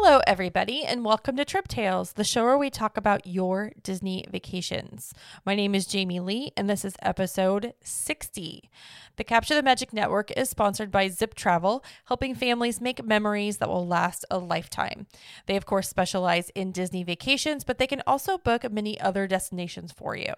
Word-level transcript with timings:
Hello, 0.00 0.20
everybody, 0.28 0.84
and 0.84 1.04
welcome 1.04 1.36
to 1.36 1.44
Trip 1.44 1.66
Tales, 1.66 2.12
the 2.12 2.22
show 2.22 2.44
where 2.44 2.56
we 2.56 2.70
talk 2.70 2.96
about 2.96 3.26
your 3.26 3.72
Disney 3.82 4.24
vacations. 4.30 5.12
My 5.44 5.56
name 5.56 5.74
is 5.74 5.86
Jamie 5.86 6.20
Lee, 6.20 6.52
and 6.56 6.70
this 6.70 6.84
is 6.84 6.94
episode 7.02 7.74
60. 7.82 8.70
The 9.16 9.24
Capture 9.24 9.56
the 9.56 9.64
Magic 9.64 9.92
Network 9.92 10.30
is 10.36 10.48
sponsored 10.48 10.92
by 10.92 11.08
Zip 11.08 11.34
Travel, 11.34 11.84
helping 12.04 12.36
families 12.36 12.80
make 12.80 13.04
memories 13.04 13.56
that 13.56 13.68
will 13.68 13.84
last 13.84 14.24
a 14.30 14.38
lifetime. 14.38 15.08
They, 15.46 15.56
of 15.56 15.66
course, 15.66 15.88
specialize 15.88 16.50
in 16.50 16.70
Disney 16.70 17.02
vacations, 17.02 17.64
but 17.64 17.78
they 17.78 17.88
can 17.88 18.00
also 18.06 18.38
book 18.38 18.70
many 18.70 19.00
other 19.00 19.26
destinations 19.26 19.90
for 19.90 20.16
you. 20.16 20.32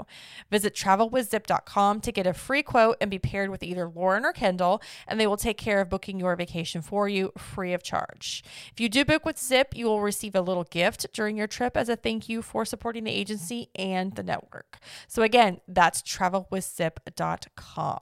Visit 0.50 0.74
travelwithzip.com 0.74 2.00
to 2.00 2.10
get 2.10 2.26
a 2.26 2.32
free 2.32 2.62
quote 2.62 2.96
and 3.02 3.10
be 3.10 3.18
paired 3.18 3.50
with 3.50 3.62
either 3.62 3.86
Lauren 3.86 4.24
or 4.24 4.32
Kendall, 4.32 4.80
and 5.06 5.20
they 5.20 5.26
will 5.26 5.36
take 5.36 5.58
care 5.58 5.82
of 5.82 5.90
booking 5.90 6.18
your 6.18 6.34
vacation 6.34 6.80
for 6.80 7.06
you 7.06 7.32
free 7.36 7.74
of 7.74 7.82
charge. 7.82 8.42
If 8.72 8.80
you 8.80 8.88
do 8.88 9.04
book 9.04 9.26
with 9.26 9.38
Zip, 9.50 9.76
you 9.76 9.86
will 9.86 10.00
receive 10.00 10.36
a 10.36 10.40
little 10.40 10.62
gift 10.62 11.08
during 11.12 11.36
your 11.36 11.48
trip 11.48 11.76
as 11.76 11.88
a 11.88 11.96
thank 11.96 12.28
you 12.28 12.40
for 12.40 12.64
supporting 12.64 13.02
the 13.02 13.10
agency 13.10 13.68
and 13.74 14.14
the 14.14 14.22
network. 14.22 14.78
So, 15.08 15.22
again, 15.22 15.60
that's 15.66 16.02
travelwithzip.com. 16.02 18.00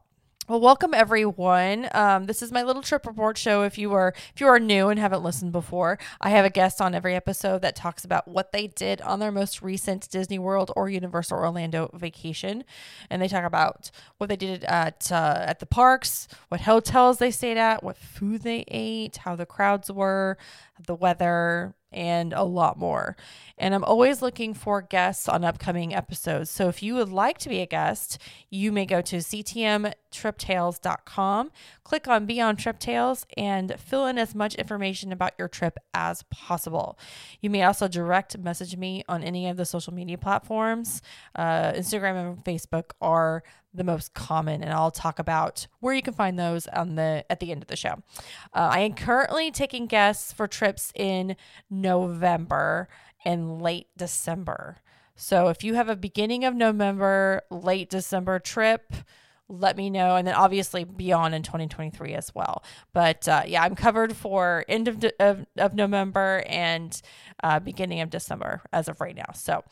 Well, 0.49 0.61
welcome 0.61 0.95
everyone. 0.95 1.91
Um, 1.93 2.25
this 2.25 2.41
is 2.41 2.51
my 2.51 2.63
little 2.63 2.81
trip 2.81 3.07
report 3.07 3.37
show. 3.37 3.65
If 3.65 3.77
you 3.77 3.93
are 3.93 4.15
if 4.35 4.41
you 4.41 4.47
are 4.47 4.59
new 4.59 4.89
and 4.89 4.99
haven't 4.99 5.23
listened 5.23 5.53
before, 5.53 5.99
I 6.23 6.31
have 6.31 6.47
a 6.47 6.49
guest 6.51 6.81
on 6.81 6.95
every 6.95 7.15
episode 7.15 7.61
that 7.61 7.77
talks 7.77 8.03
about 8.03 8.27
what 8.27 8.51
they 8.53 8.67
did 8.67 9.03
on 9.03 9.21
their 9.21 9.31
most 9.31 9.61
recent 9.61 10.09
Disney 10.09 10.39
World 10.39 10.71
or 10.75 10.89
Universal 10.89 11.37
Orlando 11.37 11.91
vacation, 11.93 12.65
and 13.11 13.21
they 13.21 13.29
talk 13.29 13.45
about 13.45 13.91
what 14.17 14.31
they 14.31 14.37
did 14.37 14.65
at 14.65 15.13
uh, 15.13 15.45
at 15.47 15.59
the 15.59 15.67
parks, 15.67 16.29
what 16.49 16.63
hotels 16.63 17.19
they 17.19 17.31
stayed 17.31 17.59
at, 17.59 17.83
what 17.83 17.99
food 17.99 18.41
they 18.41 18.65
ate, 18.69 19.19
how 19.19 19.37
the 19.37 19.45
crowds 19.45 19.93
were, 19.93 20.39
the 20.87 20.95
weather, 20.95 21.75
and 21.91 22.33
a 22.33 22.45
lot 22.45 22.79
more. 22.79 23.17
And 23.57 23.75
I'm 23.75 23.83
always 23.85 24.21
looking 24.23 24.55
for 24.55 24.83
guests 24.83 25.29
on 25.29 25.45
upcoming 25.45 25.95
episodes. 25.95 26.51
So 26.51 26.69
if 26.69 26.83
you 26.83 26.95
would 26.95 27.11
like 27.11 27.39
to 27.39 27.49
be 27.49 27.61
a 27.61 27.67
guest, 27.67 28.19
you 28.51 28.73
may 28.73 28.87
go 28.87 29.01
to 29.01 29.17
ctmtriptales.com, 29.17 31.51
click 31.85 32.09
on 32.09 32.27
Be 32.27 32.41
on 32.41 32.57
Trip 32.57 32.79
Tales, 32.79 33.27
and 33.37 33.75
fill 33.79 34.07
in 34.07 34.17
as 34.19 34.35
much 34.35 34.55
information 34.57 35.13
about 35.13 35.33
your 35.39 35.49
trip 35.49 35.79
as 35.95 36.25
possible. 36.25 36.99
You 37.41 37.49
may 37.51 37.63
also 37.63 37.89
direct 37.89 38.37
message 38.39 38.77
me 38.77 39.03
on 39.09 39.25
any 39.25 39.49
of 39.49 39.57
the 39.57 39.65
social 39.65 39.95
media 39.95 40.19
platforms. 40.19 41.01
Uh, 41.35 41.73
Instagram 41.73 42.33
and 42.33 42.45
Facebook 42.45 42.91
are 43.01 43.43
the 43.79 43.85
most 43.85 44.13
common 44.13 44.63
and 44.63 44.73
I'll 44.73 44.91
talk 44.91 45.19
about 45.19 45.67
where 45.81 45.95
you 45.95 46.03
can 46.03 46.13
find 46.13 46.39
those 46.39 46.67
on 46.67 46.97
the 46.97 47.25
at 47.31 47.41
the 47.41 47.51
end 47.51 47.63
of 47.63 47.69
the 47.69 47.77
show. 47.77 48.03
Uh, 48.53 48.71
I 48.73 48.81
am 48.81 48.95
currently 48.95 49.51
taking 49.51 49.87
guests 49.87 50.33
for 50.33 50.47
trips 50.47 50.93
in 50.95 51.37
November 51.71 52.89
and 53.25 53.63
late 53.63 53.89
December. 53.97 54.79
So 55.17 55.49
if 55.49 55.65
you 55.65 55.75
have 55.75 55.89
a 55.89 55.97
beginning 55.97 56.45
of 56.45 56.55
November, 56.55 57.43
late 57.51 57.91
December 57.91 58.39
trip, 58.39 58.93
let 59.49 59.77
me 59.77 59.89
know. 59.91 60.17
And 60.17 60.27
then 60.27 60.35
obviously 60.35 60.85
beyond 60.85 61.35
in 61.35 61.43
2023 61.43 62.15
as 62.15 62.35
well. 62.35 62.63
But 62.93 63.27
uh, 63.27 63.43
yeah, 63.47 63.63
I'm 63.63 63.75
covered 63.75 64.15
for 64.15 64.65
end 64.69 64.89
of, 64.89 65.01
de- 65.01 65.23
of, 65.23 65.47
of, 65.57 65.75
November 65.75 66.45
and 66.47 67.01
uh, 67.43 67.59
beginning 67.61 68.01
of 68.01 68.11
December 68.11 68.63
as 68.73 68.89
of 68.89 69.01
right 69.01 69.17
now. 69.17 69.33
So 69.35 69.65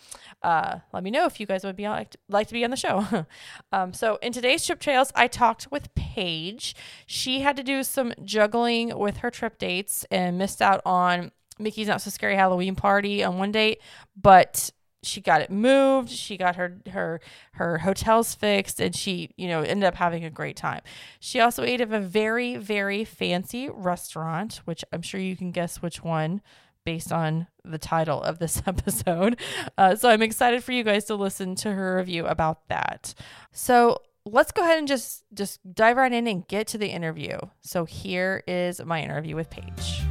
uh, 0.43 0.79
let 0.93 1.03
me 1.03 1.11
know 1.11 1.27
if 1.27 1.41
you 1.41 1.47
guys 1.47 1.65
would 1.65 1.77
be 1.77 1.89
like 1.89 2.11
to, 2.11 2.19
like 2.29 2.49
to 2.49 2.55
be 2.55 2.65
on 2.65 2.71
the 2.71 2.77
show. 2.77 3.27
um, 3.73 3.93
so 3.93 4.19
in 4.23 4.33
today's 4.33 4.65
Trip 4.65 4.81
Trails, 4.81 5.13
I 5.15 5.27
talked 5.27 5.71
with 5.71 5.95
Paige. 5.95 6.75
She 7.07 7.41
had 7.41 7.57
to 7.57 7.63
do 7.63 7.83
some 7.83 8.13
juggling 8.25 8.97
with 8.97 9.19
her 9.19 9.31
trip 9.31 9.59
dates 9.59 10.05
and 10.11 10.39
missed 10.39 10.63
out 10.63 10.81
on 10.87 11.33
Mickey's 11.59 11.89
Not 11.89 12.03
So 12.03 12.11
Scary 12.11 12.37
Halloween 12.37 12.77
Party 12.77 13.25
on 13.25 13.39
one 13.39 13.53
date, 13.53 13.81
but 14.21 14.71
she 15.07 15.21
got 15.21 15.41
it 15.41 15.51
moved 15.51 16.11
she 16.11 16.37
got 16.37 16.57
her 16.57 16.79
her 16.91 17.21
her 17.53 17.79
hotels 17.79 18.35
fixed 18.35 18.81
and 18.81 18.95
she 18.95 19.31
you 19.37 19.49
know 19.49 19.63
ended 19.63 19.85
up 19.85 19.95
having 19.95 20.25
a 20.25 20.31
great 20.31 20.57
time. 20.57 20.81
She 21.21 21.41
also 21.41 21.63
ate 21.63 21.81
at 21.81 21.93
a 21.93 22.01
very 22.01 22.57
very 22.57 23.05
fancy 23.05 23.69
restaurant 23.69 24.61
which 24.65 24.85
i'm 24.93 25.03
sure 25.03 25.21
you 25.21 25.37
can 25.37 25.51
guess 25.51 25.83
which 25.83 26.03
one 26.03 26.43
based 26.85 27.13
on 27.13 27.47
the 27.65 27.79
title 27.79 28.23
of 28.23 28.39
this 28.39 28.63
episode. 28.67 29.39
Uh, 29.77 29.95
so 29.95 30.09
i'm 30.09 30.23
excited 30.23 30.63
for 30.63 30.73
you 30.73 30.83
guys 30.83 31.05
to 31.07 31.15
listen 31.15 31.55
to 31.57 31.73
her 31.73 31.97
review 31.97 32.27
about 32.27 32.69
that. 32.69 33.15
So 33.53 34.03
let's 34.25 34.53
go 34.53 34.63
ahead 34.63 34.79
and 34.79 34.89
just 34.89 35.25
just 35.33 35.61
dive 35.75 35.97
right 35.97 36.13
in 36.13 36.27
and 36.27 36.47
get 36.49 36.67
to 36.69 36.79
the 36.79 36.89
interview. 36.89 37.39
So 37.61 37.85
here 37.85 38.43
is 38.47 38.85
my 38.85 39.01
interview 39.01 39.37
with 39.37 39.51
paige 39.51 40.03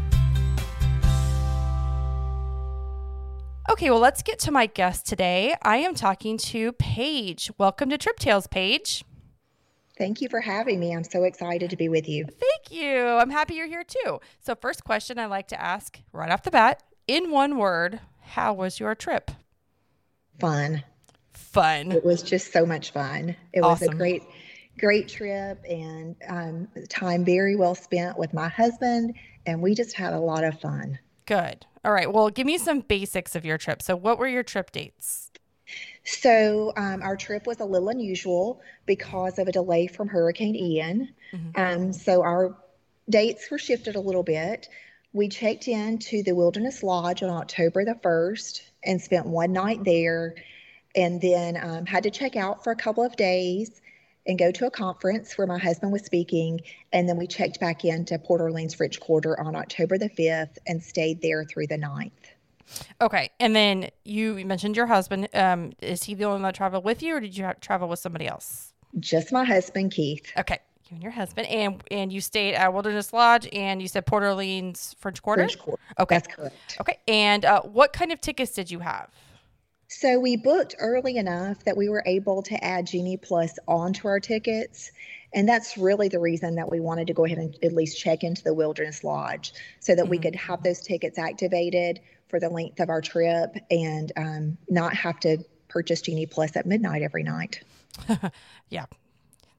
Okay, 3.68 3.90
well, 3.90 4.00
let's 4.00 4.22
get 4.22 4.38
to 4.40 4.52
my 4.52 4.68
guest 4.68 5.08
today. 5.08 5.56
I 5.64 5.78
am 5.78 5.96
talking 5.96 6.38
to 6.38 6.72
Paige. 6.74 7.50
Welcome 7.58 7.90
to 7.90 7.98
Trip 7.98 8.20
Tales, 8.20 8.46
Paige. 8.46 9.04
Thank 9.98 10.22
you 10.22 10.30
for 10.30 10.40
having 10.40 10.80
me. 10.80 10.94
I'm 10.96 11.04
so 11.04 11.24
excited 11.24 11.72
to 11.72 11.76
be 11.76 11.90
with 11.90 12.08
you. 12.08 12.26
Thank 12.26 12.70
you. 12.70 12.96
I'm 12.96 13.32
happy 13.32 13.56
you're 13.56 13.66
here 13.66 13.84
too. 13.84 14.20
So, 14.40 14.54
first 14.54 14.84
question 14.84 15.18
I 15.18 15.26
like 15.26 15.48
to 15.48 15.60
ask 15.60 16.00
right 16.14 16.30
off 16.30 16.44
the 16.44 16.52
bat 16.52 16.84
in 17.08 17.32
one 17.32 17.58
word, 17.58 18.02
how 18.22 18.54
was 18.54 18.80
your 18.80 18.94
trip? 18.94 19.32
Fun. 20.40 20.84
Fun. 21.32 21.92
It 21.92 22.06
was 22.06 22.22
just 22.22 22.54
so 22.54 22.68
much 22.68 22.92
fun. 22.92 23.36
It 23.52 23.62
awesome. 23.62 23.88
was 23.88 23.96
a 23.96 23.98
great, 23.98 24.24
great 24.78 25.08
trip 25.08 25.60
and 25.68 26.16
um, 26.30 26.68
time 26.88 27.26
very 27.26 27.56
well 27.56 27.74
spent 27.74 28.16
with 28.16 28.32
my 28.32 28.48
husband, 28.48 29.16
and 29.48 29.60
we 29.60 29.74
just 29.74 29.96
had 29.96 30.14
a 30.14 30.20
lot 30.20 30.44
of 30.44 30.60
fun. 30.60 31.00
Good. 31.26 31.66
All 31.86 31.94
right. 31.94 32.12
Well, 32.12 32.32
give 32.32 32.48
me 32.48 32.58
some 32.58 32.80
basics 32.80 33.36
of 33.36 33.46
your 33.46 33.60
trip. 33.60 33.82
So, 33.82 33.96
what 33.96 34.18
were 34.18 34.28
your 34.28 34.42
trip 34.42 34.72
dates? 34.72 35.32
So, 36.04 36.74
um, 36.76 37.04
our 37.04 37.16
trip 37.16 37.46
was 37.46 37.60
a 37.60 37.66
little 37.66 37.90
unusual 37.90 38.60
because 38.88 39.38
of 39.38 39.48
a 39.48 39.52
delay 39.52 39.86
from 39.86 40.08
Hurricane 40.08 40.56
Ian. 40.56 41.14
Mm-hmm. 41.32 41.62
Um, 41.62 41.94
so, 41.94 42.24
our 42.24 42.58
dates 43.08 43.52
were 43.52 43.60
shifted 43.60 43.96
a 43.96 44.00
little 44.00 44.24
bit. 44.24 44.68
We 45.14 45.30
checked 45.30 45.68
in 45.68 46.00
to 46.00 46.24
the 46.24 46.34
Wilderness 46.34 46.82
Lodge 46.82 47.22
on 47.22 47.30
October 47.30 47.86
the 47.86 47.94
1st 47.94 48.62
and 48.84 49.00
spent 49.00 49.28
one 49.28 49.54
night 49.54 49.84
there, 49.84 50.34
and 50.96 51.22
then 51.22 51.56
um, 51.62 51.86
had 51.86 52.04
to 52.04 52.10
check 52.10 52.36
out 52.36 52.64
for 52.64 52.72
a 52.72 52.76
couple 52.76 53.04
of 53.04 53.16
days 53.16 53.80
and 54.28 54.40
go 54.40 54.52
to 54.52 54.66
a 54.66 54.72
conference 54.72 55.38
where 55.38 55.48
my 55.48 55.58
husband 55.58 55.92
was 55.92 56.04
speaking. 56.04 56.62
And 56.94 57.08
then 57.08 57.18
we 57.18 57.28
checked 57.28 57.60
back 57.60 57.86
into 57.86 58.18
Port 58.18 58.42
Orleans 58.42 58.74
French 58.74 59.00
Quarter 59.00 59.40
on 59.40 59.56
October 59.56 59.98
the 59.98 60.10
5th 60.10 60.58
and 60.68 60.82
stayed 60.82 61.22
there 61.22 61.44
through 61.44 61.68
the 61.68 61.78
9th. 61.78 62.12
Okay. 63.00 63.30
And 63.40 63.56
then 63.56 63.90
you 64.04 64.44
mentioned 64.46 64.76
your 64.76 64.88
husband. 64.88 65.30
Um, 65.34 65.74
is 65.82 66.04
he 66.04 66.16
the 66.16 66.24
only 66.24 66.36
one 66.36 66.42
that 66.44 66.56
traveled 66.56 66.84
with 66.84 67.04
you 67.04 67.16
or 67.16 67.20
did 67.20 67.38
you 67.38 67.52
travel 67.62 67.88
with 67.88 68.00
somebody 68.00 68.28
else? 68.28 68.74
Just 69.00 69.32
my 69.32 69.44
husband, 69.44 69.92
Keith. 69.92 70.32
Okay. 70.38 70.60
You 70.90 70.96
and 70.96 71.04
your 71.04 71.12
husband. 71.12 71.48
And 71.48 71.84
and 71.92 72.14
you 72.14 72.22
stayed 72.22 72.54
at 72.56 72.74
Wilderness 72.74 73.12
Lodge 73.12 73.48
and 73.52 73.82
you 73.82 73.88
said 73.88 74.06
Port 74.06 74.24
Orleans 74.24 74.96
French 75.00 75.22
Quarter? 75.22 75.42
French 75.44 75.60
Quarter. 75.60 75.82
Okay. 76.00 76.16
That's 76.16 76.28
correct. 76.28 76.78
Okay. 76.80 77.00
And 77.08 77.44
uh, 77.46 77.62
what 77.62 77.94
kind 77.94 78.12
of 78.12 78.22
tickets 78.22 78.52
did 78.52 78.72
you 78.72 78.80
have? 78.80 79.10
So 79.88 80.20
we 80.20 80.36
booked 80.36 80.76
early 80.80 81.18
enough 81.18 81.64
that 81.64 81.78
we 81.78 81.90
were 81.90 82.04
able 82.06 82.42
to 82.44 82.64
add 82.64 82.88
Genie 82.88 83.18
Plus 83.18 83.58
onto 83.68 84.08
our 84.08 84.20
tickets. 84.20 84.92
And 85.34 85.48
that's 85.48 85.78
really 85.78 86.08
the 86.08 86.20
reason 86.20 86.56
that 86.56 86.70
we 86.70 86.80
wanted 86.80 87.08
to 87.08 87.14
go 87.14 87.26
ahead 87.26 87.38
and 87.38 87.56
at 87.64 87.74
least 87.74 88.00
check 88.00 88.24
into 88.24 88.44
the 88.44 88.54
Wilderness 88.54 89.04
Lodge 89.04 89.54
so 89.80 89.94
that 89.94 90.04
mm-hmm. 90.04 90.12
we 90.12 90.20
could 90.20 90.36
have 90.36 90.64
those 90.64 90.82
tickets 90.82 91.18
activated 91.18 92.00
for 92.30 92.40
the 92.40 92.50
length 92.50 92.80
of 92.80 92.90
our 92.90 93.02
trip 93.02 93.56
and 93.70 94.12
um, 94.18 94.58
not 94.70 94.96
have 94.96 95.20
to 95.22 95.38
purchase 95.68 96.02
Genie 96.02 96.26
Plus 96.26 96.56
at 96.56 96.66
midnight 96.66 97.02
every 97.02 97.24
night. 97.24 97.62
yeah. 98.70 98.86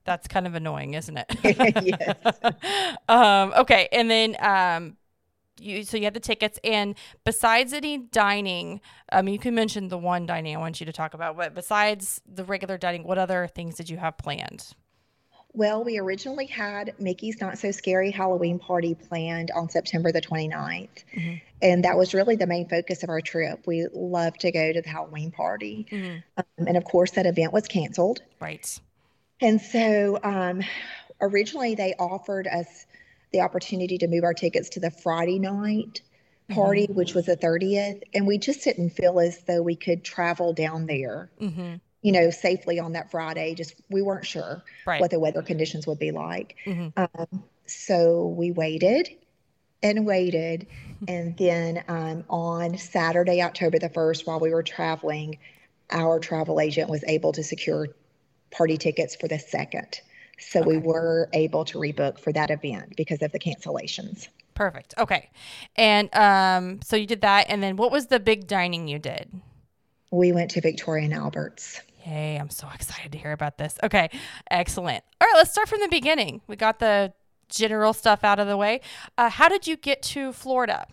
That's 0.04 0.28
kind 0.28 0.46
of 0.46 0.54
annoying, 0.54 0.94
isn't 0.94 1.16
it? 1.16 1.26
yes. 1.44 2.96
um, 3.08 3.52
okay. 3.56 3.88
And 3.92 4.10
then 4.10 4.36
um, 4.40 4.96
you 5.60 5.84
so 5.84 5.96
you 5.96 6.04
had 6.04 6.14
the 6.14 6.20
tickets 6.20 6.58
and 6.64 6.94
besides 7.24 7.72
any 7.72 7.98
dining 7.98 8.80
um 9.12 9.28
you 9.28 9.38
can 9.38 9.54
mention 9.54 9.88
the 9.88 9.98
one 9.98 10.26
dining 10.26 10.54
i 10.54 10.58
want 10.58 10.80
you 10.80 10.86
to 10.86 10.92
talk 10.92 11.14
about 11.14 11.36
but 11.36 11.54
besides 11.54 12.20
the 12.26 12.44
regular 12.44 12.76
dining 12.76 13.04
what 13.04 13.18
other 13.18 13.46
things 13.46 13.76
did 13.76 13.88
you 13.88 13.96
have 13.96 14.16
planned? 14.18 14.72
Well 15.52 15.84
we 15.84 15.98
originally 15.98 16.46
had 16.46 16.94
mickey's 16.98 17.40
not 17.40 17.56
so 17.58 17.70
scary 17.70 18.10
halloween 18.10 18.58
party 18.58 18.94
planned 18.94 19.50
on 19.52 19.70
september 19.70 20.12
the 20.12 20.20
29th 20.20 20.88
mm-hmm. 21.14 21.34
and 21.62 21.84
that 21.84 21.96
was 21.96 22.12
really 22.12 22.36
the 22.36 22.46
main 22.46 22.68
focus 22.68 23.02
of 23.02 23.08
our 23.08 23.22
trip. 23.22 23.66
We 23.66 23.86
love 23.92 24.36
to 24.38 24.52
go 24.52 24.72
to 24.72 24.82
the 24.82 24.88
halloween 24.88 25.30
party. 25.30 25.86
Mm-hmm. 25.90 26.16
um, 26.36 26.66
and 26.66 26.76
of 26.76 26.84
course 26.84 27.12
that 27.12 27.24
event 27.24 27.52
was 27.52 27.66
canceled. 27.68 28.20
Right. 28.40 28.78
And 29.40 29.60
so 29.60 30.18
um 30.22 30.62
originally 31.20 31.74
they 31.74 31.94
offered 31.98 32.46
us 32.46 32.85
the 33.32 33.40
opportunity 33.40 33.98
to 33.98 34.08
move 34.08 34.24
our 34.24 34.34
tickets 34.34 34.68
to 34.70 34.80
the 34.80 34.90
Friday 34.90 35.38
night 35.38 36.02
party, 36.50 36.84
mm-hmm. 36.84 36.94
which 36.94 37.14
was 37.14 37.26
the 37.26 37.36
30th. 37.36 38.02
And 38.14 38.26
we 38.26 38.38
just 38.38 38.62
didn't 38.62 38.90
feel 38.90 39.18
as 39.20 39.38
though 39.44 39.62
we 39.62 39.76
could 39.76 40.04
travel 40.04 40.52
down 40.52 40.86
there, 40.86 41.30
mm-hmm. 41.40 41.74
you 42.02 42.12
know, 42.12 42.30
safely 42.30 42.78
on 42.78 42.92
that 42.92 43.10
Friday. 43.10 43.54
Just 43.54 43.74
we 43.90 44.02
weren't 44.02 44.26
sure 44.26 44.62
right. 44.86 45.00
what 45.00 45.10
the 45.10 45.18
weather 45.18 45.42
conditions 45.42 45.86
would 45.86 45.98
be 45.98 46.12
like. 46.12 46.56
Mm-hmm. 46.64 46.88
Um, 46.96 47.44
so 47.66 48.26
we 48.26 48.52
waited 48.52 49.10
and 49.82 50.06
waited. 50.06 50.66
And 51.08 51.36
then 51.36 51.84
um, 51.88 52.24
on 52.30 52.78
Saturday, 52.78 53.42
October 53.42 53.78
the 53.78 53.90
1st, 53.90 54.26
while 54.26 54.40
we 54.40 54.48
were 54.50 54.62
traveling, 54.62 55.36
our 55.90 56.18
travel 56.18 56.58
agent 56.58 56.88
was 56.88 57.04
able 57.06 57.32
to 57.32 57.44
secure 57.44 57.88
party 58.50 58.78
tickets 58.78 59.14
for 59.14 59.28
the 59.28 59.38
second. 59.38 60.00
So 60.38 60.60
okay. 60.60 60.68
we 60.68 60.78
were 60.78 61.28
able 61.32 61.64
to 61.66 61.78
rebook 61.78 62.18
for 62.18 62.32
that 62.32 62.50
event 62.50 62.94
because 62.96 63.22
of 63.22 63.32
the 63.32 63.38
cancellations. 63.38 64.28
Perfect. 64.54 64.94
Okay. 64.98 65.30
And 65.76 66.14
um, 66.14 66.80
so 66.82 66.96
you 66.96 67.06
did 67.06 67.20
that. 67.22 67.46
And 67.48 67.62
then 67.62 67.76
what 67.76 67.90
was 67.90 68.06
the 68.06 68.20
big 68.20 68.46
dining 68.46 68.88
you 68.88 68.98
did? 68.98 69.30
We 70.10 70.32
went 70.32 70.50
to 70.52 70.60
Victoria 70.60 71.04
and 71.04 71.14
Albert's. 71.14 71.80
Yay. 72.06 72.36
I'm 72.36 72.50
so 72.50 72.68
excited 72.74 73.12
to 73.12 73.18
hear 73.18 73.32
about 73.32 73.58
this. 73.58 73.78
Okay. 73.82 74.08
Excellent. 74.50 75.04
All 75.20 75.26
right. 75.26 75.34
Let's 75.36 75.50
start 75.50 75.68
from 75.68 75.80
the 75.80 75.88
beginning. 75.88 76.40
We 76.46 76.56
got 76.56 76.78
the 76.78 77.12
general 77.48 77.92
stuff 77.92 78.24
out 78.24 78.38
of 78.38 78.46
the 78.46 78.56
way. 78.56 78.80
Uh, 79.18 79.28
how 79.28 79.48
did 79.48 79.66
you 79.66 79.76
get 79.76 80.02
to 80.02 80.32
Florida? 80.32 80.86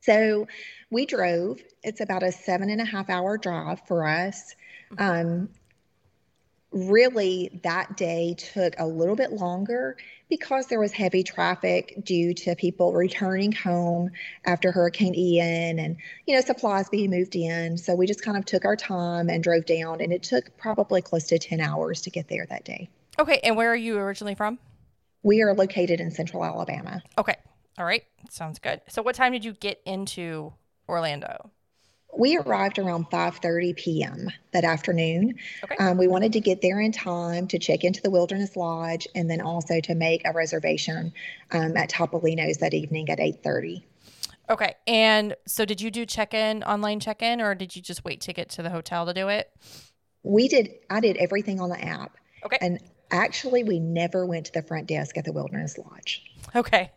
So 0.00 0.46
we 0.90 1.04
drove. 1.06 1.60
It's 1.82 2.00
about 2.00 2.22
a 2.22 2.32
seven 2.32 2.70
and 2.70 2.80
a 2.80 2.84
half 2.84 3.10
hour 3.10 3.38
drive 3.38 3.80
for 3.86 4.06
us. 4.06 4.54
Mm-hmm. 4.92 5.28
Um, 5.28 5.48
really, 6.70 7.60
that 7.62 7.96
day 7.96 8.34
took 8.36 8.74
a 8.78 8.86
little 8.86 9.16
bit 9.16 9.32
longer 9.32 9.96
because 10.28 10.66
there 10.66 10.78
was 10.78 10.92
heavy 10.92 11.22
traffic 11.22 11.94
due 12.04 12.34
to 12.34 12.54
people 12.54 12.92
returning 12.92 13.52
home 13.52 14.10
after 14.44 14.70
Hurricane 14.70 15.14
Ian 15.14 15.78
and, 15.78 15.96
you 16.26 16.34
know, 16.34 16.40
supplies 16.42 16.88
being 16.90 17.10
moved 17.10 17.34
in. 17.34 17.78
So 17.78 17.94
we 17.94 18.06
just 18.06 18.22
kind 18.22 18.36
of 18.36 18.44
took 18.44 18.64
our 18.64 18.76
time 18.76 19.30
and 19.30 19.42
drove 19.42 19.64
down, 19.64 20.00
and 20.00 20.12
it 20.12 20.22
took 20.22 20.56
probably 20.58 21.00
close 21.00 21.24
to 21.28 21.38
10 21.38 21.60
hours 21.60 22.02
to 22.02 22.10
get 22.10 22.28
there 22.28 22.46
that 22.50 22.64
day. 22.64 22.90
Okay. 23.18 23.40
And 23.42 23.56
where 23.56 23.72
are 23.72 23.76
you 23.76 23.96
originally 23.98 24.34
from? 24.34 24.58
We 25.22 25.42
are 25.42 25.54
located 25.54 26.00
in 26.00 26.10
central 26.10 26.44
Alabama. 26.44 27.02
Okay. 27.16 27.36
All 27.78 27.84
right. 27.84 28.04
Sounds 28.28 28.58
good. 28.58 28.82
So 28.88 29.02
what 29.02 29.14
time 29.14 29.32
did 29.32 29.44
you 29.44 29.52
get 29.52 29.80
into 29.86 30.52
Orlando? 30.88 31.50
We 32.16 32.36
arrived 32.36 32.78
around 32.78 33.10
5.30 33.10 33.76
p.m 33.76 34.28
that 34.52 34.64
afternoon. 34.64 35.34
Okay. 35.64 35.76
um, 35.76 35.98
we 35.98 36.08
wanted 36.08 36.32
to 36.32 36.40
get 36.40 36.62
there 36.62 36.80
in 36.80 36.92
time 36.92 37.46
to 37.48 37.58
check 37.58 37.84
into 37.84 38.00
the 38.02 38.10
wilderness 38.10 38.56
lodge 38.56 39.06
and 39.14 39.30
then 39.30 39.40
also 39.40 39.80
to 39.80 39.94
make 39.94 40.22
a 40.24 40.32
reservation 40.32 41.12
um, 41.52 41.76
at 41.76 41.90
topolino's 41.90 42.58
that 42.58 42.74
evening 42.74 43.08
at 43.10 43.18
8.30 43.18 43.82
okay 44.50 44.74
and 44.86 45.36
so 45.46 45.64
did 45.64 45.80
you 45.80 45.90
do 45.90 46.06
check-in 46.06 46.62
online 46.64 47.00
check-in 47.00 47.40
or 47.40 47.54
did 47.54 47.76
you 47.76 47.82
just 47.82 48.04
wait 48.04 48.20
to 48.22 48.32
get 48.32 48.48
to 48.50 48.62
the 48.62 48.70
hotel 48.70 49.06
to 49.06 49.12
do 49.12 49.28
it? 49.28 49.50
We 50.22 50.48
did 50.48 50.70
i 50.90 51.00
did 51.00 51.16
everything 51.18 51.60
on 51.60 51.68
the 51.68 51.82
app. 51.82 52.16
Okay. 52.44 52.58
And 52.60 52.80
actually 53.10 53.64
we 53.64 53.78
never 53.78 54.26
went 54.26 54.46
to 54.46 54.52
the 54.52 54.62
front 54.62 54.86
desk 54.86 55.16
at 55.18 55.24
the 55.24 55.32
wilderness 55.32 55.78
lodge. 55.78 56.22
Okay. 56.54 56.90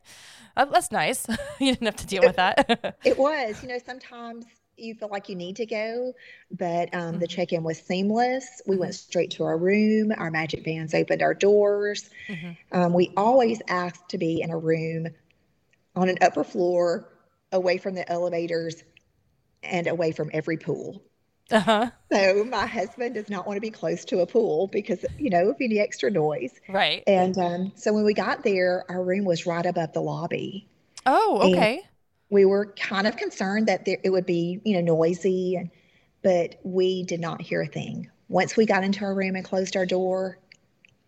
Uh, 0.56 0.66
that's 0.66 0.92
nice. 0.92 1.28
You 1.60 1.74
didn't 1.74 1.86
have 1.86 1.96
to 1.98 2.08
deal 2.08 2.24
with 2.24 2.38
that. 2.38 2.98
It 3.04 3.18
was 3.18 3.62
you 3.62 3.70
know 3.70 3.80
sometimes 3.86 4.46
you 4.82 4.96
feel 4.96 5.10
like 5.10 5.30
you 5.30 5.36
need 5.36 5.58
to 5.58 5.66
go, 5.66 6.14
but 6.52 6.94
um, 6.94 7.02
mm-hmm. 7.02 7.20
the 7.20 7.28
check 7.28 7.54
in 7.54 7.64
was 7.64 7.80
seamless. 7.80 8.62
We 8.66 8.76
mm-hmm. 8.76 8.82
went 8.82 8.96
straight 8.96 9.32
to 9.32 9.44
our 9.44 9.58
room. 9.58 10.12
Our 10.18 10.32
magic 10.32 10.64
bands 10.64 10.94
opened 10.94 11.22
our 11.22 11.34
doors. 11.34 12.10
Mm-hmm. 12.28 12.52
Um, 12.72 12.94
we 12.94 13.12
always 13.16 13.62
asked 13.68 14.10
to 14.10 14.18
be 14.18 14.42
in 14.42 14.50
a 14.50 14.58
room 14.58 15.08
on 15.96 16.10
an 16.10 16.18
upper 16.22 16.44
floor, 16.44 17.10
away 17.52 17.78
from 17.78 17.96
the 17.96 18.10
elevators, 18.10 18.84
and 19.64 19.88
away 19.88 20.12
from 20.12 20.30
every 20.34 20.58
pool. 20.58 21.02
Uh-huh. 21.52 21.92
So 22.12 22.44
my 22.46 22.66
husband 22.66 23.16
does 23.16 23.30
not 23.30 23.46
want 23.46 23.58
to 23.58 23.62
be 23.62 23.72
close 23.72 24.06
to 24.06 24.20
a 24.20 24.26
pool 24.26 24.68
because 24.68 25.06
you 25.18 25.30
know 25.30 25.50
of 25.50 25.58
any 25.60 25.80
extra 25.80 26.10
noise. 26.10 26.54
Right. 26.70 27.04
And 27.08 27.38
um, 27.38 27.72
so 27.76 27.94
when 27.94 28.06
we 28.06 28.14
got 28.14 28.44
there, 28.44 28.86
our 28.90 29.04
room 29.04 29.26
was 29.26 29.46
right 29.46 29.66
above 29.66 29.94
the 29.94 30.02
lobby. 30.02 30.68
Oh, 31.06 31.52
okay. 31.52 31.76
And 31.76 31.84
we 32.32 32.46
were 32.46 32.74
kind 32.78 33.06
of 33.06 33.18
concerned 33.18 33.68
that 33.68 33.86
there, 33.86 33.98
it 34.04 34.10
would 34.10 34.26
be, 34.26 34.60
you 34.64 34.74
know, 34.74 34.96
noisy, 34.96 35.58
and, 35.58 35.70
but 36.24 36.60
we 36.64 37.04
did 37.04 37.20
not 37.20 37.42
hear 37.42 37.62
a 37.62 37.68
thing. 37.68 38.10
Once 38.30 38.56
we 38.56 38.66
got 38.66 38.84
into 38.84 39.04
our 39.04 39.14
room 39.14 39.36
and 39.36 39.46
closed 39.46 39.76
our 39.76 39.86
door, 39.86 40.40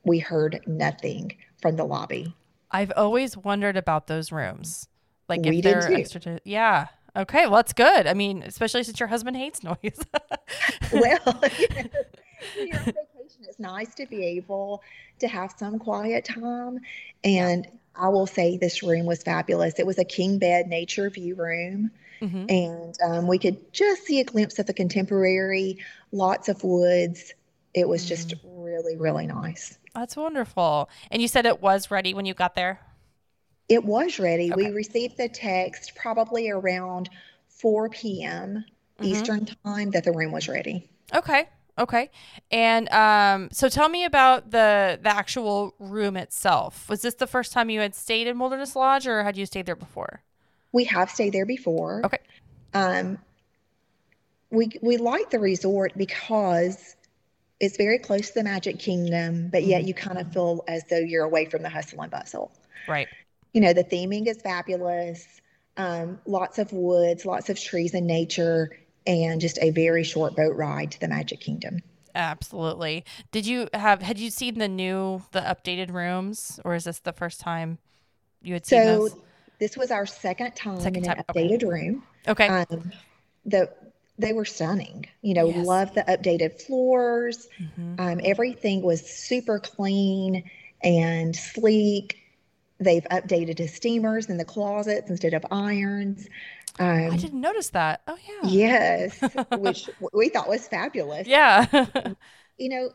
we 0.04 0.20
heard 0.20 0.62
nothing 0.68 1.36
from 1.62 1.78
the 1.78 1.86
lobby. 1.86 2.36
I've 2.70 2.92
always 2.96 3.38
wondered 3.38 3.78
about 3.78 4.08
those 4.08 4.32
rooms. 4.32 4.90
Like 5.30 5.42
we 5.46 5.60
if 5.60 5.64
they're 5.64 5.94
extra 5.94 6.40
yeah. 6.44 6.88
Okay, 7.16 7.44
well 7.46 7.56
that's 7.56 7.74
good. 7.74 8.08
I 8.08 8.14
mean, 8.14 8.44
especially 8.44 8.84
since 8.84 9.00
your 9.00 9.08
husband 9.08 9.38
hates 9.38 9.64
noise. 9.64 9.78
well, 10.92 11.42
you 11.60 11.68
know, 11.70 11.90
you're 12.58 12.76
on 12.76 12.86
vacation. 12.86 13.46
It's 13.48 13.60
nice 13.60 13.94
to 13.96 14.06
be 14.08 14.26
able 14.26 14.84
to 15.20 15.28
have 15.28 15.54
some 15.58 15.80
quiet 15.80 16.26
time. 16.26 16.80
And 17.24 17.68
I 17.96 18.10
will 18.10 18.28
say 18.28 18.58
this 18.58 18.84
room 18.84 19.06
was 19.06 19.22
fabulous. 19.24 19.76
It 19.78 19.86
was 19.86 19.98
a 19.98 20.04
king 20.04 20.40
bed 20.40 20.68
nature 20.68 21.10
view 21.10 21.36
room. 21.36 21.92
Mm-hmm. 22.22 22.46
And 22.50 22.96
um, 23.06 23.28
we 23.28 23.38
could 23.38 23.74
just 23.74 24.04
see 24.04 24.20
a 24.20 24.24
glimpse 24.24 24.58
of 24.58 24.66
the 24.66 24.74
contemporary, 24.74 25.78
lots 26.12 26.48
of 26.48 26.64
woods. 26.64 27.34
It 27.74 27.88
was 27.88 28.06
mm. 28.06 28.08
just 28.08 28.36
really, 28.46 28.96
really 28.96 29.28
nice. 29.28 29.78
That's 29.94 30.16
wonderful. 30.16 30.90
And 31.12 31.22
you 31.22 31.28
said 31.28 31.46
it 31.46 31.62
was 31.62 31.92
ready 31.92 32.14
when 32.14 32.26
you 32.26 32.34
got 32.34 32.56
there? 32.56 32.80
It 33.70 33.84
was 33.84 34.20
ready. 34.20 34.52
Okay. 34.52 34.70
We 34.70 34.72
received 34.72 35.18
the 35.18 35.30
text 35.30 35.96
probably 35.96 36.50
around 36.50 37.10
4 37.50 37.90
p.m. 37.90 38.66
Mm-hmm. 39.00 39.06
Eastern 39.06 39.46
time 39.66 39.92
that 39.92 40.04
the 40.04 40.12
room 40.12 40.32
was 40.32 40.48
ready. 40.48 40.90
Okay. 41.14 41.48
Okay. 41.78 42.12
And 42.52 42.90
um, 42.90 43.50
so 43.52 43.68
tell 43.68 43.90
me 43.90 44.06
about 44.06 44.52
the 44.52 45.00
the 45.02 45.10
actual 45.10 45.74
room 45.80 46.16
itself. 46.18 46.88
Was 46.90 47.02
this 47.02 47.16
the 47.16 47.28
first 47.28 47.52
time 47.52 47.70
you 47.70 47.80
had 47.80 47.96
stayed 47.96 48.28
in 48.28 48.38
Wilderness 48.38 48.76
Lodge 48.76 49.08
or 49.08 49.24
had 49.24 49.38
you 49.38 49.46
stayed 49.46 49.66
there 49.66 49.76
before? 49.76 50.22
We 50.72 50.84
have 50.86 51.10
stayed 51.10 51.34
there 51.34 51.46
before. 51.46 52.02
Okay. 52.06 52.20
Um, 52.74 53.18
we 54.52 54.70
we 54.82 54.98
like 54.98 55.32
the 55.32 55.40
resort 55.40 55.94
because 55.98 56.96
it's 57.60 57.78
very 57.78 57.98
close 57.98 58.30
to 58.30 58.34
the 58.36 58.44
Magic 58.44 58.78
Kingdom, 58.78 59.50
but 59.50 59.64
yet 59.64 59.80
mm-hmm. 59.80 59.88
you 59.88 59.94
kind 59.94 60.20
of 60.20 60.32
feel 60.32 60.64
as 60.68 60.84
though 60.90 61.00
you're 61.00 61.24
away 61.24 61.46
from 61.46 61.64
the 61.64 61.70
hustle 61.70 62.02
and 62.02 62.12
bustle. 62.12 62.52
Right. 62.88 63.08
You 63.54 63.62
know, 63.62 63.74
the 63.74 63.84
theming 63.84 64.28
is 64.28 64.42
fabulous. 64.42 65.26
Um, 65.78 66.20
lots 66.28 66.60
of 66.60 66.72
woods, 66.72 67.26
lots 67.26 67.50
of 67.50 67.60
trees 67.60 67.96
and 67.96 68.06
nature 68.06 68.72
and 69.06 69.42
just 69.42 69.58
a 69.62 69.72
very 69.72 70.04
short 70.04 70.36
boat 70.36 70.56
ride 70.56 70.92
to 70.92 71.00
the 71.00 71.08
Magic 71.08 71.40
Kingdom. 71.40 71.82
Absolutely. 72.16 73.04
Did 73.32 73.46
you 73.46 73.70
have 73.74 74.02
had 74.02 74.20
you 74.20 74.30
seen 74.30 74.60
the 74.60 74.68
new 74.68 75.24
the 75.32 75.42
updated 75.42 75.92
rooms 75.92 76.60
or 76.64 76.76
is 76.76 76.84
this 76.84 77.00
the 77.00 77.14
first 77.14 77.40
time 77.40 77.80
you 78.42 78.54
had 78.54 78.66
seen 78.66 78.84
so, 78.84 78.86
those? 78.86 79.16
This 79.60 79.78
was 79.78 79.92
our 79.92 80.06
second 80.06 80.56
time 80.56 80.80
second 80.80 81.06
in 81.06 81.12
an 81.12 81.24
updated 81.28 81.64
okay. 81.64 81.66
room. 81.66 82.04
Okay. 82.28 82.48
Um, 82.48 82.92
the 83.46 83.70
they 84.20 84.34
were 84.34 84.46
stunning. 84.46 85.06
You 85.22 85.34
know, 85.34 85.48
yes. 85.48 85.66
love 85.66 85.94
the 85.96 86.04
updated 86.04 86.62
floors. 86.62 87.48
Mm-hmm. 87.60 87.96
Um, 88.00 88.22
everything 88.24 88.84
was 88.84 89.02
super 89.02 89.60
clean 89.60 90.44
and 90.84 91.36
sleek. 91.36 92.20
They've 92.80 93.06
updated 93.06 93.58
the 93.58 93.68
steamers 93.68 94.30
in 94.30 94.38
the 94.38 94.46
closets 94.46 95.10
instead 95.10 95.34
of 95.34 95.46
irons. 95.52 96.28
Um, 96.80 97.12
I 97.12 97.18
didn't 97.18 97.42
notice 97.42 97.70
that. 97.70 98.02
Oh 98.08 98.18
yeah. 98.28 98.50
Yes, 98.50 99.20
which 99.58 99.90
we 100.12 100.30
thought 100.30 100.50
was 100.50 100.68
fabulous. 100.68 101.28
Yeah. 101.28 101.66
you 102.58 102.70
know, 102.70 102.90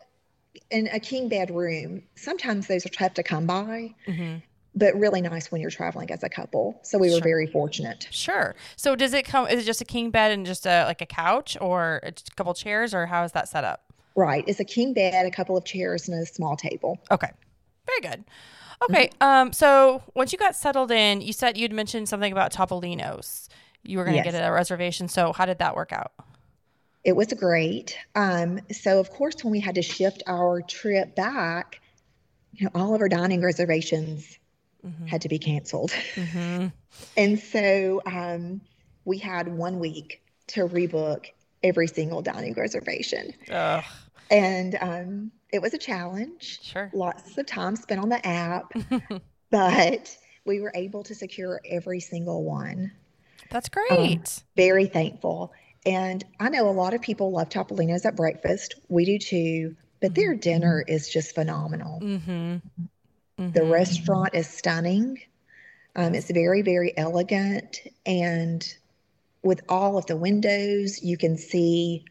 in 0.70 0.88
a 0.88 0.98
king 0.98 1.28
bed 1.28 1.50
room, 1.50 2.02
sometimes 2.16 2.66
those 2.66 2.84
are 2.84 2.90
tough 2.90 3.14
to 3.14 3.22
come 3.22 3.46
by. 3.46 3.94
Mm-hmm. 4.06 4.38
But 4.74 4.94
really 4.96 5.20
nice 5.20 5.50
when 5.50 5.60
you're 5.60 5.70
traveling 5.70 6.10
as 6.12 6.22
a 6.22 6.28
couple. 6.28 6.78
So 6.82 6.98
we 6.98 7.08
were 7.08 7.14
sure. 7.14 7.22
very 7.22 7.46
fortunate. 7.46 8.06
Sure. 8.10 8.54
So 8.76 8.94
does 8.94 9.12
it 9.12 9.24
come? 9.24 9.48
Is 9.48 9.62
it 9.62 9.64
just 9.64 9.80
a 9.80 9.84
king 9.84 10.10
bed 10.10 10.30
and 10.30 10.46
just 10.46 10.66
a 10.66 10.84
like 10.84 11.00
a 11.00 11.06
couch, 11.06 11.56
or 11.60 12.00
a 12.02 12.12
couple 12.36 12.54
chairs, 12.54 12.94
or 12.94 13.06
how 13.06 13.24
is 13.24 13.32
that 13.32 13.48
set 13.48 13.64
up? 13.64 13.92
Right. 14.14 14.44
It's 14.46 14.60
a 14.60 14.64
king 14.64 14.92
bed, 14.92 15.26
a 15.26 15.30
couple 15.30 15.56
of 15.56 15.64
chairs, 15.64 16.08
and 16.08 16.20
a 16.20 16.26
small 16.26 16.56
table. 16.56 16.98
Okay. 17.10 17.30
Very 17.86 18.00
good. 18.00 18.24
Okay. 18.82 19.08
Mm-hmm. 19.20 19.22
Um. 19.22 19.52
So 19.52 20.02
once 20.14 20.32
you 20.32 20.38
got 20.38 20.54
settled 20.54 20.90
in, 20.90 21.22
you 21.22 21.32
said 21.32 21.56
you'd 21.56 21.72
mentioned 21.72 22.08
something 22.08 22.30
about 22.30 22.52
Topolino's 22.52 23.48
you 23.82 23.98
were 23.98 24.04
going 24.04 24.16
to 24.16 24.24
yes. 24.24 24.32
get 24.32 24.48
a 24.48 24.52
reservation. 24.52 25.08
So 25.08 25.32
how 25.32 25.46
did 25.46 25.58
that 25.58 25.74
work 25.74 25.92
out? 25.92 26.12
It 27.04 27.16
was 27.16 27.32
great. 27.32 27.96
Um, 28.14 28.60
so 28.70 29.00
of 29.00 29.10
course, 29.10 29.42
when 29.42 29.52
we 29.52 29.60
had 29.60 29.76
to 29.76 29.82
shift 29.82 30.22
our 30.26 30.60
trip 30.62 31.14
back, 31.14 31.80
you 32.52 32.66
know, 32.66 32.70
all 32.74 32.94
of 32.94 33.00
our 33.00 33.08
dining 33.08 33.42
reservations 33.42 34.38
mm-hmm. 34.84 35.06
had 35.06 35.22
to 35.22 35.28
be 35.28 35.38
canceled. 35.38 35.90
Mm-hmm. 36.14 36.66
and 37.16 37.38
so 37.38 38.02
um, 38.04 38.60
we 39.04 39.18
had 39.18 39.48
one 39.48 39.78
week 39.78 40.22
to 40.48 40.66
rebook 40.66 41.26
every 41.62 41.86
single 41.86 42.22
dining 42.22 42.54
reservation. 42.54 43.32
Ugh. 43.50 43.84
And 44.30 44.76
um, 44.80 45.32
it 45.52 45.62
was 45.62 45.74
a 45.74 45.78
challenge. 45.78 46.60
Sure. 46.62 46.90
Lots 46.92 47.38
of 47.38 47.46
time 47.46 47.76
spent 47.76 48.00
on 48.00 48.08
the 48.08 48.26
app, 48.26 48.72
but 49.50 50.16
we 50.44 50.60
were 50.60 50.72
able 50.74 51.02
to 51.04 51.14
secure 51.14 51.60
every 51.64 52.00
single 52.00 52.44
one. 52.44 52.92
That's 53.50 53.68
great. 53.68 53.90
Um, 53.90 54.22
very 54.56 54.86
thankful. 54.86 55.52
And 55.86 56.24
I 56.38 56.48
know 56.48 56.68
a 56.68 56.70
lot 56.70 56.92
of 56.94 57.00
people 57.00 57.30
love 57.30 57.48
Topolino's 57.48 58.04
at 58.04 58.16
breakfast. 58.16 58.74
We 58.88 59.04
do 59.04 59.18
too, 59.18 59.76
but 60.00 60.14
their 60.14 60.32
mm-hmm. 60.32 60.40
dinner 60.40 60.84
is 60.86 61.08
just 61.08 61.34
phenomenal. 61.34 62.00
Mm-hmm. 62.00 62.30
Mm-hmm. 62.30 63.50
The 63.52 63.64
restaurant 63.64 64.34
is 64.34 64.48
stunning. 64.48 65.20
Um, 65.96 66.14
it's 66.14 66.30
very, 66.30 66.62
very 66.62 66.96
elegant, 66.96 67.80
and 68.06 68.64
with 69.42 69.62
all 69.68 69.98
of 69.98 70.06
the 70.06 70.16
windows, 70.16 71.02
you 71.02 71.16
can 71.16 71.36
see, 71.36 72.04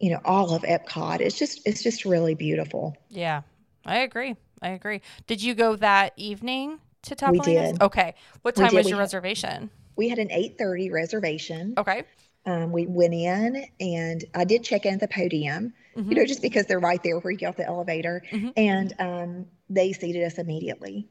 you 0.00 0.10
know, 0.10 0.20
all 0.24 0.54
of 0.54 0.62
Epcot. 0.62 1.20
It's 1.20 1.38
just, 1.38 1.60
it's 1.66 1.82
just 1.82 2.04
really 2.04 2.34
beautiful. 2.34 2.96
Yeah, 3.10 3.42
I 3.84 3.98
agree. 3.98 4.34
I 4.60 4.70
agree. 4.70 5.02
Did 5.26 5.42
you 5.42 5.54
go 5.54 5.76
that 5.76 6.14
evening 6.16 6.80
to 7.02 7.10
We 7.30 7.38
Topolino's? 7.38 7.72
did. 7.72 7.82
Okay. 7.82 8.14
What 8.42 8.56
time 8.56 8.74
was 8.74 8.88
your 8.88 8.98
reservation? 8.98 9.70
We 9.96 10.08
had 10.08 10.18
an 10.18 10.28
8:30 10.30 10.90
reservation. 10.90 11.74
Okay. 11.78 12.02
Um, 12.46 12.72
we 12.72 12.86
went 12.86 13.14
in, 13.14 13.66
and 13.80 14.24
I 14.34 14.44
did 14.44 14.64
check 14.64 14.84
in 14.86 14.94
at 14.94 15.00
the 15.00 15.08
podium. 15.08 15.72
Mhm. 15.96 16.10
You 16.10 16.16
know, 16.16 16.26
just 16.26 16.42
because 16.42 16.66
they're 16.66 16.80
right 16.80 17.02
there 17.02 17.18
where 17.18 17.30
you 17.30 17.38
get 17.38 17.48
off 17.48 17.56
the 17.56 17.66
elevator, 17.66 18.22
Mhm. 18.32 18.52
and 18.56 18.92
um, 18.98 19.46
they 19.70 19.92
seated 19.92 20.24
us 20.24 20.38
immediately. 20.38 21.08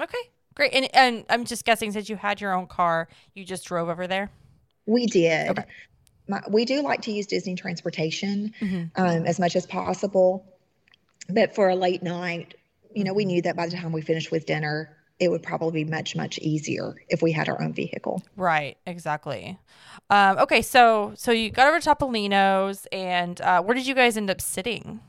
Okay. 0.00 0.18
Great. 0.54 0.72
And 0.74 0.88
and 0.94 1.24
I'm 1.28 1.44
just 1.44 1.64
guessing 1.64 1.92
since 1.92 2.08
you 2.08 2.16
had 2.16 2.40
your 2.40 2.52
own 2.54 2.66
car, 2.66 3.08
you 3.34 3.44
just 3.44 3.64
drove 3.66 3.88
over 3.88 4.06
there. 4.06 4.30
We 4.86 5.06
did. 5.06 5.50
Okay. 5.50 5.64
My, 6.28 6.42
we 6.48 6.64
do 6.64 6.82
like 6.82 7.02
to 7.02 7.12
use 7.12 7.26
Disney 7.26 7.54
transportation 7.54 8.52
Mhm. 8.60 8.90
um, 8.96 9.26
as 9.26 9.38
much 9.38 9.54
as 9.56 9.66
possible, 9.66 10.44
but 11.28 11.54
for 11.54 11.68
a 11.68 11.76
late 11.76 12.02
night, 12.02 12.54
you 12.94 13.04
know, 13.04 13.12
we 13.12 13.22
Mm-hmm. 13.24 13.28
knew 13.28 13.42
that 13.42 13.56
by 13.56 13.66
the 13.66 13.76
time 13.76 13.92
we 13.92 14.00
finished 14.00 14.30
with 14.30 14.46
dinner, 14.46 14.95
it 15.18 15.30
would 15.30 15.42
probably 15.42 15.84
be 15.84 15.90
much 15.90 16.14
much 16.14 16.38
easier 16.38 16.94
if 17.08 17.22
we 17.22 17.32
had 17.32 17.48
our 17.48 17.60
own 17.62 17.72
vehicle. 17.72 18.22
Right. 18.36 18.76
Exactly. 18.86 19.58
Um, 20.10 20.38
okay. 20.38 20.62
So 20.62 21.12
so 21.16 21.32
you 21.32 21.50
got 21.50 21.68
over 21.68 21.80
to 21.80 21.88
Topolino's, 21.90 22.86
and 22.92 23.40
uh, 23.40 23.62
where 23.62 23.74
did 23.74 23.86
you 23.86 23.94
guys 23.94 24.16
end 24.16 24.30
up 24.30 24.40
sitting? 24.40 25.00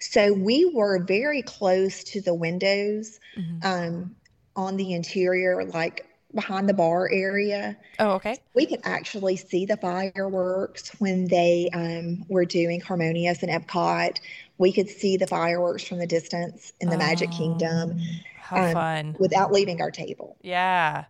So 0.00 0.32
we 0.32 0.64
were 0.72 0.98
very 1.02 1.42
close 1.42 2.02
to 2.04 2.20
the 2.20 2.34
windows 2.34 3.20
Mhm. 3.36 3.64
um, 3.64 4.16
on 4.56 4.76
the 4.76 4.94
interior, 4.94 5.64
like 5.64 6.06
behind 6.34 6.68
the 6.68 6.74
bar 6.74 7.10
area. 7.12 7.76
Oh, 7.98 8.12
okay. 8.12 8.38
We 8.54 8.64
could 8.64 8.80
actually 8.84 9.36
see 9.36 9.66
the 9.66 9.76
fireworks 9.76 10.90
when 11.00 11.26
they 11.26 11.68
um, 11.74 12.24
were 12.28 12.44
doing 12.44 12.80
Harmonious 12.80 13.42
and 13.42 13.50
Epcot. 13.50 14.18
We 14.58 14.72
could 14.72 14.88
see 14.88 15.16
the 15.16 15.26
fireworks 15.26 15.84
from 15.84 15.98
the 15.98 16.06
distance 16.06 16.72
in 16.80 16.88
the 16.88 16.96
Magic 16.98 17.30
Kingdom 17.30 17.98
Oh, 17.98 18.39
How 18.50 18.64
um, 18.64 18.72
fun. 18.72 19.16
without 19.18 19.52
leaving 19.52 19.80
our 19.80 19.90
table. 19.92 20.36
Yeah. 20.42 21.04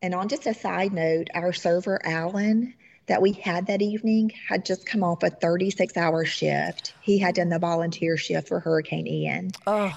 And 0.00 0.14
on 0.14 0.28
just 0.28 0.46
a 0.46 0.54
side 0.54 0.92
note, 0.92 1.28
our 1.34 1.52
server, 1.52 2.00
Alan, 2.04 2.74
that 3.06 3.20
we 3.20 3.32
had 3.32 3.66
that 3.66 3.82
evening 3.82 4.32
had 4.48 4.64
just 4.64 4.86
come 4.86 5.04
off 5.04 5.22
a 5.22 5.30
36 5.30 5.96
hour 5.96 6.24
shift. 6.24 6.94
He 7.02 7.18
had 7.18 7.34
done 7.34 7.50
the 7.50 7.58
volunteer 7.58 8.16
shift 8.16 8.48
for 8.48 8.58
Hurricane 8.58 9.06
Ian. 9.06 9.50
Oh. 9.66 9.94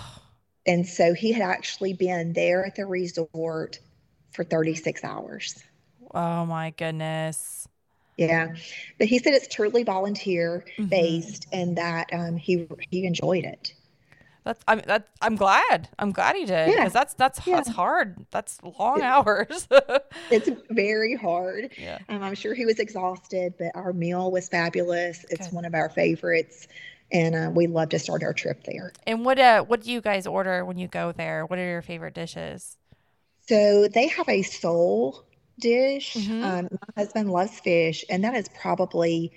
And 0.68 0.86
so 0.86 1.14
he 1.14 1.32
had 1.32 1.44
actually 1.44 1.94
been 1.94 2.34
there 2.34 2.66
at 2.66 2.76
the 2.76 2.86
resort 2.86 3.80
for 4.32 4.44
36 4.44 5.04
hours. 5.04 5.64
Oh 6.14 6.46
my 6.46 6.72
goodness. 6.72 7.68
Yeah. 8.18 8.56
But 8.98 9.08
he 9.08 9.20
said 9.20 9.34
it's 9.34 9.48
truly 9.54 9.84
volunteer 9.84 10.66
Mhm. 10.78 10.90
based 10.90 11.48
and 11.52 11.78
that 11.78 12.10
um, 12.14 12.36
he 12.38 12.68
he 12.90 13.06
enjoyed 13.06 13.44
it. 13.46 13.74
That's 14.46 14.64
I'm 14.68 14.80
that 14.88 15.10
I'm 15.22 15.36
glad. 15.36 15.90
I'm 16.00 16.12
glad 16.12 16.36
he 16.36 16.46
did 16.46 16.70
Yeah. 16.70 16.76
because 16.78 16.94
that's 16.94 17.14
that's 17.16 17.46
Yeah. 17.46 17.56
that's 17.56 17.70
hard. 17.70 18.26
That's 18.32 18.60
long 18.64 19.02
hours. 19.02 19.68
It's 20.32 20.50
very 20.70 21.16
hard. 21.16 21.72
yeah. 21.78 21.98
Um, 22.10 22.24
I'm 22.24 22.36
sure 22.36 22.54
he 22.54 22.66
was 22.66 22.80
exhausted, 22.80 23.56
but 23.60 23.72
our 23.76 23.92
meal 23.92 24.32
was 24.32 24.48
fabulous. 24.48 25.26
It's 25.30 25.48
Good. 25.48 25.56
one 25.56 25.66
of 25.66 25.74
our 25.76 25.90
favorites. 25.90 26.68
And 27.12 27.36
uh, 27.36 27.52
we 27.54 27.68
love 27.68 27.90
to 27.90 28.00
start 28.00 28.24
our 28.24 28.34
trip 28.34 28.64
there. 28.64 28.92
And 29.06 29.26
what 29.26 29.38
uh 29.40 29.64
what 29.64 29.82
do 29.82 29.92
you 29.92 30.00
guys 30.02 30.26
order 30.28 30.64
when 30.64 30.78
you 30.78 30.88
go 30.88 31.12
there? 31.12 31.46
What 31.46 31.60
are 31.60 31.68
your 31.68 31.82
favorite 31.82 32.14
dishes? 32.14 32.78
So 33.48 33.88
they 33.88 34.08
have 34.08 34.28
a 34.30 34.42
sole 34.44 35.24
dish. 35.60 36.16
Mhm. 36.16 36.44
Um, 36.44 36.68
my 36.72 37.02
husband 37.04 37.32
loves 37.32 37.60
fish, 37.60 38.04
and 38.10 38.24
that 38.24 38.34
is 38.36 38.48
probably 38.62 39.32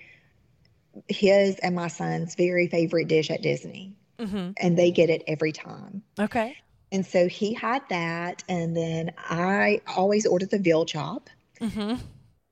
his 1.08 1.56
and 1.60 1.74
my 1.76 1.88
son's 1.88 2.34
very 2.34 2.66
favorite 2.68 3.08
dish 3.08 3.30
at 3.30 3.42
Disney. 3.42 3.94
Mm-hmm. 4.18 4.50
And 4.60 4.76
they 4.78 4.90
get 4.90 5.10
it 5.10 5.22
every 5.26 5.52
time. 5.52 6.02
Okay. 6.18 6.56
And 6.90 7.04
so 7.06 7.28
he 7.28 7.54
had 7.54 7.82
that. 7.90 8.42
And 8.48 8.76
then 8.76 9.12
I 9.18 9.80
always 9.96 10.26
order 10.26 10.46
the 10.46 10.58
veal 10.58 10.84
chop, 10.84 11.30
Mm-hmm. 11.60 11.96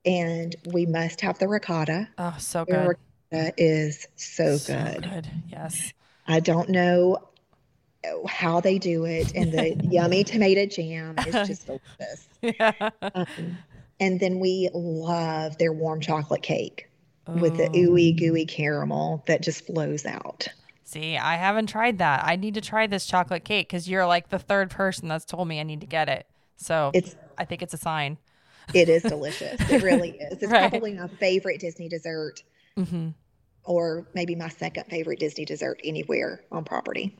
and 0.05 0.55
we 0.73 0.85
must 0.85 1.21
have 1.21 1.39
the 1.39 1.47
ricotta. 1.47 2.09
Oh, 2.17 2.35
so 2.39 2.65
The 2.65 2.71
good. 2.73 2.97
ricotta 3.31 3.53
is 3.57 4.07
so 4.15 4.51
good. 4.51 4.59
So 4.59 4.73
good. 4.75 5.03
good. 5.09 5.27
Yes. 5.49 5.93
I 6.27 6.39
don't 6.41 6.69
know 6.69 7.17
how 8.27 8.59
they 8.61 8.77
do 8.79 9.05
it. 9.05 9.33
And 9.35 9.51
the 9.51 9.75
yummy 9.89 10.23
tomato 10.23 10.65
jam 10.65 11.15
is 11.19 11.33
just 11.47 11.65
delicious. 11.65 12.27
Yeah. 12.41 12.89
Um, 13.01 13.57
and 13.99 14.19
then 14.19 14.39
we 14.39 14.69
love 14.73 15.57
their 15.57 15.73
warm 15.73 15.99
chocolate 16.01 16.41
cake 16.43 16.89
with 17.27 17.57
the 17.57 17.65
Ooh. 17.77 17.91
ooey 17.93 18.17
gooey 18.17 18.45
caramel 18.45 19.23
that 19.27 19.41
just 19.41 19.65
flows 19.65 20.05
out. 20.05 20.47
See, 20.87 21.17
I 21.17 21.35
haven't 21.35 21.67
tried 21.67 21.97
that. 21.97 22.23
I 22.23 22.37
need 22.37 22.53
to 22.53 22.61
try 22.61 22.87
this 22.87 23.05
chocolate 23.05 23.43
cake 23.43 23.67
because 23.67 23.89
you're 23.89 24.05
like 24.07 24.29
the 24.29 24.39
third 24.39 24.69
person 24.69 25.09
that's 25.09 25.25
told 25.25 25.45
me 25.45 25.59
I 25.59 25.63
need 25.63 25.81
to 25.81 25.85
get 25.87 26.07
it. 26.07 26.25
So 26.55 26.91
It's 26.93 27.13
I 27.37 27.43
think 27.43 27.61
it's 27.61 27.73
a 27.73 27.77
sign. 27.77 28.17
it 28.73 28.87
is 28.87 29.03
delicious. 29.03 29.59
It 29.69 29.83
really 29.83 30.11
is. 30.11 30.37
It's 30.41 30.49
Right. 30.49 30.69
probably 30.69 30.93
my 30.93 31.07
favorite 31.07 31.59
Disney 31.59 31.89
dessert, 31.89 32.41
Mm-hmm. 32.77 33.09
or 33.65 34.07
maybe 34.13 34.33
my 34.35 34.47
second 34.47 34.85
favorite 34.85 35.19
Disney 35.19 35.43
dessert 35.43 35.81
anywhere 35.83 36.39
on 36.53 36.63
property. 36.63 37.17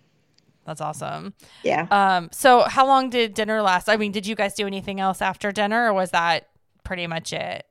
That's 0.65 0.79
awesome. 0.79 1.33
Yeah. 1.63 1.87
Um, 1.91 2.29
so 2.31 2.61
how 2.61 2.87
long 2.87 3.09
did 3.09 3.33
dinner 3.33 3.61
last? 3.61 3.89
I 3.89 3.97
mean, 3.97 4.13
did 4.13 4.25
you 4.25 4.35
guys 4.35 4.53
do 4.53 4.65
anything 4.65 5.01
else 5.01 5.21
after 5.21 5.51
dinner 5.51 5.87
or 5.89 5.93
was 5.93 6.11
that 6.11 6.47
pretty 6.85 7.05
much 7.05 7.33
it? 7.33 7.65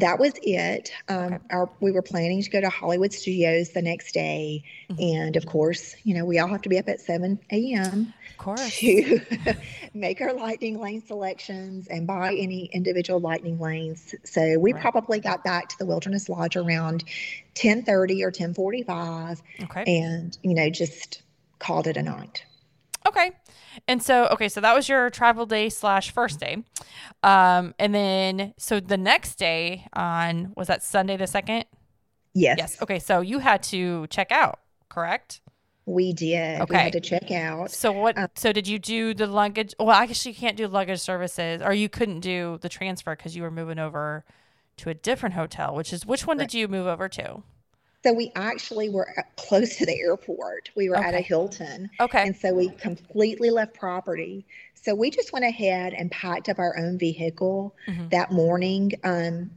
That 0.00 0.18
was 0.18 0.32
it. 0.42 0.90
Um, 1.08 1.34
Okay. 1.34 1.38
our, 1.50 1.70
we 1.80 1.92
were 1.92 2.02
planning 2.02 2.42
to 2.42 2.50
go 2.50 2.60
to 2.60 2.68
Hollywood 2.68 3.12
Studios 3.12 3.70
the 3.70 3.82
next 3.82 4.12
day. 4.12 4.62
Mhm. 4.90 5.14
And 5.26 5.36
of 5.36 5.46
course, 5.46 5.94
you 6.04 6.14
know, 6.14 6.24
we 6.24 6.38
all 6.38 6.48
have 6.48 6.62
to 6.62 6.68
be 6.68 6.78
up 6.78 6.88
at 6.88 7.00
7 7.00 7.38
a.m. 7.50 8.12
Of 8.30 8.36
course. 8.36 8.78
to 8.78 9.20
make 9.94 10.20
our 10.20 10.32
lightning 10.34 10.78
lane 10.78 11.02
selections 11.06 11.86
and 11.88 12.06
buy 12.06 12.34
any 12.34 12.66
individual 12.72 13.20
lightning 13.20 13.58
lanes. 13.58 14.14
So 14.24 14.58
we 14.58 14.72
Right. 14.72 14.80
probably 14.82 15.20
got 15.20 15.42
back 15.44 15.68
to 15.70 15.78
the 15.78 15.86
Wilderness 15.86 16.28
Lodge 16.28 16.56
around 16.56 17.04
10:30 17.54 18.22
or 18.22 18.30
10:45 18.30 19.42
Okay. 19.64 19.84
and 19.86 20.36
you 20.42 20.54
know 20.54 20.70
just 20.70 21.22
called 21.58 21.86
it 21.86 21.96
a 21.96 22.02
night. 22.02 22.44
Okay. 23.06 23.32
And 23.86 24.02
so, 24.02 24.26
okay, 24.28 24.48
so 24.48 24.60
that 24.60 24.74
was 24.74 24.88
your 24.88 25.10
travel 25.10 25.46
day 25.46 25.68
slash 25.68 26.10
first 26.10 26.40
day. 26.40 26.58
Um, 27.22 27.74
and 27.78 27.94
then, 27.94 28.54
so 28.58 28.80
the 28.80 28.96
next 28.96 29.36
day 29.36 29.86
on, 29.92 30.52
was 30.56 30.66
that 30.68 30.82
Sunday 30.82 31.16
the 31.16 31.26
second? 31.26 31.64
Yes. 32.34 32.56
Yes. 32.58 32.82
Okay. 32.82 32.98
So 32.98 33.20
you 33.20 33.38
had 33.38 33.62
to 33.64 34.06
check 34.08 34.30
out, 34.32 34.60
correct? 34.88 35.40
We 35.86 36.12
did. 36.12 36.58
We 36.58 36.62
Okay. 36.64 36.78
had 36.82 36.92
to 36.92 37.00
check 37.00 37.30
out. 37.30 37.70
So 37.70 37.92
what, 37.92 38.18
Uh, 38.18 38.28
so 38.34 38.52
did 38.52 38.68
you 38.68 38.78
do 38.78 39.14
the 39.14 39.26
luggage? 39.26 39.74
Well, 39.78 39.90
I 39.90 40.06
guess 40.06 40.24
you 40.26 40.34
can't 40.34 40.56
do 40.56 40.68
luggage 40.68 41.00
services 41.00 41.62
or 41.62 41.72
you 41.72 41.88
couldn't 41.88 42.20
do 42.20 42.58
the 42.60 42.68
transfer 42.68 43.16
because 43.16 43.34
you 43.36 43.42
were 43.42 43.50
moving 43.50 43.78
over 43.78 44.24
to 44.78 44.90
a 44.90 44.94
different 44.94 45.34
hotel, 45.34 45.74
which 45.74 45.92
is, 45.92 46.04
which 46.06 46.26
one 46.26 46.38
Right. 46.38 46.48
did 46.48 46.58
you 46.58 46.68
move 46.68 46.86
over 46.86 47.08
to? 47.08 47.42
So 48.08 48.14
we 48.14 48.32
actually 48.34 48.88
were 48.88 49.12
at- 49.18 49.36
close 49.36 49.76
to 49.76 49.84
the 49.86 49.94
airport. 50.00 50.70
We 50.74 50.88
were 50.88 50.96
at 50.96 51.12
a 51.12 51.20
Hilton. 51.20 51.90
Okay. 52.00 52.22
And 52.22 52.34
so 52.34 52.54
we 52.54 52.70
completely 52.70 53.50
left 53.50 53.74
property. 53.74 54.46
So 54.74 54.94
we 54.94 55.10
just 55.10 55.30
went 55.32 55.44
ahead 55.44 55.92
and 55.92 56.10
packed 56.10 56.48
up 56.48 56.58
our 56.58 56.74
own 56.78 56.96
vehicle 56.98 57.74
Mhm. 57.86 58.10
that 58.10 58.30
morning. 58.32 58.92
Um, 59.04 59.50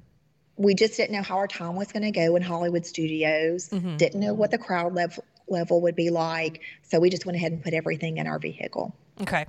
we 0.58 0.76
just 0.76 0.98
didn't 0.98 1.14
know 1.16 1.22
how 1.22 1.38
our 1.38 1.48
time 1.48 1.76
was 1.78 1.94
going 1.94 2.04
to 2.04 2.12
go 2.12 2.36
in 2.36 2.42
Hollywood 2.42 2.86
Studios. 2.86 3.70
Mhm. 3.70 3.98
Didn't 3.98 4.20
know 4.20 4.34
what 4.34 4.52
the 4.52 4.58
crowd 4.58 4.94
level 4.94 5.24
level 5.48 5.80
would 5.82 5.96
be 5.96 6.10
like. 6.10 6.62
So 6.84 7.00
we 7.00 7.10
just 7.10 7.26
went 7.26 7.36
ahead 7.38 7.52
and 7.54 7.64
put 7.64 7.74
everything 7.74 8.18
in 8.18 8.28
our 8.28 8.38
vehicle. 8.40 8.94
Okay. 9.22 9.46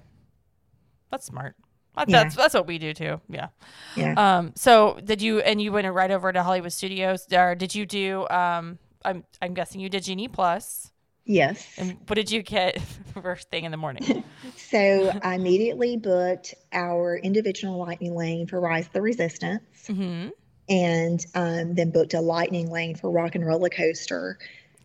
That's 1.10 1.26
smart. 1.26 1.56
Uh, 1.96 2.04
Yeah. 2.08 2.22
That's 2.22 2.36
that's 2.36 2.54
what 2.54 2.66
we 2.68 2.78
do 2.78 2.94
too. 2.94 3.20
Yeah. 3.28 3.48
Yeah. 3.96 4.14
Um. 4.38 4.52
So 4.54 4.98
did 5.04 5.20
you 5.20 5.40
and 5.40 5.60
you 5.60 5.72
went 5.72 5.92
right 5.92 6.10
over 6.10 6.32
to 6.32 6.42
Hollywood 6.44 6.72
Studios? 6.72 7.26
Or 7.32 7.54
did 7.56 7.74
you 7.74 7.84
do? 7.84 8.28
Um. 8.30 8.78
I'm 9.04 9.24
I'm 9.40 9.54
guessing 9.54 9.80
you 9.80 9.88
did 9.88 10.02
Genie 10.04 10.28
Plus. 10.28 10.90
yes. 11.24 11.66
And 11.78 11.96
what 12.06 12.14
did 12.16 12.30
you 12.30 12.42
get 12.42 12.80
first 13.22 13.48
thing 13.50 13.64
in 13.64 13.70
the 13.70 13.76
morning? 13.76 14.24
So 14.56 15.12
I 15.22 15.34
immediately 15.36 15.96
booked 15.98 16.54
our 16.72 17.16
individual 17.16 17.76
lightning 17.78 18.14
lane 18.16 18.46
for 18.46 18.58
Rise 18.60 18.86
of 18.86 18.92
the 18.92 19.02
Resistance. 19.02 19.62
mm-hmm. 19.86 20.28
and 20.68 21.26
um, 21.34 21.74
then 21.74 21.90
booked 21.90 22.14
a 22.14 22.20
lightning 22.20 22.70
lane 22.70 22.94
for 22.96 23.10
rock 23.10 23.34
and 23.34 23.46
roller 23.46 23.68
coaster 23.68 24.38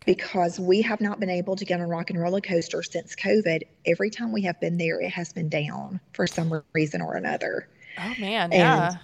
because 0.06 0.60
we 0.60 0.82
have 0.82 1.00
not 1.00 1.20
been 1.20 1.30
able 1.30 1.56
to 1.56 1.64
get 1.64 1.80
on 1.80 1.88
rock 1.88 2.10
and 2.10 2.20
roller 2.20 2.40
coaster 2.40 2.82
since 2.82 3.14
covid 3.16 3.62
every 3.86 4.10
time 4.10 4.30
we 4.32 4.42
have 4.42 4.58
been 4.60 4.76
there 4.78 5.00
it 5.00 5.10
has 5.10 5.32
been 5.32 5.48
down 5.48 6.00
for 6.12 6.26
some 6.26 6.62
reason 6.72 7.00
or 7.02 7.14
another 7.14 7.68
Oh 7.98 8.14
man. 8.20 8.52
And- 8.52 8.54
Yeah. 8.54 8.94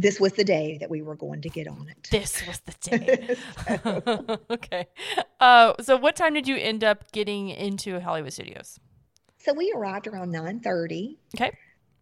This 0.00 0.18
was 0.20 0.32
the 0.32 0.44
day 0.44 0.78
that 0.80 0.90
we 0.90 1.02
were 1.02 1.14
going 1.16 1.40
to 1.42 1.48
get 1.48 1.66
on 1.68 1.88
it 1.88 2.08
This 2.10 2.46
was 2.46 2.60
the 2.60 2.74
day. 2.98 4.36
okay. 4.50 4.86
Uh. 5.38 5.74
So 5.80 5.96
what 5.96 6.16
time 6.16 6.34
did 6.34 6.48
you 6.48 6.56
end 6.56 6.82
up 6.84 7.10
getting 7.12 7.48
into 7.50 8.00
Hollywood 8.00 8.32
Studios? 8.32 8.78
so 9.42 9.54
we 9.54 9.72
arrived 9.74 10.06
around 10.06 10.30
9.30 10.34 11.16
Okay. 11.34 11.50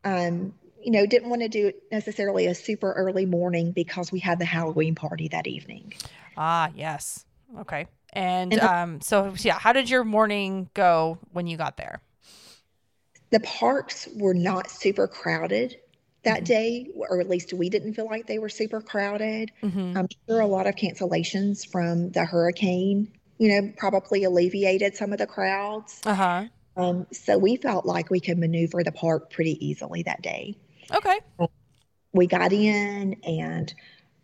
um, 0.05 0.53
you 0.83 0.91
know, 0.91 1.07
didn't 1.07 1.29
want 1.31 1.43
to 1.43 1.49
do 1.49 1.73
necessarily 1.93 2.47
a 2.47 2.55
super 2.55 2.93
early 2.93 3.27
morning 3.27 3.71
because 3.73 4.11
we 4.11 4.19
had 4.21 4.39
the 4.41 4.45
Halloween 4.45 4.95
party 4.97 5.29
that 5.29 5.47
evening. 5.47 5.93
Ah, 6.37 6.71
yes. 6.75 7.25
Okay. 7.61 7.87
And, 8.13 8.53
and 8.53 8.63
um, 8.63 9.01
so, 9.01 9.35
yeah, 9.39 9.59
how 9.59 9.73
did 9.73 9.89
your 9.91 10.03
morning 10.05 10.69
go 10.75 11.19
when 11.33 11.47
you 11.47 11.57
got 11.57 11.77
there? 11.77 12.01
The 13.31 13.41
parks 13.41 14.09
were 14.17 14.35
not 14.35 14.71
super 14.71 15.07
crowded 15.07 15.77
that 16.29 16.45
mm-hmm. 16.45 16.45
day, 16.45 16.89
or 16.95 17.21
at 17.21 17.29
least 17.29 17.53
we 17.53 17.69
didn't 17.69 17.95
feel 17.95 18.07
like 18.07 18.27
they 18.27 18.39
were 18.39 18.49
super 18.49 18.81
crowded. 18.81 19.51
Mm-hmm. 19.63 19.97
I'm 19.97 20.09
sure 20.27 20.41
a 20.41 20.47
lot 20.47 20.67
of 20.67 20.75
cancellations 20.75 21.67
from 21.71 22.11
the 22.11 22.25
hurricane, 22.25 23.13
you 23.39 23.49
know, 23.49 23.73
probably 23.77 24.25
alleviated 24.25 24.95
some 24.95 25.13
of 25.13 25.19
the 25.19 25.27
crowds. 25.27 26.01
Uh 26.05 26.15
huh. 26.15 26.45
Um, 26.77 27.07
so 27.11 27.37
we 27.39 27.57
felt 27.57 27.87
like 27.87 28.11
we 28.11 28.21
could 28.21 28.39
maneuver 28.39 28.85
the 28.85 28.93
park 28.93 29.33
pretty 29.33 29.65
easily 29.67 30.03
that 30.05 30.23
day. 30.23 30.57
Okay. 30.95 31.19
We 32.13 32.27
got 32.27 32.53
in 32.53 33.17
and 33.25 33.75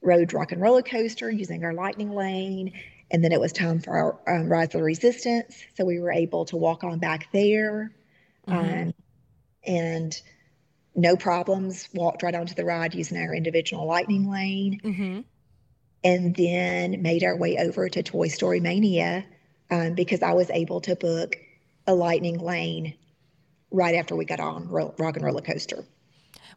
rode 0.00 0.32
rock 0.32 0.52
and 0.52 0.60
roller 0.60 0.82
coaster 0.82 1.30
using 1.30 1.64
our 1.64 1.74
lightning 1.74 2.10
lane. 2.10 2.72
And 3.10 3.22
then 3.24 3.32
it 3.32 3.40
was 3.40 3.52
time 3.52 3.80
for 3.80 3.92
our 4.26 4.36
um, 4.36 4.48
Rise 4.48 4.66
of 4.66 4.72
the 4.72 4.82
Resistance. 4.82 5.64
So 5.76 5.84
we 5.84 5.98
were 5.98 6.12
able 6.12 6.44
to 6.46 6.56
walk 6.56 6.84
on 6.84 6.98
back 6.98 7.28
there. 7.32 7.92
Mm-hmm. 8.48 8.88
Um, 8.88 8.94
and 9.66 10.22
no 10.94 11.16
problems, 11.16 11.88
walked 11.94 12.22
right 12.22 12.34
onto 12.34 12.54
the 12.54 12.64
ride 12.64 12.94
using 12.94 13.18
our 13.18 13.34
individual 13.34 13.86
lightning 13.86 14.30
lane. 14.30 14.80
Mm-hmm. 14.82 15.20
And 16.04 16.36
then 16.36 17.00
made 17.00 17.24
our 17.24 17.34
way 17.34 17.56
over 17.56 17.88
to 17.88 18.02
Toy 18.02 18.28
Story 18.28 18.60
Mania 18.60 19.24
um, 19.70 19.94
because 19.94 20.22
I 20.22 20.34
was 20.34 20.50
able 20.50 20.82
to 20.82 20.94
book 20.94 21.36
a 21.86 21.94
lightning 21.94 22.38
lane 22.38 22.94
right 23.70 23.94
after 23.94 24.14
we 24.14 24.26
got 24.26 24.38
on 24.38 24.68
Rock 24.68 25.16
and 25.16 25.22
Roller 25.24 25.40
Coaster. 25.40 25.84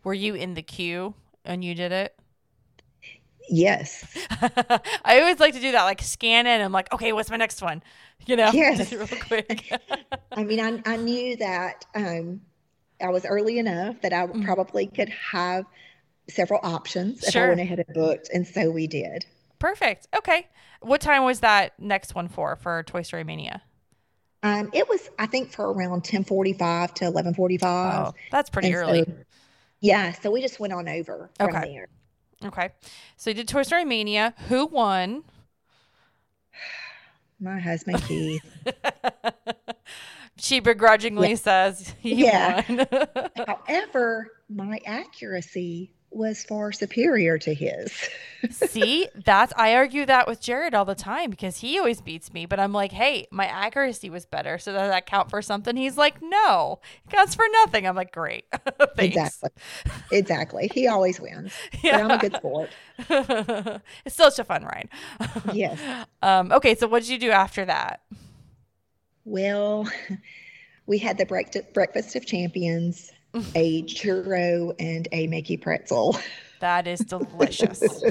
Were 0.04 0.14
you 0.14 0.36
in 0.36 0.54
the 0.54 0.62
queue 0.62 1.14
and 1.46 1.64
you 1.64 1.76
did 1.76 1.92
it? 1.92 2.16
Yes. 3.50 4.06
I 5.06 5.20
always 5.20 5.40
like 5.40 5.54
to 5.54 5.60
do 5.60 5.72
that, 5.72 5.84
like 5.84 6.02
scan 6.02 6.48
it. 6.48 6.62
I'm 6.62 6.72
like, 6.72 6.94
okay, 6.94 7.14
what's 7.14 7.30
my 7.30 7.38
next 7.38 7.62
one? 7.62 7.82
You 8.26 8.36
know, 8.36 8.52
yes. 8.54 8.92
real 8.94 9.08
quick. 9.08 9.72
I 10.32 10.44
mean, 10.44 10.60
I, 10.60 10.82
I 10.86 10.98
knew 10.98 11.38
that 11.38 11.86
um, 11.96 12.42
I 13.02 13.10
was 13.10 13.26
early 13.26 13.60
enough 13.60 14.02
that 14.02 14.14
I 14.14 14.28
mm-hmm. 14.28 14.44
probably 14.44 14.88
could 14.88 15.10
have 15.10 15.66
several 16.30 16.60
options 16.64 17.24
if 17.24 17.36
I 17.36 17.48
went 17.48 17.60
ahead 17.60 17.80
and 17.80 17.94
booked, 17.94 18.30
and 18.34 18.48
so 18.48 18.70
we 18.70 18.88
did. 18.88 19.26
Perfect. 19.60 20.08
Okay. 20.16 20.48
What 20.82 21.02
time 21.02 21.24
was 21.24 21.40
that 21.40 21.80
next 21.80 22.16
one 22.16 22.28
for 22.28 22.56
for 22.56 22.84
Toy 22.84 23.02
Story 23.02 23.24
Mania? 23.24 23.64
Um, 24.44 24.70
it 24.74 24.88
was 24.88 25.10
I 25.18 25.26
think 25.26 25.52
for 25.52 25.72
around 25.72 26.04
ten 26.04 26.24
forty 26.24 26.54
five 26.54 26.94
to 26.96 27.06
eleven 27.06 27.34
forty 27.34 27.58
five. 27.58 28.10
Oh, 28.10 28.14
that's 28.32 28.50
pretty 28.50 28.68
and 28.68 28.78
early. 28.78 29.04
So, 29.04 29.14
yeah, 29.80 30.12
so 30.12 30.32
we 30.32 30.42
just 30.42 30.60
went 30.60 30.74
on 30.74 30.88
over 30.88 31.30
from 31.38 31.56
okay. 31.56 31.74
there. 31.74 31.88
Okay. 32.46 32.70
So 33.16 33.32
you 33.32 33.36
did 33.36 33.48
Toy 33.48 33.64
Story 33.64 33.86
Mania. 33.86 34.34
Who 34.48 34.68
won? 34.68 35.24
My 37.40 37.60
husband 37.60 38.02
Keith. 38.04 38.46
she 40.38 40.60
begrudgingly 40.60 41.30
yeah. 41.30 41.36
says 41.36 41.94
he 42.00 42.16
yeah. 42.16 42.64
won. 42.68 42.88
However, 43.48 44.32
my 44.50 44.80
accuracy 44.86 45.92
was 46.10 46.44
far 46.44 46.72
superior 46.72 47.38
to 47.38 47.54
his. 47.54 48.10
See, 48.52 49.08
that's 49.26 49.54
I 49.58 49.76
argue 49.76 50.06
that 50.06 50.28
with 50.28 50.40
Jared 50.40 50.74
all 50.74 50.86
the 50.86 50.96
time 50.96 51.30
because 51.30 51.60
he 51.60 51.78
always 51.78 52.02
beats 52.02 52.34
me, 52.34 52.46
but 52.46 52.60
I'm 52.60 52.72
like, 52.72 52.92
hey, 52.92 53.28
my 53.32 53.46
accuracy 53.46 54.10
was 54.10 54.26
better, 54.26 54.58
so 54.58 54.72
does 54.72 54.90
that 54.90 55.06
count 55.06 55.30
for 55.30 55.42
something? 55.42 55.76
He's 55.76 55.98
like, 55.98 56.22
no, 56.22 56.80
it 57.06 57.12
counts 57.12 57.36
for 57.36 57.46
nothing. 57.52 57.86
I'm 57.86 57.96
like, 57.96 58.12
great, 58.12 58.46
exactly, 58.98 59.50
exactly. 60.12 60.72
He 60.74 60.88
always 60.88 61.20
wins. 61.20 61.54
Yeah, 61.84 61.98
I'm 61.98 62.12
a 62.12 62.18
good 62.18 62.36
sport. 62.36 62.70
it's 62.98 64.16
still 64.16 64.32
such 64.32 64.40
a 64.40 64.44
fun 64.44 64.64
ride. 64.64 64.90
yes. 65.54 65.80
Um, 66.22 66.52
okay, 66.52 66.76
so 66.76 66.88
what 66.88 67.04
did 67.04 67.10
you 67.10 67.20
do 67.20 67.32
after 67.32 67.66
that? 67.66 68.02
Well, 69.28 69.90
we 70.86 70.98
had 70.98 71.18
the 71.18 71.26
breakfast 71.74 72.16
of 72.16 72.26
champions 72.26 73.12
a 73.56 73.84
churro 73.84 74.74
and 74.80 75.08
a 75.12 75.28
Mickey 75.28 75.58
pretzel. 75.58 76.18
That 76.62 76.88
is 76.88 77.02
delicious. 77.02 77.82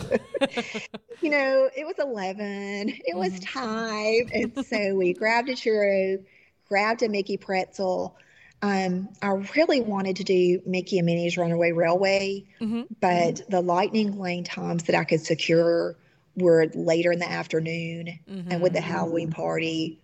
you 1.21 1.31
know, 1.31 1.71
it 1.75 1.85
was 1.85 1.97
11, 1.99 2.91
it 3.05 3.17
was 3.17 3.33
mm-hmm. 3.33 3.59
time. 3.59 4.29
And 4.33 4.67
so 4.67 4.95
we 4.95 5.15
grabbed 5.15 5.49
a 5.49 5.55
churro, 5.55 6.23
grabbed 6.69 7.03
a 7.03 7.09
Mickey 7.09 7.39
pretzel. 7.39 8.17
Um, 8.63 9.09
I 9.23 9.31
really 9.57 9.81
wanted 9.81 10.17
to 10.17 10.25
do 10.25 10.61
Mickey 10.67 10.99
and 10.99 11.07
Minnie's 11.07 11.37
Runaway 11.37 11.73
Railway, 11.73 12.45
mm-hmm. 12.61 12.83
but 13.01 13.11
mm-hmm. 13.11 13.51
the 13.51 13.63
lightning 13.63 14.19
lane 14.19 14.45
times 14.45 14.85
that 14.85 14.95
I 14.95 15.05
could 15.05 15.23
secure 15.23 15.97
were 16.37 16.67
later 16.75 17.11
in 17.11 17.19
the 17.19 17.31
afternoon. 17.31 18.19
Mm-hmm. 18.31 18.53
And 18.53 18.63
with 18.63 18.75
the 18.75 18.81
Halloween 18.81 19.31
party, 19.31 19.99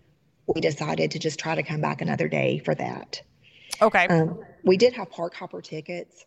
we 0.47 0.61
decided 0.61 1.11
to 1.11 1.19
just 1.19 1.39
try 1.39 1.55
to 1.55 1.63
come 1.63 1.81
back 1.81 2.01
another 2.01 2.27
day 2.27 2.59
for 2.59 2.75
that. 2.75 3.21
Okay. 3.81 4.07
Um, 4.07 4.39
we 4.63 4.77
did 4.77 4.93
have 4.93 5.09
park 5.09 5.33
hopper 5.33 5.61
tickets. 5.61 6.25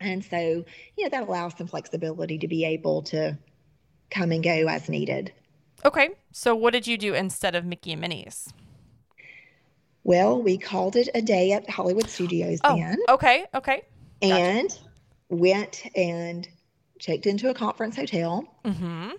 And 0.00 0.24
so, 0.24 0.64
you 0.96 1.04
know, 1.04 1.08
that 1.10 1.28
allows 1.28 1.56
some 1.56 1.66
flexibility 1.66 2.38
to 2.38 2.48
be 2.48 2.64
able 2.64 3.02
to 3.02 3.36
come 4.10 4.32
and 4.32 4.42
go 4.42 4.66
as 4.68 4.88
needed. 4.88 5.32
Okay. 5.84 6.10
So, 6.32 6.54
what 6.54 6.72
did 6.72 6.86
you 6.86 6.96
do 6.96 7.14
instead 7.14 7.54
of 7.54 7.64
Mickey 7.64 7.92
and 7.92 8.00
Minnie's? 8.00 8.52
Well, 10.04 10.40
we 10.40 10.56
called 10.56 10.96
it 10.96 11.08
a 11.14 11.20
day 11.20 11.52
at 11.52 11.68
Hollywood 11.68 12.08
Studios 12.08 12.58
oh, 12.64 12.76
then. 12.76 12.96
Okay. 13.08 13.46
Okay. 13.54 13.82
Gotcha. 14.22 14.34
And 14.34 14.78
went 15.28 15.82
and 15.94 16.48
checked 16.98 17.26
into 17.26 17.50
a 17.50 17.54
conference 17.54 17.96
hotel. 17.96 18.44
Mm-hmm. 18.64 19.10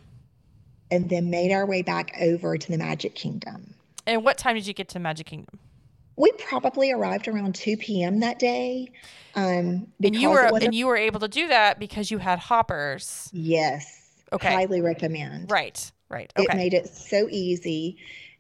And 0.89 1.09
then 1.09 1.29
made 1.29 1.53
our 1.53 1.65
way 1.65 1.83
back 1.83 2.13
over 2.19 2.57
to 2.57 2.71
the 2.71 2.77
Magic 2.77 3.15
Kingdom. 3.15 3.73
And 4.05 4.23
what 4.23 4.37
time 4.37 4.55
did 4.55 4.67
you 4.67 4.73
get 4.73 4.89
to 4.89 4.99
Magic 4.99 5.27
Kingdom? 5.27 5.59
we 6.21 6.31
probably 6.33 6.91
arrived 6.91 7.27
around 7.27 7.55
2 7.55 7.77
p.m. 7.77 8.19
that 8.19 8.37
day. 8.37 8.91
Um, 9.33 9.87
and 10.03 10.15
you 10.15 10.29
were 10.29 10.51
and 10.61 10.75
you 10.75 10.85
were 10.85 10.97
able 10.97 11.19
to 11.21 11.27
do 11.27 11.47
that 11.47 11.79
because 11.79 12.11
you 12.11 12.19
had 12.19 12.37
hoppers. 12.37 13.29
Yes. 13.33 14.23
Okay. 14.31 14.53
Highly 14.53 14.81
recommend. 14.81 15.49
Right. 15.49 15.91
Right. 16.09 16.31
Okay. 16.37 16.45
It 16.45 16.55
made 16.55 16.73
it 16.73 16.87
so 16.89 17.27
easy. 17.29 17.97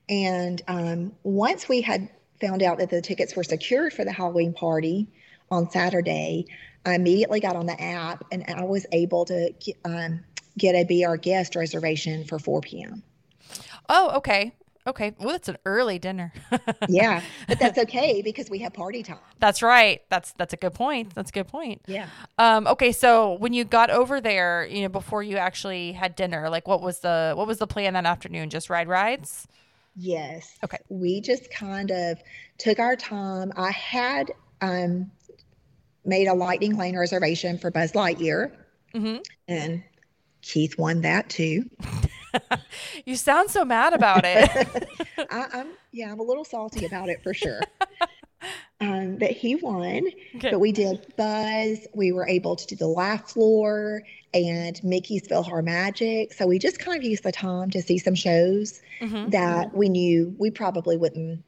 And 0.09 0.61
um, 0.67 1.13
once 1.23 1.67
we 1.67 1.81
had 1.81 2.09
found 2.39 2.61
out 2.61 2.77
that 2.77 2.89
the 2.89 3.01
tickets 3.01 3.35
were 3.35 3.43
secured 3.43 3.93
for 3.93 4.05
the 4.05 4.11
Halloween 4.11 4.53
party 4.53 5.07
on 5.49 5.69
Saturday, 5.71 6.45
I 6.85 6.95
immediately 6.95 7.39
got 7.39 7.55
on 7.55 7.65
the 7.65 7.81
app 7.81 8.23
and 8.31 8.43
I 8.47 8.63
was 8.63 8.85
able 8.91 9.25
to 9.25 9.53
um, 9.85 10.23
get 10.57 10.75
a 10.75 10.83
Be 10.83 11.05
Our 11.05 11.17
Guest 11.17 11.55
reservation 11.55 12.25
for 12.25 12.37
4 12.37 12.61
p.m. 12.61 13.01
Oh, 13.89 14.17
okay. 14.17 14.53
Okay. 14.87 15.13
Well, 15.19 15.35
it's 15.35 15.47
an 15.47 15.57
early 15.65 15.99
dinner. 15.99 16.33
yeah, 16.89 17.21
but 17.47 17.59
that's 17.59 17.77
okay 17.77 18.21
because 18.21 18.49
we 18.49 18.59
have 18.59 18.73
party 18.73 19.03
time. 19.03 19.19
That's 19.39 19.61
right. 19.61 20.01
That's 20.09 20.33
that's 20.33 20.53
a 20.53 20.57
good 20.57 20.73
point. 20.73 21.13
That's 21.13 21.29
a 21.29 21.33
good 21.33 21.47
point. 21.47 21.81
Yeah. 21.85 22.07
Um. 22.37 22.65
Okay. 22.67 22.91
So 22.91 23.33
when 23.33 23.53
you 23.53 23.63
got 23.63 23.89
over 23.91 24.19
there, 24.19 24.65
you 24.65 24.81
know, 24.81 24.89
before 24.89 25.21
you 25.21 25.37
actually 25.37 25.91
had 25.91 26.15
dinner, 26.15 26.49
like 26.49 26.67
what 26.67 26.81
was 26.81 26.99
the 26.99 27.33
what 27.35 27.47
was 27.47 27.59
the 27.59 27.67
plan 27.67 27.93
that 27.93 28.05
afternoon? 28.05 28.49
Just 28.49 28.69
ride 28.69 28.87
rides. 28.87 29.47
Yes. 29.95 30.57
Okay. 30.63 30.79
We 30.89 31.21
just 31.21 31.51
kind 31.51 31.91
of 31.91 32.17
took 32.57 32.79
our 32.79 32.95
time. 32.95 33.51
I 33.55 33.71
had 33.71 34.31
um 34.61 35.11
made 36.05 36.27
a 36.27 36.33
lightning 36.33 36.77
lane 36.77 36.97
reservation 36.97 37.59
for 37.59 37.69
Buzz 37.69 37.91
Lightyear, 37.91 38.51
mm-hmm. 38.95 39.17
and 39.47 39.83
Keith 40.41 40.77
won 40.79 41.01
that 41.01 41.29
too. 41.29 41.69
you 43.05 43.15
sound 43.15 43.49
so 43.49 43.65
mad 43.65 43.93
about 43.93 44.23
it. 44.23 44.89
I, 45.29 45.47
am 45.53 45.67
yeah, 45.91 46.11
I'm 46.11 46.19
a 46.19 46.23
little 46.23 46.45
salty 46.45 46.85
about 46.85 47.09
it 47.09 47.21
for 47.23 47.33
sure. 47.33 47.61
um, 48.81 49.17
but 49.17 49.31
he 49.31 49.55
won. 49.55 50.07
Okay. 50.35 50.51
But 50.51 50.59
we 50.59 50.71
did 50.71 51.13
Buzz. 51.17 51.87
We 51.93 52.11
were 52.11 52.27
able 52.27 52.55
to 52.55 52.65
do 52.65 52.75
the 52.75 52.87
Laugh 52.87 53.31
Floor 53.31 54.03
and 54.33 54.81
Mickey's 54.83 55.27
PhilharMagic. 55.27 56.33
So 56.33 56.47
we 56.47 56.59
just 56.59 56.79
kind 56.79 56.97
of 56.97 57.03
used 57.03 57.23
the 57.23 57.31
time 57.31 57.69
to 57.71 57.81
see 57.81 57.97
some 57.97 58.15
shows 58.15 58.81
mm-hmm. 58.99 59.29
that 59.29 59.67
mm-hmm. 59.67 59.77
we 59.77 59.89
knew 59.89 60.35
we 60.37 60.51
probably 60.51 60.97
wouldn't. 60.97 61.43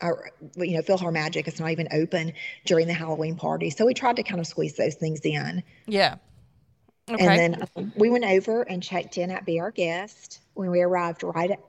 Our, 0.00 0.32
you 0.56 0.76
know, 0.76 0.82
PhilharMagic 0.82 1.48
is 1.48 1.58
not 1.58 1.70
even 1.70 1.88
open 1.92 2.32
during 2.66 2.88
the 2.88 2.92
Halloween 2.92 3.36
party, 3.36 3.70
so 3.70 3.86
we 3.86 3.94
tried 3.94 4.16
to 4.16 4.22
kind 4.22 4.40
of 4.40 4.46
squeeze 4.46 4.76
those 4.76 4.96
things 4.96 5.20
in. 5.20 5.62
Yeah. 5.86 6.16
Okay. 7.10 7.24
And 7.24 7.38
then 7.38 7.68
um, 7.76 7.92
we 7.96 8.08
went 8.10 8.24
over 8.24 8.62
and 8.62 8.82
checked 8.82 9.18
in 9.18 9.30
at 9.30 9.44
Be 9.44 9.60
Our 9.60 9.70
Guest 9.70 10.40
when 10.54 10.70
we 10.70 10.80
arrived 10.80 11.22
right 11.22 11.50
at, 11.50 11.60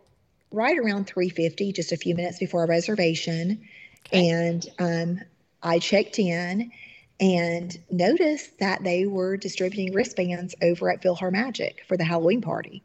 right 0.52 0.78
around 0.78 1.08
3:50, 1.08 1.74
just 1.74 1.91
a 1.91 1.98
few 1.98 2.15
minutes 2.15 2.39
before 2.39 2.62
our 2.62 2.67
reservation. 2.67 3.67
Okay. 4.08 4.30
And 4.30 4.65
um, 4.80 5.21
I 5.62 5.80
checked 5.80 6.19
in 6.19 6.71
and 7.19 7.78
noticed 7.89 8.60
that 8.60 8.84
they 8.84 9.06
were 9.06 9.38
distributing 9.38 9.93
wristbands 9.93 10.56
over 10.62 10.89
at 10.89 11.02
PhilharMagic 11.02 11.82
for 11.88 11.98
the 11.98 12.04
Halloween 12.04 12.41
party. 12.41 12.84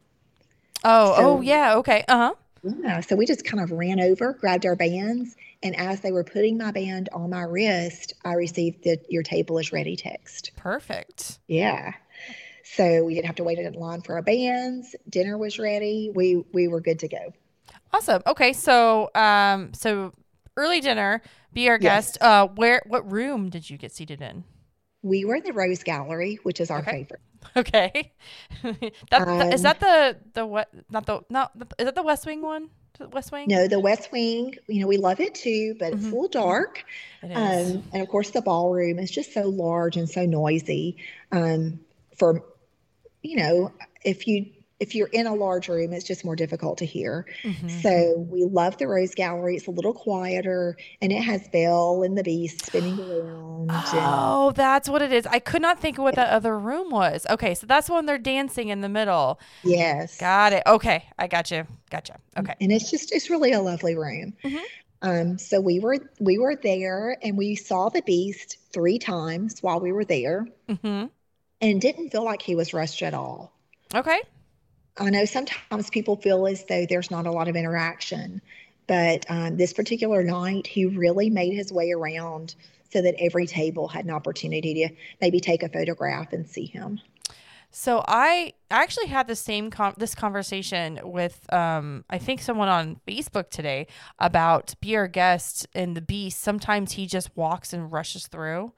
Oh, 0.83 1.15
so, 1.15 1.37
oh 1.37 1.41
yeah, 1.41 1.75
okay, 1.75 2.03
uh 2.07 2.17
huh. 2.17 2.33
Yeah, 2.83 2.99
so 3.01 3.15
we 3.15 3.25
just 3.25 3.45
kind 3.45 3.61
of 3.63 3.71
ran 3.71 3.99
over, 3.99 4.33
grabbed 4.33 4.65
our 4.65 4.75
bands, 4.75 5.35
And 5.63 5.75
as 5.75 6.01
they 6.01 6.11
were 6.11 6.23
putting 6.23 6.57
my 6.57 6.71
band 6.71 7.09
on 7.13 7.29
my 7.29 7.43
wrist, 7.43 8.13
I 8.25 8.33
received 8.33 8.83
the 8.83 8.97
"Your 9.09 9.23
table 9.23 9.57
is 9.59 9.71
ready" 9.71 9.95
text. 9.95 10.51
Perfect. 10.55 11.39
Yeah. 11.47 11.93
So 12.63 13.03
we 13.03 13.15
didn't 13.15 13.27
have 13.27 13.35
to 13.37 13.43
wait 13.43 13.59
in 13.59 13.73
line 13.73 14.01
for 14.01 14.15
our 14.15 14.21
bands. 14.21 14.95
Dinner 15.09 15.37
was 15.37 15.59
ready. 15.59 16.11
We 16.13 16.43
we 16.53 16.67
were 16.67 16.81
good 16.81 16.99
to 16.99 17.07
go. 17.07 17.33
Awesome. 17.93 18.21
Okay, 18.25 18.53
so 18.53 19.09
um, 19.15 19.73
so 19.73 20.13
early 20.57 20.79
dinner. 20.81 21.21
Be 21.53 21.67
our 21.69 21.77
Yes. 21.81 22.13
guest. 22.13 22.17
Uh, 22.21 22.47
where? 22.47 22.81
What 22.87 23.11
room 23.11 23.49
did 23.49 23.69
you 23.69 23.77
get 23.77 23.91
seated 23.91 24.21
in? 24.21 24.45
We 25.03 25.25
were 25.25 25.35
in 25.35 25.43
the 25.43 25.51
Rose 25.53 25.83
Gallery, 25.83 26.39
which 26.43 26.61
is 26.61 26.69
our 26.71 26.79
Okay. 26.79 26.91
favorite. 26.91 27.21
Okay. 27.57 28.13
that, 28.63 28.79
that- 29.11 29.53
is 29.53 29.61
Um, 29.61 29.63
that 29.63 29.79
the 29.79 30.17
the 30.33 30.45
what? 30.45 30.69
Not 30.89 31.05
the 31.07 31.21
not 31.29 31.57
the, 31.57 31.65
is 31.79 31.85
that 31.85 31.95
the 31.95 32.03
West 32.03 32.25
Wing 32.25 32.41
one? 32.41 32.69
The 32.99 33.09
West 33.09 33.31
Wing. 33.31 33.47
No, 33.49 33.67
the 33.67 33.79
West 33.79 34.11
Wing, 34.11 34.53
you 34.67 34.79
know, 34.81 34.87
we 34.87 34.97
love 34.97 35.19
it 35.19 35.33
too, 35.33 35.75
but 35.79 35.93
it's 35.93 36.03
Mhm. 36.03 36.11
a 36.11 36.15
little 36.15 36.27
dark. 36.27 36.83
It 37.23 37.31
is. 37.31 37.71
Um, 37.71 37.83
and 37.93 38.01
of 38.03 38.09
course, 38.09 38.29
the 38.29 38.41
ballroom 38.43 38.99
is 38.99 39.09
just 39.09 39.33
so 39.33 39.49
large 39.49 39.97
and 39.97 40.07
so 40.07 40.25
noisy. 40.25 40.97
Um, 41.31 41.79
for 42.17 42.43
you 43.21 43.37
know, 43.37 43.71
if 44.03 44.27
you 44.27 44.45
if 44.79 44.95
you're 44.95 45.09
in 45.09 45.27
a 45.27 45.35
large 45.35 45.67
room, 45.67 45.93
it's 45.93 46.03
just 46.03 46.25
more 46.25 46.35
difficult 46.35 46.79
to 46.79 46.85
hear. 46.87 47.27
Mhm. 47.43 47.69
So 47.83 48.17
we 48.31 48.43
love 48.45 48.77
the 48.77 48.87
Rose 48.87 49.13
Gallery. 49.13 49.55
It's 49.55 49.67
a 49.67 49.71
little 49.71 49.93
quieter, 49.93 50.75
and 51.03 51.11
it 51.11 51.21
has 51.21 51.47
Belle 51.49 52.01
and 52.01 52.17
the 52.17 52.23
Beast 52.23 52.65
spinning 52.65 52.99
around. 52.99 53.69
and- 53.69 53.69
Oh, 53.93 54.51
that's 54.55 54.89
what 54.89 55.03
it 55.03 55.13
is. 55.13 55.27
I 55.27 55.37
could 55.37 55.61
not 55.61 55.79
think 55.79 55.99
of 55.99 56.03
what 56.03 56.15
that 56.15 56.31
other 56.31 56.57
room 56.57 56.89
was. 56.89 57.27
Okay, 57.29 57.53
so 57.53 57.67
that's 57.67 57.91
when 57.91 58.07
they're 58.07 58.17
dancing 58.17 58.69
in 58.69 58.81
the 58.81 58.89
middle. 58.89 59.39
yes, 59.63 60.17
Got 60.17 60.53
it. 60.53 60.63
Okay, 60.65 61.03
I 61.19 61.27
got 61.27 61.51
you. 61.51 61.67
Gotcha. 61.91 62.17
Okay. 62.39 62.55
and 62.59 62.71
it's 62.71 62.89
just 62.89 63.11
it's 63.13 63.29
really 63.29 63.51
a 63.51 63.61
lovely 63.61 63.95
room. 63.95 64.33
Mhm. 64.43 64.59
Um, 65.03 65.37
so 65.37 65.61
we 65.61 65.79
were 65.79 65.97
we 66.19 66.39
were 66.39 66.55
there, 66.55 67.17
and 67.21 67.37
we 67.37 67.53
saw 67.55 67.89
the 67.89 68.01
Beast 68.01 68.57
three 68.73 68.97
times 68.97 69.61
while 69.61 69.79
we 69.79 69.91
were 69.91 70.05
there, 70.05 70.47
hmm 70.81 71.05
and 71.61 71.79
didn't 71.79 72.09
feel 72.09 72.25
like 72.25 72.41
he 72.41 72.55
was 72.55 72.73
rushed 72.73 73.01
at 73.01 73.13
all. 73.13 73.53
Okay. 73.93 74.21
I 74.97 75.09
know 75.09 75.25
sometimes 75.25 75.89
people 75.89 76.15
feel 76.17 76.47
as 76.47 76.65
though 76.65 76.85
there's 76.85 77.11
not 77.11 77.25
a 77.25 77.31
lot 77.31 77.47
of 77.47 77.55
interaction, 77.55 78.41
but 78.87 79.25
um, 79.29 79.57
this 79.57 79.73
particular 79.73 80.23
night, 80.23 80.67
he 80.67 80.85
really 80.85 81.29
made 81.29 81.53
his 81.53 81.71
way 81.71 81.91
around 81.91 82.55
so 82.91 83.01
that 83.01 83.15
every 83.19 83.47
table 83.47 83.87
had 83.87 84.05
an 84.05 84.11
opportunity 84.11 84.73
to 84.85 84.93
maybe 85.21 85.39
take 85.39 85.63
a 85.63 85.69
photograph 85.69 86.33
and 86.33 86.47
see 86.47 86.65
him. 86.65 86.99
So 87.73 88.03
I 88.05 88.53
actually 88.69 89.07
had 89.07 89.27
the 89.27 89.35
same 89.35 89.69
con- 89.69 89.93
this 89.97 90.13
conversation 90.13 90.99
with 91.03 91.51
um 91.53 92.03
I 92.09 92.17
think 92.17 92.41
someone 92.41 92.67
on 92.67 92.99
Facebook 93.07 93.49
today 93.49 93.87
about 94.19 94.73
be 94.81 94.97
our 94.97 95.07
guest 95.07 95.67
and 95.73 95.95
the 95.95 96.01
beast. 96.01 96.41
Sometimes 96.41 96.93
he 96.93 97.07
just 97.07 97.35
walks 97.37 97.71
and 97.71 97.89
rushes 97.89 98.27
through. 98.27 98.73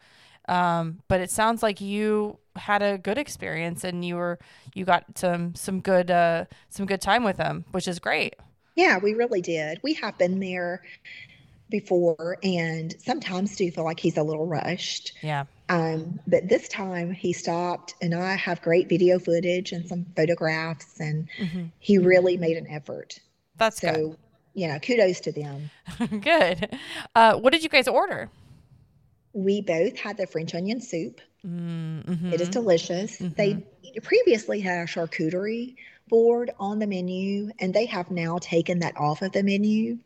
Um, 0.48 1.00
but 1.08 1.22
it 1.22 1.32
sounds 1.32 1.63
like 1.63 1.82
you 1.82 2.38
had 2.56 2.82
a 2.82 2.98
good 2.98 3.18
experience 3.18 3.84
and 3.84 4.06
you 4.06 4.16
were 4.16 4.39
you 4.74 4.86
got 4.86 5.18
some 5.18 5.56
some 5.56 5.82
good 5.82 6.12
uh 6.12 6.46
some 6.70 6.86
good 6.86 7.02
time 7.02 7.24
with 7.24 7.38
him, 7.38 7.66
which 7.72 7.88
is 7.88 8.00
great. 8.00 8.36
Yeah, 8.76 8.98
we 8.98 9.13
really 9.13 9.42
did. 9.42 9.80
We 9.84 9.94
have 9.96 10.18
been 10.18 10.39
there 10.39 10.82
before 11.70 12.38
and 12.44 12.96
sometimes 13.02 13.56
do 13.58 13.72
feel 13.72 13.84
like 13.86 14.00
he's 14.00 14.18
a 14.18 14.24
little 14.24 14.48
rushed. 14.48 15.13
Yeah. 15.22 15.46
Um, 15.70 16.20
but 16.28 16.50
this 16.50 16.68
time 16.70 17.12
he 17.13 17.34
stopped, 17.34 17.96
and 18.02 18.16
I 18.16 18.36
have 18.36 18.62
great 18.62 18.89
video 18.89 19.20
footage 19.20 19.72
and 19.74 19.88
some 19.88 20.06
photographs, 20.16 21.00
and 21.00 21.30
hmm 21.38 21.66
he 21.80 21.98
really 22.00 22.38
made 22.38 22.58
an 22.58 22.68
effort. 22.70 23.20
That's 23.56 23.80
So, 23.82 24.18
you 24.54 24.68
know, 24.68 24.80
kudos 24.80 25.22
to 25.22 25.32
them. 25.34 25.72
good. 26.00 26.22
good. 26.22 26.80
Uh, 27.16 27.36
what 27.36 27.52
did 27.54 27.63
you 27.63 27.70
guys 27.70 27.88
order? 27.88 28.30
We 29.34 29.62
both 29.62 29.98
had 30.00 30.18
the 30.18 30.26
French 30.26 30.56
onion 30.56 30.82
soup. 30.82 31.22
Mm-hmm. 31.46 32.34
It 32.34 32.42
is 32.42 32.50
delicious. 32.50 33.18
They 33.18 33.66
previously 34.02 34.62
had 34.62 34.80
a 34.80 34.86
charcuterie 34.86 35.76
board 36.10 36.52
on 36.60 36.80
the 36.80 36.88
menu, 36.88 37.52
and 37.60 37.74
they 37.74 37.86
have 37.88 38.12
now 38.12 38.38
taken 38.40 38.80
that 38.80 38.96
off 38.98 39.22
of 39.22 39.32
the 39.32 39.44
menu 39.44 39.98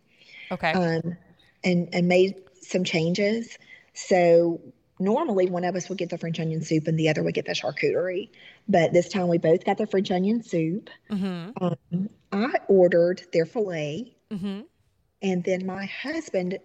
okay. 0.51 0.71
um, 0.71 1.17
and 1.63 1.89
and 1.93 2.07
made 2.07 2.35
some 2.61 2.83
changes. 2.83 3.57
So 3.93 4.59
normally 4.99 5.47
one 5.47 5.63
of 5.63 5.75
us 5.75 5.89
would 5.89 5.97
get 5.97 6.09
the 6.09 6.17
French 6.17 6.39
onion 6.39 6.61
soup 6.63 6.87
and 6.87 6.97
the 6.97 7.09
other 7.09 7.23
would 7.23 7.33
get 7.33 7.45
the 7.45 7.53
charcuterie, 7.53 8.29
but 8.67 8.93
this 8.93 9.09
time 9.09 9.27
we 9.27 9.37
both 9.37 9.63
got 9.63 9.77
the 9.77 9.87
French 9.87 10.09
onion 10.11 10.43
soup. 10.43 10.89
mm-hmm. 11.09 11.63
Um, 11.63 12.09
I 12.31 12.59
ordered 12.67 13.21
their 13.31 13.45
fillet, 13.45 14.13
Mm-hmm. 14.31 14.61
and 15.21 15.43
then 15.45 15.65
my 15.65 15.85
husband 15.85 16.59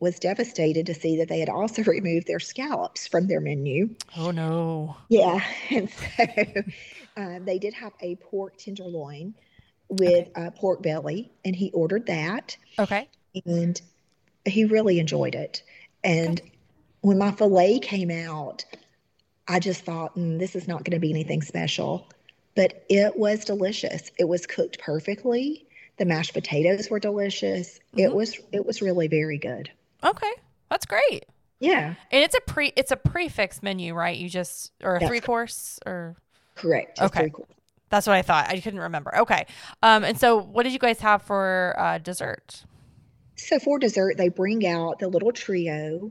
was 0.00 0.18
devastated 0.18 0.86
to 0.86 0.94
see 0.94 1.18
that 1.18 1.28
they 1.28 1.40
had 1.40 1.48
also 1.48 1.82
removed 1.84 2.26
their 2.26 2.40
scallops 2.40 3.06
from 3.06 3.26
their 3.28 3.40
menu. 3.40 3.94
Oh 4.16 4.30
no. 4.30 4.96
Yeah, 5.08 5.44
and 5.70 5.90
so 5.90 6.24
um, 7.16 7.44
they 7.44 7.58
did 7.58 7.74
have 7.74 7.92
a 8.00 8.16
pork 8.16 8.56
tenderloin 8.58 9.34
with 9.88 10.28
uh, 10.36 10.50
pork 10.50 10.82
belly, 10.82 11.32
and 11.44 11.54
he 11.56 11.70
ordered 11.72 12.06
that, 12.06 12.56
Okay. 12.78 13.08
and 13.46 13.80
he 14.46 14.64
really 14.64 14.98
enjoyed 15.00 15.34
it. 15.34 15.62
And 16.04 16.40
when 17.02 17.18
my 17.18 17.32
fillet 17.32 17.80
came 17.80 18.10
out, 18.10 18.64
I 19.48 19.58
just 19.60 19.84
thought, 19.84 20.16
mm, 20.16 20.38
this 20.38 20.56
is 20.56 20.68
not 20.68 20.84
going 20.84 20.94
to 20.94 21.00
be 21.00 21.10
anything 21.10 21.42
special, 21.42 22.08
but 22.54 22.84
it 22.88 23.16
was 23.16 23.44
delicious. 23.44 24.10
It 24.18 24.24
was 24.28 24.46
cooked 24.46 24.78
perfectly. 24.78 25.66
The 25.98 26.04
mashed 26.06 26.34
potatoes 26.34 26.88
were 26.90 27.00
delicious. 27.00 27.80
It 27.96 28.10
Mhm. 28.10 28.14
was 28.14 28.38
it 28.52 28.64
was 28.64 28.82
really 28.82 29.08
very 29.08 29.38
good. 29.38 29.70
Okay. 30.04 30.32
That's 30.70 30.86
great. 30.86 31.26
Yeah, 31.58 31.94
And 32.10 32.24
it's 32.24 32.34
a 32.34 32.40
pre 32.40 32.72
it's 32.74 32.90
a 32.90 32.96
prix 32.96 33.28
fixe 33.28 33.62
menu, 33.62 33.92
right? 33.92 34.16
You 34.16 34.30
just 34.30 34.72
or 34.82 34.96
a 34.96 34.98
That's 35.00 35.10
three 35.10 35.20
course 35.20 35.78
or 35.84 36.16
correct. 36.54 37.02
Okay. 37.02 37.30
that's 37.90 38.06
what 38.06 38.16
I 38.16 38.22
thought. 38.22 38.48
I 38.48 38.58
couldn't 38.60 38.80
remember. 38.80 39.14
Okay. 39.18 39.44
Um 39.82 40.02
and 40.04 40.18
so 40.18 40.38
what 40.40 40.62
did 40.62 40.72
you 40.72 40.78
guys 40.78 41.00
have 41.00 41.20
for 41.22 41.74
uh 41.78 41.98
dessert? 41.98 42.64
So 43.36 43.58
for 43.58 43.78
dessert, 43.78 44.16
they 44.16 44.28
bring 44.30 44.66
out 44.66 45.00
the 45.00 45.08
little 45.08 45.32
trio, 45.32 46.10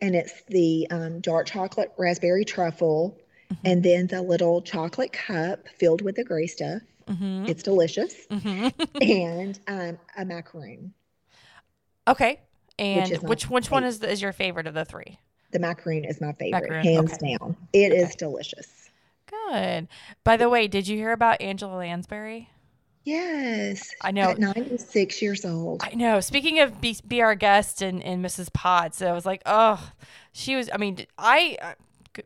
and 0.00 0.14
it's 0.16 0.42
the 0.48 0.86
um, 0.90 1.20
dark 1.20 1.46
chocolate 1.46 1.92
raspberry 1.98 2.42
truffle, 2.44 3.18
Mhm. 3.52 3.56
and 3.66 3.82
then 3.82 4.06
the 4.06 4.22
little 4.22 4.62
chocolate 4.62 5.12
cup 5.12 5.68
filled 5.68 6.00
with 6.00 6.16
the 6.16 6.24
gray 6.24 6.46
stuff. 6.46 6.80
Mm-hmm. 7.06 7.44
It's 7.48 7.62
delicious, 7.62 8.14
mm-hmm. 8.30 8.68
and 9.02 9.58
um, 9.68 9.98
a 10.16 10.24
macaroon. 10.24 10.94
okay. 12.08 12.40
And 12.80 13.12
is 13.12 13.20
which 13.20 13.48
which 13.50 13.70
one 13.70 13.84
is 13.84 13.98
the, 14.00 14.10
is 14.10 14.22
your 14.22 14.32
favorite 14.32 14.66
of 14.66 14.74
the 14.74 14.84
three? 14.84 15.18
The 15.52 15.58
macaroon 15.58 16.04
is 16.04 16.20
my 16.20 16.32
favorite, 16.32 16.62
Macaroon, 16.62 16.84
hands 16.84 17.12
okay. 17.14 17.36
down. 17.38 17.56
It 17.72 17.92
is 17.92 18.04
Okay. 18.08 18.14
delicious. 18.18 18.90
Good. 19.26 19.88
By 20.24 20.36
the 20.36 20.48
way, 20.48 20.66
did 20.68 20.88
you 20.88 20.96
hear 20.96 21.12
about 21.12 21.40
Angela 21.40 21.76
Lansbury? 21.76 22.48
Yes, 23.04 23.90
I 24.02 24.10
know. 24.10 24.30
At 24.30 24.38
96 24.38 25.22
years 25.22 25.44
old. 25.44 25.82
I 25.82 25.94
know. 25.94 26.20
Speaking 26.20 26.60
of 26.60 26.80
be, 26.80 26.96
be 27.06 27.22
our 27.22 27.34
guest 27.34 27.80
and, 27.82 28.02
and 28.02 28.24
Mrs. 28.24 28.52
Potts, 28.52 29.00
I 29.02 29.12
was 29.12 29.24
like, 29.24 29.42
oh, 29.46 29.90
she 30.32 30.54
was. 30.54 30.68
I 30.72 30.76
mean, 30.76 31.06
I, 31.16 31.74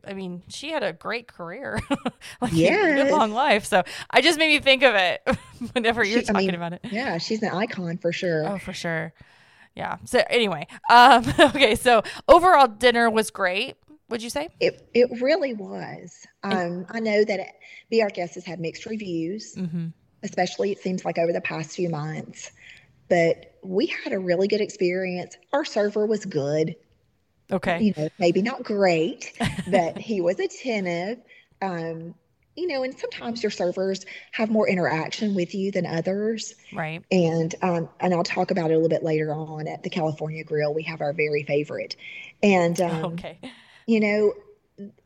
I 0.05 0.13
mean, 0.13 0.43
she 0.49 0.71
had 0.71 0.83
a 0.83 0.91
great 0.91 1.27
career, 1.27 1.79
like 2.41 2.51
a 2.51 2.55
good 2.55 2.57
Yes. 2.57 3.11
long 3.11 3.31
life. 3.31 3.65
So 3.65 3.83
I 4.11 4.21
just 4.21 4.37
made 4.37 4.47
me 4.53 4.59
think 4.59 4.83
of 4.83 4.95
it 4.95 5.21
whenever 5.73 6.03
you're 6.03 6.19
She- 6.21 6.29
I 6.29 6.33
talking 6.33 6.47
mean, 6.47 6.55
about 6.55 6.73
it. 6.73 6.81
Yeah, 6.91 7.17
she's 7.19 7.41
an 7.41 7.49
icon 7.49 7.97
for 7.97 8.11
sure. 8.11 8.45
Oh, 8.47 8.57
for 8.57 8.73
sure. 8.73 9.13
Yeah. 9.75 9.97
So 10.05 10.23
anyway, 10.29 10.67
um, 10.89 11.25
okay. 11.39 11.75
So 11.75 12.01
overall, 12.27 12.67
dinner 12.67 13.09
was 13.09 13.29
great. 13.29 13.75
Would 14.09 14.21
you 14.21 14.29
say? 14.29 14.49
It 14.59 14.87
it 14.93 15.09
really 15.21 15.53
was. 15.53 16.25
Um, 16.43 16.85
I 16.89 16.99
know 16.99 17.23
that 17.25 17.39
Be 17.89 18.01
Our 18.03 18.09
Guest 18.09 18.35
has 18.35 18.45
had 18.45 18.59
mixed 18.59 18.85
reviews. 18.85 19.55
Mm-hmm. 19.55 19.87
especially 20.23 20.71
it 20.71 20.79
seems 20.79 21.03
like 21.05 21.17
over 21.17 21.33
the 21.33 21.41
past 21.41 21.75
few 21.75 21.89
months. 21.89 22.51
But 23.09 23.55
we 23.63 23.85
had 23.87 24.13
a 24.13 24.19
really 24.19 24.47
good 24.47 24.61
experience. 24.61 25.37
Our 25.53 25.65
server 25.65 26.05
was 26.07 26.25
good, 26.25 26.75
Okay. 27.51 27.79
you 27.81 27.93
know, 27.95 28.09
maybe 28.17 28.41
not 28.41 28.63
great, 28.63 29.33
but 29.69 29.97
he 29.97 30.21
was 30.21 30.39
attentive. 30.39 31.19
Um, 31.61 32.15
you 32.55 32.67
know, 32.67 32.83
and 32.83 32.97
sometimes 32.97 33.43
your 33.43 33.49
servers 33.51 34.05
have 34.31 34.49
more 34.49 34.67
interaction 34.67 35.35
with 35.35 35.53
you 35.53 35.71
than 35.71 35.85
others. 35.85 36.53
Right. 36.73 37.03
And 37.11 37.53
um, 37.61 37.89
and 37.99 38.13
I'll 38.13 38.23
talk 38.23 38.51
about 38.51 38.71
it 38.71 38.73
a 38.73 38.77
little 38.77 38.89
bit 38.89 39.03
later 39.03 39.33
on 39.33 39.67
at 39.67 39.83
the 39.83 39.89
California 39.89 40.43
Grill. 40.43 40.73
We 40.73 40.83
have 40.83 41.01
our 41.01 41.13
very 41.13 41.43
favorite, 41.43 41.95
and 42.41 42.79
um, 42.89 43.05
okay. 43.13 43.39
you 43.87 43.99
know 43.99 44.33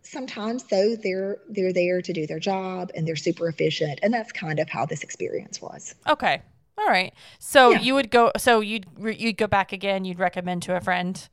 sometimes 0.02 0.64
though 0.66 0.96
they're 0.96 1.38
they're 1.50 1.74
there 1.74 2.02
to 2.02 2.12
do 2.12 2.26
their 2.26 2.40
job 2.40 2.90
and 2.96 3.08
they're 3.08 3.16
super 3.16 3.48
efficient 3.48 4.00
and 4.02 4.12
that's 4.12 4.32
kind 4.32 4.58
of 4.60 4.68
how 4.68 4.84
this 4.86 5.04
experience 5.04 5.62
was 5.62 5.94
Okay. 6.08 6.42
All 6.78 6.88
right. 6.88 7.14
So 7.40 7.72
Yeah. 7.72 7.82
you 7.82 7.94
would 7.94 8.10
go. 8.10 8.32
So 8.38 8.62
you'd 8.62 8.86
you'd 8.98 9.38
go 9.38 9.48
back 9.48 9.72
again. 9.74 10.06
You'd 10.06 10.18
recommend 10.18 10.64
to 10.64 10.76
a 10.76 10.82
friend. 10.82 11.28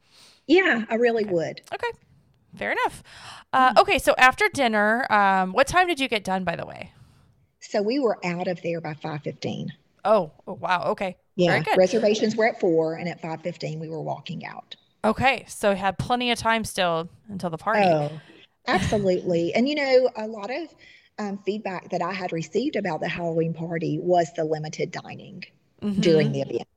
yeah 0.46 0.84
i 0.90 0.94
really 0.96 1.24
would 1.24 1.60
Okay. 1.72 1.88
Fair 2.56 2.72
enough. 2.72 3.02
Uh, 3.52 3.74
okay. 3.78 3.98
So 3.98 4.14
after 4.18 4.48
dinner, 4.48 5.10
um, 5.12 5.52
what 5.52 5.66
time 5.66 5.86
did 5.86 6.00
you 6.00 6.08
get 6.08 6.24
done? 6.24 6.44
By 6.44 6.56
the 6.56 6.66
way. 6.66 6.92
so 7.60 7.82
we 7.82 7.98
were 7.98 8.18
out 8.24 8.48
of 8.48 8.60
there 8.62 8.80
by 8.80 8.94
5.15 8.94 9.68
Oh, 10.04 10.30
oh 10.46 10.52
wow. 10.54 10.84
Okay. 10.90 11.16
Yeah, 11.34 11.50
Very 11.50 11.62
good. 11.64 11.76
reservations 11.76 12.36
were 12.36 12.46
at 12.46 12.60
four, 12.60 12.94
and 12.94 13.08
at 13.08 13.20
five 13.20 13.42
fifteen 13.42 13.78
we 13.80 13.88
were 13.88 14.00
walking 14.00 14.46
out. 14.46 14.74
Okay. 15.04 15.44
So 15.48 15.74
had 15.74 15.98
plenty 15.98 16.30
of 16.30 16.38
time 16.38 16.64
still 16.64 17.08
until 17.28 17.50
the 17.50 17.58
party. 17.58 17.82
Oh, 17.86 18.10
absolutely. 18.68 19.52
and 19.54 19.68
you 19.68 19.74
know, 19.74 20.08
a 20.16 20.26
lot 20.26 20.50
of 20.50 20.68
um, 21.18 21.38
feedback 21.44 21.90
that 21.90 22.02
I 22.02 22.12
had 22.12 22.32
received 22.32 22.76
about 22.76 23.00
the 23.00 23.08
Halloween 23.08 23.52
party 23.52 23.98
was 24.00 24.32
the 24.34 24.44
limited 24.44 24.90
dining 24.92 25.44
Mhm. 25.82 26.00
during 26.00 26.32
the 26.32 26.40
event, 26.42 26.68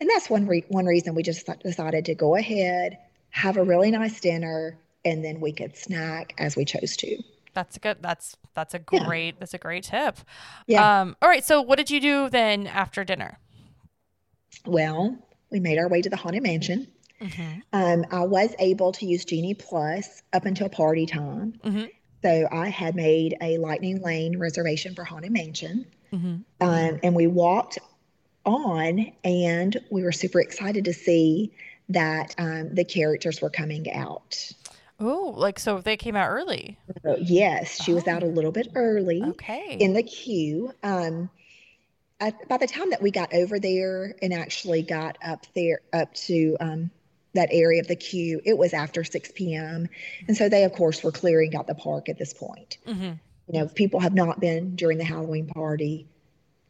and 0.00 0.08
that's 0.10 0.28
one 0.30 0.46
re- 0.46 0.64
one 0.68 0.86
reason 0.86 1.14
we 1.16 1.22
just 1.24 1.48
decided 1.64 2.04
to 2.06 2.14
go 2.14 2.36
ahead, 2.36 2.98
have 3.30 3.56
a 3.56 3.64
really 3.64 3.90
nice 3.90 4.20
dinner, 4.20 4.76
and 5.04 5.24
then 5.24 5.40
we 5.40 5.52
could 5.52 5.76
snack 5.76 6.34
as 6.38 6.56
we 6.56 6.64
chose 6.64 6.96
to. 6.98 7.22
That's 7.54 7.76
a 7.76 7.80
good. 7.80 7.98
That's 8.00 8.36
that's 8.54 8.74
a 8.74 8.80
Yeah. 8.92 9.04
great. 9.04 9.40
That's 9.40 9.54
a 9.54 9.58
great 9.58 9.84
tip. 9.84 10.18
Yeah. 10.66 11.00
Um. 11.00 11.16
All 11.20 11.28
right. 11.28 11.44
So 11.44 11.60
what 11.60 11.76
did 11.76 11.90
you 11.90 12.00
do 12.00 12.28
then 12.28 12.66
after 12.66 13.04
dinner? 13.04 13.38
Well, 14.66 15.16
we 15.50 15.60
made 15.60 15.78
our 15.78 15.88
way 15.88 16.02
to 16.02 16.08
the 16.10 16.16
Haunted 16.16 16.42
Mansion. 16.42 16.86
Mm-hmm. 17.20 17.60
Um, 17.72 18.06
I 18.10 18.24
was 18.24 18.54
able 18.58 18.92
to 18.92 19.06
use 19.06 19.24
Genie 19.24 19.54
Plus 19.54 20.22
up 20.32 20.44
until 20.46 20.68
party 20.68 21.06
time. 21.06 21.54
Mm-hmm. 21.64 21.84
So 22.22 22.48
I 22.50 22.68
had 22.68 22.94
made 22.94 23.36
a 23.40 23.58
Lightning 23.58 24.00
Lane 24.00 24.38
reservation 24.38 24.94
for 24.94 25.04
Haunted 25.04 25.32
Mansion. 25.32 25.86
Mm-hmm. 26.12 26.36
Um, 26.60 27.00
and 27.02 27.14
we 27.14 27.26
walked 27.26 27.78
on, 28.44 29.12
and 29.24 29.76
we 29.90 30.02
were 30.02 30.12
super 30.12 30.40
excited 30.40 30.84
to 30.86 30.92
see 30.92 31.52
that 31.88 32.34
um, 32.38 32.74
the 32.74 32.84
characters 32.84 33.40
were 33.40 33.50
coming 33.50 33.92
out. 33.92 34.52
Oh, 35.00 35.34
like 35.36 35.58
so 35.58 35.80
they 35.80 35.96
came 35.96 36.14
out 36.16 36.28
early. 36.28 36.78
So, 37.02 37.16
yes, 37.18 37.82
she 37.82 37.94
was 37.94 38.06
out 38.06 38.22
a 38.22 38.26
little 38.26 38.52
bit 38.52 38.68
early 38.74 39.22
Okay. 39.22 39.76
in 39.80 39.94
the 39.94 40.02
queue. 40.02 40.72
Um, 40.82 41.30
I, 42.20 42.34
by 42.48 42.58
the 42.58 42.66
time 42.66 42.90
that 42.90 43.00
we 43.00 43.10
got 43.10 43.32
over 43.32 43.58
there 43.58 44.14
and 44.20 44.34
actually 44.34 44.82
got 44.82 45.16
up 45.24 45.46
there 45.54 45.80
up 45.92 46.12
to 46.26 46.56
um, 46.60 46.90
that 47.32 47.48
area 47.50 47.80
of 47.80 47.88
the 47.88 47.96
queue, 47.96 48.42
it 48.44 48.58
was 48.58 48.74
after 48.74 49.04
6 49.04 49.32
p.m. 49.34 49.88
And 50.28 50.36
so 50.36 50.48
they, 50.50 50.64
of 50.64 50.72
course, 50.72 51.02
were 51.02 51.12
clearing 51.12 51.56
out 51.56 51.66
the 51.66 51.74
park 51.74 52.08
at 52.10 52.18
this 52.18 52.34
point. 52.34 52.76
mm-hmm. 52.86 53.12
You 53.52 53.58
know, 53.60 53.66
people 53.68 54.00
have 54.00 54.14
not 54.14 54.38
been 54.38 54.76
during 54.76 54.98
the 54.98 55.04
Halloween 55.04 55.46
party 55.46 56.06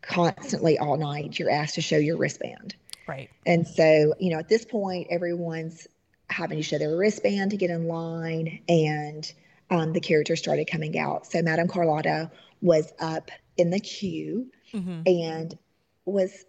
constantly 0.03 0.79
all 0.79 0.97
night, 0.97 1.39
you're 1.39 1.51
asked 1.51 1.75
to 1.75 1.81
show 1.83 1.97
your 1.99 2.17
wristband. 2.17 2.75
Right. 3.07 3.29
And 3.45 3.67
so, 3.67 4.15
you 4.19 4.31
know, 4.31 4.39
at 4.39 4.49
this 4.49 4.65
point, 4.65 5.09
everyone's 5.11 5.87
having 6.31 6.59
to 6.59 6.63
show 6.63 6.79
their 6.79 6.97
wristband 6.97 7.51
to 7.51 7.57
get 7.57 7.71
in 7.71 7.87
line, 7.89 8.61
and 8.69 9.33
um, 9.71 9.93
the 9.93 10.01
characters 10.01 10.39
started 10.39 10.67
coming 10.67 10.99
out. 10.99 11.27
So, 11.27 11.43
Madame 11.43 11.69
Carlotta 11.69 12.31
was 12.63 12.93
up 13.01 13.31
in 13.57 13.71
the 13.71 13.81
queue 13.81 14.51
Mm-hmm. 14.73 15.03
and 15.05 15.59
was 16.05 16.45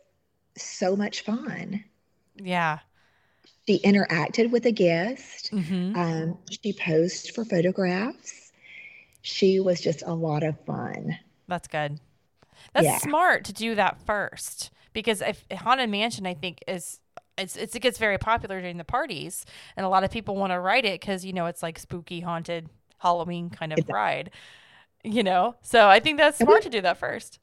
so 0.55 0.95
much 0.95 1.21
fun. 1.21 1.83
Yeah. 2.35 2.79
She 3.67 3.79
interacted 3.79 4.51
with 4.51 4.65
a 4.67 4.71
guest. 4.71 5.49
Mm-hmm. 5.51 5.95
Um, 5.99 6.37
she 6.49 6.71
posed 6.73 7.31
for 7.33 7.43
photographs. 7.43 8.51
She 9.23 9.59
was 9.59 9.81
just 9.81 10.03
a 10.05 10.13
lot 10.13 10.43
of 10.43 10.55
fun. 10.65 11.17
That's 11.47 11.67
good. 11.67 11.99
That's 12.73 12.85
Yeah. 12.85 12.97
smart 12.99 13.43
to 13.45 13.53
do 13.53 13.73
that 13.73 13.97
first 14.05 14.69
because 14.93 15.21
if 15.21 15.45
haunted 15.51 15.89
mansion, 15.89 16.27
I 16.27 16.35
think 16.35 16.59
is 16.67 16.99
it's, 17.37 17.55
it's 17.55 17.75
it 17.75 17.79
gets 17.79 17.97
very 17.97 18.17
popular 18.17 18.59
during 18.61 18.77
the 18.77 18.83
parties, 18.83 19.45
and 19.77 19.85
a 19.85 19.89
lot 19.89 20.03
of 20.03 20.11
people 20.11 20.35
want 20.35 20.51
to 20.51 20.59
ride 20.59 20.85
it 20.85 20.99
because 20.99 21.25
you 21.25 21.33
know 21.33 21.45
it's 21.47 21.63
like 21.63 21.79
spooky 21.79 22.19
haunted 22.21 22.69
Halloween 22.99 23.49
kind 23.49 23.71
of 23.73 23.79
Exactly. 23.79 23.93
ride, 23.95 24.31
you 25.03 25.23
know. 25.23 25.55
So 25.61 25.87
I 25.87 25.99
think 25.99 26.17
that's 26.17 26.39
And 26.39 26.47
we- 26.47 26.51
smart 26.53 26.63
to 26.63 26.69
do 26.69 26.81
that 26.81 26.97
first. 26.97 27.39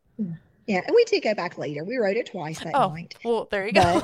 Yeah, 0.66 0.82
and 0.86 0.94
we 0.94 1.02
did 1.06 1.22
go 1.22 1.32
back 1.34 1.56
later. 1.56 1.82
We 1.82 1.96
rode 1.96 2.18
it 2.18 2.26
twice 2.26 2.58
that 2.60 2.74
Oh, 2.74 2.90
night, 2.90 3.14
well, 3.24 3.48
there 3.50 3.66
you 3.66 3.72
go. 3.72 4.02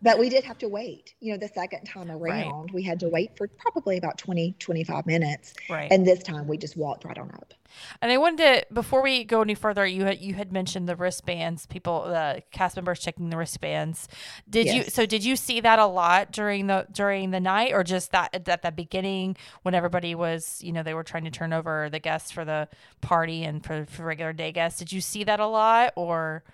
but 0.00 0.18
we 0.18 0.30
did 0.30 0.42
have 0.44 0.56
to 0.58 0.68
wait. 0.68 1.12
You 1.20 1.32
know, 1.32 1.38
the 1.38 1.48
second 1.48 1.84
time 1.84 2.10
around, 2.10 2.70
we 2.70 2.82
had 2.82 2.98
to 3.00 3.10
wait 3.10 3.36
for 3.36 3.46
probably 3.46 3.98
about 3.98 4.16
20, 4.16 4.54
25 4.58 5.04
minutes. 5.06 5.52
right. 5.68 5.92
And 5.92 6.06
this 6.06 6.22
time 6.22 6.48
we 6.48 6.56
just 6.56 6.78
walked 6.78 7.04
right 7.04 7.18
on 7.18 7.30
up. 7.32 7.52
And 8.00 8.10
I 8.10 8.18
wanted 8.18 8.38
to 8.38 8.74
before 8.74 9.02
we 9.02 9.24
go 9.24 9.42
any 9.42 9.54
further, 9.54 9.86
you 9.86 10.04
had 10.04 10.20
you 10.20 10.34
had 10.34 10.52
mentioned 10.52 10.88
the 10.88 10.96
wristbands, 10.96 11.66
people 11.66 12.04
the 12.04 12.42
cast 12.50 12.76
members 12.76 13.00
checking 13.00 13.30
the 13.30 13.36
wristbands. 13.36 14.08
Did 14.48 14.70
you 14.70 14.84
so 14.84 15.06
did 15.06 15.24
you 15.24 15.36
see 15.36 15.60
that 15.60 15.78
a 15.78 15.86
lot 15.86 16.32
during 16.32 16.66
the 16.66 16.86
during 16.92 17.30
the 17.30 17.40
night 17.40 17.72
or 17.72 17.84
just 17.84 18.12
that 18.12 18.48
at 18.48 18.62
the 18.62 18.72
beginning 18.72 19.36
when 19.62 19.74
everybody 19.74 20.14
was, 20.14 20.60
you 20.62 20.72
know, 20.72 20.82
they 20.82 20.94
were 20.94 21.04
trying 21.04 21.24
to 21.24 21.30
turn 21.30 21.52
over 21.52 21.88
the 21.90 21.98
guests 21.98 22.30
for 22.30 22.44
the 22.44 22.68
party 23.00 23.44
and 23.44 23.64
for, 23.64 23.86
for 23.86 24.04
regular 24.04 24.32
day 24.32 24.52
guests. 24.52 24.78
Did 24.78 24.92
you 24.92 25.00
see 25.00 25.24
that 25.24 25.40
a 25.40 25.46
lot 25.46 25.92
or 25.96 26.44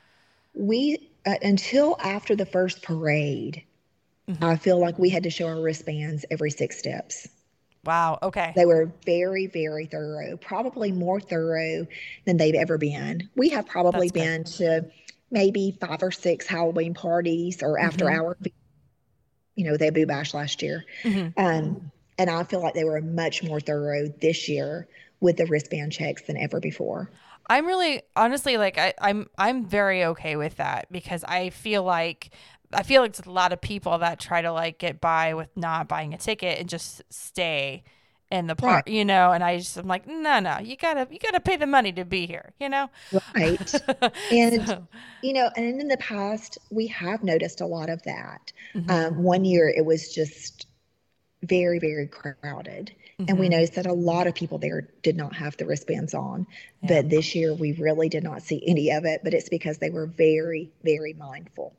We, 0.55 1.11
uh, 1.27 1.37
until 1.43 1.97
after 2.03 2.35
the 2.37 2.47
first 2.47 2.83
parade, 2.83 3.65
Mhm. 4.29 4.43
I 4.43 4.57
feel 4.57 4.79
like 4.79 4.99
we 4.99 5.11
had 5.11 5.25
to 5.25 5.31
show 5.31 5.47
our 5.49 5.61
wristbands 5.61 6.25
every 6.31 6.51
six 6.51 6.79
steps. 6.79 7.29
Wow, 7.85 8.19
okay. 8.23 8.55
They 8.57 8.67
were 8.67 8.93
very, 9.05 9.47
very 9.47 9.87
thorough, 9.87 10.37
probably 10.37 10.93
more 10.93 11.21
thorough 11.21 11.87
than 12.25 12.37
they've 12.37 12.55
ever 12.55 12.79
been. 12.79 13.29
We 13.37 13.49
have 13.51 13.67
probably 13.67 14.11
been 14.11 14.45
to 14.45 14.87
maybe 15.31 15.77
five 15.81 16.03
or 16.03 16.13
six 16.13 16.47
Halloween 16.47 16.95
parties 16.95 17.63
or 17.63 17.79
after 17.79 18.07
Mhm. 18.07 18.17
hour, 18.17 18.37
you 19.57 19.65
know, 19.65 19.77
they 19.77 19.91
Boo 19.91 20.07
Bash 20.07 20.35
last 20.35 20.63
year. 20.63 20.85
Mhm. 21.05 21.33
Um, 21.37 21.91
and 22.19 22.31
I 22.31 22.45
feel 22.45 22.61
like 22.63 22.75
they 22.75 22.85
were 22.85 23.01
much 23.01 23.43
more 23.43 23.61
thorough 23.61 24.09
this 24.09 24.49
year 24.49 24.89
with 25.21 25.37
the 25.37 25.47
wristband 25.47 25.93
checks 25.93 26.23
than 26.23 26.37
ever 26.37 26.61
before. 26.61 27.11
I'm 27.49 27.67
really 27.67 28.03
honestly 28.17 28.57
like 28.57 28.79
I, 28.79 28.95
I'm 29.01 29.29
I'm 29.37 29.67
very 29.67 30.05
okay 30.05 30.37
with 30.37 30.57
that 30.57 30.91
because 30.91 31.25
I 31.25 31.51
feel 31.51 31.83
like 31.83 32.31
I 32.75 32.83
feel 32.83 33.03
like 33.03 33.11
it's 33.11 33.21
a 33.21 33.31
lot 33.31 33.53
of 33.53 33.61
people 33.61 33.99
that 33.99 34.21
try 34.21 34.43
to 34.43 34.53
like 34.53 34.79
get 34.79 35.01
by 35.01 35.35
with 35.35 35.49
not 35.57 35.89
buying 35.89 36.15
a 36.15 36.19
ticket 36.19 36.59
and 36.61 36.69
just 36.69 37.03
stay 37.11 37.85
in 38.31 38.47
the 38.47 38.57
park, 38.57 38.89
you 38.89 39.05
know, 39.05 39.33
and 39.33 39.45
I 39.45 39.59
just 39.59 39.77
I'm 39.77 39.87
like, 39.89 40.07
no, 40.07 40.41
no, 40.41 40.59
you 40.61 40.77
gotta 40.77 41.07
you 41.11 41.19
gotta 41.19 41.41
pay 41.41 41.57
the 41.57 41.67
money 41.67 41.93
to 41.93 42.05
be 42.05 42.27
here, 42.27 42.53
you 42.61 42.69
know? 42.69 42.91
Right. 43.35 43.83
And, 44.31 44.67
So, 44.67 44.87
you 45.23 45.33
know, 45.33 45.51
and 45.57 45.81
in 45.81 45.89
the 45.89 45.97
past, 45.97 46.59
we 46.71 46.87
have 46.89 47.23
noticed 47.25 47.61
a 47.61 47.67
lot 47.67 47.89
of 47.91 48.03
that. 48.03 48.53
mhm, 48.75 48.91
Um, 48.91 49.23
one 49.23 49.45
year 49.45 49.69
it 49.69 49.85
was 49.85 50.13
just 50.15 50.67
very, 51.43 51.79
very 51.81 52.09
crowded. 52.09 52.95
And 53.29 53.39
we 53.39 53.49
mhm, 53.49 53.51
noticed 53.51 53.75
that 53.77 53.87
a 53.87 53.93
lot 53.95 54.27
of 54.29 54.35
people 54.35 54.59
there 54.59 54.89
did 55.03 55.17
not 55.17 55.35
have 55.37 55.57
the 55.57 55.67
wristbands 55.67 56.15
on. 56.15 56.47
yeah. 56.83 56.89
But 56.89 57.11
this 57.11 57.35
year 57.35 57.55
we 57.55 57.73
really 57.75 58.09
did 58.11 58.25
not 58.25 58.43
see 58.43 58.63
any 58.67 58.91
of 58.93 59.05
it. 59.07 59.23
But 59.25 59.35
it's 59.35 59.49
because 59.51 59.79
they 59.79 59.91
were 59.91 60.07
very, 60.07 60.73
very 60.85 61.15
mindful. 61.15 61.77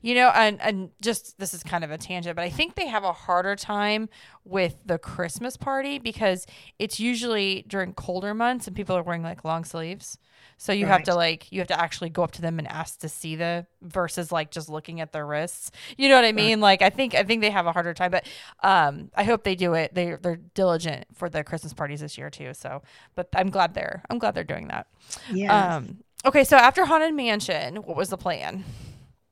You 0.00 0.14
know, 0.14 0.28
and 0.28 0.60
and 0.60 0.90
just 1.00 1.38
this 1.38 1.54
is 1.54 1.62
kind 1.62 1.84
of 1.84 1.90
a 1.90 1.98
tangent, 1.98 2.36
but 2.36 2.42
I 2.42 2.50
think 2.50 2.74
they 2.74 2.86
have 2.86 3.04
a 3.04 3.12
harder 3.12 3.56
time 3.56 4.08
with 4.44 4.76
the 4.84 4.98
Christmas 4.98 5.56
party 5.56 5.98
because 5.98 6.46
it's 6.78 6.98
usually 6.98 7.64
during 7.68 7.94
colder 7.94 8.34
months 8.34 8.66
and 8.66 8.76
people 8.76 8.96
are 8.96 9.02
wearing 9.02 9.22
like 9.22 9.44
long 9.44 9.64
sleeves. 9.64 10.18
So 10.62 10.72
you 10.72 10.86
have 10.86 11.02
to 11.04 11.14
like 11.16 11.50
you 11.50 11.58
have 11.58 11.68
to 11.68 11.80
actually 11.80 12.10
go 12.10 12.22
up 12.22 12.30
to 12.32 12.42
them 12.42 12.60
and 12.60 12.68
ask 12.68 13.00
to 13.00 13.08
see 13.08 13.34
the 13.34 13.66
versus 13.80 14.30
like 14.30 14.52
just 14.52 14.68
looking 14.68 15.00
at 15.00 15.12
their 15.12 15.26
wrists. 15.26 15.72
You 15.96 16.08
know 16.08 16.14
what 16.14 16.24
I 16.24 16.30
mean? 16.30 16.60
Like 16.60 16.82
I 16.82 16.90
think 16.90 17.16
I 17.16 17.24
think 17.24 17.40
they 17.40 17.50
have 17.50 17.66
a 17.66 17.72
harder 17.72 17.94
time, 17.94 18.12
but 18.12 18.28
um 18.62 19.10
I 19.16 19.24
hope 19.24 19.42
they 19.42 19.56
do 19.56 19.74
it. 19.74 19.92
They 19.92 20.16
they're 20.20 20.36
diligent 20.36 21.06
for 21.14 21.28
the 21.28 21.42
Christmas 21.42 21.74
parties 21.74 22.00
this 22.00 22.16
year 22.16 22.30
too. 22.30 22.54
So, 22.54 22.82
but 23.16 23.28
I'm 23.34 23.50
glad 23.50 23.74
they're 23.74 24.04
I'm 24.08 24.18
glad 24.18 24.34
they're 24.34 24.44
doing 24.44 24.68
that. 24.68 24.86
Yeah. 25.32 25.76
Um 25.76 25.98
okay, 26.24 26.44
so 26.44 26.56
after 26.56 26.84
Haunted 26.84 27.14
Mansion, 27.14 27.76
what 27.76 27.96
was 27.96 28.10
the 28.10 28.18
plan? 28.18 28.64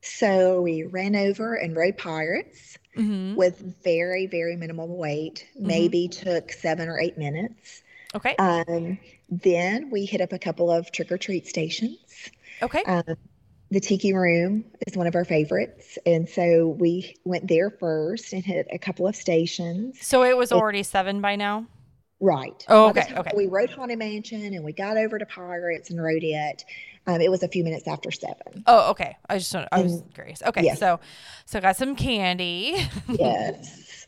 So 0.03 0.61
we 0.61 0.85
ran 0.85 1.15
over 1.17 1.55
and 1.55 1.77
rode 1.77 1.99
pirates 1.99 2.79
Mhm. 2.97 3.37
with 3.37 3.83
very, 3.85 4.27
very 4.27 4.57
minimal 4.57 4.89
wait. 4.89 5.47
Mm-hmm. 5.57 5.67
Maybe 5.67 6.09
took 6.09 6.53
seven 6.53 6.89
or 6.89 6.99
eight 6.99 7.17
minutes. 7.19 7.83
Okay. 8.15 8.35
Um, 8.37 8.99
then 9.29 9.91
we 9.91 10.05
hit 10.05 10.21
up 10.21 10.33
a 10.33 10.39
couple 10.39 10.71
of 10.71 10.91
trick 10.91 11.13
or 11.13 11.19
treat 11.19 11.47
stations. 11.47 12.31
Okay. 12.63 12.83
Um, 12.83 13.17
the 13.71 13.79
Tiki 13.79 14.13
Room 14.13 14.65
is 14.89 14.97
one 14.97 15.07
of 15.07 15.15
our 15.15 15.25
favorites. 15.25 15.97
And 16.05 16.29
so 16.29 16.77
we 16.81 17.15
went 17.25 17.47
there 17.47 17.71
first 17.71 18.33
and 18.33 18.45
hit 18.45 18.67
a 18.73 18.79
couple 18.79 19.07
of 19.07 19.15
stations. 19.15 20.05
So 20.05 20.25
it 20.25 20.37
was 20.37 20.51
already 20.51 20.83
seven 20.83 21.21
by 21.21 21.37
now. 21.37 21.67
Right. 22.19 22.65
Oh, 22.69 22.91
okay, 22.91 23.15
okay. 23.17 23.31
We 23.35 23.47
rode 23.47 23.71
Haunted 23.71 23.99
Mansion 23.99 24.53
and 24.55 24.63
we 24.65 24.73
got 24.73 24.97
over 24.99 25.19
to 25.19 25.25
Pirates 25.25 25.89
and 25.91 26.03
rode 26.03 26.25
it. 26.25 26.65
Um, 27.07 27.21
it 27.21 27.31
was 27.31 27.43
a 27.43 27.49
few 27.49 27.65
minutes 27.65 27.89
after 27.89 28.11
seven. 28.11 28.63
Oh, 28.67 28.91
okay. 28.91 29.17
I 29.29 29.39
just 29.39 29.53
want- 29.55 29.69
I 29.73 29.83
was 29.83 29.95
And- 29.95 30.15
curious. 30.15 30.43
Okay, 30.43 30.65
yes. 30.65 30.79
so 30.79 31.01
so 31.47 31.61
got 31.61 31.77
some 31.77 31.97
candy. 31.97 32.77
yes. 33.09 34.07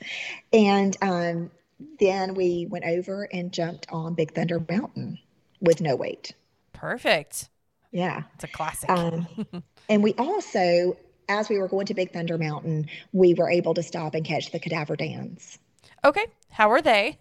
And 0.53 0.97
um, 1.03 1.51
then 1.99 2.35
we 2.35 2.67
went 2.71 2.85
over 2.85 3.29
and 3.33 3.53
jumped 3.53 3.87
on 3.91 4.15
Big 4.15 4.35
Thunder 4.35 4.61
Mountain 4.69 5.19
with 5.61 5.81
no 5.81 5.97
wait. 5.97 6.35
Perfect. 6.73 7.49
Yeah. 7.93 8.23
It's 8.35 8.45
a 8.45 8.49
classic. 8.49 8.91
Um, 8.91 9.27
and 9.89 10.03
we 10.03 10.15
also, 10.15 10.97
as 11.29 11.49
we 11.49 11.59
were 11.59 11.69
going 11.69 11.87
to 11.87 11.95
Big 11.95 12.13
Thunder 12.13 12.37
Mountain, 12.39 12.89
we 13.13 13.35
were 13.35 13.51
able 13.51 13.75
to 13.75 13.83
stop 13.83 14.15
and 14.15 14.25
catch 14.25 14.51
the 14.53 14.59
Cadaver 14.59 14.97
Dans. 14.97 15.59
okay, 16.05 16.27
how 16.51 16.71
are 16.71 16.83
they? 16.83 17.19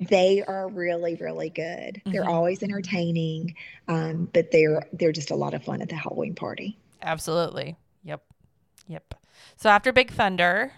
They 0.00 0.42
are 0.42 0.68
really, 0.68 1.14
really 1.16 1.50
good. 1.50 2.00
They're 2.06 2.24
Mhm. 2.24 2.28
always 2.28 2.62
entertaining, 2.62 3.54
um, 3.88 4.30
but 4.32 4.50
they're 4.50 4.82
they're 4.92 5.12
just 5.12 5.30
a 5.30 5.36
lot 5.36 5.52
of 5.54 5.62
fun 5.62 5.82
at 5.82 5.88
the 5.88 5.96
Halloween 5.96 6.34
party. 6.34 6.78
Absolutely. 7.02 7.76
Yep. 8.04 8.22
Yep. 8.88 9.14
So 9.56 9.68
after 9.68 9.92
Big 9.92 10.10
Thunder, 10.10 10.72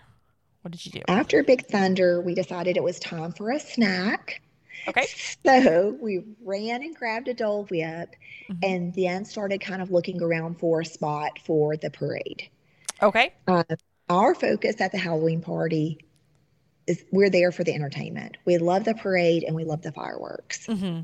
what 0.62 0.72
did 0.72 0.84
you 0.84 0.92
do? 0.92 1.02
After 1.08 1.42
Big 1.42 1.66
Thunder, 1.66 2.20
we 2.20 2.34
decided 2.34 2.76
it 2.76 2.82
was 2.82 2.98
time 2.98 3.32
for 3.32 3.50
a 3.52 3.60
snack. 3.60 4.40
Okay. 4.88 5.06
So 5.46 5.96
we 6.00 6.24
ran 6.42 6.82
and 6.82 6.94
grabbed 6.94 7.28
a 7.28 7.34
Dole 7.34 7.64
Whip 7.70 8.16
Mhm. 8.48 8.58
and 8.64 8.94
then 8.94 9.24
started 9.24 9.60
kind 9.60 9.80
of 9.80 9.92
looking 9.92 10.20
around 10.20 10.58
for 10.58 10.80
a 10.80 10.84
spot 10.84 11.38
for 11.44 11.76
the 11.76 11.90
parade. 11.90 12.48
Okay. 13.00 13.32
Uh, 13.46 13.62
our 14.08 14.34
focus 14.34 14.80
at 14.80 14.90
the 14.90 14.98
Halloween 14.98 15.40
party 15.40 15.98
is 16.86 17.04
we're 17.12 17.30
there 17.30 17.52
for 17.52 17.64
the 17.64 17.72
entertainment. 17.74 18.36
We 18.44 18.58
love 18.58 18.84
the 18.84 18.94
parade 18.94 19.44
and 19.44 19.54
we 19.54 19.64
love 19.64 19.82
the 19.82 19.92
fireworks. 19.92 20.66
hmm 20.66 21.00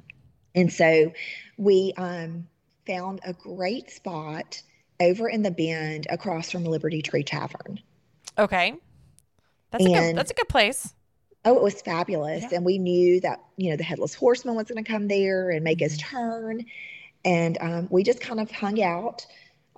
And 0.55 0.73
so 0.73 1.13
we 1.57 1.93
um, 1.97 2.49
found 2.87 3.21
a 3.25 3.33
great 3.33 3.91
spot 3.91 4.63
over 5.01 5.29
in 5.29 5.43
the 5.43 5.51
bend 5.51 6.07
across 6.11 6.51
from 6.51 6.65
Liberty 6.65 7.03
Tree 7.03 7.23
Tavern. 7.25 7.81
Okay. 8.39 8.75
That's 9.71 9.87
a 9.87 9.91
good, 9.91 10.17
that's 10.17 10.31
a 10.31 10.35
good 10.35 10.49
place. 10.49 10.95
Oh, 11.45 11.57
it 11.57 11.63
was 11.63 11.81
fabulous. 11.83 12.43
Yeah. 12.43 12.57
And 12.57 12.65
we 12.65 12.79
knew 12.79 13.21
that, 13.21 13.41
you 13.57 13.71
know, 13.71 13.77
the 13.77 13.85
Headless 13.85 14.15
Horseman 14.15 14.55
was 14.57 14.67
going 14.69 14.83
to 14.83 14.91
come 14.91 15.09
there 15.09 15.51
and 15.51 15.65
make 15.65 15.81
his 15.81 15.97
Mm-hmm. 15.97 16.17
turn. 16.17 16.67
And 17.25 17.59
um, 17.61 17.89
we 17.91 18.03
just 18.03 18.21
kind 18.21 18.41
of 18.41 18.51
hung 18.51 18.83
out 18.83 19.27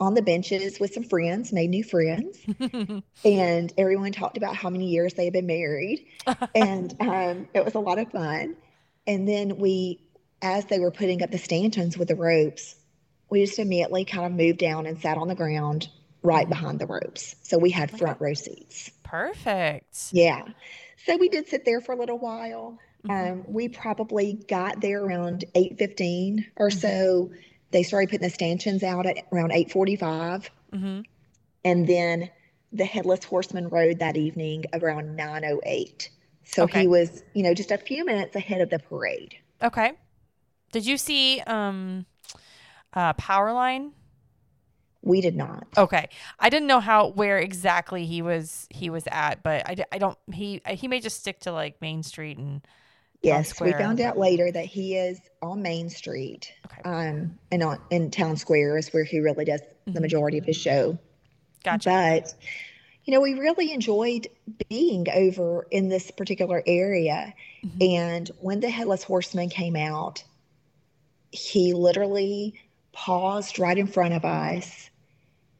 on 0.01 0.15
the 0.15 0.23
benches 0.23 0.81
with 0.81 0.95
some 0.95 1.05
friends, 1.05 1.53
made 1.53 1.69
new 1.71 1.85
friends. 1.85 2.39
and 3.25 3.73
everyone 3.77 4.13
talked 4.13 4.37
about 4.39 4.57
how 4.57 4.71
many 4.71 4.89
years 4.89 5.15
they 5.15 5.25
had 5.25 5.33
been 5.33 5.47
married. 5.47 6.07
and 6.55 6.95
um, 7.01 7.49
it 7.55 7.65
was 7.65 7.75
a 7.75 7.79
lot 7.81 7.99
of 7.99 8.11
fun. 8.11 8.57
And 9.07 9.29
then 9.29 9.59
we, 9.59 10.01
as 10.41 10.65
they 10.67 10.79
were 10.79 10.91
putting 10.91 11.23
up 11.23 11.31
the 11.31 11.39
stanchions 11.39 11.99
with 11.99 12.09
the 12.09 12.17
ropes, 12.17 12.77
we 13.29 13.45
just 13.45 13.59
immediately 13.59 14.05
kind 14.05 14.25
of 14.27 14.33
moved 14.33 14.59
down 14.59 14.87
and 14.87 14.99
sat 15.01 15.19
on 15.19 15.29
the 15.29 15.35
ground 15.35 15.89
right 16.23 16.49
behind 16.49 16.79
the 16.79 16.87
ropes. 16.87 17.37
So 17.43 17.59
we 17.59 17.71
had 17.71 17.91
front 17.91 18.21
row 18.21 18.35
seats. 18.35 18.91
Perfect. 19.03 20.09
Yeah. 20.13 20.45
So 21.07 21.17
we 21.17 21.29
did 21.29 21.49
sit 21.49 21.65
there 21.65 21.81
for 21.81 21.93
a 21.93 21.97
little 21.97 22.19
while. 22.19 22.79
Mhm. 23.07 23.31
Um, 23.33 23.45
we 23.49 23.69
probably 23.69 24.35
got 24.49 24.81
there 24.81 25.03
around 25.03 25.45
8.15 25.55 26.45
or 26.57 26.69
Mhm. 26.69 26.81
so. 26.81 27.31
They 27.70 27.83
started 27.83 28.09
putting 28.11 28.26
the 28.26 28.35
stanchions 28.35 28.83
out 28.83 29.06
at 29.06 29.18
around 29.33 29.52
8.45. 29.52 30.48
hmm 30.72 31.00
And 31.64 31.87
then 31.87 32.30
the 32.72 32.85
Headless 32.85 33.24
Horseman 33.24 33.68
rode 33.68 33.98
that 33.98 34.16
evening 34.16 34.64
around 34.72 35.18
9.08. 35.18 36.09
So 36.44 36.64
Okay. 36.64 36.83
he 36.83 36.87
was, 36.88 37.22
you 37.35 37.42
know, 37.42 37.54
just 37.54 37.70
a 37.70 37.78
few 37.78 38.04
minutes 38.04 38.35
ahead 38.37 38.61
of 38.61 38.70
the 38.70 38.78
parade. 38.78 39.37
Okay. 39.62 39.92
Did 40.72 40.87
you 40.87 40.96
see 40.96 41.40
um 41.46 42.06
uh 42.94 43.12
Powerline? 43.14 43.92
We 45.02 45.20
did 45.20 45.35
not. 45.37 45.66
Okay. 45.78 46.09
I 46.38 46.50
didn't 46.50 46.68
know 46.68 46.80
how 46.80 47.09
where 47.09 47.38
exactly 47.38 48.04
he 48.04 48.20
was 48.22 48.66
he 48.70 48.90
was 48.90 49.04
at, 49.11 49.42
but 49.42 49.68
i, 49.68 49.76
I 49.92 49.98
don't 49.98 50.18
he 50.33 50.61
he 50.68 50.88
may 50.88 51.00
just 51.00 51.18
stick 51.20 51.40
to 51.40 51.52
like 51.52 51.80
Main 51.80 52.02
Street 52.02 52.38
and 52.38 52.66
yes, 53.22 53.61
we 53.61 53.72
found 53.72 54.00
out 54.00 54.18
later 54.18 54.50
that 54.50 54.64
he 54.66 54.96
is 54.96 55.20
on 55.42 55.62
Main 55.62 55.88
Street 55.90 56.52
okay. 56.66 56.83
um, 56.85 57.38
and 57.50 57.62
on 57.62 57.78
in 57.90 58.11
Town 58.11 58.37
Square 58.37 58.78
is 58.78 58.92
where 58.92 59.04
he 59.04 59.20
really 59.20 59.44
does 59.44 59.61
the 59.87 59.92
Mhm. 59.92 60.00
majority 60.02 60.38
of 60.38 60.44
his 60.44 60.56
show. 60.56 60.98
Gotcha. 61.64 61.90
But, 61.90 62.35
you 63.04 63.12
know, 63.12 63.20
we 63.20 63.35
really 63.35 63.72
enjoyed 63.72 64.28
being 64.68 65.06
over 65.11 65.66
in 65.70 65.88
this 65.88 66.11
particular 66.11 66.62
area. 66.66 67.35
Mhm. 67.64 67.98
And 67.98 68.28
when 68.40 68.61
the 68.61 68.70
Headless 68.70 69.02
Horseman 69.02 69.48
came 69.50 69.76
out, 69.76 70.22
he 71.33 71.72
literally 71.74 72.54
paused 72.92 73.59
right 73.59 73.76
in 73.78 73.87
front 73.87 74.14
of 74.14 74.24
us. 74.24 74.90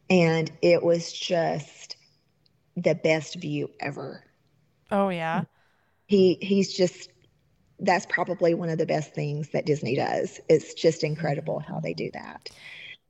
And 0.09 0.51
it 0.63 0.83
was 0.83 1.13
just 1.13 1.97
the 2.77 2.95
best 2.95 3.37
view 3.37 3.71
ever. 3.79 4.25
Oh 4.91 5.09
yeah. 5.11 5.45
He 6.07 6.39
he's 6.41 6.75
just 6.75 7.10
that's 7.81 8.07
probably 8.07 8.55
one 8.55 8.69
of 8.69 8.79
the 8.79 8.87
best 8.87 9.15
things 9.15 9.51
that 9.51 9.67
Disney 9.67 9.97
does. 9.97 10.41
It's 10.49 10.75
just 10.75 11.03
mm-hmm. 11.03 11.15
incredible 11.15 11.61
how 11.61 11.81
they 11.81 11.95
do 11.95 12.11
that. 12.13 12.51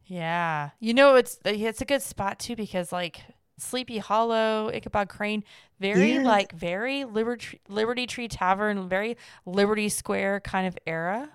Yeah. 0.07 0.71
You 0.81 0.95
know 0.95 1.15
it's 1.17 1.39
it's 1.45 1.81
a 1.81 1.85
good 1.85 2.03
spot 2.03 2.39
too 2.39 2.57
because 2.57 2.93
like 2.93 3.21
Sleepy 3.59 3.99
Hollow, 3.99 4.71
Ichabod 4.73 5.09
Crane, 5.09 5.45
very 5.79 6.15
Yes. 6.15 6.27
like 6.27 6.53
very 6.53 7.05
Liberty 7.05 7.61
Liberty 7.69 8.07
Tree 8.07 8.29
Tavern, 8.29 8.89
very 8.89 9.17
Liberty 9.47 9.89
Square 9.89 10.41
kind 10.41 10.67
of 10.67 10.77
era. 10.87 11.31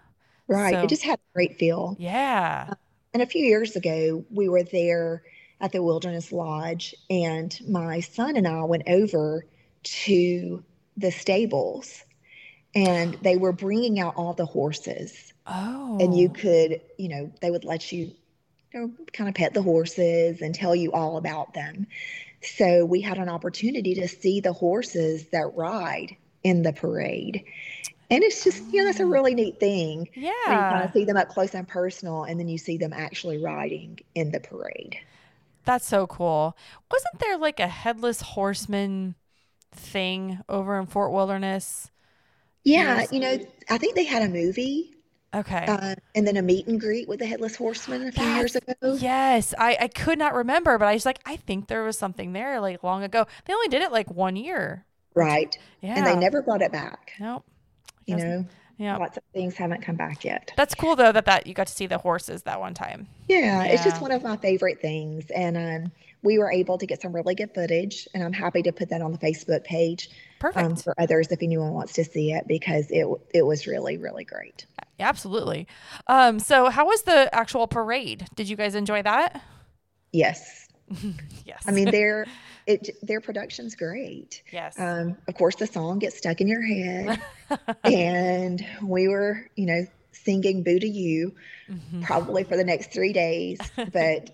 Right. 0.47 0.73
So- 0.73 0.83
It 0.83 0.89
just 0.89 1.03
had 1.03 1.19
a 1.19 1.33
great 1.33 1.57
feel. 1.57 1.95
Yeah. 1.99 2.67
Uh, 2.71 2.75
and 3.13 3.21
a 3.21 3.25
few 3.25 3.45
years 3.45 3.75
ago, 3.75 4.25
we 4.29 4.49
were 4.49 4.63
there 4.63 5.23
at 5.61 5.71
the 5.71 5.81
Wilderness 5.81 6.33
Lodge, 6.33 6.93
and 7.09 7.57
my 7.65 8.01
son 8.01 8.35
and 8.35 8.45
I 8.45 8.63
went 8.65 8.83
over 8.87 9.45
to 9.83 10.63
the 10.97 11.11
stables, 11.11 12.03
and 12.75 13.13
they 13.21 13.37
were 13.37 13.53
bringing 13.53 13.99
out 13.99 14.15
all 14.17 14.33
the 14.33 14.45
horses. 14.45 15.33
Oh. 15.47 15.97
And 15.99 16.17
you 16.17 16.29
oh. 16.29 16.39
could, 16.39 16.81
you 16.97 17.09
know, 17.09 17.31
they 17.41 17.49
would 17.49 17.63
let 17.63 17.91
you, 17.91 18.11
you 18.73 18.79
know, 18.79 18.91
kind 19.13 19.29
of 19.29 19.35
pet 19.35 19.53
the 19.53 19.61
horses 19.61 20.41
and 20.41 20.53
tell 20.53 20.75
you 20.75 20.91
all 20.91 21.17
about 21.17 21.53
them. 21.53 21.87
So 22.41 22.85
we 22.85 23.01
had 23.01 23.17
an 23.17 23.29
opportunity 23.29 23.95
to 23.95 24.07
see 24.07 24.41
the 24.41 24.53
horses 24.53 25.27
that 25.31 25.55
ride 25.55 26.17
in 26.43 26.61
the 26.61 26.73
parade. 26.73 27.45
And 28.11 28.23
it's 28.23 28.43
just, 28.43 28.63
you 28.71 28.81
know, 28.81 28.85
that's 28.85 28.99
a 28.99 29.03
oh. 29.03 29.07
really 29.07 29.33
neat 29.33 29.59
thing. 29.59 30.09
when 30.13 30.25
you 30.25 30.31
kind 30.45 30.71
Yeah. 30.71 30.83
of 30.83 30.93
see 30.93 31.05
them 31.05 31.17
up 31.17 31.29
close 31.29 31.55
and 31.55 31.67
personal, 31.67 32.23
and 32.23 32.39
then 32.39 32.47
you 32.47 32.57
see 32.57 32.77
them 32.77 32.93
actually 32.93 33.43
riding 33.43 33.99
in 34.13 34.31
the 34.31 34.39
parade. 34.39 34.97
That's 35.63 35.87
so 35.87 36.05
cool. 36.05 36.55
Wasn't 36.91 37.19
there 37.19 37.37
like 37.37 37.59
a 37.59 37.67
headless 37.67 38.21
horseman 38.21 39.15
thing 39.71 40.41
over 40.47 40.79
in 40.79 40.85
Fort 40.85 41.11
Wilderness? 41.11 41.89
Yeah, 42.65 42.97
Yes. 42.99 43.13
you 43.13 43.19
know, 43.19 43.37
I 43.69 43.77
think 43.77 43.95
they 43.95 44.03
had 44.03 44.23
a 44.23 44.27
movie 44.29 44.91
Okay. 45.33 45.65
uh, 45.67 45.95
and 46.15 46.25
then 46.27 46.35
a 46.37 46.41
meet 46.41 46.67
and 46.67 46.79
greet 46.79 47.07
with 47.07 47.19
the 47.19 47.25
Headless 47.25 47.55
Horseman 47.55 48.07
a 48.07 48.11
few 48.11 48.25
years 48.25 48.55
ago. 48.55 48.73
Yes, 48.99 49.53
I, 49.57 49.77
I 49.81 49.87
could 49.87 50.17
not 50.17 50.33
remember, 50.33 50.77
but 50.77 50.87
I 50.87 50.93
was 50.93 51.05
like, 51.05 51.19
I 51.25 51.35
think 51.35 51.67
there 51.67 51.83
was 51.83 51.97
something 51.97 52.33
there 52.33 52.59
like 52.59 52.83
long 52.83 53.03
ago. 53.03 53.25
They 53.45 53.53
only 53.53 53.67
did 53.67 53.81
it 53.81 53.91
like 53.91 54.09
one 54.09 54.35
year. 54.35 54.85
Right. 55.13 55.57
Yeah. 55.81 55.95
And 55.97 56.05
they 56.05 56.15
never 56.15 56.41
brought 56.41 56.61
it 56.61 56.71
back. 56.71 57.11
Nope. 57.19 57.45
You 58.05 58.15
know, 58.17 58.45
Yeah. 58.77 58.97
lots 58.97 59.17
of 59.17 59.23
things 59.33 59.55
haven't 59.55 59.81
come 59.81 59.95
back 59.95 60.23
yet. 60.25 60.51
That's 60.57 60.75
cool 60.75 60.95
though 60.95 61.11
that 61.11 61.25
that 61.25 61.47
you 61.47 61.53
got 61.53 61.67
to 61.67 61.73
see 61.73 61.85
the 61.87 61.97
horses 61.97 62.43
that 62.43 62.59
one 62.59 62.73
time. 62.73 63.07
Yeah, 63.27 63.63
it's 63.63 63.83
just 63.83 64.01
one 64.01 64.11
of 64.11 64.23
my 64.23 64.37
favorite 64.37 64.81
things. 64.81 65.29
And 65.31 65.55
um, 65.57 65.91
we 66.23 66.37
were 66.37 66.51
able 66.51 66.77
to 66.77 66.85
get 66.85 67.01
some 67.01 67.13
really 67.13 67.35
good 67.35 67.53
footage, 67.53 68.07
and 68.13 68.23
I'm 68.23 68.33
happy 68.33 68.61
to 68.63 68.71
put 68.71 68.89
that 68.89 69.01
on 69.01 69.11
the 69.11 69.17
Facebook 69.17 69.63
page 69.63 70.09
Perfect. 70.53 70.65
um, 70.65 70.75
for 70.75 70.93
others 70.99 71.27
if 71.31 71.41
anyone 71.41 71.73
wants 71.73 71.93
to 71.93 72.03
see 72.03 72.31
it 72.33 72.47
because 72.47 72.89
it 72.91 73.07
it 73.33 73.45
was 73.45 73.67
really 73.67 73.97
really 73.97 74.23
great. 74.23 74.65
Absolutely. 74.99 75.67
Um. 76.07 76.39
So 76.39 76.69
how 76.69 76.85
was 76.85 77.01
the 77.03 77.33
actual 77.33 77.67
parade? 77.67 78.27
Did 78.35 78.47
you 78.49 78.55
guys 78.55 78.75
enjoy 78.75 79.01
that? 79.03 79.41
Yes, 80.11 80.67
yes. 81.45 81.63
I 81.67 81.71
mean 81.71 81.91
their 81.91 82.25
it 82.67 82.89
their 83.01 83.21
production's 83.21 83.75
great. 83.75 84.41
yes. 84.51 84.79
Um, 84.79 85.17
of 85.27 85.35
course, 85.35 85.55
the 85.55 85.67
song 85.67 85.99
gets 85.99 86.17
stuck 86.17 86.39
in 86.41 86.47
your 86.47 86.61
head, 86.61 87.19
and 87.83 88.65
we 88.81 89.07
were, 89.07 89.47
you 89.55 89.65
know, 89.65 89.85
singing 90.11 90.63
"Boo 90.63 90.79
to 90.79 90.87
You" 90.87 91.33
Mhm. 91.69 92.03
probably 92.03 92.43
for 92.43 92.55
the 92.55 92.63
next 92.63 92.93
three 92.93 93.11
days. 93.13 93.59
But 93.91 94.29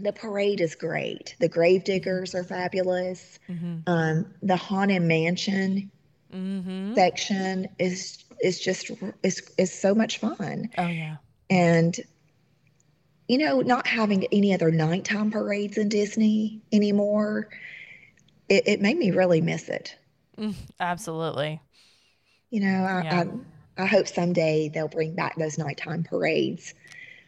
the 0.00 0.12
parade 0.12 0.60
is 0.60 0.74
great. 0.74 1.36
The 1.40 1.48
Gravediggers 1.48 2.34
are 2.34 2.44
fabulous. 2.44 3.38
Mhm. 3.48 3.82
Um, 3.86 4.34
the 4.42 4.56
Haunted 4.56 5.02
Mansion 5.02 5.90
Mhm. 6.32 6.94
section 6.94 7.68
is 7.78 8.18
is 8.42 8.60
just 8.60 8.90
is 9.22 9.42
is 9.58 9.72
so 9.72 9.94
much 9.94 10.18
fun, 10.18 10.70
Oh 10.76 10.88
yeah. 10.88 11.16
and 11.50 11.98
you 13.28 13.38
know, 13.38 13.60
not 13.60 13.86
having 13.86 14.26
any 14.32 14.54
other 14.54 14.70
nighttime 14.70 15.30
parades 15.30 15.76
in 15.76 15.88
Disney 15.88 16.62
anymore, 16.72 17.48
it, 18.48 18.64
it 18.66 18.80
made 18.80 18.96
me 18.98 19.10
really 19.10 19.40
miss 19.40 19.68
it. 19.68 19.96
Mm, 20.36 20.54
absolutely. 20.80 21.60
You 22.50 22.60
know, 22.60 22.84
I, 22.84 23.04
Yeah. 23.04 23.24
I 23.78 23.82
I 23.82 23.86
hope 23.86 24.08
someday 24.08 24.68
they'll 24.68 24.88
bring 24.88 25.14
back 25.14 25.36
those 25.36 25.56
nighttime 25.58 26.02
parades 26.02 26.74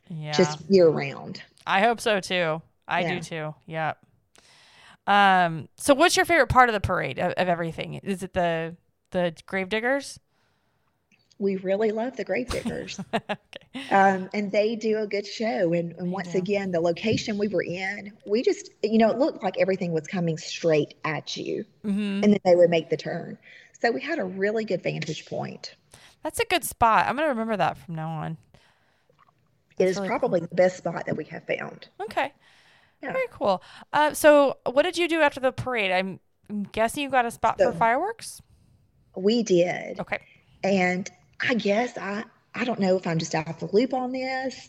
Yeah. 0.09 0.32
just 0.36 0.61
year 0.70 0.88
round. 0.88 1.42
I 1.66 1.80
hope 1.80 2.01
so 2.01 2.20
too. 2.20 2.62
I 2.91 3.03
Yeah. 3.03 3.05
do 3.05 3.20
too. 3.20 3.55
Yep. 3.66 3.99
Um. 5.07 5.68
So, 5.76 5.95
what's 5.95 6.16
your 6.16 6.24
favorite 6.26 6.49
part 6.49 6.68
of 6.68 6.72
the 6.72 6.80
parade 6.80 7.18
of, 7.18 7.32
of 7.32 7.49
everything? 7.49 7.95
Is 7.95 8.22
it 8.22 8.34
the 8.34 8.76
the 9.11 9.34
gravediggers? 9.47 10.18
We 11.41 11.57
really 11.57 11.91
love 11.91 12.16
the 12.16 12.24
Gravediggers, 12.24 13.01
okay. 13.30 13.80
um, 13.91 14.28
and 14.34 14.53
they 14.53 14.76
do 14.76 14.99
a 14.99 15.07
good 15.09 15.26
show. 15.26 15.72
And, 15.74 15.93
and 15.95 16.12
once 16.12 16.34
again, 16.34 16.70
the 16.72 16.80
location 16.80 17.38
we 17.38 17.49
were 17.49 17.62
in, 17.64 18.12
we 18.26 18.43
just, 18.43 18.70
you 18.82 18.99
know, 18.99 19.11
it 19.11 19.18
looked 19.18 19.43
like 19.43 19.59
everything 19.59 19.93
was 19.93 20.07
coming 20.09 20.38
straight 20.38 20.95
at 21.05 21.36
you, 21.36 21.66
hmm 21.84 22.22
and 22.22 22.32
then 22.34 22.41
they 22.45 22.57
would 22.57 22.70
make 22.70 22.91
the 22.91 22.97
turn. 22.99 23.38
So 23.80 23.91
we 23.93 24.03
had 24.03 24.18
a 24.20 24.24
really 24.24 24.64
good 24.66 24.82
vantage 24.82 25.26
point. 25.26 25.76
That's 26.22 26.41
a 26.41 26.45
good 26.45 26.64
spot. 26.64 27.07
I'm 27.07 27.16
gonna 27.16 27.28
remember 27.28 27.57
that 27.57 27.78
from 27.78 27.95
now 27.95 28.11
on. 28.11 28.36
It 29.78 29.88
That's 29.88 29.88
is 29.88 29.99
really 29.99 30.12
cool. 30.12 30.20
probably 30.20 30.38
the 30.38 30.55
best 30.55 30.76
spot 30.76 31.07
that 31.07 31.16
we 31.16 31.24
have 31.24 31.45
found. 31.45 31.88
Okay. 32.01 32.32
Yeah. 33.03 33.12
Very 33.12 33.26
cool. 33.30 33.62
Uh, 33.92 34.12
so, 34.12 34.59
what 34.70 34.82
did 34.82 34.98
you 34.98 35.09
do 35.09 35.20
after 35.20 35.40
the 35.40 35.53
parade? 35.53 35.90
I'm 35.90 36.20
I'm 36.48 36.64
guessing 36.64 37.03
you 37.03 37.11
got 37.11 37.24
a 37.26 37.30
spot 37.30 37.59
for 37.59 37.72
fireworks. 37.72 38.42
We 39.16 39.42
did. 39.42 39.98
Okay. 40.01 40.18
And 40.64 41.09
I 41.48 41.55
guess 41.55 41.96
I 41.96 42.24
I 42.55 42.64
don't 42.64 42.78
know 42.80 42.96
if 42.96 43.07
I'm 43.07 43.18
just 43.18 43.34
off 43.34 43.59
the 43.61 43.70
loop 43.72 43.94
on 43.94 44.12
this, 44.12 44.68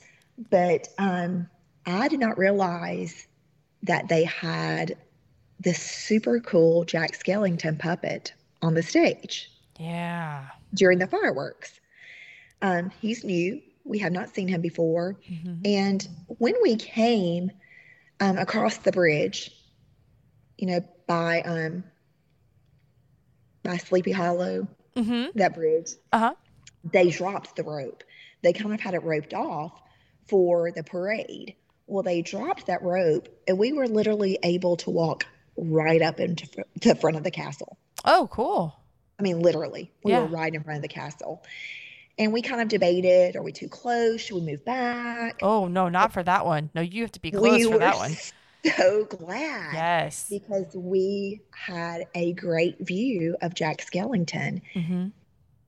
but 0.50 0.88
um, 0.98 1.48
I 1.86 2.08
did 2.08 2.20
not 2.20 2.38
realize 2.38 3.28
that 3.84 4.08
they 4.08 4.24
had 4.24 4.96
this 5.60 5.82
super 5.82 6.40
cool 6.40 6.86
Jack 6.86 7.12
Skellington 7.18 7.78
puppet 7.80 8.34
on 8.62 8.76
the 8.76 8.84
stage 8.84 9.50
Yeah. 9.80 10.46
during 10.76 11.00
the 11.00 11.08
fireworks. 11.08 11.80
Um, 12.62 12.92
he's 13.02 13.24
new. 13.24 13.60
We 13.84 13.98
have 14.00 14.12
not 14.12 14.34
seen 14.34 14.48
him 14.48 14.62
before. 14.62 15.18
hmm 15.28 15.56
And 15.66 16.08
when 16.38 16.54
we 16.62 16.76
came 16.76 17.52
um, 18.22 18.38
across 18.38 18.78
the 18.78 18.92
bridge, 18.94 19.52
you 20.58 20.68
know, 20.68 20.80
by 21.08 21.42
um, 21.42 21.84
by 23.64 23.78
Sleepy 23.78 24.12
Hollow, 24.12 24.68
hmm 24.96 25.26
that 25.36 25.56
bridge, 25.56 25.90
Uh 26.14 26.20
huh. 26.20 26.34
they 26.84 27.10
dropped 27.10 27.56
the 27.56 27.64
rope. 27.64 28.04
They 28.44 28.54
kind 28.54 28.74
of 28.74 28.80
had 28.80 28.94
it 28.94 29.04
roped 29.04 29.34
off 29.34 29.80
for 30.28 30.72
the 30.72 30.84
parade. 30.84 31.56
Well, 31.88 32.04
they 32.04 32.22
dropped 32.22 32.68
that 32.68 32.82
rope, 32.84 33.28
and 33.48 33.58
we 33.58 33.74
were 33.74 33.88
literally 33.88 34.40
able 34.44 34.78
to 34.78 34.90
walk 34.90 35.26
right 35.58 36.02
up 36.02 36.20
into 36.20 36.48
fr- 36.48 36.62
the 36.82 36.96
front 36.96 37.18
of 37.18 37.24
the 37.24 37.32
castle. 37.32 37.78
Oh, 38.06 38.28
cool. 38.32 38.76
I 39.20 39.24
mean, 39.24 39.42
literally, 39.42 39.92
we 40.04 40.12
Yeah. 40.14 40.22
were 40.22 40.28
right 40.28 40.54
in 40.54 40.64
front 40.64 40.78
of 40.78 40.82
the 40.82 40.88
castle. 40.88 41.44
And 42.18 42.34
we 42.34 42.42
kind 42.42 42.62
of 42.62 42.68
debated: 42.68 43.36
Are 43.36 43.42
we 43.42 43.52
too 43.52 43.68
close? 43.70 44.22
Should 44.22 44.36
we 44.36 44.42
move 44.42 44.64
back? 44.66 45.40
Oh 45.42 45.68
no, 45.68 45.90
not 45.90 46.12
for 46.14 46.24
that 46.24 46.46
one. 46.46 46.70
No, 46.76 46.82
you 46.82 47.02
have 47.02 47.12
to 47.14 47.22
be 47.22 47.32
close 47.32 47.66
we 47.66 47.72
for 47.72 47.78
that 47.80 47.98
one. 47.98 48.12
so 48.78 49.06
glad 49.06 49.74
Yes. 49.74 50.28
because 50.30 50.76
we 50.76 51.42
had 51.52 52.06
a 52.14 52.34
great 52.34 52.78
view 52.80 53.36
of 53.42 53.56
Jack 53.56 53.80
Skellington, 53.80 54.62
hmm 54.74 55.08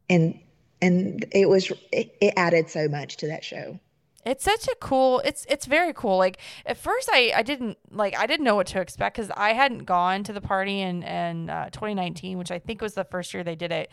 and 0.09 0.39
and 0.81 1.25
it 1.31 1.47
was 1.47 1.71
it, 1.91 2.15
it 2.21 2.33
added 2.37 2.69
so 2.69 2.87
much 2.87 3.17
to 3.17 3.27
that 3.27 3.43
show. 3.43 3.79
It's 4.25 4.43
such 4.43 4.67
a 4.67 4.75
cool. 4.79 5.19
It's 5.25 5.45
it's 5.49 5.65
very 5.65 5.91
cool. 5.93 6.17
Like 6.17 6.37
at 6.65 6.77
first, 6.77 7.09
I 7.11 7.33
I 7.35 7.41
didn't 7.41 7.77
like 7.91 8.17
I 8.17 8.25
didn't 8.25 8.45
know 8.45 8.55
what 8.55 8.67
to 8.67 8.79
expect 8.79 9.17
because 9.17 9.31
I 9.35 9.53
hadn't 9.53 9.85
gone 9.85 10.23
to 10.23 10.33
the 10.33 10.41
party 10.41 10.81
in 10.81 11.03
in 11.03 11.49
uh, 11.49 11.69
2019, 11.71 12.37
which 12.37 12.51
I 12.51 12.59
think 12.59 12.81
was 12.81 12.93
the 12.93 13.03
first 13.03 13.33
year 13.33 13.43
they 13.43 13.55
did 13.55 13.71
it, 13.71 13.89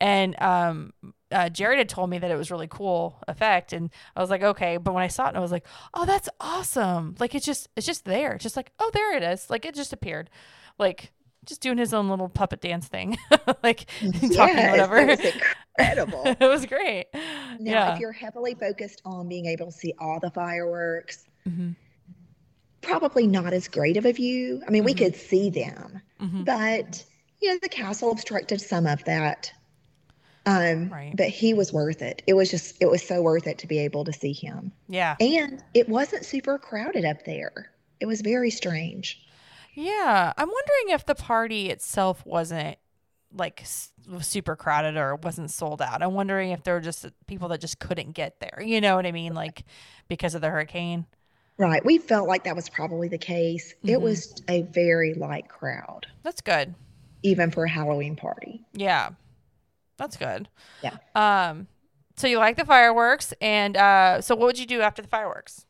and 0.00 0.40
um. 0.40 0.92
Uh, 1.34 1.48
Jared 1.48 1.78
had 1.78 1.88
told 1.88 2.08
me 2.10 2.18
that 2.18 2.30
it 2.30 2.36
was 2.36 2.50
really 2.50 2.68
cool 2.68 3.20
effect, 3.26 3.72
and 3.72 3.90
I 4.14 4.20
was 4.20 4.30
like, 4.30 4.42
okay. 4.42 4.76
But 4.76 4.94
when 4.94 5.02
I 5.02 5.08
saw 5.08 5.28
it, 5.28 5.34
I 5.34 5.40
was 5.40 5.50
like, 5.52 5.66
oh, 5.92 6.04
that's 6.06 6.28
awesome! 6.40 7.16
Like 7.18 7.34
it's 7.34 7.44
just, 7.44 7.68
it's 7.76 7.86
just 7.86 8.04
there, 8.04 8.38
just 8.38 8.56
like, 8.56 8.70
oh, 8.78 8.90
there 8.94 9.16
it 9.16 9.22
is. 9.24 9.50
Like 9.50 9.64
it 9.64 9.74
just 9.74 9.92
appeared, 9.92 10.30
like 10.78 11.12
just 11.44 11.60
doing 11.60 11.76
his 11.76 11.92
own 11.92 12.08
little 12.08 12.28
puppet 12.28 12.60
dance 12.60 12.86
thing, 12.86 13.18
like 13.62 13.86
talking 14.10 14.30
Yes, 14.30 14.70
whatever. 14.70 14.96
It 14.98 15.08
was 15.08 15.20
incredible. 15.20 16.22
it 16.40 16.46
was 16.48 16.66
great. 16.66 17.06
Now, 17.12 17.58
yeah. 17.58 17.94
if 17.94 18.00
you're 18.00 18.12
heavily 18.12 18.54
focused 18.54 19.02
on 19.04 19.28
being 19.28 19.46
able 19.46 19.66
to 19.66 19.72
see 19.72 19.92
all 19.98 20.20
the 20.20 20.30
fireworks, 20.30 21.24
hmm 21.44 21.72
probably 22.80 23.26
not 23.26 23.54
as 23.54 23.66
great 23.66 23.96
of 23.96 24.04
a 24.04 24.12
view. 24.12 24.62
I 24.68 24.70
mean, 24.70 24.84
we 24.84 24.92
Mhm. 24.94 24.98
could 24.98 25.16
see 25.16 25.48
them, 25.50 26.00
hmm 26.20 26.44
but 26.44 27.04
you 27.40 27.48
know, 27.50 27.58
the 27.62 27.68
castle 27.68 28.12
obstructed 28.12 28.60
some 28.60 28.86
of 28.86 29.02
that. 29.04 29.50
Um, 30.46 30.90
Right. 30.90 31.14
but 31.16 31.28
he 31.28 31.54
was 31.54 31.72
worth 31.72 32.02
it. 32.02 32.22
It 32.26 32.34
was 32.34 32.50
just, 32.50 32.76
it 32.80 32.90
was 32.90 33.02
so 33.06 33.22
worth 33.22 33.46
it 33.46 33.58
to 33.58 33.66
be 33.66 33.78
able 33.78 34.04
to 34.04 34.12
see 34.12 34.32
him. 34.32 34.72
Yeah. 34.88 35.16
And 35.20 35.62
it 35.72 35.88
wasn't 35.88 36.24
super 36.24 36.58
crowded 36.58 37.04
up 37.04 37.24
there. 37.24 37.70
It 38.00 38.06
was 38.06 38.20
very 38.20 38.50
strange. 38.50 39.20
Yeah, 39.74 40.32
I'm 40.36 40.48
wondering 40.48 40.94
if 40.94 41.06
the 41.06 41.14
party 41.14 41.70
itself 41.70 42.24
wasn't 42.26 42.76
like 43.36 43.64
super 44.20 44.54
crowded 44.54 44.96
or 44.96 45.16
wasn't 45.16 45.50
sold 45.50 45.82
out. 45.82 46.02
I'm 46.02 46.14
wondering 46.14 46.50
if 46.52 46.62
there 46.62 46.74
were 46.74 46.80
just 46.80 47.06
people 47.26 47.48
that 47.48 47.60
just 47.60 47.78
couldn't 47.80 48.12
get 48.12 48.38
there. 48.38 48.62
You 48.64 48.80
know 48.80 48.94
what 48.96 49.06
I 49.06 49.12
mean? 49.12 49.34
Like 49.34 49.64
because 50.08 50.34
of 50.36 50.42
the 50.42 50.50
hurricane. 50.50 51.06
Right. 51.56 51.84
We 51.84 51.98
felt 51.98 52.28
like 52.28 52.44
that 52.44 52.54
was 52.54 52.68
probably 52.68 53.08
the 53.08 53.18
case. 53.18 53.74
Mhm. 53.82 53.90
It 53.90 54.00
was 54.00 54.40
a 54.48 54.62
very 54.62 55.14
light 55.14 55.48
crowd, 55.48 56.06
That's 56.22 56.40
good. 56.40 56.74
even 57.22 57.50
for 57.50 57.64
a 57.64 57.68
Halloween 57.70 58.14
party. 58.14 58.60
Yeah. 58.74 59.10
That's 59.96 60.16
good. 60.16 60.48
Yeah. 60.82 60.96
Um 61.14 61.68
so 62.16 62.26
you 62.28 62.38
like 62.38 62.56
the 62.56 62.64
fireworks 62.64 63.34
and 63.40 63.76
uh 63.76 64.20
so 64.20 64.34
what 64.34 64.46
would 64.46 64.58
you 64.58 64.66
do 64.66 64.80
after 64.80 65.02
the 65.02 65.08
fireworks? 65.08 65.66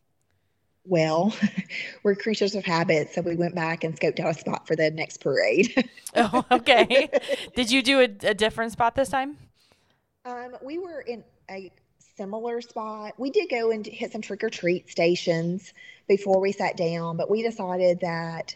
Well, 0.87 1.35
we're 2.03 2.15
creatures 2.15 2.55
of 2.55 2.65
habit, 2.65 3.13
so 3.15 3.23
we 3.23 3.37
went 3.37 3.55
back 3.55 3.85
and 3.85 3.99
scoped 3.99 4.21
out 4.21 4.37
a 4.37 4.39
spot 4.39 4.67
for 4.67 4.77
the 4.77 4.91
next 4.91 5.19
parade. 5.19 5.73
Oh, 6.17 6.45
okay. 6.53 7.09
Did 7.57 7.73
you 7.73 7.83
do 7.83 7.99
a, 7.99 8.05
a 8.05 8.35
different 8.35 8.71
spot 8.71 8.95
this 8.95 9.09
time? 9.09 9.37
um, 10.25 10.57
we 10.63 10.79
were 10.79 11.01
in 11.01 11.25
a 11.51 11.71
similar 12.17 12.61
spot. 12.61 13.15
We 13.19 13.31
did 13.31 13.49
go 13.51 13.71
and 13.71 13.85
hit 13.85 14.13
some 14.13 14.21
trick 14.23 14.45
or 14.45 14.51
treat 14.51 14.89
stations 14.91 15.73
before 16.09 16.41
we 16.41 16.53
sat 16.53 16.77
down, 16.77 17.17
but 17.17 17.31
we 17.31 17.43
decided 17.43 18.01
that, 18.01 18.55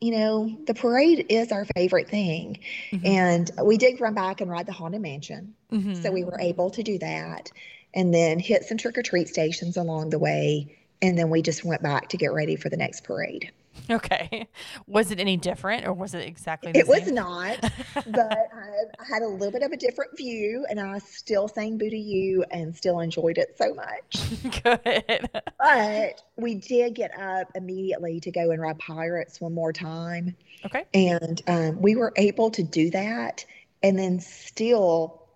you 0.00 0.12
know, 0.12 0.56
the 0.66 0.74
parade 0.74 1.26
is 1.28 1.52
our 1.52 1.66
favorite 1.76 2.08
thing. 2.08 2.58
Mhm. 2.90 3.06
And 3.06 3.50
we 3.62 3.76
did 3.76 4.00
run 4.00 4.14
back 4.14 4.40
and 4.40 4.50
ride 4.50 4.66
the 4.66 4.72
Haunted 4.72 5.02
Mansion. 5.02 5.54
Mhm. 5.70 6.02
So 6.02 6.10
we 6.10 6.24
were 6.24 6.40
able 6.40 6.70
to 6.70 6.82
do 6.82 6.98
that 6.98 7.50
and 7.94 8.14
then 8.14 8.38
hit 8.38 8.64
some 8.64 8.78
trick 8.78 8.96
or 8.96 9.02
treat 9.02 9.28
stations 9.28 9.76
along 9.76 10.10
the 10.10 10.18
way. 10.18 10.74
And 11.02 11.18
then 11.18 11.30
we 11.30 11.42
just 11.42 11.64
went 11.64 11.82
back 11.82 12.08
to 12.10 12.16
get 12.16 12.32
ready 12.32 12.56
for 12.56 12.68
the 12.68 12.76
next 12.76 13.04
parade. 13.04 13.50
Okay. 13.90 14.48
Was 14.86 15.10
it 15.10 15.18
any 15.18 15.36
different 15.36 15.86
or 15.86 15.92
was 15.92 16.14
it 16.14 16.26
exactly 16.26 16.72
the 16.72 16.78
It 16.78 16.88
was 16.88 17.10
not, 17.10 17.58
but 18.06 18.48
I, 18.54 18.68
I 18.98 19.04
had 19.08 19.22
a 19.22 19.26
little 19.26 19.50
bit 19.50 19.62
of 19.62 19.72
a 19.72 19.76
different 19.76 20.16
view 20.16 20.64
and 20.68 20.80
I 20.80 20.98
still 20.98 21.48
sang 21.48 21.76
Boo 21.76 21.90
to 21.90 21.96
You 21.96 22.44
and 22.50 22.74
still 22.74 23.00
enjoyed 23.00 23.38
it 23.38 23.56
so 23.58 23.74
much. 23.74 24.62
Good. 24.62 25.28
But 25.58 26.22
we 26.36 26.54
did 26.54 26.94
get 26.94 27.18
up 27.18 27.50
immediately 27.54 28.20
to 28.20 28.30
go 28.30 28.50
and 28.50 28.60
ride 28.60 28.78
Pirates 28.78 29.40
one 29.40 29.54
more 29.54 29.72
time. 29.72 30.36
Okay. 30.64 30.84
And 30.94 31.42
um, 31.46 31.80
we 31.80 31.96
were 31.96 32.12
able 32.16 32.50
to 32.52 32.62
do 32.62 32.90
that 32.90 33.44
and 33.82 33.98
then 33.98 34.20
still 34.20 35.26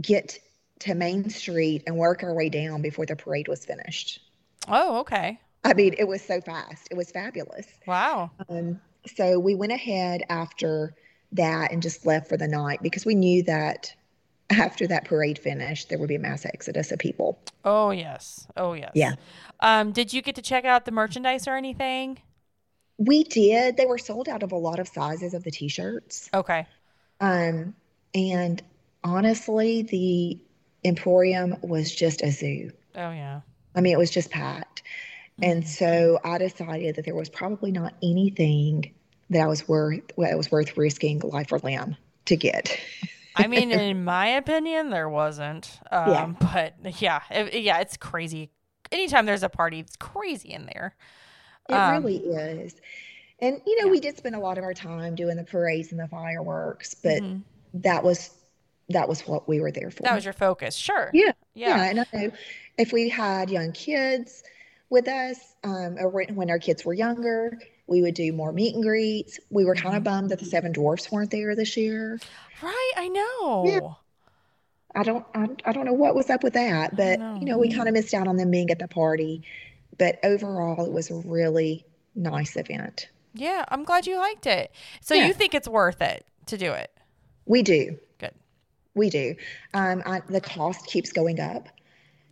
get 0.00 0.38
to 0.80 0.94
Main 0.94 1.30
Street 1.30 1.82
and 1.86 1.96
work 1.96 2.22
our 2.22 2.34
way 2.34 2.48
down 2.48 2.82
before 2.82 3.06
the 3.06 3.16
parade 3.16 3.48
was 3.48 3.64
finished. 3.64 4.20
Oh, 4.68 4.98
okay. 5.00 5.40
I 5.66 5.74
mean, 5.74 5.96
it 5.98 6.06
was 6.06 6.22
so 6.22 6.40
fast. 6.40 6.86
It 6.92 6.96
was 6.96 7.10
fabulous. 7.10 7.66
Wow. 7.86 8.30
Um, 8.48 8.80
so 9.16 9.40
we 9.40 9.56
went 9.56 9.72
ahead 9.72 10.22
after 10.30 10.94
that 11.32 11.72
and 11.72 11.82
just 11.82 12.06
left 12.06 12.28
for 12.28 12.36
the 12.36 12.46
night 12.46 12.82
because 12.82 13.04
we 13.04 13.16
knew 13.16 13.42
that 13.42 13.92
after 14.50 14.86
that 14.86 15.06
parade 15.06 15.40
finished, 15.40 15.88
there 15.88 15.98
would 15.98 16.08
be 16.08 16.14
a 16.14 16.20
mass 16.20 16.46
exodus 16.46 16.92
of 16.92 17.00
people. 17.00 17.40
Oh 17.64 17.90
yes. 17.90 18.46
Oh 18.56 18.74
yes. 18.74 18.92
Yeah. 18.94 19.14
Um, 19.58 19.90
did 19.90 20.12
you 20.12 20.22
get 20.22 20.36
to 20.36 20.42
check 20.42 20.64
out 20.64 20.84
the 20.84 20.92
merchandise 20.92 21.48
or 21.48 21.56
anything? 21.56 22.18
We 22.98 23.24
did. 23.24 23.76
They 23.76 23.86
were 23.86 23.98
sold 23.98 24.28
out 24.28 24.44
of 24.44 24.52
a 24.52 24.56
lot 24.56 24.78
of 24.78 24.86
sizes 24.86 25.34
of 25.34 25.42
the 25.42 25.50
t-shirts. 25.50 26.30
Okay. 26.32 26.64
Um, 27.20 27.74
and 28.14 28.62
honestly, 29.02 29.82
the 29.82 30.38
Emporium 30.84 31.56
was 31.62 31.92
just 31.92 32.22
a 32.22 32.30
zoo. 32.30 32.70
Oh 32.94 33.10
yeah. 33.10 33.40
I 33.74 33.80
mean, 33.80 33.92
it 33.92 33.98
was 33.98 34.12
just 34.12 34.30
packed. 34.30 34.84
And 35.42 35.66
so 35.66 36.18
I 36.24 36.38
decided 36.38 36.96
that 36.96 37.04
there 37.04 37.14
was 37.14 37.28
probably 37.28 37.70
not 37.72 37.94
anything 38.02 38.94
that 39.30 39.42
I 39.42 39.46
was 39.46 39.68
worth 39.68 40.00
that 40.16 40.36
was 40.36 40.50
worth 40.50 40.76
risking 40.76 41.20
life 41.20 41.52
or 41.52 41.58
limb 41.58 41.96
to 42.26 42.36
get. 42.36 42.78
I 43.34 43.46
mean, 43.48 43.70
in 43.70 44.04
my 44.04 44.28
opinion, 44.28 44.90
there 44.90 45.08
wasn't. 45.08 45.78
Um, 45.90 46.34
Yeah. 46.34 46.34
But 46.40 46.76
yeah, 47.02 47.20
it, 47.30 47.62
yeah, 47.62 47.78
it's 47.80 47.96
crazy. 47.96 48.50
Anytime 48.90 49.26
there's 49.26 49.42
a 49.42 49.48
party, 49.48 49.80
it's 49.80 49.96
crazy 49.96 50.52
in 50.52 50.66
there. 50.66 50.96
It 51.68 51.74
Um, 51.74 51.84
really 51.86 52.16
is. 52.16 52.76
And 53.40 53.60
you 53.66 53.82
know, 53.82 53.88
yeah. 53.88 53.90
we 53.90 54.00
did 54.00 54.16
spend 54.18 54.34
a 54.36 54.40
lot 54.40 54.58
of 54.58 54.64
our 54.64 54.74
time 54.74 55.14
doing 55.14 55.36
the 55.36 55.44
parades 55.44 55.92
and 55.92 56.00
the 56.00 56.08
fireworks, 56.08 56.94
but 56.94 57.22
Mhm. 57.22 57.44
that 57.74 58.04
was 58.04 58.30
that 58.90 59.08
was 59.08 59.26
what 59.26 59.48
we 59.48 59.60
were 59.60 59.72
there 59.72 59.90
for. 59.90 60.02
That 60.04 60.14
was 60.14 60.24
your 60.24 60.32
focus. 60.34 60.76
Sure. 60.76 61.12
Yeah, 61.12 61.32
Yeah. 61.54 61.76
Yeah, 61.76 61.90
and 61.90 62.00
I 62.00 62.06
know 62.12 62.32
if 62.78 62.92
we 62.92 63.08
had 63.08 63.50
young 63.50 63.72
kids 63.72 64.42
with 64.90 65.08
us, 65.08 65.38
um, 65.64 65.96
or 65.98 66.08
when 66.10 66.50
our 66.50 66.58
kids 66.58 66.84
were 66.84 66.94
younger, 66.94 67.58
we 67.86 68.02
would 68.02 68.14
do 68.14 68.32
more 68.32 68.52
meet 68.52 68.74
and 68.74 68.82
greets. 68.82 69.38
We 69.50 69.64
were 69.64 69.74
kind 69.74 69.96
of 69.96 70.04
bummed 70.04 70.30
that 70.30 70.38
the 70.38 70.44
Seven 70.44 70.72
Dwarfs 70.72 71.10
weren't 71.10 71.30
there 71.30 71.54
this 71.54 71.76
year. 71.76 72.18
Right. 72.62 72.92
I 72.96 73.08
know. 73.08 73.96
I 74.94 75.02
don't, 75.02 75.26
I, 75.34 75.48
I 75.64 75.72
don't 75.72 75.84
know 75.84 75.92
what 75.92 76.14
was 76.14 76.30
up 76.30 76.42
with 76.42 76.54
that, 76.54 76.96
but 76.96 77.18
know. 77.18 77.36
you 77.38 77.44
know, 77.44 77.58
we 77.58 77.72
kind 77.72 77.86
of 77.88 77.94
missed 77.94 78.14
out 78.14 78.26
on 78.26 78.36
them 78.36 78.50
being 78.50 78.70
at 78.70 78.78
the 78.78 78.88
party. 78.88 79.42
But 79.98 80.18
overall, 80.24 80.84
it 80.86 80.92
was 80.92 81.10
a 81.10 81.16
really 81.16 81.84
nice 82.14 82.56
event. 82.56 83.08
Yeah. 83.34 83.64
I'm 83.68 83.84
glad 83.84 84.06
you 84.06 84.16
liked 84.16 84.46
it. 84.46 84.72
So 85.00 85.14
Yeah. 85.14 85.26
you 85.26 85.34
think 85.34 85.54
it's 85.54 85.68
worth 85.68 86.00
it 86.00 86.24
to 86.46 86.56
do 86.56 86.72
it? 86.72 86.90
We 87.44 87.62
do, 87.62 87.98
Good. 88.18 88.32
we 88.94 89.10
do. 89.10 89.36
Um, 89.74 90.02
I, 90.06 90.22
the 90.28 90.40
cost 90.40 90.86
keeps 90.86 91.12
going 91.12 91.40
up. 91.40 91.68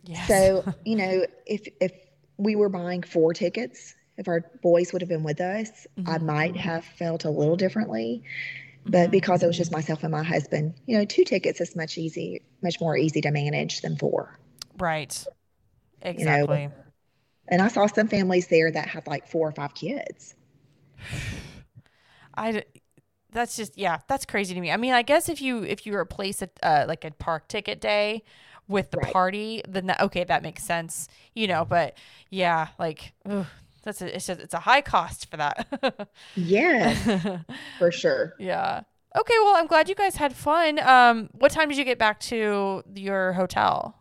Yes. 0.03 0.27
So, 0.27 0.73
you 0.85 0.95
know, 0.95 1.25
if 1.45 1.67
if 1.79 1.91
we 2.37 2.55
were 2.55 2.69
buying 2.69 3.03
four 3.03 3.33
tickets 3.33 3.95
if 4.17 4.27
our 4.27 4.41
boys 4.61 4.93
would 4.93 5.01
have 5.01 5.09
been 5.09 5.23
with 5.23 5.41
us, 5.41 5.87
Mm-hmm. 5.97 6.09
I 6.09 6.17
might 6.19 6.57
have 6.57 6.83
felt 6.83 7.25
a 7.25 7.29
little 7.29 7.55
differently. 7.55 8.23
But 8.85 9.09
because 9.09 9.41
it 9.41 9.47
was 9.47 9.57
just 9.57 9.71
myself 9.71 10.03
and 10.03 10.11
my 10.11 10.23
husband, 10.23 10.75
you 10.85 10.97
know, 10.97 11.05
two 11.05 11.23
tickets 11.23 11.59
is 11.59 11.75
much 11.75 11.97
easy, 11.97 12.43
much 12.61 12.79
more 12.79 12.95
easy 12.95 13.19
to 13.21 13.31
manage 13.31 13.81
than 13.81 13.97
four. 13.97 14.37
Right. 14.77 15.25
Exactly. 16.01 16.69
And 17.47 17.61
I 17.61 17.67
saw 17.69 17.87
some 17.87 18.07
families 18.07 18.47
there 18.47 18.71
that 18.71 18.87
had 18.87 19.07
like 19.07 19.27
four 19.27 19.47
or 19.47 19.51
five 19.53 19.73
kids. 19.73 20.35
I 22.37 22.63
that's 23.31 23.55
just 23.55 23.77
yeah, 23.77 23.99
that's 24.07 24.25
crazy 24.25 24.53
to 24.53 24.61
me. 24.61 24.71
I 24.71 24.77
mean, 24.77 24.93
I 24.93 25.01
guess 25.01 25.29
if 25.29 25.41
you 25.41 25.63
if 25.63 25.85
you 25.85 25.95
replace 25.95 26.41
a 26.41 26.49
uh, 26.61 26.85
like 26.87 27.03
a 27.05 27.11
park 27.11 27.47
ticket 27.47 27.81
day 27.81 28.23
with 28.67 28.91
the 28.91 28.97
Right. 28.97 29.13
party, 29.13 29.61
then 29.67 29.87
that, 29.87 30.01
okay, 30.01 30.23
that 30.23 30.43
makes 30.43 30.63
sense. 30.63 31.07
You 31.33 31.47
know, 31.47 31.65
but 31.65 31.97
yeah, 32.29 32.69
like 32.79 33.13
ugh, 33.29 33.45
that's 33.83 34.01
a, 34.01 34.15
it's 34.15 34.27
just 34.27 34.39
it's 34.41 34.53
a 34.53 34.59
high 34.61 34.81
cost 34.81 35.29
for 35.29 35.37
that. 35.37 36.07
Yes, 36.35 36.97
for 37.79 37.91
sure. 37.91 38.33
yeah. 38.39 38.81
Okay, 39.17 39.35
well, 39.43 39.55
I'm 39.55 39.67
glad 39.67 39.87
you 39.87 39.95
guys 39.95 40.17
had 40.17 40.35
fun. 40.35 40.77
Um, 40.79 41.29
what 41.31 41.51
time 41.51 41.69
did 41.69 41.77
you 41.77 41.85
get 41.85 41.97
back 41.97 42.19
to 42.21 42.83
your 42.95 43.31
hotel? 43.33 43.95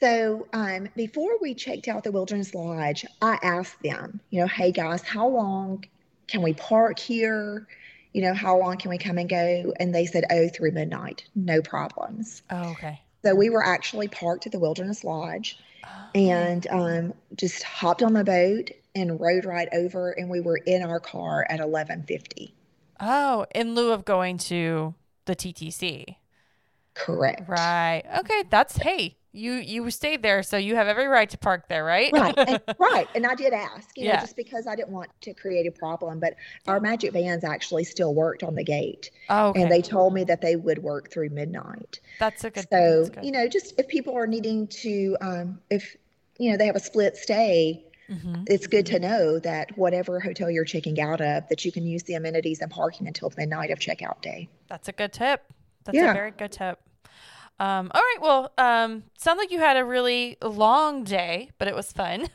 So 0.00 0.46
um, 0.54 0.88
before 0.96 1.32
we 1.42 1.54
checked 1.54 1.86
out 1.88 2.04
the 2.04 2.10
Wilderness 2.12 2.54
Lodge, 2.54 3.04
I 3.20 3.38
asked 3.42 3.82
them, 3.82 4.18
you 4.30 4.40
know, 4.40 4.46
hey 4.46 4.72
guys, 4.72 5.02
how 5.02 5.28
long 5.28 5.84
can 6.26 6.40
we 6.40 6.54
park 6.54 6.98
here? 6.98 7.66
You 8.14 8.22
know, 8.22 8.32
how 8.32 8.58
long 8.58 8.78
can 8.78 8.88
we 8.90 8.96
come 8.96 9.18
and 9.18 9.28
go? 9.28 9.74
And 9.78 9.94
they 9.94 10.06
said, 10.06 10.24
oh, 10.30 10.48
through 10.48 10.72
midnight, 10.72 11.24
no 11.34 11.60
problems. 11.60 12.42
Oh, 12.48 12.70
okay. 12.70 13.02
So 13.24 13.34
we 13.34 13.50
were 13.50 13.64
actually 13.64 14.08
parked 14.08 14.46
at 14.46 14.52
the 14.52 14.58
Wilderness 14.58 15.04
Lodge 15.04 15.58
and 16.14 16.66
um, 16.70 17.14
just 17.36 17.62
hopped 17.62 18.02
on 18.02 18.14
the 18.14 18.24
boat 18.24 18.70
and 18.94 19.20
rode 19.20 19.44
right 19.44 19.68
over, 19.72 20.10
and 20.10 20.28
we 20.28 20.40
were 20.40 20.56
in 20.56 20.82
our 20.82 21.00
car 21.00 21.46
at 21.48 21.60
11:50. 21.60 22.52
Oh, 22.98 23.46
in 23.54 23.74
lieu 23.74 23.92
of 23.92 24.04
going 24.04 24.38
to 24.38 24.94
the 25.26 25.36
TTC. 25.36 26.16
Correct. 26.94 27.48
Right. 27.48 28.02
Okay, 28.18 28.44
that's 28.50 28.78
hey, 28.78 29.16
you 29.32 29.54
you 29.54 29.88
stayed 29.90 30.22
there, 30.22 30.42
so 30.42 30.56
you 30.56 30.74
have 30.76 30.88
every 30.88 31.06
right 31.06 31.28
to 31.30 31.38
park 31.38 31.68
there, 31.68 31.84
right? 31.84 32.12
right, 32.12 32.34
and, 32.36 32.60
right. 32.78 33.08
And 33.14 33.26
I 33.26 33.34
did 33.34 33.52
ask, 33.52 33.96
you 33.96 34.08
know, 34.08 34.14
just 34.14 34.36
because 34.36 34.66
I 34.66 34.74
didn't 34.74 34.92
want 34.92 35.10
to 35.20 35.34
create 35.34 35.66
a 35.66 35.70
problem. 35.70 36.18
But 36.18 36.34
our 36.66 36.80
MagicBands 36.80 37.44
actually 37.44 37.84
still 37.84 38.14
worked 38.14 38.42
on 38.42 38.54
the 38.54 38.64
gate, 38.64 39.10
oh, 39.28 39.48
okay. 39.48 39.62
and 39.62 39.70
they 39.70 39.82
told 39.82 40.14
me 40.14 40.24
that 40.24 40.40
they 40.40 40.56
would 40.56 40.78
work 40.78 41.10
through 41.10 41.30
midnight. 41.30 42.00
that's 42.18 42.44
a 42.44 42.50
good. 42.50 42.66
so 42.70 43.08
good. 43.08 43.24
you 43.24 43.30
know, 43.30 43.46
just 43.46 43.78
if 43.78 43.86
people 43.88 44.16
are 44.16 44.26
needing 44.26 44.66
to, 44.68 45.16
um, 45.20 45.60
if 45.70 45.96
you 46.38 46.50
know 46.50 46.56
they 46.56 46.66
have 46.66 46.76
a 46.76 46.80
split 46.80 47.16
stay, 47.16 47.84
Mhm. 48.10 48.44
it's 48.48 48.66
good 48.66 48.86
to 48.86 48.98
know 48.98 49.38
that 49.38 49.78
whatever 49.78 50.18
hotel 50.18 50.50
you're 50.50 50.64
checking 50.64 51.00
out 51.00 51.20
of, 51.20 51.48
that 51.48 51.64
you 51.64 51.70
can 51.70 51.86
use 51.86 52.02
the 52.02 52.14
amenities 52.14 52.60
and 52.60 52.68
parking 52.70 53.06
until 53.06 53.28
the 53.28 53.36
midnight 53.36 53.70
of 53.70 53.78
checkout 53.78 54.20
day. 54.20 54.48
That's 54.68 54.88
a 54.88 54.92
good 54.92 55.12
tip. 55.12 55.44
That's 55.84 55.96
a 55.96 56.12
very 56.12 56.32
good 56.32 56.50
tip. 56.50 56.80
Um, 57.60 57.90
all 57.94 58.00
right. 58.00 58.16
Well, 58.22 58.52
um, 58.56 59.02
sounds 59.18 59.36
like 59.36 59.50
you 59.52 59.58
had 59.58 59.76
a 59.76 59.84
really 59.84 60.38
long 60.42 61.04
day, 61.04 61.50
but 61.58 61.68
it 61.68 61.74
was 61.74 61.92
fun. 61.92 62.26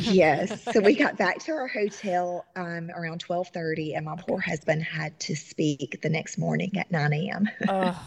Yes. 0.00 0.64
So 0.72 0.80
we 0.80 0.94
got 0.94 1.16
back 1.16 1.38
to 1.44 1.52
our 1.52 1.66
hotel 1.68 2.44
um, 2.54 2.90
around 2.94 3.24
12:30, 3.24 3.96
and 3.96 4.04
my 4.06 4.16
poor 4.16 4.38
husband 4.38 4.82
had 4.82 5.18
to 5.20 5.34
speak 5.34 6.00
the 6.02 6.08
next 6.08 6.38
morning 6.38 6.70
at 6.76 6.90
9 6.90 7.12
a.m. 7.12 7.48
oh, 7.68 8.00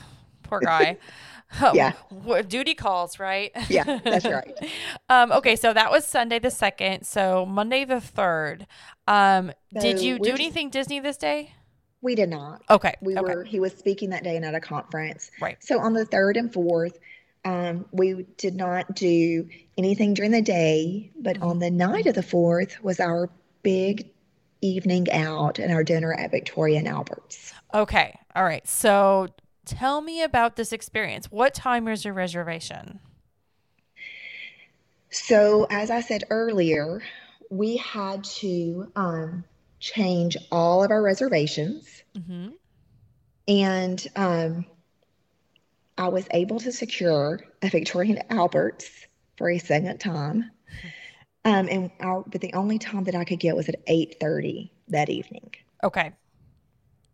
poor 0.43 0.59
guy. 0.59 0.97
Oh, 1.61 1.73
Yeah. 1.73 1.93
Duty 2.43 2.75
calls, 2.75 3.17
right? 3.19 3.51
Yeah, 3.69 3.99
that's 4.03 4.25
right. 4.25 4.53
um, 5.09 5.31
okay, 5.31 5.55
so 5.55 5.73
that 5.73 5.89
was 5.89 6.05
Sunday 6.05 6.37
the 6.37 6.51
second. 6.51 7.05
So 7.07 7.43
Monday 7.43 7.85
the 7.85 7.99
third. 7.99 8.67
Um, 9.07 9.51
did 9.73 9.99
you 9.99 10.19
do 10.19 10.29
anything 10.33 10.69
Disney 10.69 10.99
this 10.99 11.17
day? 11.17 11.53
We 12.01 12.15
did 12.15 12.29
not. 12.29 12.61
Okay. 12.69 12.93
We 13.01 13.17
okay. 13.17 13.35
were. 13.35 13.43
He 13.43 13.59
was 13.59 13.73
speaking 13.73 14.11
that 14.11 14.23
day 14.23 14.35
and 14.35 14.45
at 14.45 14.55
a 14.55 14.59
conference. 14.61 15.31
Right. 15.41 15.57
So 15.61 15.79
on 15.79 15.93
the 15.93 16.05
third 16.05 16.37
and 16.37 16.51
fourth, 16.51 16.97
um, 17.45 17.85
we 17.91 18.25
did 18.37 18.55
not 18.55 18.95
do 18.95 19.47
anything 19.77 20.13
during 20.13 20.31
the 20.31 20.41
day, 20.41 21.11
but 21.17 21.35
Mm-hmm. 21.35 21.43
on 21.49 21.59
the 21.59 21.71
night 21.71 22.05
of 22.05 22.15
the 22.15 22.23
fourth 22.23 22.81
was 22.83 22.99
our 22.99 23.29
big 23.63 24.09
evening 24.61 25.09
out 25.11 25.59
and 25.59 25.71
our 25.71 25.83
dinner 25.83 26.13
at 26.13 26.31
Victoria 26.31 26.79
and 26.79 26.87
Albert's. 26.87 27.53
Okay. 27.73 28.17
All 28.35 28.43
right. 28.43 28.67
So 28.67 29.27
tell 29.65 30.01
me 30.01 30.23
about 30.23 30.55
this 30.55 30.73
experience. 30.73 31.27
What 31.31 31.53
time 31.53 31.85
was 31.85 32.03
your 32.03 32.13
reservation? 32.13 32.99
So, 35.11 35.65
as 35.71 35.89
I 35.89 36.01
said 36.01 36.23
earlier, 36.29 37.01
we 37.49 37.77
had 37.77 38.23
to 38.25 38.91
um, 38.95 39.43
change 39.79 40.37
all 40.51 40.83
of 40.83 40.91
our 40.91 41.01
reservations, 41.01 42.03
Mm-hmm. 42.17 42.49
and 43.47 44.07
um, 44.15 44.65
I 45.97 46.07
was 46.09 46.27
able 46.31 46.59
to 46.61 46.71
secure 46.71 47.39
a 47.61 47.69
Victorian 47.69 48.19
Alberts 48.29 48.89
for 49.37 49.49
a 49.49 49.57
second 49.59 49.99
time. 49.99 50.51
Um, 51.45 51.69
and 51.71 51.89
our, 52.01 52.21
but 52.27 52.41
the 52.41 52.51
only 52.53 52.79
time 52.79 53.05
that 53.05 53.15
I 53.15 53.23
could 53.23 53.39
get 53.39 53.55
was 53.55 53.69
at 53.69 53.75
8:30 53.87 54.71
that 54.89 55.09
evening. 55.09 55.51
Okay. 55.81 56.11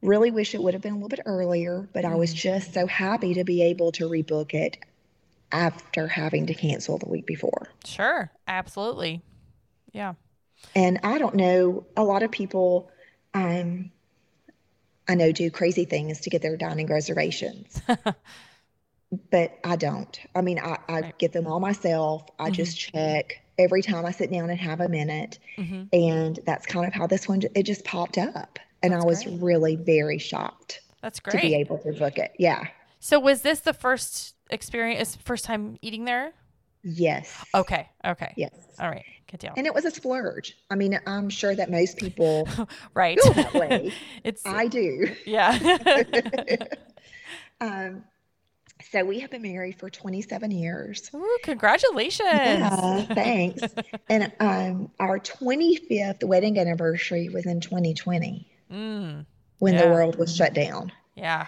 Really 0.01 0.31
wish 0.31 0.55
it 0.55 0.63
would 0.63 0.73
have 0.73 0.81
been 0.81 0.93
a 0.93 0.95
little 0.95 1.09
bit 1.09 1.21
earlier, 1.27 1.87
but 1.93 2.05
I 2.05 2.15
was 2.15 2.33
just 2.33 2.73
so 2.73 2.87
happy 2.87 3.35
to 3.35 3.43
be 3.43 3.61
able 3.61 3.91
to 3.93 4.09
rebook 4.09 4.55
it 4.55 4.77
after 5.51 6.07
having 6.07 6.47
to 6.47 6.55
cancel 6.55 6.97
the 6.97 7.07
week 7.07 7.27
before. 7.27 7.69
Sure. 7.85 8.31
Absolutely. 8.47 9.21
Yeah. 9.93 10.15
And 10.75 10.99
I 11.03 11.17
don't 11.17 11.35
know, 11.35 11.85
a 11.95 12.03
lot 12.03 12.23
of 12.23 12.31
people 12.31 12.89
um, 13.33 13.91
I 15.07 15.15
know 15.15 15.31
do 15.31 15.51
crazy 15.51 15.85
things 15.85 16.21
to 16.21 16.29
get 16.29 16.41
their 16.41 16.57
dining 16.57 16.87
reservations, 16.87 17.81
but 19.31 19.59
I 19.63 19.75
don't. 19.75 20.19
I 20.33 20.41
mean, 20.41 20.59
I, 20.59 20.77
I 20.89 21.01
Right. 21.01 21.17
get 21.19 21.31
them 21.31 21.47
all 21.47 21.59
myself. 21.59 22.23
I 22.39 22.49
just 22.49 22.77
check 22.77 23.41
every 23.57 23.81
time 23.81 24.05
I 24.05 24.11
sit 24.11 24.31
down 24.31 24.49
and 24.49 24.59
have 24.59 24.79
a 24.81 24.89
minute. 24.89 25.39
hmm 25.57 25.83
And 25.93 26.39
that's 26.45 26.65
kind 26.65 26.87
of 26.87 26.93
how 26.93 27.07
this 27.07 27.27
one, 27.27 27.41
it 27.55 27.63
just 27.63 27.83
popped 27.85 28.17
up. 28.17 28.57
And 28.81 28.93
I 28.93 29.03
was 29.03 29.23
great. 29.23 29.41
really 29.41 29.75
very 29.75 30.17
shocked 30.17 30.81
That's 31.01 31.19
great. 31.19 31.33
to 31.33 31.37
be 31.39 31.55
able 31.55 31.77
to 31.79 31.93
book 31.93 32.17
it. 32.17 32.31
Yeah. 32.39 32.63
So 32.99 33.19
was 33.19 33.41
this 33.41 33.59
the 33.59 33.73
first 33.73 34.35
experience, 34.49 35.15
first 35.17 35.45
time 35.45 35.77
eating 35.81 36.05
there? 36.05 36.33
Yes. 36.87 37.43
Okay. 37.55 37.89
Okay. 38.05 38.31
Yes. 38.37 38.53
All 38.79 38.89
right. 38.89 39.03
Good 39.31 39.39
deal. 39.39 39.53
And 39.57 39.65
it 39.65 39.73
was 39.73 39.85
a 39.85 39.91
splurge. 39.91 40.55
I 40.69 40.75
mean, 40.75 40.99
I'm 41.07 41.29
sure 41.29 41.55
that 41.55 41.71
most 41.71 41.97
people 42.05 42.47
right. 42.93 43.19
feel 43.19 43.33
that 43.33 43.53
way. 43.55 43.91
it's 44.23 44.45
I 44.45 44.67
do. 44.67 45.07
yeah. 45.25 45.57
um, 47.61 48.03
so 48.91 49.03
we 49.03 49.19
have 49.19 49.31
been 49.31 49.41
married 49.41 49.79
for 49.79 49.89
27 49.89 50.51
years. 50.51 51.09
Ooh, 51.15 51.37
congratulations. 51.43 52.29
Yeah, 52.29 53.01
thanks. 53.05 53.63
And 54.09 54.31
um, 54.39 54.91
our 54.99 55.17
25th 55.19 56.23
wedding 56.23 56.59
anniversary 56.59 57.29
was 57.29 57.45
in 57.45 57.61
2020 57.61 58.47
Mm, 58.71 59.25
when 59.59 59.77
the 59.77 59.87
world 59.87 60.17
was 60.17 60.35
shut 60.35 60.53
down. 60.53 60.91
yeah. 61.15 61.45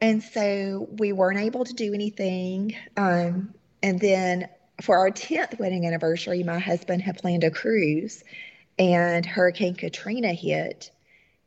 And 0.00 0.22
so 0.22 0.86
we 0.98 1.12
weren't 1.12 1.38
able 1.40 1.64
to 1.64 1.72
do 1.72 1.94
anything. 1.94 2.76
Um, 2.98 3.54
and 3.82 3.98
then 3.98 4.48
for 4.80 4.98
our 4.98 5.10
10th 5.10 5.58
wedding 5.58 5.86
anniversary, 5.86 6.42
my 6.42 6.58
husband 6.58 7.02
had 7.02 7.18
planned 7.18 7.44
a 7.44 7.50
cruise, 7.50 8.22
and 8.78 9.24
Hurricane 9.24 9.74
Katrina 9.74 10.32
hit, 10.32 10.90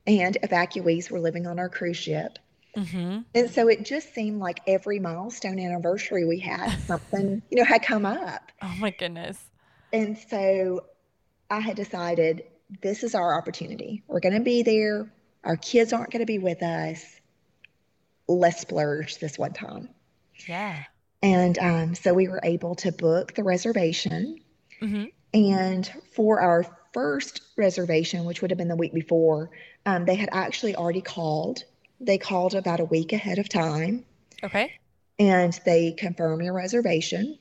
and 0.06 0.38
evacuees 0.44 1.12
were 1.12 1.20
living 1.20 1.46
on 1.46 1.60
our 1.60 1.70
cruise 1.70 1.98
ship. 1.98 2.40
hmm 2.76 3.20
And 3.36 3.50
so 3.50 3.68
it 3.68 3.86
just 3.86 4.14
seemed 4.14 4.40
like 4.40 4.62
every 4.68 5.00
milestone 5.00 5.60
anniversary 5.60 6.26
we 6.26 6.40
had, 6.40 6.78
something, 6.88 7.42
you 7.50 7.58
know, 7.58 7.66
had 7.66 7.84
come 7.84 8.06
up. 8.06 8.52
Oh 8.62 8.76
my 8.80 8.92
goodness. 8.92 9.40
And 9.92 10.18
so 10.18 10.86
I 11.50 11.60
had 11.60 11.76
decided 11.76 12.44
this 12.82 13.04
is 13.04 13.16
our 13.16 13.38
opportunity. 13.38 14.04
We're 14.08 14.20
going 14.20 14.36
to 14.36 14.42
be 14.42 14.64
there. 14.64 15.12
Our 15.44 15.56
kids 15.56 15.94
aren't 15.94 16.12
going 16.12 16.22
to 16.22 16.26
be 16.26 16.40
with 16.40 16.62
us. 16.62 17.04
Let's 18.28 18.62
splurge 18.62 19.20
this 19.20 19.38
one 19.38 19.54
time. 19.54 19.90
Yeah. 20.48 20.84
And 21.22 21.58
um, 21.60 21.96
so 21.96 22.14
we 22.14 22.28
were 22.28 22.40
able 22.44 22.76
to 22.76 22.92
book 22.92 23.34
the 23.34 23.44
reservation. 23.44 24.40
hmm 24.80 25.06
And 25.34 25.92
for 26.12 26.40
our 26.40 26.66
first 26.94 27.42
reservation, 27.58 28.26
which 28.26 28.42
would 28.42 28.52
have 28.52 28.58
been 28.58 28.68
the 28.68 28.76
week 28.76 28.94
before, 28.94 29.50
um, 29.86 30.06
they 30.06 30.16
had 30.16 30.30
actually 30.32 30.76
already 30.76 31.02
called. 31.02 31.64
They 32.00 32.18
called 32.18 32.54
about 32.56 32.80
a 32.80 32.86
week 32.86 33.14
ahead 33.14 33.40
of 33.40 33.50
time 33.50 34.06
Okay. 34.44 34.72
and 35.18 35.60
they 35.66 35.94
confirm 35.94 36.42
your 36.42 36.54
reservation. 36.54 37.40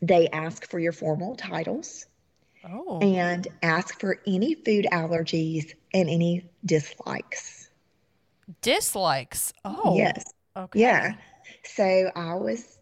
They 0.00 0.28
ask 0.28 0.68
for 0.70 0.78
your 0.78 0.92
formal 0.92 1.34
titles 1.34 2.06
Oh. 2.64 3.00
and 3.00 3.46
ask 3.62 3.98
for 3.98 4.20
any 4.26 4.54
food 4.54 4.86
allergies 4.92 5.74
and 5.92 6.08
any 6.08 6.48
dislikes. 6.64 7.68
Dislikes. 8.62 9.52
Oh. 9.64 9.96
Yes. 9.96 10.24
Okay. 10.56 10.80
Yeah. 10.80 11.14
So 11.64 12.10
I 12.14 12.34
was, 12.34 12.78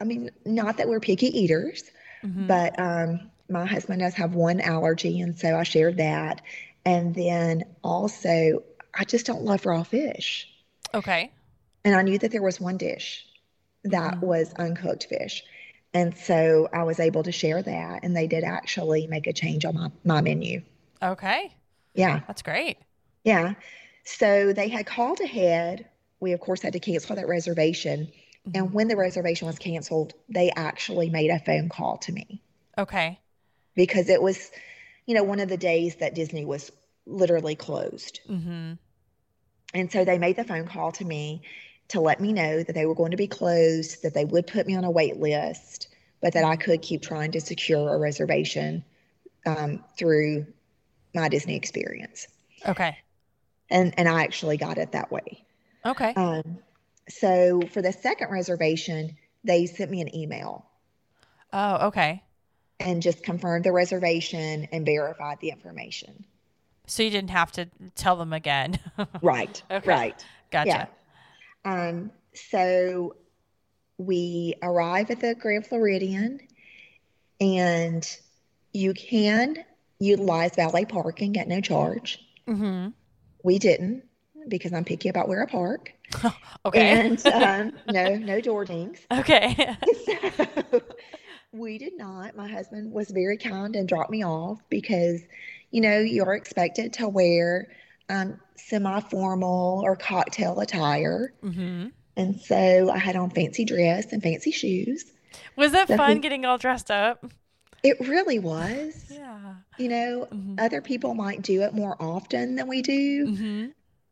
I 0.00 0.04
mean, 0.04 0.30
not 0.44 0.78
that 0.78 0.88
we're 0.88 1.00
picky 1.00 1.26
eaters, 1.38 1.90
Mhm. 2.24 2.46
but 2.46 2.78
um, 2.80 3.30
my 3.48 3.66
husband 3.66 4.00
does 4.00 4.14
have 4.14 4.34
one 4.34 4.60
allergy, 4.60 5.20
and 5.20 5.38
so 5.38 5.56
I 5.56 5.62
shared 5.64 5.96
that. 5.98 6.42
And 6.84 7.14
then 7.14 7.64
also, 7.84 8.62
I 8.94 9.04
just 9.04 9.26
don't 9.26 9.42
love 9.44 9.66
raw 9.66 9.82
fish. 9.82 10.48
Okay. 10.94 11.30
And 11.84 11.94
I 11.94 12.02
knew 12.02 12.18
that 12.18 12.30
there 12.30 12.42
was 12.42 12.60
one 12.60 12.76
dish 12.76 13.26
that 13.84 14.16
Mhm. 14.16 14.22
was 14.22 14.52
uncooked 14.54 15.06
fish. 15.06 15.42
And 15.94 16.16
so 16.16 16.68
I 16.72 16.84
was 16.84 17.00
able 17.00 17.22
to 17.24 17.32
share 17.32 17.62
that, 17.62 18.04
and 18.04 18.16
they 18.16 18.26
did 18.26 18.44
actually 18.44 19.06
make 19.06 19.26
a 19.26 19.32
change 19.32 19.64
on 19.64 19.74
my, 19.74 19.90
my 20.04 20.20
menu. 20.20 20.62
Okay. 21.02 21.52
Yeah, 21.94 22.20
That's 22.26 22.42
great. 22.42 22.78
yeah. 23.24 23.54
So 24.04 24.52
they 24.52 24.68
had 24.68 24.86
called 24.86 25.20
ahead. 25.20 25.89
We, 26.20 26.32
of 26.32 26.40
course, 26.40 26.62
had 26.62 26.74
to 26.74 26.80
cancel 26.80 27.16
that 27.16 27.26
reservation. 27.26 28.12
Mhm. 28.46 28.52
And 28.54 28.72
when 28.72 28.88
the 28.88 28.96
reservation 28.96 29.46
was 29.46 29.58
canceled, 29.58 30.14
they 30.28 30.50
actually 30.54 31.10
made 31.10 31.30
a 31.30 31.38
phone 31.38 31.68
call 31.68 31.98
to 31.98 32.12
me 32.12 32.42
Okay. 32.78 33.18
because 33.74 34.08
it 34.08 34.22
was, 34.22 34.50
you 35.06 35.14
know, 35.14 35.24
one 35.24 35.40
of 35.40 35.48
the 35.48 35.56
days 35.56 35.96
that 35.96 36.14
Disney 36.14 36.44
was 36.44 36.70
literally 37.06 37.54
closed. 37.54 38.20
Mm-hmm. 38.28 38.74
And 39.74 39.92
so 39.92 40.04
they 40.04 40.18
made 40.18 40.36
the 40.36 40.44
phone 40.44 40.66
call 40.66 40.92
to 40.92 41.04
me 41.04 41.42
to 41.88 42.00
let 42.00 42.20
me 42.20 42.32
know 42.32 42.62
that 42.62 42.72
they 42.72 42.86
were 42.86 42.94
going 42.94 43.10
to 43.10 43.16
be 43.16 43.26
closed, 43.26 44.02
that 44.02 44.14
they 44.14 44.24
would 44.24 44.46
put 44.46 44.66
me 44.66 44.76
on 44.76 44.84
a 44.84 44.90
wait 44.90 45.16
list, 45.18 45.88
but 46.20 46.34
that 46.34 46.44
I 46.44 46.56
could 46.56 46.82
keep 46.82 47.02
trying 47.02 47.32
to 47.32 47.40
secure 47.40 47.94
a 47.94 47.98
reservation 47.98 48.84
um, 49.46 49.84
through 49.98 50.46
my 51.14 51.28
Disney 51.28 51.56
experience. 51.56 52.26
Okay. 52.66 52.96
And 53.70 53.94
and 53.98 54.08
I 54.08 54.22
actually 54.24 54.56
got 54.56 54.78
it 54.78 54.92
that 54.92 55.10
way. 55.10 55.44
Okay. 55.84 56.12
Um, 56.14 56.58
so 57.08 57.62
for 57.72 57.82
the 57.82 57.92
second 57.92 58.30
reservation, 58.30 59.16
they 59.44 59.66
sent 59.66 59.90
me 59.90 60.00
an 60.00 60.14
email 60.14 60.66
Oh, 61.52 61.88
okay. 61.88 62.22
and 62.78 63.02
just 63.02 63.22
confirmed 63.22 63.64
the 63.64 63.72
reservation 63.72 64.68
and 64.72 64.84
verified 64.86 65.38
the 65.40 65.50
information. 65.50 66.24
So 66.86 67.02
you 67.02 67.10
didn't 67.10 67.30
have 67.30 67.52
to 67.52 67.68
tell 67.94 68.16
them 68.16 68.32
again. 68.32 68.78
Right. 69.22 69.62
Okay. 69.70 69.88
Right. 69.88 70.24
gotcha. 70.50 70.88
Yeah. 71.64 71.88
Um, 71.88 72.10
so 72.34 73.16
we 73.98 74.54
arrive 74.62 75.10
at 75.10 75.20
the 75.20 75.34
Grand 75.34 75.66
Floridian 75.66 76.40
and 77.40 78.06
you 78.72 78.92
can 78.94 79.56
utilize 79.98 80.54
valet 80.56 80.84
parking 80.84 81.36
at 81.38 81.48
no 81.48 81.60
charge. 81.60 82.18
Mm-hmm. 82.46 82.88
We 83.42 83.58
didn't 83.58 84.04
because 84.48 84.72
I'm 84.72 84.84
picky 84.84 85.08
about 85.08 85.28
where 85.28 85.42
I 85.42 85.50
park. 85.50 85.92
Okay. 86.66 87.06
And 87.06 87.26
um, 87.32 87.72
no, 87.90 88.16
no 88.16 88.40
door 88.40 88.64
dings. 88.66 88.98
okay. 89.10 89.76
So 90.04 90.82
we 91.52 91.78
did 91.78 91.96
not. 91.96 92.36
My 92.36 92.48
husband 92.48 92.92
was 92.92 93.10
very 93.10 93.36
kind 93.38 93.74
and 93.74 93.88
dropped 93.88 94.10
me 94.10 94.24
off 94.24 94.60
because, 94.68 95.20
you 95.70 95.80
know, 95.80 95.98
you're 95.98 96.34
expected 96.34 96.92
to 96.94 97.08
wear 97.08 97.68
um, 98.08 98.38
semi 98.56 99.00
formal 99.00 99.80
or 99.84 99.96
cocktail 99.96 100.60
attire. 100.60 101.32
mm-hmm. 101.42 101.88
And 102.16 102.40
so 102.40 102.90
I 102.90 102.98
had 102.98 103.16
on 103.16 103.30
fancy 103.30 103.64
dress 103.64 104.12
and 104.12 104.22
fancy 104.22 104.50
shoes. 104.50 105.04
Was 105.56 105.72
it 105.72 105.88
So 105.88 105.96
fun 105.96 106.16
he- 106.16 106.20
getting 106.20 106.44
all 106.44 106.58
dressed 106.58 106.90
up? 106.90 107.24
It 107.82 107.98
really 108.00 108.38
was. 108.38 109.06
Yeah. 109.10 109.54
You 109.78 109.88
know, 109.88 110.28
Mm-hmm. 110.30 110.56
other 110.58 110.82
people 110.82 111.14
might 111.14 111.40
do 111.42 111.62
it 111.62 111.72
more 111.72 111.96
often 112.00 112.56
than 112.56 112.68
we 112.68 112.82
do, 112.82 113.26
Mm-hmm. 113.26 113.66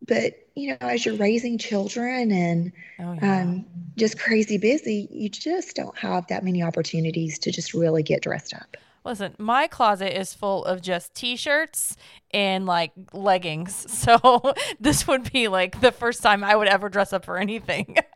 But 0.07 0.34
you 0.55 0.70
know, 0.70 0.76
as 0.80 1.05
you're 1.07 1.16
raising 1.16 1.59
children 1.59 2.30
and 2.32 2.72
Oh 3.01 3.12
yeah. 3.14 3.42
um, 3.42 3.66
just 3.96 4.18
crazy 4.18 4.59
busy, 4.59 5.09
you 5.11 5.28
just 5.28 5.76
don't 5.76 5.96
have 5.99 6.26
that 6.28 6.44
many 6.44 6.62
opportunities 6.62 7.38
to 7.40 7.51
just 7.53 7.74
really 7.74 8.03
get 8.03 8.22
dressed 8.22 8.55
up. 8.55 8.76
Listen, 9.05 9.34
my 9.38 9.66
closet 9.68 10.18
is 10.18 10.34
full 10.34 10.64
of 10.64 10.82
just 10.82 11.14
t-shirts 11.14 11.96
and 12.32 12.66
like 12.66 12.92
leggings. 13.12 13.86
So 14.09 14.55
this 14.80 15.07
would 15.07 15.32
be 15.32 15.49
like 15.49 15.80
the 15.80 15.92
first 15.92 16.22
time 16.22 16.44
I 16.44 16.57
would 16.57 16.68
ever 16.68 16.88
dress 16.88 17.12
up 17.12 17.24
for 17.24 17.38
anything. 17.38 17.96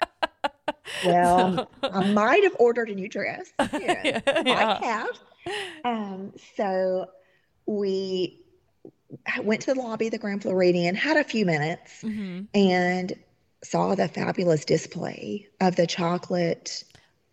Well, 1.04 1.70
I 1.82 2.12
might 2.12 2.42
have 2.44 2.56
ordered 2.58 2.88
a 2.90 2.94
new 2.94 3.08
dress. 3.08 3.52
Yeah, 3.72 4.20
yeah. 4.26 4.42
might 4.44 4.84
have. 4.84 5.08
Um, 5.84 6.32
so 6.56 7.06
we 7.66 8.41
went 9.42 9.62
to 9.62 9.74
the 9.74 9.80
lobby 9.80 10.06
of 10.06 10.12
the 10.12 10.18
Grand 10.18 10.42
Floridian, 10.42 10.94
had 10.94 11.16
a 11.16 11.24
few 11.24 11.44
minutes, 11.46 12.00
hmm 12.00 12.42
and 12.54 13.12
saw 13.64 13.94
the 13.94 14.08
fabulous 14.08 14.64
display 14.64 15.46
of 15.60 15.76
the 15.76 15.86
chocolate 15.86 16.82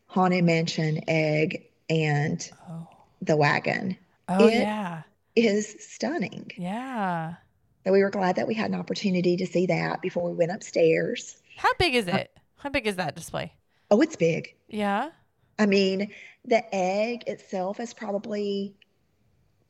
haunted 0.05 0.43
mansion 0.43 1.01
egg 1.07 1.65
and 1.89 2.51
Oh. 2.69 2.87
the 3.21 3.35
wagon 3.35 3.97
Oh 4.27 4.47
It- 4.47 4.59
yeah. 4.61 5.01
is 5.35 5.75
stunning. 5.79 6.51
Yeah. 6.55 7.35
So 7.83 7.91
we 7.91 8.03
were 8.03 8.11
glad 8.11 8.35
that 8.35 8.47
we 8.47 8.53
had 8.53 8.69
an 8.69 8.79
opportunity 8.79 9.37
to 9.37 9.47
see 9.47 9.65
that 9.67 10.01
before 10.01 10.29
we 10.29 10.35
went 10.35 10.51
upstairs. 10.51 11.37
How 11.57 11.73
big 11.79 11.95
is 11.95 12.07
it? 12.07 12.31
How 12.57 12.69
big 12.69 12.85
is 12.85 12.97
that 12.97 13.15
display? 13.15 13.53
Oh, 13.89 14.01
it's 14.01 14.15
big. 14.15 14.53
Yeah. 14.67 15.09
I 15.57 15.65
mean, 15.65 16.11
the 16.45 16.63
egg 16.75 17.23
itself 17.25 17.79
is 17.79 17.93
probably 17.93 18.75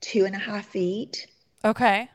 two 0.01 0.25
and 0.25 0.35
a 0.35 0.39
half 0.39 0.65
feet, 0.65 1.27
Okay. 1.63 2.09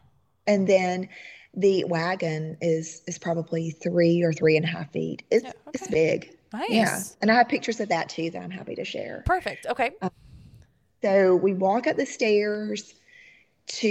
and 0.46 0.66
then 0.66 1.08
the 1.56 1.84
wagon 1.84 2.56
is 2.60 3.02
is 3.06 3.18
probably 3.18 3.70
three 3.70 4.22
or 4.22 4.32
three 4.32 4.56
and 4.56 4.64
a 4.64 4.68
half 4.68 4.90
feet. 4.92 5.22
It's 5.30 5.44
Yeah, 5.44 5.52
it's 5.72 5.86
big. 5.88 6.36
Nice. 6.52 6.70
Yeah, 6.70 7.02
and 7.20 7.30
I 7.30 7.34
have 7.34 7.48
pictures 7.48 7.80
of 7.80 7.88
that 7.88 8.08
too 8.08 8.30
that 8.30 8.42
I'm 8.42 8.50
happy 8.50 8.74
to 8.76 8.84
share. 8.84 9.22
Perfect. 9.26 9.66
Okay. 9.66 9.90
So 11.02 11.36
we 11.36 11.52
walk 11.52 11.86
up 11.86 11.96
the 11.96 12.06
stairs 12.06 12.94
to, 13.66 13.88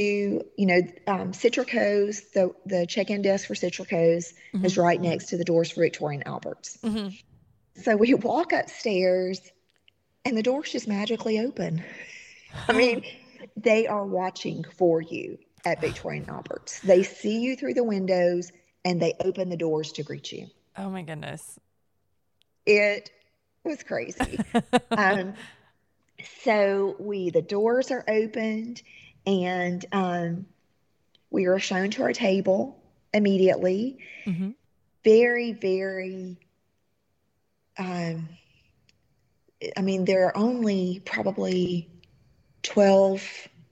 you 0.57 0.65
know, 0.65 0.81
um, 1.07 1.33
Citrico's, 1.33 2.21
the, 2.31 2.51
the 2.65 2.85
check-in 2.87 3.21
desk 3.21 3.47
for 3.47 3.55
Citrico's 3.55 4.33
is 4.63 4.77
right 4.77 4.99
next 4.99 5.25
to 5.27 5.37
the 5.37 5.43
doors 5.43 5.71
for 5.71 5.81
Victoria 5.81 6.19
and 6.19 6.27
Albert's. 6.27 6.79
hmm 6.81 7.09
So 7.75 7.95
we 7.95 8.13
walk 8.13 8.51
upstairs 8.53 9.41
and 10.25 10.37
the 10.37 10.43
doors 10.43 10.71
just 10.71 10.87
magically 10.87 11.39
open. 11.39 11.83
I 12.67 12.73
mean, 12.73 13.03
they 13.57 13.87
are 13.87 14.05
watching 14.05 14.63
for 14.63 15.01
you 15.01 15.37
at 15.65 15.81
Victoria 15.81 16.21
and 16.21 16.29
Albert's. 16.29 16.79
They 16.81 17.03
see 17.03 17.39
you 17.39 17.55
through 17.55 17.73
the 17.73 17.83
windows 17.83 18.51
and 18.83 19.01
they 19.01 19.13
open 19.19 19.49
the 19.49 19.57
doors 19.57 19.91
to 19.93 20.03
greet 20.03 20.31
you. 20.31 20.47
Oh 20.77 20.89
my 20.89 21.03
goodness. 21.03 21.41
It 22.65 23.11
was 23.63 23.83
crazy. 23.83 24.39
um, 24.91 25.33
so 26.41 26.95
we 26.99 27.29
the 27.29 27.41
doors 27.41 27.91
are 27.91 28.03
opened 28.07 28.81
and 29.25 29.85
um, 29.91 30.45
we 31.29 31.45
are 31.45 31.59
shown 31.59 31.89
to 31.91 32.03
our 32.03 32.13
table 32.13 32.81
immediately. 33.13 33.99
Mm-hmm. 34.25 34.51
Very, 35.03 35.53
very. 35.53 36.37
Um, 37.77 38.29
I 39.77 39.81
mean, 39.81 40.05
there 40.05 40.27
are 40.27 40.37
only 40.37 41.01
probably 41.05 41.89
twelve 42.61 43.23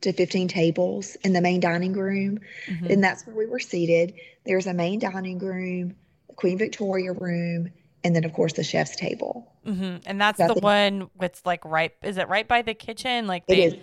to 0.01 0.13
fifteen 0.13 0.47
tables 0.47 1.15
in 1.23 1.33
the 1.33 1.41
main 1.41 1.59
dining 1.59 1.93
room, 1.93 2.39
hmm 2.67 2.87
and 2.89 3.03
that's 3.03 3.25
where 3.25 3.35
we 3.35 3.45
were 3.45 3.59
seated. 3.59 4.13
There's 4.45 4.67
a 4.67 4.73
main 4.73 4.99
dining 4.99 5.39
room, 5.39 5.95
the 6.27 6.33
Queen 6.35 6.57
Victoria 6.57 7.13
room, 7.13 7.71
and 8.03 8.15
then 8.15 8.23
of 8.23 8.33
course 8.33 8.53
the 8.53 8.63
chef's 8.63 8.95
table. 8.95 9.51
hmm 9.63 9.97
And 10.05 10.19
that's 10.19 10.37
That's 10.37 10.53
the 10.53 10.57
it. 10.57 10.63
one 10.63 11.09
with 11.17 11.41
like 11.45 11.63
right. 11.65 11.93
Is 12.03 12.17
it 12.17 12.27
right 12.27 12.47
by 12.47 12.61
the 12.61 12.73
kitchen? 12.73 13.27
Like 13.27 13.43
It 13.47 13.55
they. 13.55 13.63
is 13.63 13.75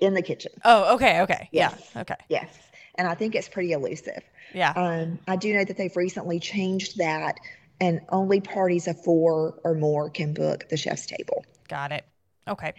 in 0.00 0.12
the 0.14 0.22
kitchen. 0.22 0.52
Oh, 0.64 0.94
okay. 0.96 1.22
Okay. 1.22 1.48
Yes. 1.52 1.90
Yeah. 1.94 2.00
Okay. 2.02 2.16
Yes. 2.28 2.58
And 2.96 3.08
I 3.08 3.14
think 3.14 3.34
it's 3.34 3.48
pretty 3.48 3.72
elusive. 3.72 4.22
Yeah. 4.54 4.72
Um, 4.76 5.18
I 5.26 5.36
do 5.36 5.54
know 5.54 5.64
that 5.64 5.76
they've 5.76 5.96
recently 5.96 6.38
changed 6.38 6.98
that, 6.98 7.36
and 7.80 8.00
only 8.10 8.40
parties 8.40 8.88
of 8.88 9.02
four 9.02 9.58
or 9.64 9.74
more 9.74 10.10
can 10.10 10.34
book 10.34 10.68
the 10.68 10.76
chef's 10.76 11.06
table. 11.06 11.44
Got 11.68 11.92
it. 11.92 12.04
Okay. 12.48 12.72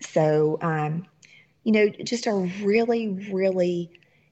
So, 0.00 0.58
um, 0.60 1.06
you 1.64 1.72
know, 1.72 1.88
just 1.88 2.26
a 2.26 2.34
really, 2.62 3.08
really 3.32 3.90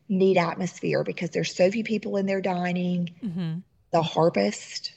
neat 0.08 0.36
atmosphere 0.36 1.02
because 1.04 1.30
there's 1.30 1.54
so 1.54 1.70
few 1.70 1.84
people 1.84 2.16
in 2.16 2.26
there 2.26 2.40
dining. 2.40 3.08
hmm 3.20 3.54
The 3.90 4.02
harpist, 4.02 4.92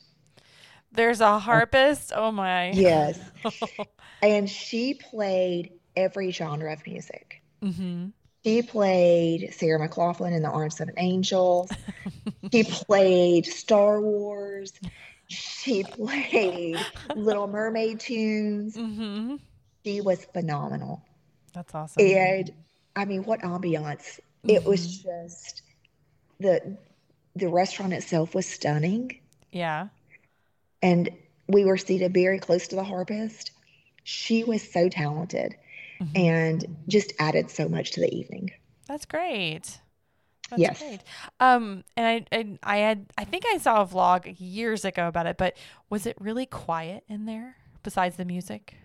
There's 0.92 1.22
a 1.22 1.40
harpist. 1.40 2.12
Oh 2.16 2.32
my. 2.32 2.72
yes, 2.72 3.20
and 4.22 4.50
she 4.50 4.94
played 4.94 5.72
every 5.96 6.32
genre 6.32 6.72
of 6.74 6.86
music. 6.86 7.42
hmm 7.62 8.08
She 8.44 8.62
played 8.62 9.54
Sarah 9.54 9.88
McLachlan 9.90 10.34
in 10.36 10.44
The 10.44 10.50
Arms 10.50 10.80
of 10.82 10.90
an 10.90 10.96
Angel. 10.98 11.70
she 12.52 12.64
played 12.64 13.46
Star 13.46 14.02
Wars. 14.02 14.74
She 15.28 15.84
played 15.84 16.78
Little 17.16 17.48
Mermaid 17.48 18.00
tunes. 18.00 18.76
hmm 18.76 19.36
She 19.86 20.02
was 20.02 20.26
phenomenal. 20.34 21.02
That's 21.56 21.74
awesome. 21.74 22.06
And 22.06 22.52
I 22.96 23.06
mean, 23.06 23.24
what 23.24 23.42
ambiance. 23.42 24.20
It 24.44 24.64
was 24.64 25.00
just 25.00 25.64
the 26.40 26.78
the 27.36 27.50
restaurant 27.50 27.94
itself 27.94 28.36
was 28.36 28.46
stunning. 28.46 29.20
Yeah. 29.52 29.88
And 30.84 31.10
we 31.48 31.66
were 31.66 31.78
seated 31.78 32.14
very 32.14 32.38
close 32.38 32.68
to 32.68 32.76
the 32.76 32.84
harpist. 32.84 33.50
She 34.04 34.44
was 34.44 34.62
so 34.62 34.88
talented. 34.90 35.56
mm-hmm. 36.02 36.12
and 36.16 36.78
just 36.88 37.14
added 37.20 37.50
so 37.50 37.68
much 37.68 37.92
to 37.92 38.02
the 38.02 38.14
evening. 38.14 38.52
That's 38.88 39.06
great. 39.06 39.80
That's 40.50 40.62
yes. 40.62 40.80
Great. 40.80 41.02
Um, 41.40 41.84
and 41.98 42.26
I, 42.32 42.38
I, 42.38 42.60
I 42.64 42.78
had, 42.78 43.08
I 43.18 43.24
think 43.24 43.46
I 43.52 43.58
saw 43.58 43.82
a 43.82 43.86
vlog 43.86 44.36
years 44.38 44.86
ago 44.86 45.08
about 45.08 45.26
it, 45.26 45.38
but 45.38 45.58
was 45.90 46.06
it 46.06 46.16
really 46.20 46.46
quiet 46.46 47.04
in 47.08 47.26
there 47.26 47.58
besides 47.82 48.18
the 48.18 48.26
music? 48.26 48.76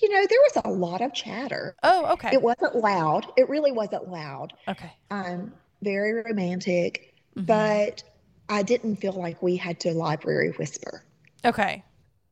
You 0.00 0.08
know, 0.08 0.26
there 0.28 0.38
was 0.40 0.62
a 0.64 0.70
lot 0.70 1.00
of 1.00 1.12
chatter. 1.12 1.74
Oh, 1.82 2.12
okay. 2.12 2.30
It 2.32 2.42
wasn't 2.42 2.76
loud. 2.76 3.26
It 3.36 3.48
really 3.48 3.72
wasn't 3.72 4.08
loud. 4.08 4.52
Okay. 4.68 4.92
Um, 5.10 5.52
very 5.82 6.12
romantic, 6.12 7.14
mm-hmm. 7.36 7.46
but 7.46 8.02
I 8.48 8.62
didn't 8.62 8.96
feel 8.96 9.12
like 9.12 9.42
we 9.42 9.56
had 9.56 9.80
to 9.80 9.92
library 9.92 10.50
whisper. 10.50 11.02
Okay. 11.44 11.82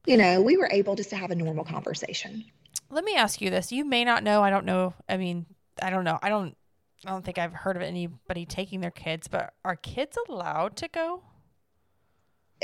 You 0.07 0.17
know, 0.17 0.41
we 0.41 0.57
were 0.57 0.69
able 0.71 0.95
just 0.95 1.11
to 1.11 1.17
have 1.17 1.31
a 1.31 1.35
normal 1.35 1.65
conversation. 1.65 2.45
Let 2.91 3.05
me 3.05 3.17
ask 3.17 3.41
you 3.41 3.51
this. 3.51 3.73
You 3.73 3.85
may 3.85 4.05
not 4.05 4.23
know. 4.23 4.43
I 4.43 4.51
don't 4.51 4.65
know. 4.65 4.95
I 5.09 5.17
mean, 5.17 5.47
I 5.83 5.91
don't 5.91 6.05
know. 6.05 6.19
I 6.23 6.29
don't 6.29 6.57
I 7.07 7.11
don't 7.11 7.25
think 7.25 7.39
I've 7.39 7.53
heard 7.53 7.77
of 7.77 7.83
anybody 7.83 8.45
taking 8.45 8.81
their 8.81 8.91
kids, 8.91 9.29
but 9.29 9.53
are 9.65 9.77
kids 9.77 10.19
allowed 10.29 10.77
to 10.79 10.89
go? 10.89 11.23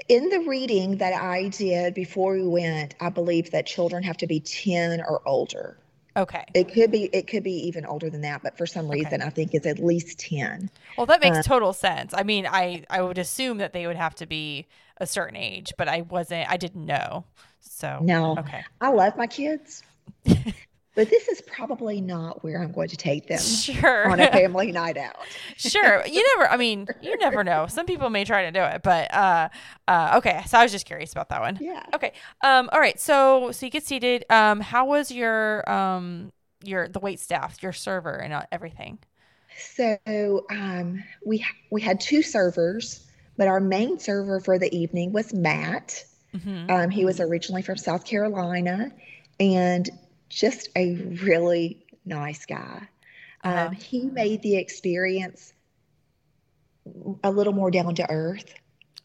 In 0.09 0.29
the 0.29 0.41
reading 0.41 0.97
that 0.99 1.13
I 1.13 1.49
did 1.49 1.95
before 1.95 2.35
we 2.35 2.47
went, 2.47 2.95
I 3.01 3.11
believe 3.11 3.51
that 3.53 3.67
children 3.67 4.03
have 4.03 4.17
to 4.19 4.27
be 4.27 4.41
10 4.41 5.01
or 5.01 5.27
older. 5.27 5.79
Okay. 6.17 6.45
It 6.55 6.73
could 6.73 6.93
be 6.93 7.05
it 7.13 7.27
could 7.27 7.43
be 7.43 7.67
even 7.67 7.85
older 7.85 8.09
than 8.09 8.21
that, 8.21 8.43
but 8.43 8.57
for 8.57 8.67
some 8.67 8.89
reason 8.89 9.15
okay. 9.15 9.25
I 9.25 9.31
think 9.31 9.53
it's 9.53 9.67
at 9.67 9.81
least 9.81 10.21
10. 10.21 10.71
Well, 10.97 11.07
that 11.07 11.21
makes 11.21 11.39
uh, 11.39 11.43
total 11.43 11.73
sense. 11.73 12.15
I 12.15 12.23
mean, 12.23 12.47
I 12.47 12.85
I 12.89 13.03
would 13.03 13.19
assume 13.19 13.59
that 13.59 13.73
they 13.73 13.87
would 13.87 13.97
have 13.97 14.15
to 14.17 14.27
be 14.27 14.67
a 14.99 15.07
certain 15.07 15.37
age, 15.37 15.73
but 15.77 15.89
I 15.89 16.03
wasn't 16.03 16.49
I 16.51 16.57
didn't 16.57 16.87
know. 16.87 17.25
So 17.61 17.99
No. 18.01 18.37
Okay. 18.39 18.65
I 18.81 18.91
love 18.91 19.17
my 19.17 19.27
kids. 19.27 19.83
but 20.95 21.11
this 21.11 21.27
is 21.29 21.41
probably 21.43 22.01
not 22.01 22.45
where 22.45 22.63
I'm 22.63 22.71
going 22.71 22.89
to 22.89 22.97
take 22.97 23.27
them 23.27 23.41
sure. 23.41 24.11
on 24.11 24.21
a 24.21 24.31
family 24.31 24.71
night 24.71 24.97
out. 24.97 25.17
sure. 25.57 26.07
You 26.07 26.25
never, 26.37 26.51
I 26.51 26.57
mean, 26.57 26.87
you 27.03 27.17
never 27.21 27.43
know. 27.43 27.67
Some 27.67 27.87
people 27.87 28.11
may 28.11 28.25
try 28.25 28.45
to 28.45 28.53
do 28.53 28.61
it, 28.61 28.83
but, 28.83 29.13
uh, 29.13 29.49
uh, 29.89 30.15
okay. 30.19 30.43
So 30.47 30.59
I 30.59 30.63
was 30.63 30.71
just 30.71 30.87
curious 30.87 31.13
about 31.13 31.29
that 31.31 31.41
one. 31.41 31.59
Yeah. 31.61 31.85
Okay. 31.95 32.13
Um, 32.43 32.71
all 32.73 32.79
right. 32.79 32.99
So, 33.01 33.51
so 33.51 33.67
you 33.67 33.71
get 33.71 33.85
seated. 33.85 34.25
Um, 34.31 34.61
how 34.61 34.87
was 34.87 35.11
your, 35.11 35.69
um, 35.71 36.33
your, 36.63 36.89
the 36.89 37.01
wait 37.01 37.19
staff, 37.19 37.63
your 37.63 37.73
server 37.73 38.15
and 38.15 38.33
uh, 38.33 38.43
everything? 38.53 38.99
So, 39.59 39.99
um, 40.51 41.03
we, 41.25 41.45
we 41.71 41.81
had 41.81 42.01
two 42.01 42.23
servers, 42.23 43.05
but 43.37 43.49
our 43.49 43.61
main 43.61 43.99
server 43.99 44.41
for 44.41 44.59
the 44.59 44.75
evening 44.77 45.13
was 45.13 45.33
Matt. 45.35 46.05
Mm-hmm. 46.35 46.71
Um, 46.71 46.91
he 46.91 47.05
was 47.05 47.21
originally 47.21 47.63
from 47.63 47.77
South 47.77 48.05
Carolina 48.05 48.93
and 49.41 49.91
just 50.35 50.69
a 50.77 50.95
really 51.23 51.87
nice 52.05 52.45
guy. 52.45 52.89
Uh-huh. 53.43 53.67
Um, 53.69 53.73
he 53.73 54.07
made 54.07 54.43
the 54.43 54.57
experience 54.57 55.53
a 57.23 57.31
little 57.31 57.53
more 57.53 57.71
down 57.71 57.95
to 57.95 58.11
earth. 58.11 58.55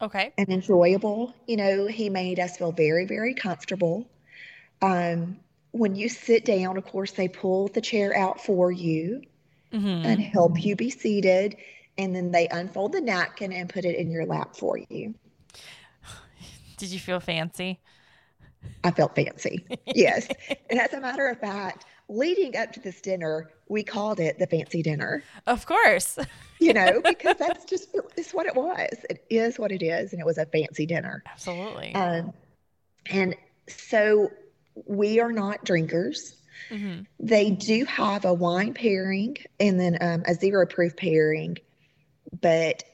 Okay. 0.02 0.32
And 0.38 0.48
enjoyable. 0.48 1.34
You 1.46 1.56
know, 1.56 1.86
he 1.86 2.08
made 2.08 2.40
us 2.40 2.56
feel 2.56 2.72
very, 2.72 3.04
very 3.04 3.34
comfortable. 3.34 4.08
Um, 4.82 5.38
when 5.72 5.94
you 5.94 6.08
sit 6.08 6.44
down, 6.44 6.76
of 6.76 6.86
course, 6.86 7.12
they 7.12 7.28
pull 7.28 7.68
the 7.68 7.80
chair 7.80 8.16
out 8.16 8.42
for 8.42 8.72
you 8.72 9.22
mm-hmm. 9.72 9.86
and 9.86 10.20
help 10.20 10.62
you 10.62 10.74
be 10.74 10.90
seated. 10.90 11.56
And 11.98 12.16
then 12.16 12.30
they 12.30 12.48
unfold 12.48 12.92
the 12.92 13.00
napkin 13.00 13.52
and 13.52 13.68
put 13.68 13.84
it 13.84 13.96
in 13.96 14.10
your 14.10 14.24
lap 14.24 14.56
for 14.56 14.78
you. 14.78 15.14
Did 16.78 16.88
you 16.88 16.98
feel 16.98 17.20
fancy? 17.20 17.78
I 18.84 18.90
felt 18.90 19.14
fancy. 19.14 19.64
Yes. 19.86 20.28
and 20.70 20.80
as 20.80 20.92
a 20.92 21.00
matter 21.00 21.26
of 21.26 21.38
fact, 21.38 21.84
leading 22.08 22.56
up 22.56 22.72
to 22.72 22.80
this 22.80 23.00
dinner, 23.00 23.50
we 23.68 23.82
called 23.82 24.20
it 24.20 24.38
the 24.38 24.46
fancy 24.46 24.82
dinner. 24.82 25.22
Of 25.46 25.66
course. 25.66 26.18
you 26.58 26.72
know, 26.72 27.00
because 27.04 27.36
that's 27.38 27.64
just 27.64 27.94
it's 28.16 28.34
what 28.34 28.46
it 28.46 28.54
was. 28.54 28.88
It 29.08 29.24
is 29.30 29.58
what 29.58 29.72
it 29.72 29.82
is, 29.82 30.12
and 30.12 30.20
it 30.20 30.26
was 30.26 30.38
a 30.38 30.46
fancy 30.46 30.86
dinner. 30.86 31.22
Absolutely. 31.26 31.94
Um, 31.94 32.32
and 33.10 33.36
so 33.68 34.30
we 34.86 35.20
are 35.20 35.32
not 35.32 35.64
drinkers. 35.64 36.36
Mm-hmm. 36.70 37.02
They 37.18 37.50
do 37.50 37.84
have 37.86 38.24
a 38.24 38.34
wine 38.34 38.74
pairing 38.74 39.36
and 39.58 39.80
then 39.80 39.98
um, 40.00 40.22
a 40.26 40.34
zero 40.34 40.66
proof 40.66 40.96
pairing, 40.96 41.58
but 42.40 42.84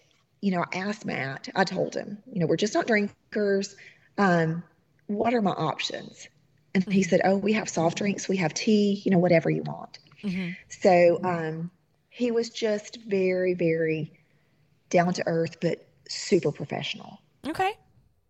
you 0.41 0.53
know, 0.53 0.65
I 0.73 0.79
asked 0.79 1.05
Matt. 1.05 1.49
I 1.57 1.65
told 1.65 1.95
him, 1.95 2.19
you 2.31 2.41
know, 2.41 2.47
we're 2.47 2.57
just 2.57 2.75
not 2.75 2.87
drinkers. 2.87 3.75
Um, 4.19 4.63
what 5.07 5.35
are 5.35 5.43
my 5.43 5.53
options? 5.53 6.29
And 6.75 6.85
he 6.85 7.01
mm-hmm. 7.01 7.09
said, 7.09 7.21
Oh, 7.25 7.37
we 7.37 7.53
have 7.55 7.69
soft 7.69 7.99
drinks, 7.99 8.29
we 8.29 8.37
have 8.37 8.53
tea, 8.55 9.01
you 9.05 9.11
know, 9.11 9.19
whatever 9.19 9.51
you 9.51 9.63
want. 9.63 9.99
Mm-hmm. 10.23 10.51
So 10.69 11.21
um, 11.25 11.71
he 12.11 12.31
was 12.31 12.51
just 12.51 12.99
very, 13.07 13.55
very 13.55 14.13
down 14.91 15.13
to 15.15 15.23
earth, 15.27 15.59
but 15.61 15.87
super 16.09 16.53
professional. 16.53 17.21
Okay. 17.47 17.73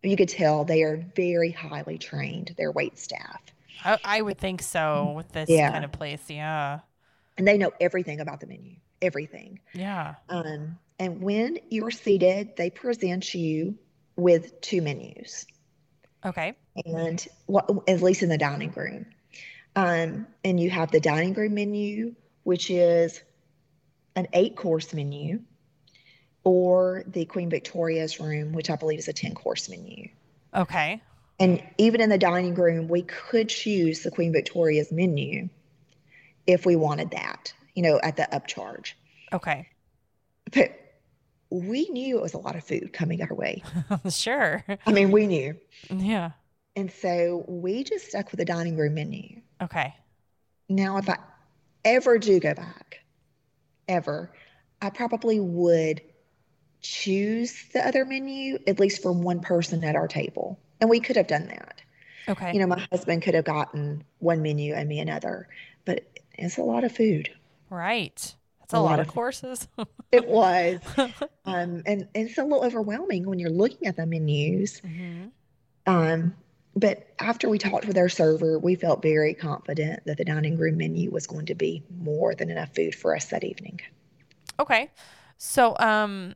You 0.02 0.16
could 0.16 0.28
tell 0.28 0.64
they 0.64 0.82
are 0.82 1.04
very 1.16 1.50
highly 1.50 1.98
trained, 1.98 2.54
their 2.56 2.70
wait 2.70 2.98
staff. 2.98 3.40
I, 3.84 3.98
I 4.04 4.22
would 4.22 4.38
think 4.38 4.62
so 4.62 5.12
with 5.16 5.30
this 5.32 5.48
yeah. 5.48 5.70
kind 5.70 5.84
of 5.84 5.92
place. 5.92 6.22
Yeah. 6.28 6.80
And 7.36 7.46
they 7.46 7.58
know 7.58 7.72
everything 7.80 8.20
about 8.20 8.40
the 8.40 8.46
menu, 8.46 8.76
everything. 9.02 9.60
Yeah. 9.74 10.14
Um, 10.28 10.78
and 10.98 11.20
when 11.20 11.58
you're 11.68 11.90
seated, 11.90 12.56
they 12.56 12.70
present 12.70 13.34
you 13.34 13.76
with 14.16 14.60
two 14.60 14.80
menus. 14.80 15.46
Okay. 16.24 16.54
And 16.84 17.26
what, 17.46 17.70
at 17.88 18.02
least 18.02 18.22
in 18.22 18.28
the 18.28 18.38
dining 18.38 18.72
room. 18.72 19.06
Um, 19.74 20.26
and 20.44 20.58
you 20.58 20.70
have 20.70 20.90
the 20.90 21.00
dining 21.00 21.34
room 21.34 21.54
menu, 21.54 22.14
which 22.44 22.70
is 22.70 23.20
an 24.14 24.26
eight 24.32 24.56
course 24.56 24.92
menu, 24.94 25.40
or 26.44 27.04
the 27.06 27.24
Queen 27.24 27.50
Victoria's 27.50 28.20
room, 28.20 28.52
which 28.52 28.70
I 28.70 28.76
believe 28.76 28.98
is 28.98 29.08
a 29.08 29.12
10 29.12 29.34
course 29.34 29.68
menu. 29.68 30.08
Okay. 30.54 31.02
And 31.38 31.62
even 31.76 32.00
in 32.00 32.08
the 32.08 32.18
dining 32.18 32.54
room, 32.54 32.88
we 32.88 33.02
could 33.02 33.48
choose 33.48 34.02
the 34.02 34.10
Queen 34.10 34.32
Victoria's 34.32 34.90
menu 34.90 35.48
if 36.46 36.64
we 36.64 36.76
wanted 36.76 37.10
that, 37.10 37.52
you 37.74 37.82
know, 37.82 38.00
at 38.02 38.16
the 38.16 38.28
upcharge. 38.32 38.92
Okay. 39.32 39.68
But 40.52 40.78
we 41.50 41.88
knew 41.90 42.18
it 42.18 42.22
was 42.22 42.34
a 42.34 42.38
lot 42.38 42.56
of 42.56 42.64
food 42.64 42.92
coming 42.92 43.22
our 43.22 43.34
way. 43.34 43.62
sure. 44.08 44.64
I 44.86 44.92
mean, 44.92 45.10
we 45.10 45.26
knew. 45.26 45.56
Yeah. 45.90 46.30
And 46.76 46.92
so 46.92 47.44
we 47.48 47.82
just 47.82 48.08
stuck 48.08 48.30
with 48.30 48.38
the 48.38 48.44
dining 48.44 48.76
room 48.76 48.94
menu. 48.94 49.40
Okay. 49.62 49.94
Now, 50.68 50.98
if 50.98 51.08
I 51.08 51.16
ever 51.84 52.18
do 52.18 52.38
go 52.38 52.54
back, 52.54 53.00
ever, 53.88 54.30
I 54.82 54.90
probably 54.90 55.40
would 55.40 56.02
choose 56.82 57.64
the 57.72 57.86
other 57.86 58.04
menu, 58.04 58.58
at 58.66 58.78
least 58.78 59.02
for 59.02 59.10
one 59.10 59.40
person 59.40 59.82
at 59.84 59.96
our 59.96 60.06
table. 60.06 60.60
And 60.80 60.90
we 60.90 61.00
could 61.00 61.16
have 61.16 61.26
done 61.26 61.46
that. 61.48 61.80
Okay. 62.28 62.52
You 62.52 62.60
know, 62.60 62.66
my 62.66 62.86
husband 62.92 63.22
could 63.22 63.34
have 63.34 63.44
gotten 63.44 64.04
one 64.18 64.42
menu 64.42 64.74
and 64.74 64.88
me 64.88 65.00
another, 65.00 65.48
but 65.86 66.04
it's 66.34 66.58
a 66.58 66.62
lot 66.62 66.84
of 66.84 66.92
food. 66.92 67.30
Right. 67.70 68.34
That's 68.60 68.74
a, 68.74 68.76
a 68.76 68.80
lot, 68.80 68.90
lot, 68.90 69.00
of, 69.00 69.08
courses. 69.08 69.68
it 70.12 70.26
was. 70.26 70.80
Um, 71.48 71.84
and, 71.86 72.08
and, 72.12 72.26
it's 72.26 72.38
a 72.38 72.42
little 72.42 72.64
overwhelming 72.64 73.24
when 73.24 73.38
you're 73.38 73.50
looking 73.50 73.86
at 73.86 73.94
the 73.94 74.04
menus. 74.04 74.80
Mm-hmm. 74.80 75.26
Um, 75.86 76.34
but 76.76 77.08
after 77.18 77.48
we 77.48 77.58
talked 77.58 77.86
with 77.86 77.96
our 77.96 78.10
server, 78.10 78.58
we 78.58 78.74
felt 78.74 79.00
very 79.00 79.32
confident 79.32 80.04
that 80.04 80.18
the 80.18 80.24
dining 80.24 80.58
room 80.58 80.76
menu 80.76 81.10
was 81.10 81.26
going 81.26 81.46
to 81.46 81.54
be 81.54 81.82
more 81.98 82.34
than 82.34 82.50
enough 82.50 82.74
food 82.74 82.94
for 82.94 83.16
us 83.16 83.24
that 83.26 83.42
evening. 83.44 83.80
Okay. 84.60 84.90
So, 85.38 85.74
um, 85.78 86.34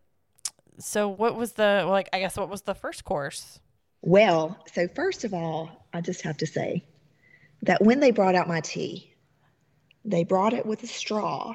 so 0.79 1.09
what 1.09 1.37
was 1.37 1.53
the, 1.53 1.85
like, 1.87 2.09
I 2.15 2.21
guess 2.21 2.39
what 2.39 2.49
was 2.49 2.63
the 2.63 2.75
first 2.75 3.05
course? 3.05 3.61
Well, 4.01 4.59
so 4.73 4.89
first 4.89 5.25
of 5.25 5.35
all, 5.35 5.87
I 5.93 6.01
just 6.01 6.23
have 6.23 6.39
to 6.39 6.47
say 6.47 6.85
that 7.63 7.83
when 7.83 8.01
they 8.01 8.11
brought 8.11 8.35
out 8.35 8.49
my 8.49 8.63
tea, 8.63 9.13
they 10.07 10.25
brought 10.25 10.55
it 10.55 10.65
with 10.65 10.83
a 10.83 10.87
straw 10.87 11.55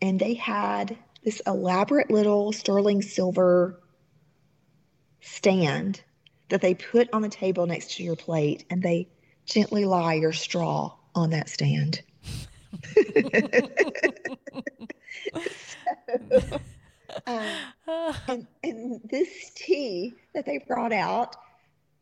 and 0.00 0.20
they 0.20 0.34
had 0.34 0.96
this 1.24 1.42
elaborate 1.48 2.12
little 2.12 2.52
sterling 2.52 3.02
silver 3.02 3.80
stand 5.20 6.00
that 6.48 6.60
they 6.60 6.74
put 6.74 7.08
on 7.12 7.22
the 7.22 7.28
table 7.28 7.66
next 7.66 7.96
to 7.96 8.02
your 8.02 8.16
plate 8.16 8.64
and 8.70 8.82
they 8.82 9.08
gently 9.46 9.84
lie 9.84 10.14
your 10.14 10.32
straw 10.32 10.92
on 11.14 11.30
that 11.30 11.48
stand. 11.48 12.02
so, 15.36 16.60
um, 17.26 17.46
and, 18.28 18.46
and 18.62 19.00
this 19.04 19.50
tea 19.54 20.14
that 20.34 20.44
they 20.46 20.58
brought 20.66 20.92
out 20.92 21.36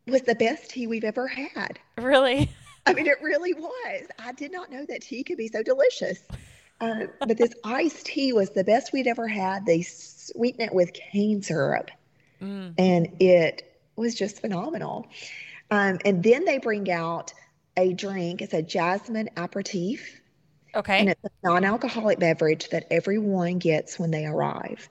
was 0.06 0.22
the 0.22 0.34
best 0.34 0.70
tea 0.70 0.86
we've 0.86 1.04
ever 1.04 1.28
had. 1.28 1.78
Really? 1.98 2.50
I 2.86 2.94
mean, 2.94 3.06
it 3.06 3.22
really 3.22 3.54
was. 3.54 4.02
I 4.18 4.32
did 4.32 4.50
not 4.50 4.70
know 4.70 4.84
that 4.88 5.02
tea 5.02 5.22
could 5.22 5.36
be 5.38 5.48
so 5.48 5.62
delicious. 5.62 6.20
Uh, 6.80 7.06
but 7.20 7.38
this 7.38 7.54
iced 7.62 8.06
tea 8.06 8.32
was 8.32 8.50
the 8.50 8.64
best 8.64 8.92
we'd 8.92 9.06
ever 9.06 9.28
had. 9.28 9.64
They 9.64 9.82
sweeten 9.82 10.62
it 10.62 10.74
with 10.74 10.92
cane 10.92 11.40
syrup, 11.40 11.92
mm. 12.40 12.74
and 12.76 13.08
it 13.20 13.71
was 13.96 14.14
just 14.14 14.40
phenomenal. 14.40 15.06
Um, 15.70 15.98
and 16.04 16.22
then 16.22 16.44
they 16.44 16.58
bring 16.58 16.90
out 16.90 17.32
a 17.76 17.92
drink. 17.92 18.42
It's 18.42 18.54
a 18.54 18.62
jasmine 18.62 19.30
aperitif, 19.36 20.20
Okay. 20.74 20.98
and 21.00 21.08
it's 21.08 21.24
a 21.24 21.30
non-alcoholic 21.44 22.18
beverage 22.18 22.68
that 22.70 22.86
everyone 22.90 23.58
gets 23.58 23.98
when 23.98 24.10
they 24.10 24.26
arrive. 24.26 24.88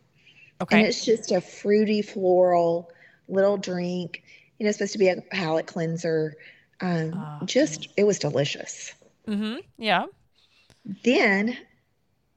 Okay. 0.62 0.78
And 0.78 0.88
it's 0.88 1.04
just 1.06 1.32
a 1.32 1.42
fruity, 1.42 2.02
floral 2.02 2.92
little 3.28 3.58
drink. 3.58 4.24
You 4.58 4.64
know, 4.66 4.70
it's 4.70 4.78
supposed 4.78 4.94
to 4.94 5.00
be 5.00 5.08
a 5.10 5.22
palate 5.22 5.68
cleanser. 5.68 6.36
Um, 6.82 7.14
Ah. 7.16 7.40
just, 7.46 7.88
it 7.98 8.04
was 8.04 8.20
delicious. 8.20 8.94
Mm-hmm. 9.28 9.58
Yeah. 9.78 10.06
Then 11.04 11.58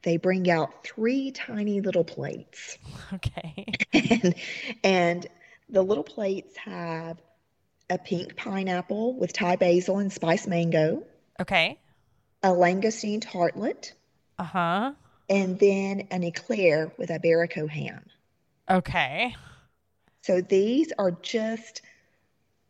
they 0.02 0.18
bring 0.18 0.50
out 0.50 0.84
three 0.84 1.30
tiny 1.32 1.80
little 1.80 2.04
plates. 2.04 2.78
Okay. 3.12 3.66
and, 3.92 4.34
and 4.82 5.26
the 5.68 5.82
little 5.82 6.04
plates 6.04 6.56
have 6.56 7.20
a 7.90 7.98
pink 7.98 8.36
pineapple 8.36 9.14
with 9.18 9.32
Thai 9.32 9.56
basil 9.56 9.98
and 9.98 10.12
spiced 10.12 10.48
mango, 10.48 11.04
Okay. 11.40 11.78
a 12.42 12.48
langoustine 12.48 13.20
tartlet, 13.20 13.92
Uh-huh. 14.38 14.92
and 15.28 15.58
then 15.58 16.06
an 16.10 16.22
eclair 16.24 16.92
with 16.98 17.10
Iberico 17.10 17.68
ham. 17.68 18.04
Okay. 18.70 19.34
So 20.22 20.40
these 20.40 20.92
are 20.98 21.10
just 21.10 21.82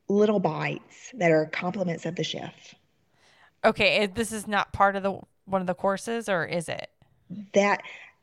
little 0.08 0.40
bites 0.40 1.10
that 1.14 1.30
are 1.30 1.46
compliments 1.46 2.04
of 2.06 2.16
the 2.16 2.24
chef. 2.24 2.74
Okay. 3.64 4.06
This 4.06 4.32
is 4.32 4.46
not 4.46 4.72
part 4.72 4.96
of 4.96 5.02
the 5.02 5.20
one 5.46 5.60
of 5.60 5.66
the 5.66 5.74
courses, 5.74 6.28
or 6.28 6.44
is 6.44 6.68
it? 6.68 6.90
That, 7.52 7.82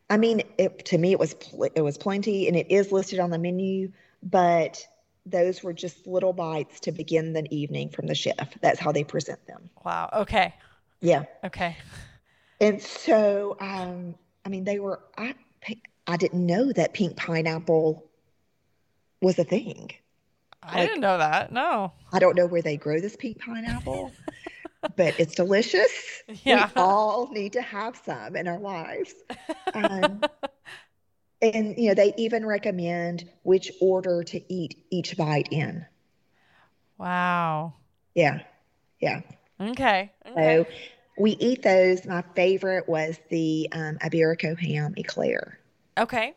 I 0.10 0.18
mean, 0.18 0.42
it, 0.58 0.86
to 0.86 0.98
me, 0.98 1.12
it 1.12 1.20
was 1.20 1.34
pl- 1.36 1.70
it 1.76 1.82
was 1.82 1.98
plenty, 1.98 2.48
and 2.48 2.58
it 2.58 2.70
is 2.70 2.92
listed 2.92 3.20
on 3.20 3.30
the 3.30 3.40
menu, 3.40 3.92
but 4.24 4.86
those 5.26 5.62
were 5.64 5.74
just 5.74 6.08
little 6.08 6.34
bites 6.34 6.80
to 6.82 6.92
begin 6.92 7.34
the 7.34 7.46
evening 7.56 7.90
from 7.90 8.08
the 8.08 8.16
chef. 8.16 8.58
That's 8.62 8.80
how 8.80 8.92
they 8.92 9.04
present 9.04 9.46
them. 9.48 9.70
Wow. 9.86 10.10
Okay. 10.14 10.54
Yeah. 11.00 11.26
Okay. 11.44 11.78
And 12.60 12.82
so, 12.82 13.56
um, 13.60 14.16
I 14.46 14.50
mean, 14.50 14.64
they 14.64 14.80
were, 14.80 15.00
I, 15.18 15.36
I 16.08 16.18
didn't 16.18 16.46
know 16.46 16.72
that 16.74 16.94
pink 16.94 17.16
pineapple 17.18 18.06
was 19.22 19.38
a 19.40 19.44
thing. 19.44 19.92
I 20.64 20.80
Like- 20.80 20.88
didn't 20.90 21.02
know 21.02 21.18
that. 21.18 21.52
No. 21.52 21.92
I 22.14 22.20
don't 22.20 22.36
know 22.36 22.46
where 22.48 22.62
they 22.62 22.78
grow 22.78 23.00
this 23.00 23.16
pink 23.16 23.40
pineapple, 23.40 24.12
but 24.96 25.20
it's 25.20 25.36
delicious. 25.36 25.92
Yeah. 26.44 26.70
We 26.76 26.82
all 26.82 27.30
need 27.32 27.54
to 27.54 27.62
have 27.62 28.00
some 28.06 28.36
in 28.36 28.48
our 28.48 28.60
lives. 28.60 29.14
Um, 29.74 30.22
and, 31.42 31.78
you 31.78 31.90
know, 31.90 31.94
they 31.96 32.14
even 32.18 32.46
recommend 32.46 33.30
which 33.44 33.72
order 33.82 34.24
to 34.24 34.54
eat 34.54 34.86
each 34.90 35.18
bite 35.18 35.50
in. 35.52 35.86
Wow. 36.98 37.74
Yeah. 38.14 38.42
Yeah. 39.00 39.22
Okay. 39.60 40.12
Okay. 40.26 40.36
So 40.36 40.66
we 41.18 41.32
eat 41.32 41.64
those. 41.64 42.06
My 42.06 42.24
favorite 42.36 42.88
was 42.88 43.20
the 43.30 43.70
um, 43.72 43.98
Iberico 43.98 44.58
ham 44.58 44.94
eclair. 44.98 45.60
Okay. 45.98 46.30
It 46.30 46.36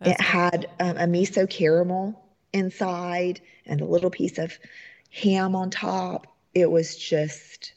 That's 0.00 0.16
good. 0.18 0.26
had 0.26 0.66
um, 0.78 0.96
a 0.96 1.06
miso 1.06 1.48
caramel 1.48 2.20
inside 2.52 3.40
and 3.66 3.80
a 3.80 3.84
little 3.84 4.10
piece 4.10 4.38
of 4.38 4.56
ham 5.10 5.54
on 5.56 5.70
top. 5.70 6.26
It 6.54 6.70
was 6.70 6.96
just, 6.96 7.72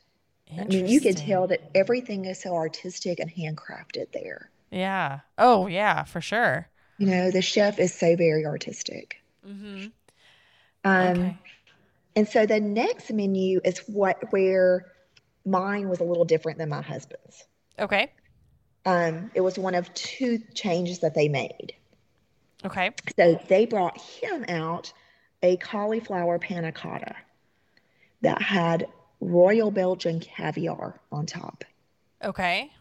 I 0.58 0.64
mean, 0.66 0.88
you 0.88 1.02
could 1.02 1.18
tell 1.18 1.48
that 1.48 1.62
everything 1.76 2.26
is 2.26 2.42
so 2.42 2.54
artistic 2.56 3.20
and 3.20 3.30
handcrafted 3.30 4.12
there. 4.14 4.50
Yeah. 4.74 5.20
Oh, 5.38 5.68
yeah, 5.68 6.04
for 6.04 6.22
sure. 6.22 6.70
You 6.98 7.08
know, 7.08 7.32
the 7.32 7.42
chef 7.42 7.80
is 7.80 7.94
so 7.94 8.16
very 8.16 8.46
artistic. 8.46 9.22
Mm-hmm. 9.48 9.88
Um, 10.86 11.08
Okay. 11.08 11.38
And 12.16 12.28
so 12.28 12.46
the 12.46 12.60
next 12.60 13.12
menu 13.12 13.60
is 13.64 13.80
what 13.88 14.32
where 14.32 14.86
mine 15.46 15.90
was 15.90 16.00
a 16.00 16.04
little 16.04 16.26
different 16.26 16.60
than 16.60 16.70
my 16.70 16.82
husband's. 16.82 17.46
Okay. 17.80 18.12
Um, 18.86 19.32
it 19.34 19.42
was 19.42 19.58
one 19.58 19.76
of 19.76 19.92
two 19.94 20.40
changes 20.54 21.00
that 21.00 21.16
they 21.16 21.28
made. 21.28 21.74
Okay. 22.66 22.92
So 23.18 23.40
they 23.48 23.66
brought 23.66 24.00
him 24.00 24.46
out 24.48 24.94
a 25.42 25.58
cauliflower 25.58 26.38
panna 26.40 26.72
cotta 26.72 27.16
that 28.22 28.42
had 28.42 28.88
royal 29.20 29.72
Belgian 29.72 30.20
caviar 30.20 31.00
on 31.12 31.26
top. 31.26 31.64
Okay. 32.24 32.72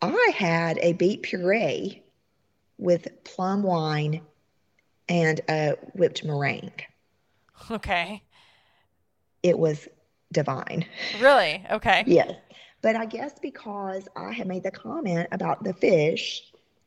I 0.00 0.32
had 0.36 0.78
a 0.80 0.92
beet 0.92 1.22
puree 1.22 2.02
with 2.78 3.08
plum 3.24 3.62
wine 3.62 4.20
and 5.08 5.40
a 5.48 5.72
whipped 5.94 6.24
meringue. 6.24 6.80
Okay. 7.70 8.22
It 9.42 9.58
was 9.58 9.88
divine. 10.32 10.84
Really? 11.20 11.64
Okay. 11.70 12.04
Yes. 12.06 12.32
But 12.82 12.94
I 12.94 13.06
guess 13.06 13.38
because 13.40 14.06
I 14.14 14.32
had 14.32 14.46
made 14.46 14.62
the 14.62 14.70
comment 14.70 15.28
about 15.32 15.64
the 15.64 15.74
fish, 15.74 16.42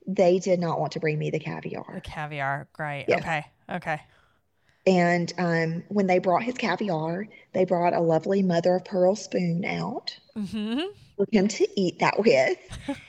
they 0.07 0.39
did 0.39 0.59
not 0.59 0.79
want 0.79 0.93
to 0.93 0.99
bring 0.99 1.19
me 1.19 1.29
the 1.29 1.39
caviar. 1.39 1.85
The 1.93 2.01
caviar. 2.01 2.67
Great. 2.73 3.05
Yes. 3.07 3.19
Okay. 3.19 3.45
Okay. 3.69 4.01
And 4.87 5.31
um, 5.37 5.83
when 5.89 6.07
they 6.07 6.19
brought 6.19 6.43
his 6.43 6.55
caviar, 6.55 7.27
they 7.53 7.65
brought 7.65 7.93
a 7.93 7.99
lovely 7.99 8.41
mother 8.41 8.75
of 8.75 8.85
pearl 8.85 9.15
spoon 9.15 9.65
out 9.65 10.17
Mm-hmm. 10.37 10.79
For 11.25 11.27
him 11.31 11.47
to 11.47 11.67
eat 11.79 11.99
that 11.99 12.19
with. 12.25 12.57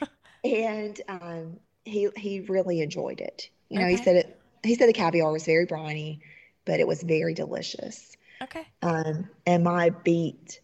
and 0.45 1.01
um, 1.09 1.61
he 1.85 2.09
he 2.17 2.41
really 2.41 2.81
enjoyed 2.81 3.21
it. 3.21 3.49
You 3.69 3.81
know, 3.81 3.87
he 3.87 3.97
said 3.97 4.17
it. 4.17 4.39
He 4.63 4.75
said 4.75 4.89
the 4.89 4.93
caviar 4.93 5.33
was 5.33 5.45
very 5.45 5.67
briny, 5.67 6.21
but 6.65 6.79
it 6.79 6.87
was 6.87 7.03
very 7.03 7.35
delicious. 7.35 8.17
Okay. 8.43 8.67
Um, 8.83 9.29
and 9.47 9.65
my 9.65 9.91
beet 9.91 10.61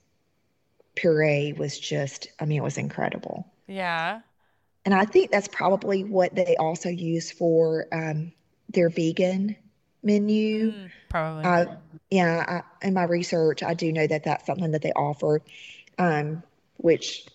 puree 0.95 1.55
was 1.57 1.79
just, 1.79 2.29
I 2.41 2.45
mean, 2.45 2.59
it 2.59 2.65
was 2.65 2.77
incredible. 2.77 3.47
Yeah. 3.67 4.21
And 4.85 4.95
I 4.95 5.05
think 5.05 5.31
that's 5.31 5.49
probably 5.49 6.05
what 6.05 6.35
they 6.35 6.57
also 6.57 6.89
use 6.89 7.31
for 7.31 7.87
um, 7.93 8.33
their 8.69 8.89
vegan 8.89 9.57
menu. 10.03 10.73
Mm, 10.73 10.91
probably. 11.09 11.45
Uh, 11.45 11.67
yeah, 12.11 12.63
I, 12.83 12.87
in 12.87 12.95
my 12.95 13.05
research, 13.05 13.63
I 13.63 13.75
do 13.75 13.93
know 13.93 14.07
that 14.07 14.25
that's 14.25 14.47
something 14.47 14.73
that 14.73 14.83
they 14.83 14.93
offer, 14.93 15.43
um, 15.99 16.43
which, 16.79 17.27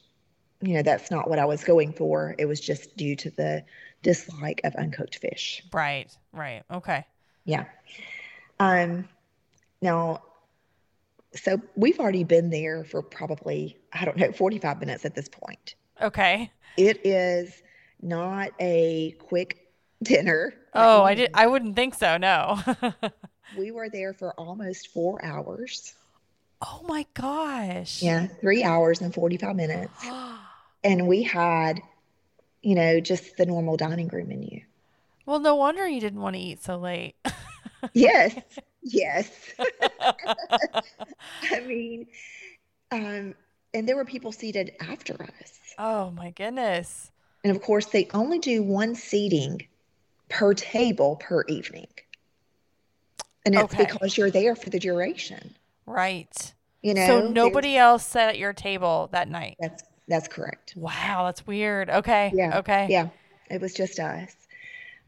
you 0.64 0.76
know, 0.76 0.82
that's 0.82 1.11
not 1.11 1.30
what 1.30 1.39
I 1.39 1.45
was 1.45 1.64
going 1.64 1.91
for. 1.91 2.36
It 2.38 2.45
was 2.45 2.59
just 2.59 2.95
due 2.95 3.18
to 3.18 3.30
the 3.32 3.66
dislike 4.01 4.61
of 4.64 4.74
uncooked 4.76 5.18
fish. 5.18 5.61
right. 5.74 6.09
Right. 6.32 6.64
Okay. 6.72 7.05
Yeah. 7.45 7.66
Um, 8.59 9.09
now, 9.82 10.24
so 11.36 11.61
we've 11.76 11.99
already 11.99 12.24
been 12.24 12.49
there 12.49 12.86
for 12.86 13.01
probably, 13.01 13.78
I 13.91 14.05
don't 14.05 14.16
know, 14.16 14.32
45 14.32 14.80
minutes 14.80 15.03
at 15.03 15.16
this 15.16 15.28
point. 15.28 15.76
Okay. 16.01 16.49
It 16.78 17.05
is 17.05 17.61
not 18.01 18.51
a 18.59 19.11
quick 19.20 19.68
dinner. 20.01 20.53
Oh, 20.74 21.03
I 21.03 21.14
did. 21.14 21.32
I 21.34 21.47
wouldn't 21.47 21.76
think 21.76 21.93
so. 21.95 22.18
No. 22.18 22.59
We 23.55 23.70
were 23.70 23.88
there 23.88 24.14
for 24.14 24.32
almost 24.32 24.88
four 24.88 25.24
hours. 25.24 25.93
oh 26.66 26.84
my 26.88 27.05
gosh. 27.14 28.01
Yeah, 28.01 28.26
three 28.41 28.64
hours 28.64 29.01
and 29.01 29.14
45 29.14 29.55
minutes. 29.55 29.93
And 30.84 31.08
we 31.08 31.24
had, 31.24 31.82
you 32.62 32.76
know, 32.76 33.00
just 33.00 33.38
the 33.38 33.46
normal 33.46 33.78
dining 33.78 34.08
room 34.10 34.28
menu. 34.30 34.62
well, 35.26 35.40
no 35.40 35.56
wonder 35.56 35.88
you 35.88 36.00
didn't 36.02 36.22
want 36.22 36.36
to 36.36 36.42
eat 36.42 36.62
so 36.64 36.78
late. 36.78 37.16
Yes, 37.94 38.34
yes. 38.82 39.30
I 41.52 41.60
mean, 41.68 42.08
um, 42.92 43.36
and 43.74 43.86
there 43.88 43.98
were 43.98 44.06
people 44.06 44.32
seated 44.32 44.72
after 44.80 45.22
us. 45.22 45.60
oh 45.78 46.12
my 46.12 46.30
goodness. 46.32 47.12
And 47.44 47.54
of 47.54 47.62
course, 47.62 47.88
they 47.88 48.08
only 48.14 48.40
do 48.40 48.64
one 48.64 48.96
seating 48.96 49.68
per 50.30 50.54
table 50.54 51.18
per 51.18 51.44
evening. 51.50 51.88
And 53.46 53.54
it's 53.56 53.74
Okay. 53.74 53.84
because 53.86 54.18
you're 54.18 54.32
there 54.32 54.56
for 54.56 54.70
the 54.70 54.80
duration. 54.80 55.54
Right. 55.86 56.54
You 56.82 56.94
know, 56.94 57.06
so 57.06 57.28
nobody 57.28 57.76
else 57.76 58.06
sat 58.06 58.30
at 58.30 58.38
your 58.38 58.54
table 58.54 59.10
that 59.12 59.28
night. 59.28 59.58
That's 59.60 59.84
that's 60.08 60.28
correct. 60.28 60.74
Wow, 60.76 61.24
that's 61.26 61.45
weird. 61.47 61.89
Okay. 61.89 62.32
Yeah. 62.36 62.60
Okay. 62.60 62.88
Yeah, 62.89 63.10
it 63.49 63.62
was 63.62 63.74
just 63.74 63.99
us. 63.99 64.36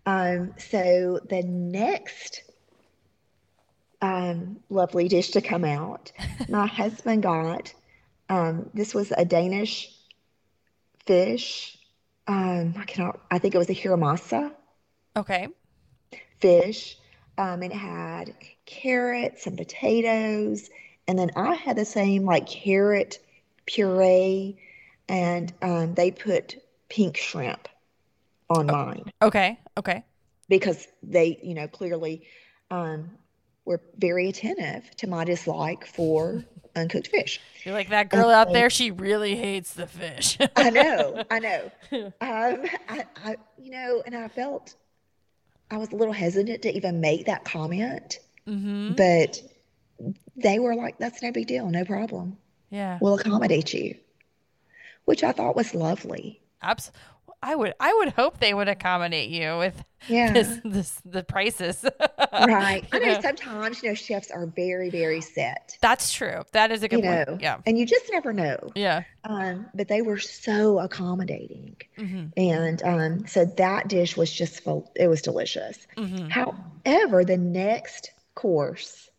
Um, 0.05 0.53
so 0.57 1.19
the 1.29 1.41
next 1.43 2.43
um, 4.01 4.57
lovely 4.69 5.07
dish 5.07 5.31
to 5.31 5.41
come 5.41 5.63
out, 5.65 6.11
my 6.49 6.67
husband 6.67 7.23
got 7.23 7.73
um, 8.29 8.69
this 8.73 8.93
was 8.93 9.11
a 9.15 9.25
Danish 9.25 9.91
fish. 11.05 11.77
Um, 12.27 12.73
I 12.77 12.85
cannot. 12.85 13.19
I 13.29 13.37
think 13.39 13.55
it 13.55 13.57
was 13.59 13.69
a 13.69 13.75
hiramasa 13.75 14.51
Okay. 15.15 15.47
fish. 16.39 16.97
Um, 17.37 17.63
and 17.63 17.71
it 17.71 17.77
had 17.77 18.33
carrots 18.65 19.45
and 19.45 19.57
potatoes, 19.57 20.69
and 21.07 21.19
then 21.19 21.31
I 21.35 21.53
had 21.55 21.75
the 21.75 21.85
same 21.85 22.23
like 22.25 22.47
carrot 22.47 23.19
puree, 23.65 24.57
and 25.07 25.53
um, 25.61 25.93
they 25.93 26.11
put 26.11 26.55
pink 26.89 27.17
shrimp 27.17 27.67
on 28.49 28.67
mine 28.67 29.11
Okay. 29.21 29.59
Okay. 29.77 30.03
because 30.49 30.87
they, 31.03 31.39
you 31.41 31.53
know, 31.53 31.67
clearly 31.67 32.23
um, 32.71 33.09
were 33.65 33.81
very 33.97 34.29
attentive 34.29 34.89
to 34.97 35.07
my 35.07 35.23
dislike 35.25 35.85
for 35.85 36.43
uncooked 36.75 37.07
fish. 37.07 37.39
You're 37.63 37.73
like 37.73 37.89
that 37.89 38.09
girl 38.09 38.29
out 38.29 38.53
there. 38.53 38.69
She 38.69 38.91
really 38.91 39.35
hates 39.35 39.73
the 39.73 39.87
fish. 39.87 40.37
I 40.55 40.69
know, 40.69 41.23
I 41.29 41.39
know. 41.39 41.71
Um, 42.21 42.65
I, 42.89 43.05
I, 43.23 43.35
you 43.57 43.71
know, 43.71 44.03
and 44.05 44.15
I 44.15 44.27
felt 44.27 44.75
I 45.71 45.77
was 45.77 45.91
a 45.91 45.95
little 45.95 46.13
hesitant 46.13 46.61
to 46.63 46.75
even 46.75 46.99
make 46.99 47.25
that 47.25 47.45
comment, 47.45 48.19
mm-hmm. 48.47 48.93
but 48.93 49.41
they 50.35 50.59
were 50.59 50.75
like, 50.75 50.97
"That's 50.97 51.21
no 51.23 51.31
big 51.31 51.47
deal, 51.47 51.69
no 51.69 51.85
problem. 51.85 52.37
Yeah, 52.69 52.97
We'll 53.01 53.15
accommodate 53.15 53.73
you," 53.73 53.95
which 55.05 55.23
I 55.23 55.31
thought 55.31 55.55
was 55.55 55.73
lovely. 55.73 56.41
Abs- 56.61 56.91
I 57.43 57.53
would 57.53 57.73
I 57.79 57.93
would 57.93 58.09
hope 58.13 58.39
they 58.39 58.53
would 58.55 58.67
accommodate 58.67 59.29
you 59.29 59.57
with 59.59 59.83
Yeah. 60.07 60.33
this, 60.33 60.59
this 60.65 61.01
the 61.05 61.23
prices. 61.23 61.85
Right. 62.33 62.85
I 62.91 62.99
know 62.99 63.21
sometimes, 63.21 63.81
you 63.81 63.89
know, 63.89 63.95
chefs 63.95 64.29
are 64.29 64.45
very, 64.45 64.89
very 64.89 65.21
set, 65.21 65.77
That's 65.79 66.11
true. 66.11 66.43
That 66.51 66.69
is 66.69 66.83
a 66.83 66.89
good 66.89 66.99
you 67.03 67.09
know, 67.09 67.25
point. 67.25 67.41
Yeah. 67.41 67.59
and 67.65 67.77
you 67.79 67.85
just 67.85 68.05
never 68.11 68.33
know. 68.33 68.71
Yeah. 68.75 69.03
Um, 69.23 69.67
but 69.73 69.87
they 69.87 70.01
were 70.01 70.19
so 70.19 70.79
accommodating. 70.79 71.77
hmm 71.97 72.25
And 72.35 72.83
um, 72.83 73.27
so 73.27 73.45
that 73.45 73.87
dish 73.87 74.17
was 74.17 74.29
just 74.31 74.63
full, 74.63 74.91
it 74.97 75.07
was 75.07 75.21
delicious. 75.21 75.87
hmm 75.97 76.27
However, 76.27 77.23
the 77.23 77.37
next 77.37 78.11
course 78.33 79.09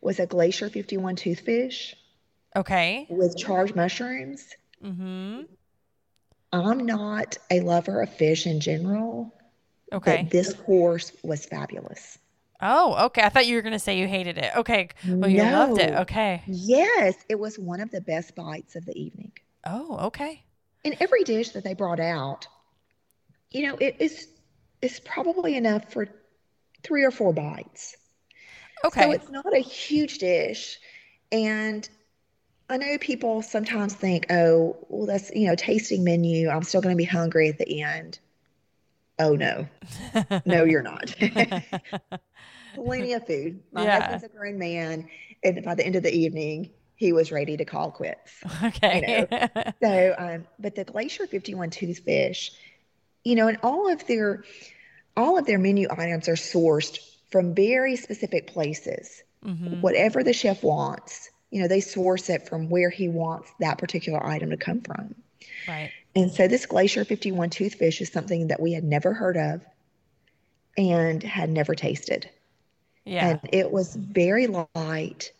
was 0.00 0.20
a 0.20 0.26
Glacier 0.26 0.68
51 0.70 1.16
toothfish 1.16 1.94
Okay. 2.54 3.06
with 3.10 3.36
charred 3.36 3.74
mushrooms. 3.74 4.46
Hmm 4.84 5.42
I'm 6.52 6.86
not 6.86 7.36
a 7.50 7.60
lover 7.60 8.00
of 8.02 8.14
fish 8.14 8.46
in 8.46 8.60
general, 8.60 9.34
Okay. 9.92 10.22
but 10.22 10.30
this 10.30 10.52
course 10.54 11.12
was 11.22 11.46
fabulous. 11.46 12.18
Oh, 12.60 13.06
okay. 13.06 13.22
I 13.22 13.28
thought 13.28 13.46
you 13.46 13.56
were 13.56 13.62
gonna 13.62 13.78
say 13.78 13.98
you 13.98 14.06
hated 14.06 14.38
it. 14.38 14.54
Okay. 14.56 14.88
Well, 15.06 15.28
you 15.30 15.42
loved 15.42 15.78
it. 15.78 15.94
Okay. 15.94 16.42
Yes, 16.46 17.16
it 17.28 17.38
was 17.38 17.58
one 17.58 17.80
of 17.80 17.90
the 17.90 18.00
best 18.00 18.34
bites 18.34 18.76
of 18.76 18.84
the 18.84 18.96
evening. 18.96 19.32
Oh, 19.66 19.98
okay. 20.06 20.44
And 20.84 20.96
every 21.00 21.24
dish 21.24 21.50
that 21.50 21.64
they 21.64 21.74
brought 21.74 22.00
out, 22.00 22.46
you 23.50 23.66
know, 23.66 23.76
it 23.80 23.96
is 23.98 24.28
is 24.82 25.00
probably 25.00 25.56
enough 25.56 25.92
for 25.92 26.06
three 26.82 27.04
or 27.04 27.10
four 27.10 27.32
bites. 27.32 27.96
Okay. 28.84 29.02
So 29.02 29.12
it's 29.12 29.30
not 29.30 29.54
a 29.54 29.60
huge 29.60 30.18
dish. 30.18 30.78
And 31.32 31.88
I 32.68 32.76
know 32.76 32.98
people 32.98 33.40
sometimes 33.42 33.94
think, 33.94 34.26
oh, 34.30 34.76
well, 34.88 35.06
that's, 35.06 35.30
you 35.34 35.46
know, 35.48 35.54
tasting 35.54 36.04
menu. 36.04 36.48
I'm 36.50 36.62
still 36.62 36.80
going 36.82 36.94
to 36.94 36.98
be 36.98 37.04
hungry 37.04 37.48
at 37.48 37.58
the 37.58 37.82
end. 37.82 38.18
Oh, 39.18 39.34
no. 39.36 39.68
No, 40.44 40.64
you're 40.64 40.82
not. 40.82 41.14
Plenty 42.74 43.12
of 43.12 43.26
food. 43.26 43.62
My 43.72 43.86
Yeah. 43.86 43.88
husband's 43.88 44.24
a 44.24 44.28
grown 44.28 44.58
man. 44.58 45.08
And 45.42 45.62
by 45.64 45.74
the 45.74 45.84
end 45.86 45.96
of 45.96 46.02
the 46.02 46.12
evening, 46.14 46.70
he 46.96 47.12
was 47.12 47.30
ready 47.32 47.56
to 47.56 47.64
call 47.64 47.90
quits. 47.92 48.44
okay. 48.64 49.28
So, 49.82 50.14
um, 50.18 50.46
but 50.58 50.74
the 50.74 50.84
Glacier 50.84 51.26
51 51.26 51.70
toothfish, 51.70 52.50
you 53.24 53.34
know, 53.36 53.48
and 53.48 53.58
all 53.62 53.92
of 53.92 54.06
their 54.06 54.44
all 55.16 55.38
of 55.38 55.46
their 55.46 55.58
menu 55.58 55.88
items 55.90 56.28
are 56.28 56.34
sourced 56.34 56.98
from 57.30 57.54
very 57.54 57.96
specific 57.96 58.48
places. 58.48 59.22
hmm 59.42 59.82
Whatever 59.82 60.24
the 60.24 60.32
chef 60.32 60.62
wants, 60.62 61.30
you 61.54 61.60
know, 61.60 61.68
they 61.68 61.80
source 61.80 62.30
it 62.30 62.48
from 62.48 62.68
where 62.68 62.90
he 62.90 63.08
wants 63.08 63.48
that 63.60 63.78
particular 63.78 64.26
item 64.26 64.50
to 64.50 64.56
come 64.56 64.80
from. 64.80 65.14
Right. 65.68 65.92
And 66.16 66.28
so 66.32 66.48
this 66.48 66.66
Glacier 66.66 67.04
51 67.04 67.50
toothfish 67.50 68.00
is 68.00 68.10
something 68.10 68.48
that 68.48 68.60
we 68.60 68.72
had 68.72 68.82
never 68.82 69.14
heard 69.14 69.36
of 69.36 69.64
and 70.76 71.22
had 71.22 71.50
never 71.50 71.76
tasted. 71.76 72.28
Yeah. 73.04 73.28
And 73.28 73.40
it 73.52 73.70
was 73.70 73.94
very 73.94 74.48
light 74.48 75.30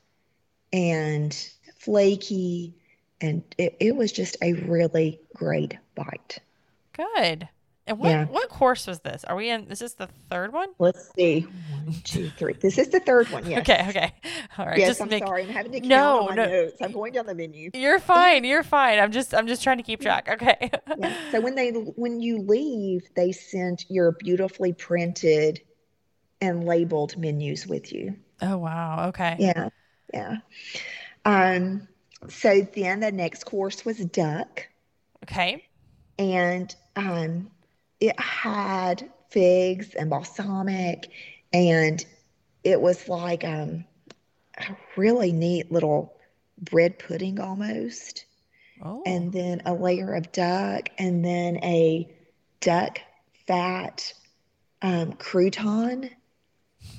and 0.72 1.36
flaky. 1.80 2.74
And 3.20 3.42
it, 3.58 3.76
it 3.80 3.96
was 3.96 4.12
just 4.12 4.36
a 4.40 4.52
really 4.52 5.18
great 5.34 5.76
bite. 5.96 6.38
Good. 6.92 7.48
And 7.86 7.98
what 7.98 8.08
Yeah. 8.08 8.24
what 8.24 8.48
course 8.48 8.86
was 8.86 9.00
this? 9.00 9.24
Are 9.24 9.36
we 9.36 9.50
in? 9.50 9.66
This 9.68 9.82
is 9.82 9.94
this 9.94 10.08
the 10.08 10.14
third 10.30 10.52
one? 10.54 10.68
Let's 10.78 11.10
see. 11.14 11.40
One, 11.40 11.94
two, 12.04 12.30
three. 12.30 12.54
This 12.54 12.78
is 12.78 12.88
the 12.88 13.00
third 13.00 13.28
one. 13.30 13.44
Yes. 13.48 13.60
Okay. 13.60 13.86
Okay. 13.90 14.12
All 14.58 14.64
right. 14.66 14.78
Yes, 14.78 14.88
just 14.88 15.02
I'm 15.02 15.08
make. 15.10 15.22
sorry. 15.22 15.42
I'm 15.42 15.48
having 15.50 15.72
to 15.72 15.80
count 15.80 15.88
No, 15.90 16.20
on 16.20 16.26
my 16.30 16.34
no. 16.34 16.46
notes. 16.46 16.76
I'm 16.80 16.92
going 16.92 17.12
down 17.12 17.26
the 17.26 17.34
menu. 17.34 17.70
You're 17.74 17.98
fine. 17.98 18.44
You're 18.44 18.62
fine. 18.62 18.98
I'm 18.98 19.12
just 19.12 19.34
I'm 19.34 19.46
just 19.46 19.62
trying 19.62 19.76
to 19.76 19.82
keep 19.82 20.00
track. 20.00 20.28
Okay. 20.30 20.70
Yeah. 20.98 21.14
So 21.32 21.40
when 21.40 21.54
they 21.56 21.70
when 21.72 22.20
you 22.20 22.38
leave, 22.38 23.02
they 23.16 23.32
sent 23.32 23.84
your 23.90 24.12
beautifully 24.12 24.72
printed 24.72 25.60
and 26.40 26.64
labeled 26.64 27.18
menus 27.18 27.66
with 27.66 27.92
you. 27.92 28.16
oh 28.40 28.56
wow. 28.58 29.08
Okay. 29.08 29.36
Yeah. 29.38 29.68
Yeah. 30.12 30.36
Um, 31.24 31.86
so 32.28 32.62
then 32.74 33.00
the 33.00 33.12
next 33.12 33.44
course 33.44 33.84
was 33.84 33.98
duck, 33.98 34.66
Okay. 35.24 35.64
and 36.18 36.74
um, 36.96 37.50
it 38.08 38.18
had 38.20 39.08
figs 39.30 39.94
and 39.94 40.10
balsamic, 40.10 41.08
and 41.52 42.04
it 42.62 42.80
was 42.80 43.08
like 43.08 43.44
um, 43.44 43.84
a 44.58 44.76
really 44.96 45.32
neat 45.32 45.70
little 45.72 46.14
bread 46.60 46.98
pudding 46.98 47.40
almost, 47.40 48.24
Oh. 48.82 49.02
and 49.06 49.32
then 49.32 49.62
a 49.64 49.72
layer 49.74 50.14
of 50.14 50.32
duck, 50.32 50.90
and 50.98 51.24
then 51.24 51.58
a 51.64 52.08
duck 52.60 52.98
fat 53.46 54.12
um, 54.82 55.12
crouton 55.14 56.10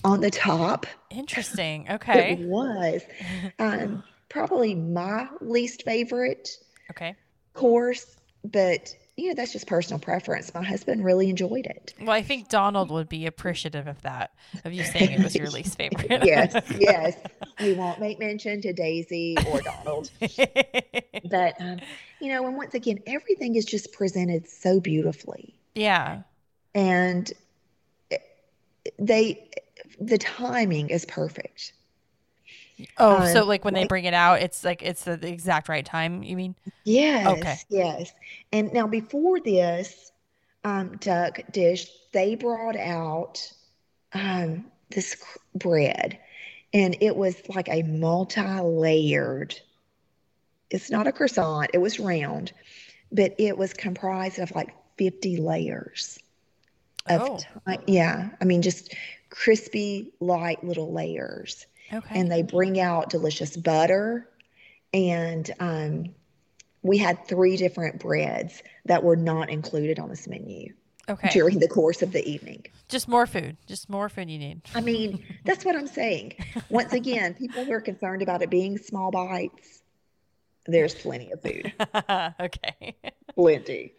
on 0.04 0.22
the 0.22 0.32
top. 0.32 0.86
Interesting. 1.12 1.88
Okay 1.96 2.34
it 2.34 2.40
was 2.40 3.02
um, 3.60 4.04
probably 4.30 4.76
my 4.76 5.28
least 5.42 5.84
favorite 5.84 6.50
Okay. 6.92 7.16
course, 7.54 8.16
but 8.44 8.96
you 9.18 9.30
know 9.30 9.34
that's 9.34 9.54
just 9.54 9.68
personal 9.68 10.00
preference. 10.00 10.54
My 10.54 10.64
husband 10.64 11.04
really 11.04 11.30
enjoyed 11.30 11.66
it. 11.66 11.94
Well, 12.00 12.12
I 12.12 12.22
think 12.22 12.50
Donald 12.50 12.92
would 12.92 13.08
be 13.08 13.26
appreciative 13.26 13.88
of 13.88 14.02
that, 14.02 14.32
of 14.66 14.74
you 14.74 14.84
saying 14.84 15.12
it 15.12 15.24
was 15.24 15.36
your 15.36 15.50
least 15.50 15.78
favorite. 15.78 16.26
yes, 16.26 16.54
yes. 16.78 17.18
We 17.60 17.74
won't 17.74 18.00
make 18.00 18.20
mention 18.20 18.62
to 18.62 18.74
Daisy 18.74 19.38
or 19.50 19.62
Donald, 19.62 20.12
but 20.20 21.62
um, 21.62 21.80
you 22.20 22.30
know, 22.30 22.46
and 22.46 22.58
once 22.58 22.74
again, 22.74 23.00
everything 23.08 23.56
is 23.56 23.66
just 23.66 23.94
presented 23.94 24.48
so 24.48 24.80
beautifully, 24.80 25.56
yeah. 25.76 26.24
and 26.74 27.32
they 29.00 29.50
the 30.00 30.18
timing 30.18 30.90
is 30.90 31.06
perfect. 31.06 31.72
Oh, 32.98 33.24
so 33.24 33.44
Um, 33.44 33.48
like 33.48 33.66
when 33.66 33.74
they 33.74 33.84
bring 33.86 34.06
it 34.06 34.14
out, 34.14 34.42
it's 34.42 34.64
like 34.64 34.82
it's 34.82 35.04
the 35.04 35.18
the 35.18 35.28
exact 35.30 35.70
right 35.70 35.86
time. 35.86 36.24
You 36.24 36.36
mean? 36.36 36.56
Yes, 36.86 37.26
Okay. 37.26 37.60
yes. 37.70 38.14
And 38.52 38.72
now 38.74 38.88
before 38.88 39.40
this 39.40 40.12
um, 40.64 40.98
duck 40.98 41.40
dish, 41.52 41.88
they 42.14 42.36
brought 42.36 42.76
out 42.78 43.52
um, 44.14 44.72
this 44.92 45.16
bread, 45.56 46.20
and 46.74 46.98
it 47.02 47.16
was 47.16 47.38
like 47.50 47.70
a 47.70 47.84
multi-layered. 47.84 49.60
It's 50.70 50.92
not 50.92 51.08
a 51.08 51.12
croissant; 51.12 51.72
it 51.74 51.80
was 51.80 52.00
round, 52.00 52.52
but 53.12 53.36
it 53.40 53.58
was 53.58 53.74
comprised 53.74 54.40
of 54.40 54.52
like 54.56 54.76
50 54.98 55.38
layers 55.38 56.20
of 57.08 57.22
Oh. 57.22 57.38
ti- 57.38 57.78
yeah. 57.88 58.32
I 58.42 58.46
mean, 58.46 58.62
just 58.62 58.96
crispy, 59.30 60.14
light 60.20 60.64
little 60.64 60.94
layers 60.94 61.68
Okay. 61.94 62.20
and 62.20 62.32
they 62.32 62.42
bring 62.42 62.80
out 62.80 63.10
delicious 63.10 63.56
butter 63.56 64.30
and 64.94 65.52
um, 65.60 66.16
we 66.82 66.98
had 66.98 67.28
three 67.28 67.58
different 67.58 68.00
breads 68.00 68.64
that 68.86 69.04
were 69.04 69.16
not 69.16 69.50
included 69.50 70.00
on 70.00 70.10
this 70.10 70.28
menu 70.28 70.74
okay. 71.10 71.30
during 71.30 71.60
the 71.60 71.68
course 71.68 72.02
of 72.02 72.12
the 72.12 72.28
evening 72.28 72.66
Just 72.88 73.08
more 73.08 73.28
food. 73.28 73.58
Just 73.68 73.90
more 73.90 74.10
food 74.10 74.30
you 74.30 74.40
need. 74.40 74.62
i 74.74 74.82
mean 74.82 75.24
that's 75.44 75.66
what 75.66 75.76
i'm 75.76 75.88
saying 75.88 76.34
once 76.70 76.94
again 76.94 77.34
people 77.34 77.64
who 77.64 77.72
are 77.72 77.82
concerned 77.82 78.22
about 78.22 78.42
it 78.42 78.50
being 78.50 78.78
small 78.78 79.12
bites 79.12 79.82
there's 80.66 80.96
plenty 80.96 81.32
of 81.32 81.42
food 81.42 81.74
okay. 82.40 82.96
plenty 83.34 83.94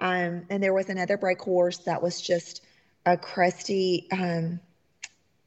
um, 0.00 0.44
and 0.50 0.62
there 0.62 0.72
was 0.74 0.88
another 0.88 1.16
bread 1.16 1.38
course 1.38 1.78
that 1.78 2.02
was 2.02 2.20
just 2.20 2.62
a 3.06 3.16
crusty 3.16 4.06
um, 4.12 4.60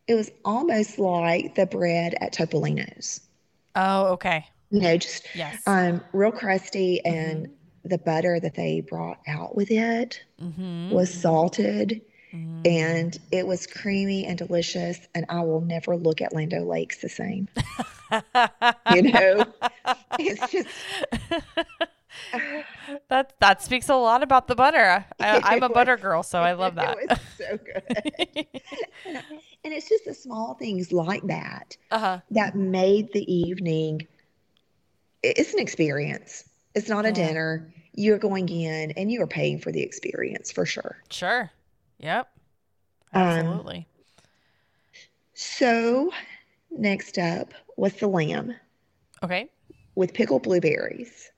it 0.07 0.15
was 0.15 0.31
almost 0.45 0.99
like 0.99 1.55
the 1.55 1.65
bread 1.65 2.15
at 2.21 2.33
topolino's 2.33 3.21
Oh, 3.75 4.07
okay. 4.13 4.45
you 4.71 4.81
know 4.81 4.97
just 4.97 5.27
Yes. 5.35 5.61
um, 5.67 6.01
real 6.13 6.31
crusty, 6.31 7.03
and 7.05 7.49
the 7.85 7.97
butter 7.97 8.39
that 8.39 8.55
they 8.55 8.81
brought 8.81 9.19
out 9.27 9.55
with 9.55 9.69
it 9.71 10.21
mm-hmm. 10.41 10.89
was 10.91 11.13
salted, 11.13 12.01
Mm-hmm. 12.33 12.61
and 12.65 13.17
it 13.31 13.47
was 13.47 13.65
creamy 13.65 14.25
and 14.25 14.37
delicious. 14.37 14.99
And 15.15 15.25
I 15.29 15.39
will 15.41 15.61
never 15.61 15.95
look 15.95 16.21
at 16.21 16.33
Land 16.33 16.53
O'Lakes 16.53 16.97
the 16.97 17.07
same. 17.09 17.47
You 18.93 19.01
know, 19.01 19.45
it's 20.19 20.49
just 20.51 20.67
that 23.09 23.33
that 23.39 23.61
speaks 23.61 23.89
a 23.89 23.95
lot 23.95 24.23
about 24.23 24.47
the 24.47 24.55
butter. 24.55 25.05
I, 25.19 25.41
I'm 25.43 25.63
a 25.63 25.69
butter 25.69 25.97
girl, 25.97 26.23
so 26.23 26.39
I 26.39 26.53
love 26.53 26.75
that. 26.75 26.97
It 26.99 27.09
was 27.09 27.19
so 27.37 27.57
good, 27.57 28.47
and 29.63 29.73
it's 29.73 29.89
just 29.89 30.05
the 30.05 30.13
small 30.13 30.55
things 30.55 30.91
like 30.91 31.23
that 31.27 31.75
uh 31.91 31.99
huh. 31.99 32.19
that 32.31 32.55
made 32.55 33.11
the 33.13 33.31
evening 33.33 34.07
it's 35.23 35.53
an 35.53 35.59
experience. 35.59 36.43
It's 36.75 36.89
not 36.89 37.05
a 37.05 37.09
Yeah. 37.09 37.13
dinner. 37.13 37.73
You're 37.93 38.19
going 38.19 38.47
in 38.49 38.91
and 38.91 39.11
you 39.11 39.21
are 39.23 39.27
paying 39.27 39.59
for 39.59 39.71
the 39.71 39.81
experience 39.81 40.51
for 40.51 40.65
sure. 40.65 41.01
Sure. 41.09 41.51
Yep. 41.99 42.29
Um, 43.13 43.21
Absolutely. 43.23 43.87
So, 45.33 46.11
next 46.71 47.17
up 47.17 47.53
was 47.77 47.93
the 47.95 48.07
lamb 48.07 48.55
okay. 49.23 49.49
with 49.95 50.13
pickled 50.13 50.43
blueberries. 50.43 51.31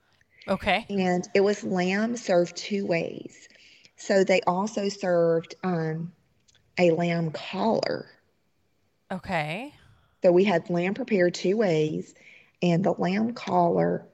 Okay. 0.50 0.86
And 0.90 1.28
it 1.34 1.42
was 1.42 1.64
lamb 1.64 2.18
served 2.18 2.56
two 2.56 2.86
ways. 2.86 3.48
So, 3.96 4.24
they 4.24 4.42
also 4.42 4.90
served 4.90 5.56
um, 5.64 6.12
a 6.78 6.92
lamb 6.92 7.32
collar. 7.32 8.08
Okay. 9.12 9.74
So, 10.24 10.32
we 10.32 10.44
had 10.44 10.70
lamb 10.70 10.94
prepared 10.94 11.34
two 11.34 11.58
ways, 11.58 12.16
and 12.62 12.84
the 12.84 12.94
lamb 12.94 13.34
collar 13.34 14.06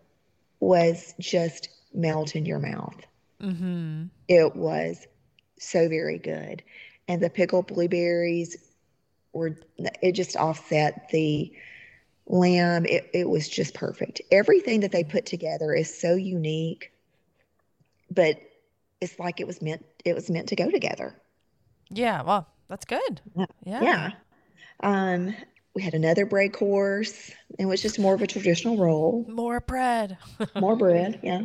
was 0.60 1.14
just 1.20 1.70
melt 1.94 2.36
in 2.36 2.46
your 2.46 2.60
mouth. 2.60 3.00
Mm-hmm. 3.42 4.06
It 4.28 4.56
was 4.56 5.08
so 5.60 5.88
very 5.88 6.18
good. 6.18 6.64
And 7.08 7.22
the 7.22 7.30
pickled 7.30 7.68
blueberries 7.68 8.58
were, 9.34 9.58
it 10.02 10.14
just 10.14 10.36
offset 10.36 11.10
the 11.12 11.54
lamb. 12.28 12.86
It, 12.86 13.10
it 13.14 13.30
was 13.30 13.48
just 13.50 13.74
perfect. 13.74 14.22
Everything 14.32 14.80
that 14.82 14.92
they 14.92 15.04
put 15.04 15.26
together 15.26 15.74
is 15.74 15.94
so 16.00 16.16
unique, 16.16 16.92
but 18.12 18.40
it's 19.02 19.20
like 19.20 19.40
it 19.40 19.48
was 19.48 19.62
meant, 19.62 19.86
it 20.06 20.16
was 20.16 20.30
meant 20.30 20.50
to 20.50 20.56
go 20.56 20.70
together. 20.72 21.16
Yeah. 21.90 22.24
Well, 22.24 22.48
that's 22.68 22.86
good. 22.86 23.22
Yeah. 23.36 23.82
Yeah. 23.82 24.12
Um, 24.82 25.36
we 25.76 25.82
had 25.82 25.94
another 25.94 26.26
bread 26.26 26.54
course. 26.54 27.32
It 27.60 27.66
was 27.66 27.82
just 27.82 28.00
more 28.00 28.16
of 28.16 28.22
a 28.22 28.28
traditional 28.28 28.78
roll, 28.78 29.26
More 29.28 29.60
bread. 29.60 30.18
more 30.56 30.76
bread. 30.76 31.20
Yeah. 31.22 31.42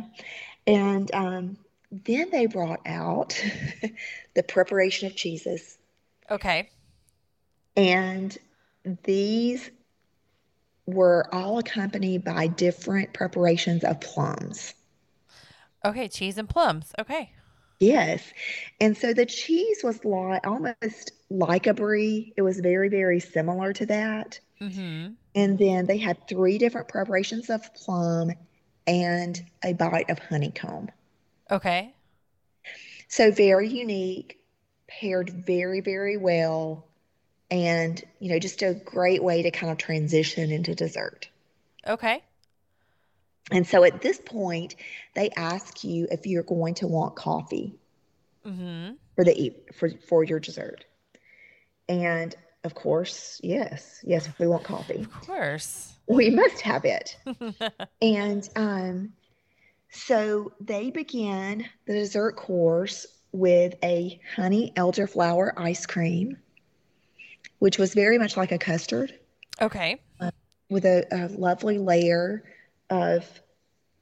And 0.67 1.13
um, 1.13 1.57
then 1.91 2.29
they 2.31 2.45
brought 2.45 2.79
out 2.85 3.39
the 4.35 4.43
preparation 4.43 5.07
of 5.07 5.15
cheeses. 5.15 5.77
okay. 6.29 6.69
And 7.77 8.37
these 9.03 9.69
were 10.93 11.27
all 11.33 11.57
accompanied 11.57 12.23
by 12.23 12.47
different 12.47 13.13
preparations 13.13 13.83
of 13.83 13.99
plums. 14.01 14.73
Okay. 15.83 16.07
Cheese 16.07 16.37
and 16.37 16.47
plums. 16.47 16.93
Okay. 16.99 17.31
Yes. 17.79 18.21
And 18.79 18.95
so 18.95 19.13
the 19.13 19.25
cheese 19.25 19.79
was 19.83 20.05
like 20.05 20.45
almost 20.45 21.13
like 21.31 21.65
a 21.65 21.73
brie. 21.73 22.31
It 22.37 22.43
was 22.43 22.59
very, 22.59 22.89
very 22.89 23.19
similar 23.19 23.73
to 23.73 23.85
that. 23.87 24.39
Mm-hmm. 24.61 25.13
And 25.33 25.57
then 25.57 25.87
they 25.87 25.97
had 25.97 26.27
three 26.27 26.59
different 26.59 26.87
preparations 26.87 27.49
of 27.49 27.73
plum 27.73 28.33
and 28.85 29.43
a 29.63 29.73
bite 29.73 30.11
of 30.11 30.19
honeycomb. 30.19 30.89
Okay. 31.49 31.95
So 33.07 33.31
very 33.31 33.67
unique, 33.67 34.39
paired 34.87 35.29
very, 35.29 35.81
very 35.81 36.17
well. 36.17 36.87
And, 37.51 38.01
you 38.19 38.31
know, 38.31 38.39
just 38.39 38.61
a 38.61 38.73
great 38.73 39.21
way 39.21 39.43
to 39.43 39.51
kind 39.51 39.71
of 39.71 39.77
transition 39.77 40.51
into 40.51 40.73
dessert. 40.73 41.27
Okay. 41.85 42.23
And 43.51 43.67
so 43.67 43.83
at 43.83 44.01
this 44.01 44.19
point, 44.19 44.75
they 45.13 45.29
ask 45.31 45.83
you 45.83 46.07
if 46.09 46.25
you're 46.25 46.43
going 46.43 46.75
to 46.75 46.87
want 46.87 47.15
coffee 47.15 47.75
Mm-hmm. 48.43 48.93
for 49.15 49.23
the 49.23 49.53
for 49.77 49.91
for 50.07 50.23
your 50.23 50.39
dessert. 50.39 50.83
And 51.87 52.33
of 52.63 52.73
course, 52.73 53.39
yes, 53.43 53.99
yes, 54.03 54.27
we 54.39 54.47
want 54.47 54.63
coffee. 54.63 55.01
Of 55.01 55.11
course. 55.11 55.93
We 56.07 56.31
must 56.31 56.61
have 56.61 56.83
it. 56.85 57.17
And 58.01 58.49
um, 58.55 59.13
so 59.91 60.53
they 60.59 60.89
begin 60.89 61.65
the 61.85 61.93
dessert 61.93 62.35
course 62.35 63.05
with 63.31 63.75
a 63.83 64.19
honey 64.35 64.73
elderflower 64.75 65.51
ice 65.55 65.85
cream, 65.85 66.37
which 67.61 67.77
was 67.77 67.93
very 67.93 68.17
much 68.17 68.35
like 68.35 68.51
a 68.51 68.57
custard 68.57 69.13
okay. 69.61 70.01
with 70.67 70.83
a, 70.83 71.05
a 71.11 71.27
lovely 71.27 71.77
layer 71.77 72.43
of 72.89 73.23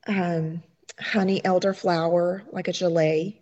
um, 0.08 0.64
honey 0.98 1.42
elderflower, 1.42 2.44
like 2.54 2.70
a 2.70 2.72
gelée 2.72 3.36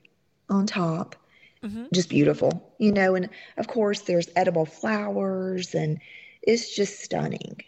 on 0.50 0.66
top. 0.66 1.16
Mm-hmm. 1.64 1.86
Just 1.94 2.10
beautiful, 2.10 2.74
you 2.80 2.92
know. 2.92 3.14
And 3.14 3.30
of 3.58 3.68
course, 3.68 4.02
there's 4.02 4.28
edible 4.36 4.66
flowers, 4.66 5.76
and 5.76 6.00
it's 6.42 6.76
just 6.76 7.00
stunning. 7.00 7.62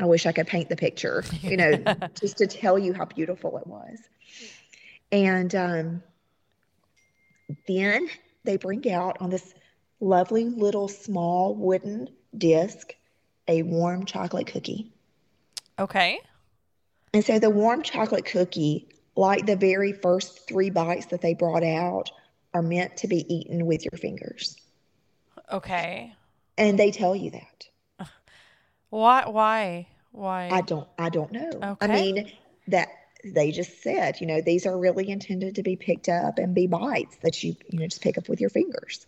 I 0.00 0.06
wish 0.06 0.26
I 0.26 0.32
could 0.32 0.48
paint 0.48 0.68
the 0.68 0.76
picture, 0.76 1.22
you 1.42 1.56
know, 1.56 1.84
just 2.20 2.38
to 2.38 2.48
tell 2.48 2.76
you 2.76 2.92
how 2.92 3.04
beautiful 3.04 3.56
it 3.56 3.68
was. 3.68 4.00
And 5.12 5.54
um, 5.54 6.02
then 7.68 8.08
they 8.42 8.56
bring 8.56 8.90
out 8.90 9.18
on 9.20 9.30
this 9.30 9.54
lovely 10.00 10.44
little 10.44 10.88
small 10.88 11.54
wooden 11.54 12.08
disc 12.36 12.94
a 13.48 13.62
warm 13.62 14.04
chocolate 14.04 14.46
cookie. 14.46 14.92
Okay. 15.78 16.20
And 17.14 17.24
so 17.24 17.38
the 17.38 17.50
warm 17.50 17.82
chocolate 17.82 18.26
cookie, 18.26 18.88
like 19.16 19.46
the 19.46 19.56
very 19.56 19.92
first 19.92 20.46
three 20.46 20.70
bites 20.70 21.06
that 21.06 21.22
they 21.22 21.34
brought 21.34 21.64
out, 21.64 22.10
are 22.52 22.62
meant 22.62 22.98
to 22.98 23.08
be 23.08 23.24
eaten 23.34 23.66
with 23.66 23.84
your 23.84 23.98
fingers. 23.98 24.56
Okay. 25.50 26.12
And 26.58 26.78
they 26.78 26.90
tell 26.90 27.16
you 27.16 27.30
that. 27.30 27.68
Why? 28.90 29.24
Why? 29.26 29.86
Why? 30.12 30.48
I 30.52 30.60
don't 30.60 30.88
I 30.98 31.08
don't 31.08 31.32
know. 31.32 31.50
Okay. 31.62 31.76
I 31.80 31.86
mean 31.86 32.32
that 32.68 32.88
they 33.24 33.50
just 33.50 33.82
said, 33.82 34.20
you 34.20 34.26
know, 34.26 34.40
these 34.40 34.66
are 34.66 34.76
really 34.76 35.08
intended 35.08 35.56
to 35.56 35.62
be 35.62 35.76
picked 35.76 36.08
up 36.08 36.38
and 36.38 36.54
be 36.54 36.66
bites 36.66 37.16
that 37.22 37.42
you, 37.42 37.56
you 37.70 37.78
know, 37.78 37.86
just 37.86 38.02
pick 38.02 38.18
up 38.18 38.28
with 38.28 38.40
your 38.40 38.50
fingers. 38.50 39.06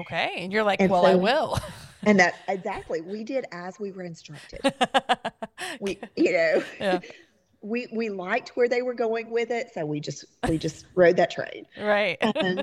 Okay. 0.00 0.32
And 0.38 0.52
you're 0.52 0.64
like, 0.64 0.80
And 0.80 0.90
well, 0.90 1.06
I 1.06 1.14
will. 1.14 1.58
And 2.04 2.18
that 2.18 2.34
exactly, 2.48 3.00
we 3.00 3.22
did 3.22 3.44
as 3.52 3.78
we 3.78 3.92
were 3.92 4.02
instructed. 4.02 4.60
We, 5.80 6.00
you 6.16 6.32
know, 6.32 6.62
Yeah. 6.80 6.98
we 7.62 7.86
we 7.92 8.10
liked 8.10 8.56
where 8.56 8.68
they 8.68 8.82
were 8.82 8.94
going 8.94 9.30
with 9.30 9.52
it, 9.52 9.70
so 9.72 9.86
we 9.86 10.00
just 10.00 10.24
we 10.48 10.58
just 10.58 10.86
rode 10.96 11.16
that 11.18 11.30
train. 11.30 11.64
right. 11.80 12.18
Um, 12.20 12.62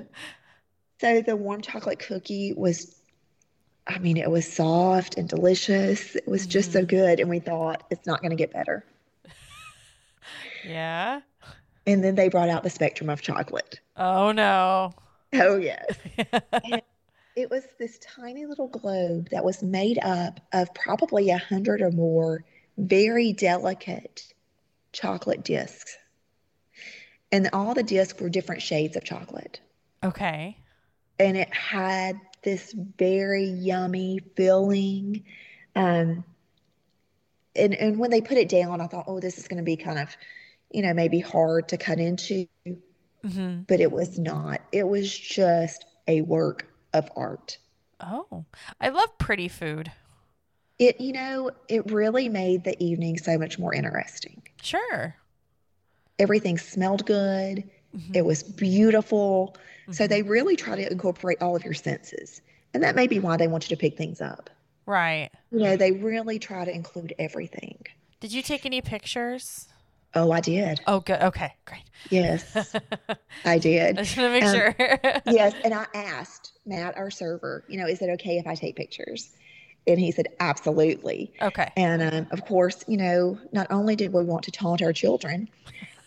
so 1.00 1.22
the 1.22 1.38
warm 1.38 1.62
chocolate 1.62 2.00
cookie 2.00 2.54
was, 2.58 3.00
I 3.88 3.98
mean, 4.00 4.18
it 4.18 4.30
was 4.30 4.46
soft 4.52 5.18
and 5.18 5.30
delicious. 5.30 6.18
It 6.18 6.28
was 6.28 6.46
just 6.46 6.74
so 6.74 6.84
good, 6.84 7.22
and 7.22 7.30
we 7.30 7.40
thought 7.40 7.84
it's 7.90 8.06
not 8.06 8.20
going 8.22 8.32
to 8.32 8.36
get 8.36 8.52
better. 8.52 8.84
yeah. 10.68 11.22
And 11.88 12.04
then 12.04 12.16
they 12.16 12.28
brought 12.28 12.50
out 12.50 12.64
the 12.64 12.70
spectrum 12.70 13.10
of 13.10 13.22
chocolate. 13.22 13.80
Oh 13.96 14.34
no. 14.34 14.92
Oh 15.34 15.56
yes, 15.56 15.86
it 17.40 17.50
was 17.50 17.66
this 17.80 18.00
tiny 18.00 18.46
little 18.46 18.68
globe 18.68 19.30
that 19.32 19.44
was 19.46 19.64
made 19.64 20.00
up 20.04 20.40
of 20.54 20.74
probably 20.74 21.30
a 21.30 21.38
hundred 21.38 21.82
or 21.82 21.92
more 21.92 22.44
very 22.78 23.34
delicate 23.34 24.34
chocolate 24.94 25.44
discs, 25.44 25.98
and 27.32 27.50
all 27.54 27.74
the 27.74 27.84
discs 27.84 28.20
were 28.22 28.30
different 28.30 28.62
shades 28.62 28.96
of 28.98 29.04
chocolate. 29.04 29.62
okay. 30.04 30.58
and 31.20 31.38
it 31.38 31.54
had 31.54 32.20
this 32.44 32.74
very 32.98 33.46
yummy 33.46 34.20
filling. 34.36 35.24
Um, 35.76 36.24
and 37.56 37.76
and 37.76 38.00
when 38.00 38.12
they 38.12 38.22
put 38.22 38.38
it 38.38 38.50
down, 38.50 38.82
I 38.82 38.88
thought, 38.88 39.06
oh, 39.08 39.20
this 39.20 39.38
is 39.38 39.48
going 39.48 39.58
to 39.58 39.64
be 39.64 39.78
kind 39.78 40.00
of, 40.00 40.16
you 40.72 40.82
know, 40.84 40.94
maybe 40.94 41.20
hard 41.20 41.70
to 41.70 41.78
cut 41.78 42.00
into, 42.00 42.48
hmm 43.24 43.64
but 43.68 43.80
it 43.82 43.92
was 43.92 44.20
not. 44.20 44.62
It 44.72 44.88
was 44.88 45.18
just 45.18 45.86
a 46.08 46.22
work 46.22 46.68
of 46.94 47.10
art. 47.16 47.58
Oh, 48.00 48.46
I 48.80 48.90
love 48.90 49.18
pretty 49.18 49.48
food. 49.48 49.92
It, 50.78 51.02
you 51.02 51.12
know, 51.12 51.52
it 51.68 51.92
really 51.92 52.30
made 52.30 52.64
the 52.64 52.82
evening 52.82 53.18
so 53.18 53.38
much 53.38 53.60
more 53.60 53.74
interesting. 53.74 54.42
Sure. 54.62 55.16
Everything 56.18 56.58
smelled 56.58 57.06
good. 57.06 57.70
Mhm. 57.96 58.16
It 58.16 58.26
was 58.26 58.44
beautiful. 58.44 59.56
So 59.92 60.06
Mhm. 60.06 60.10
they 60.10 60.22
really 60.22 60.56
try 60.56 60.76
to 60.76 60.92
incorporate 60.92 61.42
all 61.42 61.56
of 61.56 61.64
your 61.66 61.74
senses. 61.74 62.42
And 62.74 62.84
that 62.84 62.96
may 62.96 63.08
be 63.08 63.20
why 63.20 63.36
they 63.38 63.48
want 63.48 63.70
you 63.70 63.76
to 63.76 63.80
pick 63.80 63.98
things 63.98 64.22
up. 64.22 64.50
Right. 64.86 65.30
You 65.52 65.60
know, 65.60 65.76
they 65.76 65.92
really 65.92 66.40
try 66.40 66.64
to 66.66 66.72
include 66.72 67.14
everything. 67.20 67.84
Did 68.20 68.32
you 68.32 68.42
take 68.42 68.66
any 68.66 68.82
pictures? 68.82 69.68
Oh, 70.16 70.32
I 70.32 70.40
did. 70.42 70.82
Oh, 70.88 71.00
good. 71.02 71.22
Okay, 71.22 71.54
great. 71.66 71.84
Yes, 72.10 72.74
I 73.06 73.18
I 73.46 73.58
did. 73.60 73.98
just 73.98 74.18
want 74.18 74.28
to 74.28 74.32
make 74.32 74.44
Um, 74.44 74.56
sure. 74.56 75.22
Yes, 75.34 75.54
and 75.64 75.74
I 75.74 75.86
asked 75.94 76.54
Matt, 76.70 76.98
our 76.98 77.12
server, 77.12 77.64
you 77.68 77.78
know, 77.78 77.88
is 77.88 78.02
it 78.02 78.10
okay 78.12 78.38
if 78.38 78.48
I 78.48 78.56
take 78.56 78.76
pictures? 78.76 79.32
And 79.88 80.00
he 80.00 80.12
said, 80.12 80.28
absolutely. 80.40 81.34
Okay. 81.42 81.72
And 81.76 82.02
um, 82.02 82.28
of 82.32 82.46
course, 82.46 82.84
you 82.88 82.98
know, 82.98 83.40
not 83.52 83.68
only 83.72 83.96
did 83.96 84.14
we 84.14 84.24
want 84.24 84.44
to 84.44 84.52
taunt 84.52 84.82
our 84.82 84.94
children, 84.94 85.50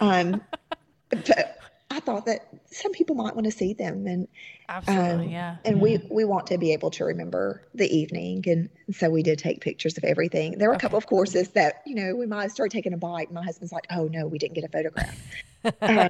um, 0.00 0.40
but 1.10 1.58
I 1.92 2.00
thought 2.00 2.24
that 2.26 2.48
some 2.70 2.92
people 2.92 3.16
might 3.16 3.34
want 3.34 3.44
to 3.44 3.50
see 3.50 3.74
them 3.74 4.06
and 4.06 4.26
Absolutely, 4.68 5.26
um, 5.26 5.30
yeah. 5.30 5.56
and 5.66 5.82
we 5.82 5.98
we 6.10 6.24
want 6.24 6.46
to 6.46 6.56
be 6.56 6.72
able 6.72 6.90
to 6.92 7.04
remember 7.04 7.60
the 7.74 7.86
evening 7.94 8.42
and 8.46 8.70
so 8.94 9.10
we 9.10 9.22
did 9.22 9.38
take 9.38 9.60
pictures 9.60 9.98
of 9.98 10.04
everything 10.04 10.56
there 10.56 10.70
were 10.70 10.74
a 10.74 10.78
couple 10.78 10.96
of 10.96 11.06
courses 11.06 11.50
that 11.50 11.82
you 11.84 11.94
know 11.94 12.16
we 12.16 12.24
might 12.24 12.50
started 12.50 12.72
taking 12.72 12.94
a 12.94 12.96
bite 12.96 13.28
and 13.28 13.34
my 13.34 13.44
husband's 13.44 13.72
like 13.72 13.86
oh 13.90 14.08
no 14.08 14.26
we 14.26 14.38
didn't 14.38 14.54
get 14.54 14.64
a 14.64 14.68
photograph 14.68 15.20
Um, 15.64 16.08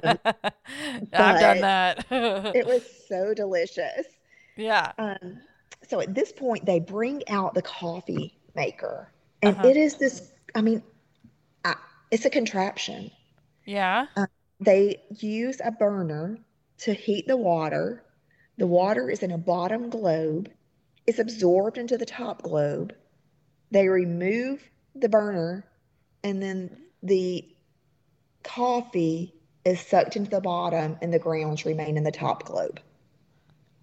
I've 1.13 1.39
done 1.39 1.61
that. 1.61 2.05
it 2.55 2.65
was 2.65 2.81
so 3.07 3.35
delicious 3.35 4.07
yeah. 4.55 4.91
um, 4.97 5.39
so 5.87 5.99
at 5.99 6.13
this 6.13 6.31
point 6.31 6.65
they 6.65 6.79
bring 6.79 7.21
out 7.29 7.53
the 7.53 7.61
coffee 7.61 8.37
maker 8.55 9.11
and 9.41 9.55
Uh-huh. 9.57 9.67
it 9.67 9.77
is 9.77 9.95
this 9.95 10.31
i 10.55 10.61
mean 10.61 10.81
I, 11.65 11.75
it's 12.11 12.25
a 12.25 12.29
contraption 12.29 13.11
Yeah. 13.65 14.07
they 14.59 15.01
use 15.09 15.59
a 15.63 15.71
burner 15.71 16.37
to 16.79 16.93
heat 16.93 17.27
the 17.27 17.37
water. 17.37 18.03
The 18.57 18.67
water 18.67 19.09
is 19.09 19.23
in 19.23 19.31
a 19.31 19.37
bottom 19.37 19.89
globe. 19.89 20.49
It's 21.07 21.19
absorbed 21.19 21.77
into 21.77 21.97
the 21.97 22.05
top 22.05 22.41
globe. 22.41 22.93
They 23.71 23.87
remove 23.87 24.63
the 24.95 25.09
burner, 25.09 25.65
and 26.23 26.41
then 26.41 26.77
the 27.01 27.47
coffee 28.43 29.33
is 29.65 29.79
sucked 29.79 30.15
into 30.15 30.29
the 30.29 30.41
bottom, 30.41 30.97
and 31.01 31.13
the 31.13 31.19
grounds 31.19 31.65
remain 31.65 31.97
in 31.97 32.03
the 32.03 32.11
top 32.11 32.43
globe. 32.45 32.79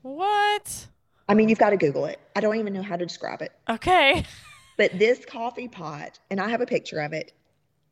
What? 0.02 0.86
I 1.28 1.34
mean, 1.34 1.48
you've 1.48 1.58
got 1.58 1.70
to 1.70 1.76
Google 1.76 2.06
it. 2.06 2.18
I 2.34 2.40
don't 2.40 2.56
even 2.56 2.72
know 2.72 2.82
how 2.82 2.96
to 2.96 3.04
describe 3.06 3.42
it. 3.42 3.52
Okay. 3.68 4.24
But 4.76 4.98
this 4.98 5.26
coffee 5.26 5.68
pot, 5.68 6.18
and 6.30 6.40
I 6.40 6.48
have 6.48 6.62
a 6.62 6.66
picture 6.66 7.00
of 7.00 7.12
it 7.12 7.32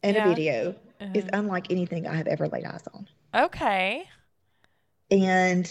and 0.02 0.16
Yeah. 0.16 0.24
a 0.24 0.28
video, 0.35 0.74
is 1.14 1.24
Uh, 1.26 1.30
unlike 1.35 1.70
anything 1.70 2.06
I 2.06 2.14
have 2.14 2.26
ever 2.26 2.48
laid 2.48 2.64
eyes 2.64 2.82
on. 2.94 3.06
okay. 3.35 4.09
And 5.10 5.70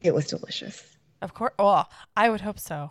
it 0.00 0.14
was 0.14 0.26
delicious. 0.26 0.96
Of 1.20 1.34
course. 1.34 1.52
Well, 1.58 1.90
I 2.16 2.30
would 2.30 2.40
hope 2.40 2.60
so. 2.60 2.90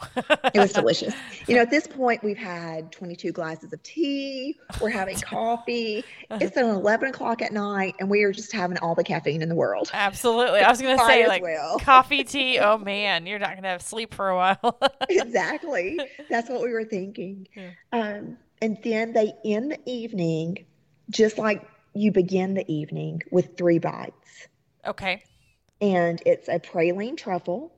It 0.53 0.59
was 0.59 0.73
delicious. 0.73 1.13
You 1.47 1.55
know, 1.55 1.61
at 1.61 1.69
this 1.69 1.87
point, 1.87 2.23
we've 2.23 2.37
had 2.37 2.91
22 2.91 3.31
glasses 3.31 3.71
of 3.71 3.81
tea. 3.83 4.57
We're 4.81 4.89
having 4.89 5.17
coffee. 5.19 6.03
It's 6.31 6.57
at 6.57 6.65
11 6.65 7.09
o'clock 7.09 7.41
at 7.41 7.53
night, 7.53 7.95
and 7.99 8.09
we 8.09 8.23
are 8.23 8.33
just 8.33 8.51
having 8.51 8.77
all 8.79 8.95
the 8.95 9.03
caffeine 9.03 9.41
in 9.41 9.47
the 9.47 9.55
world. 9.55 9.89
Absolutely. 9.93 10.59
I 10.59 10.69
was 10.69 10.81
gonna 10.81 10.97
say 11.05 11.25
like 11.27 11.41
well. 11.41 11.79
coffee, 11.79 12.25
tea. 12.25 12.59
Oh 12.59 12.77
man, 12.77 13.25
you're 13.25 13.39
not 13.39 13.55
gonna 13.55 13.69
have 13.69 13.81
sleep 13.81 14.13
for 14.13 14.29
a 14.29 14.35
while. 14.35 14.77
exactly. 15.09 15.97
That's 16.29 16.49
what 16.49 16.61
we 16.61 16.71
were 16.73 16.85
thinking. 16.85 17.47
Yeah. 17.55 17.69
Um, 17.91 18.37
and 18.61 18.77
then 18.83 19.13
they 19.13 19.33
end 19.45 19.71
the 19.71 19.79
evening 19.85 20.65
just 21.09 21.37
like 21.37 21.63
you 21.93 22.11
begin 22.11 22.53
the 22.55 22.69
evening 22.71 23.21
with 23.31 23.57
three 23.57 23.79
bites. 23.79 24.47
okay. 24.85 25.23
And 25.79 26.21
it's 26.25 26.47
a 26.47 26.59
praline 26.59 27.15
truffle, 27.17 27.71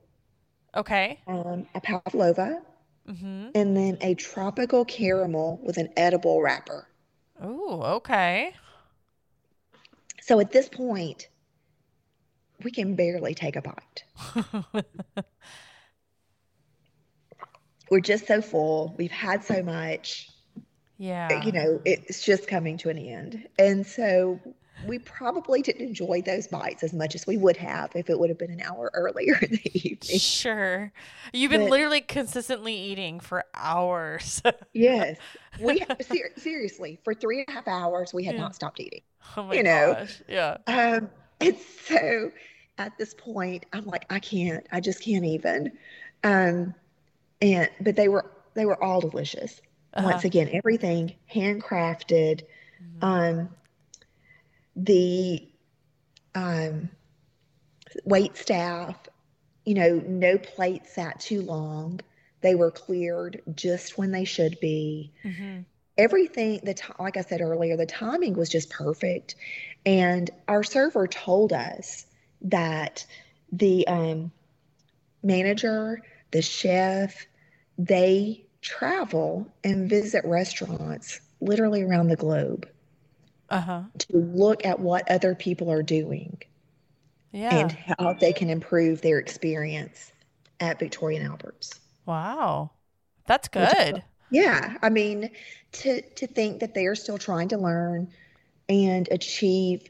Okay. 0.76 1.20
um, 1.26 1.66
a 1.74 1.80
pavlova, 1.80 2.62
Mm-hmm. 3.08 3.48
and 3.54 3.76
then 3.76 3.98
a 4.02 4.14
tropical 4.14 4.84
caramel 4.84 5.58
with 5.64 5.78
an 5.78 5.88
edible 5.96 6.40
wrapper. 6.42 6.86
Ooh. 7.44 7.82
Okay. 7.82 8.54
So 10.22 10.40
at 10.40 10.50
this 10.52 10.68
point, 10.68 11.28
we 12.62 12.70
can 12.70 12.94
barely 12.94 13.34
take 13.34 13.56
a 13.56 13.62
bite. 13.62 14.04
We're 17.90 18.00
just 18.00 18.26
so 18.26 18.40
full. 18.40 18.94
We've 18.98 19.10
had 19.10 19.42
so 19.44 19.62
much, 19.62 20.30
yeah. 20.98 21.44
you 21.44 21.52
know, 21.52 21.80
it's 21.84 22.22
just 22.22 22.46
coming 22.46 22.78
to 22.78 22.88
an 22.90 22.98
end. 22.98 23.48
And 23.58 23.86
so 23.86 24.40
we 24.86 24.98
probably 24.98 25.62
didn't 25.62 25.86
enjoy 25.86 26.22
those 26.22 26.46
bites 26.48 26.82
as 26.82 26.92
much 26.92 27.14
as 27.14 27.26
we 27.26 27.36
would 27.36 27.56
have 27.56 27.90
if 27.94 28.08
it 28.10 28.18
would 28.18 28.28
have 28.30 28.38
been 28.38 28.50
an 28.50 28.60
hour 28.62 28.90
earlier 28.94 29.34
in 29.42 29.50
the 29.52 29.70
evening. 29.88 30.18
Sure. 30.18 30.92
You've 31.32 31.50
been 31.50 31.62
But- 31.62 31.70
literally 31.70 32.00
consistently 32.00 32.74
eating 32.74 33.20
for 33.20 33.44
hours. 33.54 34.42
Yes. 34.72 35.18
We 35.60 35.84
ser- 36.00 36.30
seriously, 36.36 36.98
for 37.04 37.14
three 37.14 37.40
and 37.40 37.48
a 37.48 37.52
half 37.52 37.68
hours, 37.68 38.14
we 38.14 38.24
had 38.24 38.34
Yeah. 38.36 38.40
not 38.42 38.54
stopped 38.54 38.80
eating. 38.80 39.02
oh 39.36 39.44
my 39.44 39.54
You 39.54 39.62
know. 39.62 39.94
gosh. 39.98 40.22
Yeah. 40.28 40.56
Um, 40.66 41.10
and 41.40 41.56
so 41.86 42.30
at 42.78 42.96
this 42.98 43.14
point, 43.14 43.66
I'm 43.72 43.84
like, 43.86 44.06
I 44.10 44.18
can't, 44.18 44.66
I 44.72 44.80
just 44.80 45.02
can't 45.02 45.24
even. 45.24 45.72
Um, 46.24 46.74
and 47.42 47.68
but 47.80 47.96
they 47.96 48.08
were 48.08 48.30
they 48.54 48.66
were 48.66 48.82
all 48.82 49.00
delicious. 49.00 49.60
Uh-huh. 49.94 50.08
Once 50.10 50.24
again, 50.24 50.48
everything 50.52 51.14
handcrafted. 51.32 52.42
Mhm. 53.00 53.02
Um, 53.02 53.48
the 54.76 55.46
um, 56.34 56.90
wait 58.04 58.36
staff, 58.36 58.96
you 59.64 59.74
know, 59.74 60.02
no 60.06 60.38
plates 60.38 60.94
sat 60.94 61.20
too 61.20 61.42
long. 61.42 62.00
They 62.40 62.54
were 62.54 62.70
cleared 62.70 63.42
just 63.54 63.98
when 63.98 64.12
they 64.12 64.24
should 64.24 64.58
be 64.60 65.12
Mhm. 65.24 65.64
everything 65.98 66.60
the 66.62 66.74
ti 66.74 66.92
like 66.98 67.16
I 67.16 67.22
said 67.22 67.40
earlier, 67.40 67.76
the 67.76 67.86
timing 67.86 68.34
was 68.34 68.48
just 68.48 68.70
perfect. 68.70 69.34
And 69.84 70.30
our 70.48 70.62
server 70.62 71.06
told 71.06 71.52
us 71.52 72.06
that 72.42 73.04
the 73.52 73.86
um, 73.86 74.32
manager, 75.22 76.02
the 76.30 76.42
chef, 76.42 77.26
they 77.76 78.44
travel 78.62 79.46
and 79.64 79.88
visit 79.88 80.24
restaurants 80.24 81.20
literally 81.40 81.82
around 81.82 82.08
the 82.08 82.16
globe 82.16 82.68
Uh-huh. 83.50 83.82
to 83.98 84.16
look 84.16 84.64
at 84.64 84.78
what 84.80 85.10
other 85.10 85.34
people 85.34 85.70
are 85.70 85.82
doing 85.82 86.42
Yeah. 87.32 87.56
and 87.60 87.72
how 87.72 88.14
they 88.14 88.32
can 88.32 88.50
improve 88.50 89.00
their 89.02 89.18
experience 89.18 90.12
at 90.60 90.78
Victoria 90.78 91.20
and 91.20 91.28
Albert's. 91.28 91.80
wow. 92.06 92.70
That's 93.26 93.48
Which 93.54 93.76
good. 93.78 94.02
Yeah, 94.30 94.76
I 94.82 94.90
mean, 94.90 95.30
to 95.72 96.02
to 96.02 96.26
think 96.26 96.60
that 96.60 96.74
they 96.74 96.86
are 96.86 96.94
still 96.94 97.18
trying 97.18 97.48
to 97.48 97.58
learn 97.58 98.12
and 98.68 99.08
achieve 99.10 99.88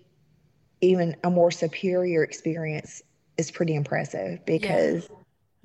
even 0.81 1.17
a 1.25 1.31
more 1.31 1.51
superior 1.51 2.23
experience 2.25 3.03
is 3.39 3.51
pretty 3.51 3.75
impressive 3.75 4.45
because 4.47 5.09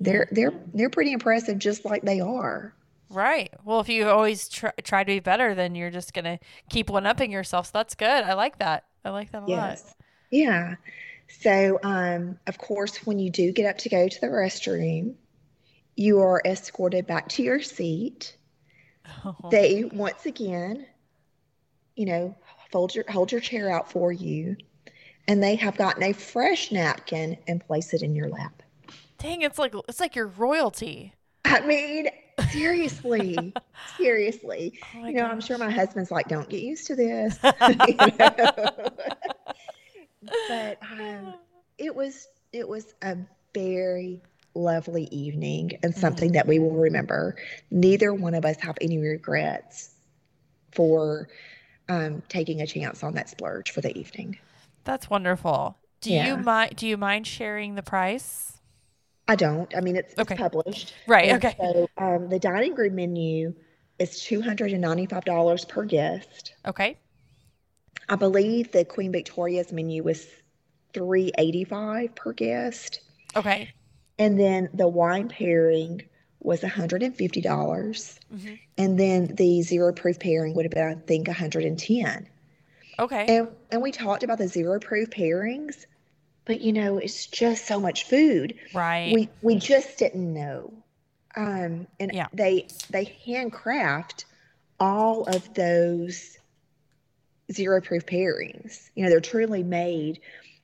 they're 0.00 0.28
they're 0.32 0.52
they're 0.74 0.90
pretty 0.90 1.12
impressive 1.12 1.58
just 1.58 1.84
like 1.84 2.02
they 2.02 2.20
are. 2.20 2.74
Right. 3.08 3.52
Well, 3.64 3.80
if 3.80 3.88
you 3.88 4.08
always 4.08 4.48
try, 4.48 4.72
try 4.82 5.04
to 5.04 5.06
be 5.06 5.20
better, 5.20 5.54
then 5.54 5.74
you're 5.74 5.90
just 5.90 6.12
going 6.12 6.24
to 6.24 6.38
keep 6.68 6.90
one 6.90 7.06
upping 7.06 7.30
yourself. 7.30 7.66
So 7.66 7.72
that's 7.74 7.94
good. 7.94 8.24
I 8.24 8.34
like 8.34 8.58
that. 8.58 8.84
I 9.04 9.10
like 9.10 9.30
that 9.32 9.42
a 9.42 9.46
lot. 9.46 9.48
Yes. 9.48 9.94
Yeah. 10.30 10.74
So, 11.28 11.78
um, 11.82 12.38
of 12.46 12.58
course, 12.58 13.06
when 13.06 13.18
you 13.18 13.30
do 13.30 13.52
get 13.52 13.68
up 13.68 13.78
to 13.78 13.88
go 13.88 14.08
to 14.08 14.20
the 14.20 14.26
restroom, 14.26 15.14
you 15.96 16.20
are 16.20 16.42
escorted 16.44 17.06
back 17.06 17.28
to 17.30 17.42
your 17.42 17.60
seat. 17.60 18.36
They 19.50 19.84
once 19.84 20.26
again, 20.26 20.86
you 21.94 22.06
know, 22.06 22.36
fold 22.70 22.94
your 22.94 23.04
hold 23.08 23.30
your 23.30 23.40
chair 23.40 23.70
out 23.70 23.90
for 23.90 24.12
you, 24.12 24.56
and 25.28 25.42
they 25.42 25.54
have 25.56 25.76
gotten 25.76 26.02
a 26.02 26.12
fresh 26.12 26.72
napkin 26.72 27.38
and 27.46 27.64
place 27.64 27.94
it 27.94 28.02
in 28.02 28.14
your 28.14 28.28
lap. 28.28 28.62
Dang, 29.18 29.42
it's 29.42 29.58
like 29.58 29.74
it's 29.88 30.00
like 30.00 30.16
your 30.16 30.26
royalty. 30.26 31.14
I 31.44 31.60
mean, 31.60 32.08
seriously, 32.50 33.54
seriously. 33.96 34.78
Oh 34.94 35.06
You 35.06 35.14
know, 35.14 35.26
I'm 35.26 35.40
sure 35.40 35.58
my 35.58 35.70
husband's 35.70 36.10
like, 36.10 36.28
"Don't 36.28 36.48
get 36.48 36.62
used 36.62 36.86
to 36.88 36.96
this," 36.96 37.38
but 40.48 40.78
um, 40.82 41.34
it 41.78 41.94
was 41.94 42.28
it 42.52 42.68
was 42.68 42.94
a 43.02 43.16
very 43.54 44.22
lovely 44.54 45.08
evening 45.10 45.72
and 45.82 45.94
something 45.94 46.32
that 46.32 46.46
we 46.46 46.58
will 46.58 46.70
remember. 46.70 47.36
Neither 47.70 48.14
one 48.14 48.34
of 48.34 48.44
us 48.44 48.56
have 48.60 48.76
any 48.80 48.98
regrets 48.98 49.90
for 50.72 51.28
um, 51.88 52.22
taking 52.28 52.62
a 52.62 52.66
chance 52.66 53.02
on 53.02 53.14
that 53.14 53.28
splurge 53.28 53.70
for 53.70 53.80
the 53.80 53.96
evening. 53.96 54.38
That's 54.84 55.10
wonderful. 55.10 55.76
Do 56.00 56.12
Yeah. 56.12 56.26
you 56.26 56.36
mind 56.38 56.76
do 56.76 56.86
you 56.86 56.96
mind 56.96 57.26
sharing 57.26 57.74
the 57.74 57.82
price? 57.82 58.55
I 59.28 59.34
don't. 59.36 59.74
I 59.76 59.80
mean, 59.80 59.96
it's, 59.96 60.14
it's 60.16 60.32
published. 60.34 60.94
Right, 61.06 61.28
And 61.30 61.44
okay. 61.44 61.56
So 61.58 61.88
um, 61.98 62.28
the 62.28 62.38
dining 62.38 62.74
room 62.74 62.94
menu 62.94 63.54
is 63.98 64.20
two 64.22 64.40
hundred 64.40 64.72
and 64.72 64.80
ninety-five 64.80 65.24
dollars 65.24 65.64
per 65.64 65.84
guest. 65.84 66.54
Okay. 66.64 66.98
I 68.08 68.14
believe 68.16 68.70
the 68.70 68.84
Queen 68.84 69.10
Victoria's 69.10 69.72
menu 69.72 70.02
was 70.02 70.26
three 70.94 71.32
eighty-five 71.38 72.14
per 72.14 72.32
guest. 72.32 73.00
Okay. 73.34 73.70
And 74.18 74.38
then 74.38 74.68
the 74.72 74.88
wine 74.88 75.28
pairing 75.28 76.02
was 76.40 76.60
$150. 76.60 77.42
dollars 77.42 78.20
Mhm. 78.32 78.58
And 78.78 78.98
then 78.98 79.26
the 79.34 79.62
zero 79.62 79.92
proof 79.92 80.18
pairing 80.20 80.54
would 80.54 80.64
have 80.64 80.72
been, 80.72 80.88
I 80.88 80.94
think, 81.06 81.26
110 81.26 82.28
Okay. 82.98 83.26
And 83.28 83.48
and 83.70 83.82
we 83.82 83.92
talked 83.92 84.22
about 84.22 84.38
the 84.38 84.48
zero 84.48 84.78
proof 84.80 85.10
pairings, 85.10 85.86
but 86.46 86.60
you 86.60 86.72
know, 86.72 86.98
it's 86.98 87.26
just 87.26 87.66
so 87.66 87.80
much 87.80 88.04
food. 88.04 88.54
right. 88.72 89.12
We 89.12 89.28
we 89.42 89.56
just 89.56 89.98
didn't 89.98 90.32
know. 90.32 90.72
Um, 91.36 91.86
and 92.00 92.12
Yeah. 92.14 92.28
they 92.32 92.68
they 92.90 93.04
handcraft 93.26 94.24
all 94.80 95.24
of 95.24 95.54
those 95.54 96.38
zero 97.52 97.80
proof 97.80 98.06
pairings. 98.06 98.90
You 98.94 99.04
know, 99.04 99.10
they're 99.10 99.20
truly 99.20 99.62
made 99.62 100.20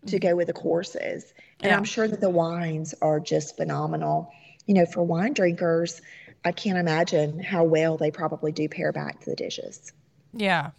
to 0.06 0.18
go 0.18 0.34
with 0.36 0.48
the 0.48 0.52
courses. 0.52 1.32
And 1.62 1.70
Yeah. 1.70 1.76
I'm 1.76 1.84
sure 1.84 2.08
that 2.08 2.20
the 2.20 2.30
wines 2.30 2.94
are 3.02 3.20
just 3.20 3.56
phenomenal. 3.56 4.32
You 4.66 4.74
know, 4.74 4.86
for 4.86 5.02
wine 5.02 5.32
drinkers, 5.32 6.00
I 6.44 6.52
can't 6.52 6.78
imagine 6.78 7.40
how 7.40 7.64
well 7.64 7.96
they 7.96 8.10
probably 8.10 8.52
do 8.52 8.68
pair 8.68 8.92
back 8.92 9.20
to 9.20 9.30
the 9.30 9.36
dishes. 9.36 9.92
Yeah. 10.32 10.70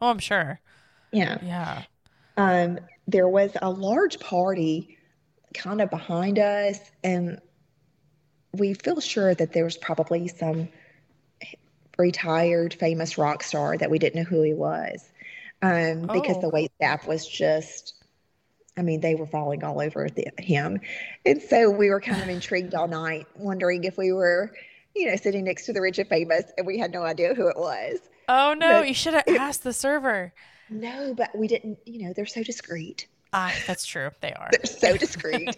Oh, 0.00 0.10
I'm 0.10 0.18
sure. 0.18 0.60
Yeah. 1.12 1.38
Yeah. 1.40 1.84
Um, 2.38 2.78
there 3.06 3.28
was 3.28 3.50
a 3.60 3.68
large 3.70 4.18
party 4.20 4.96
kind 5.54 5.80
of 5.80 5.90
behind 5.90 6.38
us, 6.38 6.78
and 7.04 7.40
we 8.52 8.74
feel 8.74 9.00
sure 9.00 9.34
that 9.34 9.52
there 9.52 9.64
was 9.64 9.76
probably 9.76 10.28
some 10.28 10.68
retired 11.98 12.74
famous 12.74 13.18
rock 13.18 13.42
star 13.42 13.76
that 13.76 13.90
we 13.90 13.98
didn't 13.98 14.22
know 14.22 14.28
who 14.28 14.42
he 14.42 14.54
was 14.54 15.10
um, 15.62 16.02
because 16.02 16.36
Oh. 16.36 16.40
the 16.42 16.48
wait 16.48 16.72
staff 16.76 17.06
was 17.06 17.26
just. 17.26 17.94
I 18.76 18.82
mean, 18.82 19.00
they 19.00 19.16
were 19.16 19.26
falling 19.26 19.64
all 19.64 19.80
over 19.80 20.06
the, 20.08 20.28
him. 20.38 20.78
And 21.26 21.42
so 21.42 21.68
we 21.68 21.90
were 21.90 22.00
kind 22.00 22.22
of 22.22 22.28
intrigued 22.36 22.74
all 22.76 22.86
night, 22.86 23.26
wondering 23.34 23.82
if 23.82 23.98
we 23.98 24.12
were, 24.12 24.52
you 24.94 25.08
know, 25.10 25.16
sitting 25.16 25.42
next 25.42 25.66
to 25.66 25.72
the 25.72 25.80
rich 25.80 25.98
and 25.98 26.08
famous 26.08 26.44
and 26.56 26.64
we 26.64 26.78
had 26.78 26.92
no 26.92 27.02
idea 27.02 27.34
who 27.34 27.48
it 27.48 27.56
was. 27.58 27.98
Oh 28.28 28.54
no, 28.56 28.74
But- 28.80 28.86
you 28.88 28.94
should 28.94 29.14
have 29.14 29.24
asked 29.26 29.64
the 29.64 29.72
server. 29.72 30.32
No, 30.70 31.14
but 31.14 31.36
we 31.36 31.48
didn't, 31.48 31.78
you 31.86 32.06
know, 32.06 32.12
they're 32.14 32.26
so 32.26 32.42
discreet. 32.42 33.06
Ah, 33.32 33.54
that's 33.66 33.84
true. 33.84 34.10
They 34.20 34.32
are. 34.32 34.48
They're 34.50 34.64
so 34.64 34.96
discreet. 34.98 35.56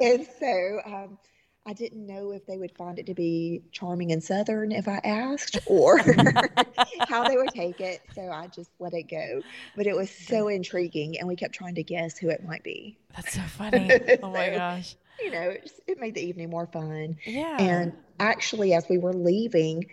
and 0.00 0.26
so 0.38 0.80
um, 0.86 1.18
I 1.66 1.72
didn't 1.74 2.06
know 2.06 2.32
if 2.32 2.46
they 2.46 2.56
would 2.56 2.74
find 2.76 2.98
it 2.98 3.06
to 3.06 3.14
be 3.14 3.62
charming 3.72 4.12
and 4.12 4.22
southern 4.22 4.72
if 4.72 4.88
I 4.88 5.00
asked 5.04 5.58
or 5.66 5.98
how 7.08 7.28
they 7.28 7.36
would 7.36 7.50
take 7.50 7.80
it. 7.80 8.00
So 8.14 8.22
I 8.30 8.46
just 8.46 8.70
let 8.78 8.94
it 8.94 9.04
go. 9.04 9.42
But 9.76 9.86
it 9.86 9.94
was 9.94 10.10
so 10.10 10.48
intriguing, 10.48 11.18
and 11.18 11.28
we 11.28 11.36
kept 11.36 11.54
trying 11.54 11.74
to 11.74 11.82
guess 11.82 12.16
who 12.16 12.30
it 12.30 12.44
might 12.44 12.62
be. 12.62 12.98
That's 13.14 13.34
so 13.34 13.42
funny. 13.42 13.90
Oh 14.22 14.30
my 14.30 14.50
gosh. 14.50 14.96
You 15.22 15.30
know, 15.30 15.50
it, 15.50 15.62
just, 15.64 15.80
it 15.86 16.00
made 16.00 16.14
the 16.14 16.22
evening 16.22 16.48
more 16.48 16.66
fun. 16.66 17.18
Yeah. 17.26 17.56
And 17.60 17.92
actually, 18.18 18.72
as 18.72 18.88
we 18.88 18.96
were 18.96 19.12
leaving, 19.12 19.84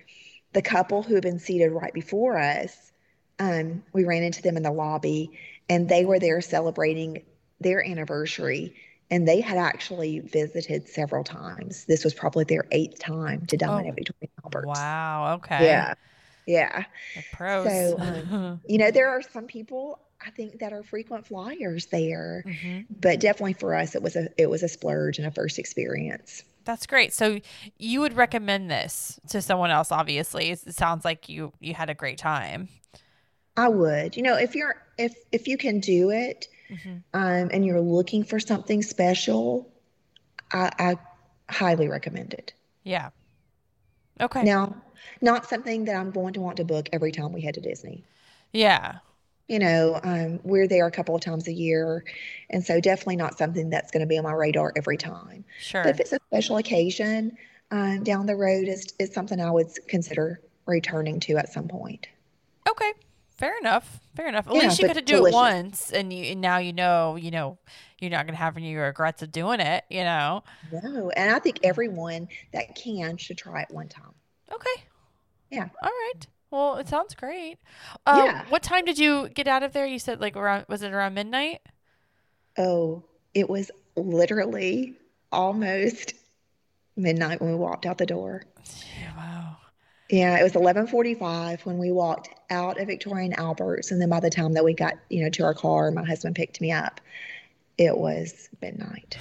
the 0.54 0.62
couple 0.62 1.04
who 1.04 1.16
had 1.16 1.24
been 1.24 1.40
seated 1.40 1.72
right 1.72 1.94
before 1.94 2.38
us, 2.38 2.87
um, 3.40 3.84
we 3.94 4.04
ran 4.06 4.24
into 4.24 4.42
them 4.42 4.58
in 4.58 4.64
the 4.64 4.72
lobby, 4.72 5.38
and 5.70 5.90
they 5.90 6.06
were 6.06 6.20
there 6.20 6.42
celebrating 6.42 7.24
their 7.60 7.86
anniversary. 7.86 8.76
And 9.10 9.28
they 9.28 9.40
had 9.42 9.58
actually 9.58 10.20
visited 10.20 10.88
several 10.90 11.24
times. 11.24 11.86
This 11.86 12.04
was 12.04 12.14
probably 12.14 12.44
their 12.44 12.66
eighth 12.72 13.00
time 13.00 13.46
to 13.48 13.56
dine 13.58 13.86
Oh, 13.86 13.88
at 13.88 13.96
Victoria 13.96 14.30
Albert's. 14.44 14.68
wow. 14.68 15.36
Okay. 15.36 15.56
Yeah. 15.58 15.94
Yeah. 16.46 16.86
The 17.16 17.24
pros. 17.24 17.64
So, 17.64 17.98
um, 18.00 18.32
You 18.68 18.78
know, 18.80 18.92
there 18.92 19.10
are 19.10 19.22
some 19.22 19.48
people 19.48 20.00
I 20.26 20.32
think 20.32 20.60
that 20.60 20.74
are 20.74 20.84
frequent 20.84 21.28
flyers 21.28 21.88
there, 21.88 22.46
Mhm. 22.46 22.88
but 22.90 23.20
definitely 23.20 23.54
for 23.54 23.76
us, 23.76 23.96
it 23.96 24.02
was 24.04 24.16
a 24.16 24.30
it 24.38 24.50
was 24.50 24.64
a 24.64 24.68
splurge 24.70 25.20
and 25.20 25.28
a 25.28 25.32
first 25.32 25.60
experience. 25.60 26.44
That's 26.66 26.86
great. 26.86 27.14
So 27.14 27.40
you 27.78 28.02
would 28.02 28.14
recommend 28.14 28.70
this 28.70 29.20
to 29.30 29.42
someone 29.42 29.72
else? 29.72 29.92
Obviously, 29.92 30.50
it 30.52 30.76
sounds 30.76 31.06
like 31.06 31.30
you 31.30 31.54
you 31.62 31.74
had 31.74 31.90
a 31.90 31.94
great 31.94 32.18
time. 32.18 32.68
I 33.58 33.68
would. 33.68 34.16
You 34.16 34.24
know, 34.24 34.38
if 34.38 34.56
you're 34.56 34.76
if 34.98 35.16
if 35.32 35.48
you 35.48 35.58
can 35.58 35.80
do 35.80 36.12
it, 36.12 36.48
Mhm. 36.70 37.04
um, 37.14 37.50
and 37.52 37.66
you're 37.66 37.82
looking 37.82 38.24
for 38.24 38.40
something 38.40 38.82
special, 38.84 39.70
I, 40.52 40.72
I 40.80 40.98
highly 41.50 41.88
recommend 41.88 42.34
it. 42.34 42.54
Yeah. 42.84 43.10
Okay. 44.20 44.44
Now, 44.44 44.76
not 45.22 45.48
something 45.48 45.86
that 45.86 45.96
I'm 45.96 46.12
going 46.12 46.34
to 46.34 46.42
want 46.42 46.58
to 46.58 46.66
book 46.66 46.90
every 46.92 47.12
time 47.12 47.32
we 47.34 47.42
head 47.42 47.56
to 47.56 47.62
Disney. 47.62 48.04
yeah. 48.54 49.00
You 49.50 49.60
know, 49.60 49.98
um, 50.04 50.42
we're 50.44 50.68
there 50.68 50.86
a 50.88 50.92
couple 50.92 51.16
of 51.16 51.22
times 51.22 51.48
a 51.48 51.54
year, 51.54 52.04
and 52.50 52.66
so 52.66 52.82
definitely 52.82 53.16
not 53.16 53.38
something 53.38 53.70
that's 53.70 53.92
going 53.92 54.02
to 54.02 54.06
be 54.06 54.18
on 54.18 54.26
my 54.26 54.34
radar 54.34 54.74
every 54.76 54.98
time. 54.98 55.46
Sure. 55.62 55.84
But 55.84 55.92
if 55.92 56.00
it's 56.02 56.12
a 56.12 56.20
special 56.28 56.58
occasion 56.58 57.38
um, 57.72 58.04
down 58.04 58.26
the 58.26 58.36
road, 58.36 58.68
is 58.68 58.94
is 59.00 59.14
something 59.14 59.40
I 59.40 59.50
would 59.50 59.70
consider 59.88 60.42
returning 60.66 61.22
to 61.22 61.38
at 61.38 61.48
some 61.54 61.70
point. 61.70 62.10
Okay. 62.70 62.92
Fair 63.38 63.58
enough. 63.60 64.00
Fair 64.16 64.28
enough. 64.28 64.48
At 64.48 64.54
Yeah, 64.54 64.62
least 64.62 64.80
you 64.80 64.86
got 64.86 64.94
to 64.94 65.02
do 65.02 65.26
it 65.26 65.32
once, 65.32 65.92
and 65.92 66.12
you 66.12 66.32
and 66.32 66.42
now 66.42 66.58
you 66.58 66.74
know. 66.74 67.16
You 67.16 67.30
know, 67.32 67.60
you're 68.00 68.10
not 68.12 68.26
gonna 68.26 68.38
have 68.38 68.58
any 68.58 68.76
regrets 68.76 69.22
of 69.22 69.32
doing 69.32 69.60
it. 69.60 69.84
You 69.90 70.04
know. 70.04 70.44
No, 70.72 71.10
and 71.12 71.32
I 71.32 71.40
think 71.40 71.60
everyone 71.64 72.28
that 72.54 72.76
can 72.76 73.18
should 73.18 73.38
try 73.38 73.62
it 73.62 73.72
one 73.72 73.90
time. 73.90 74.14
Okay. 74.52 74.84
Yeah. 75.52 75.70
All 75.82 75.90
right. 75.90 76.28
Well, 76.52 76.78
it 76.78 76.88
sounds 76.88 77.14
great. 77.16 77.58
Um, 78.06 78.18
Yeah. 78.18 78.46
What 78.50 78.64
time 78.64 78.86
did 78.86 78.98
you 78.98 79.30
get 79.30 79.48
out 79.48 79.64
of 79.64 79.74
there? 79.74 79.86
You 79.86 80.00
said 80.00 80.20
like 80.22 80.36
around. 80.36 80.66
Was 80.70 80.82
it 80.82 80.94
around 80.94 81.14
midnight? 81.14 81.62
Oh, 82.58 83.04
it 83.34 83.50
was 83.50 83.72
literally 83.96 84.96
almost 85.32 86.14
midnight 86.98 87.42
when 87.42 87.52
we 87.52 87.58
walked 87.58 87.86
out 87.86 87.98
the 88.00 88.06
door. 88.06 88.44
Wow. 89.16 89.58
Yeah, 90.10 90.40
it 90.40 90.44
was 90.44 90.54
11:45 90.54 91.66
when 91.66 91.78
we 91.78 91.92
walked 91.92 92.30
out 92.50 92.80
of 92.80 92.88
Victoria 92.88 93.26
and 93.26 93.38
Alberts, 93.38 93.92
and 93.92 94.02
then 94.02 94.10
by 94.10 94.20
the 94.20 94.30
time 94.30 94.54
that 94.54 94.64
we 94.64 94.74
got, 94.74 94.94
you 95.10 95.24
know, 95.24 95.30
to 95.32 95.44
our 95.44 95.54
car, 95.54 95.92
my 95.92 96.06
husband 96.06 96.36
picked 96.36 96.62
me 96.62 96.72
up. 96.72 97.02
It 97.78 97.96
was 97.96 98.50
midnight. 98.62 99.18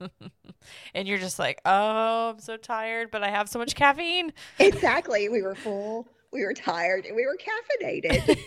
and 0.94 1.06
you're 1.06 1.18
just 1.18 1.38
like, 1.38 1.60
oh, 1.64 2.30
I'm 2.30 2.40
so 2.40 2.56
tired, 2.56 3.10
but 3.10 3.22
I 3.22 3.28
have 3.28 3.48
so 3.48 3.58
much 3.58 3.74
caffeine. 3.74 4.32
Exactly. 4.58 5.28
We 5.28 5.42
were 5.42 5.54
full, 5.54 6.08
we 6.32 6.42
were 6.44 6.54
tired, 6.54 7.04
and 7.04 7.14
we 7.14 7.26
were 7.26 7.36
caffeinated. 7.36 8.22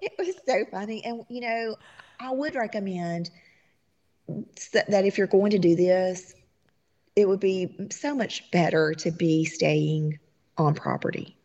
it 0.00 0.12
was 0.18 0.36
so 0.46 0.64
funny. 0.70 1.04
And, 1.04 1.24
you 1.28 1.40
know, 1.40 1.76
I 2.20 2.30
would 2.30 2.54
recommend 2.54 3.30
that 4.28 5.04
if 5.04 5.18
you're 5.18 5.26
going 5.26 5.50
to 5.50 5.58
do 5.58 5.74
this, 5.74 6.34
it 7.16 7.28
would 7.28 7.40
be 7.40 7.88
so 7.90 8.14
much 8.14 8.50
better 8.50 8.92
to 8.94 9.10
be 9.10 9.44
staying 9.44 10.18
on 10.58 10.74
property. 10.74 11.36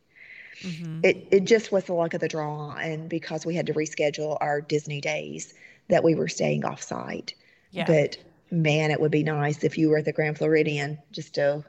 Mhm. 0.61 1.05
It, 1.05 1.27
it 1.31 1.43
just 1.45 1.71
was 1.71 1.85
the 1.85 1.93
luck 1.93 2.13
of 2.13 2.21
the 2.21 2.27
draw. 2.27 2.73
And 2.75 3.09
because 3.09 3.45
we 3.45 3.55
had 3.55 3.67
to 3.67 3.73
reschedule 3.73 4.37
our 4.41 4.61
Disney 4.61 4.99
days, 4.99 5.53
that 5.87 6.03
we 6.03 6.15
were 6.15 6.27
staying 6.27 6.65
off 6.65 6.81
site. 6.81 7.33
Yeah. 7.71 7.85
But 7.85 8.17
man, 8.51 8.91
it 8.91 8.99
would 8.99 9.11
be 9.11 9.23
nice 9.23 9.63
if 9.63 9.77
you 9.77 9.89
were 9.89 9.97
at 9.99 10.05
the 10.05 10.11
Grand 10.13 10.37
Floridian 10.37 10.99
just 11.11 11.35
to, 11.35 11.63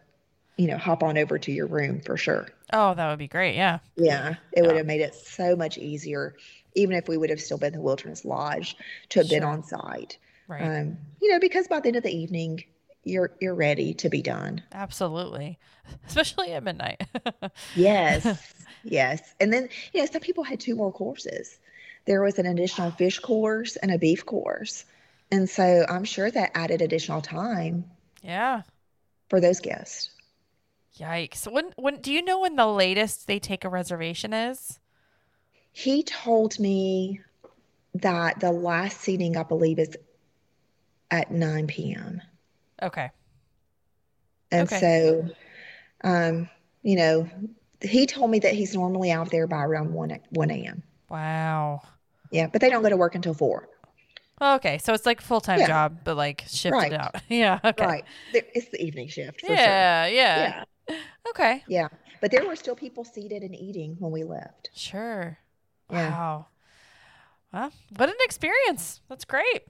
you 0.56 0.66
know, 0.66 0.76
hop 0.76 1.02
on 1.02 1.16
over 1.16 1.38
to 1.38 1.52
your 1.52 1.66
room 1.66 2.00
for 2.00 2.16
sure. 2.16 2.48
oh, 2.72 2.94
that 2.94 3.08
would 3.10 3.18
be 3.18 3.28
great. 3.28 3.54
Yeah. 3.56 3.78
Yeah, 3.96 4.34
it 4.52 4.62
would 4.62 4.76
have 4.76 4.86
made 4.86 5.00
it 5.00 5.14
so 5.14 5.56
much 5.56 5.76
easier, 5.78 6.36
even 6.74 6.94
if 6.96 7.08
we 7.08 7.16
would 7.16 7.30
have 7.30 7.40
still 7.40 7.58
been 7.58 7.72
the 7.72 7.80
Wilderness 7.80 8.24
Lodge 8.24 8.76
to 9.10 9.20
have 9.20 9.28
been 9.28 9.42
on 9.42 9.64
site. 9.64 10.18
Right. 10.46 10.62
Um, 10.62 10.98
you 11.20 11.32
know, 11.32 11.40
because 11.40 11.66
by 11.68 11.80
the 11.80 11.88
end 11.88 11.96
of 11.96 12.02
the 12.02 12.16
evening, 12.16 12.64
you're 13.04 13.32
you're 13.40 13.54
ready 13.54 13.94
to 13.94 14.08
be 14.08 14.22
done. 14.22 14.62
Absolutely. 14.72 15.58
Especially 16.06 16.52
at 16.52 16.62
midnight. 16.62 17.02
Yes, 17.74 18.54
yes. 18.84 19.34
And 19.40 19.52
then, 19.52 19.68
you 19.92 20.00
know, 20.00 20.06
some 20.06 20.20
people 20.20 20.44
had 20.44 20.60
two 20.60 20.74
more 20.74 20.92
courses. 20.92 21.58
There 22.06 22.22
was 22.22 22.38
an 22.38 22.46
additional 22.46 22.90
fish 22.92 23.18
course 23.18 23.76
and 23.76 23.90
a 23.90 23.98
beef 23.98 24.24
course. 24.24 24.84
And 25.30 25.48
so 25.48 25.84
I'm 25.88 26.04
sure 26.04 26.30
that 26.30 26.50
added 26.54 26.82
additional 26.82 27.22
time 27.22 27.84
yeah. 28.22 28.62
for 29.28 29.40
those 29.40 29.60
guests. 29.60 30.10
Yikes. 30.98 31.50
When 31.50 31.72
when 31.76 32.00
do 32.00 32.12
you 32.12 32.22
know 32.22 32.40
when 32.40 32.56
the 32.56 32.66
latest 32.66 33.26
they 33.26 33.38
take 33.38 33.64
a 33.64 33.68
reservation 33.68 34.32
is? 34.32 34.78
He 35.72 36.02
told 36.02 36.58
me 36.58 37.20
that 37.94 38.40
the 38.40 38.52
last 38.52 39.00
seating, 39.00 39.36
I 39.36 39.44
believe, 39.44 39.78
is 39.78 39.96
at 41.10 41.30
9 41.30 41.66
p.m. 41.68 42.20
Okay. 42.82 43.10
And 44.52 44.62
Okay. 44.62 44.80
so, 44.80 45.28
um, 46.02 46.48
you 46.82 46.96
know, 46.96 47.28
he 47.82 48.06
told 48.06 48.30
me 48.30 48.38
that 48.40 48.52
he's 48.54 48.74
normally 48.74 49.10
out 49.10 49.30
there 49.30 49.46
by 49.46 49.62
around 49.62 49.92
1, 49.92 50.18
1 50.30 50.50
a.m. 50.50 50.82
Wow. 51.08 51.82
Yeah, 52.30 52.46
but 52.46 52.60
they 52.60 52.68
don't 52.70 52.82
go 52.82 52.88
to 52.88 52.96
work 52.96 53.14
until 53.14 53.34
4. 53.34 53.68
Okay, 54.42 54.78
so 54.78 54.94
it's 54.94 55.04
like 55.04 55.20
a 55.20 55.22
full 55.22 55.40
time 55.40 55.58
Yeah. 55.58 55.66
job, 55.66 55.98
but 56.04 56.16
like 56.16 56.44
shifted 56.48 56.72
Right. 56.72 56.92
out. 56.92 57.16
Yeah. 57.28 57.60
Okay. 57.64 57.84
Right. 57.84 58.04
It's 58.32 58.70
the 58.70 58.82
evening 58.82 59.08
shift 59.08 59.40
for 59.40 59.46
sure. 59.48 59.56
Yeah, 59.56 60.06
yeah. 60.06 60.64
Yeah. 60.88 60.96
Okay. 61.28 61.62
Yeah. 61.68 61.88
But 62.20 62.30
there 62.30 62.46
were 62.46 62.56
still 62.56 62.74
people 62.74 63.04
seated 63.04 63.42
and 63.42 63.54
eating 63.54 63.96
when 63.98 64.10
we 64.12 64.24
left. 64.24 64.70
Sure. 64.74 65.38
Yeah. 65.90 66.10
Wow. 66.10 66.46
Well, 67.52 67.72
what 67.96 68.08
an 68.08 68.14
experience. 68.22 69.00
That's 69.08 69.24
great. 69.24 69.64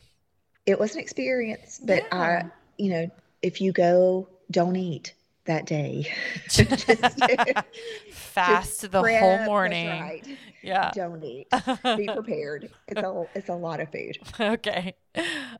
It 0.67 0.79
was 0.79 0.95
an 0.95 1.01
experience, 1.01 1.81
but 1.85 2.05
Yeah. 2.13 2.43
You 2.81 2.91
know, 2.91 3.11
if 3.43 3.61
you 3.61 3.73
go, 3.73 4.29
don't 4.51 4.77
eat 4.77 5.15
that 5.45 5.67
day. 5.67 6.11
Just- 6.49 6.87
Fast 8.13 8.81
just 8.81 8.93
the 8.93 9.03
prep, 9.03 9.21
whole 9.21 9.39
morning. 9.45 9.89
right. 9.89 10.25
Yeah. 10.63 10.91
Don't 10.95 11.23
eat. 11.25 11.49
Be 11.97 12.07
prepared. 12.13 12.71
It's 12.89 13.01
a 13.01 13.25
it's 13.35 13.49
a 13.49 13.55
lot 13.55 13.81
of 13.81 13.91
food. 13.91 14.19
okay. 14.39 14.95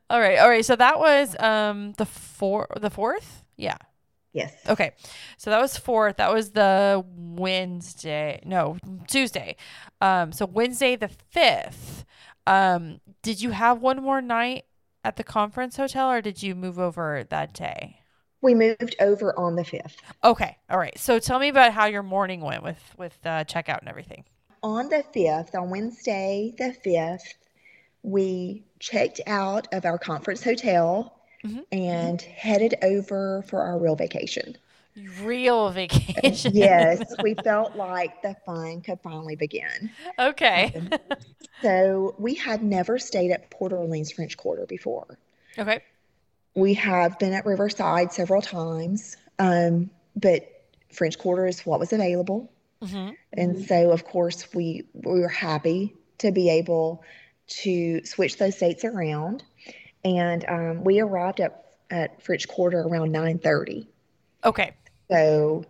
All 0.09 0.19
right. 0.19 0.37
All 0.39 0.49
right. 0.49 0.65
So 0.65 0.75
that 0.75 0.99
was 0.99 1.35
um 1.39 1.93
the 1.97 2.05
four 2.05 2.67
the 2.79 2.89
fourth? 2.89 3.43
Yeah. 3.57 3.77
Yes. 4.33 4.53
Okay. 4.69 4.93
So 5.37 5.49
that 5.49 5.59
was 5.59 5.75
fourth. 5.77 6.17
That 6.17 6.33
was 6.33 6.51
the 6.51 7.03
Wednesday. 7.15 8.41
No, 8.45 8.77
Tuesday. 9.07 9.55
Um 9.99 10.31
so 10.31 10.45
Wednesday 10.45 10.95
the 10.95 11.09
5th. 11.35 12.05
Um, 12.47 13.01
did 13.21 13.39
you 13.41 13.51
have 13.51 13.81
one 13.81 14.01
more 14.01 14.19
night 14.21 14.65
at 15.03 15.15
the 15.15 15.23
conference 15.23 15.77
hotel 15.77 16.09
or 16.11 16.21
did 16.21 16.41
you 16.43 16.55
move 16.55 16.79
over 16.79 17.25
that 17.29 17.53
day? 17.53 17.97
We 18.41 18.55
moved 18.55 18.95
over 18.99 19.37
on 19.37 19.55
the 19.55 19.63
5th. 19.63 19.97
Okay. 20.23 20.57
All 20.69 20.79
right. 20.79 20.97
So 20.97 21.19
tell 21.19 21.37
me 21.39 21.49
about 21.49 21.73
how 21.73 21.85
your 21.85 22.03
morning 22.03 22.41
went 22.41 22.63
with 22.63 22.81
with 22.97 23.17
uh, 23.23 23.43
checkout 23.43 23.79
and 23.79 23.89
everything. 23.89 24.23
On 24.63 24.89
the 24.89 25.03
5th, 25.13 25.55
on 25.55 25.69
Wednesday 25.69 26.53
the 26.57 26.75
5th, 26.85 27.33
we 28.03 28.63
checked 28.79 29.21
out 29.27 29.67
of 29.73 29.85
our 29.85 29.97
conference 29.99 30.43
hotel 30.43 31.17
Mhm. 31.43 31.65
and 31.71 32.21
headed 32.21 32.75
over 32.83 33.43
for 33.47 33.61
our 33.61 33.77
real 33.79 33.95
vacation. 33.95 34.55
Real 35.21 35.69
vacation. 35.69 36.51
Yes, 36.53 37.13
we 37.23 37.33
felt 37.35 37.75
like 37.75 38.21
the 38.21 38.35
fun 38.45 38.81
could 38.81 38.99
finally 39.01 39.35
begin. 39.35 39.89
okay. 40.19 40.81
So 41.61 42.15
we 42.17 42.35
had 42.35 42.63
never 42.63 42.97
stayed 42.99 43.31
at 43.31 43.49
Port 43.51 43.71
Orleans 43.71 44.11
French 44.11 44.35
Quarter 44.37 44.65
before. 44.65 45.17
okay. 45.57 45.81
We 46.55 46.73
have 46.73 47.17
been 47.19 47.33
at 47.33 47.45
Riverside 47.45 48.11
several 48.11 48.41
times, 48.41 49.15
um, 49.39 49.89
but 50.15 50.43
French 50.91 51.17
Quarter 51.17 51.45
is 51.47 51.65
what 51.65 51.79
was 51.79 51.93
available. 51.93 52.51
hmm 52.83 53.11
And 53.33 53.65
so, 53.65 53.91
of 53.91 54.03
course, 54.03 54.53
we, 54.53 54.83
we 54.93 55.21
were 55.21 55.29
happy 55.29 55.95
to 56.17 56.31
be 56.31 56.49
able 56.49 57.03
to 57.47 58.03
switch 58.05 58.37
those 58.37 58.57
dates 58.57 58.83
around. 58.83 59.43
And 60.03 60.43
um, 60.49 60.83
we 60.83 60.99
arrived 60.99 61.39
at, 61.39 61.63
at 61.89 62.21
French 62.21 62.47
Quarter 62.47 62.81
around 62.81 63.13
9.30. 63.13 63.87
Okay. 64.43 64.73
So 65.11 65.65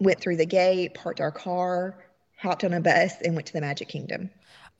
went 0.00 0.20
through 0.20 0.36
the 0.36 0.46
gate, 0.46 0.94
parked 0.94 1.20
our 1.20 1.30
car, 1.30 1.96
hopped 2.38 2.64
on 2.64 2.72
a 2.72 2.80
bus, 2.80 3.12
and 3.22 3.34
went 3.34 3.46
to 3.48 3.52
the 3.52 3.60
Magic 3.60 3.88
Kingdom. 3.88 4.30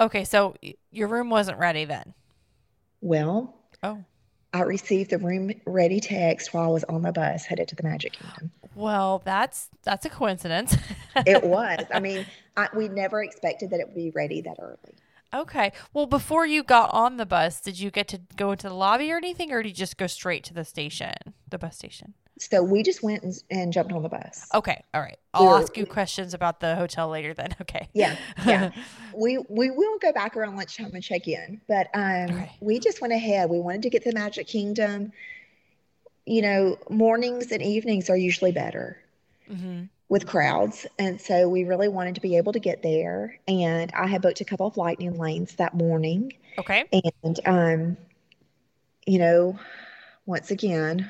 Okay. 0.00 0.24
So 0.24 0.54
your 0.90 1.08
room 1.08 1.30
wasn't 1.30 1.58
ready 1.58 1.84
then. 1.84 2.14
Well, 3.00 3.54
Oh. 3.82 4.02
I 4.54 4.60
received 4.62 5.10
the 5.10 5.18
room 5.18 5.50
ready 5.66 5.98
text 6.00 6.54
while 6.54 6.64
I 6.64 6.68
was 6.68 6.84
on 6.84 7.02
the 7.02 7.10
bus 7.12 7.44
headed 7.44 7.66
to 7.68 7.74
the 7.76 7.82
Magic 7.82 8.12
Kingdom. 8.12 8.52
Well, 8.76 9.20
that's 9.24 9.68
that's 9.82 10.06
a 10.06 10.10
coincidence. 10.10 10.76
It 11.26 11.44
was. 11.44 11.84
I 11.92 12.00
mean, 12.00 12.26
I, 12.56 12.68
we 12.74 12.88
never 12.88 13.22
expected 13.22 13.70
that 13.70 13.78
it 13.80 13.86
would 13.86 13.94
be 13.94 14.10
ready 14.10 14.40
that 14.42 14.56
early. 14.60 14.94
okay. 15.32 15.70
Well, 15.92 16.06
before 16.06 16.44
you 16.46 16.62
got 16.64 16.92
on 16.92 17.18
the 17.18 17.26
bus, 17.26 17.60
did 17.60 17.78
you 17.78 17.90
get 17.92 18.08
to 18.08 18.20
go 18.36 18.50
into 18.52 18.68
the 18.68 18.74
lobby 18.74 19.12
or 19.12 19.16
anything, 19.16 19.52
or 19.52 19.62
did 19.62 19.68
you 19.70 19.74
just 19.74 19.96
go 19.96 20.06
straight 20.08 20.42
to 20.44 20.54
the 20.54 20.64
station, 20.64 21.14
the 21.50 21.58
bus 21.58 21.76
station? 21.76 22.14
So 22.38 22.62
we 22.64 22.82
just 22.82 23.02
went 23.02 23.22
and, 23.22 23.32
and 23.50 23.72
jumped 23.72 23.92
on 23.92 24.02
the 24.02 24.08
bus. 24.08 24.46
Okay. 24.52 24.82
All 24.92 25.00
right. 25.00 25.16
I'll 25.32 25.46
We're- 25.46 25.62
ask 25.62 25.76
you 25.76 25.86
questions 25.86 26.34
about 26.34 26.58
the 26.60 26.74
hotel 26.74 27.08
later 27.08 27.32
then. 27.32 27.54
Okay. 27.60 27.88
Yeah, 27.94 28.16
yeah. 28.44 28.70
we 29.14 29.38
we 29.48 29.70
will 29.70 29.98
go 29.98 30.12
back 30.12 30.36
around 30.36 30.56
lunchtime 30.56 30.90
and 30.94 31.02
check 31.02 31.28
in, 31.28 31.60
but 31.68 31.88
um, 31.94 32.30
Okay. 32.30 32.50
we 32.60 32.80
just 32.80 33.00
went 33.00 33.12
ahead. 33.12 33.48
We 33.50 33.60
wanted 33.60 33.82
to 33.82 33.90
get 33.90 34.02
to 34.02 34.10
the 34.10 34.18
Magic 34.18 34.46
Kingdom. 34.48 35.12
You 36.26 36.40
know, 36.42 36.78
mornings 36.88 37.52
and 37.52 37.62
evenings 37.62 38.08
are 38.10 38.16
usually 38.16 38.52
better 38.52 38.98
hmm 39.46 39.84
with 40.10 40.26
crowds, 40.26 40.86
and 40.98 41.18
so 41.20 41.48
we 41.48 41.64
really 41.64 41.88
wanted 41.88 42.14
to 42.14 42.20
be 42.20 42.36
able 42.36 42.52
to 42.52 42.58
get 42.60 42.82
there. 42.82 43.38
And 43.48 43.90
I 43.94 44.06
had 44.06 44.20
booked 44.22 44.40
a 44.40 44.44
couple 44.44 44.66
of 44.66 44.76
lightning 44.76 45.18
lanes 45.18 45.54
that 45.56 45.74
morning, 45.74 46.32
Okay. 46.58 46.84
and 46.92 47.40
um, 47.46 47.96
you 49.06 49.18
know, 49.18 49.58
once 50.26 50.50
again, 50.50 51.08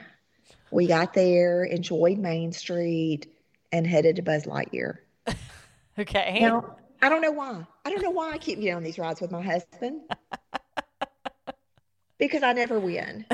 we 0.74 0.88
got 0.88 1.14
there, 1.14 1.62
enjoyed 1.62 2.18
Main 2.18 2.50
Street, 2.50 3.32
and 3.70 3.86
headed 3.86 4.16
to 4.16 4.22
Buzz 4.22 4.44
Lightyear. 4.44 4.98
Okay. 5.96 6.40
Now, 6.40 6.74
I 7.02 7.08
don't 7.08 7.22
know 7.22 7.30
why. 7.30 7.64
I 7.84 7.90
don't 7.90 8.02
know 8.02 8.10
why 8.10 8.32
I 8.32 8.38
keep 8.38 8.58
getting 8.58 8.74
on 8.74 8.82
these 8.82 8.98
rides 8.98 9.20
with 9.20 9.30
my 9.30 9.40
husband. 9.40 10.00
because 12.18 12.42
I 12.42 12.52
never 12.52 12.80
win. 12.80 13.24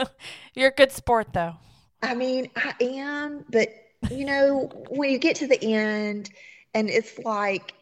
You're 0.54 0.68
a 0.68 0.74
good 0.74 0.90
sport 0.90 1.34
though. 1.34 1.56
I 2.00 2.14
mean, 2.14 2.48
I 2.56 2.72
am, 2.80 3.44
but 3.50 3.68
you 4.10 4.24
know, 4.24 4.70
when 4.88 5.10
you 5.10 5.18
get 5.18 5.36
to 5.36 5.46
the 5.46 5.62
end 5.62 6.30
and 6.72 6.88
it's 6.88 7.18
like 7.18 7.74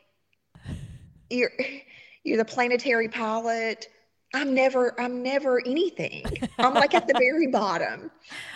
you're 1.31 1.53
you're 2.24 2.39
the 2.39 2.45
planetary 2.45 3.09
pilot, 3.09 3.86
I'm 4.35 4.55
never 4.55 4.98
I'm 5.01 5.23
never 5.23 5.61
anything. 5.66 6.39
I'm 6.62 6.74
like 6.77 6.94
at 6.94 7.06
the 7.06 7.15
very 7.19 7.48
bottom. 7.48 8.11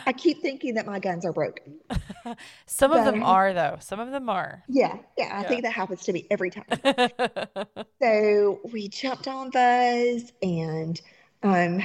I 0.06 0.12
keep 0.12 0.42
thinking 0.42 0.74
that 0.74 0.86
my 0.86 0.98
guns 0.98 1.24
are 1.24 1.32
broken. 1.32 1.80
Some 2.66 2.92
of 2.92 3.05
them 3.05 3.22
are 3.22 3.52
though. 3.55 3.76
Some 3.80 4.00
of 4.00 4.10
them 4.10 4.28
are. 4.28 4.64
Yeah, 4.68 4.98
yeah, 5.16 5.30
I 5.38 5.42
Yeah. 5.42 5.44
think 5.44 5.62
that 5.64 5.72
happens 5.72 6.02
to 6.05 6.12
me 6.12 6.26
every 6.30 6.50
time. 6.50 6.82
So 8.02 8.60
we 8.72 8.88
jumped 8.88 9.28
on 9.28 9.50
Buzz 9.50 10.32
and 10.42 11.00
um, 11.42 11.84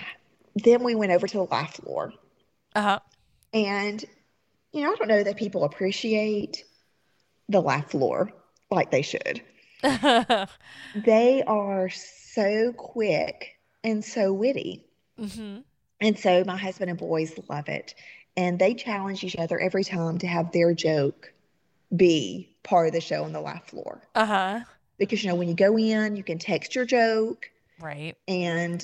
then 0.56 0.84
we 0.84 0.96
went 0.96 1.12
over 1.12 1.28
to 1.28 1.38
the 1.38 1.44
laugh 1.46 1.76
floor. 1.76 2.14
uh-huh. 2.76 3.00
And, 3.54 4.04
you 4.74 4.82
know, 4.84 4.94
I 4.94 4.96
don't 4.98 5.08
know 5.10 5.24
that 5.24 5.38
people 5.38 5.64
appreciate 5.66 6.64
the 7.50 7.62
laugh 7.62 7.92
floor 7.92 8.32
like 8.72 8.92
they 8.92 9.04
should. 9.04 9.42
They 10.96 11.44
are 11.44 11.90
so 11.90 12.74
quick 12.74 13.53
and 13.84 14.04
so 14.04 14.34
witty. 14.34 14.86
hmm 15.18 15.60
And 16.02 16.18
so 16.18 16.44
my 16.46 16.58
husband 16.58 16.90
and 16.90 17.00
boys 17.00 17.34
love 17.50 17.70
it. 17.70 17.96
And 18.36 18.58
they 18.58 18.74
challenge 18.74 19.24
each 19.24 19.36
other 19.36 19.60
every 19.60 19.84
time 19.84 20.18
to 20.20 20.28
have 20.28 20.52
their 20.52 20.74
joke 20.74 21.32
be 21.96 22.50
part 22.64 22.88
of 22.88 22.94
the 22.94 23.02
show 23.02 23.24
on 23.24 23.32
the 23.34 23.42
laugh 23.42 23.68
floor. 23.70 24.02
Uh-huh. 24.16 24.62
Because, 24.98 25.24
you 25.24 25.30
know, 25.30 25.36
when 25.36 25.48
you 25.48 25.54
go 25.54 25.78
in, 25.78 26.16
you 26.16 26.24
can 26.24 26.40
text 26.40 26.74
your 26.76 26.86
joke. 26.86 27.50
Right. 27.80 28.16
And 28.28 28.84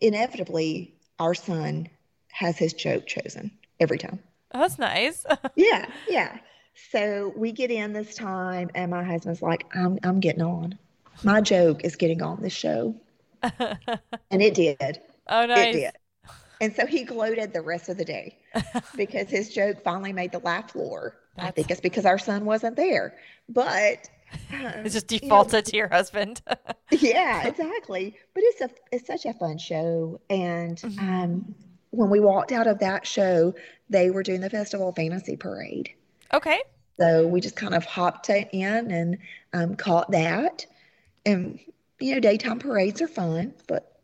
inevitably, 0.00 0.94
our 1.18 1.34
son 1.34 1.88
has 2.28 2.56
his 2.56 2.72
joke 2.72 3.06
chosen 3.06 3.50
every 3.78 3.98
time. 3.98 4.20
Oh, 4.54 4.60
that's 4.60 4.78
nice. 4.78 5.24
Yeah, 5.56 5.86
yeah. 6.08 6.38
So 6.90 7.32
we 7.36 7.52
get 7.52 7.70
in 7.70 7.92
this 7.92 8.14
time, 8.14 8.70
and 8.74 8.90
my 8.90 9.04
husband's 9.04 9.42
like, 9.42 9.66
I'm, 9.74 9.98
I'm 10.02 10.20
getting 10.20 10.42
on. 10.42 10.78
My 11.22 11.40
joke 11.42 11.84
is 11.84 11.96
getting 11.96 12.22
on 12.22 12.40
this 12.40 12.54
show. 12.54 12.94
And 13.42 14.42
it 14.42 14.54
did. 14.54 15.00
oh, 15.28 15.46
no. 15.46 15.54
It 15.54 15.72
did. 15.72 15.92
And 16.60 16.74
so 16.74 16.86
he 16.86 17.02
gloated 17.04 17.52
the 17.52 17.60
rest 17.62 17.88
of 17.88 17.96
the 17.98 18.04
day 18.04 18.38
because 18.96 19.28
his 19.28 19.52
joke 19.52 19.82
finally 19.82 20.12
made 20.12 20.30
the 20.32 20.38
laugh 20.38 20.70
floor. 20.72 21.16
I 21.38 21.50
think 21.50 21.70
it's 21.70 21.80
because 21.80 22.06
our 22.06 22.18
son 22.18 22.44
wasn't 22.44 22.76
there. 22.76 23.14
But 23.48 24.08
um, 24.52 24.84
It's 24.84 24.94
just 24.94 25.10
you 25.10 25.18
know, 25.22 25.28
defaulted 25.28 25.64
to 25.66 25.76
your 25.76 25.88
husband. 25.88 26.40
yeah, 26.90 27.42
exactly. 27.46 28.16
But 28.34 28.44
it's 28.46 28.60
a 28.60 28.70
it's 28.92 29.06
such 29.06 29.26
a 29.26 29.32
fun 29.32 29.58
show. 29.58 30.20
And 30.30 30.76
Mhm. 30.78 30.98
um, 31.00 31.54
when 31.90 32.10
we 32.10 32.20
walked 32.20 32.52
out 32.52 32.66
of 32.66 32.78
that 32.78 33.06
show, 33.06 33.54
they 33.90 34.10
were 34.10 34.22
doing 34.22 34.40
the 34.40 34.50
Festival 34.50 34.92
Fantasy 34.92 35.36
Parade. 35.36 35.90
okay. 36.32 36.60
So 37.00 37.26
we 37.26 37.40
just 37.40 37.56
kind 37.56 37.74
of 37.74 37.84
hopped 37.84 38.28
in 38.30 38.90
and 38.92 39.18
um, 39.52 39.74
caught 39.74 40.10
that. 40.12 40.64
And 41.26 41.58
you 42.02 42.14
know, 42.14 42.20
daytime 42.20 42.58
parades 42.58 43.00
are 43.02 43.08
fun, 43.08 43.54
but 43.68 44.00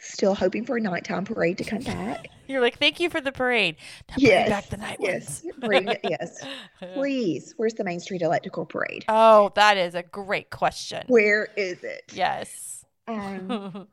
still 0.00 0.34
hoping 0.34 0.64
for 0.64 0.76
a 0.76 0.80
nighttime 0.80 1.24
parade 1.24 1.58
to 1.58 1.64
come 1.64 1.82
back. 1.82 2.28
You're 2.48 2.60
like, 2.60 2.78
thank 2.78 3.00
you 3.00 3.08
for 3.08 3.20
the 3.20 3.32
parade. 3.32 3.76
Now 4.10 4.18
bring 4.24 4.24
Yes, 4.24 4.48
back 4.48 4.68
the 4.68 4.76
night 4.76 4.98
yes, 5.00 5.42
bring 5.58 5.88
it. 5.88 6.00
Yes, 6.02 6.44
please. 6.94 7.54
Where's 7.56 7.74
the 7.74 7.84
Main 7.84 8.00
Street 8.00 8.22
Electrical 8.22 8.66
Parade? 8.66 9.04
Oh, 9.08 9.52
that 9.54 9.76
is 9.76 9.94
a 9.94 10.02
great 10.02 10.50
question. 10.50 11.04
Where 11.06 11.48
is 11.56 11.82
it? 11.84 12.02
Yes. 12.12 12.84
Um, 13.08 13.88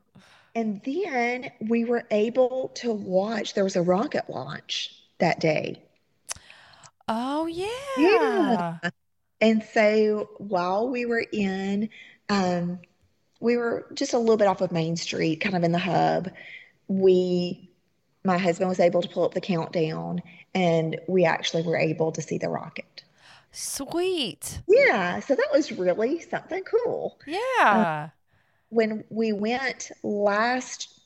And 0.54 0.82
then 0.84 1.50
we 1.60 1.84
were 1.84 2.06
able 2.10 2.70
to 2.76 2.92
watch, 2.92 3.54
there 3.54 3.64
was 3.64 3.76
a 3.76 3.82
rocket 3.82 4.28
launch 4.28 4.94
that 5.18 5.38
day. 5.40 5.82
oh, 7.08 7.46
yeah. 7.46 7.68
Yeah. 7.96 8.90
And 9.40 9.62
so 9.62 10.30
while 10.38 10.88
we 10.88 11.06
were 11.06 11.24
in, 11.32 11.88
um, 12.28 12.80
we 13.40 13.56
were 13.56 13.86
just 13.94 14.12
a 14.12 14.18
little 14.18 14.36
bit 14.36 14.46
off 14.46 14.60
of 14.60 14.70
Main 14.70 14.96
Street, 14.96 15.40
kind 15.40 15.56
of 15.56 15.64
in 15.64 15.72
the 15.72 15.78
hub. 15.78 16.30
We, 16.88 17.70
my 18.24 18.38
husband 18.38 18.68
was 18.68 18.80
able 18.80 19.02
to 19.02 19.08
pull 19.08 19.24
up 19.24 19.34
the 19.34 19.40
countdown 19.40 20.22
and 20.54 21.00
we 21.08 21.24
actually 21.24 21.62
were 21.62 21.76
able 21.76 22.12
to 22.12 22.22
see 22.22 22.38
the 22.38 22.48
rocket. 22.48 23.04
Sweet. 23.52 24.60
Yeah, 24.68 25.20
so 25.20 25.34
that 25.34 25.48
was 25.52 25.72
really 25.72 26.20
something 26.20 26.62
cool. 26.64 27.18
Yeah. 27.26 28.04
Um, 28.04 28.12
when 28.68 29.04
we 29.10 29.32
went 29.32 29.90
last 30.02 31.00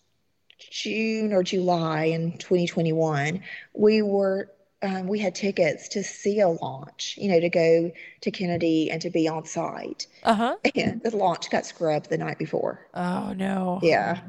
June 0.70 1.32
or 1.32 1.42
July 1.42 2.04
in 2.04 2.36
2021, 2.38 3.42
we 3.72 4.02
were 4.02 4.50
um, 4.84 5.06
we 5.08 5.18
had 5.18 5.34
tickets 5.34 5.88
to 5.88 6.04
see 6.04 6.40
a 6.40 6.48
launch, 6.48 7.16
you 7.18 7.28
know, 7.28 7.40
to 7.40 7.48
go 7.48 7.90
to 8.20 8.30
Kennedy 8.30 8.90
and 8.90 9.00
to 9.02 9.10
be 9.10 9.26
on 9.26 9.46
site. 9.46 10.06
Uh-huh. 10.22 10.56
And 10.74 11.02
the 11.02 11.16
launch 11.16 11.50
got 11.50 11.64
scrubbed 11.64 12.10
the 12.10 12.18
night 12.18 12.38
before. 12.38 12.86
Oh, 12.92 13.32
no. 13.32 13.80
Yeah. 13.82 14.20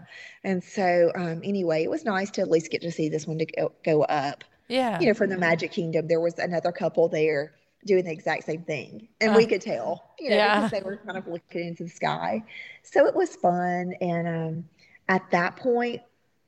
And 0.43 0.63
so, 0.63 1.11
um, 1.15 1.41
anyway, 1.43 1.83
it 1.83 1.89
was 1.89 2.05
nice 2.05 2.31
to 2.31 2.41
at 2.41 2.49
least 2.49 2.71
get 2.71 2.81
to 2.81 2.91
see 2.91 3.09
this 3.09 3.27
one 3.27 3.37
to 3.39 3.45
go, 3.45 3.71
go 3.83 4.03
up. 4.03 4.43
Yeah. 4.69 4.99
You 4.99 5.07
know, 5.07 5.13
from 5.13 5.29
the 5.29 5.37
Magic 5.37 5.71
Kingdom, 5.71 6.07
there 6.07 6.21
was 6.21 6.39
another 6.39 6.71
couple 6.71 7.09
there 7.09 7.53
doing 7.85 8.05
the 8.05 8.11
exact 8.11 8.45
same 8.45 8.63
thing. 8.63 9.07
And 9.21 9.35
we 9.35 9.45
could 9.45 9.61
tell, 9.61 10.03
you 10.19 10.29
know, 10.29 10.37
Yeah. 10.37 10.55
because 10.55 10.71
they 10.71 10.85
were 10.85 10.97
kind 10.97 11.17
of 11.17 11.27
looking 11.27 11.67
into 11.67 11.83
the 11.83 11.89
sky. 11.89 12.43
So 12.81 13.05
it 13.05 13.13
was 13.13 13.35
fun. 13.35 13.93
And 14.01 14.27
um, 14.27 14.65
at 15.09 15.29
that 15.31 15.57
point 15.57 16.01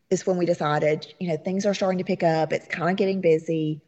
is 0.09 0.25
when 0.25 0.37
we 0.37 0.45
decided, 0.45 1.13
you 1.19 1.27
know, 1.27 1.37
things 1.37 1.65
are 1.65 1.73
starting 1.73 1.97
to 1.97 2.03
pick 2.03 2.23
up. 2.23 2.53
It's 2.53 2.67
kind 2.67 2.89
of 2.89 2.95
getting 2.95 3.21
busy. 3.21 3.81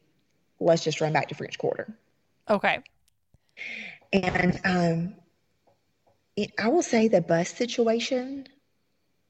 Let's 0.60 0.84
just 0.84 1.00
run 1.00 1.12
back 1.12 1.28
to 1.28 1.34
French 1.34 1.58
Quarter. 1.58 1.92
Okay. 2.48 2.80
And 4.12 4.60
um, 4.64 5.14
it, 6.36 6.52
I 6.58 6.68
will 6.68 6.82
say 6.82 7.08
the 7.08 7.20
bus 7.20 7.48
situation 7.50 8.46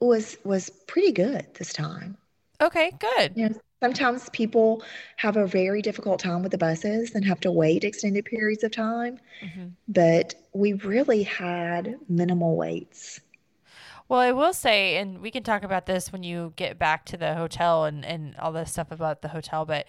was 0.00 0.38
was 0.44 0.70
pretty 0.86 1.12
good 1.12 1.46
this 1.54 1.72
time. 1.72 2.16
Okay, 2.60 2.92
good. 2.98 3.32
You 3.36 3.48
know, 3.48 3.54
sometimes 3.82 4.28
people 4.30 4.82
have 5.16 5.36
a 5.36 5.46
very 5.46 5.82
difficult 5.82 6.20
time 6.20 6.42
with 6.42 6.52
the 6.52 6.58
buses 6.58 7.14
and 7.14 7.24
have 7.24 7.40
to 7.40 7.50
wait 7.50 7.84
extended 7.84 8.24
periods 8.26 8.62
of 8.64 8.72
time, 8.72 9.18
Mhm. 9.42 9.72
but 9.88 10.34
we 10.52 10.74
really 10.74 11.22
had 11.22 11.96
minimal 12.08 12.56
waits. 12.56 13.20
Well, 14.08 14.18
I 14.20 14.32
will 14.32 14.52
say, 14.52 14.96
and 14.96 15.20
we 15.20 15.30
can 15.30 15.44
talk 15.44 15.62
about 15.62 15.86
this 15.86 16.12
when 16.12 16.24
you 16.24 16.52
get 16.56 16.78
back 16.78 17.04
to 17.06 17.16
the 17.16 17.34
hotel 17.36 17.84
and, 17.84 18.04
and 18.04 18.36
all 18.38 18.50
this 18.50 18.72
stuff 18.72 18.90
about 18.90 19.22
the 19.22 19.28
hotel, 19.28 19.64
but 19.64 19.86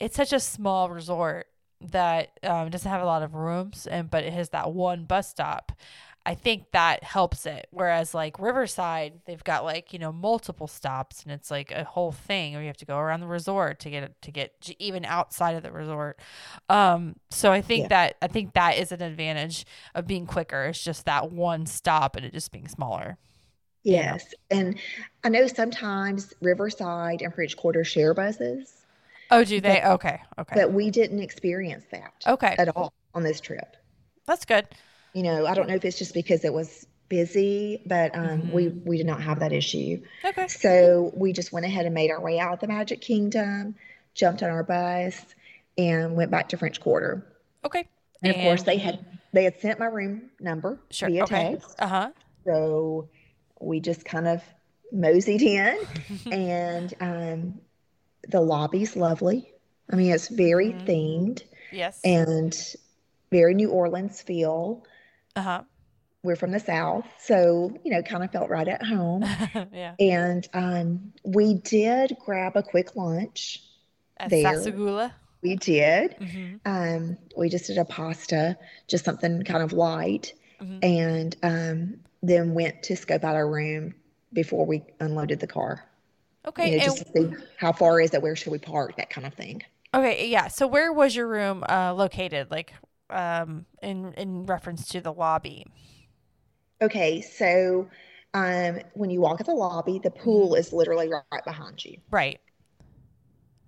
it's 0.00 0.16
such 0.16 0.32
a 0.32 0.40
small 0.40 0.90
resort 0.90 1.46
that 1.80 2.38
um, 2.42 2.70
doesn't 2.70 2.90
have 2.90 3.02
a 3.02 3.06
lot 3.06 3.22
of 3.22 3.34
rooms, 3.34 3.86
and 3.86 4.10
but 4.10 4.24
it 4.24 4.32
has 4.32 4.50
that 4.50 4.72
one 4.72 5.04
bus 5.04 5.28
stop. 5.28 5.72
I 6.26 6.34
think 6.34 6.72
that 6.72 7.04
helps 7.04 7.44
it. 7.44 7.66
Whereas 7.70 8.14
like 8.14 8.38
Riverside, 8.38 9.20
they've 9.26 9.44
got 9.44 9.64
like 9.64 9.92
you 9.92 9.98
know 9.98 10.12
multiple 10.12 10.66
stops, 10.66 11.22
and 11.22 11.32
it's 11.32 11.50
like 11.50 11.70
a 11.70 11.84
whole 11.84 12.12
thing 12.12 12.54
where 12.54 12.62
you 12.62 12.68
have 12.68 12.78
to 12.78 12.86
go 12.86 12.98
around 12.98 13.20
the 13.20 13.26
resort 13.26 13.78
to 13.80 13.90
get 13.90 14.20
to 14.22 14.30
get 14.32 14.70
even 14.78 15.04
outside 15.04 15.54
of 15.56 15.62
the 15.62 15.72
resort. 15.72 16.18
Um, 16.70 17.16
so 17.30 17.52
I 17.52 17.60
think 17.60 17.88
Yeah. 17.88 17.90
that 17.90 18.16
I 18.22 18.28
think 18.28 18.54
that 18.54 18.78
is 18.78 18.90
an 18.92 19.02
advantage 19.02 19.66
of 19.94 20.06
being 20.06 20.26
quicker. 20.26 20.64
It's 20.64 20.82
just 20.82 21.04
that 21.04 21.30
one 21.30 21.66
stop 21.66 22.16
and 22.16 22.24
it 22.24 22.32
just 22.32 22.52
being 22.52 22.68
smaller. 22.68 23.18
Yes. 23.84 24.34
And 24.50 24.78
I 25.22 25.28
know 25.28 25.46
sometimes 25.46 26.32
Riverside 26.40 27.22
and 27.22 27.34
French 27.34 27.56
Quarter 27.56 27.84
share 27.84 28.14
buses, 28.14 28.83
Oh, 29.30 29.44
do 29.44 29.60
they? 29.60 29.80
But- 29.82 29.92
Okay. 29.92 30.20
Okay. 30.38 30.54
but 30.54 30.72
we 30.72 30.90
didn't 30.90 31.20
experience 31.20 31.84
that 31.90 32.12
Okay. 32.26 32.54
at 32.58 32.74
all 32.76 32.92
on 33.14 33.22
this 33.22 33.40
trip. 33.40 33.76
That's 34.26 34.44
good. 34.44 34.66
You 35.12 35.22
know, 35.22 35.46
I 35.46 35.54
don't 35.54 35.68
know 35.68 35.74
if 35.74 35.84
it's 35.84 35.98
just 35.98 36.14
because 36.14 36.44
it 36.44 36.52
was 36.52 36.86
busy, 37.08 37.82
but 37.86 38.14
um, 38.16 38.50
we 38.52 38.66
Mhm. 38.66 38.84
we 38.86 38.96
did 38.96 39.06
not 39.06 39.22
have 39.22 39.40
that 39.40 39.52
issue. 39.52 40.02
Okay. 40.24 40.48
So 40.48 41.12
we 41.14 41.32
just 41.32 41.52
went 41.52 41.66
ahead 41.66 41.84
and 41.86 41.94
made 41.94 42.10
our 42.10 42.20
way 42.20 42.38
out 42.40 42.54
of 42.54 42.60
the 42.60 42.66
Magic 42.66 43.00
Kingdom, 43.00 43.76
jumped 44.14 44.42
on 44.42 44.50
our 44.50 44.62
bus, 44.64 45.22
and 45.78 46.16
went 46.16 46.30
back 46.30 46.48
to 46.50 46.56
French 46.56 46.80
Quarter. 46.80 47.24
Okay. 47.64 47.86
And 48.22 48.34
of 48.34 48.40
course, 48.40 48.62
they 48.62 48.78
had 48.78 49.04
they 49.32 49.44
had 49.44 49.60
sent 49.60 49.78
my 49.78 49.86
room 49.86 50.30
number 50.40 50.78
Sure. 50.90 51.08
via 51.08 51.24
Okay. 51.24 51.52
text, 51.52 51.74
Uh 51.78 51.86
huh. 51.88 52.10
so 52.44 53.08
we 53.60 53.80
just 53.80 54.04
kind 54.04 54.26
of 54.28 54.42
moseyed 54.92 55.42
in, 55.42 55.76
and 56.32 56.94
um, 57.00 57.60
the 58.28 58.40
lobby's 58.40 58.96
lovely. 58.96 59.52
I 59.90 59.96
mean, 59.96 60.12
it's 60.12 60.28
very 60.28 60.72
Mhm. 60.72 60.86
themed 60.86 61.42
yes. 61.72 62.00
and 62.04 62.56
very 63.30 63.54
New 63.54 63.70
Orleans 63.70 64.22
feel. 64.22 64.84
uh 65.36 65.42
huh. 65.42 65.62
We're 66.22 66.36
from 66.36 66.52
the 66.52 66.60
South, 66.60 67.04
so 67.20 67.70
you 67.84 67.90
know, 67.92 68.00
kind 68.02 68.24
of 68.24 68.32
felt 68.32 68.48
right 68.48 68.66
at 68.66 68.82
home. 68.82 69.22
yeah. 69.72 69.94
And 70.00 70.48
um, 70.54 71.12
we 71.22 71.54
did 71.54 72.16
grab 72.24 72.56
a 72.56 72.62
quick 72.62 72.96
lunch. 72.96 73.62
At 74.16 74.30
there. 74.30 74.44
Sassagoula. 74.44 75.12
We 75.42 75.56
did. 75.56 76.16
Mm-hmm. 76.18 76.56
Um, 76.64 77.18
we 77.36 77.50
just 77.50 77.66
did 77.66 77.76
a 77.76 77.84
pasta, 77.84 78.56
just 78.88 79.04
something 79.04 79.42
kind 79.44 79.62
of 79.62 79.74
light, 79.74 80.32
Mhm. 80.62 80.78
and 80.82 81.36
um, 81.42 82.00
then 82.22 82.54
went 82.54 82.84
to 82.84 82.96
scope 82.96 83.22
out 83.24 83.34
our 83.34 83.46
room 83.46 83.94
before 84.32 84.64
we 84.64 84.82
unloaded 85.00 85.40
the 85.40 85.46
car. 85.46 85.84
Okay. 86.46 86.72
You 86.72 86.78
know, 86.78 86.84
and, 86.84 86.96
just 86.96 87.06
to 87.14 87.22
see 87.38 87.44
how 87.56 87.72
far 87.72 88.00
is 88.00 88.12
it, 88.14 88.22
where 88.22 88.36
should 88.36 88.52
we 88.52 88.58
park, 88.58 88.96
that 88.96 89.10
kind 89.10 89.26
of 89.26 89.34
thing. 89.34 89.62
okay. 89.94 90.28
Yeah. 90.28 90.48
So 90.48 90.66
where 90.66 90.92
was 90.92 91.14
your 91.16 91.26
room 91.28 91.64
uh, 91.68 91.94
located? 91.94 92.50
Like, 92.50 92.74
um, 93.10 93.66
in 93.82 94.12
in 94.14 94.46
reference 94.46 94.88
to 94.88 95.00
the 95.00 95.12
lobby. 95.12 95.66
Okay, 96.82 97.20
so 97.20 97.88
um, 98.34 98.80
when 98.94 99.10
you 99.10 99.20
walk 99.20 99.40
at 99.40 99.46
the 99.46 99.54
lobby, 99.54 100.00
the 100.02 100.10
pool 100.10 100.54
is 100.54 100.72
literally 100.72 101.08
right, 101.08 101.44
behind 101.44 101.84
you. 101.84 101.98
Right. 102.10 102.40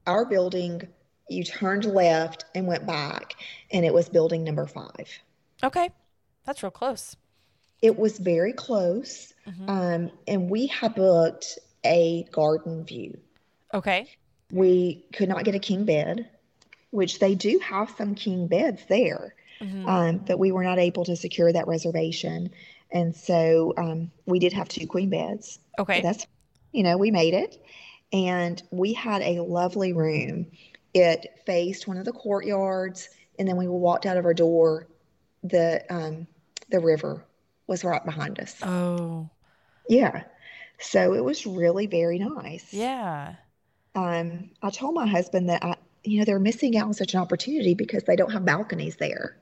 Our 0.06 0.24
building, 0.24 0.82
you 1.28 1.44
turned 1.44 1.84
left 1.84 2.44
and 2.54 2.66
went 2.66 2.86
back, 2.86 3.34
and 3.72 3.84
it 3.84 3.94
was 3.94 4.08
building 4.08 4.42
number 4.44 4.66
five. 4.66 5.08
Okay. 5.62 5.90
That's 6.44 6.62
real 6.62 6.70
close. 6.70 7.16
It 7.82 7.96
was 7.98 8.18
very 8.18 8.52
close, 8.52 9.34
Mhm. 9.46 9.68
um, 9.68 10.10
and 10.26 10.50
we 10.50 10.66
had 10.66 10.94
booked 10.94 11.58
a 11.86 12.24
garden 12.32 12.84
view. 12.84 13.18
Okay. 13.72 14.08
We 14.50 15.04
could 15.12 15.28
not 15.28 15.44
get 15.44 15.54
a 15.54 15.58
king 15.58 15.84
bed, 15.84 16.28
which 16.90 17.18
they 17.18 17.34
do 17.34 17.58
have 17.58 17.94
some 17.96 18.14
king 18.14 18.46
beds 18.46 18.82
there, 18.88 19.34
Mhm. 19.60 19.88
um, 19.88 20.18
but 20.18 20.38
we 20.38 20.52
were 20.52 20.64
not 20.64 20.78
able 20.78 21.04
to 21.04 21.16
secure 21.16 21.52
that 21.52 21.66
reservation. 21.66 22.50
And 22.90 23.14
so 23.14 23.74
um, 23.76 24.10
we 24.26 24.38
did 24.38 24.52
have 24.52 24.68
two 24.68 24.86
queen 24.86 25.10
beds. 25.10 25.58
Okay. 25.78 26.00
That's, 26.00 26.26
you 26.72 26.82
know, 26.82 26.96
we 26.96 27.10
made 27.10 27.34
it. 27.34 27.60
And 28.12 28.62
we 28.70 28.92
had 28.92 29.22
a 29.22 29.40
lovely 29.40 29.92
room. 29.92 30.46
It 30.94 31.40
faced 31.44 31.88
one 31.88 31.98
of 31.98 32.04
the 32.04 32.12
courtyards. 32.12 33.08
And 33.38 33.48
then 33.48 33.56
we 33.56 33.66
walked 33.66 34.06
out 34.06 34.16
of 34.16 34.24
our 34.24 34.34
door, 34.34 34.86
the 35.42 35.84
um, 35.90 36.26
the 36.70 36.80
river 36.80 37.24
was 37.66 37.84
right 37.84 38.04
behind 38.04 38.38
us. 38.40 38.56
Oh. 38.62 39.28
Yeah. 39.88 40.24
So 40.78 41.14
it 41.14 41.24
was 41.24 41.46
really 41.46 41.86
very 41.86 42.18
nice. 42.18 42.72
Yeah. 42.72 43.36
Um, 43.94 44.50
I 44.62 44.70
told 44.70 44.94
my 44.94 45.06
husband 45.06 45.48
that 45.48 45.64
I, 45.64 45.76
you 46.04 46.18
know, 46.18 46.24
they're 46.24 46.38
missing 46.38 46.76
out 46.76 46.86
on 46.86 46.94
such 46.94 47.14
an 47.14 47.20
opportunity 47.20 47.74
because 47.74 48.04
they 48.04 48.16
don't 48.16 48.30
have 48.32 48.44
balconies 48.44 48.96
there. 48.96 49.36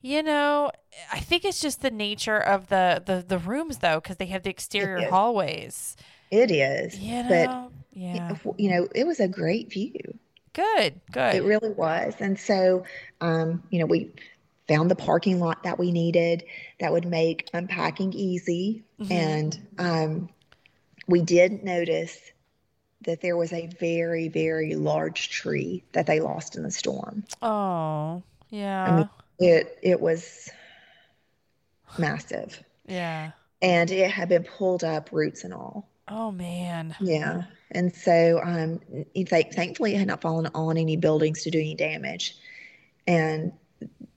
You 0.00 0.22
know, 0.22 0.72
I 1.12 1.20
think 1.20 1.44
it's 1.44 1.60
just 1.60 1.80
the 1.80 1.90
nature 1.90 2.38
of 2.38 2.66
the 2.68 3.02
the, 3.04 3.24
the 3.26 3.38
rooms 3.38 3.78
though, 3.78 4.00
because 4.00 4.16
they 4.16 4.26
have 4.26 4.42
the 4.42 4.50
exterior 4.50 5.08
hallways. 5.08 5.96
It 6.30 6.50
is. 6.50 6.98
You 6.98 7.24
But. 7.28 7.70
Yeah. 7.94 8.36
you 8.56 8.70
know, 8.70 8.88
it 8.94 9.06
was 9.06 9.20
a 9.20 9.28
great 9.28 9.70
view. 9.70 10.18
Good. 10.54 11.00
Good. 11.12 11.34
It 11.34 11.44
really 11.44 11.70
was. 11.70 12.14
And 12.20 12.38
so, 12.38 12.84
um, 13.20 13.62
you 13.70 13.78
know, 13.78 13.86
we 13.86 14.10
found 14.68 14.90
the 14.90 14.96
parking 14.96 15.40
lot 15.40 15.62
that 15.64 15.78
we 15.78 15.90
needed 15.92 16.44
that 16.80 16.92
would 16.92 17.06
make 17.06 17.48
unpacking 17.52 18.12
easy. 18.12 18.84
Mhm. 19.00 19.10
And 19.10 19.66
um, 19.78 20.28
we 21.08 21.22
did 21.22 21.64
notice 21.64 22.18
that 23.02 23.20
there 23.20 23.36
was 23.36 23.52
a 23.52 23.66
very, 23.80 24.28
very 24.28 24.76
large 24.76 25.28
tree 25.30 25.82
that 25.92 26.06
they 26.06 26.20
lost 26.20 26.56
in 26.56 26.62
the 26.62 26.70
storm. 26.70 27.24
Oh. 27.42 28.22
Yeah. 28.50 29.06
It 29.38 29.78
it 29.82 30.00
was 30.00 30.48
massive. 31.98 32.62
yeah. 32.86 33.32
And 33.60 33.90
it 33.92 34.10
had 34.10 34.28
been 34.28 34.42
pulled 34.42 34.82
up, 34.82 35.10
roots 35.12 35.44
and 35.44 35.54
all. 35.54 35.88
Oh 36.08 36.30
man. 36.32 36.94
Yeah. 37.00 37.44
And 37.70 37.94
so, 37.94 38.40
um, 38.42 38.80
thank- 39.28 39.52
thankfully, 39.54 39.94
it 39.94 39.98
had 39.98 40.08
not 40.08 40.20
fallen 40.20 40.48
on 40.54 40.76
any 40.76 40.96
buildings 40.96 41.44
to 41.44 41.50
do 41.50 41.58
any 41.60 41.74
damage. 41.74 42.36
And 43.06 43.52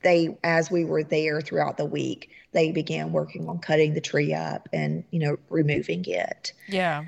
they, 0.03 0.37
as 0.43 0.69
we 0.69 0.85
were 0.85 1.03
there 1.03 1.41
throughout 1.41 1.77
the 1.77 1.85
week, 1.85 2.29
they 2.51 2.71
began 2.71 3.11
working 3.11 3.47
on 3.49 3.59
cutting 3.59 3.93
the 3.93 4.01
tree 4.01 4.33
up 4.33 4.69
and, 4.71 5.03
you 5.11 5.19
know, 5.19 5.37
removing 5.49 6.05
it. 6.05 6.53
Yeah. 6.67 7.05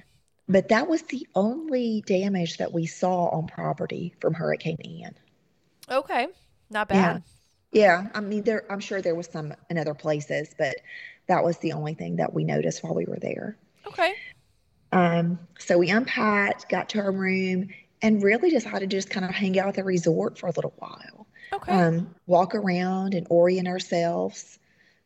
But 0.49 0.69
that 0.69 0.87
was 0.87 1.01
the 1.03 1.27
only 1.35 2.03
damage 2.05 2.57
that 2.57 2.73
we 2.73 2.85
saw 2.85 3.27
on 3.29 3.47
property 3.47 4.13
from 4.19 4.33
Hurricane 4.33 4.77
Ian. 4.85 5.15
Okay. 5.89 6.27
Not 6.69 6.89
bad 6.89 6.95
Yeah. 6.95 7.19
Yeah, 7.71 8.07
I 8.13 8.21
mean, 8.21 8.43
there, 8.43 8.63
I'm 8.71 8.79
sure 8.79 9.01
there 9.01 9.13
was 9.13 9.27
some 9.27 9.53
in 9.69 9.77
other 9.77 9.93
places, 9.93 10.55
but 10.57 10.77
that 11.27 11.43
was 11.43 11.57
the 11.57 11.73
only 11.73 11.93
thing 11.93 12.15
that 12.15 12.33
we 12.33 12.43
noticed 12.43 12.83
while 12.83 12.95
we 12.95 13.05
were 13.05 13.19
there. 13.19 13.57
Okay. 13.85 14.13
Um, 14.91 15.39
so 15.59 15.77
we 15.77 15.89
unpacked, 15.89 16.69
got 16.69 16.89
to 16.89 16.99
our 16.99 17.11
room, 17.11 17.69
and 18.01 18.23
really 18.23 18.49
decided 18.49 18.89
to 18.89 18.95
just 18.95 19.09
kind 19.09 19.25
of 19.25 19.31
hang 19.31 19.59
out 19.59 19.67
at 19.67 19.75
the 19.75 19.83
resort 19.83 20.37
for 20.37 20.47
a 20.47 20.51
little 20.51 20.73
while. 20.77 21.26
Okay. 21.53 21.71
Um, 21.71 22.13
walk 22.25 22.55
around 22.55 23.13
and 23.13 23.25
orient 23.29 23.67
ourselves 23.67 24.59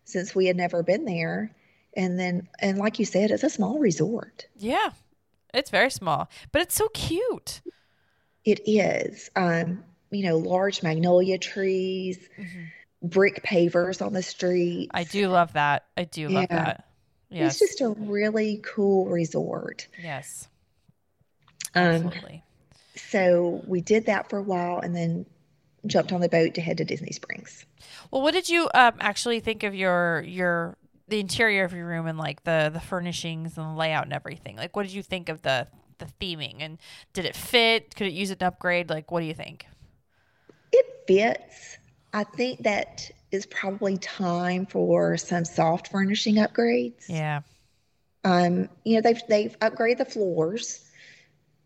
since 0.06 0.34
we 0.36 0.46
had 0.48 0.58
never 0.58 0.84
been 0.84 1.06
there. 1.06 1.52
And 1.96 2.18
then, 2.20 2.48
and 2.60 2.78
like 2.78 3.00
you 3.00 3.06
said, 3.06 3.32
it's 3.32 3.44
a 3.44 3.50
small 3.50 3.80
resort. 3.80 4.48
yeah. 4.58 4.90
It's 5.54 5.70
very 5.70 5.92
small, 5.92 6.30
but 6.54 6.62
it's 6.62 6.76
so 6.76 6.88
cute. 6.94 7.60
It 8.46 8.62
is, 8.66 9.30
um, 9.36 9.84
you 10.10 10.24
know, 10.24 10.38
large 10.38 10.82
magnolia 10.82 11.38
trees, 11.38 12.18
Mhm. 12.40 12.68
brick 13.04 13.44
pavers 13.44 14.02
on 14.02 14.14
the 14.14 14.24
street. 14.24 14.90
I 14.94 15.04
do 15.04 15.28
love 15.28 15.52
that. 15.54 15.84
I 15.98 16.06
do 16.06 16.30
love 16.30 16.48
Yeah. 16.50 16.64
that. 16.64 16.88
Yes. 17.30 17.60
It's 17.62 17.72
just 17.72 17.82
a 17.82 17.90
really 17.90 18.62
cool 18.64 19.08
resort. 19.08 19.90
yes. 20.02 20.48
Um, 21.76 21.84
Absolutely. 22.06 22.44
so 22.96 23.62
we 23.68 23.82
did 23.82 24.06
that 24.06 24.30
for 24.30 24.38
a 24.40 24.44
while 24.44 24.80
and 24.80 24.96
then 24.96 25.26
jumped 25.86 26.12
on 26.12 26.22
the 26.22 26.30
boat 26.30 26.54
to 26.56 26.62
head 26.62 26.78
to 26.78 26.86
Disney 26.86 27.12
Springs. 27.12 27.66
Well, 28.12 28.22
what 28.22 28.34
did 28.34 28.50
you 28.50 28.70
um, 28.74 28.94
actually 29.00 29.40
think 29.40 29.64
of 29.64 29.74
your 29.74 30.22
your 30.22 30.78
the 31.08 31.20
interior 31.20 31.64
of 31.64 31.74
your 31.74 31.86
room 31.86 32.08
and 32.08 32.18
like 32.18 32.44
the 32.44 32.70
the 32.74 32.80
furnishings 32.80 33.58
and 33.58 33.68
the 33.68 33.74
layout 33.80 34.04
and 34.06 34.14
everything? 34.14 34.56
Like, 34.58 34.76
what 34.76 34.84
did 34.84 34.94
you 34.94 35.04
think 35.04 35.30
of 35.30 35.42
the 35.42 35.68
the 35.98 36.06
theming 36.20 36.56
and 36.60 36.78
did 37.14 37.26
it 37.26 37.36
fit? 37.36 37.96
Could 37.96 38.08
it 38.08 38.14
use 38.14 38.32
an 38.32 38.38
upgrade? 38.42 38.90
Like, 38.90 39.12
what 39.12 39.20
do 39.20 39.26
you 39.26 39.34
think? 39.34 39.66
It 40.72 40.86
fits. 41.08 41.78
I 42.14 42.24
think 42.24 42.64
that 42.64 43.10
is 43.32 43.46
probably 43.46 43.98
time 43.98 44.66
for 44.66 45.16
some 45.18 45.46
soft 45.46 45.88
furnishing 45.90 46.36
upgrades. 46.36 47.06
Yeah. 47.08 47.42
Um, 48.24 48.70
you 48.84 48.96
know, 48.96 49.02
they've 49.02 49.22
they've 49.28 49.58
upgraded 49.60 49.98
the 50.00 50.06
floors. 50.06 50.88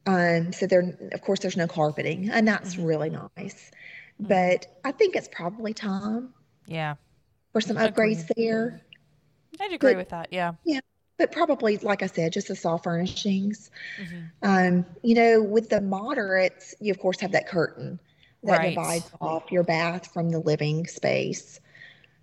Um, 0.08 0.54
so 0.54 0.68
there, 0.68 0.96
of 1.14 1.22
course, 1.22 1.40
there's 1.40 1.58
no 1.58 1.68
carpeting, 1.68 2.30
and 2.30 2.48
that's 2.48 2.76
Mhm. 2.76 2.86
really 2.86 3.10
nice. 3.38 3.72
But 4.20 4.68
I 4.84 4.92
think 4.92 5.16
it's 5.16 5.28
probably 5.32 5.74
time 5.74 6.34
Yeah. 6.68 6.96
for 7.52 7.62
some 7.62 7.78
Agreed. 7.78 8.18
upgrades 8.18 8.32
there. 8.36 8.82
I'd 9.60 9.74
agree 9.74 9.92
But- 9.94 9.98
with 9.98 10.10
that. 10.10 10.28
Yeah. 10.32 10.54
Yeah. 10.64 10.80
But 11.18 11.32
probably, 11.32 11.78
like 11.78 12.04
I 12.04 12.08
said, 12.08 12.34
just 12.34 12.50
the 12.50 12.56
soft 12.58 12.84
furnishings. 12.84 13.72
hmm 13.98 14.24
Um, 14.42 14.86
you 15.02 15.16
know, 15.16 15.42
with 15.42 15.70
the 15.70 15.80
moderates, 15.82 16.76
you 16.82 16.92
of 16.92 17.00
course 17.00 17.20
have 17.22 17.32
that 17.32 17.48
curtain 17.48 18.00
that 18.44 18.60
Right. 18.60 18.70
divides 18.76 19.10
off 19.22 19.50
your 19.52 19.64
bath 19.64 20.08
from 20.14 20.30
the 20.30 20.40
living 20.40 20.86
space. 20.88 21.60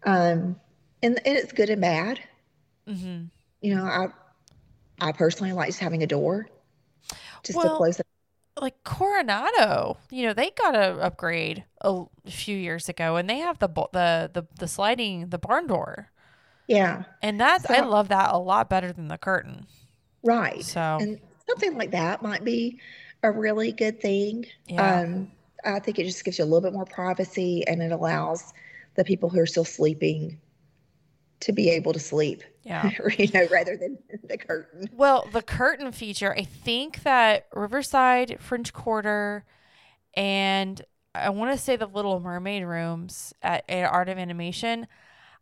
Um, 0.05 0.61
and, 1.03 1.19
and 1.27 1.37
it's 1.39 1.53
good 1.53 1.71
and 1.71 1.81
bad. 1.81 2.21
hmm 2.87 3.25
You 3.61 3.77
know, 3.77 3.85
I 3.85 4.09
I 5.01 5.13
personally 5.13 5.53
like 5.53 5.69
just 5.69 5.81
having 5.81 6.03
a 6.03 6.07
door 6.07 6.49
just 7.43 7.61
to 7.61 7.69
close 7.71 7.99
it. 7.99 8.07
Like 8.61 8.85
Coronado, 8.85 9.97
you 10.11 10.25
know, 10.27 10.35
they 10.35 10.51
got 10.51 10.75
a 10.75 11.01
upgrade 11.01 11.65
a 11.81 12.05
few 12.29 12.57
years 12.57 12.89
ago, 12.89 13.17
and 13.17 13.29
they 13.29 13.39
have 13.39 13.59
the 13.59 13.69
the 13.69 14.31
the 14.33 14.47
the 14.59 14.69
sliding 14.69 15.31
the 15.31 15.39
barn 15.39 15.67
door, 15.67 16.11
Yeah, 16.67 17.05
and 17.23 17.41
that's 17.41 17.69
I 17.71 17.81
love 17.81 18.09
that 18.09 18.33
a 18.33 18.39
lot 18.39 18.69
better 18.69 18.93
than 18.93 19.09
the 19.09 19.19
curtain. 19.19 19.67
right. 20.23 20.67
So 20.67 20.99
And 20.99 21.19
something 21.49 21.77
like 21.77 21.91
that 21.93 22.23
might 22.23 22.45
be 22.45 22.81
a 23.23 23.31
really 23.31 23.73
good 23.73 24.01
thing. 24.01 24.47
yeah, 24.67 25.03
Um, 25.03 25.33
I 25.65 25.79
think 25.79 25.99
it 25.99 26.05
just 26.05 26.25
gives 26.25 26.39
you 26.39 26.45
a 26.45 26.47
little 26.47 26.61
bit 26.61 26.73
more 26.73 26.87
privacy 26.87 27.67
and 27.67 27.83
it 27.83 27.93
allows 27.93 28.53
the 28.97 29.05
people 29.05 29.29
who 29.29 29.41
are 29.41 29.47
still 29.47 29.65
sleeping 29.65 30.41
to 31.43 31.53
be 31.53 31.71
able 31.71 31.93
to 31.93 32.01
sleep, 32.01 32.43
yeah. 32.65 32.91
you 33.19 33.29
know, 33.33 33.47
rather 33.51 33.77
than 33.77 33.99
the 34.25 34.39
curtain. 34.39 34.89
Well, 34.91 35.29
the 35.33 35.43
curtain 35.43 35.93
feature, 35.93 36.35
I 36.37 36.45
think 36.45 37.03
that 37.03 37.47
Riverside, 37.55 38.39
French 38.41 38.73
Quarter, 38.73 39.45
and 40.15 40.83
I 41.15 41.31
want 41.31 41.53
to 41.53 41.59
say 41.63 41.77
the 41.77 41.87
Little 41.87 42.21
Mermaid 42.21 42.65
rooms 42.65 43.35
at, 43.43 43.65
at 43.69 43.85
Art 43.91 44.09
of 44.09 44.19
Animation, 44.19 44.87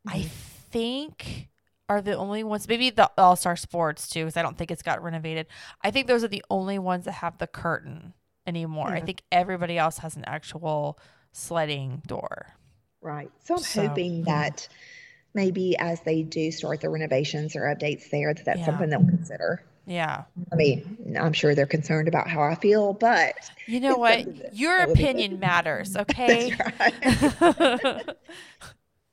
I 0.07 0.19
Mhm. 0.19 0.29
think 0.71 1.49
are 1.89 2.03
the 2.03 2.17
only 2.17 2.45
ones. 2.45 2.69
Maybe 2.69 2.91
the 2.91 3.11
All 3.19 3.37
Star 3.37 3.57
Sports 3.57 4.09
too, 4.09 4.25
because 4.25 4.37
I 4.37 4.43
don't 4.43 4.57
think 4.59 4.71
it's 4.71 4.83
got 4.83 5.03
renovated. 5.03 5.47
I 5.83 5.91
think 5.91 6.07
those 6.07 6.25
are 6.25 6.29
the 6.29 6.45
only 6.51 6.79
ones 6.79 7.05
that 7.07 7.13
have 7.15 7.39
the 7.39 7.47
curtain 7.49 8.15
anymore. 8.47 8.95
I 8.95 9.01
think 9.01 9.23
everybody 9.33 9.79
else 9.79 9.99
has 9.99 10.17
an 10.17 10.25
actual 10.27 10.99
sledding 11.33 12.03
door. 12.07 12.55
Right. 13.03 13.31
So 13.45 13.55
I'm 13.57 13.63
So, 13.63 13.83
hoping 13.89 14.25
that 14.25 14.69
maybe 15.35 15.77
as 15.79 16.01
they 16.03 16.23
do 16.23 16.51
start 16.51 16.81
the 16.81 16.89
renovations 16.91 17.55
or 17.57 17.63
updates 17.63 18.11
there, 18.11 18.33
that 18.35 18.45
that's 18.45 18.59
Yeah. 18.61 18.67
something 18.67 18.91
they'll 18.91 19.01
consider. 19.05 19.63
Yeah. 19.87 20.25
I 20.53 20.57
mean, 20.57 21.17
I'm 21.19 21.33
sure 21.33 21.55
they're 21.55 21.67
concerned 21.67 22.07
about 22.09 22.29
how 22.29 22.43
I 22.43 22.55
feel, 22.55 22.93
but 22.93 23.35
You 23.67 23.81
know 23.81 23.97
what? 23.99 24.55
Your 24.55 24.79
that 24.79 24.89
would 24.89 24.97
be 24.97 25.03
good. 25.05 25.11
opinion 25.11 25.41
matters, 25.41 25.97
okay? 26.05 26.55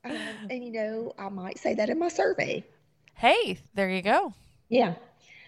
Um, 0.04 0.14
and 0.50 0.64
you 0.64 0.72
know, 0.72 1.14
I 1.20 1.28
might 1.30 1.58
say 1.58 1.74
that 1.76 1.90
in 1.90 2.00
my 2.00 2.08
survey. 2.08 2.64
hey, 3.16 3.58
there 3.74 3.90
you 3.90 4.02
go. 4.02 4.34
Yeah. 4.70 4.94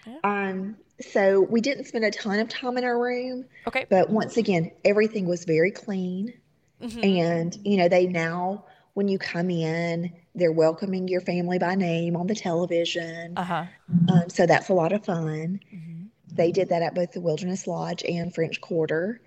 Yeah. 0.05 0.17
Um, 0.23 0.75
so 0.99 1.39
we 1.41 1.61
didn't 1.61 1.85
spend 1.85 2.03
a 2.03 2.11
ton 2.11 2.39
of 2.39 2.49
time 2.49 2.77
in 2.77 2.83
our 2.83 2.99
room, 2.99 3.45
Okay. 3.67 3.85
but 3.89 4.09
once 4.09 4.35
again, 4.37 4.71
everything 4.83 5.27
was 5.27 5.45
very 5.45 5.71
clean. 5.71 6.33
Mhm. 6.81 7.19
And, 7.19 7.57
you 7.63 7.77
know, 7.77 7.87
they 7.87 8.07
now, 8.07 8.65
when 8.95 9.07
you 9.07 9.17
come 9.19 9.49
in, 9.49 10.11
they're 10.39 10.51
welcoming 10.51 11.07
your 11.07 11.21
family 11.21 11.59
by 11.59 11.75
name 11.75 12.15
on 12.15 12.27
the 12.27 12.35
television. 12.35 13.37
Uh-huh. 13.37 13.65
Um, 14.11 14.29
so 14.29 14.45
that's 14.45 14.69
a 14.69 14.73
lot 14.73 14.93
of 14.93 15.05
fun. 15.05 15.59
Mhm. 15.73 16.07
They 16.31 16.51
did 16.51 16.69
that 16.69 16.81
at 16.81 16.95
both 16.95 17.11
the 17.11 17.21
Wilderness 17.21 17.67
Lodge 17.67 18.03
and 18.03 18.33
French 18.33 18.61
Quarter. 18.61 19.21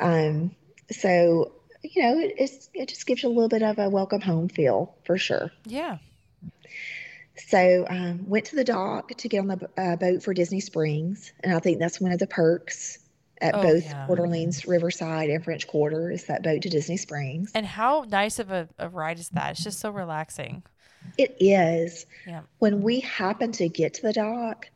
Um, 0.00 0.54
so, 0.90 1.52
you 1.82 2.02
know, 2.02 2.18
it, 2.18 2.34
it's, 2.38 2.70
it 2.74 2.88
just 2.88 3.06
gives 3.06 3.22
you 3.22 3.28
a 3.28 3.30
little 3.30 3.48
bit 3.48 3.62
of 3.62 3.78
a 3.78 3.88
welcome 3.88 4.20
home 4.20 4.48
feel 4.48 4.94
for 5.04 5.18
sure. 5.18 5.50
Yeah. 5.66 5.98
So, 7.36 7.86
um, 7.88 8.28
went 8.28 8.44
to 8.46 8.56
the 8.56 8.64
dock 8.64 9.08
to 9.16 9.28
get 9.28 9.40
on 9.40 9.48
the 9.48 9.70
uh, 9.78 9.96
boat 9.96 10.22
for 10.22 10.34
Disney 10.34 10.60
Springs, 10.60 11.32
and 11.40 11.54
I 11.54 11.60
think 11.60 11.78
that's 11.78 12.00
one 12.00 12.12
of 12.12 12.18
the 12.18 12.26
perks 12.26 12.98
at 13.42 13.54
Oh, 13.54 13.62
both 13.62 13.84
yeah. 13.84 14.06
Port 14.06 14.18
Orleans, 14.20 14.66
Riverside, 14.66 15.28
and 15.28 15.44
French 15.44 15.66
Quarter 15.66 16.10
is 16.10 16.24
that 16.24 16.42
boat 16.42 16.62
to 16.62 16.68
Disney 16.70 16.96
Springs. 16.96 17.50
And 17.54 17.66
how 17.66 18.04
nice 18.08 18.38
of 18.38 18.50
a, 18.50 18.68
a 18.78 18.88
ride 18.88 19.18
is 19.18 19.28
that? 19.30 19.50
It's 19.52 19.64
just 19.64 19.80
so 19.80 19.90
relaxing. 19.90 20.62
It 21.18 21.36
is. 21.40 22.06
Yeah. 22.26 22.42
When 22.58 22.80
we 22.82 23.00
happened 23.00 23.54
to 23.54 23.68
get 23.68 23.94
to 23.94 24.02
the 24.02 24.12
dock, 24.12 24.70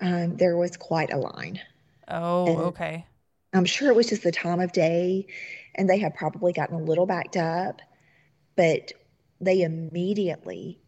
um, 0.00 0.36
there 0.36 0.56
was 0.56 0.76
quite 0.76 1.12
a 1.12 1.18
line. 1.18 1.60
Oh, 2.08 2.46
And- 2.46 2.58
okay. 2.68 3.06
I'm 3.52 3.64
sure 3.64 3.88
it 3.90 3.96
was 3.96 4.08
just 4.08 4.22
the 4.22 4.30
time 4.32 4.60
of 4.60 4.72
day, 4.72 5.26
and 5.74 5.90
they 5.90 5.98
had 5.98 6.14
probably 6.14 6.52
gotten 6.52 6.76
a 6.76 6.82
little 6.82 7.04
backed 7.06 7.36
up, 7.36 7.80
but 8.56 8.92
they 9.40 9.62
immediately, 9.62 10.78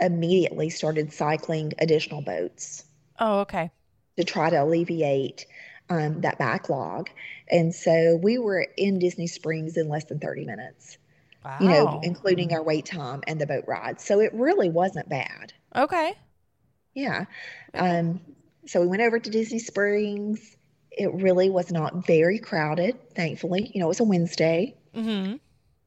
immediately 0.00 0.70
started 0.70 1.12
cycling 1.12 1.74
additional 1.78 2.22
boats. 2.22 2.84
Oh, 3.18 3.40
okay. 3.40 3.70
to 4.18 4.24
try 4.24 4.48
to 4.50 4.62
alleviate 4.62 5.44
um, 5.88 6.20
that 6.22 6.38
backlog. 6.38 7.08
And 7.48 7.74
so 7.74 8.18
we 8.22 8.38
were 8.38 8.66
in 8.76 8.98
Disney 8.98 9.26
Springs 9.26 9.76
in 9.76 9.88
less 9.88 10.04
than 10.04 10.18
30 10.18 10.44
minutes, 10.44 10.98
Wow. 11.44 11.56
you 11.60 11.68
know, 11.68 12.00
including 12.02 12.52
our 12.52 12.62
wait 12.62 12.86
time 12.86 13.22
and 13.26 13.40
the 13.40 13.46
boat 13.46 13.64
ride. 13.66 14.00
So 14.00 14.20
it 14.20 14.32
really 14.34 14.68
wasn't 14.68 15.08
bad. 15.08 15.52
okay. 15.74 16.14
Yeah. 16.94 17.26
Um, 17.74 18.20
so 18.66 18.80
we 18.80 18.86
went 18.86 19.02
over 19.02 19.18
to 19.18 19.30
Disney 19.30 19.58
Springs. 19.58 20.56
It 20.90 21.12
really 21.12 21.50
was 21.50 21.70
not 21.70 22.06
very 22.06 22.38
crowded, 22.38 22.96
thankfully. 23.14 23.70
You 23.74 23.80
know, 23.80 23.86
it 23.86 23.88
was 23.88 24.00
a 24.00 24.04
Wednesday. 24.04 24.74
Mm-hmm. 24.94 25.34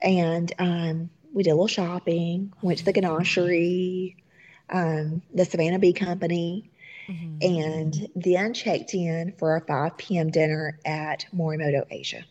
And 0.02 0.54
um, 0.60 1.10
we 1.34 1.42
did 1.44 1.50
a 1.50 1.54
little 1.56 1.68
shopping, 1.68 2.54
went 2.62 2.78
to 2.78 2.86
the 2.86 2.94
Ganachery, 2.94 4.18
um, 4.70 5.24
the 5.34 5.46
Savannah 5.46 5.80
Bee 5.80 5.94
Company. 5.94 6.70
Hmm 7.10 7.42
and 7.42 8.08
then 8.16 8.54
checked 8.54 8.94
in 8.94 9.34
for 9.40 9.56
a 9.58 9.62
5 9.62 10.18
p.m. 10.18 10.30
dinner 10.30 10.80
at 10.86 11.26
Morimoto 11.34 11.86
Asia. 11.92 12.26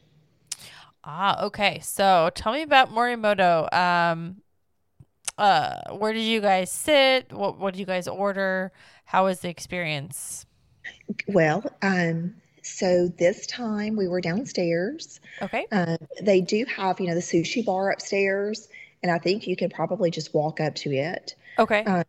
Ah, 1.05 1.45
okay. 1.45 1.81
So 1.81 2.31
tell 2.35 2.53
me 2.53 2.63
about 2.63 2.91
Morimoto. 2.91 3.73
Um, 3.73 4.43
uh, 5.39 5.95
where 5.97 6.13
did 6.13 6.23
you 6.25 6.41
guys 6.41 6.71
sit? 6.73 7.33
What 7.33 7.59
what 7.59 7.75
did 7.75 7.81
you 7.81 7.87
guys 7.87 8.09
order? 8.09 8.73
How 9.07 9.25
was 9.27 9.41
the 9.41 9.49
experience? 9.49 10.47
Well, 11.27 11.65
um, 11.83 12.35
so 12.63 13.09
this 13.09 13.47
time 13.47 13.97
we 13.97 14.09
were 14.09 14.21
downstairs. 14.21 15.21
Okay. 15.41 15.69
Um, 15.71 15.99
they 16.21 16.41
do 16.41 16.65
have, 16.67 17.01
you 17.01 17.07
know, 17.07 17.15
the 17.15 17.21
sushi 17.21 17.65
bar 17.65 17.91
upstairs, 17.91 18.69
and 19.03 19.13
I 19.13 19.19
think 19.19 19.47
you 19.47 19.57
can 19.57 19.71
probably 19.71 20.11
just 20.11 20.35
walk 20.35 20.61
up 20.61 20.75
to 20.77 20.91
it. 20.93 21.35
Okay. 21.59 21.87
Uh, 21.87 22.05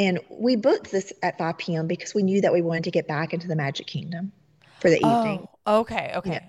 And 0.00 0.18
we 0.30 0.56
booked 0.56 0.90
this 0.90 1.12
at 1.22 1.36
5 1.36 1.58
p.m. 1.58 1.86
because 1.86 2.14
we 2.14 2.22
knew 2.22 2.40
that 2.40 2.52
we 2.54 2.62
wanted 2.62 2.84
to 2.84 2.90
get 2.90 3.06
back 3.06 3.34
into 3.34 3.46
the 3.46 3.54
Magic 3.54 3.86
Kingdom 3.86 4.32
for 4.80 4.88
the 4.88 4.96
evening. 4.96 5.46
Oh, 5.66 5.80
okay. 5.80 6.12
Okay. 6.16 6.48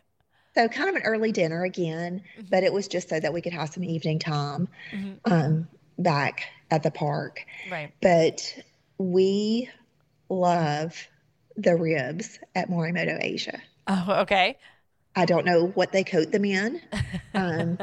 So 0.56 0.70
kind 0.70 0.90
of 0.90 0.96
an 0.96 1.02
early 1.04 1.34
dinner 1.34 1.64
again, 1.66 2.24
Mhm. 2.40 2.50
but 2.50 2.64
it 2.64 2.72
was 2.72 2.88
just 2.88 3.10
so 3.10 3.20
that 3.20 3.34
we 3.34 3.42
could 3.42 3.52
have 3.52 3.70
some 3.70 3.84
evening 3.84 4.20
time 4.20 4.70
Mhm. 4.94 5.20
um, 5.26 5.68
back 6.00 6.44
at 6.72 6.82
the 6.84 6.92
park. 6.92 7.46
Right. 7.70 7.92
but 8.02 8.56
we 8.98 9.70
love 10.30 11.08
the 11.58 11.76
ribs 11.76 12.40
at 12.56 12.70
Morimoto 12.70 13.18
Asia. 13.22 13.62
Oh, 13.88 14.22
okay. 14.22 14.58
I 15.16 15.26
don't 15.26 15.46
know 15.46 15.68
what 15.68 15.92
they 15.92 16.04
coat 16.06 16.32
them 16.32 16.46
in. 16.46 16.82
Um, 17.34 17.78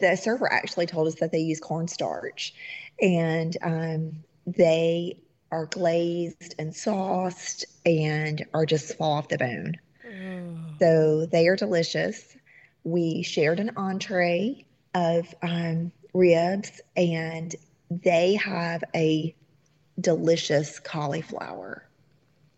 the 0.00 0.16
server 0.16 0.52
actually 0.52 0.86
told 0.86 1.06
us 1.08 1.14
that 1.20 1.30
they 1.32 1.38
use 1.38 1.60
cornstarch 1.60 2.52
and 3.00 3.56
um, 3.62 4.24
they 4.56 5.18
are 5.52 5.66
glazed 5.66 6.54
and 6.58 6.74
sauced 6.74 7.64
and 7.84 8.44
are 8.54 8.66
just 8.66 8.96
fall 8.96 9.12
off 9.12 9.28
the 9.28 9.38
bone. 9.38 9.76
Ooh. 10.06 10.58
So 10.78 11.26
they 11.26 11.48
are 11.48 11.56
delicious. 11.56 12.36
We 12.84 13.22
shared 13.22 13.60
an 13.60 13.72
entree 13.76 14.64
of 14.94 15.32
um, 15.42 15.92
ribs 16.14 16.80
and 16.96 17.54
they 17.90 18.34
have 18.34 18.82
a 18.94 19.34
delicious 20.00 20.78
cauliflower. 20.78 21.86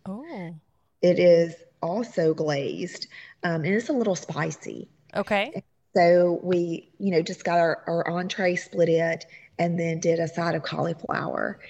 Oh. 0.07 0.55
It 1.01 1.19
is 1.19 1.55
also 1.83 2.35
glazed 2.35 3.09
um, 3.43 3.65
and 3.65 3.75
it's 3.75 3.89
a 3.89 3.93
little 3.93 4.17
spicy. 4.17 4.89
Okay. 5.15 5.63
So 5.95 6.41
we, 6.43 6.91
you 6.99 7.11
know, 7.11 7.23
just 7.23 7.45
got 7.45 7.59
our, 7.59 7.83
our 7.87 8.09
entree, 8.09 8.57
split 8.57 8.89
it, 8.89 9.27
and 9.59 9.79
then 9.79 10.01
did 10.01 10.19
a 10.19 10.29
side 10.29 10.55
of 10.55 10.63
cauliflower. 10.63 11.61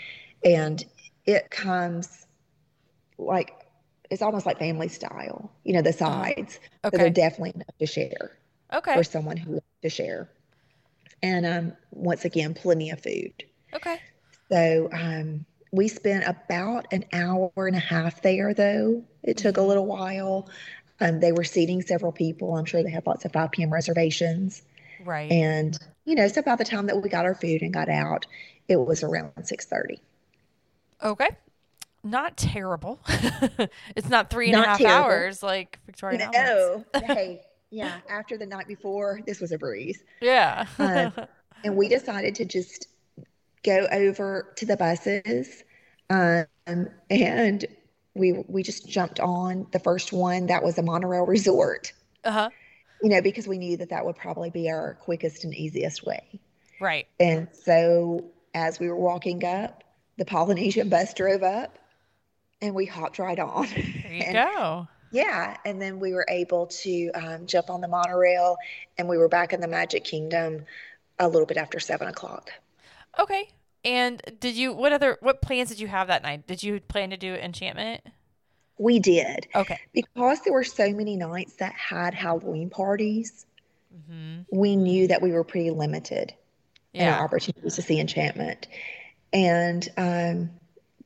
And 0.44 0.84
it 1.26 1.50
comes 1.50 2.26
like 3.18 3.52
it's 4.10 4.22
almost 4.22 4.44
like 4.46 4.58
family 4.58 4.88
style, 4.88 5.50
you 5.64 5.72
know, 5.72 5.82
the 5.82 5.92
sides. 5.92 6.60
So 6.84 6.98
they're 6.98 7.10
definitely 7.10 7.52
enough 7.54 7.78
to 7.78 7.86
share 7.86 8.36
Okay. 8.72 8.94
for 8.94 9.04
someone 9.04 9.36
who 9.36 9.52
wants 9.52 9.66
to 9.82 9.88
share. 9.88 10.30
And 11.22 11.46
um, 11.46 11.72
once 11.90 12.24
again, 12.24 12.54
plenty 12.54 12.90
of 12.90 13.00
food. 13.02 13.44
Okay. 13.74 13.98
So 14.50 14.88
um, 14.92 15.46
we 15.70 15.88
spent 15.88 16.24
about 16.26 16.86
an 16.92 17.04
hour 17.12 17.52
and 17.56 17.76
a 17.76 17.80
half 17.80 18.22
there, 18.22 18.54
though. 18.54 19.04
It 19.22 19.36
took 19.38 19.56
a 19.56 19.62
little 19.62 19.86
while. 19.86 20.48
Um, 21.00 21.20
they 21.20 21.32
were 21.32 21.44
seating 21.44 21.82
several 21.82 22.12
people. 22.12 22.56
I'm 22.56 22.64
sure 22.64 22.82
they 22.82 22.90
had 22.90 23.06
lots 23.06 23.24
of 23.24 23.32
5 23.32 23.50
p.m. 23.52 23.72
reservations. 23.72 24.62
Right. 24.98 25.30
And, 25.32 25.78
you 26.04 26.14
know, 26.14 26.28
so 26.28 26.42
by 26.42 26.56
the 26.56 26.64
time 26.64 26.86
that 26.86 27.00
we 27.00 27.08
got 27.08 27.24
our 27.24 27.34
food 27.34 27.62
and 27.62 27.72
got 27.72 27.88
out, 27.88 28.26
it 28.68 28.76
was 28.76 29.02
around 29.02 29.32
6.30. 29.36 30.00
Okay. 31.02 31.28
Not 32.04 32.36
terrible. 32.36 33.00
it's 33.96 34.08
not 34.08 34.28
three 34.28 34.52
and 34.52 34.62
a 34.62 34.66
half 34.66 34.78
terrible. 34.78 35.04
hours 35.04 35.42
like 35.42 35.78
Victoria. 35.86 36.28
No, 36.32 36.84
hey, 36.94 37.42
yeah, 37.70 37.98
after 38.08 38.36
the 38.36 38.46
night 38.46 38.66
before, 38.66 39.20
this 39.24 39.40
was 39.40 39.52
a 39.52 39.58
breeze. 39.58 40.02
Yeah. 40.20 40.66
Uh, 40.78 41.10
and 41.64 41.76
we 41.76 41.88
decided 41.88 42.34
to 42.36 42.44
just 42.44 42.88
go 43.62 43.86
over 43.92 44.52
to 44.56 44.66
the 44.66 44.76
buses 44.76 45.62
um, 46.10 46.88
and 47.10 47.64
we 48.14 48.44
we 48.48 48.62
just 48.62 48.88
jumped 48.88 49.20
on 49.20 49.66
the 49.72 49.78
first 49.78 50.12
one 50.12 50.46
that 50.46 50.62
was 50.62 50.76
a 50.78 50.82
monorail 50.82 51.24
resort 51.24 51.92
uh 52.24 52.30
huh. 52.30 52.50
You 53.02 53.08
know 53.08 53.20
because 53.22 53.46
we 53.48 53.58
knew 53.58 53.76
that 53.76 53.90
that 53.90 54.04
would 54.04 54.16
probably 54.16 54.50
be 54.50 54.70
our 54.70 54.94
quickest 55.00 55.44
and 55.44 55.54
easiest 55.54 56.04
way 56.04 56.40
Right. 56.80 57.06
and 57.20 57.48
so 57.52 58.24
as 58.54 58.78
we 58.80 58.88
were 58.88 58.96
walking 58.96 59.44
up 59.44 59.84
the 60.18 60.24
polynesian 60.24 60.88
bus 60.88 61.14
drove 61.14 61.42
up 61.42 61.78
and 62.60 62.74
we 62.74 62.86
hopped 62.86 63.18
right 63.18 63.38
on 63.38 63.66
There 63.66 64.12
you 64.12 64.22
And- 64.26 64.34
go. 64.34 64.88
yeah 65.10 65.56
and 65.64 65.80
then 65.80 65.98
we 66.00 66.12
were 66.12 66.26
able 66.28 66.66
to 66.82 67.10
um, 67.10 67.46
jump 67.46 67.70
on 67.70 67.80
the 67.80 67.88
monorail 67.88 68.56
and 68.98 69.08
we 69.08 69.18
were 69.18 69.28
back 69.28 69.52
in 69.52 69.60
the 69.60 69.68
magic 69.68 70.04
kingdom 70.04 70.64
a 71.18 71.28
little 71.28 71.46
bit 71.46 71.56
after 71.56 71.78
seven 71.80 72.08
o'clock 72.08 72.50
Okay. 73.18 73.50
And 73.84 74.22
did 74.40 74.54
you 74.56 74.72
what 74.72 74.92
other 74.92 75.18
what 75.20 75.42
plans 75.42 75.68
did 75.68 75.78
you 75.80 75.88
have 75.88 76.06
that 76.06 76.22
night? 76.22 76.46
Did 76.46 76.62
you 76.62 76.80
plan 76.80 77.10
to 77.10 77.16
do 77.18 77.34
enchantment? 77.34 78.00
We 78.78 78.98
did 78.98 79.46
Okay. 79.54 79.78
because 79.92 80.40
there 80.42 80.52
were 80.52 80.64
so 80.64 80.90
many 80.92 81.16
nights 81.16 81.54
that 81.56 81.72
had 81.74 82.14
halloween 82.14 82.70
parties 82.70 83.46
mm-hmm. 83.94 84.42
we 84.50 84.76
knew 84.76 85.08
that 85.08 85.22
we 85.22 85.32
were 85.32 85.44
pretty 85.44 85.70
limited 85.70 86.34
in 86.94 87.08
our 87.08 87.24
opportunities 87.24 87.74
to 87.76 87.82
see 87.82 87.98
enchantment 87.98 88.68
and 89.32 89.88
um, 89.96 90.50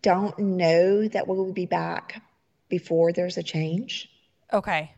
don't 0.02 0.36
know 0.38 1.06
that 1.08 1.28
we 1.28 1.36
will 1.36 1.52
be 1.52 1.66
back 1.66 2.22
before 2.68 3.12
there's 3.12 3.36
a 3.36 3.42
change 3.42 4.08
Okay. 4.52 4.92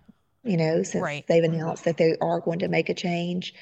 you 0.45 0.57
know 0.57 0.83
since 0.83 1.03
Right. 1.03 1.27
they've 1.27 1.45
announced 1.45 1.85
that 1.85 1.97
they 1.97 2.17
are 2.21 2.41
going 2.41 2.61
to 2.61 2.69
make 2.69 2.89
a 2.89 2.95
change 2.95 3.55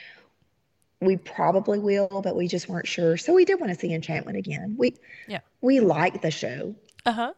we 1.01 1.17
probably 1.17 1.79
will 1.79 2.21
but 2.23 2.35
we 2.37 2.49
just 2.49 2.69
weren't 2.69 2.87
sure 2.87 3.17
so 3.17 3.35
we 3.35 3.45
did 3.45 3.61
want 3.61 3.73
to 3.73 3.79
see 3.79 3.93
enchantment 3.93 4.37
again 4.39 4.77
we 4.79 4.95
Yeah. 5.29 5.41
we 5.61 5.81
like 5.81 6.23
the 6.23 6.31
show 6.31 6.75
Uh 7.05 7.13
huh. 7.13 7.33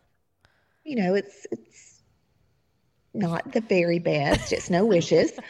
You 0.89 0.97
know 0.97 1.15
it's 1.15 1.47
it's 1.51 2.01
not 3.13 3.53
the 3.53 3.61
very 3.61 3.99
best 3.99 4.53
it's 4.53 4.71
no 4.71 4.85
wishes. 4.85 5.33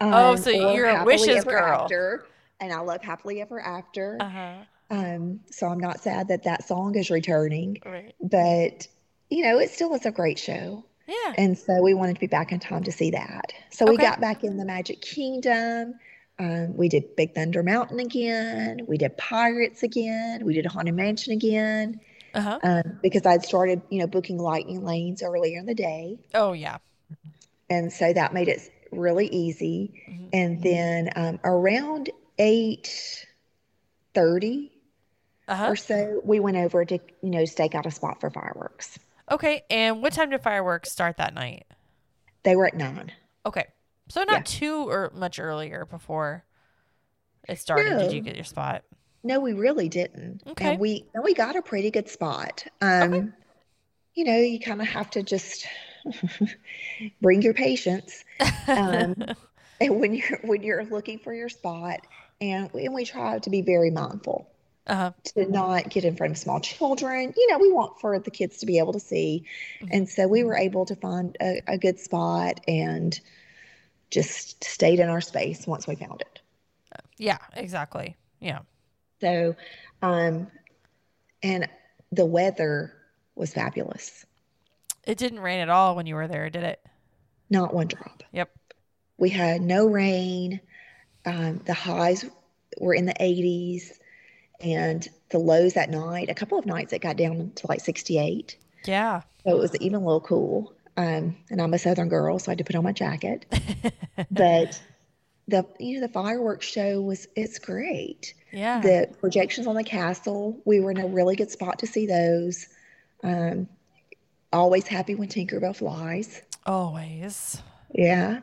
Oh, 0.00 0.32
um, 0.32 0.36
so 0.36 0.50
you're 0.50 0.88
a 0.88 1.04
wishes 1.04 1.44
girl. 1.44 1.82
After, 1.82 2.26
and 2.60 2.72
i 2.72 2.80
love 2.80 3.00
happily 3.00 3.40
ever 3.40 3.60
after. 3.60 4.16
Uh 4.20 4.28
huh. 4.28 4.54
um 4.90 5.40
so 5.50 5.68
i'm 5.68 5.78
not 5.78 6.00
sad 6.00 6.26
that 6.28 6.42
that 6.42 6.66
song 6.66 6.96
is 6.96 7.10
returning 7.10 7.78
Right. 7.86 8.12
but 8.20 8.88
you 9.30 9.44
know 9.44 9.60
it 9.60 9.70
still 9.70 9.94
is 9.94 10.04
a 10.04 10.10
great 10.10 10.38
show. 10.38 10.84
Yeah. 11.06 11.34
and 11.38 11.56
so 11.56 11.80
we 11.80 11.94
wanted 11.94 12.14
to 12.14 12.20
be 12.20 12.26
back 12.26 12.50
in 12.50 12.58
time 12.58 12.82
to 12.84 12.92
see 12.92 13.10
that. 13.12 13.52
So 13.70 13.86
we 13.86 13.96
got 13.96 14.20
back 14.20 14.42
in 14.42 14.56
the 14.56 14.64
magic 14.64 15.00
kingdom. 15.00 15.94
Um, 16.40 16.76
we 16.76 16.88
did 16.88 17.14
big 17.14 17.34
thunder 17.34 17.62
mountain 17.62 18.00
again. 18.00 18.80
We 18.88 18.98
did 18.98 19.16
pirates 19.16 19.84
again. 19.84 20.44
We 20.44 20.54
did 20.54 20.66
haunted 20.66 20.94
mansion 20.96 21.32
again 21.34 22.00
Uh 22.34 22.40
huh. 22.40 22.58
um, 22.62 22.98
because 23.02 23.24
i'd 23.26 23.44
started 23.44 23.80
you 23.90 23.98
know 24.00 24.06
booking 24.06 24.38
lightning 24.38 24.84
lanes 24.84 25.22
earlier 25.22 25.58
in 25.58 25.66
the 25.66 25.74
day 25.74 26.18
Oh 26.34 26.52
yeah. 26.52 26.78
and 27.70 27.92
so 27.92 28.12
that 28.12 28.32
made 28.34 28.48
it 28.48 28.60
really 28.92 29.26
easy 29.28 30.02
Mhm. 30.08 30.28
and 30.32 30.62
then 30.62 31.10
um, 31.16 31.40
around 31.44 32.10
8.30 32.38 34.70
Uh 35.48 35.54
huh. 35.54 35.66
or 35.68 35.76
so 35.76 36.20
we 36.24 36.40
went 36.40 36.56
over 36.56 36.84
to 36.84 36.98
you 37.22 37.30
know 37.30 37.44
stake 37.44 37.74
out 37.74 37.86
a 37.86 37.90
spot 37.90 38.20
for 38.20 38.30
fireworks 38.30 38.98
Okay. 39.30 39.62
And 39.70 40.02
what 40.02 40.12
time 40.12 40.28
did 40.28 40.42
fireworks 40.42 40.92
start 40.92 41.16
that 41.16 41.32
night? 41.32 41.64
they 42.42 42.56
were 42.56 42.66
at 42.66 42.74
9 42.74 43.10
Okay. 43.46 43.64
So 44.10 44.22
not 44.24 44.44
too 44.44 44.86
or 44.88 45.10
much 45.14 45.38
earlier 45.38 45.86
before 45.86 46.44
it 47.48 47.58
started. 47.58 48.00
Did 48.00 48.12
you 48.12 48.20
get 48.20 48.34
your 48.36 48.44
spot? 48.44 48.84
No, 49.24 49.40
we 49.40 49.54
really 49.54 49.88
didn't. 49.88 50.42
Okay. 50.46 50.70
And 50.72 50.78
we 50.80 51.06
and 51.14 51.24
we 51.24 51.34
got 51.34 51.56
a 51.56 51.62
pretty 51.62 51.90
good 51.90 52.08
spot. 52.08 52.64
Um, 52.80 53.32
you 54.14 54.24
know, 54.24 54.36
you 54.36 54.60
kind 54.60 54.80
of 54.82 54.88
have 54.88 55.10
to 55.12 55.22
just 55.22 55.66
bring 57.22 57.42
your 57.42 57.54
patience. 57.54 58.24
Um, 58.76 59.14
and 59.80 60.00
when 60.00 60.14
you're 60.14 60.40
when 60.44 60.62
you're 60.62 60.84
looking 60.84 61.18
for 61.18 61.34
your 61.34 61.48
spot, 61.48 62.00
and 62.40 62.70
we, 62.72 62.84
and 62.86 62.94
we 62.94 63.04
try 63.04 63.38
to 63.38 63.50
be 63.50 63.62
very 63.62 63.90
mindful 63.90 64.48
uh 64.86 64.94
huh. 64.94 65.12
to 65.24 65.50
not 65.50 65.90
get 65.90 66.04
in 66.04 66.16
front 66.16 66.32
of 66.32 66.38
small 66.38 66.60
children. 66.60 67.32
You 67.36 67.52
know, 67.52 67.58
we 67.58 67.72
want 67.72 68.00
for 68.00 68.18
the 68.18 68.30
kids 68.30 68.58
to 68.58 68.66
be 68.66 68.78
able 68.78 68.92
to 68.92 69.00
see, 69.00 69.46
Mhm. 69.82 69.88
and 69.92 70.08
so 70.08 70.28
we 70.28 70.44
were 70.44 70.56
able 70.56 70.86
to 70.86 70.96
find 70.96 71.36
a, 71.40 71.62
a 71.66 71.78
good 71.78 71.98
spot 71.98 72.60
and 72.68 73.18
just 74.10 74.64
stayed 74.64 75.00
in 75.00 75.08
our 75.08 75.20
space 75.20 75.66
once 75.66 75.86
we 75.86 75.96
found 75.96 76.20
it. 76.22 76.40
Yeah. 77.18 77.38
Exactly. 77.54 78.16
Yeah. 78.40 78.60
So, 79.20 79.56
um, 80.02 80.48
and 81.42 81.68
the 82.12 82.26
weather 82.26 82.92
was 83.34 83.52
fabulous. 83.52 84.24
It 85.04 85.18
didn't 85.18 85.40
rain 85.40 85.60
at 85.60 85.68
all 85.68 85.96
when 85.96 86.06
you 86.06 86.14
were 86.14 86.28
there, 86.28 86.48
did 86.50 86.62
it? 86.62 86.80
Not 87.50 87.74
one 87.74 87.88
drop. 87.88 88.22
Yep. 88.32 88.50
We 89.18 89.30
had 89.30 89.60
no 89.60 89.86
rain. 89.86 90.60
Um, 91.26 91.60
the 91.66 91.74
highs 91.74 92.24
were 92.80 92.94
in 92.94 93.06
the 93.06 93.14
80s, 93.14 93.92
and 94.60 95.06
the 95.30 95.38
lows 95.38 95.74
that 95.74 95.90
night, 95.90 96.30
a 96.30 96.34
couple 96.34 96.58
of 96.58 96.66
nights, 96.66 96.92
it 96.92 97.00
got 97.00 97.16
down 97.16 97.52
to 97.56 97.66
like 97.66 97.80
68. 97.80 98.56
Yeah. 98.86 99.22
So 99.44 99.50
it 99.50 99.58
was 99.58 99.76
even 99.76 99.96
a 99.96 100.04
little 100.04 100.20
cool. 100.20 100.74
Um, 100.96 101.36
and 101.50 101.60
I'm 101.60 101.74
a 101.74 101.78
Southern 101.78 102.08
girl, 102.08 102.38
so 102.38 102.50
I 102.50 102.52
had 102.52 102.58
to 102.58 102.64
put 102.64 102.76
on 102.76 102.84
my 102.84 102.92
jacket. 102.92 103.46
But 104.30 104.80
the 105.48 105.66
you 105.78 105.94
know 105.94 106.06
the 106.06 106.12
fireworks 106.12 106.66
show 106.66 107.00
was 107.00 107.28
it's 107.36 107.58
great. 107.58 108.34
yeah. 108.52 108.80
the 108.80 109.08
projections 109.20 109.66
on 109.66 109.74
the 109.74 109.84
castle 109.84 110.58
we 110.64 110.80
were 110.80 110.90
in 110.90 110.98
a 110.98 111.06
really 111.06 111.36
good 111.36 111.50
spot 111.50 111.78
to 111.80 111.86
see 111.86 112.06
those 112.06 112.66
um, 113.22 113.68
always 114.52 114.86
happy 114.86 115.14
when 115.14 115.28
tinkerbell 115.28 115.76
flies 115.76 116.40
Always. 116.66 117.60
yeah 117.92 118.40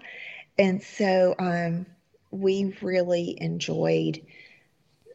and 0.58 0.84
so 0.84 1.36
um, 1.40 1.86
we 2.30 2.76
really 2.82 3.38
enjoyed 3.40 4.22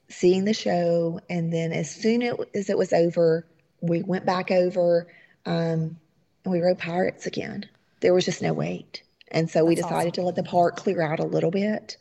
seeing 0.08 0.44
the 0.44 0.54
show 0.54 1.20
and 1.28 1.52
then 1.52 1.72
as 1.72 1.90
soon 1.90 2.22
as 2.22 2.70
it 2.70 2.78
was 2.78 2.92
over 2.92 3.46
we 3.80 4.02
went 4.02 4.24
back 4.24 4.50
over 4.50 5.06
um, 5.44 5.96
and 6.44 6.52
we 6.52 6.60
rode 6.60 6.78
pirates 6.78 7.26
again 7.26 7.64
there 8.00 8.14
was 8.14 8.24
just 8.24 8.42
no 8.42 8.52
wait 8.52 9.02
and 9.28 9.51
so 9.51 9.65
we 9.65 9.74
That's 9.74 9.86
decided 9.89 10.15
to 10.15 10.23
let 10.23 10.35
the 10.36 10.43
park 10.43 10.77
clear 10.77 11.03
out 11.03 11.19
a 11.20 11.24
little 11.24 11.51
bit 11.51 11.97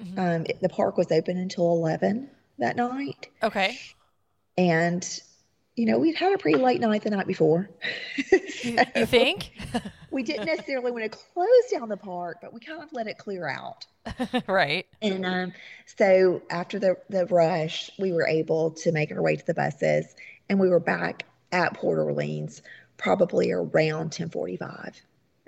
Mhm. 0.00 0.18
um, 0.18 0.46
it- 0.48 0.60
the 0.60 0.68
park 0.68 0.96
was 0.96 1.12
open 1.12 1.36
until 1.36 1.72
11 1.72 2.30
that 2.58 2.76
night 2.76 3.28
Okay. 3.42 3.78
and 4.56 5.20
you 5.76 5.86
know 5.86 5.98
we'd 5.98 6.16
had 6.16 6.32
a 6.32 6.38
pretty 6.38 6.58
late 6.58 6.80
night 6.80 7.02
the 7.02 7.10
night 7.10 7.26
before 7.26 7.70
You, 8.62 8.78
you 8.96 9.06
think? 9.06 9.50
we 10.10 10.22
didn't 10.22 10.46
necessarily 10.46 10.90
want 10.90 11.04
to 11.10 11.18
close 11.18 11.48
down 11.70 11.88
the 11.88 11.96
park 11.96 12.38
but 12.42 12.52
we 12.52 12.60
kind 12.60 12.82
of 12.82 12.92
let 12.92 13.06
it 13.06 13.18
clear 13.18 13.46
out 13.48 13.86
right. 14.48 14.86
and 15.02 15.24
um, 15.26 15.52
so 15.98 16.40
after 16.50 16.78
the, 16.78 16.96
the 17.10 17.26
rush 17.26 17.90
we 17.98 18.12
were 18.12 18.26
able 18.26 18.70
to 18.70 18.92
make 18.92 19.12
our 19.12 19.22
way 19.22 19.36
to 19.36 19.46
the 19.46 19.54
buses 19.54 20.14
and 20.48 20.58
we 20.58 20.68
were 20.68 20.80
back 20.80 21.24
at 21.52 21.74
port 21.74 21.98
orleans 21.98 22.62
probably 22.96 23.50
around 23.52 24.12
1045 24.14 25.00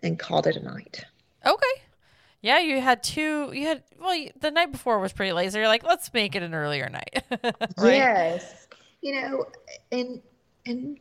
and 0.03 0.19
called 0.19 0.47
it 0.47 0.57
a 0.57 0.63
night 0.63 1.05
Okay. 1.47 1.82
Yeah, 2.40 2.59
you 2.59 2.81
had 2.81 3.02
two. 3.02 3.52
You 3.52 3.66
had 3.69 3.82
well, 4.01 4.14
you, 4.14 4.31
the 4.40 4.51
night 4.51 4.73
before 4.73 4.98
was 4.98 5.12
pretty 5.12 5.32
lazy. 5.32 5.59
You're 5.59 5.69
like, 5.69 5.85
let's 5.85 6.12
make 6.12 6.35
it 6.35 6.43
an 6.43 6.55
earlier 6.55 6.89
night, 6.89 7.23
right? 7.31 7.97
yes 7.97 8.66
you 9.05 9.20
know 9.20 9.44
and 9.90 10.23
and 10.64 10.97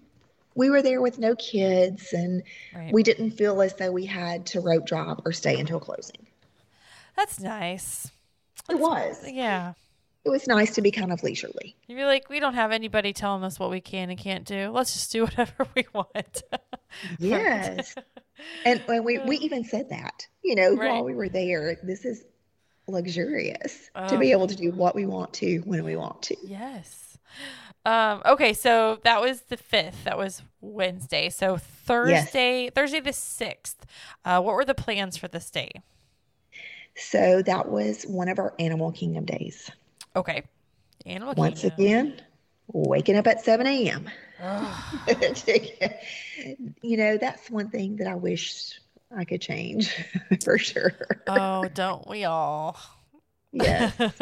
we 0.55 0.71
were 0.71 0.81
there 0.81 1.01
with 1.01 1.19
no 1.19 1.35
kids 1.35 2.13
and 2.13 2.41
Right. 2.75 2.91
we 2.91 3.03
didn't 3.03 3.31
feel 3.31 3.61
as 3.61 3.75
though 3.75 3.91
we 3.91 4.05
had 4.07 4.47
to 4.47 4.59
rope 4.59 4.87
drop 4.87 5.21
or 5.23 5.31
stay 5.31 5.59
until 5.59 5.79
closing 5.79 6.25
That's 7.15 7.39
nice. 7.39 8.11
It 8.69 8.79
was. 8.79 9.23
Yeah. 9.27 9.73
It 10.25 10.29
was 10.29 10.47
nice 10.47 10.73
to 10.75 10.81
be 10.81 10.89
kind 10.89 11.11
of 11.13 11.21
leisurely. 11.23 11.75
You'd 11.87 11.95
be 11.97 12.03
like, 12.05 12.27
we 12.29 12.39
don't 12.39 12.55
have 12.55 12.71
anybody 12.71 13.13
telling 13.13 13.43
us 13.43 13.59
what 13.59 13.69
we 13.69 13.81
can 13.81 14.09
and 14.09 14.17
can't 14.19 14.45
do. 14.45 14.71
Let's 14.71 14.93
just 14.93 15.11
do 15.11 15.23
whatever 15.25 15.67
we 15.75 15.85
want. 15.93 16.41
Yes. 17.19 17.95
And, 18.65 18.83
and 18.87 19.05
we, 19.05 19.19
we 19.19 19.37
even 19.41 19.63
said 19.63 19.89
that, 19.89 20.27
you 20.43 20.55
know, 20.55 20.75
Right. 20.75 20.89
while 20.91 21.03
we 21.03 21.13
were 21.15 21.29
there, 21.29 21.77
this 21.83 22.05
is 22.05 22.23
luxurious 22.87 23.89
to 24.07 24.15
Oh. 24.15 24.17
be 24.17 24.31
able 24.31 24.47
to 24.47 24.55
do 24.55 24.71
what 24.71 24.95
we 24.95 25.05
want 25.05 25.33
to 25.33 25.59
when 25.59 25.83
we 25.83 25.95
want 25.95 26.21
to. 26.23 26.35
Yes. 26.43 27.17
Um, 27.85 28.21
okay, 28.25 28.53
so 28.53 28.99
that 29.03 29.21
was 29.21 29.41
the 29.41 29.57
fifth. 29.57 30.03
That 30.03 30.17
was 30.17 30.43
Wednesday. 30.59 31.29
So 31.29 31.57
Thursday, 31.57 32.69
Thursday 32.69 32.99
the 32.99 33.13
sixth. 33.13 33.85
Uh, 34.23 34.41
what 34.41 34.55
were 34.55 34.65
the 34.65 34.75
plans 34.75 35.17
for 35.17 35.27
this 35.27 35.49
day? 35.49 35.71
So 36.95 37.41
that 37.43 37.69
was 37.69 38.03
one 38.03 38.27
of 38.27 38.37
our 38.37 38.53
Animal 38.59 38.91
Kingdom 38.91 39.25
days. 39.25 39.71
Okay. 40.15 40.43
Animal 41.05 41.33
Once 41.35 41.61
Kingdom. 41.61 41.79
again, 41.79 42.21
waking 42.73 43.15
up 43.15 43.25
at 43.27 43.41
7 43.43 43.65
a.m. 43.65 44.09
You 46.81 46.97
know, 46.97 47.17
that's 47.17 47.49
one 47.51 47.69
thing 47.69 47.97
that 47.97 48.07
I 48.07 48.15
wish 48.15 48.79
I 49.15 49.25
could 49.25 49.41
change 49.41 49.93
for 50.43 50.57
sure. 50.57 50.93
oh, 51.27 51.67
don't 51.67 52.07
we 52.07 52.25
all? 52.25 52.77
Yes. 53.51 53.93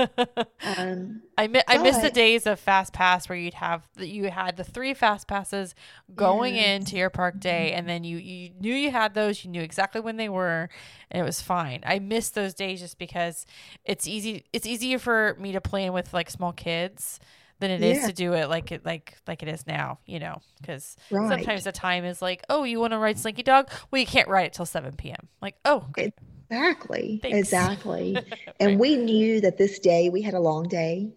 Um, 0.61 1.21
I 1.37 1.47
mi- 1.47 1.63
I 1.69 1.77
miss 1.77 1.97
the 1.99 2.11
days 2.11 2.45
of 2.45 2.59
fast 2.59 2.91
pass 2.91 3.29
where 3.29 3.37
you'd 3.37 3.53
have 3.53 3.87
the, 3.95 4.05
you 4.05 4.29
had 4.29 4.57
the 4.57 4.63
three 4.65 4.93
fast 4.93 5.25
passes 5.25 5.73
going 6.13 6.55
into 6.55 6.97
your 6.97 7.09
park 7.09 7.39
day 7.39 7.71
and 7.71 7.87
then 7.87 8.03
you 8.03 8.17
you 8.17 8.49
knew 8.59 8.73
you 8.73 8.91
had 8.91 9.13
those 9.13 9.45
you 9.45 9.49
knew 9.49 9.61
exactly 9.61 10.01
when 10.01 10.17
they 10.17 10.27
were 10.27 10.69
and 11.09 11.21
it 11.21 11.23
was 11.23 11.41
fine. 11.41 11.81
I 11.85 11.99
miss 11.99 12.29
those 12.29 12.53
days 12.53 12.81
just 12.81 12.99
because 12.99 13.45
it's 13.85 14.05
easy 14.05 14.43
it's 14.51 14.65
easier 14.67 14.99
for 14.99 15.37
me 15.39 15.53
to 15.53 15.61
plan 15.61 15.93
with 15.93 16.13
like 16.13 16.29
small 16.29 16.51
kids 16.51 17.21
than 17.59 17.71
it 17.71 17.81
is 17.81 17.97
Yeah. 17.99 18.07
to 18.07 18.13
do 18.13 18.33
it 18.33 18.47
like 18.49 18.71
it 18.71 18.85
like 18.85 19.17
like 19.27 19.43
it 19.43 19.49
is 19.49 19.67
now, 19.67 19.99
you 20.05 20.19
know, 20.19 20.41
cuz 20.63 20.95
right. 21.11 21.29
sometimes 21.29 21.63
the 21.65 21.71
time 21.71 22.05
is 22.05 22.21
like, 22.21 22.43
"Oh, 22.49 22.63
you 22.63 22.79
want 22.79 22.93
to 22.93 22.97
ride 22.97 23.17
Slinky 23.19 23.43
Dog? 23.43 23.69
Well, 23.91 23.99
you 23.99 24.07
can't 24.07 24.27
ride 24.27 24.45
it 24.47 24.53
till 24.53 24.65
7 24.65 24.95
p.m." 24.95 25.27
Like, 25.41 25.55
"Oh, 25.65 25.85
great. 25.91 26.13
Exactly. 26.49 27.19
Thanks. 27.21 27.37
Exactly. 27.37 28.17
And 28.59 28.79
we 28.79 28.97
knew 28.97 29.39
that 29.41 29.57
this 29.57 29.79
day 29.79 30.09
we 30.09 30.21
had 30.21 30.33
a 30.33 30.39
long 30.39 30.67
day 30.67 31.13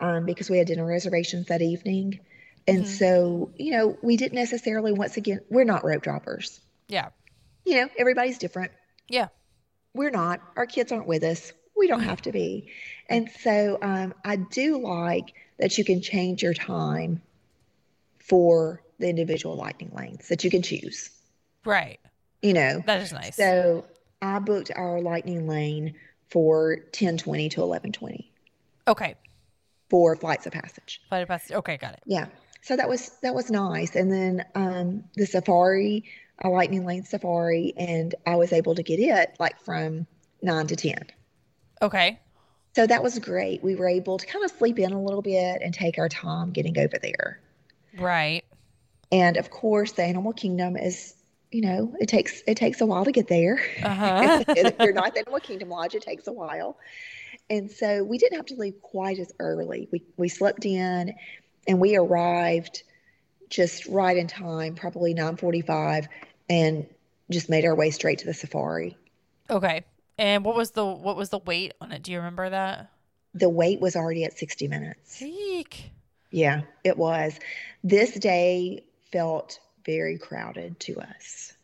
um, 0.00 0.24
because 0.24 0.48
we 0.50 0.58
had 0.58 0.66
dinner 0.66 0.84
reservations 0.86 1.46
that 1.46 1.62
evening. 1.62 2.18
And 2.66 2.84
Mhm. 2.84 2.86
so, 2.86 3.50
you 3.56 3.72
know, 3.72 3.96
we 4.02 4.16
didn't 4.16 4.34
necessarily, 4.34 4.92
once 4.92 5.16
again, 5.16 5.40
we're 5.50 5.64
not 5.64 5.84
rope 5.84 6.02
droppers. 6.02 6.60
yeah. 6.88 7.10
You 7.64 7.82
know, 7.82 7.88
everybody's 7.98 8.38
different. 8.38 8.72
Yeah. 9.08 9.28
We're 9.94 10.10
not. 10.10 10.40
Our 10.56 10.66
kids 10.66 10.90
aren't 10.92 11.06
with 11.06 11.22
us. 11.22 11.52
We 11.80 11.88
don't 11.88 12.02
have 12.02 12.20
to 12.22 12.32
be. 12.32 12.68
And 13.08 13.30
so 13.40 13.78
um, 13.80 14.12
I 14.22 14.36
do 14.36 14.78
like 14.78 15.32
that 15.58 15.78
you 15.78 15.84
can 15.84 16.02
change 16.02 16.42
your 16.42 16.52
time 16.52 17.22
for 18.18 18.82
the 18.98 19.08
individual 19.08 19.56
lightning 19.56 19.90
lanes 19.94 20.28
that 20.28 20.44
you 20.44 20.50
can 20.50 20.60
choose, 20.62 21.08
Right. 21.64 21.98
you 22.42 22.52
know. 22.52 22.82
That 22.86 23.00
is 23.00 23.12
nice. 23.12 23.34
So 23.34 23.86
I 24.20 24.38
booked 24.40 24.70
our 24.76 25.00
lightning 25.00 25.48
lane 25.48 25.94
for 26.28 26.76
1020 26.92 27.48
to 27.48 27.60
1120 27.60 28.30
okay. 28.86 29.14
for 29.88 30.14
flights 30.16 30.46
of 30.46 30.52
passage. 30.52 31.00
Flight 31.08 31.22
of 31.22 31.28
Passage. 31.28 31.52
Okay, 31.56 31.78
got 31.78 31.94
it. 31.94 32.02
Yeah. 32.04 32.26
So 32.60 32.76
that 32.76 32.90
was 32.90 33.12
that 33.22 33.34
was 33.34 33.50
nice. 33.50 33.96
And 33.96 34.12
then 34.12 34.44
um, 34.54 35.04
the 35.16 35.24
safari, 35.24 36.04
a 36.44 36.50
lightning 36.50 36.84
lane 36.84 37.04
safari, 37.04 37.72
and 37.76 38.14
I 38.26 38.36
was 38.36 38.52
able 38.52 38.74
to 38.74 38.82
get 38.82 39.00
it 39.00 39.34
like 39.38 39.58
from 39.60 40.06
nine 40.42 40.66
to 40.66 40.76
ten. 40.76 41.06
Okay. 41.82 42.18
So 42.74 42.86
that 42.86 43.02
was 43.02 43.18
great. 43.18 43.62
We 43.62 43.74
were 43.74 43.88
able 43.88 44.18
to 44.18 44.26
kind 44.26 44.44
of 44.44 44.50
sleep 44.52 44.78
in 44.78 44.92
a 44.92 45.02
little 45.02 45.22
bit 45.22 45.60
and 45.62 45.74
take 45.74 45.98
our 45.98 46.08
time 46.08 46.52
getting 46.52 46.78
over 46.78 46.98
there. 46.98 47.40
Right. 47.98 48.44
And 49.10 49.36
of 49.36 49.50
course, 49.50 49.92
the 49.92 50.04
animal 50.04 50.32
kingdom 50.32 50.76
is, 50.76 51.14
you 51.50 51.62
know, 51.62 51.94
it 52.00 52.08
takes 52.08 52.42
it 52.46 52.56
takes 52.56 52.80
a 52.80 52.86
while 52.86 53.04
to 53.04 53.12
get 53.12 53.26
there. 53.26 53.60
Uh-huh. 53.82 54.44
if 54.48 54.76
you're 54.78 54.92
not 54.92 55.08
at 55.08 55.14
the 55.14 55.20
Animal 55.20 55.40
Kingdom 55.40 55.70
Lodge, 55.70 55.96
it 55.96 56.02
takes 56.02 56.28
a 56.28 56.32
while. 56.32 56.78
And 57.48 57.70
so 57.70 58.04
we 58.04 58.18
didn't 58.18 58.36
have 58.36 58.46
to 58.46 58.54
leave 58.54 58.80
quite 58.82 59.18
as 59.18 59.32
early. 59.40 59.88
We 59.90 60.04
we 60.16 60.28
slept 60.28 60.64
in 60.64 61.14
and 61.66 61.80
we 61.80 61.96
arrived 61.96 62.84
just 63.48 63.86
right 63.86 64.16
in 64.16 64.28
time, 64.28 64.76
probably 64.76 65.12
9:45, 65.12 66.06
and 66.48 66.86
just 67.30 67.48
made 67.48 67.64
our 67.64 67.74
way 67.74 67.90
straight 67.90 68.18
to 68.20 68.26
the 68.26 68.34
safari. 68.34 68.96
Okay. 69.50 69.84
And 70.20 70.44
what 70.44 70.54
was 70.54 70.72
the 70.72 70.84
what 70.84 71.16
was 71.16 71.30
the 71.30 71.38
wait 71.38 71.72
on 71.80 71.92
it? 71.92 72.02
Do 72.02 72.12
you 72.12 72.18
remember 72.18 72.50
that? 72.50 72.90
The 73.32 73.48
wait 73.48 73.80
was 73.80 73.96
already 73.96 74.24
at 74.24 74.36
60 74.36 74.68
minutes. 74.68 75.22
Eek. 75.22 75.92
Yeah, 76.30 76.60
it 76.84 76.98
was. 76.98 77.40
This 77.82 78.12
day 78.18 78.84
felt 79.10 79.58
very 79.86 80.18
crowded 80.18 80.78
to 80.80 81.00
us. 81.00 81.54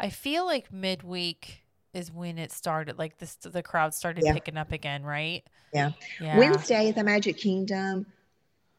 I 0.00 0.10
feel 0.10 0.44
like 0.44 0.72
midweek 0.72 1.62
is 1.94 2.10
when 2.10 2.38
it 2.38 2.50
started. 2.50 2.98
Like 2.98 3.18
this, 3.18 3.36
the 3.36 3.62
crowd 3.62 3.94
started 3.94 4.24
Yeah. 4.24 4.32
picking 4.32 4.56
up 4.56 4.72
again, 4.72 5.04
right? 5.04 5.44
Yeah. 5.72 5.92
Yeah. 6.20 6.38
Wednesday 6.38 6.88
at 6.88 6.96
the 6.96 7.04
Magic 7.04 7.36
Kingdom 7.38 8.04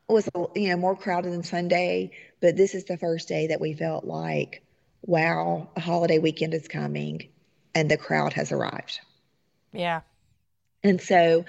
was 0.09 0.27
you 0.53 0.67
know 0.67 0.75
more 0.75 0.97
crowded 0.97 1.31
than 1.31 1.43
Sunday, 1.43 2.11
but 2.41 2.57
this 2.57 2.75
is 2.75 2.83
the 2.83 2.97
first 2.97 3.29
day 3.29 3.47
that 3.47 3.61
we 3.61 3.73
felt 3.73 4.03
like, 4.03 4.63
wow, 5.03 5.69
a 5.77 5.79
holiday 5.79 6.19
weekend 6.19 6.53
is 6.53 6.67
coming, 6.67 7.29
and 7.73 7.89
the 7.89 7.95
crowd 7.97 8.33
has 8.33 8.51
arrived. 8.51 8.99
Yeah. 9.73 10.01
And 10.83 11.01
so, 11.01 11.45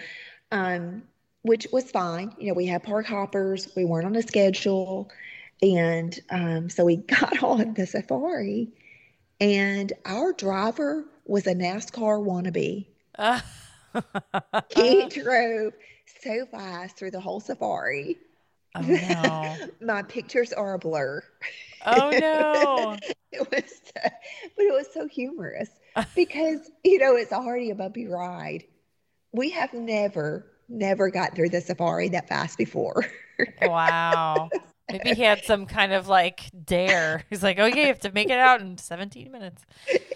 um, 0.50 1.02
which 1.42 1.66
was 1.72 1.90
fine. 1.90 2.34
You 2.38 2.48
know, 2.48 2.54
we 2.54 2.66
had 2.66 2.82
park 2.82 3.06
hoppers. 3.06 3.68
We 3.76 3.84
weren't 3.84 4.06
on 4.06 4.16
a 4.16 4.22
schedule, 4.22 5.10
and 5.62 6.18
um, 6.30 6.70
so 6.70 6.84
we 6.84 6.96
got 6.96 7.42
on 7.42 7.74
the 7.74 7.86
safari, 7.86 8.68
and 9.40 9.92
our 10.06 10.32
driver 10.32 11.04
was 11.26 11.46
a 11.46 11.54
NASCAR 11.54 12.24
wannabe. 12.24 12.86
Uh, 13.18 13.40
He 14.74 15.06
drove 15.08 15.72
so 16.22 16.46
fast 16.46 16.96
through 16.96 17.12
the 17.12 17.20
whole 17.20 17.40
safari. 17.40 18.18
Oh 18.74 18.80
no. 18.80 19.56
My 19.86 20.02
pictures 20.02 20.52
are 20.52 20.74
a 20.74 20.78
blur. 20.78 21.22
Oh 21.86 22.10
no. 22.10 22.96
It 23.32 23.50
was, 23.50 23.82
but 23.92 24.12
it 24.58 24.72
was 24.72 24.86
so 24.94 25.08
humorous 25.08 25.68
because 26.14 26.70
you 26.84 26.98
know 26.98 27.16
it's 27.16 27.32
already 27.32 27.70
a 27.70 27.74
bumpy 27.74 28.06
ride. 28.06 28.62
We 29.32 29.50
have 29.50 29.74
never, 29.74 30.46
never 30.68 31.10
got 31.10 31.34
through 31.34 31.48
the 31.48 31.60
safari 31.60 32.08
that 32.10 32.28
fast 32.28 32.56
before. 32.56 33.04
Wow. 33.60 34.50
Maybe 34.88 35.14
he 35.14 35.22
had 35.22 35.44
some 35.44 35.66
kind 35.66 35.92
of 35.92 36.06
like 36.06 36.48
dare. 36.64 37.24
He's 37.28 37.42
like, 37.42 37.58
oh 37.58 37.66
yeah, 37.66 37.74
you 37.74 37.86
have 37.88 37.98
to 38.00 38.12
make 38.12 38.30
it 38.30 38.38
out 38.38 38.60
in 38.60 38.78
17 38.78 39.32
minutes. 39.32 39.64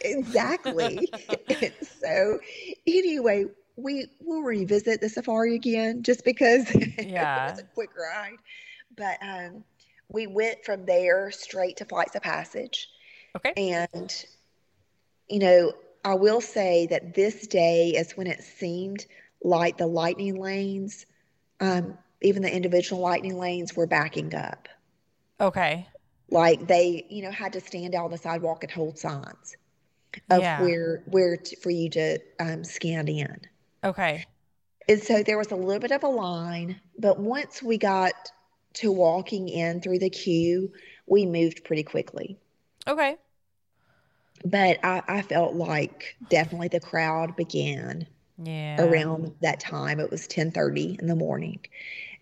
exactly. 0.03 1.09
So, 2.01 2.39
anyway, 2.87 3.47
we 3.79 4.09
will 4.21 4.43
revisit 4.43 5.01
the 5.01 5.09
safari 5.09 5.55
again 5.57 6.03
just 6.03 6.25
because 6.25 6.71
Yeah. 7.01 7.47
it 7.47 7.51
was 7.51 7.59
a 7.61 7.65
quick 7.75 7.91
ride. 7.97 8.39
But 8.97 9.19
um, 9.23 9.65
we 10.09 10.27
went 10.27 10.65
from 10.65 10.87
there 10.87 11.31
straight 11.31 11.77
to 11.79 11.87
Flights 11.87 12.17
of 12.17 12.23
Passage. 12.23 12.89
Okay. 13.37 13.57
And, 13.57 14.27
you 15.29 15.39
know, 15.41 15.73
I 16.05 16.15
will 16.15 16.41
say 16.41 16.87
that 16.89 17.15
this 17.15 17.47
day 17.47 17.91
is 17.91 18.17
when 18.17 18.27
it 18.27 18.43
seemed 18.43 19.07
like 19.43 19.79
the 19.79 19.87
lightning 19.87 20.41
lanes, 20.41 21.07
um, 21.61 21.99
even 22.23 22.43
the 22.43 22.55
individual 22.55 23.03
lightning 23.03 23.39
lanes, 23.39 23.77
were 23.77 23.87
backing 23.87 24.35
up. 24.35 24.69
Okay. 25.41 25.89
Like 26.31 26.67
they, 26.69 27.07
you 27.11 27.23
know, 27.23 27.31
had 27.31 27.53
to 27.55 27.61
stand 27.61 27.95
out 27.95 28.07
on 28.07 28.11
the 28.11 28.19
sidewalk 28.19 28.63
and 28.65 28.73
hold 28.73 28.99
signs 28.99 29.57
of 30.31 30.43
Yeah. 30.43 30.61
where 30.61 31.03
where 31.07 31.37
to, 31.37 31.57
for 31.57 31.71
you 31.71 31.91
to 31.91 32.19
um, 32.41 32.65
scan 32.65 33.09
in. 33.09 33.41
Okay. 33.85 34.27
And 34.89 35.01
so 35.01 35.23
there 35.23 35.39
was 35.39 35.53
a 35.53 35.57
little 35.57 35.79
bit 35.81 35.93
of 35.93 36.03
a 36.03 36.09
line, 36.09 36.81
but 36.99 37.19
once 37.21 37.63
we 37.63 37.79
got 37.79 38.33
to 38.75 38.91
walking 38.91 39.49
in 39.49 39.81
through 39.81 40.01
the 40.01 40.11
queue, 40.11 40.73
we 41.07 41.27
moved 41.27 41.63
pretty 41.65 41.85
quickly. 41.85 42.39
Okay. 42.87 43.19
But 44.45 44.79
I, 44.85 45.03
I 45.07 45.23
felt 45.23 45.55
like 45.55 46.17
definitely 46.29 46.69
the 46.69 46.81
crowd 46.81 47.37
began 47.37 48.07
Yeah. 48.39 48.79
around 48.79 49.35
that 49.43 49.61
time. 49.61 50.01
It 50.01 50.11
was 50.11 50.27
10:30 50.29 50.99
in 51.01 51.09
the 51.09 51.17
morning, 51.17 51.61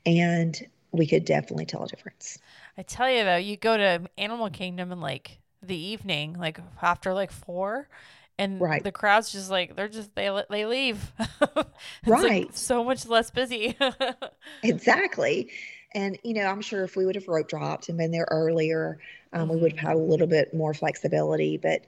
and 0.07 0.57
we 0.93 1.07
could 1.07 1.25
definitely 1.27 1.67
tell 1.67 1.85
a 1.85 1.89
difference. 1.89 2.39
I 2.77 2.83
tell 2.83 3.11
you 3.11 3.25
though, 3.25 3.37
you 3.37 3.57
go 3.57 3.77
to 3.77 4.09
Animal 4.19 4.51
Kingdom 4.51 4.93
in 4.93 5.01
like 5.01 5.39
the 5.63 5.77
evening, 5.77 6.35
like 6.39 6.59
after 6.83 7.15
like 7.15 7.31
four, 7.31 7.89
and 8.39 8.61
Right. 8.61 8.83
the 8.85 8.93
crowd's 8.93 9.33
just 9.33 9.51
like 9.51 9.77
they're 9.77 9.89
just 9.89 10.15
they 10.15 10.31
they 10.51 10.67
leave. 10.67 11.13
It's, 11.21 12.09
like, 12.11 12.23
Right. 12.23 12.57
so 12.57 12.83
much 12.85 13.07
less 13.07 13.31
busy. 13.31 13.77
Exactly. 14.63 15.51
And, 15.95 16.19
you 16.25 16.35
know, 16.35 16.47
I'm 16.47 16.61
sure 16.61 16.85
if 16.85 16.97
we 16.97 17.07
would 17.07 17.15
have 17.15 17.29
rope 17.29 17.49
dropped 17.49 17.89
and 17.89 17.97
been 17.99 18.11
there 18.11 18.27
earlier, 18.31 18.99
um, 19.33 19.49
we 19.49 19.57
would 19.57 19.73
have 19.73 19.81
had 19.89 19.97
a 19.97 20.01
little 20.01 20.27
bit 20.27 20.53
more 20.53 20.75
flexibility. 20.75 21.57
But 21.57 21.85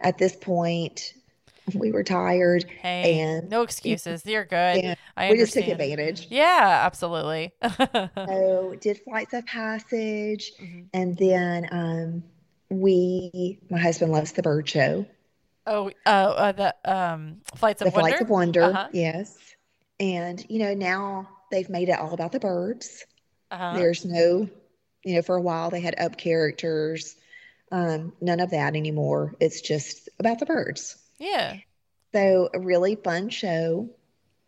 at 0.00 0.18
this 0.18 0.36
point, 0.36 1.14
We 1.74 1.92
were 1.92 2.02
tired. 2.02 2.64
Hey, 2.82 3.20
And- 3.20 3.48
no 3.48 3.62
excuses. 3.62 4.26
You're 4.26 4.44
good. 4.44 4.96
I 5.16 5.30
we 5.30 5.36
just 5.38 5.52
took 5.52 5.68
advantage. 5.68 6.26
Yeah, 6.28 6.82
absolutely. 6.84 7.52
So 8.16 8.74
did 8.80 8.98
flights 9.04 9.34
of 9.34 9.46
passage, 9.46 10.52
Mhm. 10.60 10.86
and 10.92 11.16
then 11.16 11.68
um, 11.70 12.24
we, 12.70 13.58
my 13.70 13.78
husband 13.78 14.10
loves 14.10 14.32
the 14.32 14.42
bird 14.42 14.68
show, 14.68 15.06
Oh, 15.72 15.88
uh, 16.04 16.08
uh, 16.10 16.52
the 16.52 16.74
um, 16.84 17.40
flights 17.54 17.78
the 17.78 17.86
of 17.86 17.94
wonder. 17.94 18.08
flights 18.08 18.20
of 18.22 18.28
wonder, 18.28 18.62
Uh-huh. 18.64 18.88
yes. 18.92 19.38
And 20.00 20.44
you 20.48 20.58
know 20.58 20.74
now 20.74 21.28
they've 21.52 21.68
made 21.70 21.88
it 21.88 21.98
all 21.98 22.12
about 22.12 22.32
the 22.32 22.40
birds. 22.40 23.04
Uh-huh. 23.52 23.74
There's 23.76 24.04
no, 24.04 24.48
you 25.04 25.14
know, 25.14 25.22
for 25.22 25.36
a 25.36 25.40
while 25.40 25.70
they 25.70 25.80
had 25.80 25.98
up 26.00 26.16
characters. 26.16 27.14
Um, 27.72 28.12
none 28.20 28.40
of 28.40 28.50
that 28.50 28.74
anymore. 28.74 29.34
It's 29.38 29.60
just 29.60 30.08
about 30.18 30.40
the 30.40 30.46
birds. 30.46 30.96
Yeah. 31.18 31.56
So 32.12 32.50
a 32.52 32.58
really 32.58 32.96
fun 32.96 33.28
show. 33.28 33.90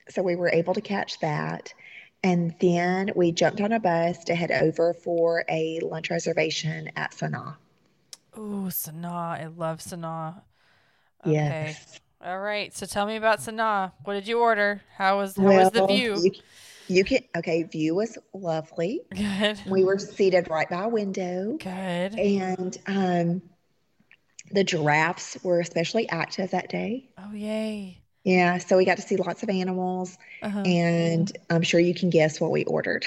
So 0.08 0.22
we 0.22 0.34
were 0.34 0.48
able 0.50 0.74
to 0.74 0.80
catch 0.80 1.20
that. 1.20 1.72
And 2.24 2.54
then 2.60 3.12
we 3.14 3.30
jumped 3.30 3.60
on 3.60 3.70
a 3.72 3.78
bus 3.80 4.24
to 4.24 4.34
head 4.34 4.50
over 4.50 4.92
for 4.94 5.44
a 5.48 5.78
lunch 5.80 6.10
reservation 6.10 6.90
at 6.96 7.12
Sanaa. 7.12 7.56
Oh, 8.36 8.66
Sanaa. 8.70 9.40
I 9.40 9.46
love 9.46 9.78
Sanaa. 9.78 10.42
Okay. 11.26 11.32
Yes. 11.34 12.00
All 12.24 12.38
right. 12.38 12.74
So 12.74 12.86
tell 12.86 13.06
me 13.06 13.16
about 13.16 13.40
Sanaa. 13.40 13.92
What 14.04 14.14
did 14.14 14.28
you 14.28 14.38
order? 14.40 14.82
How 14.96 15.18
was 15.18 15.36
how 15.36 15.44
was 15.44 15.70
the 15.70 15.86
view? 15.86 16.20
You, 16.22 16.32
you 16.88 17.04
can, 17.04 17.20
okay, 17.36 17.62
view 17.64 17.94
was 17.94 18.18
lovely. 18.32 19.00
Good. 19.14 19.60
We 19.66 19.84
were 19.84 19.98
seated 19.98 20.48
right 20.50 20.68
by 20.68 20.84
a 20.84 20.88
window, 20.88 21.56
Good. 21.58 22.14
and 22.18 22.78
um, 22.86 23.42
the 24.50 24.64
giraffes 24.64 25.36
were 25.42 25.60
especially 25.60 26.08
active 26.10 26.50
that 26.50 26.68
day. 26.68 27.08
Oh, 27.18 27.32
yay. 27.32 27.98
Yeah, 28.24 28.58
so 28.58 28.76
we 28.76 28.84
got 28.84 28.98
to 28.98 29.02
see 29.02 29.16
lots 29.16 29.42
of 29.42 29.48
animals, 29.48 30.16
Uh-huh. 30.42 30.60
and 30.60 31.36
I'm 31.50 31.62
sure 31.62 31.80
you 31.80 31.94
can 31.94 32.08
guess 32.08 32.40
what 32.40 32.52
we 32.52 32.64
ordered. 32.66 33.04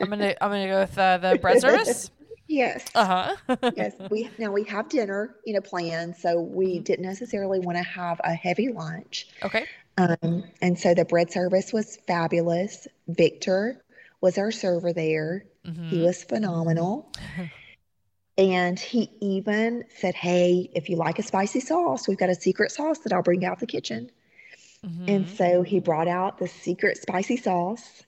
I'm 0.00 0.10
gonna 0.10 0.34
I'm 0.40 0.50
gonna 0.50 0.66
go 0.68 0.80
with 0.80 0.98
uh, 0.98 1.16
the 1.16 1.38
bread 1.38 1.60
service. 1.60 2.10
Yes. 2.50 2.86
Uh 2.94 3.06
huh. 3.48 3.56
Yes, 3.70 3.94
we 4.10 4.30
now 4.38 4.52
we 4.52 4.64
have 4.64 4.88
dinner, 4.88 5.36
you 5.46 5.54
know, 5.54 5.60
planned, 5.62 6.16
so 6.16 6.40
we 6.40 6.78
Mhm. 6.78 6.84
didn't 6.84 7.04
necessarily 7.06 7.60
want 7.60 7.78
to 7.78 7.84
have 7.84 8.20
a 8.24 8.34
heavy 8.34 8.68
lunch. 8.70 9.28
okay. 9.42 9.66
Um, 9.98 10.44
and 10.62 10.78
so 10.78 10.94
the 10.94 11.04
bread 11.04 11.30
service 11.32 11.72
was 11.72 11.98
fabulous. 12.06 12.88
Victor 13.08 13.84
was 14.20 14.38
our 14.38 14.52
server 14.52 14.92
there. 14.92 15.46
He 15.86 15.98
Mhm. 15.98 16.02
was 16.02 16.24
phenomenal. 16.24 17.12
And 18.38 18.78
he 18.78 19.10
even 19.20 19.84
said, 19.96 20.14
Hey, 20.14 20.70
if 20.74 20.88
you 20.88 20.96
like 20.96 21.18
a 21.18 21.22
spicy 21.22 21.60
sauce, 21.60 22.08
we've 22.08 22.18
got 22.18 22.30
a 22.30 22.34
secret 22.34 22.72
sauce 22.72 22.98
that 23.00 23.12
I'll 23.12 23.22
bring 23.22 23.44
out 23.44 23.60
the 23.60 23.66
kitchen. 23.66 24.10
And 25.08 25.28
Mhm. 25.28 25.28
so 25.28 25.62
he 25.62 25.80
brought 25.80 26.08
out 26.08 26.38
the 26.38 26.48
secret 26.48 26.98
spicy 26.98 27.36
sauce. 27.36 28.04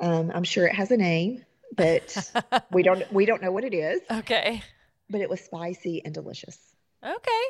Um, 0.00 0.32
I'm 0.34 0.44
sure 0.44 0.66
it 0.66 0.74
has 0.74 0.90
a 0.90 0.96
name, 0.96 1.44
but 1.76 2.64
we 2.72 2.82
don't 2.82 3.10
we 3.12 3.26
don't 3.26 3.42
know 3.42 3.52
what 3.52 3.64
it 3.64 3.74
is. 3.74 4.00
okay. 4.10 4.62
But 5.08 5.20
it 5.20 5.30
was 5.30 5.40
spicy 5.40 6.02
and 6.04 6.12
delicious. 6.12 6.58
Okay. 7.04 7.42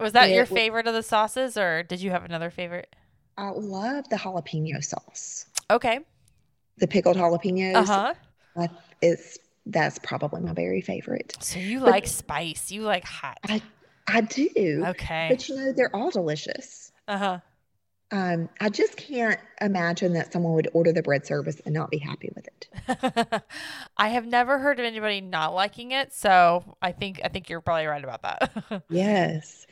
Was 0.00 0.12
that 0.14 0.30
It 0.30 0.34
your 0.34 0.46
favorite 0.46 0.86
of 0.86 0.94
the 0.94 1.02
sauces, 1.02 1.56
or 1.56 1.82
did 1.82 2.00
you 2.00 2.10
have 2.10 2.24
another 2.24 2.50
favorite? 2.50 2.94
I 3.36 3.50
love 3.50 4.08
the 4.08 4.16
jalapeno 4.16 4.82
sauce. 4.82 5.46
Okay. 5.70 6.00
The 6.78 6.86
pickled 6.88 7.16
jalapenos 7.16 7.74
Uh 7.74 8.14
huh. 8.56 8.68
is 9.02 9.38
that's 9.66 9.98
probably 10.00 10.40
my 10.40 10.52
very 10.54 10.80
favorite. 10.80 11.36
So 11.40 11.58
you 11.58 11.80
But- 11.80 11.90
like 11.90 12.06
spice? 12.06 12.70
You 12.72 12.82
like 12.82 13.04
hot? 13.04 13.38
I 13.44 13.62
I 14.08 14.22
do. 14.22 14.84
Okay. 14.88 15.28
But 15.30 15.48
you 15.48 15.56
know, 15.56 15.72
they're 15.72 15.94
all 15.94 16.10
delicious. 16.10 16.90
Uh 17.06 17.18
huh. 17.18 17.38
Um, 18.12 18.50
I 18.60 18.68
just 18.68 18.98
can't 18.98 19.40
imagine 19.62 20.12
that 20.12 20.34
someone 20.34 20.52
would 20.52 20.68
order 20.74 20.92
the 20.92 21.02
bread 21.02 21.26
service 21.26 21.60
and 21.64 21.72
not 21.72 21.90
be 21.90 21.96
happy 21.96 22.30
with 22.34 22.46
it. 22.46 23.42
I 23.96 24.08
have 24.08 24.26
never 24.26 24.58
heard 24.58 24.78
of 24.78 24.84
anybody 24.84 25.22
not 25.22 25.54
liking 25.54 25.92
it, 25.92 26.12
so 26.12 26.76
I 26.82 26.92
think 26.92 27.22
I 27.24 27.28
think 27.28 27.48
you're 27.48 27.62
probably 27.62 27.86
right 27.86 28.04
about 28.04 28.22
that. 28.22 28.82
Yes. 28.90 29.66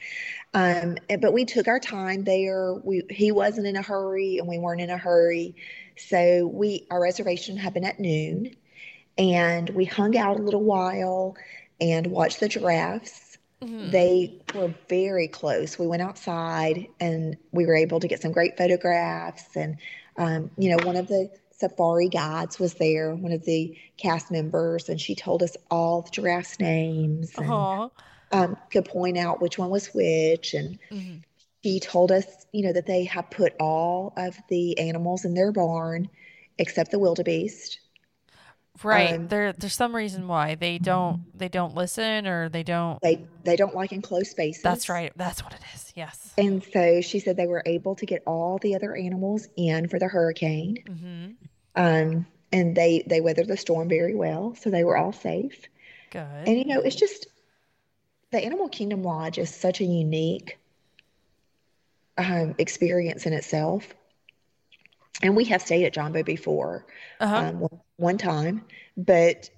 Um, 0.55 0.97
but 1.21 1.33
we 1.35 1.45
took 1.45 1.69
our 1.69 1.79
time 1.79 2.25
there. 2.25 2.75
We 2.83 3.03
he 3.11 3.31
wasn't 3.31 3.67
in 3.67 3.77
a 3.77 3.83
hurry 3.83 4.39
and 4.39 4.49
we 4.49 4.59
weren't 4.59 4.81
in 4.81 4.89
a 4.89 4.97
hurry. 4.97 5.55
So 5.97 6.47
we 6.47 6.87
our 6.91 7.01
reservation 7.01 7.59
happened 7.59 7.85
at 7.85 8.01
noon 8.01 8.57
and 9.19 9.69
we 9.71 9.85
hung 9.85 10.17
out 10.17 10.39
a 10.39 10.43
little 10.43 10.65
while 10.65 11.37
and 11.81 12.07
watched 12.07 12.41
the 12.41 12.49
giraffes. 12.49 13.30
Mhm. 13.63 13.91
They 13.91 14.43
were 14.55 14.75
very 14.89 15.29
close. 15.29 15.79
We 15.79 15.87
went 15.87 16.03
outside 16.03 16.87
and 17.01 17.37
we 17.53 17.67
were 17.67 17.75
able 17.77 18.01
to 18.01 18.09
get 18.09 18.21
some 18.23 18.33
great 18.33 18.57
photographs. 18.57 19.57
And, 19.57 19.77
um, 20.17 20.51
you 20.59 20.71
know, 20.71 20.79
one 20.79 20.97
of 20.97 21.09
the 21.09 21.31
safari 21.51 22.09
guides 22.09 22.59
was 22.59 22.75
there, 22.75 23.15
one 23.15 23.33
of 23.33 23.45
the 23.45 23.77
cast 23.97 24.31
members, 24.31 24.89
and 24.89 25.01
she 25.01 25.15
told 25.15 25.43
us 25.43 25.57
all 25.71 26.03
the 26.03 26.11
giraffes' 26.11 26.61
names 26.61 27.39
and 27.39 27.69
um, 28.33 28.57
could 28.71 28.85
point 28.87 29.19
out 29.19 29.41
which 29.41 29.59
one 29.59 29.71
was 29.71 29.89
which. 29.95 30.55
And 30.55 30.79
Mhm. 30.91 31.23
she 31.63 31.81
told 31.81 32.13
us, 32.13 32.47
you 32.53 32.63
know, 32.63 32.73
that 32.73 32.87
they 32.87 33.05
have 33.05 33.31
put 33.31 33.55
all 33.61 34.13
of 34.17 34.37
the 34.49 34.79
animals 34.79 35.25
in 35.25 35.35
their 35.35 35.53
barn 35.53 36.09
except 36.59 36.91
the 36.91 36.99
wildebeest. 36.99 37.81
Right. 38.85 39.15
Um, 39.15 39.29
there 39.29 39.53
there's 39.53 39.75
some 39.75 39.95
reason 39.95 40.29
why 40.29 40.55
they 40.55 40.79
don't 40.79 41.23
they 41.37 41.49
don't 41.49 41.75
listen 41.75 42.27
or 42.27 42.49
they 42.49 42.63
don't 42.63 43.01
They 43.03 43.25
they 43.45 43.57
don't 43.57 43.75
like 43.75 43.93
enclosed 43.93 44.29
spaces. 44.29 44.63
That's 44.63 44.89
right. 44.89 45.13
That's 45.17 45.43
what 45.43 45.53
it 45.53 45.61
is. 45.75 45.93
Yes. 45.95 46.33
And 46.39 46.63
so 46.73 47.01
she 47.01 47.21
said 47.21 47.37
they 47.37 47.47
were 47.47 47.63
able 47.67 47.95
to 47.97 48.07
get 48.07 48.23
all 48.27 48.59
the 48.59 48.75
other 48.75 48.95
animals 48.95 49.49
in 49.57 49.89
for 49.89 49.99
the 49.99 50.09
hurricane. 50.09 50.79
mm-hmm. 50.87 51.27
Um, 51.77 52.27
and 52.53 52.75
they 52.75 53.05
they 53.07 53.21
weathered 53.21 53.49
the 53.49 53.57
storm 53.57 53.89
very 53.89 54.15
well, 54.15 54.55
so 54.57 54.71
they 54.71 54.85
were 54.85 54.97
all 54.97 55.13
safe. 55.13 55.69
Good. 56.11 56.27
And 56.47 56.59
you 56.59 56.65
know, 56.65 56.81
it's 56.81 56.97
just 56.97 57.29
the 58.31 58.45
Animal 58.45 58.69
Kingdom 58.69 59.03
Lodge 59.03 59.39
is 59.39 59.55
such 59.55 59.81
a 59.81 59.85
unique 59.85 60.59
um, 62.19 62.55
experience 62.59 63.27
in 63.27 63.33
itself. 63.33 63.95
And 65.23 65.37
we 65.37 65.45
have 65.47 65.63
stayed 65.63 65.85
at 65.85 65.93
Jambo 65.93 66.23
before, 66.23 66.87
uh-huh. 67.21 67.37
um, 67.37 67.69
one- 67.97 68.19
time, 68.19 68.65
but 68.97 69.51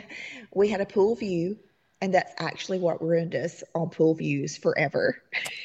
we 0.54 0.68
had 0.68 0.80
a 0.80 0.86
pool 0.86 1.14
view, 1.14 1.58
and 2.00 2.14
that's 2.14 2.32
actually 2.38 2.78
what 2.78 3.02
ruined 3.02 3.34
us 3.34 3.64
on 3.74 3.90
pool 3.90 4.14
views 4.14 4.56
forever. 4.56 5.22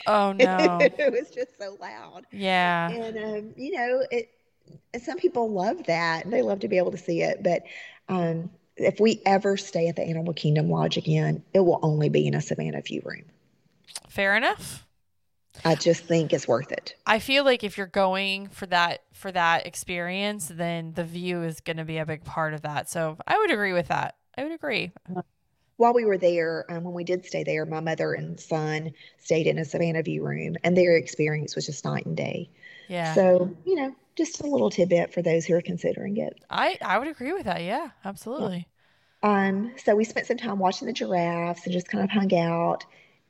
oh 0.07 0.31
no. 0.37 0.79
it 0.81 1.11
was 1.11 1.29
just 1.29 1.57
so 1.57 1.77
loud. 1.79 2.25
Yeah. 2.31 2.89
And 2.89 3.17
um, 3.17 3.53
you 3.57 3.71
know, 3.77 4.03
it 4.09 4.29
some 5.01 5.17
people 5.17 5.51
love 5.51 5.85
that 5.85 6.29
they 6.29 6.41
love 6.41 6.61
to 6.61 6.67
be 6.67 6.77
able 6.77 6.91
to 6.91 6.97
see 6.97 7.21
it. 7.21 7.43
But 7.43 7.63
um, 8.09 8.49
if 8.77 8.99
we 8.99 9.21
ever 9.25 9.57
stay 9.57 9.87
at 9.87 9.95
the 9.95 10.03
Animal 10.03 10.33
Kingdom 10.33 10.69
Lodge 10.69 10.97
again, 10.97 11.43
it 11.53 11.59
will 11.59 11.79
only 11.81 12.09
be 12.09 12.27
in 12.27 12.33
a 12.33 12.41
Savannah 12.41 12.81
view 12.81 13.01
room. 13.03 13.25
Fair 14.09 14.35
enough. 14.35 14.82
I 15.65 15.75
just 15.75 16.03
think 16.05 16.33
it's 16.33 16.47
worth 16.47 16.71
it. 16.71 16.95
I 17.05 17.19
feel 17.19 17.43
like 17.43 17.63
if 17.63 17.77
you're 17.77 17.87
going 17.87 18.47
for 18.49 18.65
that 18.67 19.03
for 19.13 19.31
that 19.31 19.65
experience, 19.65 20.51
then 20.53 20.93
the 20.93 21.03
view 21.03 21.43
is 21.43 21.59
going 21.59 21.77
to 21.77 21.85
be 21.85 21.97
a 21.97 22.05
big 22.05 22.23
part 22.23 22.53
of 22.53 22.61
that. 22.63 22.89
So 22.89 23.17
I 23.27 23.37
would 23.37 23.51
agree 23.51 23.73
with 23.73 23.87
that. 23.87 24.15
I 24.37 24.43
would 24.43 24.51
agree. 24.51 24.91
While 25.77 25.93
we 25.93 26.05
were 26.05 26.17
there, 26.17 26.65
um, 26.69 26.83
when 26.83 26.93
we 26.93 27.03
did 27.03 27.25
stay 27.25 27.43
there, 27.43 27.65
my 27.65 27.79
mother 27.79 28.13
and 28.13 28.39
son 28.39 28.91
stayed 29.19 29.47
in 29.47 29.57
a 29.57 29.65
Savannah 29.65 30.03
view 30.03 30.23
room, 30.23 30.55
and 30.63 30.77
their 30.77 30.97
experience 30.97 31.55
was 31.55 31.65
just 31.65 31.83
night 31.85 32.05
and 32.05 32.15
day. 32.15 32.49
Yeah. 32.87 33.13
So, 33.15 33.55
you 33.65 33.75
know, 33.75 33.95
just 34.15 34.41
a 34.41 34.47
little 34.47 34.69
tidbit 34.69 35.13
for 35.13 35.21
those 35.21 35.45
who 35.45 35.55
are 35.55 35.61
considering 35.61 36.17
it. 36.17 36.43
I 36.49 36.77
I 36.81 36.99
would 36.99 37.07
agree 37.07 37.33
with 37.33 37.45
that. 37.45 37.63
Yeah, 37.63 37.91
absolutely. 38.05 38.67
Um, 39.23 39.73
so 39.83 39.95
we 39.95 40.03
spent 40.03 40.27
some 40.27 40.37
time 40.37 40.59
watching 40.59 40.85
the 40.87 40.93
giraffes 40.93 41.63
and 41.65 41.73
just 41.73 41.87
kind 41.87 42.03
of 42.03 42.09
hung 42.09 42.33
out. 42.35 42.85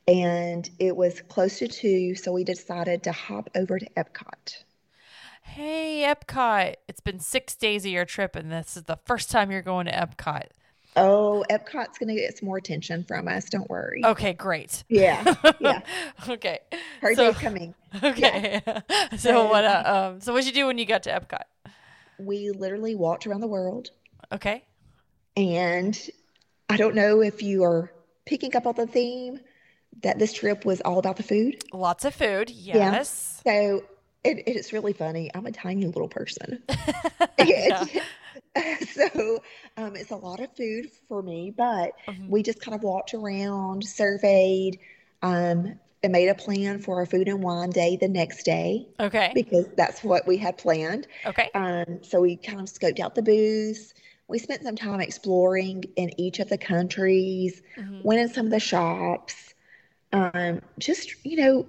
And 0.07 0.69
it 0.79 0.95
was 0.95 1.21
close 1.21 1.59
to 1.59 1.67
two, 1.67 2.15
so 2.15 2.31
we 2.33 2.43
decided 2.43 3.03
to 3.03 3.11
hop 3.11 3.49
over 3.55 3.79
to 3.79 3.85
Epcot. 3.95 4.63
Hey, 5.43 6.03
Epcot. 6.05 6.75
It's 6.87 6.99
been 6.99 7.19
6 7.19 7.55
days 7.55 7.85
of 7.85 7.91
your 7.91 8.05
trip 8.05 8.35
and 8.35 8.51
this 8.51 8.75
is 8.77 8.83
the 8.83 8.97
first 9.05 9.29
time 9.31 9.51
you're 9.51 9.61
going 9.61 9.85
to 9.85 9.91
Epcot. 9.91 10.47
Oh, 10.95 11.43
Epcot's 11.49 11.97
going 11.97 12.09
to 12.09 12.21
get 12.21 12.37
some 12.37 12.47
more 12.47 12.57
attention 12.57 13.03
from 13.03 13.27
us. 13.27 13.49
Don't 13.49 13.69
worry. 13.69 14.01
Okay, 14.05 14.33
great. 14.33 14.83
Yeah, 14.89 15.33
yeah. 15.59 15.81
okay. 16.29 16.59
Her 17.01 17.15
So- 17.15 17.31
day's 17.31 17.41
coming. 17.41 17.73
Okay. 18.03 18.61
so 19.11 19.17
So- 19.17 19.45
what 19.49 19.63
uh, 19.63 19.83
um 20.13 20.21
so 20.21 20.33
what'd 20.33 20.47
you 20.47 20.53
do 20.53 20.65
when 20.67 20.77
you 20.77 20.85
got 20.85 21.03
to 21.03 21.11
Epcot? 21.11 21.43
We 22.19 22.51
literally 22.51 22.95
walked 22.95 23.25
around 23.27 23.41
the 23.41 23.47
world. 23.47 23.89
Okay. 24.31 24.63
And 25.37 25.99
I 26.69 26.77
don't 26.77 26.95
know 26.95 27.21
if 27.21 27.41
you 27.43 27.63
are 27.63 27.91
picking 28.25 28.55
up 28.55 28.65
on 28.65 28.75
the 28.75 28.87
theme 28.87 29.39
that 30.01 30.19
this 30.19 30.33
trip 30.33 30.65
was 30.65 30.81
all 30.81 30.99
about 30.99 31.17
the 31.17 31.23
food. 31.23 31.63
Lots 31.71 32.05
of 32.05 32.13
food. 32.15 32.49
Yes. 32.49 33.41
So 33.45 33.83
it, 34.23 34.43
it's 34.47 34.73
really 34.73 34.93
funny. 34.93 35.29
I'm 35.33 35.45
a 35.45 35.51
tiny 35.51 35.85
little 35.85 36.09
person. 36.09 36.63
Yeah. 37.39 37.83
so 38.91 39.39
um, 39.77 39.95
it's 39.95 40.11
a 40.11 40.15
lot 40.15 40.39
of 40.39 40.55
food 40.55 40.89
for 41.07 41.21
me, 41.21 41.51
but 41.55 41.91
Mhm. 42.07 42.29
we 42.29 42.43
just 42.43 42.61
kind 42.61 42.75
of 42.75 42.83
walked 42.83 43.13
around, 43.13 43.83
surveyed, 43.83 44.79
um, 45.21 45.77
and 46.03 46.11
made 46.11 46.27
a 46.29 46.35
plan 46.35 46.79
for 46.79 46.97
our 46.97 47.05
food 47.05 47.27
and 47.27 47.41
wine 47.43 47.69
day 47.71 47.97
the 47.99 48.07
next 48.07 48.43
day 48.43 48.87
Okay. 48.99 49.31
because 49.33 49.65
that's 49.75 50.03
what 50.03 50.25
we 50.27 50.37
had 50.37 50.57
planned. 50.57 51.07
Okay. 51.25 51.49
Um, 51.53 51.99
so 52.03 52.21
we 52.21 52.35
kind 52.37 52.59
of 52.59 52.65
scoped 52.67 52.99
out 52.99 53.15
the 53.15 53.21
booths. 53.23 53.93
We 54.27 54.39
spent 54.39 54.63
some 54.63 54.75
time 54.75 55.01
exploring 55.01 55.83
in 55.95 56.17
each 56.19 56.39
of 56.39 56.49
the 56.49 56.57
countries, 56.57 57.61
Mhm. 57.77 58.03
went 58.03 58.21
in 58.21 58.29
some 58.29 58.45
of 58.45 58.51
the 58.51 58.59
shops. 58.59 59.52
Um, 60.13 60.61
just, 60.79 61.13
you 61.25 61.37
know, 61.37 61.65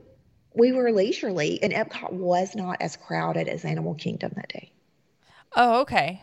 we 0.55 0.73
were 0.73 0.93
leisurely, 0.93 1.61
and 1.63 1.73
Epcot 1.73 2.13
was 2.13 2.55
not 2.55 2.81
as 2.81 2.97
crowded 2.97 3.49
as 3.49 3.65
Animal 3.65 3.95
Kingdom 3.95 4.33
that 4.37 4.49
day. 4.49 4.71
Oh, 5.57 5.81
okay. 5.81 6.23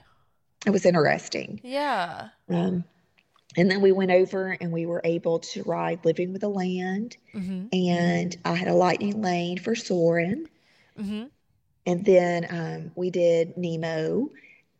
It 0.65 0.69
was 0.69 0.85
interesting. 0.85 1.59
Yeah. 1.63 2.29
Um, 2.47 2.83
and 3.57 3.69
then 3.69 3.81
we 3.81 3.91
went 3.91 4.11
over 4.11 4.55
and 4.61 4.71
we 4.71 4.85
were 4.85 5.01
able 5.03 5.39
to 5.39 5.63
ride 5.63 6.05
Living 6.05 6.31
with 6.31 6.41
the 6.41 6.49
Land, 6.49 7.17
Mm-hmm. 7.33 7.67
and 7.73 8.37
I 8.45 8.53
had 8.53 8.67
a 8.67 8.73
lightning 8.73 9.21
lane 9.21 9.57
for 9.57 9.75
Soarin'. 9.75 10.47
Mm-hmm. 10.97 11.23
And 11.87 12.05
then 12.05 12.47
um, 12.49 12.91
we 12.95 13.09
did 13.09 13.57
Nemo 13.57 14.29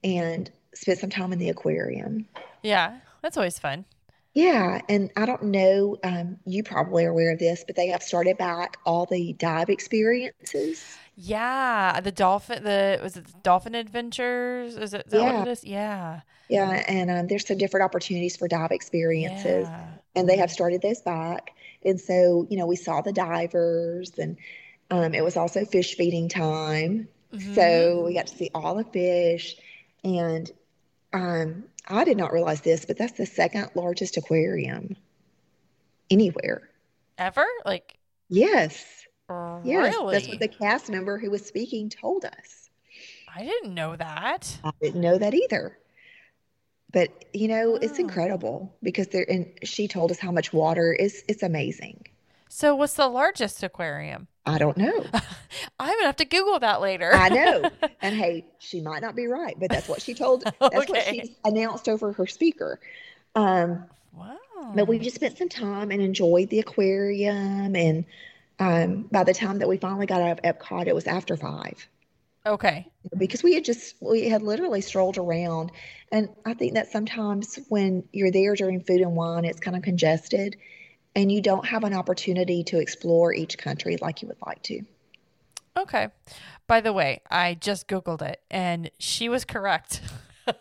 and 0.04 0.50
spent 0.76 1.00
some 1.00 1.10
time 1.10 1.34
in 1.34 1.40
the 1.40 1.50
aquarium. 1.50 2.28
Yeah. 2.62 3.00
That's 3.24 3.38
always 3.38 3.58
fun. 3.60 3.86
Yeah, 4.34 4.82
and 4.88 5.12
I 5.18 5.26
don't 5.26 5.44
know, 5.44 5.98
um, 6.03 6.38
you 6.45 6.64
probably 6.64 7.06
are 7.06 7.10
aware 7.10 7.34
of 7.34 7.40
this, 7.40 7.64
but 7.68 7.76
they 7.76 7.88
have 7.88 8.02
started 8.02 8.38
back 8.38 8.78
all 8.86 9.06
the 9.06 9.34
dive 9.34 9.70
experiences. 9.70 10.84
Yeah. 11.16 11.99
The 11.99 12.12
dolphin. 12.14 12.64
The 12.64 12.99
was 13.03 13.18
it 13.18 13.26
the 13.26 13.34
Dolphin 13.44 13.76
Adventures? 13.76 14.78
Is 14.78 14.94
it 14.94 15.06
is 15.08 15.12
that 15.12 15.22
Yeah. 15.22 15.40
what 15.40 15.48
it 15.48 15.52
is? 15.52 15.64
Yeah. 15.66 16.22
Yeah, 16.48 16.84
and 16.88 17.10
um, 17.12 17.28
there's 17.28 17.45
some 17.48 17.58
different 17.58 17.84
opportunities 17.86 18.36
for 18.36 18.48
dive 18.48 18.72
experiences, 18.72 19.68
Yeah. 19.68 19.88
and 20.16 20.28
they 20.28 20.38
have 20.38 20.52
started 20.52 20.82
those 20.82 21.02
back. 21.02 21.52
And 21.86 21.99
so, 21.99 22.45
you 22.49 22.58
know, 22.58 22.66
we 22.66 22.76
saw 22.76 23.02
the 23.02 23.14
divers, 23.14 24.12
and 24.18 24.38
um, 24.90 25.14
it 25.14 25.24
was 25.24 25.38
also 25.38 25.64
fish 25.66 25.95
feeding 25.95 26.28
time. 26.30 27.08
Mhm. 27.34 27.56
So 27.56 28.03
we 28.06 28.14
got 28.14 28.28
to 28.28 28.36
see 28.36 28.49
all 28.53 28.76
the 28.76 28.84
fish, 28.84 29.56
and 30.03 30.49
um, 31.14 31.66
I 31.92 32.04
did 32.04 32.18
not 32.18 32.32
realize 32.32 32.62
this, 32.62 32.86
but 32.86 32.98
that's 32.98 33.14
the 33.14 33.26
second 33.26 33.70
largest 33.76 34.18
aquarium 34.18 34.96
anywhere. 36.10 36.70
Ever? 37.18 37.46
Like 37.66 37.98
Yes, 38.30 38.86
yes, 39.30 39.94
really? 39.94 40.16
that's 40.16 40.28
what 40.28 40.40
the 40.40 40.48
cast 40.48 40.90
member 40.90 41.18
who 41.18 41.30
was 41.30 41.46
speaking 41.46 41.90
told 41.90 42.24
us. 42.26 42.70
I 43.34 43.44
didn't 43.44 43.74
know 43.74 43.96
that. 43.96 44.58
I 44.64 44.72
didn't 44.82 45.02
know 45.02 45.18
that 45.18 45.34
either. 45.34 45.78
But 46.92 47.26
you 47.34 47.48
know, 47.48 47.76
it's 47.76 48.00
Oh. 48.00 48.02
incredible 48.04 48.76
because 48.84 49.08
there 49.08 49.30
and 49.30 49.58
she 49.64 49.88
told 49.88 50.12
us 50.12 50.20
how 50.20 50.32
much 50.32 50.52
water 50.54 50.92
is 50.94 51.24
it's 51.28 51.44
amazing. 51.44 52.06
So 52.53 52.76
what's 52.76 52.95
the 52.95 53.07
largest 53.07 53.64
aquarium? 53.64 54.28
I 54.45 54.57
don't 54.57 54.76
know. 54.76 55.06
I'm 55.80 55.94
gonna 55.95 56.06
have 56.06 56.18
to 56.18 56.26
Google 56.26 56.60
that 56.60 56.82
later. 56.82 57.10
I 57.14 57.30
know. 57.30 57.69
And 58.03 58.15
hey, 58.15 58.45
she 58.57 58.82
might 58.82 59.03
not 59.03 59.15
be 59.15 59.28
right, 59.28 59.56
but 59.60 59.69
that's 59.69 59.88
what 59.88 60.02
she 60.02 60.15
told 60.15 60.44
that's 60.60 60.90
what 60.90 61.03
she 61.03 61.36
announced 61.45 61.88
over 61.88 62.11
her 62.14 62.26
speaker. 62.26 62.80
Um, 63.36 63.86
wow. 64.11 64.38
but 64.73 64.88
we 64.88 64.98
just 64.98 65.15
spent 65.15 65.38
some 65.38 65.49
time 65.49 65.91
and 65.91 66.02
enjoyed 66.02 66.49
the 66.49 66.60
aquarium 66.60 67.76
and 67.76 68.06
um, 68.60 69.03
by 69.11 69.23
the 69.23 69.36
time 69.36 69.60
that 69.60 69.69
we 69.69 69.78
finally 69.78 70.07
got 70.07 70.22
out 70.22 70.40
of 70.40 70.44
Epcot, 70.44 70.88
it 70.88 70.95
was 70.95 71.06
after 71.06 71.38
five. 71.38 71.88
Okay. 72.44 72.88
because 73.18 73.44
we 73.44 73.53
had 73.53 73.64
just 73.64 73.95
we 74.02 74.28
had 74.28 74.41
literally 74.41 74.82
strolled 74.82 75.19
around 75.19 75.72
and 76.11 76.28
i 76.44 76.56
think 76.56 76.73
that 76.73 76.91
sometimes 76.91 77.60
when 77.69 78.03
you're 78.11 78.32
there 78.32 78.56
during 78.56 78.82
food 78.82 79.02
and 79.02 79.15
wine 79.15 79.45
it's 79.45 79.60
kind 79.60 79.78
of 79.78 79.84
congested 79.84 80.57
and 81.16 81.32
you 81.32 81.42
don't 81.42 81.66
have 81.66 81.84
an 81.84 81.94
opportunity 81.94 82.64
to 82.66 82.80
explore 82.80 83.34
each 83.34 83.58
country 83.58 83.98
like 84.02 84.22
you 84.22 84.28
would 84.28 84.42
like 84.46 84.62
to 84.64 84.82
Okay. 85.78 86.10
By 86.68 86.82
the 86.82 86.92
way, 86.92 87.22
I 87.32 87.54
just 87.54 87.88
Googled 87.88 88.22
it 88.22 88.42
and 88.52 88.92
she 89.00 89.30
was 89.30 89.46
correct. 89.46 90.02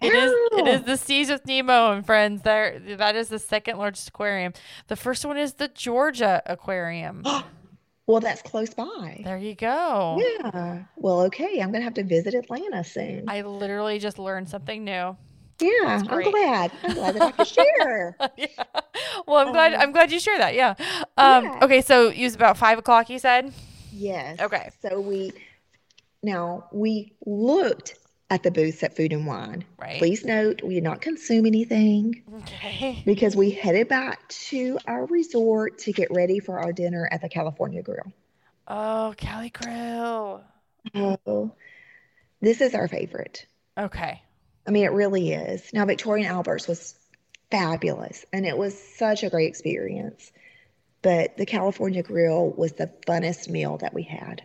It 0.00 0.14
is 0.14 0.32
it 0.52 0.66
is 0.68 0.82
the 0.82 0.96
Seas 0.96 1.28
with 1.28 1.44
Nemo 1.44 1.92
and 1.92 2.06
friends. 2.06 2.40
There 2.42 2.78
that 2.96 3.14
is 3.16 3.28
the 3.28 3.38
second 3.38 3.76
largest 3.76 4.08
aquarium. 4.08 4.54
The 4.86 4.96
first 4.96 5.24
one 5.26 5.36
is 5.36 5.54
the 5.54 5.68
Georgia 5.68 6.42
Aquarium. 6.46 7.22
well 8.06 8.20
that's 8.20 8.40
close 8.42 8.72
by 8.72 9.20
There 9.24 9.36
you 9.36 9.54
go. 9.54 10.18
yeah 10.42 10.84
well 10.96 11.20
okay 11.22 11.60
i'm 11.60 11.72
gonna 11.72 11.84
have 11.84 11.94
to 11.94 12.04
visit 12.04 12.34
atlanta 12.34 12.84
soon 12.84 13.24
I 13.28 13.42
literally 13.42 13.98
just 13.98 14.18
learned 14.18 14.48
something 14.48 14.84
new. 14.84 15.16
Yeah 15.60 15.70
i'm 15.84 16.04
glad 16.06 16.70
i'm 16.84 16.94
glad 16.94 17.14
that 17.14 17.22
i 17.22 17.30
could 17.32 17.46
share 17.46 18.16
yeah. 18.36 18.46
Well, 19.26 19.38
I'm 19.46 19.52
glad 19.52 19.74
Um, 19.74 19.80
I'm 19.80 19.92
glad 19.92 20.10
you 20.12 20.20
share 20.20 20.38
that. 20.38 20.54
Yeah. 20.54 20.74
Um 21.16 21.44
Yeah. 21.44 21.58
okay, 21.62 21.80
so 21.82 22.08
it 22.08 22.22
was 22.22 22.34
about 22.34 22.56
five 22.56 22.78
o'clock 22.78 23.08
you 23.10 23.18
said? 23.18 23.52
yes 23.92 24.38
Okay. 24.40 24.70
so 24.82 25.00
we 25.00 25.32
now 26.22 26.66
we 26.72 27.12
looked 27.24 27.94
at 28.30 28.42
the 28.42 28.50
booths 28.50 28.82
at 28.82 28.94
food 28.96 29.12
and 29.12 29.26
wine 29.26 29.64
Right. 29.78 29.98
please 29.98 30.24
note 30.24 30.62
we 30.62 30.74
did 30.74 30.82
not 30.84 31.00
consume 31.00 31.46
anything 31.46 32.22
Okay. 32.38 33.02
because 33.06 33.36
we 33.36 33.50
headed 33.50 33.88
back 33.88 34.26
to 34.50 34.78
our 34.86 35.06
resort 35.06 35.78
to 35.80 35.92
get 35.92 36.10
ready 36.10 36.38
for 36.40 36.58
our 36.58 36.72
dinner 36.72 37.08
at 37.12 37.20
the 37.22 37.28
California 37.28 37.82
Grill. 37.82 38.12
Oh, 38.68 39.14
Cali 39.16 39.50
Grill. 39.50 40.42
Oh, 40.94 41.52
this 42.40 42.60
is 42.60 42.74
our 42.74 42.88
favorite. 42.88 43.46
Okay. 43.78 44.22
I 44.66 44.70
mean, 44.70 44.84
it 44.84 44.92
really 44.92 45.32
is. 45.32 45.72
Now, 45.72 45.84
Victoria 45.84 46.26
and 46.26 46.34
Albert's 46.34 46.66
was 46.68 46.94
fabulous 47.50 48.24
and 48.32 48.44
it 48.44 48.56
was 48.58 48.76
such 48.76 49.22
a 49.22 49.30
great 49.30 49.48
experience. 49.48 50.32
But 51.02 51.36
the 51.36 51.46
California 51.46 52.02
Grill 52.02 52.50
was 52.50 52.72
the 52.72 52.90
funnest 53.06 53.48
meal 53.48 53.76
that 53.78 53.94
we 53.94 54.02
had. 54.02 54.42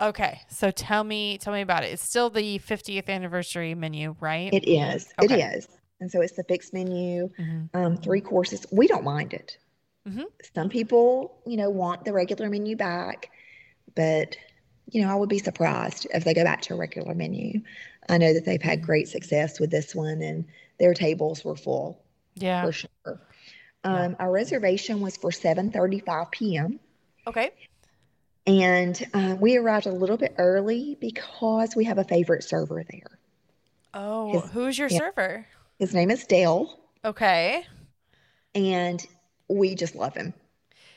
Okay. 0.00 0.40
So 0.48 0.72
tell 0.72 1.04
me 1.04 1.38
tell 1.38 1.52
me 1.52 1.60
about 1.60 1.84
it. 1.84 1.92
It's 1.92 2.02
still 2.02 2.28
the 2.28 2.58
50th 2.58 3.08
anniversary 3.08 3.74
menu, 3.76 4.16
right? 4.20 4.52
It 4.52 4.66
is. 4.68 5.12
It 5.22 5.30
Okay. 5.30 5.42
is. 5.42 5.68
And 6.00 6.10
so 6.10 6.20
it's 6.20 6.32
the 6.32 6.42
fixed 6.42 6.74
menu, 6.74 7.30
Mhm. 7.38 7.68
um, 7.74 7.96
three 7.96 8.20
courses. 8.20 8.66
We 8.72 8.88
don't 8.88 9.04
mind 9.04 9.32
it. 9.32 9.56
Mm-hmm. 10.08 10.22
Some 10.56 10.68
people, 10.68 11.36
you 11.46 11.56
know, 11.56 11.70
want 11.70 12.04
the 12.04 12.12
regular 12.12 12.50
menu 12.50 12.74
back, 12.74 13.30
but 13.94 14.36
you 14.90 15.02
know, 15.02 15.08
I 15.12 15.14
would 15.14 15.28
be 15.28 15.38
surprised 15.38 16.08
if 16.12 16.24
they 16.24 16.34
go 16.34 16.42
back 16.42 16.62
to 16.62 16.74
a 16.74 16.76
regular 16.76 17.14
menu. 17.14 17.60
I 18.08 18.18
know 18.18 18.32
that 18.34 18.44
they've 18.44 18.60
had 18.62 18.82
great 18.82 19.08
success 19.08 19.60
with 19.60 19.70
this 19.70 19.94
one, 19.94 20.22
and 20.22 20.44
their 20.78 20.94
tables 20.94 21.44
were 21.44 21.56
full 21.56 22.02
Yeah. 22.34 22.64
for 22.64 22.72
sure. 22.72 23.20
Um, 23.84 24.16
our 24.18 24.30
reservation 24.30 25.00
was 25.00 25.16
for 25.16 25.30
7:35 25.30 26.30
p.m. 26.30 26.80
Okay. 27.26 27.50
and 28.46 29.00
uh, 29.14 29.36
we 29.40 29.56
arrived 29.56 29.86
a 29.86 29.92
little 29.92 30.16
bit 30.16 30.34
early 30.38 30.96
because 31.00 31.76
we 31.76 31.84
have 31.84 31.98
a 31.98 32.04
favorite 32.04 32.42
server 32.42 32.82
there. 32.90 33.18
Oh, 33.94 34.40
His- 34.40 34.50
who's 34.50 34.78
your 34.78 34.88
yeah. 34.88 34.98
server? 34.98 35.46
His 35.78 35.94
name 35.94 36.10
is 36.10 36.24
Dale, 36.26 36.78
Okay. 37.04 37.64
and 38.54 39.04
we 39.48 39.74
just 39.74 39.94
love 39.94 40.14
him. 40.14 40.32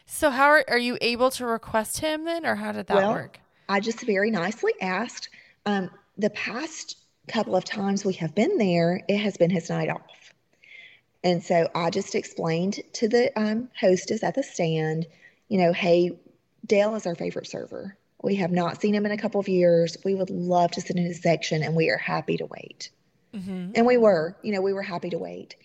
So 0.07 0.29
how 0.29 0.45
are, 0.45 0.63
are 0.67 0.77
you 0.77 0.97
able 1.01 1.31
to 1.31 1.45
request 1.45 1.99
him 1.99 2.25
then 2.25 2.45
or 2.45 2.55
how 2.55 2.71
did 2.71 2.87
that 2.87 2.95
Well, 2.95 3.13
work? 3.13 3.39
I 3.67 3.79
just 3.79 4.01
very 4.05 4.29
nicely 4.31 4.73
asked. 4.81 5.29
Um, 5.65 5.89
the 6.17 6.29
past 6.31 6.97
couple 7.27 7.55
of 7.55 7.65
times 7.65 8.05
we 8.05 8.13
have 8.13 8.35
been 8.35 8.57
there, 8.57 9.03
it 9.07 9.17
has 9.17 9.37
been 9.37 9.49
his 9.49 9.69
night 9.69 9.89
off. 9.89 10.33
And 11.23 11.43
so 11.43 11.67
I 11.73 11.89
just 11.89 12.13
explained 12.13 12.81
to 12.93 13.07
the 13.07 13.37
um, 13.39 13.69
hostess 13.79 14.23
at 14.23 14.35
the 14.35 14.43
stand, 14.43 15.07
you 15.47 15.57
know, 15.57 15.73
hey, 15.73 16.19
Dale 16.65 16.95
is 16.95 17.05
our 17.07 17.15
favorite 17.15 17.47
server. 17.47 17.97
We 18.21 18.35
have 18.35 18.51
not 18.51 18.79
seen 18.79 18.93
him 18.93 19.05
in 19.05 19.11
a 19.11 19.17
couple 19.17 19.39
of 19.39 19.47
years. 19.47 19.97
We 20.05 20.15
would 20.15 20.29
love 20.29 20.71
to 20.71 20.81
sit 20.81 20.95
in 20.95 21.03
his 21.03 21.21
section 21.21 21.63
and 21.63 21.75
we 21.75 21.89
are 21.89 21.97
happy 21.97 22.37
to 22.37 22.45
wait. 22.45 22.89
Mhm. 23.33 23.71
And 23.75 23.85
we 23.85 23.97
were, 23.97 24.37
you 24.43 24.53
know, 24.53 24.61
we 24.61 24.73
were 24.73 24.81
happy 24.81 25.09
to 25.09 25.17
wait. 25.17 25.55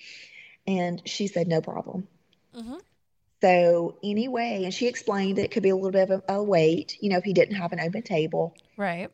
And 0.67 1.03
she 1.05 1.27
said, 1.27 1.47
no 1.47 1.61
problem. 1.61 2.09
Mhm. 2.55 2.81
So, 3.43 3.97
anyway, 4.03 4.65
and 4.65 4.75
she 4.75 4.87
explained 4.87 5.39
that 5.39 5.45
it 5.45 5.51
could 5.51 5.63
be 5.63 5.71
a 5.71 5.77
little 5.77 5.91
bit 5.91 6.11
of 6.11 6.23
a, 6.29 6.35
a 6.35 6.43
wait, 6.43 6.99
you 7.01 7.09
know, 7.09 7.17
if 7.17 7.25
he 7.25 7.33
didn't 7.33 7.57
have 7.57 7.73
an 7.73 7.81
open 7.81 8.03
table. 8.03 8.55
Right. 8.77 9.11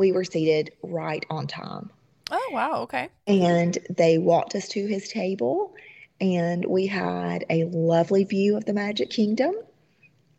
We 0.00 0.12
were 0.12 0.24
seated 0.24 0.72
right 0.82 1.26
on 1.28 1.46
time. 1.46 1.90
Oh, 2.30 2.50
wow. 2.52 2.80
Okay. 2.84 3.10
And 3.26 3.76
they 3.90 4.16
walked 4.16 4.54
us 4.54 4.66
to 4.68 4.86
his 4.86 5.10
table, 5.10 5.74
and 6.18 6.64
we 6.64 6.86
had 6.86 7.44
a 7.50 7.64
lovely 7.64 8.24
view 8.24 8.56
of 8.56 8.64
the 8.64 8.72
Magic 8.72 9.10
Kingdom. 9.10 9.54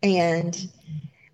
And 0.01 0.67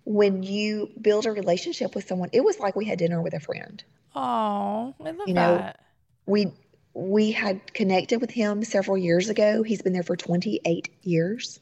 when 0.04 0.42
you 0.42 0.90
build 1.00 1.24
a 1.24 1.32
relationship 1.32 1.94
with 1.94 2.06
someone, 2.06 2.28
it 2.34 2.44
was 2.44 2.60
like 2.60 2.76
we 2.76 2.84
had 2.84 2.98
dinner 2.98 3.22
with 3.22 3.32
a 3.32 3.40
friend. 3.40 3.82
Oh, 4.14 4.94
I 5.00 5.10
love 5.10 5.26
You 5.26 5.32
know, 5.32 5.56
that. 5.56 5.80
We 6.26 6.52
we 6.92 7.32
had 7.32 7.72
connected 7.72 8.20
with 8.20 8.30
him 8.30 8.62
several 8.62 8.98
years 8.98 9.30
ago. 9.30 9.62
He's 9.62 9.80
been 9.80 9.94
there 9.94 10.02
for 10.02 10.16
28 10.16 10.90
years. 11.00 11.60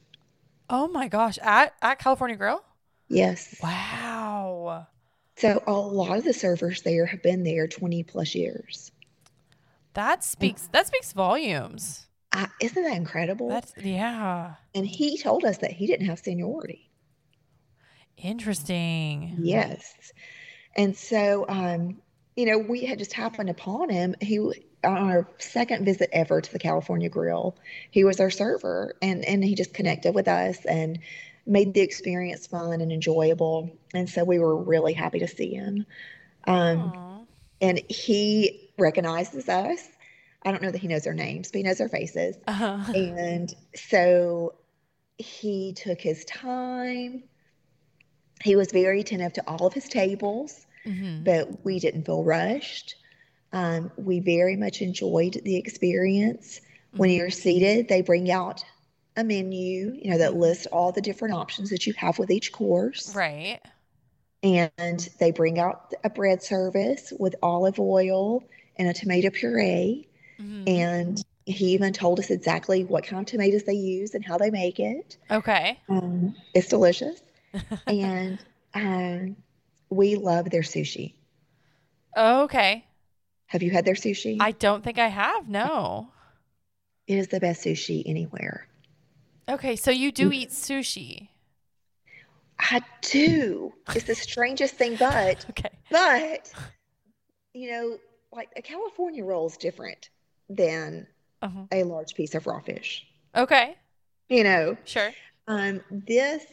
Oh 0.68 0.88
my 0.88 1.06
gosh. 1.06 1.38
At 1.40 1.74
at 1.80 2.00
California 2.00 2.36
Grill? 2.36 2.64
Yes. 3.06 3.54
Wow. 3.62 4.88
So 5.36 5.62
a 5.66 5.72
lot 5.72 6.16
of 6.18 6.24
the 6.24 6.32
servers 6.32 6.82
there 6.82 7.06
have 7.06 7.22
been 7.22 7.44
there 7.44 7.68
20 7.68 8.02
plus 8.04 8.34
years. 8.34 8.90
That 9.92 10.24
speaks 10.24 10.68
that 10.72 10.86
speaks 10.86 11.12
volumes. 11.12 12.06
I, 12.32 12.48
isn't 12.60 12.82
that 12.82 12.96
incredible? 12.96 13.48
That's 13.48 13.72
yeah. 13.82 14.54
and 14.74 14.86
he 14.86 15.16
told 15.16 15.44
us 15.44 15.58
that 15.58 15.72
he 15.72 15.86
didn't 15.86 16.06
have 16.06 16.18
seniority. 16.18 16.90
Interesting. 18.18 19.36
Yes. 19.38 20.12
And 20.76 20.96
so, 20.96 21.46
um, 21.48 22.02
you 22.34 22.46
know, 22.46 22.58
we 22.58 22.84
had 22.84 22.98
just 22.98 23.12
happened 23.12 23.48
upon 23.48 23.88
him. 23.88 24.14
He 24.20 24.38
on 24.38 24.96
our 24.96 25.28
second 25.38 25.84
visit 25.84 26.08
ever 26.12 26.40
to 26.40 26.52
the 26.52 26.58
California 26.58 27.08
Grill, 27.08 27.56
he 27.90 28.04
was 28.04 28.20
our 28.20 28.30
server, 28.30 28.94
and 29.02 29.24
and 29.24 29.42
he 29.42 29.54
just 29.54 29.74
connected 29.74 30.14
with 30.14 30.28
us 30.28 30.64
and 30.66 30.98
made 31.46 31.74
the 31.74 31.80
experience 31.80 32.46
fun 32.46 32.80
and 32.80 32.90
enjoyable. 32.92 33.70
And 33.94 34.08
so 34.08 34.24
we 34.24 34.38
were 34.38 34.56
really 34.56 34.92
happy 34.92 35.20
to 35.20 35.28
see 35.28 35.54
him. 35.54 35.86
Um, 36.46 36.92
and 37.60 37.80
he 37.88 38.70
recognizes 38.78 39.48
us. 39.48 39.88
I 40.42 40.50
don't 40.50 40.62
know 40.62 40.70
that 40.70 40.78
he 40.78 40.88
knows 40.88 41.06
our 41.06 41.14
names, 41.14 41.50
but 41.50 41.58
he 41.58 41.62
knows 41.64 41.80
our 41.80 41.88
faces. 41.88 42.36
Uh-huh. 42.46 42.78
And 42.94 43.54
so 43.74 44.54
he 45.18 45.72
took 45.72 46.00
his 46.00 46.24
time. 46.24 47.22
He 48.42 48.54
was 48.54 48.70
very 48.70 49.00
attentive 49.00 49.32
to 49.34 49.44
all 49.48 49.66
of 49.66 49.72
his 49.72 49.88
tables, 49.88 50.66
Mhm. 50.86 51.24
but 51.24 51.64
we 51.64 51.78
didn't 51.78 52.04
feel 52.04 52.22
rushed. 52.22 52.96
Um, 53.52 53.90
we 53.96 54.20
very 54.20 54.56
much 54.56 54.82
enjoyed 54.82 55.40
the 55.44 55.56
experience. 55.56 56.60
When 56.96 57.10
Mhm. 57.10 57.16
you're 57.16 57.30
seated, 57.30 57.88
they 57.88 58.02
bring 58.02 58.30
out 58.30 58.64
a 59.16 59.24
menu, 59.24 59.98
you 60.02 60.10
know, 60.10 60.18
that 60.18 60.32
Mhm. 60.32 60.38
lists 60.40 60.66
all 60.66 60.92
the 60.92 61.00
different 61.00 61.34
options 61.34 61.70
that 61.70 61.86
you 61.86 61.92
have 61.94 62.18
with 62.18 62.30
each 62.30 62.52
course. 62.52 63.14
Right. 63.14 63.60
And 64.42 65.08
they 65.18 65.30
bring 65.32 65.58
out 65.58 65.92
a 66.04 66.10
bread 66.10 66.42
service 66.42 67.12
with 67.18 67.34
olive 67.42 67.80
oil 67.80 68.44
and 68.76 68.88
a 68.88 68.92
tomato 68.92 69.30
puree. 69.30 70.06
Mm-hmm. 70.38 70.68
And 70.68 71.24
he 71.46 71.72
even 71.72 71.92
told 71.92 72.18
us 72.20 72.30
exactly 72.30 72.84
what 72.84 73.04
kind 73.04 73.20
of 73.20 73.26
tomatoes 73.26 73.64
they 73.64 73.72
use 73.74 74.14
and 74.14 74.24
how 74.24 74.36
they 74.36 74.50
make 74.50 74.78
it. 74.78 75.16
Okay. 75.30 75.78
Um, 75.88 76.34
it's 76.54 76.68
delicious. 76.68 77.20
And 77.86 78.38
um, 78.74 79.36
we 79.88 80.16
love 80.16 80.50
their 80.50 80.62
sushi. 80.62 81.14
okay. 82.16 82.84
Have 83.46 83.62
you 83.62 83.70
had 83.70 83.84
their 83.84 83.94
sushi? 83.94 84.36
I 84.40 84.50
don't 84.52 84.82
think 84.84 84.98
I 84.98 85.06
have. 85.08 85.48
No. 85.48 86.08
it 87.06 87.16
is 87.16 87.28
the 87.28 87.38
best 87.40 87.64
sushi 87.64 88.02
anywhere. 88.04 88.66
Okay, 89.48 89.76
so 89.76 89.90
you 89.90 90.10
do 90.10 90.32
eat 90.32 90.50
sushi. 90.50 91.28
I 92.58 92.80
do. 93.02 93.72
It's 93.94 94.06
the 94.06 94.14
strangest 94.14 94.74
thing, 94.74 94.96
but 94.96 95.46
Okay. 95.50 95.70
but 95.90 96.52
you 97.54 97.70
know, 97.70 97.98
like 98.32 98.48
a 98.56 98.62
California 98.62 99.24
roll 99.24 99.46
is 99.46 99.56
different 99.56 100.10
than 100.48 101.06
Uh-huh. 101.42 101.64
a 101.70 101.84
large 101.84 102.14
piece 102.14 102.34
of 102.34 102.46
raw 102.46 102.60
fish. 102.60 103.06
Okay. 103.34 103.76
You 104.28 104.42
know, 104.44 104.76
Sure. 104.84 105.12
um, 105.46 105.80
this 105.90 106.44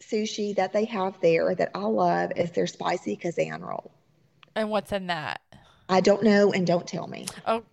sushi 0.00 0.54
that 0.56 0.72
they 0.72 0.84
have 0.86 1.20
there 1.20 1.54
that 1.54 1.70
I 1.74 1.80
love 1.84 2.32
is 2.36 2.50
their 2.52 2.66
spicy 2.66 3.14
Kazan 3.16 3.60
roll. 3.62 3.92
And 4.56 4.70
what's 4.70 4.90
in 4.92 5.06
that? 5.08 5.40
I 5.88 6.00
don't 6.00 6.22
know, 6.22 6.52
and 6.52 6.66
don't 6.66 6.86
tell 6.86 7.06
me 7.06 7.26
Oh. 7.46 7.62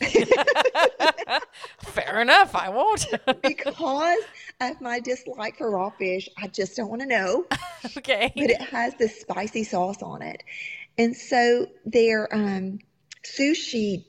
Fair 1.92 2.22
enough. 2.22 2.54
I 2.54 2.70
won't. 2.70 3.06
because 3.42 4.24
of 4.60 4.80
my 4.80 4.98
dislike 5.00 5.58
for 5.58 5.70
raw 5.70 5.90
fish. 5.90 6.26
I 6.38 6.48
just 6.48 6.74
don't 6.74 6.88
want 6.88 7.02
to 7.02 7.06
know. 7.06 7.44
okay. 7.98 8.32
But 8.34 8.50
it 8.50 8.62
has 8.62 8.94
this 8.94 9.20
spicy 9.20 9.64
sauce 9.64 10.02
on 10.02 10.22
it, 10.22 10.42
and 10.96 11.14
so 11.14 11.66
their 11.84 12.34
um, 12.34 12.78
sushi 13.22 14.06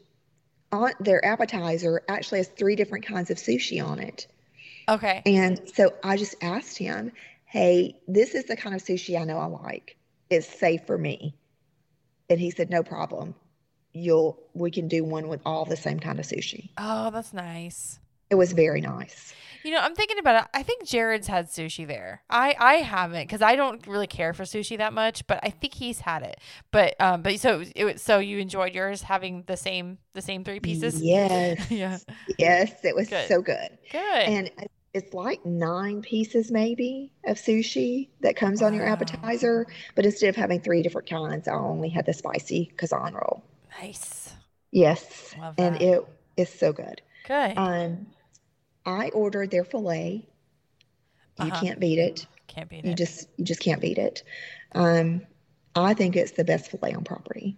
on 0.71 0.93
their 1.01 1.23
appetizer 1.25 2.03
actually 2.07 2.39
has 2.39 2.47
three 2.47 2.77
different 2.77 3.05
kinds 3.05 3.29
of 3.31 3.37
sushi 3.37 3.85
on 3.85 3.99
it. 3.99 4.27
Okay. 4.87 5.21
And 5.25 5.59
so 5.75 5.93
I 6.03 6.15
just 6.15 6.35
asked 6.41 6.77
him, 6.77 7.11
"Hey, 7.43 7.97
this 8.07 8.33
is 8.33 8.45
the 8.45 8.55
kind 8.55 8.73
of 8.73 8.81
sushi 8.81 9.19
I 9.19 9.25
know 9.25 9.39
I 9.39 9.47
like. 9.47 9.97
It's 10.29 10.47
safe 10.47 10.87
for 10.87 10.97
me." 10.97 11.35
And 12.29 12.39
he 12.39 12.49
said, 12.49 12.69
"No 12.69 12.81
problem. 12.81 13.35
You'll 13.93 14.39
we 14.53 14.71
can 14.71 14.87
do 14.87 15.03
one 15.03 15.27
with 15.27 15.41
all 15.45 15.65
the 15.65 15.77
same 15.77 15.99
kind 15.99 16.19
of 16.19 16.25
sushi." 16.25 16.69
Oh, 16.77 17.11
that's 17.11 17.33
nice. 17.33 17.99
It 18.29 18.35
was 18.35 18.51
very 18.53 18.81
nice. 18.81 19.33
You 19.63 19.71
know, 19.71 19.79
I'm 19.79 19.95
thinking 19.95 20.19
about 20.19 20.43
it. 20.43 20.49
I 20.53 20.61
think 20.63 20.85
Jared's 20.85 21.27
had 21.27 21.47
sushi 21.47 21.87
there. 21.87 22.21
I 22.29 22.55
I 22.59 22.73
haven't 22.75 23.23
because 23.23 23.41
I 23.41 23.55
don't 23.55 23.85
really 23.87 24.07
care 24.07 24.33
for 24.33 24.43
sushi 24.43 24.77
that 24.77 24.91
much, 24.91 25.25
but 25.25 25.39
I 25.41 25.51
think 25.51 25.73
he's 25.73 25.99
had 25.99 26.23
it. 26.23 26.39
But 26.71 26.99
um, 26.99 27.21
but 27.21 27.39
so 27.39 27.63
it 27.75 27.85
was, 27.85 28.01
so 28.01 28.19
you 28.19 28.39
enjoyed 28.39 28.75
yours 28.75 29.03
having 29.03 29.43
the 29.47 29.55
same 29.55 29.99
the 30.13 30.21
same 30.21 30.43
three 30.43 30.59
pieces. 30.59 31.01
Yes. 31.01 31.59
Yeah. 31.69 31.97
Yes, 32.37 32.71
it 32.83 32.95
was 32.95 33.09
Good. 33.09 33.27
so 33.27 33.41
good. 33.41 33.77
Good. 33.91 33.99
And 34.01 34.51
it's 34.93 35.13
like 35.13 35.43
nine 35.45 36.01
pieces 36.01 36.51
maybe 36.51 37.11
of 37.25 37.37
sushi 37.37 38.09
that 38.21 38.35
comes 38.35 38.61
on 38.61 38.73
your 38.73 38.85
appetizer, 38.85 39.65
but 39.95 40.05
instead 40.05 40.29
of 40.29 40.35
having 40.35 40.61
three 40.61 40.83
different 40.83 41.09
kinds, 41.09 41.47
I 41.47 41.53
only 41.53 41.89
had 41.89 42.05
the 42.05 42.13
spicy 42.13 42.71
Kazan 42.77 43.13
roll. 43.13 43.43
Nice. 43.81 44.33
Yes, 44.71 45.35
and 45.57 45.81
it 45.81 46.05
is 46.37 46.49
so 46.49 46.73
good. 46.73 47.01
Good. 47.23 47.57
Um, 47.57 48.07
I 48.85 49.09
ordered 49.09 49.51
their 49.51 49.65
filet. 49.65 50.27
You 51.37 51.51
Uh-huh. 51.51 51.59
can't 51.65 51.79
beat 51.79 51.99
it. 51.99 52.25
Can't 52.47 52.69
beat 52.69 52.85
You 52.85 52.91
it. 52.91 52.97
just 52.97 53.27
you 53.37 53.45
just 53.45 53.59
can't 53.61 53.81
beat 53.81 53.97
it. 53.97 54.23
Um, 54.73 55.21
I 55.75 55.93
think 55.93 56.15
it's 56.15 56.31
the 56.31 56.43
best 56.43 56.69
filet 56.71 56.93
on 56.93 57.03
property. 57.03 57.57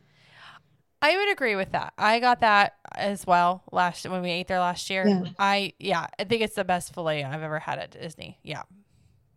I 1.01 1.15
would 1.17 1.29
agree 1.31 1.55
with 1.55 1.71
that. 1.71 1.93
I 1.97 2.19
got 2.19 2.39
that 2.41 2.73
as 2.95 3.27
well 3.27 3.63
last 3.71 4.07
when 4.07 4.21
we 4.21 4.31
ate 4.31 4.47
there 4.47 4.59
last 4.59 4.89
year. 4.89 5.05
Yeah. 5.07 5.23
I 5.37 5.73
yeah, 5.79 6.07
I 6.17 6.23
think 6.23 6.41
it's 6.41 6.55
the 6.55 6.65
best 6.65 6.93
filet 6.93 7.23
I've 7.23 7.43
ever 7.43 7.59
had 7.59 7.79
at 7.79 7.91
Disney. 7.91 8.39
Yeah. 8.43 8.63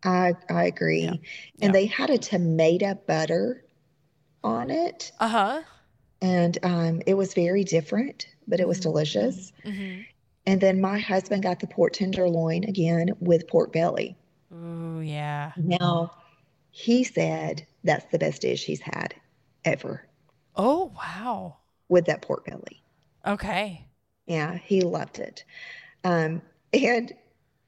I 0.03 0.35
I 0.49 0.65
agree. 0.65 1.03
Yeah. 1.03 1.13
And 1.61 1.61
Yeah. 1.61 1.71
they 1.73 1.85
had 1.85 2.09
a 2.09 2.17
tomato 2.17 2.95
butter 2.95 3.63
on 4.43 4.69
it. 4.71 5.11
Uh 5.19 5.27
huh. 5.27 5.61
And 6.21 6.57
um, 6.63 7.01
it 7.05 7.15
was 7.15 7.33
very 7.33 7.63
different, 7.63 8.27
but 8.47 8.59
it 8.59 8.67
was 8.67 8.79
Mhm. 8.79 8.83
delicious. 8.83 9.51
hmm 9.63 10.01
And 10.45 10.61
then 10.61 10.81
my 10.81 10.99
husband 10.99 11.43
got 11.43 11.59
the 11.61 11.67
pork 11.67 11.93
tenderloin 11.93 12.65
again 12.65 13.11
with 13.19 13.47
pork 13.47 13.71
belly. 13.73 14.17
Ooh 14.51 14.99
yeah. 15.01 15.53
Now, 15.55 16.11
he 16.71 17.03
said 17.03 17.67
that's 17.83 18.05
the 18.11 18.17
best 18.19 18.41
dish 18.41 18.65
he's 18.65 18.81
had 18.81 19.13
ever 19.63 20.07
Oh 20.55 20.93
wow. 20.95 21.57
with 21.89 22.05
that 22.05 22.21
pork 22.21 22.45
belly. 22.45 22.83
Okay. 23.25 23.87
Yeah, 24.27 24.57
he 24.57 24.81
loved 24.81 25.19
it. 25.19 25.43
Um, 26.03 26.41
and 26.73 27.13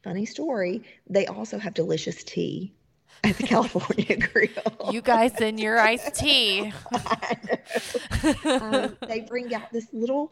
funny 0.03 0.25
story, 0.25 0.83
they 1.09 1.27
also 1.27 1.57
have 1.59 1.73
delicious 1.73 2.23
tea 2.23 2.73
at 3.23 3.37
the 3.37 3.43
California 3.43 4.17
Grill. 4.33 4.91
You 4.91 5.01
guys 5.01 5.39
in 5.39 5.57
your 5.57 5.79
iced 5.79 6.15
tea. 6.23 6.71
um, 8.45 8.97
they 9.07 9.21
bring 9.21 9.53
out 9.53 9.71
this 9.71 9.87
little 9.93 10.31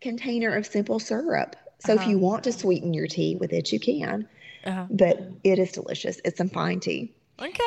container 0.00 0.54
of 0.54 0.66
simple 0.66 0.98
syrup. 0.98 1.56
So 1.78 1.92
if 1.92 2.00
Uh-huh. 2.00 2.10
you 2.10 2.18
want 2.18 2.44
to 2.44 2.52
sweeten 2.52 2.94
your 2.94 3.06
tea 3.06 3.36
with 3.36 3.52
it, 3.52 3.72
you 3.72 3.78
can. 3.80 4.28
Uh-huh. 4.64 4.86
But 4.90 5.20
it 5.44 5.58
is 5.58 5.72
delicious. 5.72 6.20
It's 6.24 6.38
some 6.38 6.48
fine 6.48 6.80
tea. 6.80 7.12
Okay. 7.40 7.62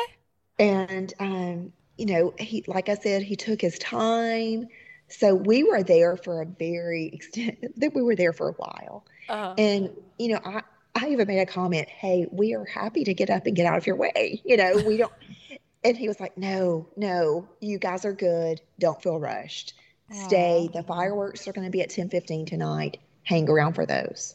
And 0.58 1.12
um, 1.20 1.72
you 1.96 2.06
know, 2.06 2.34
he 2.38 2.64
like 2.66 2.88
I 2.88 2.94
said, 2.94 3.22
he 3.22 3.36
took 3.36 3.60
his 3.60 3.78
time. 3.78 4.66
So 5.08 5.34
we 5.34 5.62
were 5.64 5.82
there 5.82 6.16
for 6.16 6.40
a 6.42 6.46
very 6.46 7.06
extent 7.12 7.58
that 7.76 7.94
we 7.94 8.02
were 8.02 8.16
there 8.16 8.32
for 8.32 8.48
a 8.50 8.52
while. 8.52 9.04
Uh, 9.28 9.54
And 9.58 9.90
you 10.18 10.28
know, 10.32 10.40
I 10.44 10.62
I 10.94 11.08
even 11.08 11.26
made 11.28 11.40
a 11.40 11.46
comment, 11.46 11.88
"Hey, 11.88 12.26
we 12.30 12.54
are 12.54 12.64
happy 12.64 13.04
to 13.04 13.14
get 13.14 13.30
up 13.30 13.46
and 13.46 13.54
get 13.56 13.66
out 13.66 13.78
of 13.78 13.86
your 13.86 13.96
way." 13.96 14.42
You 14.44 14.56
know, 14.56 14.82
we 14.86 14.96
don't 14.96 15.12
And 15.84 15.96
he 15.96 16.08
was 16.08 16.20
like, 16.20 16.36
"No, 16.36 16.88
no, 16.96 17.48
you 17.60 17.78
guys 17.78 18.04
are 18.04 18.12
good. 18.12 18.60
Don't 18.78 19.00
feel 19.02 19.18
rushed. 19.18 19.72
Stay. 20.10 20.68
Aw. 20.68 20.76
The 20.78 20.82
fireworks 20.82 21.48
are 21.48 21.52
going 21.52 21.66
to 21.66 21.70
be 21.70 21.80
at 21.80 21.88
10:15 21.90 22.46
tonight. 22.46 22.98
Hang 23.22 23.48
around 23.48 23.74
for 23.74 23.86
those." 23.86 24.34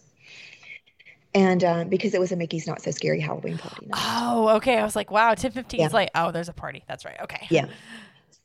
And 1.35 1.63
um, 1.65 1.89
because 1.89 2.13
it 2.13 2.19
was 2.19 2.31
a 2.31 2.35
Mickey's 2.37 2.65
Not 2.65 2.81
So 2.81 2.91
Scary 2.91 3.19
Halloween 3.19 3.57
party 3.57 3.87
night. 3.87 4.01
oh, 4.03 4.49
okay. 4.55 4.77
I 4.77 4.83
was 4.83 4.95
like, 4.95 5.11
wow, 5.11 5.33
10 5.33 5.51
15 5.51 5.79
Yeah. 5.81 5.85
is 5.85 5.91
like, 5.93 6.09
oh, 6.15 6.31
there's 6.31 6.47
a 6.47 6.53
party. 6.53 6.83
That's 6.87 7.03
right. 7.03 7.19
Okay. 7.23 7.45
Yeah. 7.49 7.65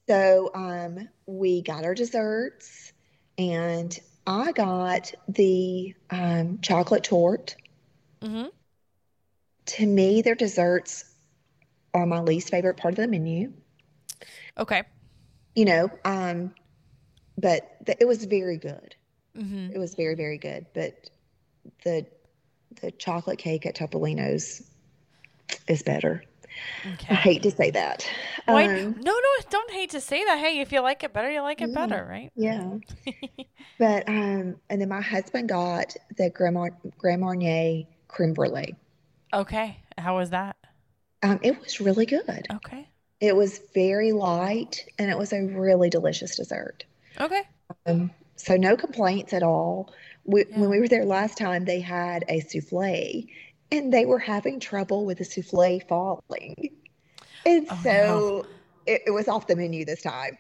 So 0.08 0.50
um, 0.54 1.08
we 1.26 1.62
got 1.62 1.84
our 1.84 1.94
desserts, 1.94 2.92
and 3.38 3.96
I 4.26 4.50
got 4.52 5.14
the 5.28 5.94
um, 6.10 6.58
chocolate 6.62 7.04
torte. 7.04 7.54
Hmm 8.22 8.46
To 9.66 9.86
me, 9.86 10.22
their 10.22 10.34
desserts 10.34 11.04
are 11.94 12.06
my 12.06 12.20
least 12.20 12.50
favorite 12.50 12.76
part 12.76 12.92
of 12.94 12.96
the 12.98 13.08
menu. 13.08 13.52
Okay. 14.58 14.82
You 15.54 15.64
know, 15.64 15.90
um, 16.04 16.54
but 17.38 17.84
th- 17.86 17.98
it 18.00 18.06
was 18.06 18.24
very 18.24 18.56
good. 18.58 18.94
hmm 19.34 19.70
It 19.72 19.78
was 19.78 19.94
very, 19.94 20.14
very 20.14 20.38
good. 20.38 20.66
But 20.74 21.10
the 21.84 22.06
the 22.80 22.90
chocolate 22.92 23.38
cake 23.38 23.66
at 23.66 23.74
Topolino's 23.74 24.62
is 25.66 25.82
better. 25.82 26.22
Okay. 26.94 27.08
I 27.10 27.14
hate 27.16 27.42
to 27.42 27.50
say 27.50 27.70
that. 27.72 28.08
Wait, 28.48 28.68
Um, 28.70 28.94
no, 29.00 29.12
no, 29.12 29.28
don't 29.50 29.70
hate 29.72 29.90
to 29.90 30.00
say 30.00 30.24
that. 30.24 30.38
Hey, 30.38 30.60
if 30.60 30.72
you 30.72 30.80
like 30.80 31.02
it 31.02 31.12
better, 31.12 31.30
you 31.30 31.42
like 31.42 31.60
it 31.60 31.68
Yeah. 31.70 31.86
better, 31.86 32.06
right? 32.08 32.30
yeah. 32.36 32.74
But 33.78 34.06
um, 34.08 34.56
and 34.68 34.80
then 34.80 34.88
my 34.90 35.00
husband 35.00 35.48
got 35.48 35.96
the 36.16 36.28
Grand 36.30 36.54
Marnier 37.20 37.84
creme 38.10 38.32
brulee. 38.34 38.74
Okay. 39.32 39.78
How 39.98 40.16
was 40.16 40.30
that? 40.30 40.56
Um, 41.22 41.38
it 41.42 41.58
was 41.60 41.80
really 41.80 42.06
good. 42.06 42.46
Okay. 42.52 42.88
It 43.20 43.36
was 43.36 43.60
very 43.74 44.12
light 44.12 44.86
and 44.98 45.10
it 45.10 45.18
was 45.18 45.32
a 45.32 45.42
really 45.42 45.90
delicious 45.90 46.36
dessert. 46.36 46.84
Okay. 47.20 47.42
Um, 47.86 48.10
so 48.36 48.56
no 48.56 48.76
complaints 48.76 49.32
at 49.32 49.42
all. 49.42 49.92
We, 50.24 50.44
Yeah. 50.48 50.60
When 50.60 50.70
we 50.70 50.80
were 50.80 50.88
there 50.88 51.04
last 51.04 51.36
time, 51.36 51.64
they 51.64 51.80
had 51.80 52.24
a 52.28 52.40
souffle 52.40 53.26
and 53.70 53.92
they 53.92 54.06
were 54.06 54.18
having 54.18 54.58
trouble 54.60 55.04
with 55.04 55.18
the 55.18 55.24
souffle 55.24 55.80
falling. 55.86 56.70
And 57.44 57.66
Oh, 57.70 57.80
so 57.82 58.46
it, 58.86 59.02
it 59.06 59.10
was 59.10 59.28
off 59.28 59.46
the 59.46 59.56
menu 59.56 59.84
this 59.84 60.02
time. 60.02 60.38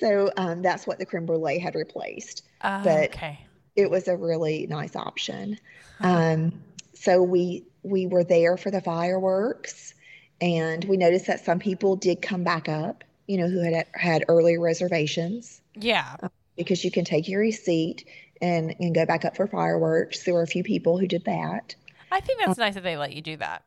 So 0.00 0.30
um, 0.36 0.60
that's 0.62 0.86
what 0.86 0.98
the 0.98 1.06
creme 1.06 1.24
brulee 1.26 1.58
had 1.58 1.74
replaced. 1.76 2.42
Uh, 2.60 2.82
But- 2.82 3.10
okay. 3.10 3.40
It 3.76 3.88
was 3.92 4.08
a 4.08 4.16
really 4.16 4.66
nice 4.66 4.96
option. 4.96 5.56
Um, 6.00 6.64
so 7.00 7.22
we 7.22 7.64
we 7.82 8.06
were 8.06 8.24
there 8.24 8.56
for 8.56 8.70
the 8.70 8.80
fireworks, 8.80 9.94
and 10.40 10.84
we 10.84 10.96
noticed 10.96 11.26
that 11.26 11.44
some 11.44 11.58
people 11.58 11.96
did 11.96 12.20
come 12.20 12.44
back 12.44 12.68
up. 12.68 13.04
You 13.26 13.38
know, 13.38 13.48
who 13.48 13.60
had 13.60 13.86
had 13.94 14.24
earlier 14.28 14.58
reservations 14.60 15.60
Yeah. 15.74 16.16
Um, 16.22 16.30
because 16.56 16.82
you 16.84 16.90
can 16.90 17.04
take 17.04 17.28
your 17.28 17.40
receipt 17.40 18.04
and 18.40 18.74
and 18.80 18.94
go 18.94 19.04
back 19.06 19.24
up 19.24 19.36
for 19.36 19.46
fireworks. 19.46 20.24
There 20.24 20.34
were 20.34 20.42
a 20.42 20.46
few 20.46 20.64
people 20.64 20.98
who 20.98 21.06
did 21.06 21.24
that. 21.26 21.74
I 22.10 22.20
think 22.20 22.38
that's 22.40 22.58
um, 22.58 22.64
nice 22.64 22.74
that 22.74 22.82
they 22.82 22.96
let 22.96 23.12
you 23.12 23.20
do 23.20 23.36
that. 23.36 23.62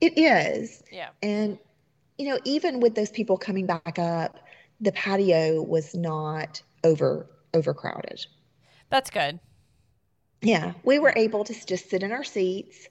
It 0.00 0.16
is, 0.16 0.82
Yeah. 0.90 1.10
and 1.22 1.58
you 2.18 2.28
know, 2.28 2.38
even 2.44 2.80
with 2.80 2.94
those 2.94 3.10
people 3.10 3.36
coming 3.36 3.66
back 3.66 3.98
up, 3.98 4.38
the 4.80 4.92
patio 4.92 5.62
was 5.62 5.94
not 5.94 6.62
over 6.82 7.26
overcrowded. 7.54 8.26
That's 8.90 9.10
good. 9.10 9.38
Yeah, 10.42 10.72
we 10.84 10.98
were 10.98 11.12
able 11.16 11.44
to 11.44 11.66
just 11.66 11.88
sit 11.88 12.02
in 12.02 12.12
our 12.12 12.24
seats 12.24 12.88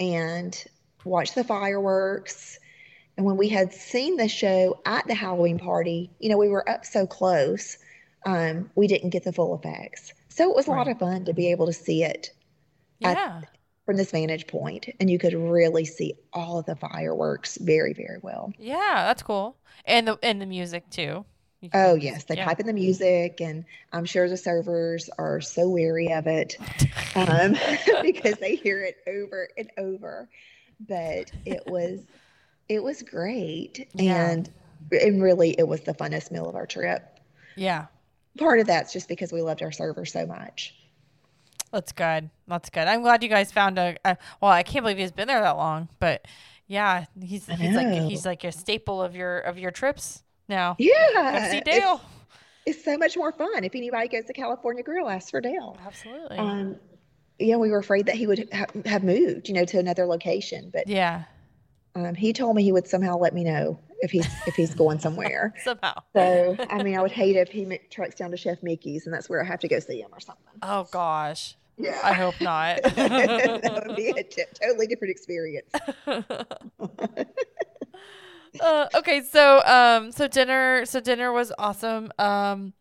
and 0.00 0.64
watch 1.04 1.34
the 1.34 1.44
fireworks. 1.44 2.58
And 3.16 3.24
when 3.26 3.36
we 3.36 3.48
had 3.48 3.72
seen 3.72 4.16
the 4.16 4.26
show 4.28 4.80
at 4.86 5.06
the 5.06 5.14
Halloween 5.14 5.58
party, 5.58 6.10
you 6.18 6.28
know, 6.28 6.38
we 6.38 6.48
were 6.48 6.68
up 6.68 6.84
so 6.84 7.06
close, 7.06 7.78
um, 8.26 8.70
we 8.74 8.86
didn't 8.88 9.10
get 9.10 9.22
the 9.24 9.32
full 9.32 9.54
effects. 9.54 10.12
So 10.30 10.50
it 10.50 10.56
was 10.56 10.66
a 10.66 10.70
lot 10.70 10.88
of 10.88 10.98
fun 10.98 11.24
to 11.26 11.32
be 11.34 11.50
able 11.50 11.66
to 11.66 11.72
see 11.72 12.02
it 12.02 12.30
At- 13.02 13.16
Yeah. 13.16 13.40
from 13.86 13.96
this 13.98 14.10
vantage 14.10 14.46
point, 14.46 14.88
and 14.98 15.08
you 15.10 15.18
could 15.18 15.34
really 15.34 15.84
see 15.84 16.14
all 16.32 16.58
of 16.58 16.66
the 16.66 16.74
fireworks 16.74 17.58
very, 17.58 17.92
very 17.92 18.18
well. 18.22 18.52
Yeah, 18.58 19.04
that's 19.04 19.22
cool. 19.22 19.56
And 19.84 20.08
the 20.08 20.18
and 20.22 20.40
the 20.40 20.46
music 20.46 20.88
too. 20.90 21.26
Oh, 21.72 21.94
yes, 21.94 22.24
they 22.24 22.36
yeah. 22.36 22.44
pipe 22.44 22.60
in 22.60 22.66
the 22.66 22.72
music, 22.72 23.40
and 23.40 23.64
I'm 23.92 24.04
sure 24.04 24.28
the 24.28 24.36
servers 24.36 25.08
are 25.18 25.40
so 25.40 25.68
weary 25.68 26.12
of 26.12 26.26
it 26.26 26.56
um, 27.14 27.56
because 28.02 28.34
they 28.36 28.56
hear 28.56 28.82
it 28.82 28.98
over 29.06 29.48
and 29.56 29.70
over. 29.78 30.28
But 30.80 31.30
it 31.46 31.62
was 31.66 32.00
it 32.68 32.82
was 32.82 33.02
great, 33.02 33.88
Yeah. 33.94 34.30
and 34.30 34.50
and 34.90 35.22
really 35.22 35.54
it 35.58 35.66
was 35.66 35.82
the 35.82 35.94
funnest 35.94 36.30
meal 36.30 36.48
of 36.48 36.56
our 36.56 36.66
trip. 36.66 37.20
Yeah. 37.56 37.86
Part 38.38 38.58
of 38.58 38.66
that's 38.66 38.92
just 38.92 39.08
because 39.08 39.32
we 39.32 39.42
loved 39.42 39.62
our 39.62 39.70
server 39.72 40.04
so 40.04 40.26
much. 40.26 40.74
That's 41.70 41.92
good. 41.92 42.30
That's 42.48 42.70
good. 42.70 42.86
I'm 42.88 43.02
glad 43.02 43.22
you 43.22 43.28
guys 43.28 43.52
found 43.52 43.78
a, 43.78 43.96
a 44.04 44.16
well, 44.40 44.50
I 44.50 44.62
can't 44.62 44.82
believe 44.84 44.98
he's 44.98 45.12
been 45.12 45.28
there 45.28 45.40
that 45.40 45.56
long, 45.56 45.88
but 46.00 46.26
yeah, 46.66 47.06
he's 47.20 47.46
he's 47.46 47.74
like 47.76 48.02
he's 48.02 48.26
like 48.26 48.44
a 48.44 48.52
staple 48.52 49.02
of 49.02 49.14
your 49.14 49.38
of 49.40 49.58
your 49.58 49.70
trips 49.70 50.22
now. 50.48 50.76
Yeah, 50.78 51.50
see 51.50 51.58
it's, 51.58 51.70
Dale. 51.70 52.00
it's 52.66 52.84
so 52.84 52.96
much 52.96 53.16
more 53.16 53.32
fun. 53.32 53.64
If 53.64 53.74
anybody 53.74 54.08
goes 54.08 54.24
to 54.24 54.32
California 54.32 54.82
Grill, 54.82 55.08
ask 55.08 55.30
for 55.30 55.40
Dale. 55.40 55.76
Absolutely. 55.84 56.38
Um, 56.38 56.76
yeah, 57.38 57.56
we 57.56 57.70
were 57.70 57.78
afraid 57.78 58.06
that 58.06 58.14
he 58.14 58.26
would 58.26 58.48
ha- 58.52 58.66
have 58.86 59.02
moved, 59.02 59.48
you 59.48 59.54
know, 59.54 59.64
to 59.64 59.78
another 59.78 60.06
location, 60.06 60.70
but 60.72 60.86
yeah. 60.86 61.24
um, 61.94 62.14
he 62.14 62.32
told 62.32 62.56
me 62.56 62.62
he 62.62 62.72
would 62.72 62.86
somehow 62.86 63.16
let 63.16 63.34
me 63.34 63.44
know 63.44 63.78
if 64.00 64.10
he's 64.10 64.26
if 64.46 64.54
he's 64.54 64.74
going 64.74 64.98
somewhere. 65.00 65.54
Somehow. 65.62 65.94
So, 66.14 66.56
I 66.70 66.82
mean, 66.82 66.96
I 66.96 67.02
would 67.02 67.10
hate 67.12 67.36
if 67.36 67.48
he 67.48 67.78
trucks 67.90 68.14
down 68.14 68.30
to 68.30 68.36
Chef 68.36 68.62
Mickey's 68.62 69.06
and 69.06 69.14
that's 69.14 69.28
where 69.28 69.42
I 69.42 69.46
have 69.46 69.60
to 69.60 69.68
go 69.68 69.80
see 69.80 70.00
him 70.00 70.10
or 70.12 70.20
something. 70.20 70.44
Oh 70.62 70.86
gosh. 70.90 71.56
Yeah. 71.76 71.98
I 72.04 72.12
hope 72.12 72.40
not. 72.40 72.82
that 72.84 73.82
would 73.86 73.96
be 73.96 74.10
a 74.10 74.22
t- 74.22 74.44
totally 74.62 74.86
different 74.86 75.10
experience. 75.10 75.72
uh, 78.60 78.88
okay, 78.94 79.22
so 79.22 79.62
um, 79.64 80.12
so 80.12 80.28
dinner, 80.28 80.84
so 80.84 81.00
dinner 81.00 81.32
was 81.32 81.52
awesome. 81.58 82.12
Um, 82.18 82.72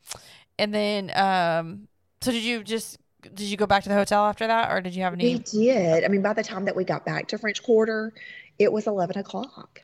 and 0.60 0.74
then 0.74 1.12
um, 1.16 1.88
so 2.22 2.32
did 2.32 2.44
you 2.44 2.64
just 2.64 2.98
did 3.22 3.42
you 3.42 3.58
go 3.58 3.66
back 3.66 3.84
to 3.84 3.90
the 3.90 3.96
hotel 3.96 4.26
after 4.26 4.48
that, 4.48 4.72
or 4.72 4.82
did 4.82 4.96
you 4.96 5.04
have 5.04 5.14
any? 5.14 5.36
We 5.36 5.40
did. 5.40 6.04
I 6.04 6.08
mean, 6.08 6.22
by 6.22 6.34
the 6.34 6.44
time 6.44 6.66
that 6.66 6.76
we 6.76 6.84
got 6.84 7.06
back 7.06 7.28
to 7.30 7.38
French 7.38 7.64
Quarter, 7.64 8.14
it 8.60 8.72
was 8.72 8.88
11 8.88 9.18
o'clock. 9.18 9.82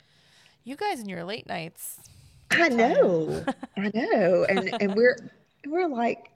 You 0.64 0.76
guys 0.76 1.00
and 1.00 1.08
your 1.08 1.24
late 1.24 1.46
nights. 1.46 1.98
I 2.50 2.68
know. 2.68 3.44
I 3.76 3.90
know. 3.94 4.44
And 4.48 4.70
and 4.80 4.94
we're 4.94 5.16
we're 5.66 5.88
like 5.88 6.30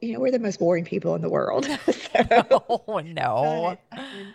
you 0.00 0.12
know, 0.12 0.20
we're 0.20 0.30
the 0.30 0.38
most 0.38 0.58
boring 0.60 0.84
people 0.84 1.14
in 1.14 1.22
the 1.22 1.28
world. 1.28 1.66
So, 2.10 2.64
Oh 2.68 2.98
no. 2.98 3.76
but, 3.90 3.98
um, 3.98 4.34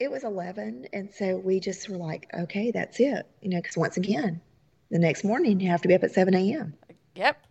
it 0.00 0.10
was 0.10 0.24
11 0.24 0.88
and 0.94 1.12
so 1.12 1.36
we 1.36 1.60
just 1.60 1.88
were 1.88 1.98
like, 1.98 2.28
okay, 2.34 2.70
that's 2.70 2.98
it. 2.98 3.26
You 3.42 3.50
know, 3.50 3.58
because 3.58 3.76
once 3.76 3.98
again, 3.98 4.40
the 4.90 4.98
next 4.98 5.24
morning 5.24 5.60
you 5.60 5.68
have 5.68 5.82
to 5.82 5.88
be 5.88 5.94
up 5.94 6.02
at 6.02 6.10
7 6.10 6.34
a.m. 6.34 6.74
Yep. 7.14 7.46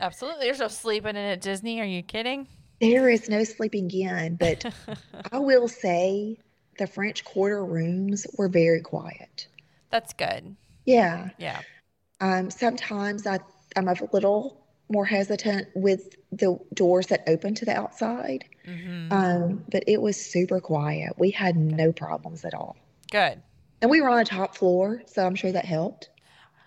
Absolutely. 0.00 0.46
There's 0.46 0.58
no 0.58 0.68
sleeping 0.68 1.10
in 1.10 1.16
at 1.16 1.40
Disney. 1.40 1.80
Are 1.80 1.86
you 1.86 2.02
kidding? 2.02 2.48
There 2.80 3.08
is 3.08 3.28
no 3.28 3.44
sleeping 3.44 3.88
in, 3.90 4.34
but 4.36 4.64
I 5.32 5.38
will 5.38 5.68
say 5.68 6.38
the 6.76 6.88
French 6.88 7.24
Quarter 7.24 7.64
rooms 7.64 8.26
were 8.36 8.48
very 8.48 8.80
quiet. 8.80 9.46
That's 9.90 10.12
good. 10.12 10.56
Yeah. 10.84 11.30
Yeah. 11.38 11.60
Um, 12.20 12.50
sometimes 12.50 13.26
I, 13.28 13.38
I'm 13.76 13.86
a 13.86 13.94
little 14.12 14.65
more 14.88 15.04
hesitant 15.04 15.68
with 15.74 16.14
the 16.32 16.58
doors 16.74 17.08
that 17.08 17.22
open 17.26 17.54
to 17.56 17.64
the 17.64 17.76
outside, 17.76 18.44
hmm 18.64 19.12
um, 19.12 19.64
but 19.70 19.84
it 19.86 20.00
was 20.02 20.16
super 20.16 20.60
quiet. 20.60 21.12
We 21.18 21.30
had 21.30 21.56
no 21.56 21.92
problems 21.92 22.44
at 22.44 22.54
all. 22.54 22.76
Good. 23.10 23.40
And 23.82 23.90
we 23.90 24.00
were 24.00 24.08
on 24.08 24.18
the 24.18 24.24
top 24.24 24.56
floor, 24.56 25.02
so 25.06 25.24
I'm 25.24 25.34
sure 25.36 25.52
that 25.52 25.64
helped. 25.64 26.08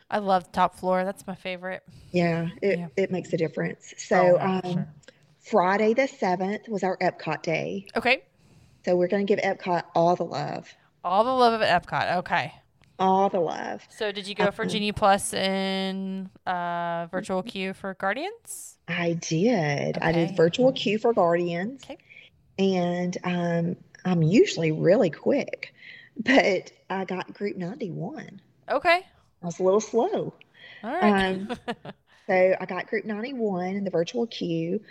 I 0.09 0.19
love 0.19 0.45
the 0.45 0.51
top 0.51 0.75
floor. 0.75 1.03
That's 1.03 1.27
my 1.27 1.35
favorite. 1.35 1.83
Yeah, 2.11 2.49
it, 2.61 2.79
Yeah. 2.79 2.87
it 2.95 3.11
makes 3.11 3.33
a 3.33 3.37
difference. 3.37 3.93
Oh, 3.93 3.97
So, 3.97 4.37
for 4.37 4.43
um, 4.43 4.73
sure. 4.73 4.93
Friday 5.41 5.93
the 5.93 6.03
7th 6.07 6.69
was 6.69 6.83
our 6.83 6.97
Epcot 6.97 7.41
day. 7.43 7.87
Okay. 7.95 8.23
So, 8.85 8.95
we're 8.95 9.07
going 9.07 9.25
to 9.25 9.35
give 9.35 9.43
Epcot 9.43 9.83
all 9.95 10.15
the 10.15 10.23
love. 10.25 10.73
All 11.03 11.23
the 11.23 11.31
love 11.33 11.59
of 11.59 11.67
Epcot. 11.67 12.17
Okay. 12.17 12.53
All 12.99 13.29
the 13.29 13.39
love. 13.39 13.81
So 13.89 14.11
did 14.11 14.27
you 14.27 14.35
go 14.35 14.51
for 14.51 14.63
Um, 14.63 14.69
Genie 14.69 14.91
Plus 14.91 15.33
and 15.33 16.29
uh, 16.45 17.07
virtual 17.11 17.41
queue 17.43 17.73
for 17.73 17.93
Guardians? 17.93 18.77
I 18.87 19.13
did. 19.13 19.97
I 19.99 20.11
did 20.11 20.35
virtual 20.35 20.71
queue 20.73 20.99
for 20.99 21.13
Guardians. 21.13 21.83
Okay. 21.85 21.97
And 22.57 23.17
um, 23.23 23.75
I'm 24.03 24.21
usually 24.21 24.71
really 24.73 25.09
quick, 25.09 25.73
but 26.17 26.71
I 26.89 27.05
got 27.05 27.33
group 27.33 27.55
91. 27.55 28.41
Okay. 28.69 29.05
I 29.41 29.45
was 29.45 29.59
a 29.59 29.63
little 29.63 29.79
slow. 29.79 30.33
All 30.83 30.91
right. 30.91 31.27
Um, 31.31 31.49
So 32.27 32.55
I 32.61 32.65
got 32.67 32.85
group 32.85 33.05
91 33.05 33.69
in 33.69 33.83
the 33.85 33.89
virtual 33.89 34.27
queue. 34.27 34.81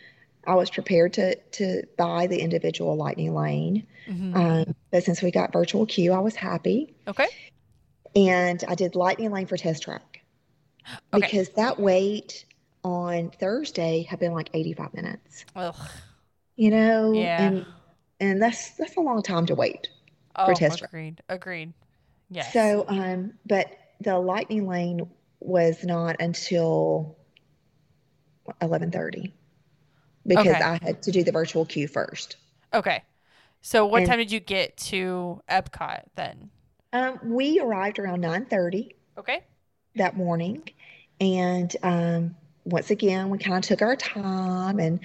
I 0.44 0.56
was 0.56 0.70
prepared 0.70 1.12
to 1.12 1.36
to 1.36 1.85
buy 1.97 2.26
the 2.26 2.40
individual 2.40 2.97
lightning 2.97 3.32
lane. 3.32 3.86
Mhm. 4.09 4.35
Um, 4.35 4.74
but 4.90 5.05
since 5.05 5.22
we 5.22 5.30
got 5.30 5.52
virtual 5.52 5.86
queue, 5.86 6.12
I 6.12 6.18
was 6.18 6.35
happy. 6.35 6.97
Okay. 7.06 7.28
And 8.19 8.65
I 8.66 8.74
did 8.74 8.95
lightning 8.97 9.31
lane 9.31 9.47
for 9.47 9.57
test 9.57 9.82
track 9.85 10.23
Okay. 11.15 11.20
because 11.27 11.49
that 11.51 11.78
wait 11.78 12.45
on 12.82 13.31
Thursday 13.31 14.03
had 14.03 14.19
been 14.19 14.32
like 14.32 14.51
85 14.55 14.95
minutes. 14.95 15.45
Ugh. 15.55 15.74
You 16.57 16.70
know, 16.70 17.12
Yeah. 17.12 17.43
and 17.43 17.66
and 18.20 18.43
that's 18.43 18.70
that's 18.77 18.97
a 18.97 19.01
long 19.01 19.23
time 19.23 19.47
to 19.47 19.55
wait. 19.55 19.89
Oh, 20.36 20.53
test 20.55 20.78
drive. 20.81 20.89
agreed. 20.90 21.23
Agreed. 21.28 21.73
Yes. 22.31 22.53
So, 22.53 22.85
um, 22.89 23.35
but 23.47 23.66
the 24.01 24.19
lightning 24.19 24.66
lane 24.66 25.09
was 25.40 25.85
not 25.85 26.16
until 26.20 27.16
11:30 28.61 29.32
because 30.27 30.47
Okay. 30.47 30.61
I 30.61 30.78
had 30.82 31.03
to 31.03 31.11
do 31.12 31.23
the 31.23 31.32
virtual 31.32 31.65
queue 31.65 31.89
first. 31.89 32.36
okay. 32.74 33.03
So 33.61 33.85
what 33.86 33.99
and- 34.03 34.09
time 34.09 34.19
did 34.19 34.31
you 34.32 34.40
get 34.40 34.77
to 34.89 35.43
Epcot 35.49 36.05
then? 36.15 36.51
Um, 36.93 37.19
we 37.23 37.60
arrived 37.60 37.98
around 37.98 38.20
9:30 38.23 38.94
Okay. 39.19 39.43
that 39.97 40.16
morning, 40.16 40.62
and 41.20 41.74
um, 41.82 42.36
once 42.65 42.90
again, 42.90 43.28
we 43.31 43.39
kind 43.39 43.62
of 43.62 43.69
took 43.69 43.82
our 43.82 43.97
time 43.97 44.78
and 44.78 45.01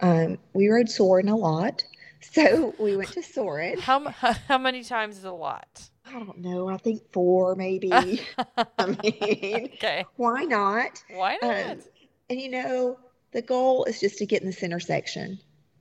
um, 0.00 0.38
we 0.52 0.68
rode 0.68 0.88
Soarin' 0.88 1.28
a 1.28 1.36
lot. 1.36 1.84
So 2.20 2.74
we 2.80 2.96
went 2.96 3.12
to 3.12 3.22
Soarin'. 3.22 3.78
How 3.80 4.08
how 4.48 4.58
many 4.58 4.82
times 4.82 5.18
is 5.18 5.24
a 5.24 5.30
lot? 5.30 5.88
I 6.04 6.18
don't 6.18 6.38
know. 6.38 6.68
I 6.68 6.76
think 6.76 7.00
four, 7.12 7.54
maybe. 7.54 8.20
I 8.78 8.86
mean, 8.86 9.70
Okay. 9.74 10.04
why 10.16 10.42
not? 10.42 11.00
Why 11.08 11.38
not? 11.40 11.70
Um, 11.70 11.80
and 12.28 12.40
you 12.40 12.48
know, 12.50 12.98
the 13.30 13.40
goal 13.40 13.84
is 13.84 14.00
just 14.00 14.18
to 14.18 14.26
get 14.26 14.42
in 14.42 14.48
the 14.48 14.52
center 14.52 14.80
section 14.80 15.38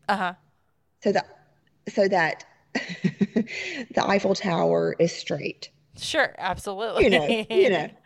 Uh 0.07 0.15
huh. 0.15 0.33
so 1.03 1.11
that 1.11 1.27
so 1.89 2.07
that 2.07 2.45
the 2.73 4.03
Eiffel 4.05 4.35
Tower 4.35 4.95
is 4.99 5.11
straight. 5.13 5.69
Sure. 5.97 6.33
Absolutely. 6.37 7.05
You 7.05 7.09
know, 7.09 7.35
you 7.51 7.69
know. 7.69 7.89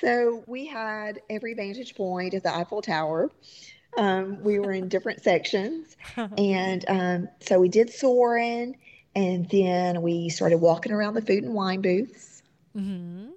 So 0.00 0.42
we 0.48 0.66
had 0.66 1.20
every 1.30 1.54
vantage 1.54 1.94
point 1.94 2.34
of 2.34 2.42
the 2.42 2.54
Eiffel 2.54 2.82
Tower. 2.82 3.30
Um, 3.96 4.42
we 4.42 4.58
were 4.58 4.72
in 4.72 4.88
different 4.88 5.22
sections, 5.22 5.96
and 6.36 6.84
um, 6.88 7.28
so 7.40 7.60
we 7.60 7.68
did 7.68 7.90
Soarin', 7.90 8.76
and 9.14 9.48
then 9.50 10.02
we 10.02 10.28
started 10.30 10.58
walking 10.58 10.92
around 10.92 11.14
the 11.14 11.22
food 11.22 11.44
and 11.44 11.54
wine 11.54 11.80
booths. 11.80 12.42
hmm 12.74 13.34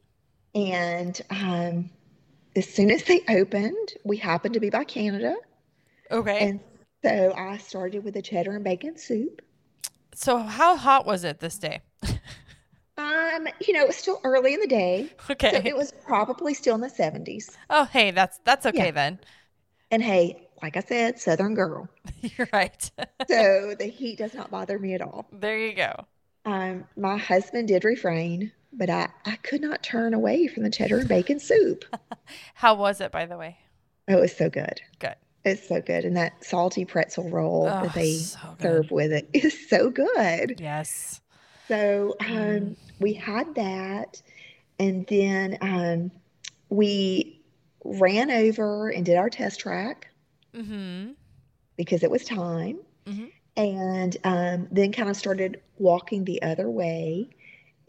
And 0.55 1.21
um, 1.29 1.89
as 2.55 2.67
soon 2.69 2.91
as 2.91 3.03
they 3.03 3.21
opened, 3.29 3.95
we 4.03 4.17
happened 4.17 4.55
to 4.55 4.59
be 4.59 4.69
by 4.69 4.83
Canada, 4.83 5.35
Okay. 6.11 6.49
and 6.49 6.59
so 7.03 7.33
I 7.35 7.57
started 7.57 8.03
with 8.03 8.15
a 8.15 8.21
cheddar 8.21 8.55
and 8.55 8.63
bacon 8.63 8.97
soup. 8.97 9.41
So 10.19 10.39
how 10.39 10.75
hot 10.75 11.05
was 11.05 11.23
it 11.23 11.39
this 11.39 11.57
day? 11.57 11.81
Um, 12.97 13.47
you 13.61 13.73
know, 13.73 13.81
it 13.81 13.87
was 13.87 13.95
still 13.95 14.19
early 14.23 14.55
in 14.55 14.59
the 14.59 14.67
day, 14.67 15.11
Okay. 15.29 15.51
so 15.51 15.61
it 15.63 15.75
was 15.77 15.91
probably 16.05 16.53
still 16.55 16.73
in 16.75 16.81
the 16.81 16.87
70s. 16.89 17.55
oh, 17.69 17.85
hey, 17.85 18.09
that's 18.11 18.39
that's 18.43 18.65
okay 18.65 18.85
Yeah. 18.85 18.91
then. 18.91 19.19
And 19.91 20.01
hey, 20.01 20.47
like 20.63 20.75
I 20.77 20.79
said, 20.81 21.19
Southern 21.19 21.53
girl. 21.53 21.87
You're 22.21 22.49
right. 22.51 22.89
So 23.27 23.75
the 23.77 23.87
heat 23.87 24.19
does 24.19 24.33
not 24.33 24.49
bother 24.51 24.79
me 24.79 24.93
at 24.93 25.01
all. 25.01 25.27
there 25.33 25.57
you 25.59 25.73
go. 25.73 26.05
Um, 26.45 26.85
my 26.95 27.17
husband 27.17 27.67
did 27.67 27.83
refrain, 27.83 28.53
but 28.71 28.89
I, 28.89 29.09
I 29.25 29.35
could 29.37 29.59
not 29.59 29.83
turn 29.83 30.13
away 30.13 30.47
from 30.47 30.63
the 30.63 30.69
cheddar 30.69 30.99
and 30.99 31.09
bacon 31.09 31.39
soup. 31.39 31.83
How 32.53 32.73
was 32.75 33.01
it, 33.01 33.11
by 33.11 33.25
the 33.25 33.37
way? 33.37 33.57
Oh, 34.07 34.17
it 34.17 34.21
was 34.21 34.35
so 34.35 34.49
good. 34.49 34.79
Good. 34.99 35.15
It's 35.47 35.67
so 35.67 35.81
good. 35.81 36.05
And 36.05 36.15
that 36.17 36.43
salty 36.43 36.85
pretzel 36.85 37.29
roll 37.29 37.67
Oh, 37.71 37.83
that 37.83 37.93
they 37.93 38.13
so 38.13 38.39
serve 38.61 38.91
with 38.91 39.11
it 39.11 39.29
is 39.33 39.69
so 39.69 39.89
good. 39.89 40.59
Yes. 40.59 41.21
So 41.67 42.15
um, 42.21 42.27
Mm. 42.29 42.75
we 42.99 43.13
had 43.13 43.55
that. 43.55 44.21
And 44.79 45.05
then 45.07 45.57
um, 45.61 46.11
we 46.69 47.41
ran 47.83 48.29
over 48.31 48.89
and 48.89 49.05
did 49.05 49.15
our 49.17 49.29
test 49.29 49.59
track 49.59 50.07
Mm-hmm. 50.53 51.11
because 51.75 52.03
it 52.03 52.09
was 52.11 52.23
time. 52.25 52.79
Mhm. 53.05 53.31
And 53.55 54.17
um, 54.23 54.67
then 54.71 54.91
kind 54.91 55.09
of 55.09 55.15
started 55.17 55.61
walking 55.77 56.25
the 56.25 56.41
other 56.41 56.69
way. 56.69 57.29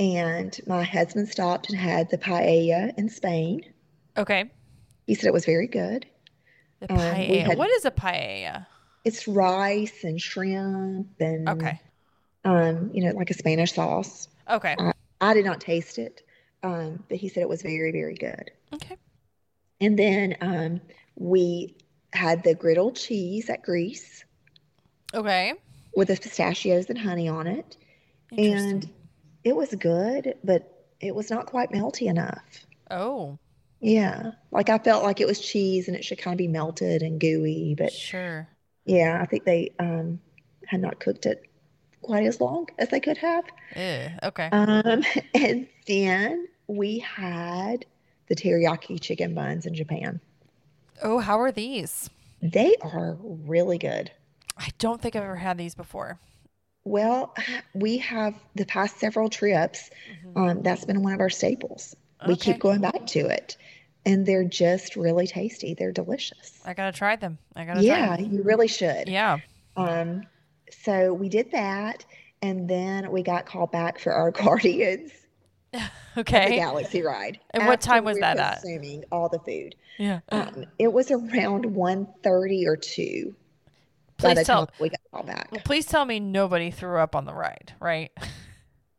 And 0.00 0.58
my 0.66 0.82
husband 0.82 1.28
stopped 1.28 1.68
and 1.70 1.78
had 1.78 2.08
the 2.10 2.18
paella 2.18 2.96
in 2.98 3.08
Spain. 3.08 3.62
Okay. 4.16 4.50
He 5.06 5.14
said 5.14 5.26
it 5.26 5.32
was 5.32 5.44
very 5.46 5.66
good. 5.66 6.06
The 6.80 6.92
Um, 6.92 6.98
paella. 6.98 7.46
had- 7.46 7.58
What 7.58 7.70
is 7.70 7.84
a 7.84 7.90
paella? 7.90 8.66
It's 9.04 9.26
rice 9.26 10.04
and 10.04 10.20
shrimp 10.20 11.20
and, 11.20 11.48
Okay. 11.48 11.80
um, 12.44 12.90
you 12.92 13.02
know, 13.04 13.12
like 13.12 13.30
a 13.30 13.34
Spanish 13.34 13.72
sauce. 13.72 14.28
Okay. 14.48 14.76
I 15.20 15.34
did 15.34 15.44
not 15.44 15.60
taste 15.60 15.98
it, 15.98 16.22
um, 16.62 17.02
but 17.08 17.18
he 17.18 17.28
said 17.28 17.42
it 17.42 17.48
was 17.48 17.62
very, 17.62 17.90
very 17.92 18.14
good. 18.14 18.50
Okay. 18.74 18.96
And 19.80 19.98
then 19.98 20.36
um, 20.40 20.80
we 21.16 21.76
had 22.12 22.42
the 22.44 22.54
griddled 22.54 22.96
cheese 22.96 23.48
at 23.50 23.62
Greece 23.62 24.24
Okay. 25.14 25.54
with 25.94 26.08
the 26.08 26.16
pistachios 26.16 26.88
and 26.88 26.98
honey 26.98 27.28
on 27.28 27.46
it. 27.46 27.76
And 28.36 28.88
it 29.44 29.56
was 29.56 29.74
good, 29.74 30.34
but 30.44 30.86
it 31.00 31.14
was 31.14 31.30
not 31.30 31.46
quite 31.46 31.70
melty 31.70 32.08
enough. 32.08 32.66
Oh, 32.90 33.38
Yeah. 33.80 34.32
Like 34.50 34.68
I 34.70 34.78
felt 34.78 35.04
like 35.04 35.20
it 35.20 35.26
was 35.26 35.40
cheese 35.40 35.88
and 35.88 35.96
it 35.96 36.04
should 36.04 36.18
kind 36.18 36.34
of 36.34 36.38
be 36.38 36.48
melted 36.48 37.02
and 37.02 37.20
gooey. 37.20 37.74
But 37.76 37.92
sure. 37.92 38.48
yeah, 38.84 39.18
I 39.20 39.26
think 39.26 39.44
they 39.44 39.72
um, 39.78 40.20
had 40.66 40.80
not 40.80 41.00
cooked 41.00 41.26
it 41.26 41.44
quite 42.02 42.26
as 42.26 42.40
long 42.40 42.66
as 42.78 42.88
they 42.88 43.00
could 43.00 43.18
have. 43.18 43.44
Ew. 43.76 44.08
Okay. 44.22 44.48
Um, 44.52 45.04
and 45.34 45.68
then 45.86 46.48
we 46.66 46.98
had 47.00 47.84
the 48.28 48.34
teriyaki 48.36 49.00
chicken 49.00 49.34
buns 49.34 49.66
in 49.66 49.74
Japan. 49.74 50.20
oh, 51.02 51.18
how 51.18 51.38
are 51.40 51.52
these? 51.52 52.10
They 52.42 52.76
are 52.82 53.16
really 53.22 53.78
good. 53.78 54.10
I 54.56 54.68
don't 54.78 55.00
think 55.00 55.16
I've 55.16 55.22
ever 55.22 55.36
had 55.36 55.58
these 55.58 55.74
before. 55.74 56.18
Well, 56.84 57.34
we 57.74 57.98
have 57.98 58.34
the 58.54 58.64
past 58.64 58.98
several 58.98 59.28
trips. 59.28 59.90
Um, 60.36 60.62
that's 60.62 60.84
been 60.84 61.02
one 61.02 61.12
of 61.14 61.20
our 61.20 61.30
staples. 61.30 61.94
We 62.26 62.34
Okay. 62.34 62.52
keep 62.52 62.60
going 62.60 62.80
back 62.80 63.06
to 63.08 63.20
it, 63.20 63.56
and 64.04 64.26
they're 64.26 64.44
just 64.44 64.96
really 64.96 65.26
tasty. 65.26 65.74
They're 65.74 65.92
delicious. 65.92 66.60
I 66.64 66.74
gotta 66.74 66.96
try 66.96 67.16
them. 67.16 67.38
I 67.54 67.64
gotta 67.64 67.82
Yeah, 67.82 68.06
try 68.08 68.16
them. 68.16 68.32
you 68.32 68.42
really 68.42 68.68
should. 68.68 69.08
Yeah. 69.08 69.38
Um, 69.76 70.22
so 70.84 71.12
we 71.14 71.28
did 71.28 71.50
that, 71.52 72.04
and 72.42 72.68
then 72.68 73.10
we 73.12 73.22
got 73.22 73.46
called 73.46 73.70
back 73.70 73.98
for 73.98 74.12
our 74.12 74.30
Guardians 74.42 75.12
of 75.72 75.80
the 76.16 76.20
Okay. 76.20 76.56
Galaxy 76.56 77.02
ride. 77.02 77.38
And 77.50 77.66
what 77.66 77.80
time 77.80 78.04
was 78.04 78.18
that 78.18 78.38
at? 78.38 78.60
Consuming 78.62 79.04
all 79.12 79.28
the 79.28 79.38
food. 79.40 79.74
Yeah. 79.98 80.20
Um, 80.30 80.64
it 80.78 80.92
was 80.92 81.10
around 81.10 81.64
1.30 81.66 82.66
or 82.66 82.76
2 82.76 83.34
Please 84.16 84.42
tell. 84.44 84.68
we 84.80 84.88
got 84.88 85.00
called 85.12 85.26
back. 85.26 85.64
Please 85.64 85.86
tell 85.86 86.04
me 86.04 86.18
nobody 86.18 86.70
threw 86.72 86.98
up 86.98 87.14
on 87.14 87.24
the 87.24 87.34
ride, 87.34 87.74
right? 87.80 88.10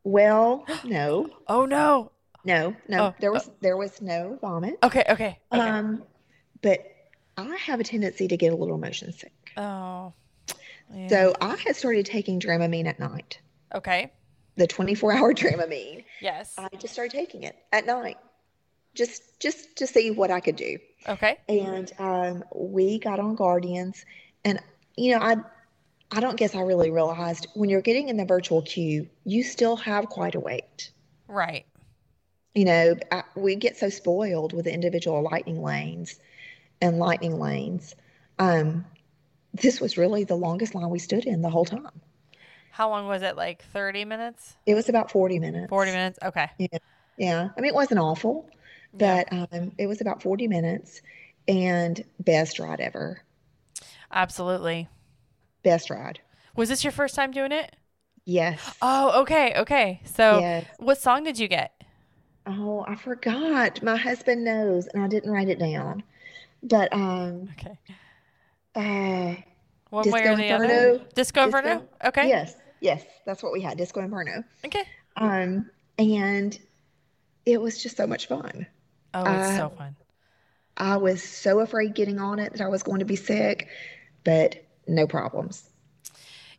Well, 0.05 0.65
no, 0.85 1.27
Oh 1.47 1.65
no. 1.65 2.11
No, 2.43 2.75
no. 2.87 3.05
Oh, 3.05 3.15
there 3.19 3.31
was 3.31 3.49
there 3.61 3.77
was 3.77 4.01
no 4.01 4.37
vomit. 4.41 4.77
Okay. 4.83 5.03
Okay. 5.09 5.39
Okay. 5.51 5.61
Um, 5.61 6.03
but 6.61 6.85
I 7.37 7.55
have 7.55 7.79
a 7.79 7.83
tendency 7.83 8.27
to 8.27 8.37
get 8.37 8.53
a 8.53 8.55
little 8.55 8.77
motion 8.77 9.11
sick. 9.13 9.33
oh. 9.57 10.13
Yeah. 10.91 11.07
So 11.07 11.35
I 11.39 11.55
had 11.55 11.75
started 11.75 12.07
taking 12.07 12.39
Dramamine 12.39 12.87
at 12.87 12.99
night, 12.99 13.39
okay. 13.75 14.11
the 14.55 14.65
24 14.65 15.13
hour 15.13 15.33
Dramamine. 15.35 16.03
Yes. 16.19 16.55
I 16.57 16.67
just 16.79 16.93
started 16.93 17.11
taking 17.11 17.43
it 17.43 17.55
at 17.71 17.85
night, 17.85 18.17
just 18.95 19.39
just 19.39 19.75
to 19.75 19.85
see 19.85 20.09
what 20.09 20.31
I 20.31 20.39
could 20.39 20.55
do. 20.55 20.79
Okay. 21.07 21.37
And 21.47 21.91
um, 21.99 22.43
we 22.55 22.97
got 22.97 23.19
on 23.19 23.35
Guardians, 23.35 24.03
and 24.43 24.59
you 24.97 25.11
know 25.15 25.23
I. 25.23 25.35
I 26.11 26.21
don't 26.21 26.37
guess 26.37 26.55
I 26.55 26.61
really 26.61 26.89
realized 26.89 27.45
when 27.53 27.69
you're 27.69 27.81
getting 27.81 28.09
in 28.09 28.17
the 28.17 28.25
virtual 28.25 28.63
queue, 28.63 29.07
you 29.25 29.43
still 29.43 29.75
have 29.75 30.07
quite 30.07 30.33
a 30.33 30.39
wait. 30.39 30.89
Right. 31.27 31.67
You 32.53 32.65
know, 32.65 32.95
I, 33.11 33.23
we 33.35 33.55
get 33.55 33.77
so 33.77 33.89
spoiled 33.89 34.53
with 34.53 34.65
the 34.65 34.73
individual 34.73 35.23
lightning 35.23 35.61
lanes 35.63 36.19
and 36.81 36.99
lightning 36.99 37.39
lanes. 37.39 37.95
Um, 38.39 38.85
this 39.53 39.81
was 39.81 39.97
really 39.97 40.23
the 40.25 40.35
longest 40.37 40.75
line 40.75 40.89
we 40.89 40.99
stood 40.99 41.25
in 41.25 41.41
the 41.43 41.49
whole 41.51 41.65
time. 41.65 42.01
How 42.71 42.89
long 42.89 43.07
was 43.07 43.21
it? 43.21 43.35
Like 43.35 43.61
30 43.61 44.05
minutes? 44.05 44.55
It 44.65 44.75
was 44.75 44.89
about 44.89 45.11
40 45.11 45.39
minutes. 45.39 45.69
40 45.69 45.91
minutes? 45.91 46.19
Okay. 46.23 46.49
Yeah. 46.57 46.79
Yeah. 47.17 47.49
I 47.57 47.61
mean, 47.61 47.69
it 47.69 47.75
wasn't 47.75 47.99
awful, 48.01 48.49
Yeah. 48.93 49.19
but 49.23 49.31
um, 49.33 49.73
it 49.77 49.87
was 49.87 50.01
about 50.01 50.23
40 50.23 50.47
minutes 50.47 51.01
and 51.47 52.03
best 52.19 52.59
ride 52.59 52.81
ever. 52.81 53.23
Absolutely. 54.11 54.87
Best 55.63 55.89
ride. 55.89 56.19
Was 56.55 56.69
this 56.69 56.83
your 56.83 56.91
first 56.91 57.15
time 57.15 57.31
doing 57.31 57.51
it? 57.51 57.75
Yes. 58.25 58.77
Oh, 58.81 59.21
okay. 59.21 59.53
Okay. 59.57 60.01
So, 60.05 60.45
yes. 60.45 60.65
what 60.77 60.97
song 60.97 61.23
did 61.23 61.39
you 61.39 61.47
get? 61.47 61.83
Oh, 62.51 62.83
I 62.87 62.95
forgot. 62.95 63.83
My 63.83 63.95
husband 63.95 64.43
knows, 64.43 64.87
and 64.87 65.03
I 65.03 65.07
didn't 65.07 65.29
write 65.31 65.49
it 65.49 65.59
down. 65.59 66.01
But 66.63 66.91
um, 66.91 67.49
Okay. 67.59 67.77
uh, 68.75 69.35
One 69.91 70.03
Disco 70.03 70.17
way 70.19 70.27
or 70.31 70.35
the 70.35 70.51
other? 70.51 70.63
Inferno. 70.65 71.05
Disco 71.13 71.45
Disco- 71.45 71.57
Inferno? 71.59 71.87
Okay. 72.05 72.27
yes, 72.27 72.55
yes, 72.81 73.03
that's 73.25 73.43
what 73.43 73.53
we 73.53 73.61
had. 73.61 73.77
Disco 73.77 74.01
Inferno. 74.01 74.43
Okay. 74.65 74.83
Um, 75.15 75.69
and 75.99 76.57
it 77.45 77.61
was 77.61 77.81
just 77.81 77.97
so 77.97 78.07
much 78.07 78.27
fun. 78.27 78.65
Oh, 79.13 79.23
it's 79.25 79.55
so 79.57 79.69
fun. 79.69 79.95
I 80.77 80.97
was 80.97 81.21
so 81.21 81.59
afraid 81.59 81.93
getting 81.93 82.19
on 82.19 82.39
it 82.39 82.53
that 82.53 82.61
I 82.61 82.67
was 82.67 82.83
going 82.83 82.99
to 82.99 83.05
be 83.05 83.15
sick, 83.15 83.67
but 84.23 84.55
no 84.87 85.05
problems. 85.07 85.69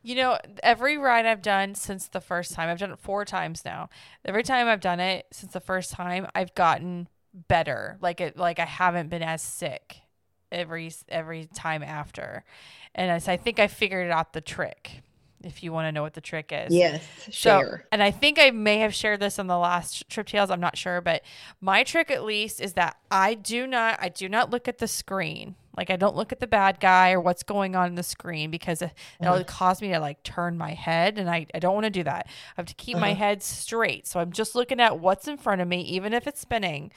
You 0.02 0.14
know, 0.14 0.38
every 0.62 0.96
ride 0.96 1.26
I've 1.26 1.42
done 1.42 1.74
since 1.74 2.08
the 2.08 2.20
first 2.20 2.52
time, 2.52 2.68
I've 2.68 2.78
done 2.78 2.90
it 2.90 2.98
four 2.98 3.24
times 3.24 3.64
now. 3.64 3.90
Every 4.24 4.42
time 4.42 4.66
I've 4.66 4.80
done 4.80 5.00
it 5.00 5.26
since 5.30 5.52
the 5.52 5.60
first 5.60 5.90
time, 5.92 6.26
I've 6.34 6.54
gotten 6.54 7.08
better. 7.48 7.98
Like 8.00 8.20
it, 8.20 8.36
like 8.36 8.58
I 8.58 8.64
haven't 8.64 9.08
been 9.10 9.22
as 9.22 9.42
sick 9.42 9.98
every 10.50 10.90
every 11.08 11.46
time 11.54 11.82
after. 11.82 12.44
And 12.94 13.10
I, 13.12 13.18
so 13.18 13.30
I 13.32 13.36
think 13.36 13.58
I 13.58 13.68
figured 13.68 14.10
out 14.10 14.32
the 14.32 14.40
trick. 14.40 15.02
If 15.42 15.62
you 15.62 15.72
want 15.72 15.86
to 15.86 15.92
know 15.92 16.02
what 16.02 16.12
the 16.12 16.20
trick 16.20 16.52
is, 16.52 16.74
Yes, 16.74 17.02
So, 17.24 17.60
share. 17.60 17.86
and 17.90 18.02
I 18.02 18.10
think 18.10 18.38
I 18.38 18.50
may 18.50 18.78
have 18.80 18.94
shared 18.94 19.20
this 19.20 19.38
on 19.38 19.46
the 19.46 19.56
last 19.56 20.06
Trip 20.10 20.26
Tales. 20.26 20.50
I'm 20.50 20.60
not 20.60 20.76
sure, 20.76 21.00
but 21.00 21.22
my 21.62 21.82
trick 21.82 22.10
at 22.10 22.24
least 22.24 22.60
is 22.60 22.74
that 22.74 22.98
I 23.10 23.32
do 23.32 23.66
not, 23.66 23.98
I 24.02 24.10
do 24.10 24.28
not 24.28 24.50
look 24.50 24.68
at 24.68 24.76
the 24.78 24.86
screen. 24.86 25.54
Like 25.80 25.90
I 25.90 25.96
don't 25.96 26.16
look 26.16 26.32
at 26.32 26.40
the 26.40 26.46
bad 26.46 26.80
guy 26.80 27.12
or 27.12 27.20
what's 27.22 27.42
going 27.42 27.74
on 27.74 27.88
in 27.88 27.96
the 27.96 28.04
screen 28.04 28.52
because 28.52 28.82
it, 28.82 28.92
it'll 29.22 29.42
Uh-huh. 29.42 29.44
cause 29.44 29.82
me 29.82 29.88
to 29.88 30.00
like 30.00 30.22
turn 30.24 30.58
my 30.58 30.74
head 30.74 31.18
and 31.18 31.30
I, 31.30 31.46
I 31.54 31.58
don't 31.60 31.74
want 31.74 31.86
to 31.86 31.90
do 31.90 32.04
that. 32.04 32.26
I 32.28 32.32
have 32.58 32.66
to 32.66 32.74
keep 32.74 32.98
my 32.98 33.14
Uh-huh. 33.14 33.16
head 33.16 33.42
straight. 33.42 34.06
So 34.06 34.20
I'm 34.20 34.32
just 34.32 34.54
looking 34.54 34.80
at 34.80 35.00
what's 35.00 35.28
in 35.28 35.38
front 35.38 35.62
of 35.62 35.68
me, 35.68 35.82
even 35.82 36.14
if 36.14 36.28
it's 36.28 36.40
spinning. 36.40 36.92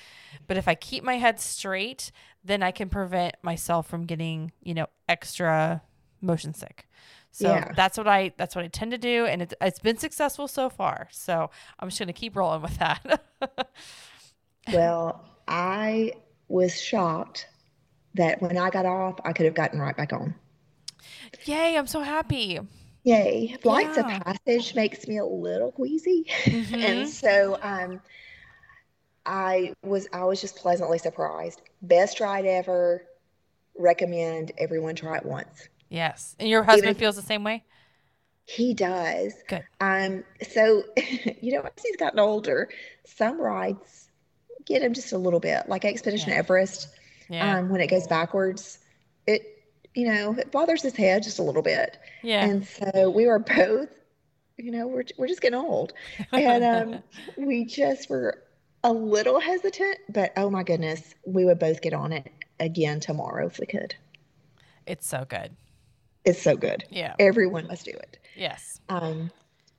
But 0.48 0.58
if 0.58 0.68
I 0.68 0.76
keep 0.76 1.04
my 1.04 1.16
head 1.18 1.40
straight, 1.40 2.12
then 2.44 2.64
I 2.64 2.72
can 2.72 2.90
prevent 2.90 3.36
myself 3.42 3.88
from 3.88 4.06
getting, 4.06 4.52
you 4.64 4.74
know, 4.76 4.88
extra 5.08 5.82
motion 6.22 6.54
sick. 6.54 6.88
So 7.32 7.64
Yeah. 7.64 7.76
that's 7.76 7.98
what 7.98 8.08
I 8.08 8.34
that's 8.38 8.56
what 8.56 8.66
I 8.66 8.68
tend 8.68 8.92
to 8.92 8.98
do, 9.00 9.26
and 9.26 9.42
it's 9.42 9.56
it's 9.62 9.80
been 9.80 9.98
successful 9.98 10.48
so 10.48 10.70
far. 10.70 11.08
So 11.12 11.50
I'm 11.80 11.90
just 11.90 12.00
gonna 12.00 12.14
keep 12.14 12.36
rolling 12.36 12.62
with 12.62 12.78
that. 12.78 13.22
Well, 14.68 15.24
I 15.48 16.14
was 16.50 16.80
shocked 16.82 17.48
that 18.16 18.42
when 18.42 18.58
I 18.58 18.70
got 18.70 18.86
off, 18.86 19.20
I 19.24 19.34
could 19.34 19.46
have 19.46 19.56
gotten 19.56 19.80
right 19.80 19.96
back 19.96 20.14
on. 20.14 20.36
Yay! 21.46 21.78
I'm 21.78 21.88
so 21.88 22.02
happy. 22.02 22.60
Yay. 23.04 23.58
Flights 23.62 23.98
Yeah. 23.98 24.18
of 24.18 24.24
Passage 24.46 24.76
makes 24.76 25.08
me 25.08 25.18
a 25.18 25.26
little 25.26 25.72
queasy. 25.72 26.26
Mhm. 26.46 26.74
And 26.84 27.10
so 27.10 27.58
um 27.62 28.02
I 29.26 29.74
was 29.84 30.08
I 30.14 30.24
was 30.26 30.42
just 30.42 30.56
pleasantly 30.56 30.98
surprised. 30.98 31.62
Best 31.82 32.20
ride 32.20 32.46
ever. 32.46 33.04
Recommend 33.78 34.52
everyone 34.58 34.96
try 34.96 35.18
it 35.18 35.26
once. 35.26 35.68
Yes, 35.90 36.36
and 36.40 36.48
your 36.50 36.64
husband 36.64 36.86
Even- 36.90 37.00
feels 37.00 37.16
the 37.16 37.22
same 37.22 37.44
way. 37.44 37.64
He 38.46 38.74
does. 38.74 39.34
Good. 39.48 39.64
Um, 39.80 40.24
so 40.50 40.84
you 41.42 41.54
know, 41.54 41.62
as 41.62 41.84
he's 41.84 41.96
gotten 41.98 42.20
older, 42.20 42.70
some 43.06 43.40
rides 43.42 44.10
get 44.66 44.82
him 44.82 44.94
just 44.94 45.12
a 45.14 45.18
little 45.18 45.40
bit, 45.40 45.68
like 45.68 45.84
Expedition 45.86 46.30
Yeah. 46.30 46.38
Everest. 46.38 46.88
Yeah, 47.30 47.58
Um, 47.58 47.70
when 47.70 47.82
it 47.82 47.88
goes 47.88 48.08
backwards, 48.08 48.80
it 49.28 49.42
you 49.96 50.08
know, 50.12 50.34
it 50.38 50.52
bothers 50.52 50.82
his 50.82 50.96
head 50.96 51.22
just 51.24 51.38
a 51.40 51.44
little 51.44 51.62
bit. 51.62 51.98
yeah. 52.24 52.46
And 52.46 52.66
so 52.66 53.10
we 53.12 53.28
were 53.28 53.38
both, 53.40 53.90
you 54.58 54.72
know, 54.72 54.88
we're 54.88 55.04
we're 55.18 55.28
just 55.28 55.42
getting 55.42 55.60
old. 55.60 55.94
And 56.32 56.64
um 56.64 57.04
we 57.38 57.66
just 57.66 58.10
were 58.10 58.44
a 58.84 58.92
little 58.92 59.40
hesitant, 59.40 59.98
but 60.10 60.34
oh 60.36 60.50
my 60.50 60.64
goodness, 60.64 61.16
we 61.26 61.46
would 61.46 61.60
both 61.60 61.82
get 61.82 61.94
on 61.94 62.12
it 62.12 62.30
again 62.60 63.00
tomorrow 63.00 63.46
if 63.48 63.60
we 63.60 63.66
could. 63.66 63.96
it's 64.86 65.08
so 65.08 65.26
good. 65.28 65.56
It's 66.26 66.42
so 66.42 66.56
good. 66.56 66.84
Yeah. 66.90 67.16
Everyone 67.20 67.68
must 67.68 67.86
do 67.86 67.92
it. 67.92 68.18
Yes. 68.36 68.80
Um, 68.90 69.30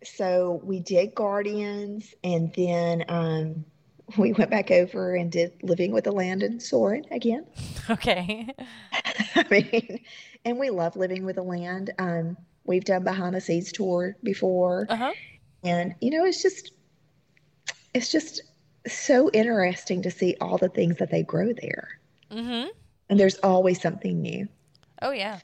so 0.03 0.61
we 0.63 0.81
did 0.81 1.15
Guardians, 1.15 2.15
and 2.23 2.53
then 2.55 3.05
um, 3.09 3.65
we 4.19 4.33
went 4.33 4.51
back 4.51 4.71
over 4.71 5.15
and 5.15 5.31
did 5.33 5.53
Living 5.63 5.93
with 5.93 6.05
the 6.05 6.13
Land 6.13 6.43
and 6.43 6.63
Soarin' 6.63 7.05
again. 7.11 7.47
Okay. 7.91 8.49
I 9.35 9.45
mean, 9.51 10.01
and 10.47 10.59
we 10.59 10.71
love 10.71 10.97
Living 10.97 11.25
with 11.27 11.37
the 11.37 11.43
Land. 11.43 11.91
Um, 11.99 12.37
we've 12.65 12.85
done 12.85 13.05
behind 13.05 13.35
the 13.35 13.41
scenes 13.43 13.73
tour 13.73 14.17
before, 14.23 14.87
Uh 14.89 14.97
huh. 14.97 15.13
and 15.63 15.95
you 16.01 16.11
know, 16.11 16.25
it's 16.25 16.43
just, 16.43 16.73
it's 17.93 18.11
just 18.11 18.41
so 18.87 19.31
interesting 19.33 20.01
to 20.03 20.11
see 20.11 20.35
all 20.41 20.57
the 20.57 20.71
things 20.71 20.97
that 20.97 21.11
they 21.11 21.23
grow 21.23 21.53
there, 21.53 21.99
Mm-hmm. 22.31 22.69
and 23.11 23.21
there's 23.21 23.37
always 23.39 23.81
something 23.83 24.23
new. 24.23 24.49
Oh 25.03 25.11
yeah. 25.11 25.41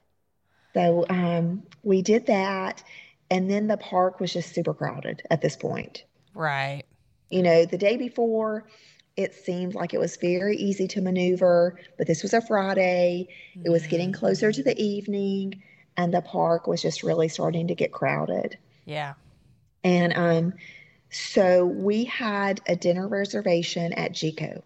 So 0.72 1.04
um, 1.10 1.62
we 1.82 2.00
did 2.00 2.26
that, 2.26 2.82
and 3.30 3.50
then 3.50 3.66
the 3.66 3.76
park 3.76 4.18
was 4.18 4.32
just 4.32 4.54
super 4.54 4.72
crowded 4.72 5.22
at 5.30 5.42
this 5.42 5.56
point. 5.56 6.04
Right. 6.32 6.84
You 7.30 7.42
know, 7.42 7.64
the 7.66 7.78
day 7.78 7.96
before, 7.96 8.66
it 9.16 9.34
seemed 9.34 9.74
like 9.74 9.94
it 9.94 10.00
was 10.00 10.16
very 10.16 10.56
easy 10.56 10.88
to 10.88 11.00
maneuver, 11.02 11.78
but 11.98 12.06
this 12.06 12.22
was 12.22 12.34
a 12.34 12.40
Friday. 12.42 13.28
It 13.64 13.70
was 13.70 13.86
getting 13.86 14.12
Mm, 14.12 14.12
closer 14.12 14.52
to 14.52 14.62
the 14.62 14.80
evening, 14.80 15.62
and 15.96 16.12
the 16.14 16.22
park 16.22 16.66
was 16.66 16.82
just 16.82 17.02
really 17.02 17.28
starting 17.28 17.68
to 17.68 17.74
get 17.74 17.92
crowded. 17.92 18.58
Yeah. 18.84 19.14
And 19.84 20.12
um, 20.16 20.54
so 21.10 21.64
we 21.66 22.04
had 22.04 22.60
a 22.66 22.76
dinner 22.76 23.08
reservation 23.08 23.92
at 23.94 24.12
Jiko. 24.12 24.62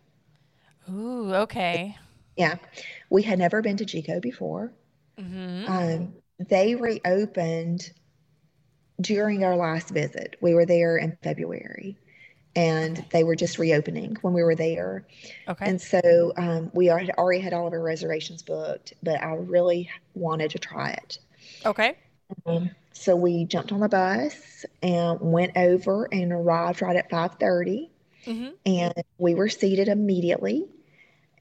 Ooh. 0.90 1.34
Okay. 1.34 1.96
Yeah, 2.36 2.56
we 3.10 3.22
had 3.24 3.38
never 3.40 3.60
been 3.62 3.76
to 3.78 3.84
Jiko 3.84 4.20
before. 4.20 4.72
Mm-hmm. 5.18 5.66
Um, 5.66 6.14
they 6.38 6.74
reopened 6.76 7.92
during 9.00 9.44
our 9.44 9.56
last 9.56 9.90
visit. 9.90 10.36
We 10.40 10.54
were 10.54 10.66
there 10.66 10.96
in 10.96 11.16
February, 11.22 11.98
and 12.56 12.98
Okay. 12.98 13.08
they 13.10 13.24
were 13.24 13.36
just 13.36 13.58
reopening 13.58 14.16
when 14.22 14.32
we 14.34 14.42
were 14.42 14.54
there. 14.54 15.06
Okay. 15.48 15.72
And 15.72 15.80
so 15.80 16.32
um, 16.36 16.70
we 16.74 16.86
had 16.86 17.10
already 17.10 17.40
had 17.40 17.52
all 17.52 17.66
of 17.66 17.72
our 17.72 17.82
reservations 17.82 18.42
booked, 18.42 18.94
but 19.02 19.22
I 19.22 19.34
really 19.34 19.90
wanted 20.14 20.50
to 20.52 20.58
try 20.58 20.90
it. 20.92 21.18
Okay. 21.64 21.96
Um, 22.46 22.70
so 22.92 23.16
we 23.16 23.44
jumped 23.44 23.72
on 23.72 23.80
the 23.80 23.88
bus 23.88 24.64
and 24.82 25.20
went 25.20 25.56
over 25.56 26.08
and 26.12 26.32
arrived 26.32 26.82
right 26.82 26.96
at 26.96 27.10
5:30, 27.10 27.90
Mm-hmm. 28.26 28.54
and 28.66 28.92
we 29.18 29.34
were 29.34 29.48
seated 29.48 29.88
immediately. 29.88 30.66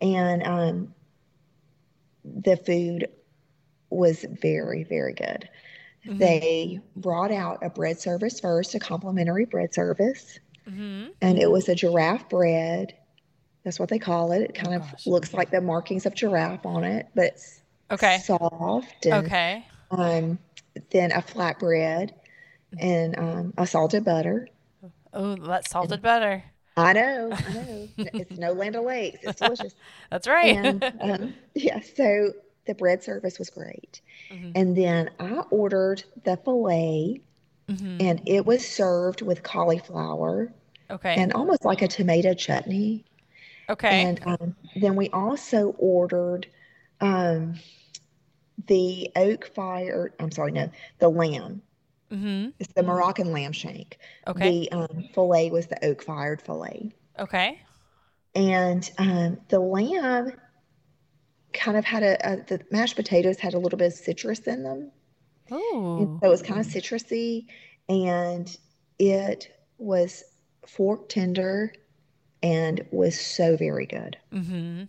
And 0.02 0.44
um, 0.44 0.94
the 2.24 2.58
food 2.58 3.08
was 3.90 4.26
very, 4.42 4.84
very 4.84 5.14
good. 5.14 5.50
Mhm. 6.06 6.18
They 6.20 6.82
brought 6.96 7.32
out 7.32 7.60
a 7.64 7.70
bread 7.70 8.00
service 8.00 8.40
first, 8.40 8.76
a 8.76 8.80
complimentary 8.80 9.46
bread 9.46 9.74
service, 9.74 10.40
Mm-hmm. 10.70 11.12
and 11.22 11.38
it 11.40 11.52
was 11.52 11.68
a 11.70 11.76
giraffe 11.76 12.30
bread. 12.30 12.96
That's 13.64 13.80
what 13.80 13.90
they 13.90 14.00
call 14.00 14.32
it. 14.32 14.42
It 14.42 14.56
kind 14.56 14.74
Oh, 14.74 14.78
of 14.78 14.92
gosh. 14.92 15.08
looks 15.08 15.34
like 15.34 15.52
the 15.52 15.62
markings 15.62 16.06
of 16.06 16.16
giraffe 16.16 16.66
on 16.66 16.84
it, 16.84 17.08
but 17.16 17.26
it's 17.26 17.62
Okay. 17.92 18.18
soft 18.20 19.06
and 19.06 19.26
Okay. 19.26 19.66
um, 19.92 20.40
then 20.92 21.12
a 21.12 21.22
flatbread 21.22 22.12
and 22.80 23.18
um, 23.18 23.54
a 23.58 23.68
salted 23.68 24.04
butter. 24.06 24.48
Oh, 25.14 25.36
that's 25.36 25.70
salted 25.70 26.02
butter. 26.02 26.44
I 26.76 26.94
know, 26.94 27.32
I 27.48 27.52
know. 27.52 27.90
It's 27.98 28.38
no 28.40 28.54
Land 28.54 28.76
O'Lakes. 28.76 29.20
It's 29.22 29.40
delicious. 29.40 29.76
That's 30.10 30.28
right. 30.28 30.56
And 30.56 30.84
um, 31.02 31.36
yeah, 31.54 31.80
so 31.82 32.34
the 32.66 32.74
bread 32.74 33.04
service 33.04 33.38
was 33.38 33.52
great. 33.52 34.02
Mhm. 34.32 34.52
And 34.56 34.76
then 34.76 35.12
I 35.20 35.44
ordered 35.52 36.04
the 36.26 36.36
filet, 36.38 37.22
Mhm. 37.70 38.02
and 38.02 38.22
it 38.26 38.46
was 38.46 38.68
served 38.68 39.22
with 39.22 39.44
cauliflower 39.44 40.52
Okay. 40.92 41.16
and 41.16 41.34
almost 41.34 41.64
like 41.64 41.82
a 41.82 41.88
tomato 41.88 42.34
chutney. 42.34 43.06
Okay. 43.70 44.04
And 44.04 44.20
um, 44.26 44.56
then 44.76 44.96
we 44.96 45.10
also 45.10 45.76
ordered 45.78 46.48
um, 47.00 47.56
the 48.68 49.10
oak 49.16 49.50
fire. 49.56 50.14
I'm 50.20 50.32
sorry, 50.32 50.52
no, 50.52 50.70
the 51.00 51.10
lamb. 51.10 51.62
Mm-hmm. 52.12 52.50
It's 52.60 52.74
the 52.74 52.84
Moroccan 52.84 53.32
lamb 53.32 53.54
shank. 53.54 53.98
Okay. 54.28 54.68
The 54.68 54.72
um, 54.72 55.10
fillet 55.14 55.50
was 55.50 55.68
the 55.68 55.84
oak 55.84 56.04
fired 56.04 56.42
fillet. 56.42 56.92
Okay. 57.18 57.60
And 58.36 58.90
um, 58.98 59.40
the 59.48 59.60
lamb 59.60 60.34
kind 61.54 61.78
of 61.78 61.86
had 61.86 62.04
a, 62.04 62.34
a, 62.34 62.36
the 62.44 62.62
mashed 62.72 62.96
potatoes 62.96 63.40
had 63.40 63.54
a 63.54 63.60
little 63.60 63.78
bit 63.78 63.88
of 63.88 63.94
citrus 63.94 64.40
in 64.42 64.64
them. 64.64 64.92
And 65.58 66.20
so 66.20 66.28
it 66.28 66.30
was 66.30 66.42
kind 66.42 66.60
of 66.60 66.66
citrusy 66.66 67.46
and 67.90 68.56
it 69.00 69.56
was 69.78 70.24
fork 70.66 71.10
tender 71.10 71.74
and 72.42 72.86
was 72.92 73.20
so 73.20 73.58
very 73.58 73.86
good. 73.86 74.18
Mm-hmm. 74.32 74.84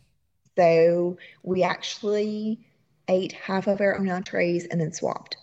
So 0.57 1.17
we 1.43 1.63
actually 1.63 2.61
ate 3.09 3.33
half 3.33 3.67
of 3.67 3.81
our 3.81 3.99
own 3.99 4.09
entrees 4.09 4.67
and 4.67 4.81
then 4.81 4.93
swapped. 4.93 5.37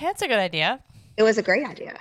That's 0.00 0.22
a 0.22 0.28
good 0.28 0.38
idea. 0.38 0.80
It 1.16 1.22
was 1.22 1.38
a 1.38 1.42
great 1.42 1.66
idea. 1.66 1.98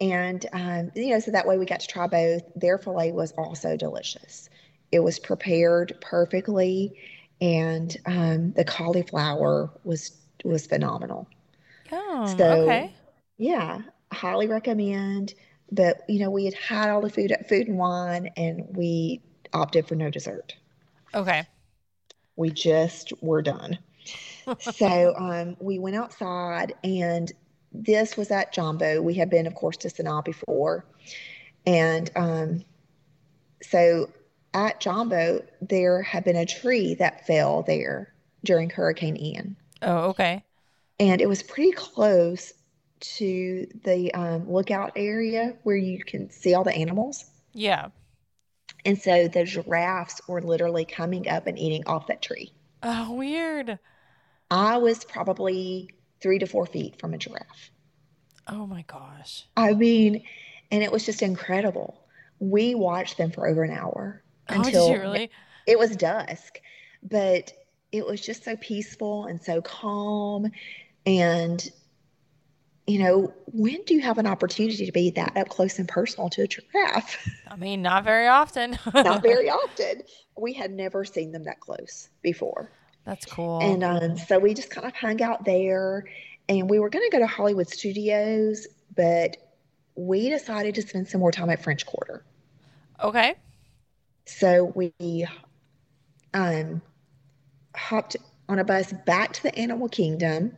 And, 0.00 0.44
um, 0.52 0.90
you 0.94 1.10
know, 1.10 1.20
so 1.20 1.30
that 1.30 1.46
way 1.46 1.58
we 1.58 1.64
got 1.64 1.80
to 1.80 1.86
try 1.86 2.06
both. 2.06 2.42
Their 2.56 2.78
filet 2.78 3.12
was 3.12 3.32
also 3.32 3.76
delicious. 3.76 4.50
It 4.90 5.00
was 5.00 5.18
prepared 5.18 5.96
perfectly, 6.00 6.98
and 7.40 7.96
um, 8.04 8.52
the 8.52 8.64
cauliflower 8.64 9.70
was 9.84 10.18
was 10.44 10.66
phenomenal. 10.66 11.28
Oh, 11.92 12.24
So, 12.38 12.62
okay. 12.62 12.94
yeah, 13.38 13.82
highly 14.12 14.46
recommend. 14.48 15.34
But 15.70 16.02
you 16.08 16.20
know, 16.20 16.30
we 16.30 16.44
had 16.44 16.54
had 16.54 16.90
all 16.90 17.00
the 17.00 17.10
food 17.10 17.32
at 17.32 17.48
Food 17.48 17.68
and 17.68 17.78
Wine, 17.78 18.30
and 18.36 18.76
we 18.76 19.22
opted 19.52 19.86
for 19.88 19.94
no 19.94 20.10
dessert. 20.10 20.54
Okay. 21.14 21.46
We 22.36 22.50
just 22.50 23.12
were 23.22 23.42
done. 23.42 23.78
So 24.60 25.14
um, 25.16 25.56
we 25.60 25.78
went 25.78 25.96
outside, 25.96 26.74
and 26.84 27.30
this 27.72 28.16
was 28.16 28.30
at 28.30 28.52
Jambo. 28.52 29.00
We 29.02 29.14
had 29.14 29.30
been, 29.30 29.46
of 29.46 29.54
course, 29.54 29.76
to 29.78 29.88
Sanaa 29.88 30.24
before, 30.24 30.84
and 31.66 32.10
um, 32.16 32.64
so 33.62 34.10
at 34.54 34.80
Jambo 34.80 35.42
there 35.60 36.02
had 36.02 36.24
been 36.24 36.36
a 36.36 36.46
tree 36.46 36.94
that 36.94 37.26
fell 37.26 37.62
there 37.62 38.12
during 38.44 38.70
Hurricane 38.70 39.16
Ian, 39.16 39.56
Oh, 39.82 40.10
okay. 40.10 40.44
And 40.98 41.20
it 41.20 41.28
was 41.28 41.42
pretty 41.42 41.72
close 41.72 42.52
to 43.00 43.66
the 43.84 44.12
um, 44.14 44.50
lookout 44.50 44.92
area 44.96 45.56
where 45.64 45.76
you 45.76 46.02
can 46.04 46.30
see 46.30 46.54
all 46.54 46.64
the 46.64 46.74
animals. 46.74 47.24
Yeah. 47.52 47.88
And 48.84 49.00
so 49.00 49.28
the 49.28 49.44
giraffes 49.44 50.20
were 50.28 50.40
literally 50.42 50.84
coming 50.84 51.28
up 51.28 51.46
and 51.46 51.58
eating 51.58 51.84
off 51.86 52.06
that 52.08 52.22
tree. 52.22 52.52
Oh, 52.82 53.12
weird. 53.12 53.78
I 54.50 54.76
was 54.78 55.04
probably 55.04 55.90
three 56.20 56.38
to 56.38 56.46
four 56.46 56.66
feet 56.66 56.98
from 57.00 57.14
a 57.14 57.18
giraffe. 57.18 57.70
Oh 58.46 58.66
my 58.66 58.82
gosh. 58.82 59.46
I 59.56 59.72
mean, 59.72 60.24
and 60.70 60.82
it 60.82 60.90
was 60.92 61.04
just 61.06 61.22
incredible. 61.22 62.06
We 62.38 62.74
watched 62.74 63.18
them 63.18 63.30
for 63.30 63.46
over 63.46 63.62
an 63.62 63.70
hour 63.70 64.22
Oh, 64.48 64.54
until 64.54 64.88
did 64.88 64.94
you 64.94 65.00
really? 65.00 65.30
it 65.66 65.78
was 65.78 65.96
dusk, 65.96 66.58
but 67.02 67.52
it 67.92 68.04
was 68.04 68.20
just 68.20 68.42
so 68.44 68.56
peaceful 68.56 69.26
and 69.26 69.40
so 69.40 69.60
calm. 69.62 70.50
And, 71.06 71.70
you 72.86 72.98
know, 72.98 73.32
when 73.46 73.82
do 73.84 73.94
you 73.94 74.00
have 74.00 74.18
an 74.18 74.26
opportunity 74.26 74.86
to 74.86 74.92
be 74.92 75.10
that 75.10 75.36
up 75.36 75.48
close 75.48 75.78
and 75.78 75.88
personal 75.88 76.28
to 76.30 76.42
a 76.42 76.46
giraffe? 76.46 77.16
I 77.48 77.56
mean, 77.56 77.82
not 77.82 78.04
very 78.04 78.28
often. 78.28 78.78
Not 78.94 79.22
very 79.22 79.50
often. 79.50 80.02
We 80.38 80.52
had 80.52 80.70
never 80.72 81.04
seen 81.04 81.32
them 81.32 81.44
that 81.44 81.60
close 81.60 82.08
before. 82.22 82.70
That's 83.04 83.26
cool. 83.26 83.58
And 83.60 83.82
um, 83.82 84.16
so 84.16 84.38
we 84.38 84.54
just 84.54 84.70
kind 84.70 84.86
of 84.86 84.94
hung 84.94 85.20
out 85.22 85.44
there. 85.44 86.04
And 86.48 86.70
we 86.70 86.78
were 86.78 86.88
going 86.88 87.04
to 87.08 87.16
go 87.16 87.18
to 87.20 87.26
Hollywood 87.26 87.68
Studios, 87.68 88.66
but 88.96 89.36
we 89.94 90.30
decided 90.30 90.74
to 90.76 90.82
spend 90.82 91.08
some 91.08 91.20
more 91.20 91.32
time 91.32 91.50
at 91.50 91.62
French 91.62 91.84
Quarter. 91.84 92.24
okay. 93.02 93.34
So 94.24 94.72
we 94.76 95.26
um, 96.32 96.80
hopped 97.76 98.16
on 98.48 98.58
a 98.58 98.64
bus 98.64 98.92
back 99.04 99.32
to 99.34 99.42
the 99.42 99.54
Animal 99.58 99.88
Kingdom 99.88 100.56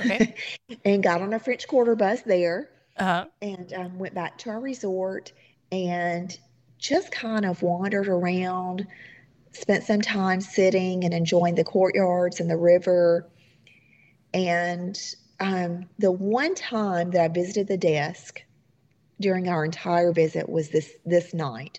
Okay. 0.00 0.34
and 0.84 1.02
got 1.02 1.20
on 1.20 1.32
a 1.32 1.38
French 1.38 1.66
Quarter 1.66 1.94
bus 1.96 2.22
there 2.22 2.70
Uh-huh. 2.96 3.26
and 3.40 3.72
um, 3.74 3.98
went 3.98 4.14
back 4.14 4.38
to 4.38 4.50
our 4.50 4.60
resort 4.60 5.32
and 5.70 6.36
just 6.78 7.10
kind 7.12 7.44
of 7.44 7.62
wandered 7.62 8.08
around, 8.08 8.86
spent 9.52 9.84
some 9.84 10.00
time 10.00 10.40
sitting 10.40 11.04
and 11.04 11.14
enjoying 11.14 11.54
the 11.54 11.64
courtyards 11.64 12.40
and 12.40 12.50
the 12.50 12.56
river. 12.56 13.28
And 14.34 14.98
um, 15.40 15.88
the 15.98 16.10
one 16.10 16.54
time 16.54 17.10
that 17.12 17.22
I 17.22 17.28
visited 17.28 17.68
the 17.68 17.76
desk 17.76 18.42
during 19.20 19.48
our 19.48 19.64
entire 19.64 20.12
visit 20.12 20.48
was 20.48 20.70
this 20.70 20.90
this 21.04 21.32
night. 21.32 21.78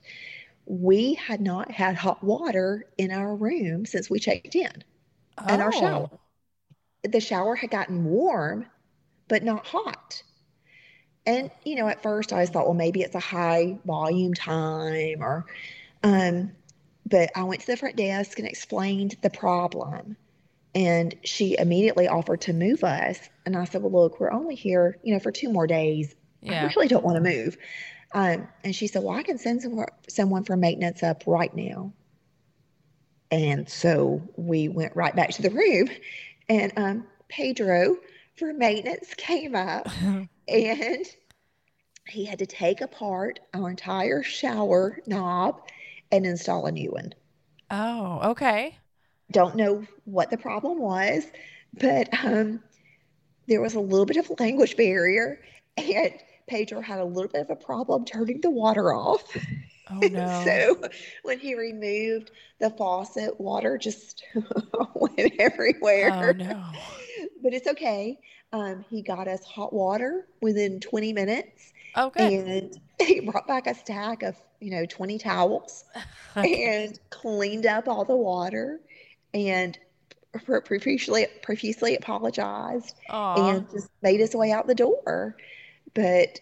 We 0.65 1.15
had 1.15 1.41
not 1.41 1.71
had 1.71 1.95
hot 1.95 2.23
water 2.23 2.85
in 2.97 3.11
our 3.11 3.35
room 3.35 3.85
since 3.85 4.09
we 4.09 4.19
checked 4.19 4.55
in. 4.55 4.83
And 5.37 5.61
our 5.61 5.71
shower. 5.73 6.09
The 7.03 7.19
shower 7.19 7.55
had 7.55 7.69
gotten 7.69 8.05
warm, 8.05 8.65
but 9.27 9.43
not 9.43 9.65
hot. 9.65 10.23
And 11.25 11.51
you 11.63 11.75
know, 11.75 11.87
at 11.87 12.03
first 12.03 12.33
I 12.33 12.45
thought, 12.45 12.65
well, 12.65 12.73
maybe 12.73 13.01
it's 13.01 13.15
a 13.15 13.19
high 13.19 13.77
volume 13.85 14.33
time, 14.33 15.21
or, 15.21 15.45
um, 16.03 16.51
but 17.05 17.31
I 17.35 17.43
went 17.43 17.61
to 17.61 17.67
the 17.67 17.77
front 17.77 17.95
desk 17.95 18.39
and 18.39 18.47
explained 18.47 19.15
the 19.21 19.29
problem, 19.29 20.17
and 20.75 21.15
she 21.23 21.57
immediately 21.57 22.07
offered 22.07 22.41
to 22.41 22.53
move 22.53 22.83
us. 22.83 23.19
And 23.45 23.55
I 23.55 23.65
said, 23.65 23.81
well, 23.81 23.91
look, 23.91 24.19
we're 24.19 24.31
only 24.31 24.55
here, 24.55 24.97
you 25.03 25.13
know, 25.13 25.19
for 25.19 25.31
two 25.31 25.49
more 25.49 25.67
days. 25.67 26.15
Yeah. 26.41 26.63
I 26.63 26.73
really 26.75 26.87
don't 26.87 27.05
want 27.05 27.15
to 27.15 27.21
move. 27.21 27.57
Um, 28.13 28.47
and 28.63 28.75
she 28.75 28.87
said, 28.87 29.03
well, 29.03 29.17
I 29.17 29.23
can 29.23 29.37
send 29.37 29.61
some, 29.61 29.85
someone 30.07 30.43
for 30.43 30.55
maintenance 30.55 31.03
up 31.03 31.23
right 31.25 31.53
now. 31.55 31.93
And 33.31 33.67
so 33.67 34.21
we 34.35 34.67
went 34.67 34.95
right 34.95 35.15
back 35.15 35.31
to 35.31 35.41
the 35.41 35.49
room, 35.49 35.89
and 36.49 36.73
um, 36.77 37.07
Pedro 37.29 37.97
for 38.35 38.53
maintenance 38.53 39.13
came 39.15 39.55
up 39.55 39.87
and 40.47 41.05
he 42.07 42.25
had 42.25 42.39
to 42.39 42.45
take 42.45 42.81
apart 42.81 43.39
our 43.53 43.69
entire 43.69 44.23
shower 44.23 44.99
knob 45.05 45.61
and 46.11 46.25
install 46.25 46.65
a 46.65 46.71
new 46.71 46.91
one. 46.91 47.13
oh, 47.71 48.19
okay. 48.31 48.77
Don't 49.31 49.55
know 49.55 49.85
what 50.05 50.29
the 50.29 50.37
problem 50.37 50.79
was, 50.79 51.25
but 51.73 52.09
um, 52.23 52.61
there 53.47 53.61
was 53.61 53.75
a 53.75 53.79
little 53.79 54.05
bit 54.05 54.17
of 54.17 54.29
a 54.29 54.43
language 54.43 54.77
barrier, 54.77 55.39
and 55.77 56.13
Pedro 56.47 56.81
had 56.81 56.99
a 56.99 57.05
little 57.05 57.31
bit 57.31 57.41
of 57.41 57.49
a 57.49 57.55
problem 57.55 58.05
turning 58.05 58.41
the 58.41 58.49
water 58.51 58.93
off. 58.93 59.23
Oh 59.89 59.99
no. 60.11 60.43
So 60.45 60.81
when 61.23 61.39
he 61.39 61.55
removed 61.55 62.31
the 62.59 62.69
faucet, 62.71 63.39
water 63.39 63.77
just 63.77 64.23
went 64.95 65.33
everywhere. 65.39 66.11
oh 66.13 66.31
no. 66.31 66.63
But 67.41 67.53
it's 67.53 67.67
okay. 67.67 68.19
Um, 68.51 68.85
he 68.89 69.01
got 69.01 69.27
us 69.27 69.43
hot 69.43 69.73
water 69.73 70.27
within 70.41 70.79
20 70.79 71.13
minutes 71.13 71.73
Oh 71.95 72.09
good. 72.09 72.21
and 72.21 72.79
he 72.99 73.19
brought 73.19 73.47
back 73.47 73.67
a 73.67 73.73
stack 73.75 74.23
of, 74.23 74.35
you 74.59 74.71
know, 74.71 74.85
20 74.85 75.17
towels 75.17 75.83
and 76.43 76.99
cleaned 77.09 77.65
up 77.65 77.87
all 77.87 78.05
the 78.05 78.15
water 78.15 78.79
and 79.33 79.77
profusely, 80.43 81.27
profusely 81.41 81.95
apologized 81.95 82.95
Aw. 83.09 83.57
and 83.57 83.69
just 83.71 83.89
made 84.01 84.19
his 84.19 84.35
way 84.35 84.51
out 84.51 84.67
the 84.67 84.75
door. 84.75 85.35
But, 85.93 86.39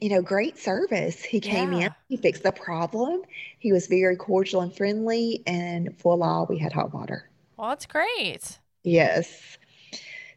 you 0.00 0.08
know, 0.10 0.22
great 0.22 0.58
service. 0.58 1.22
He 1.22 1.40
came 1.40 1.72
Yeah. 1.72 1.86
in, 1.86 1.90
he 2.08 2.16
fixed 2.16 2.42
the 2.42 2.52
problem. 2.52 3.22
He 3.58 3.72
was 3.72 3.86
very 3.86 4.16
cordial 4.16 4.62
and 4.62 4.74
friendly, 4.74 5.42
and 5.46 5.96
voila, 6.00 6.44
we 6.44 6.58
had 6.58 6.72
hot 6.72 6.92
water. 6.94 7.30
Well, 7.56 7.68
that's 7.68 7.86
great. 7.86 8.58
Yes. 8.82 9.58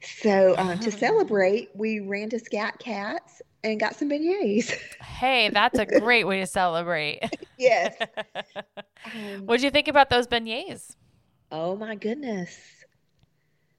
So 0.01 0.55
um, 0.57 0.79
to 0.79 0.91
celebrate, 0.91 1.69
we 1.75 1.99
ran 1.99 2.29
to 2.31 2.39
Scat 2.39 2.79
Cats 2.79 3.41
and 3.63 3.79
got 3.79 3.95
some 3.95 4.09
beignets. 4.09 4.73
Hey, 5.01 5.49
that's 5.49 5.79
a 5.79 5.85
great 5.85 6.23
way 6.25 6.39
to 6.39 6.47
celebrate. 6.47 7.19
yes. 7.57 7.95
Um, 9.05 9.53
What'd 9.53 9.63
you 9.63 9.71
think 9.71 9.87
about 9.87 10.09
those 10.09 10.27
beignets? 10.27 10.95
oh 11.51 11.77
my 11.77 11.95
goodness. 11.95 12.59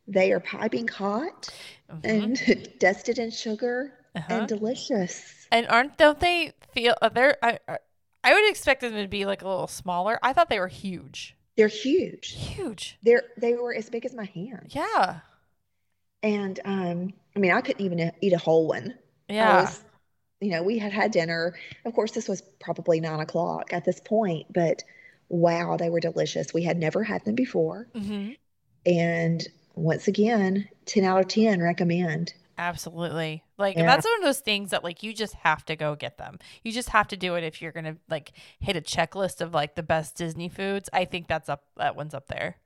They 0.07 0.33
are 0.33 0.41
piping 0.41 0.89
hot 0.89 1.51
Mhm. 1.91 2.03
and 2.03 2.79
dusted 2.79 3.19
in 3.19 3.31
sugar 3.31 3.93
Uh-huh. 4.15 4.33
and 4.35 4.49
delicious. 4.49 5.44
And 5.55 5.67
aren't 5.69 5.97
don't 5.97 6.19
they 6.21 6.53
feel 6.73 6.95
uh, 7.01 7.09
they're 7.09 7.37
I 7.43 7.59
I- 8.25 8.35
would 8.35 8.51
expect 8.51 8.81
them 8.81 8.95
to 8.95 9.07
be 9.09 9.25
like 9.25 9.43
a 9.43 9.49
little 9.49 9.69
smaller. 9.69 10.19
I 10.23 10.33
thought 10.33 10.49
they 10.51 10.59
were 10.59 10.69
huge. 10.69 11.37
They're 11.57 11.69
huge. 11.69 12.33
Huge. 12.33 12.99
They're 13.05 13.23
they 13.37 13.55
were 13.55 13.73
as 13.73 13.89
big 13.89 14.05
as 14.05 14.13
my 14.15 14.25
hand. 14.25 14.67
Yeah. 14.71 15.21
And 16.23 16.59
um, 16.65 17.13
I 17.37 17.39
mean, 17.39 17.53
I 17.53 17.61
couldn't 17.61 17.85
even 17.85 18.11
eat 18.21 18.33
a 18.33 18.39
whole 18.39 18.67
one. 18.67 18.95
I 19.31 19.33
Yeah. 19.33 19.61
was, 19.63 19.85
you 20.41 20.51
know, 20.51 20.63
we 20.63 20.79
had 20.79 20.93
had 20.93 21.11
dinner. 21.13 21.55
Of 21.85 21.95
course, 21.95 22.13
this 22.13 22.29
was 22.29 22.43
probably 22.61 23.01
nine 23.01 23.21
o'clock 23.21 23.73
at 23.73 23.85
this 23.85 24.01
point, 24.01 24.53
but 24.53 24.83
wow, 25.29 25.77
they 25.77 25.91
were 25.91 26.01
delicious. 26.01 26.53
We 26.53 26.63
had 26.65 26.79
never 26.79 27.03
had 27.05 27.25
them 27.25 27.35
before. 27.35 27.87
hmm 27.95 28.31
And 28.87 29.47
once 29.75 30.09
again, 30.09 30.69
10 30.87 31.05
out 31.05 31.21
of 31.21 31.29
10 31.29 31.61
recommend. 31.63 32.35
Absolutely. 32.57 33.43
Like 33.59 33.77
Yeah. 33.77 33.87
that's 33.87 34.05
one 34.05 34.19
of 34.19 34.25
those 34.25 34.41
things 34.41 34.71
that 34.71 34.85
like 34.85 35.03
you 35.03 35.13
just 35.13 35.35
have 35.35 35.65
to 35.67 35.77
go 35.77 35.95
get 35.95 36.19
them. 36.19 36.39
You 36.63 36.73
just 36.73 36.91
have 36.91 37.09
to 37.09 37.17
do 37.17 37.35
it 37.35 37.45
if 37.45 37.61
you're 37.61 37.73
gonna 37.73 37.97
like 38.09 38.33
hit 38.61 38.77
a 38.77 38.81
checklist 38.81 39.41
of 39.41 39.53
like 39.55 39.75
the 39.75 39.83
best 39.83 40.17
Disney 40.17 40.49
foods. 40.49 40.89
I 40.93 41.05
think 41.05 41.29
that's 41.29 41.49
up 41.49 41.65
that 41.77 41.97
one's 41.97 42.15
up 42.15 42.29
there. 42.29 42.57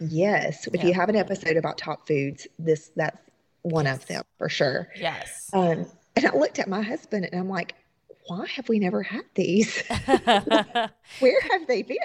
Yes, 0.00 0.66
if 0.66 0.74
Yeah. 0.82 0.86
you 0.88 0.94
have 0.94 1.08
an 1.08 1.16
episode 1.16 1.56
about 1.56 1.78
top 1.78 2.06
foods, 2.06 2.46
this 2.58 2.90
that's 2.96 3.18
one 3.62 3.84
Yes. 3.86 3.98
of 3.98 4.06
them 4.06 4.22
for 4.38 4.48
sure. 4.48 4.88
Yes. 4.96 5.50
Um, 5.52 5.86
and 6.16 6.26
I 6.26 6.36
looked 6.36 6.58
at 6.58 6.68
my 6.68 6.82
husband 6.82 7.28
and 7.30 7.40
I'm 7.40 7.48
like, 7.48 7.74
why 8.26 8.46
have 8.46 8.68
we 8.68 8.78
never 8.78 9.02
had 9.02 9.24
these? 9.34 9.82
Where 10.06 11.40
have 11.52 11.66
they 11.66 11.82
been? 11.82 11.98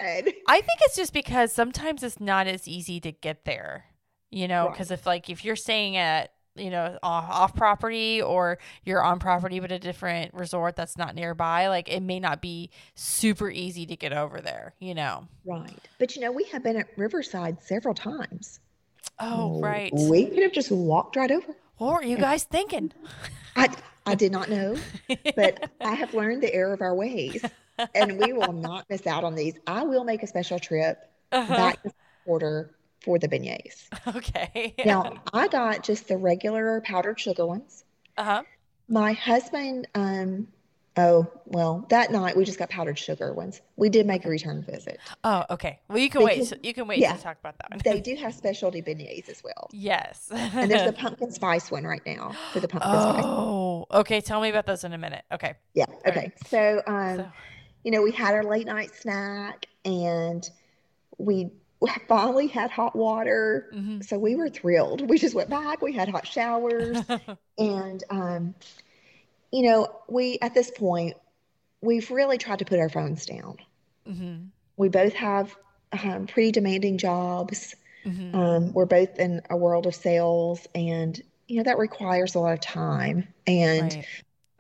I 0.47 0.61
think 0.61 0.79
it's 0.81 0.95
just 0.95 1.13
because 1.13 1.51
sometimes 1.53 2.03
it's 2.03 2.19
not 2.19 2.47
as 2.47 2.67
easy 2.67 2.99
to 3.01 3.11
get 3.11 3.45
there. 3.45 3.85
You 4.31 4.47
know, 4.47 4.65
Right. 4.65 4.73
because 4.73 4.91
if 4.91 5.05
like 5.05 5.29
if 5.29 5.43
you're 5.43 5.55
staying 5.55 5.97
at 5.97 6.31
you 6.59 6.69
know 6.69 6.97
off, 7.01 7.29
off 7.29 7.55
property 7.55 8.21
or 8.21 8.59
you're 8.83 9.01
on 9.03 9.19
property 9.19 9.59
but 9.59 9.71
a 9.71 9.79
different 9.79 10.33
resort 10.33 10.75
that's 10.75 10.97
not 10.97 11.15
nearby, 11.15 11.67
like 11.67 11.89
it 11.89 12.01
may 12.01 12.19
not 12.19 12.41
be 12.41 12.69
super 12.95 13.49
easy 13.49 13.85
to 13.85 13.95
get 13.95 14.13
over 14.13 14.41
there. 14.41 14.73
You 14.79 14.95
know. 14.95 15.27
Right. 15.45 15.79
But 15.97 16.15
you 16.15 16.21
know, 16.21 16.31
we 16.31 16.43
have 16.45 16.63
been 16.63 16.75
at 16.77 16.87
Riverside 16.97 17.61
several 17.61 17.93
times. 17.93 18.59
Oh 19.19 19.59
right. 19.59 19.91
We 19.93 20.25
could 20.25 20.43
have 20.43 20.53
just 20.53 20.71
walked 20.71 21.15
right 21.15 21.31
over. 21.31 21.55
What 21.77 21.93
were 21.93 22.03
you 22.03 22.17
guys 22.17 22.43
thinking? 22.43 22.91
I, 23.55 23.69
I 24.05 24.15
did 24.15 24.31
not 24.31 24.49
know, 24.49 24.75
but 25.35 25.69
I 25.81 25.93
have 25.93 26.13
learned 26.13 26.43
the 26.43 26.53
error 26.53 26.73
of 26.73 26.81
our 26.81 26.93
ways, 26.93 27.43
and 27.95 28.19
we 28.19 28.33
will 28.33 28.53
not 28.53 28.85
miss 28.89 29.07
out 29.07 29.23
on 29.23 29.35
these. 29.35 29.55
I 29.65 29.83
will 29.83 30.03
make 30.03 30.21
a 30.23 30.27
special 30.27 30.59
trip 30.59 30.99
Uh-huh. 31.31 31.55
back 31.55 31.83
to 31.83 31.91
order 32.25 32.71
for 33.01 33.17
the 33.19 33.27
beignets. 33.27 33.85
Okay. 34.15 34.73
Now, 34.85 35.21
I 35.33 35.47
got 35.47 35.83
just 35.83 36.07
the 36.07 36.17
regular 36.17 36.81
powdered 36.81 37.19
sugar 37.19 37.45
ones. 37.45 37.83
Uh 38.17 38.23
huh. 38.23 38.43
My 38.87 39.13
husband, 39.13 39.87
um, 39.95 40.47
oh, 40.97 41.27
well, 41.45 41.85
that 41.89 42.11
night 42.11 42.35
we 42.35 42.43
just 42.43 42.57
got 42.57 42.69
powdered 42.69 42.97
sugar 42.97 43.33
ones. 43.33 43.61
We 43.75 43.89
did 43.89 44.07
make 44.07 44.25
a 44.25 44.29
return 44.29 44.63
visit. 44.63 44.99
Oh, 45.23 45.45
okay. 45.51 45.79
Well, 45.87 45.99
you 45.99 46.09
can 46.09 46.23
wait. 46.23 46.33
Because- 46.35 46.49
so- 46.49 46.55
You 46.63 46.73
can 46.73 46.87
wait 46.87 46.97
yeah. 46.99 47.15
to 47.15 47.21
talk 47.21 47.37
about 47.39 47.55
that 47.59 47.69
one. 47.69 47.79
They 47.85 48.01
do 48.09 48.15
have 48.15 48.33
specialty 48.33 48.81
beignets 48.81 49.29
as 49.29 49.43
well. 49.43 49.69
yes. 49.71 50.27
And 50.31 50.69
there's 50.71 50.85
the 50.89 50.93
pumpkin 50.93 51.31
spice 51.31 51.69
one 51.71 51.83
right 51.83 52.01
now 52.05 52.35
for 52.51 52.59
the 52.59 52.67
pumpkin 52.67 52.91
spice. 52.91 53.23
oh, 53.25 53.85
okay. 53.91 54.21
Tell 54.21 54.41
me 54.41 54.49
about 54.49 54.65
those 54.65 54.83
in 54.83 54.93
a 54.93 54.97
minute. 54.97 55.23
Okay. 55.31 55.53
Yeah. 55.75 55.85
Okay. 56.07 56.31
So, 56.47 56.81
um, 56.87 57.17
So, 57.17 57.31
you 57.83 57.91
know, 57.91 58.01
we 58.01 58.11
had 58.11 58.33
our 58.33 58.43
late 58.43 58.65
night 58.65 58.93
snack 58.95 59.67
and 59.85 60.49
we 61.17 61.51
finally 62.07 62.47
had 62.47 62.71
hot 62.71 62.95
water. 62.95 63.69
Mhm. 63.73 64.03
So 64.03 64.17
we 64.19 64.35
were 64.35 64.49
thrilled. 64.49 65.07
We 65.09 65.17
just 65.17 65.35
went 65.35 65.49
back, 65.49 65.81
we 65.81 65.93
had 65.93 66.09
hot 66.09 66.27
showers. 66.27 66.97
And, 67.57 68.01
um, 68.09 68.55
you 69.51 69.63
know, 69.63 69.87
we, 70.07 70.37
at 70.41 70.53
this 70.53 70.71
point, 70.71 71.17
we've 71.81 72.09
really 72.09 72.37
tried 72.37 72.59
to 72.59 72.65
put 72.65 72.79
our 72.79 72.87
phones 72.87 73.25
down. 73.25 73.57
Mm-hmm. 74.07 74.45
We 74.77 74.87
both 74.87 75.13
have 75.13 75.55
um, 75.91 76.25
pretty 76.27 76.51
demanding 76.53 76.97
jobs. 76.97 77.75
Mm-hmm. 78.05 78.33
Um, 78.33 78.73
we're 78.73 78.85
both 78.85 79.19
in 79.19 79.41
a 79.49 79.57
world 79.57 79.87
of 79.87 79.95
sales, 79.95 80.65
and, 80.73 81.21
you 81.49 81.57
know, 81.57 81.63
that 81.63 81.77
requires 81.77 82.35
a 82.35 82.39
lot 82.39 82.53
of 82.53 82.61
time. 82.61 83.27
And 83.45 84.05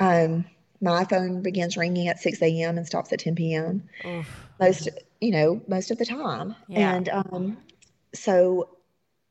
Right. 0.01 0.25
um, 0.25 0.45
my 0.81 1.03
phone 1.05 1.41
begins 1.41 1.75
ringing 1.77 2.07
at 2.07 2.19
6 2.19 2.41
a.m. 2.41 2.77
and 2.77 2.85
stops 2.87 3.11
at 3.13 3.19
10 3.19 3.35
p.m. 3.35 3.89
Oof. 4.05 4.27
most 4.59 4.87
you 5.21 5.31
know 5.31 5.61
most 5.67 5.91
of 5.91 5.97
the 5.97 6.05
time 6.05 6.55
Yeah. 6.67 6.93
and 6.95 7.09
um 7.09 7.57
so 8.13 8.69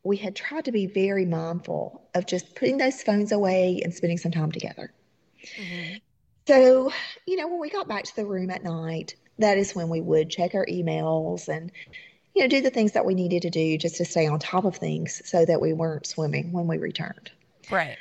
we 0.04 0.16
had 0.16 0.36
tried 0.36 0.64
to 0.66 0.72
be 0.72 0.86
very 0.86 1.24
mindful 1.26 2.02
of 2.14 2.26
just 2.26 2.54
putting 2.54 2.78
those 2.78 3.02
phones 3.02 3.32
away 3.32 3.80
and 3.82 3.92
spending 3.94 4.18
some 4.18 4.32
time 4.32 4.52
together 4.52 4.92
Mhm. 5.58 6.00
so 6.46 6.92
you 7.26 7.36
know 7.36 7.48
when 7.48 7.60
we 7.60 7.70
got 7.70 7.88
back 7.88 8.04
to 8.04 8.16
the 8.16 8.26
room 8.26 8.50
at 8.50 8.62
night 8.62 9.14
that 9.38 9.56
is 9.58 9.74
when 9.74 9.88
we 9.88 10.00
would 10.00 10.30
check 10.30 10.54
our 10.54 10.66
emails 10.66 11.48
and 11.48 11.70
you 12.34 12.42
know 12.42 12.48
do 12.48 12.60
the 12.60 12.70
things 12.70 12.92
that 12.92 13.04
we 13.06 13.14
needed 13.14 13.42
to 13.42 13.50
do 13.50 13.76
just 13.78 13.96
to 13.96 14.04
stay 14.04 14.26
on 14.26 14.38
top 14.38 14.64
of 14.64 14.76
things 14.76 15.22
so 15.24 15.44
that 15.44 15.60
we 15.60 15.72
weren't 15.72 16.06
swimming 16.06 16.52
when 16.52 16.66
we 16.66 16.78
returned 16.78 17.30
Right. 17.70 17.98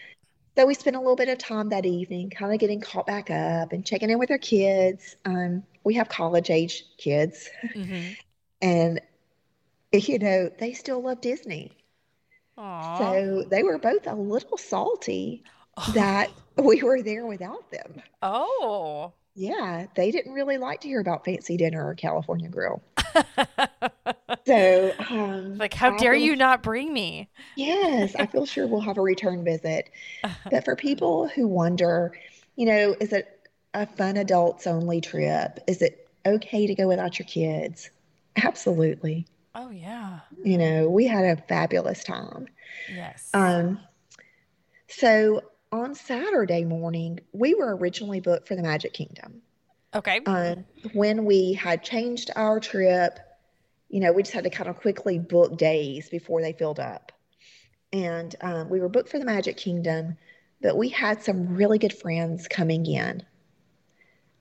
So 0.58 0.66
we 0.66 0.74
spent 0.74 0.96
a 0.96 1.00
little 1.00 1.16
bit 1.16 1.30
of 1.30 1.38
time 1.38 1.70
that 1.70 1.86
evening, 1.86 2.32
kind 2.32 2.52
of 2.52 2.60
getting 2.60 2.82
caught 2.82 3.06
back 3.06 3.30
up 3.30 3.74
and 3.74 3.86
checking 3.86 4.10
in 4.10 4.18
with 4.18 4.32
our 4.32 4.40
kids. 4.40 5.16
Um, 5.24 5.64
we 5.84 5.94
have 5.94 6.10
college 6.10 6.50
age 6.50 6.84
kids, 6.98 7.50
hmm 7.74 8.14
and 8.62 9.00
you 9.94 10.18
know 10.18 10.50
they 10.58 10.74
still 10.74 11.02
love 11.02 11.22
Disney. 11.22 11.72
Aw. 12.58 12.98
So 12.98 13.44
they 13.44 13.62
were 13.62 13.78
both 13.78 14.08
a 14.08 14.16
little 14.16 14.58
salty 14.58 15.44
that 15.94 16.32
we 16.58 16.82
were 16.82 17.04
there 17.04 17.26
without 17.28 17.72
them. 17.72 18.02
oh. 18.24 19.14
Yeah, 19.38 19.86
they 19.96 20.12
didn't 20.12 20.34
really 20.34 20.58
like 20.58 20.82
to 20.82 20.88
hear 20.88 21.00
about 21.00 21.24
fancy 21.24 21.58
dinner 21.58 21.88
or 21.88 21.96
California 21.96 22.50
grill. 22.50 22.82
So, 24.46 24.96
um, 25.10 25.58
like, 25.58 25.74
how 25.74 25.92
I 25.92 25.98
dare 25.98 26.14
feel- 26.14 26.22
you 26.22 26.36
not 26.36 26.64
bring 26.64 26.94
me? 26.94 27.30
Yes, 27.56 28.16
I 28.16 28.26
feel 28.26 28.46
sure 28.46 28.66
we'll 28.68 28.82
have 28.82 28.98
a 28.98 29.02
return 29.02 29.44
visit. 29.44 29.90
But 30.50 30.64
for 30.64 30.76
people 30.76 31.28
who 31.28 31.48
wonder, 31.48 32.18
you 32.56 32.66
know, 32.66 32.96
is 33.00 33.12
it 33.12 33.50
a 33.74 33.86
fun 33.86 34.16
adults 34.18 34.68
only 34.68 35.02
trip? 35.02 35.60
Is 35.68 35.82
it 35.82 36.08
okay 36.26 36.68
to 36.68 36.76
go 36.76 36.88
without 36.88 37.20
your 37.20 37.26
kids? 37.28 37.90
Absolutely. 38.38 39.26
Oh 39.56 39.70
yeah. 39.70 40.20
You 40.44 40.58
know, 40.58 40.90
we 40.90 41.08
had 41.08 41.26
a 41.26 41.42
fabulous 41.44 42.04
time. 42.04 42.48
Yes. 42.94 43.30
Um, 43.34 43.80
so 44.88 45.42
on 45.72 45.96
Saturday 45.96 46.64
morning, 46.64 47.20
we 47.34 47.54
were 47.54 47.76
originally 47.76 48.20
booked 48.20 48.48
for 48.48 48.56
the 48.56 48.62
Magic 48.62 48.94
Kingdom. 48.94 49.42
okay. 49.94 50.22
Um, 50.26 50.66
when 50.94 51.26
we 51.26 51.54
had 51.54 51.84
changed 51.84 52.32
our 52.36 52.60
trip, 52.60 53.20
you 53.90 54.00
know, 54.00 54.12
we 54.12 54.24
just 54.24 54.34
had 54.34 54.44
to 54.44 54.50
kind 54.50 54.70
of 54.70 54.78
quickly 54.78 55.20
book 55.20 55.58
days 55.58 56.10
before 56.10 56.42
they 56.42 56.54
filled 56.54 56.80
up. 56.80 57.12
And 57.94 58.36
um, 58.42 58.70
we 58.70 58.80
were 58.80 58.90
booked 58.90 59.10
for 59.10 59.20
the 59.20 59.26
Magic 59.26 59.58
Kingdom, 59.58 60.18
but 60.62 60.78
we 60.78 60.90
had 60.90 61.24
some 61.24 61.56
really 61.56 61.78
good 61.78 61.94
friends 61.94 62.48
coming 62.48 62.86
in 62.86 63.24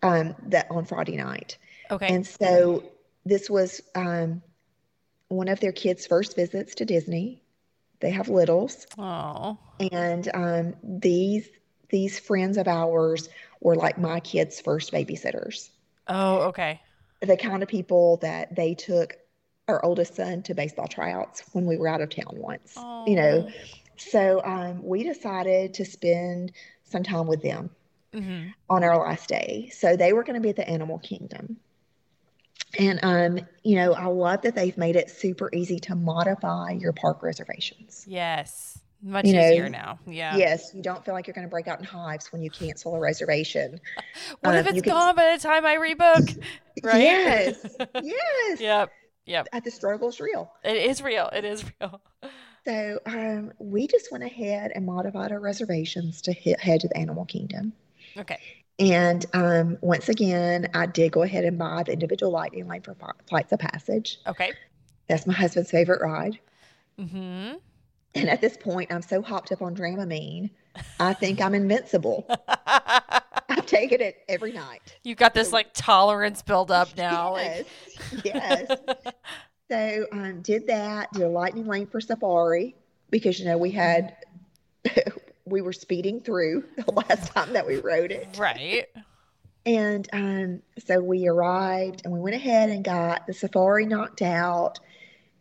um, 0.02 0.34
that 0.48 0.66
on 0.70 0.84
Friday 0.84 1.16
night. 1.16 1.58
okay. 1.90 2.08
And 2.08 2.26
so 2.26 2.84
this 3.24 3.48
was 3.48 3.80
um, 3.94 4.42
one 5.28 5.48
of 5.48 5.60
their 5.60 5.72
kids' 5.72 6.06
first 6.06 6.36
visits 6.36 6.76
to 6.76 6.84
Disney. 6.84 7.42
They 8.00 8.10
have 8.10 8.28
littles, 8.28 8.86
oh. 8.98 9.58
and 9.92 10.28
um, 10.34 10.74
these 10.82 11.48
these 11.90 12.18
friends 12.18 12.56
of 12.56 12.66
ours 12.68 13.28
were 13.60 13.76
like 13.76 13.98
my 13.98 14.20
kids' 14.20 14.60
first 14.60 14.92
babysitters 14.92 15.70
Oh. 16.08 16.42
Okay. 16.48 16.80
the 17.20 17.36
kind 17.36 17.62
of 17.62 17.68
people 17.68 18.18
that 18.18 18.54
they 18.54 18.74
took 18.74 19.16
our 19.68 19.84
oldest 19.84 20.14
son 20.16 20.42
to 20.44 20.54
baseball 20.54 20.86
tryouts 20.88 21.42
when 21.52 21.66
we 21.66 21.76
were 21.76 21.88
out 21.88 22.00
of 22.00 22.10
town 22.10 22.32
once, 22.34 22.86
you 23.04 23.16
know. 23.16 23.48
So 23.96 24.42
um, 24.44 24.82
we 24.82 25.02
decided 25.02 25.74
to 25.74 25.84
spend 25.84 26.52
some 26.84 27.02
time 27.02 27.26
with 27.26 27.42
them 27.42 27.70
hmm 28.12 28.48
on 28.68 28.82
our 28.84 28.98
last 28.98 29.28
day. 29.28 29.70
So 29.72 29.96
they 29.96 30.12
were 30.12 30.24
going 30.24 30.34
to 30.34 30.40
be 30.40 30.50
at 30.50 30.56
the 30.56 30.68
Animal 30.68 30.98
Kingdom. 30.98 31.58
And, 32.78 33.00
um, 33.02 33.46
you 33.62 33.76
know, 33.76 33.92
I 33.94 34.06
love 34.06 34.42
that 34.42 34.54
they've 34.54 34.76
made 34.76 34.96
it 34.96 35.10
super 35.10 35.50
easy 35.54 35.78
to 35.80 35.94
modify 35.94 36.72
your 36.72 36.92
park 36.92 37.22
reservations. 37.22 38.04
Yes. 38.08 38.78
Much 39.02 39.26
You 39.26 39.34
know, 39.34 39.50
easier 39.50 39.68
now. 39.68 39.98
Yeah. 40.06 40.36
Yes, 40.36 40.72
you 40.74 40.82
don't 40.82 41.04
feel 41.04 41.12
like 41.14 41.26
you're 41.26 41.34
going 41.34 41.46
to 41.46 41.50
break 41.50 41.68
out 41.68 41.78
in 41.78 41.84
hives 41.84 42.32
when 42.32 42.42
you 42.42 42.50
cancel 42.50 42.94
a 42.94 42.98
reservation. 42.98 43.78
What 44.40 44.54
if 44.56 44.66
it's 44.66 44.76
you 44.76 44.82
can- 44.82 44.92
gone 44.92 45.14
by 45.16 45.36
the 45.36 45.42
time 45.42 45.64
I 45.66 45.76
rebook? 45.76 46.42
Right? 46.82 47.00
Yes, 47.02 47.76
yes. 48.02 48.60
yep. 48.60 48.90
Yep. 49.26 49.48
Uh, 49.52 49.60
The 49.60 49.70
struggle's 49.70 50.20
real. 50.20 50.52
It 50.62 50.76
is 50.76 51.00
real. 51.02 51.28
It 51.32 51.44
is 51.44 51.64
real. 51.80 52.00
So 52.66 52.98
um, 53.06 53.52
we 53.58 53.86
just 53.86 54.10
went 54.12 54.24
ahead 54.24 54.72
and 54.74 54.84
modified 54.84 55.32
our 55.32 55.40
reservations 55.40 56.20
to 56.22 56.32
hit, 56.32 56.60
head 56.60 56.80
to 56.80 56.88
the 56.88 56.96
Animal 56.96 57.24
Kingdom. 57.24 57.72
Okay. 58.16 58.38
And 58.78 59.24
um, 59.32 59.78
once 59.80 60.08
again, 60.08 60.68
I 60.74 60.86
did 60.86 61.12
go 61.12 61.22
ahead 61.22 61.44
and 61.44 61.58
buy 61.58 61.82
the 61.84 61.92
individual 61.92 62.30
lightning 62.30 62.68
lane 62.68 62.82
for 62.82 62.94
flights 63.28 63.52
of 63.52 63.58
passage. 63.58 64.18
Okay. 64.26 64.52
That's 65.08 65.26
my 65.26 65.32
husband's 65.32 65.70
favorite 65.70 66.02
ride. 66.02 66.38
Mm-hmm. 66.98 67.54
And 68.14 68.30
at 68.30 68.40
this 68.40 68.56
point, 68.56 68.92
I'm 68.92 69.02
so 69.02 69.22
hopped 69.22 69.52
up 69.52 69.62
on 69.62 69.74
Dramamine, 69.74 70.50
I 71.00 71.12
think 71.12 71.40
I'm 71.40 71.54
invincible. 71.54 72.26
I've 73.48 73.66
taken 73.66 74.00
it 74.00 74.24
every 74.28 74.52
night. 74.52 74.96
You've 75.04 75.18
got 75.18 75.34
this 75.34 75.52
like 75.52 75.68
tolerance 75.72 76.42
build 76.42 76.70
up 76.70 76.88
now. 76.96 77.32
Like 77.32 77.66
yes, 78.24 78.66
yes. 78.68 78.78
So 79.68 80.06
um, 80.12 80.42
did 80.42 80.68
that. 80.68 81.12
Did 81.12 81.22
a 81.22 81.28
lightning 81.28 81.66
lane 81.66 81.88
for 81.88 82.00
Safari 82.00 82.76
because 83.10 83.40
you 83.40 83.46
know 83.46 83.58
we 83.58 83.72
had 83.72 84.14
we 85.46 85.62
were 85.62 85.72
speeding 85.72 86.20
through 86.20 86.64
the 86.76 86.92
last 86.92 87.32
time 87.32 87.52
that 87.54 87.66
we 87.66 87.76
rode 87.76 88.10
it. 88.12 88.36
right. 88.38 88.86
And 89.64 90.08
um, 90.12 90.62
so 90.86 91.00
we 91.00 91.26
arrived 91.26 92.02
and 92.04 92.12
we 92.12 92.20
went 92.20 92.36
ahead 92.36 92.70
and 92.70 92.84
got 92.84 93.26
the 93.26 93.32
safari 93.34 93.84
knocked 93.86 94.22
out. 94.22 94.78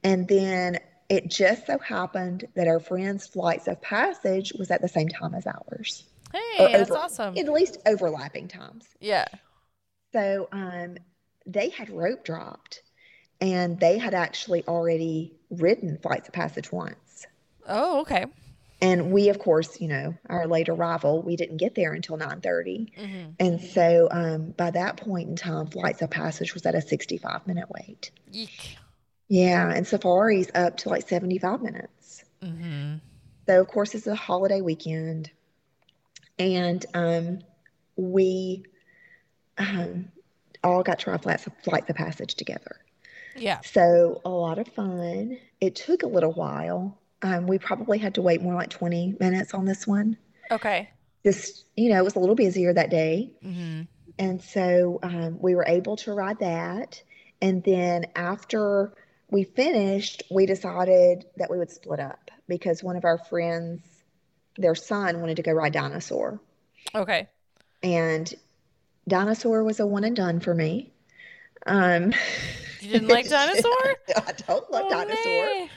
And 0.03 0.27
then 0.27 0.80
it 1.09 1.30
just 1.30 1.67
so 1.67 1.77
happened 1.77 2.45
that 2.56 2.67
our 2.67 2.80
friend's 2.80 3.27
flights 3.27 3.67
of 3.67 3.80
passage 3.82 4.51
was 4.58 4.72
at 4.72 4.82
the 4.82 4.88
same 4.88 5.09
time 5.09 5.35
as 5.35 5.45
ours, 5.45 6.03
Hey, 6.34 6.40
Or 6.59 6.69
that's 6.69 6.90
awesome. 6.92 7.38
at 7.38 7.48
least 7.48 7.77
overlapping 7.85 8.48
times. 8.48 8.85
Yeah. 9.00 9.25
So 10.11 10.48
um, 10.51 10.98
they 11.45 11.69
had 11.69 11.92
rope 11.92 12.24
dropped 12.24 12.82
and 13.42 13.80
they 13.80 14.00
had 14.00 14.16
actually 14.16 14.64
already 14.67 15.35
ridden 15.51 16.00
flights 16.01 16.27
of 16.27 16.34
passage 16.34 16.72
once. 16.72 17.27
Oh, 17.67 18.01
okay. 18.01 18.25
And 18.85 19.11
we, 19.11 19.30
of 19.30 19.39
course, 19.39 19.81
you 19.81 19.88
know, 19.88 20.14
our 20.30 20.45
late 20.45 20.69
arrival, 20.69 21.23
we 21.23 21.35
didn't 21.35 21.57
get 21.57 21.73
there 21.73 21.93
until 21.93 22.19
9:30. 22.19 22.95
Mm-hmm. 22.95 23.30
And 23.39 23.59
so 23.59 24.07
um, 24.11 24.51
by 24.51 24.69
that 24.69 24.97
point 24.97 25.27
in 25.27 25.35
time, 25.35 25.65
flights 25.65 26.03
of 26.03 26.11
passage 26.11 26.53
was 26.53 26.67
at 26.67 26.75
a 26.75 26.81
65 26.81 27.47
minute 27.47 27.65
wait. 27.69 28.11
Eek. 28.31 28.77
Yeah, 29.27 29.72
and 29.72 29.88
Safari's 29.88 30.51
up 30.53 30.77
to 30.77 30.89
like 30.89 31.09
75 31.09 31.64
minutes. 31.64 32.23
Mm-hmm. 32.43 32.97
So 33.47 33.59
of 33.59 33.67
course 33.67 33.95
it's 33.95 34.05
a 34.05 34.14
holiday 34.14 34.61
weekend, 34.61 35.31
and 36.38 36.85
um, 36.93 37.39
we 37.95 38.65
um, 39.57 40.11
all 40.64 40.83
got 40.83 40.99
to 40.99 41.09
ride 41.09 41.23
flights 41.23 41.47
of, 41.47 41.53
flights 41.64 41.89
of 41.89 41.95
passage 41.95 42.35
together. 42.35 42.77
Yeah. 43.35 43.61
So 43.61 44.22
a 44.23 44.30
lot 44.30 44.59
of 44.59 44.67
fun. 44.67 45.39
It 45.59 45.75
took 45.75 46.03
a 46.03 46.07
little 46.07 46.33
while. 46.33 46.99
Um, 47.22 47.48
we 47.48 47.58
probably 47.58 47.98
had 47.98 48.16
to 48.16 48.22
wait 48.22 48.42
more 48.42 48.53
like 48.53 48.69
20 48.69 49.16
minutes 49.19 49.53
on 49.53 49.66
this 49.66 49.88
one. 49.88 50.18
Okay. 50.52 50.90
Just 51.24 51.66
you 51.76 51.90
know, 51.90 51.98
it 51.98 52.03
was 52.03 52.16
a 52.16 52.19
little 52.19 52.35
busier 52.35 52.74
that 52.74 52.90
day. 52.90 53.32
Mm-hmm. 53.44 53.84
And 54.18 54.42
so 54.42 55.00
um, 55.03 55.38
we 55.42 55.56
were 55.56 55.66
able 55.68 55.98
to 55.98 56.14
ride 56.14 56.40
that. 56.40 57.02
And 57.42 57.64
then 57.64 58.06
after 58.16 58.94
we 59.30 59.44
finished, 59.44 60.24
we 60.32 60.45
decided 60.45 61.26
that 61.38 61.50
we 61.50 61.58
would 61.58 61.72
split 61.72 62.00
up 62.00 62.32
because 62.48 62.84
one 62.84 62.95
of 62.95 63.03
our 63.03 63.18
friends, 63.18 63.82
their 64.58 64.76
son, 64.76 65.19
wanted 65.19 65.35
to 65.38 65.42
go 65.44 65.52
ride 65.52 65.74
Dinosaur. 65.74 66.40
Okay. 66.94 67.27
And 67.84 68.34
Dinosaur 69.08 69.64
was 69.64 69.80
a 69.80 69.85
one 69.85 70.03
and 70.03 70.16
done 70.16 70.40
for 70.40 70.53
me. 70.53 70.94
Um, 71.66 72.14
You 72.82 72.92
didn't 72.92 73.08
like 73.08 73.27
dinosaur? 73.30 73.95
I 74.16 74.32
don't 74.48 74.72
love 74.72 74.85
Oh, 74.85 74.90
Dinosaur. 74.90 75.68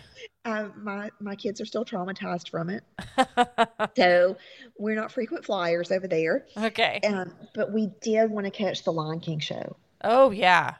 Um, 0.49 0.73
my, 0.83 1.10
my 1.20 1.35
kids 1.36 1.60
are 1.60 1.67
still 1.67 1.85
traumatized 1.85 2.51
from 2.51 2.70
it. 2.70 2.83
So 3.97 4.36
we're 4.78 4.94
not 4.94 5.10
frequent 5.12 5.44
flyers 5.44 5.91
over 5.91 6.07
there. 6.07 6.47
okay. 6.57 7.01
Um, 7.05 7.33
but 7.55 7.73
we 7.73 7.89
did 8.01 8.31
want 8.31 8.47
to 8.47 8.51
catch 8.51 8.85
the 8.85 8.93
Lion 8.93 9.18
King 9.20 9.41
show. 9.41 9.77
Oh 10.05 10.31
yeah. 10.31 10.75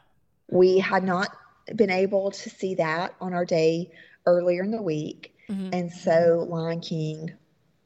We 0.49 0.79
had 0.79 1.03
not 1.03 1.35
been 1.75 1.89
able 1.89 2.31
to 2.31 2.49
see 2.49 2.75
that 2.75 3.13
on 3.19 3.33
our 3.33 3.45
day 3.45 3.91
earlier 4.25 4.63
in 4.63 4.71
the 4.71 4.81
week. 4.81 5.35
Mhm. 5.49 5.73
And 5.73 5.91
so 5.91 6.45
Lion 6.49 6.79
King 6.79 7.33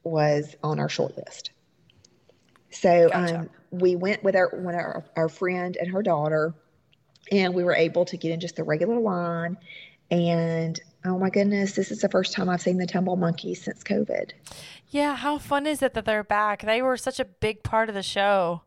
was 0.04 0.54
on 0.62 0.78
our 0.78 0.88
short 0.88 1.16
list. 1.16 1.50
So 2.70 3.08
Gotcha. 3.08 3.38
um, 3.40 3.50
we 3.70 3.96
went 3.96 4.22
with 4.22 4.36
our, 4.36 4.50
with 4.52 4.74
our 4.74 5.04
our 5.16 5.28
friend 5.28 5.76
and 5.80 5.90
her 5.90 6.02
daughter, 6.02 6.54
and 7.32 7.54
we 7.54 7.64
were 7.64 7.74
able 7.74 8.04
to 8.06 8.16
get 8.16 8.30
in 8.32 8.40
just 8.40 8.56
the 8.56 8.64
regular 8.64 9.00
line. 9.00 9.56
And 10.10 10.78
oh 11.04 11.18
my 11.18 11.30
goodness, 11.30 11.72
this 11.72 11.90
is 11.90 12.00
the 12.00 12.08
first 12.08 12.32
time 12.32 12.48
I've 12.48 12.62
seen 12.62 12.78
the 12.78 12.86
tumble 12.86 13.16
monkeys 13.16 13.62
since 13.62 13.82
COVID. 13.82 14.30
Yeah, 14.90 15.16
how 15.16 15.38
fun 15.38 15.66
is 15.66 15.82
it 15.82 15.94
that 15.94 16.04
they're 16.04 16.24
back? 16.24 16.62
They 16.62 16.80
were 16.82 16.96
such 16.96 17.20
a 17.20 17.24
big 17.24 17.62
part 17.62 17.88
of 17.88 17.94
the 17.94 18.02
show. 18.02 18.62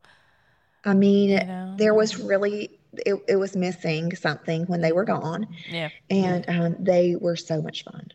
I 0.85 0.93
mean, 0.93 1.29
You 1.31 1.43
know? 1.45 1.75
there 1.77 1.93
was 1.93 2.19
really 2.19 2.71
it, 3.05 3.15
it 3.27 3.35
was 3.35 3.55
missing 3.55 4.15
something 4.15 4.65
when 4.65 4.81
they 4.81 4.91
were 4.91 5.03
gone, 5.03 5.47
Yeah. 5.69 5.89
and 6.09 6.45
um, 6.49 6.75
they 6.79 7.15
were 7.15 7.35
so 7.35 7.61
much 7.61 7.83
fun. 7.83 8.11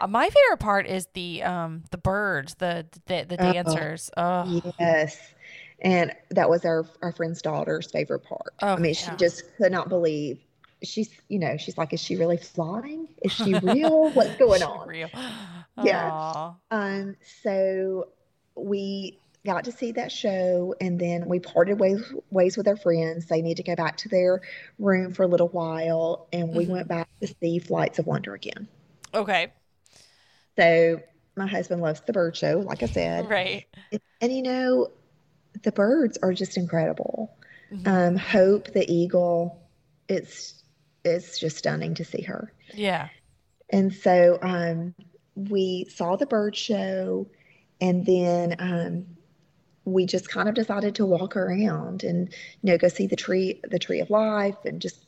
Uh, 0.00 0.06
my 0.06 0.24
favorite 0.30 0.60
part 0.60 0.86
is 0.86 1.08
the 1.14 1.42
um 1.42 1.82
the 1.90 1.98
birds, 1.98 2.54
the 2.56 2.86
the, 3.06 3.24
the 3.28 3.36
Oh, 3.40 3.52
dancers. 3.52 4.10
Oh, 4.16 4.62
Yes. 4.78 5.18
And 5.80 6.12
that 6.30 6.48
was 6.50 6.64
our 6.64 6.86
our 7.02 7.12
friend's 7.12 7.42
daughter's 7.42 7.90
favorite 7.90 8.20
part. 8.24 8.54
Oh, 8.62 8.74
I 8.74 8.76
mean, 8.76 8.94
she 8.94 9.10
just 9.16 9.42
could 9.56 9.72
not 9.72 9.88
believe. 9.88 10.38
She's, 10.82 11.10
you 11.28 11.38
know, 11.38 11.56
she's 11.56 11.76
like, 11.76 11.92
is 11.92 12.00
she 12.00 12.16
really 12.16 12.36
flying? 12.36 13.08
Is 13.22 13.32
she 13.32 13.54
real? 13.62 14.10
What's 14.12 14.36
going 14.36 14.62
on? 14.62 14.88
Real. 14.88 15.10
Yeah. 15.82 16.54
Um, 16.70 17.16
so 17.42 18.08
we 18.54 19.18
got 19.46 19.64
to 19.64 19.72
see 19.72 19.92
that 19.92 20.12
show 20.12 20.74
and 20.80 20.98
then 20.98 21.26
we 21.26 21.38
parted 21.40 21.78
ways 21.78 22.02
ways 22.30 22.56
with 22.56 22.68
our 22.68 22.76
friends. 22.76 23.26
They 23.26 23.40
need 23.40 23.56
to 23.58 23.62
go 23.62 23.74
back 23.76 23.96
to 23.98 24.08
their 24.08 24.42
room 24.78 25.12
for 25.12 25.22
a 25.22 25.26
little 25.26 25.48
while 25.48 26.26
and 26.32 26.54
we 26.54 26.66
Mhm. 26.66 26.70
went 26.70 26.88
back 26.88 27.08
to 27.20 27.26
see 27.40 27.58
Flights 27.58 27.98
of 27.98 28.06
Wonder 28.06 28.34
again. 28.34 28.68
Okay. 29.14 29.52
So 30.56 31.00
my 31.36 31.46
husband 31.46 31.80
loves 31.82 32.00
the 32.02 32.12
bird 32.12 32.36
show, 32.36 32.58
like 32.66 32.82
I 32.82 32.86
said. 32.86 33.28
Right. 33.30 33.66
And 34.20 34.32
you 34.32 34.42
know, 34.42 34.90
the 35.62 35.72
birds 35.72 36.18
are 36.18 36.32
just 36.32 36.56
incredible. 36.56 37.32
Mhm. 37.72 37.86
Um, 37.86 38.16
Hope 38.16 38.72
the 38.72 38.90
eagle, 38.92 39.62
it's 40.08 40.62
it's 41.08 41.38
just 41.38 41.56
stunning 41.56 41.94
to 41.94 42.04
see 42.04 42.22
her. 42.22 42.52
Yeah. 42.74 43.08
And 43.70 43.92
so 43.92 44.38
um, 44.42 44.94
we 45.34 45.86
saw 45.94 46.16
the 46.16 46.26
bird 46.26 46.56
show, 46.56 47.28
and 47.80 48.04
then 48.06 48.56
um, 48.58 49.06
we 49.84 50.06
just 50.06 50.28
kind 50.28 50.48
of 50.48 50.54
decided 50.54 50.94
to 50.96 51.06
walk 51.06 51.36
around 51.36 52.02
and 52.04 52.28
you 52.62 52.72
know 52.72 52.78
go 52.78 52.88
see 52.88 53.06
the 53.06 53.16
tree 53.16 53.60
the 53.70 53.78
tree 53.78 54.00
of 54.00 54.10
life 54.10 54.56
and 54.64 54.80
just 54.80 55.06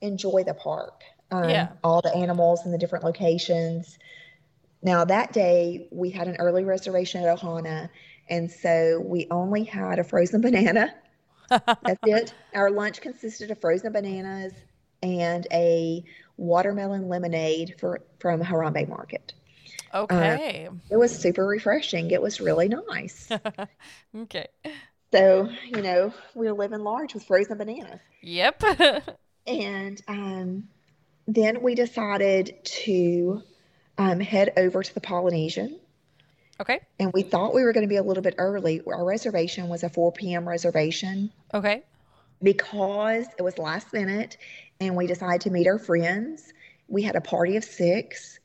enjoy 0.00 0.44
the 0.44 0.54
park. 0.54 1.02
Um, 1.30 1.50
Yeah. 1.50 1.68
all 1.82 2.00
the 2.02 2.14
animals 2.14 2.64
and 2.64 2.72
the 2.72 2.78
different 2.78 3.04
locations. 3.04 3.98
Now 4.82 5.04
that 5.04 5.32
day 5.32 5.88
we 5.90 6.10
had 6.10 6.28
an 6.28 6.36
early 6.36 6.64
reservation 6.64 7.24
at 7.24 7.38
Ohana, 7.38 7.88
and 8.28 8.50
so 8.50 9.02
we 9.04 9.26
only 9.30 9.64
had 9.64 9.98
a 9.98 10.04
frozen 10.04 10.40
banana. 10.40 10.94
That's 11.48 11.98
it. 12.04 12.34
Our 12.54 12.70
lunch 12.70 13.00
consisted 13.00 13.50
of 13.50 13.60
frozen 13.60 13.92
bananas 13.92 14.52
and 15.02 15.46
a 15.52 16.04
watermelon 16.36 17.08
lemonade 17.08 17.76
for 17.78 18.00
from 18.18 18.42
Harambe 18.42 18.88
Market. 18.88 19.32
Okay. 19.94 20.68
It 20.90 20.96
was 20.96 21.16
super 21.16 21.46
refreshing. 21.46 22.10
It 22.10 22.20
was 22.20 22.40
really 22.40 22.68
nice. 22.68 23.30
okay. 24.16 24.48
So, 25.12 25.48
you 25.64 25.80
know, 25.82 26.12
we 26.34 26.46
were 26.46 26.52
living 26.52 26.80
large 26.80 27.14
with 27.14 27.24
frozen 27.24 27.56
bananas. 27.58 28.00
Yep. 28.22 28.62
And 29.46 30.02
um, 30.08 30.68
then 31.28 31.62
we 31.62 31.76
decided 31.76 32.56
to 32.64 33.42
um, 33.96 34.18
head 34.18 34.52
over 34.56 34.82
to 34.82 34.92
the 34.92 35.00
Polynesian. 35.00 35.78
okay. 36.60 36.80
And 36.98 37.12
we 37.12 37.22
thought 37.22 37.54
we 37.54 37.62
were 37.62 37.72
going 37.72 37.86
to 37.86 37.88
be 37.88 37.96
a 37.96 38.02
little 38.02 38.24
bit 38.24 38.34
early. 38.38 38.82
Our 38.84 39.04
reservation 39.04 39.68
was 39.68 39.84
a 39.84 39.88
4 39.88 40.10
p.m. 40.12 40.48
reservation. 40.48 41.30
Okay. 41.54 41.84
Because 42.42 43.26
it 43.38 43.42
was 43.42 43.58
last 43.58 43.92
minute 43.92 44.36
and 44.80 44.96
we 44.96 45.06
decided 45.06 45.40
to 45.42 45.50
meet 45.50 45.66
our 45.66 45.78
friends. 45.78 46.52
We 46.88 47.02
had 47.02 47.16
a 47.16 47.20
party 47.20 47.56
of 47.56 47.64
six, 47.64 48.38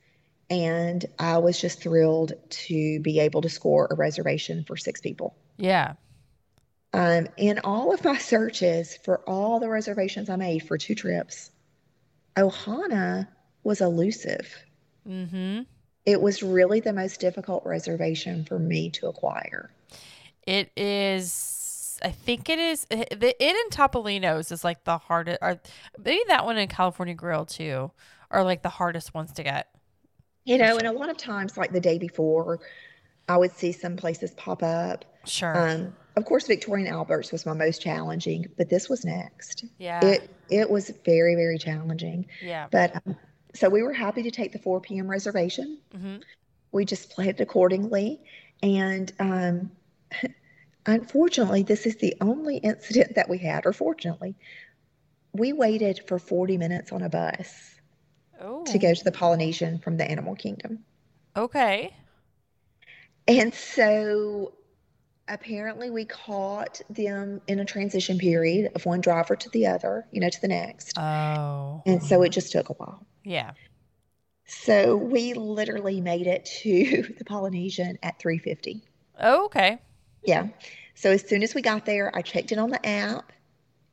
and 0.50 1.06
I 1.20 1.38
was 1.38 1.60
just 1.60 1.82
thrilled 1.82 2.34
to 2.50 3.00
be 3.00 3.20
able 3.20 3.42
to 3.42 3.50
score 3.50 3.88
a 3.92 3.96
reservation 3.96 4.64
for 4.64 4.78
six 4.78 5.02
people. 5.02 5.36
Yeah. 5.58 5.94
Um, 6.94 7.28
in 7.38 7.60
all 7.64 7.94
of 7.94 8.04
my 8.04 8.18
searches 8.18 8.98
for 9.04 9.20
all 9.30 9.60
the 9.60 9.70
reservations 9.70 10.30
I 10.30 10.36
made 10.36 10.68
for 10.68 10.78
two 10.78 10.96
trips, 10.96 11.52
Ohana 12.36 13.28
was 13.64 13.82
elusive. 13.82 14.54
Mm-hmm. 15.08 15.62
It 16.06 16.22
was 16.22 16.42
really 16.42 16.80
the 16.80 16.94
most 16.94 17.20
difficult 17.20 17.66
reservation 17.66 18.44
for 18.46 18.58
me 18.58 18.90
to 18.92 19.08
acquire. 19.08 19.72
It 20.48 20.72
is. 20.76 21.51
I 22.04 22.12
think 22.12 22.50
it 22.50 22.60
is. 22.60 22.86
eh, 22.92 23.06
The 23.12 23.30
it 23.44 23.56
and 23.56 23.72
Topolino's 23.72 24.52
is 24.52 24.64
like 24.64 24.84
the 24.84 24.98
hardest. 24.98 25.40
Or 25.42 25.60
maybe 26.04 26.22
that 26.28 26.46
one 26.46 26.58
in 26.58 26.68
California 26.68 27.14
Grill 27.16 27.46
too, 27.46 27.92
are 28.30 28.44
like 28.44 28.62
the 28.62 28.70
hardest 28.70 29.14
ones 29.14 29.32
to 29.34 29.44
get. 29.44 29.68
You 30.46 30.58
know, 30.58 30.78
and 30.78 30.88
a 30.88 30.92
lot 30.92 31.10
of 31.10 31.18
times, 31.18 31.56
like 31.58 31.72
the 31.72 31.80
day 31.80 32.00
before, 32.00 32.60
I 33.30 33.38
would 33.38 33.52
see 33.52 33.72
some 33.72 33.96
places 33.96 34.32
pop 34.32 34.64
up. 34.64 35.06
Sure. 35.26 35.56
Um, 35.70 35.96
of 36.16 36.26
course, 36.26 36.48
Victoria 36.48 36.86
and 36.88 36.94
Albert's 36.94 37.32
was 37.32 37.46
my 37.46 37.54
most 37.54 37.82
challenging, 37.82 38.48
but 38.58 38.68
this 38.70 38.90
was 38.90 39.06
next. 39.06 39.66
yeah. 39.78 40.04
It 40.04 40.30
it 40.50 40.70
was 40.70 40.92
very 41.06 41.36
very 41.36 41.58
challenging, 41.58 42.26
yeah. 42.42 42.68
but 42.72 42.96
um, 43.06 43.16
so 43.54 43.70
we 43.70 43.84
were 43.84 43.94
happy 43.94 44.24
to 44.24 44.32
take 44.32 44.52
the 44.52 44.60
4 44.60 44.82
p.m. 44.82 45.08
reservation. 45.10 45.78
hmm 45.96 46.18
We 46.72 46.86
just 46.86 47.12
planned 47.12 47.40
accordingly, 47.40 48.20
and 48.64 49.12
um, 49.20 49.72
unfortunately, 50.86 51.64
this 51.64 51.86
is 51.86 51.98
the 51.98 52.16
only 52.22 52.58
incident 52.58 53.16
that 53.16 53.30
we 53.30 53.38
had. 53.38 53.66
Or 53.66 53.74
fortunately, 53.74 54.36
we 55.34 55.54
waited 55.54 56.02
for 56.08 56.20
40 56.20 56.58
minutes 56.58 56.92
on 56.92 57.02
a 57.02 57.10
bus 57.10 57.72
Oh. 58.42 58.64
to 58.66 58.80
go 58.80 58.90
oh. 58.90 58.94
to 58.94 59.04
the 59.04 59.12
Polynesian 59.12 59.78
from 59.78 59.98
the 59.98 60.10
Animal 60.10 60.36
Kingdom. 60.36 60.80
Okay. 61.36 61.94
And 63.28 63.54
so 63.54 64.54
apparently 65.28 65.92
we 65.92 66.06
caught 66.06 66.82
them 66.90 67.40
in 67.48 67.60
a 67.60 67.66
transition 67.66 68.18
period 68.18 68.72
of 68.76 68.86
one 68.86 69.00
driver 69.00 69.36
to 69.36 69.50
the 69.50 69.68
other, 69.68 70.08
you 70.12 70.20
know, 70.20 70.30
to 70.30 70.42
the 70.42 70.48
next. 70.48 70.98
Oh. 70.98 71.84
And 71.86 72.04
so 72.04 72.24
it 72.24 72.30
just 72.30 72.52
took 72.52 72.70
a 72.70 72.74
while. 72.74 73.06
Yeah. 73.24 73.52
So 74.48 74.98
we 74.98 75.34
literally 75.34 76.02
made 76.02 76.28
it 76.28 76.46
to 76.64 77.14
the 77.18 77.26
Polynesian 77.26 78.00
at 78.02 78.20
3:50. 78.20 78.82
Oh, 79.20 79.46
okay. 79.46 79.80
Yeah. 80.24 80.48
So 80.96 81.12
as 81.12 81.28
soon 81.28 81.44
as 81.44 81.56
we 81.56 81.62
got 81.62 81.86
there, 81.86 82.16
I 82.16 82.22
checked 82.22 82.52
in 82.52 82.60
on 82.60 82.70
the 82.70 82.86
app 82.86 83.32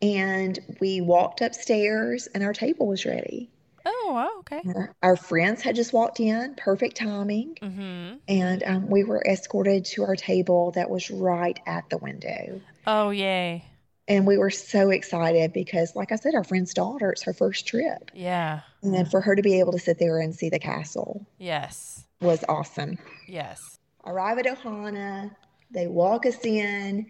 and 0.02 0.58
we 0.80 1.00
walked 1.00 1.40
upstairs 1.40 2.26
and 2.34 2.42
our 2.44 2.52
table 2.52 2.86
was 2.86 3.04
ready. 3.06 3.50
Oh, 3.86 4.10
wow, 4.12 4.30
okay. 4.40 4.60
Our, 4.66 4.94
our 5.02 5.16
friends 5.16 5.62
had 5.62 5.74
just 5.74 5.94
walked 5.94 6.20
in, 6.20 6.54
perfect 6.56 6.96
timing. 6.96 7.56
Mm-hmm. 7.62 8.16
And 8.28 8.62
um, 8.64 8.90
we 8.90 9.02
were 9.02 9.22
escorted 9.26 9.86
to 9.86 10.02
our 10.04 10.16
table 10.16 10.72
that 10.72 10.90
was 10.90 11.10
right 11.10 11.58
at 11.66 11.88
the 11.88 11.96
window. 11.96 12.60
Oh, 12.86 13.10
yay. 13.10 13.64
And 14.06 14.26
we 14.26 14.36
were 14.36 14.50
so 14.50 14.90
excited 14.90 15.52
because, 15.52 15.94
like 15.94 16.12
I 16.12 16.16
said, 16.16 16.34
our 16.34 16.44
friend's 16.44 16.74
daughter, 16.74 17.10
it's 17.10 17.22
her 17.22 17.32
first 17.32 17.66
trip. 17.66 18.10
Yeah. 18.14 18.60
And 18.82 18.92
then 18.92 19.06
for 19.06 19.20
her 19.20 19.34
to 19.34 19.42
be 19.42 19.58
able 19.60 19.72
to 19.72 19.78
sit 19.78 19.98
there 19.98 20.18
and 20.18 20.34
see 20.34 20.50
the 20.50 20.58
castle 20.58 21.26
Yes. 21.38 22.04
was 22.20 22.44
awesome. 22.48 22.98
Yes. 23.26 23.78
Arrive 24.04 24.38
at 24.38 24.46
Ohana, 24.46 25.34
they 25.70 25.86
walk 25.86 26.26
us 26.26 26.44
in, 26.44 27.06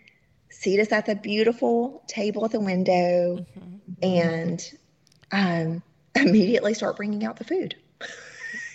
seat 0.50 0.80
us 0.80 0.92
at 0.92 1.06
the 1.06 1.14
beautiful 1.14 2.02
table 2.08 2.44
at 2.44 2.52
the 2.52 2.60
window, 2.60 3.44
hmm 3.54 3.74
and 4.02 4.62
um, 5.32 5.82
immediately 6.14 6.72
start 6.74 6.96
bringing 6.96 7.24
out 7.24 7.36
the 7.36 7.44
food. 7.44 7.74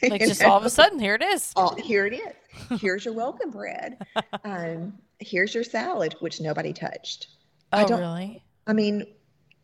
Like 0.02 0.20
just 0.20 0.42
know? 0.42 0.50
all 0.52 0.58
of 0.58 0.66
a 0.66 0.70
sudden, 0.70 1.00
here 1.00 1.16
it 1.16 1.22
is. 1.24 1.54
Oh, 1.56 1.74
here 1.76 2.06
it 2.06 2.14
is. 2.14 2.82
Here's 2.82 3.06
your 3.06 3.14
welcome 3.14 3.52
bread. 3.52 4.06
Um, 4.44 4.98
here's 5.20 5.56
your 5.56 5.64
salad, 5.64 6.14
which 6.20 6.42
nobody 6.42 6.74
touched. 6.74 7.28
I 7.72 7.84
Oh, 7.84 7.88
don't- 7.88 8.00
really? 8.02 8.44
I 8.68 8.74
mean, 8.74 9.06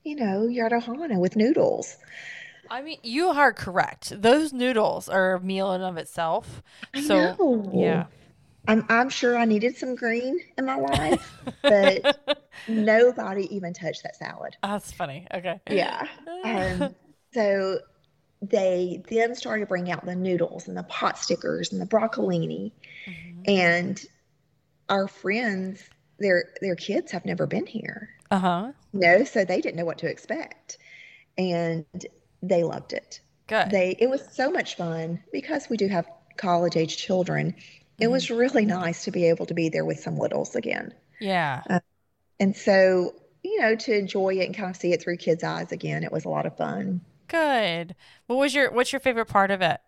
you 0.05 0.15
know, 0.15 0.47
you're 0.47 0.65
at 0.65 0.71
Ohana 0.71 1.19
with 1.19 1.35
noodles. 1.35 1.97
I 2.69 2.81
mean, 2.81 2.99
you 3.03 3.27
are 3.27 3.51
correct. 3.51 4.13
Those 4.21 4.53
noodles 4.53 5.09
are 5.09 5.33
a 5.35 5.41
meal 5.41 5.73
in 5.73 5.81
of 5.81 5.97
itself. 5.97 6.63
I 6.93 7.01
So, 7.01 7.35
know. 7.37 7.71
Yeah. 7.73 8.05
I'm 8.69 8.85
I'm 8.89 9.09
sure 9.09 9.35
I 9.37 9.45
needed 9.45 9.75
some 9.77 9.95
green 9.95 10.39
in 10.57 10.65
my 10.65 10.75
life, 10.75 11.35
but 11.63 12.19
nobody 12.67 13.53
even 13.55 13.73
touched 13.73 14.03
that 14.03 14.15
salad. 14.15 14.55
That's 14.61 14.91
funny. 14.91 15.25
Okay. 15.33 15.59
Yeah. 15.69 16.07
Um, 16.43 16.95
so 17.33 17.79
they 18.41 19.03
then 19.09 19.35
started 19.35 19.67
bringing 19.67 19.91
out 19.91 20.05
the 20.05 20.15
noodles 20.15 20.67
and 20.67 20.77
the 20.77 20.83
pot 20.83 21.17
stickers 21.17 21.71
and 21.71 21.81
the 21.81 21.85
broccolini, 21.85 22.71
Mhm. 23.07 23.43
and 23.47 24.05
our 24.87 25.07
friends, 25.07 25.83
their 26.19 26.45
their 26.61 26.75
kids 26.75 27.11
have 27.11 27.25
never 27.25 27.45
been 27.47 27.65
here. 27.65 28.09
Uh-huh. 28.31 28.71
you 28.93 28.99
know, 28.99 29.23
so 29.23 29.43
they 29.43 29.59
didn't 29.59 29.75
know 29.77 29.85
what 29.85 29.97
to 29.97 30.07
expect. 30.07 30.77
And 31.39 31.85
they 32.43 32.63
loved 32.63 32.93
it. 32.93 33.21
Good. 33.47 33.71
They 33.71 33.95
it 33.99 34.07
was 34.07 34.21
so 34.31 34.51
much 34.51 34.75
fun 34.75 35.23
because 35.33 35.67
we 35.69 35.77
do 35.77 35.87
have 35.87 36.07
college 36.37 36.77
age 36.77 36.97
children. 36.97 37.55
It 37.99 38.07
was 38.07 38.29
really 38.31 38.65
nice 38.65 39.03
to 39.05 39.11
be 39.11 39.25
able 39.29 39.45
to 39.47 39.53
be 39.53 39.69
there 39.69 39.85
with 39.85 39.99
some 39.99 40.17
littles 40.17 40.55
again. 40.55 40.93
yeah. 41.19 41.63
And 42.39 42.55
so, 42.55 43.13
you 43.43 43.59
know, 43.61 43.75
to 43.75 43.97
enjoy 43.97 44.35
it 44.35 44.45
and 44.45 44.55
kind 44.55 44.69
of 44.69 44.77
see 44.77 44.93
it 44.93 45.01
through 45.01 45.17
kids' 45.17 45.43
eyes 45.43 45.71
again, 45.73 46.03
it 46.03 46.11
was 46.11 46.23
a 46.25 46.29
lot 46.29 46.45
of 46.45 46.55
fun. 46.55 47.01
Good. 47.27 47.95
What 48.27 48.37
was 48.37 48.55
your 48.55 48.71
what's 48.71 48.93
your 48.93 48.99
favorite 49.01 49.25
part 49.27 49.51
of 49.51 49.61
it? 49.61 49.79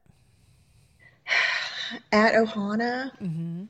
At 2.12 2.34
Ohana, 2.34 3.12
Mm-hmm. 3.20 3.64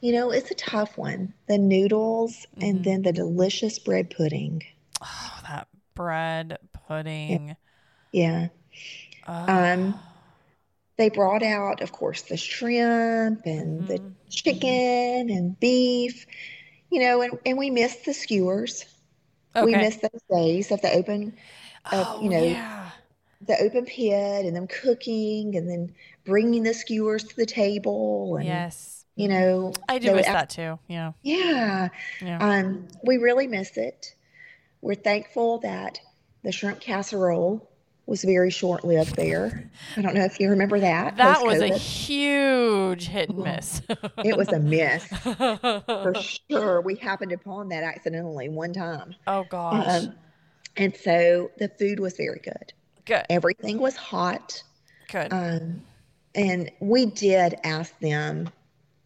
you 0.00 0.12
know, 0.12 0.30
it's 0.30 0.50
a 0.50 0.54
tough 0.54 0.96
one. 0.98 1.32
The 1.48 1.58
noodles 1.58 2.46
Mhm. 2.56 2.68
and 2.68 2.84
then 2.84 3.02
the 3.02 3.12
delicious 3.12 3.78
bread 3.78 4.10
pudding. 4.10 4.62
Oh, 5.00 5.40
that 5.48 5.68
bread 5.94 6.58
pudding. 6.72 7.56
Yeah. 8.12 8.48
Oh. 9.26 9.32
Um, 9.48 9.98
They 10.96 11.10
brought 11.10 11.42
out, 11.42 11.82
of 11.82 11.92
course, 11.92 12.22
the 12.22 12.36
shrimp 12.36 13.44
and 13.44 13.86
the 13.86 13.98
Mhm. 13.98 14.12
chicken 14.30 15.30
and 15.30 15.58
beef, 15.60 16.26
you 16.90 17.00
know, 17.00 17.20
and, 17.22 17.38
and 17.44 17.58
we 17.58 17.70
missed 17.70 18.04
the 18.06 18.14
skewers. 18.14 18.84
We 19.54 19.74
okay. 19.74 19.80
missed 19.82 20.00
those 20.02 20.22
days 20.30 20.70
of 20.70 20.80
the 20.82 20.92
open 20.92 21.36
of, 21.92 22.06
oh, 22.08 22.22
you 22.22 22.30
know, 22.30 22.42
yeah. 22.42 22.90
the 23.46 23.58
open 23.62 23.84
pit 23.84 24.44
and 24.46 24.56
them 24.56 24.66
cooking 24.66 25.56
and 25.56 25.68
then 25.68 25.94
bringing 26.24 26.62
the 26.62 26.72
skewers 26.74 27.24
to 27.24 27.36
the 27.36 27.46
table 27.46 28.36
and 28.36 28.46
Yes. 28.46 29.04
you 29.14 29.28
know 29.28 29.72
I 29.88 29.98
do 29.98 30.12
miss 30.14 30.26
that 30.26 30.50
too. 30.50 30.78
Yeah. 30.88 31.12
yeah 31.22 31.88
Yeah. 32.20 32.38
um 32.40 32.88
we 33.04 33.18
really 33.18 33.46
miss 33.46 33.76
it 33.76 34.14
we're 34.80 34.94
thankful 34.94 35.58
that 35.58 36.00
the 36.42 36.50
shrimp 36.50 36.80
casserole 36.80 37.70
was 38.06 38.22
very 38.22 38.50
short-lived 38.50 39.16
there 39.16 39.70
i 39.96 40.02
don't 40.02 40.14
know 40.14 40.24
if 40.24 40.38
you 40.40 40.48
remember 40.48 40.78
that 40.78 41.16
that 41.16 41.42
was 41.44 41.60
a 41.60 41.76
huge 41.76 43.06
hit 43.08 43.28
and 43.28 43.38
miss. 43.38 43.82
it 44.24 44.36
was 44.36 44.48
a 44.48 44.58
miss 44.58 45.04
for 45.06 46.12
sure 46.50 46.80
we 46.80 46.94
happened 46.96 47.32
upon 47.32 47.68
that 47.68 47.82
accidentally 47.82 48.48
one 48.48 48.72
time 48.72 49.14
oh 49.26 49.44
gosh. 49.50 50.04
um, 50.04 50.14
and 50.76 50.96
so 50.96 51.50
the 51.58 51.68
food 51.78 52.00
was 52.00 52.16
very 52.16 52.40
good 52.42 52.72
Good. 53.04 53.24
everything 53.30 53.78
was 53.78 53.96
hot 53.96 54.62
Good. 55.08 55.32
Um, 55.32 55.82
and 56.34 56.70
we 56.80 57.06
did 57.06 57.54
ask 57.64 57.98
them 58.00 58.50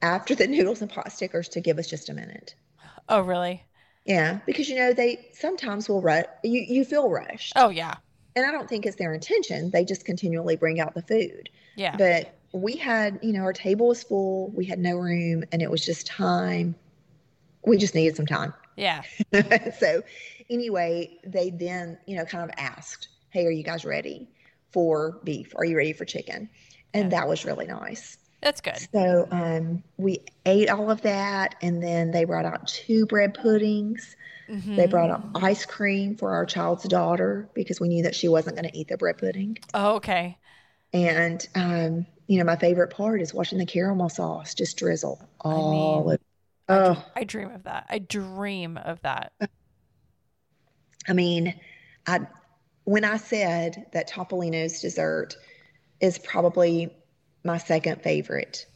after 0.03 0.35
the 0.35 0.47
noodles 0.49 0.81
and 0.83 0.91
pot 0.91 1.13
stickers 1.13 1.49
to 1.51 1.61
give 1.61 1.79
us 1.79 1.89
just 1.89 2.09
a 2.09 2.15
minute. 2.15 2.55
oh 3.09 3.21
really? 3.21 3.63
Yeah, 4.07 4.41
because 4.47 4.69
you 4.69 4.77
know 4.77 4.93
they 4.95 5.29
sometimes 5.35 5.89
will 5.89 6.01
rush. 6.01 6.25
You 6.43 6.65
you 6.67 6.85
feel 6.85 7.11
rushed, 7.11 7.53
Oh 7.55 7.69
yeah. 7.69 7.97
And 8.37 8.47
I 8.47 8.51
don't 8.53 8.69
think 8.69 8.87
it's 8.87 8.97
their 8.97 9.13
intention. 9.13 9.71
They 9.71 9.85
just 9.85 10.05
continually 10.05 10.57
bring 10.57 10.81
out 10.81 10.95
the 10.95 11.03
food. 11.03 11.51
Yeah. 11.77 11.97
But 11.97 12.35
we 12.53 12.77
had, 12.77 13.19
you 13.23 13.33
know, 13.33 13.43
our 13.43 13.53
table 13.53 13.89
was 13.89 14.03
full. 14.03 14.51
We 14.51 14.65
had 14.65 14.79
no 14.79 14.97
room, 14.97 15.45
and 15.53 15.63
it 15.63 15.71
was 15.71 15.85
just 15.85 16.07
time. 16.07 16.75
We 17.65 17.77
just 17.77 17.95
needed 17.95 18.17
some 18.17 18.27
time. 18.27 18.55
Yeah. 18.77 19.03
so, 19.79 20.03
anyway, 20.49 21.19
they 21.25 21.51
then, 21.51 21.99
you 22.07 22.17
know, 22.17 22.25
kind 22.25 22.45
of 22.45 22.51
asked, 22.57 23.09
"Hey, 23.31 23.47
are 23.47 23.51
you 23.51 23.63
guys 23.63 23.85
ready 23.85 24.29
for 24.71 25.21
beef? 25.25 25.53
Are 25.57 25.65
you 25.65 25.77
ready 25.77 25.93
for 25.93 26.05
chicken?" 26.05 26.49
And 26.93 27.13
that 27.13 27.29
was 27.29 27.45
really 27.45 27.67
nice. 27.67 28.19
That's 28.43 28.61
good. 28.61 28.79
So 28.93 29.29
um, 29.31 29.83
we 29.99 30.19
ate 30.47 30.71
all 30.71 30.91
of 30.91 31.03
that, 31.03 31.57
and 31.63 31.83
then 31.83 32.11
they 32.11 32.25
brought 32.25 32.47
out 32.47 32.67
two 32.67 33.07
bread 33.07 33.35
puddings. 33.35 34.17
They 34.51 34.87
Mhm. 34.87 34.91
brought 34.91 35.11
out 35.11 35.31
ice 35.37 35.65
cream 35.65 36.17
for 36.17 36.33
our 36.33 36.45
child's 36.47 36.85
daughter 36.85 37.49
because 37.55 37.81
we 37.81 37.89
knew 37.89 38.03
that 38.03 38.15
she 38.15 38.29
wasn't 38.29 38.57
going 38.57 38.69
to 38.69 38.77
eat 38.77 38.89
the 38.89 38.97
bread 38.97 39.19
pudding. 39.19 39.59
Oh, 39.75 39.97
okay. 39.97 40.39
And 40.93 41.47
um, 41.55 42.07
you 42.27 42.39
know, 42.39 42.45
my 42.45 42.57
favorite 42.57 42.89
part 42.91 43.21
is 43.23 43.33
watching 43.33 43.59
the 43.59 43.67
caramel 43.67 44.09
sauce 44.09 44.55
just 44.55 44.77
drizzle 44.77 45.21
all 45.41 46.09
I 46.09 46.11
mean, 46.11 46.15
of. 46.15 46.21
Oh, 46.99 47.05
I 47.17 47.25
dream 47.25 47.51
of 47.51 47.65
that. 47.65 47.87
I 47.89 47.99
dream 47.99 48.77
of 48.77 49.01
that. 49.03 49.33
I 51.09 51.13
mean, 51.13 51.55
I 52.07 52.21
when 52.85 53.05
I 53.05 53.17
said 53.17 53.87
that 53.93 54.09
Topolino's 54.09 54.81
dessert 54.81 55.37
is 56.01 56.19
probably 56.19 56.91
my 57.45 57.59
second 57.59 58.03
favorite, 58.03 58.67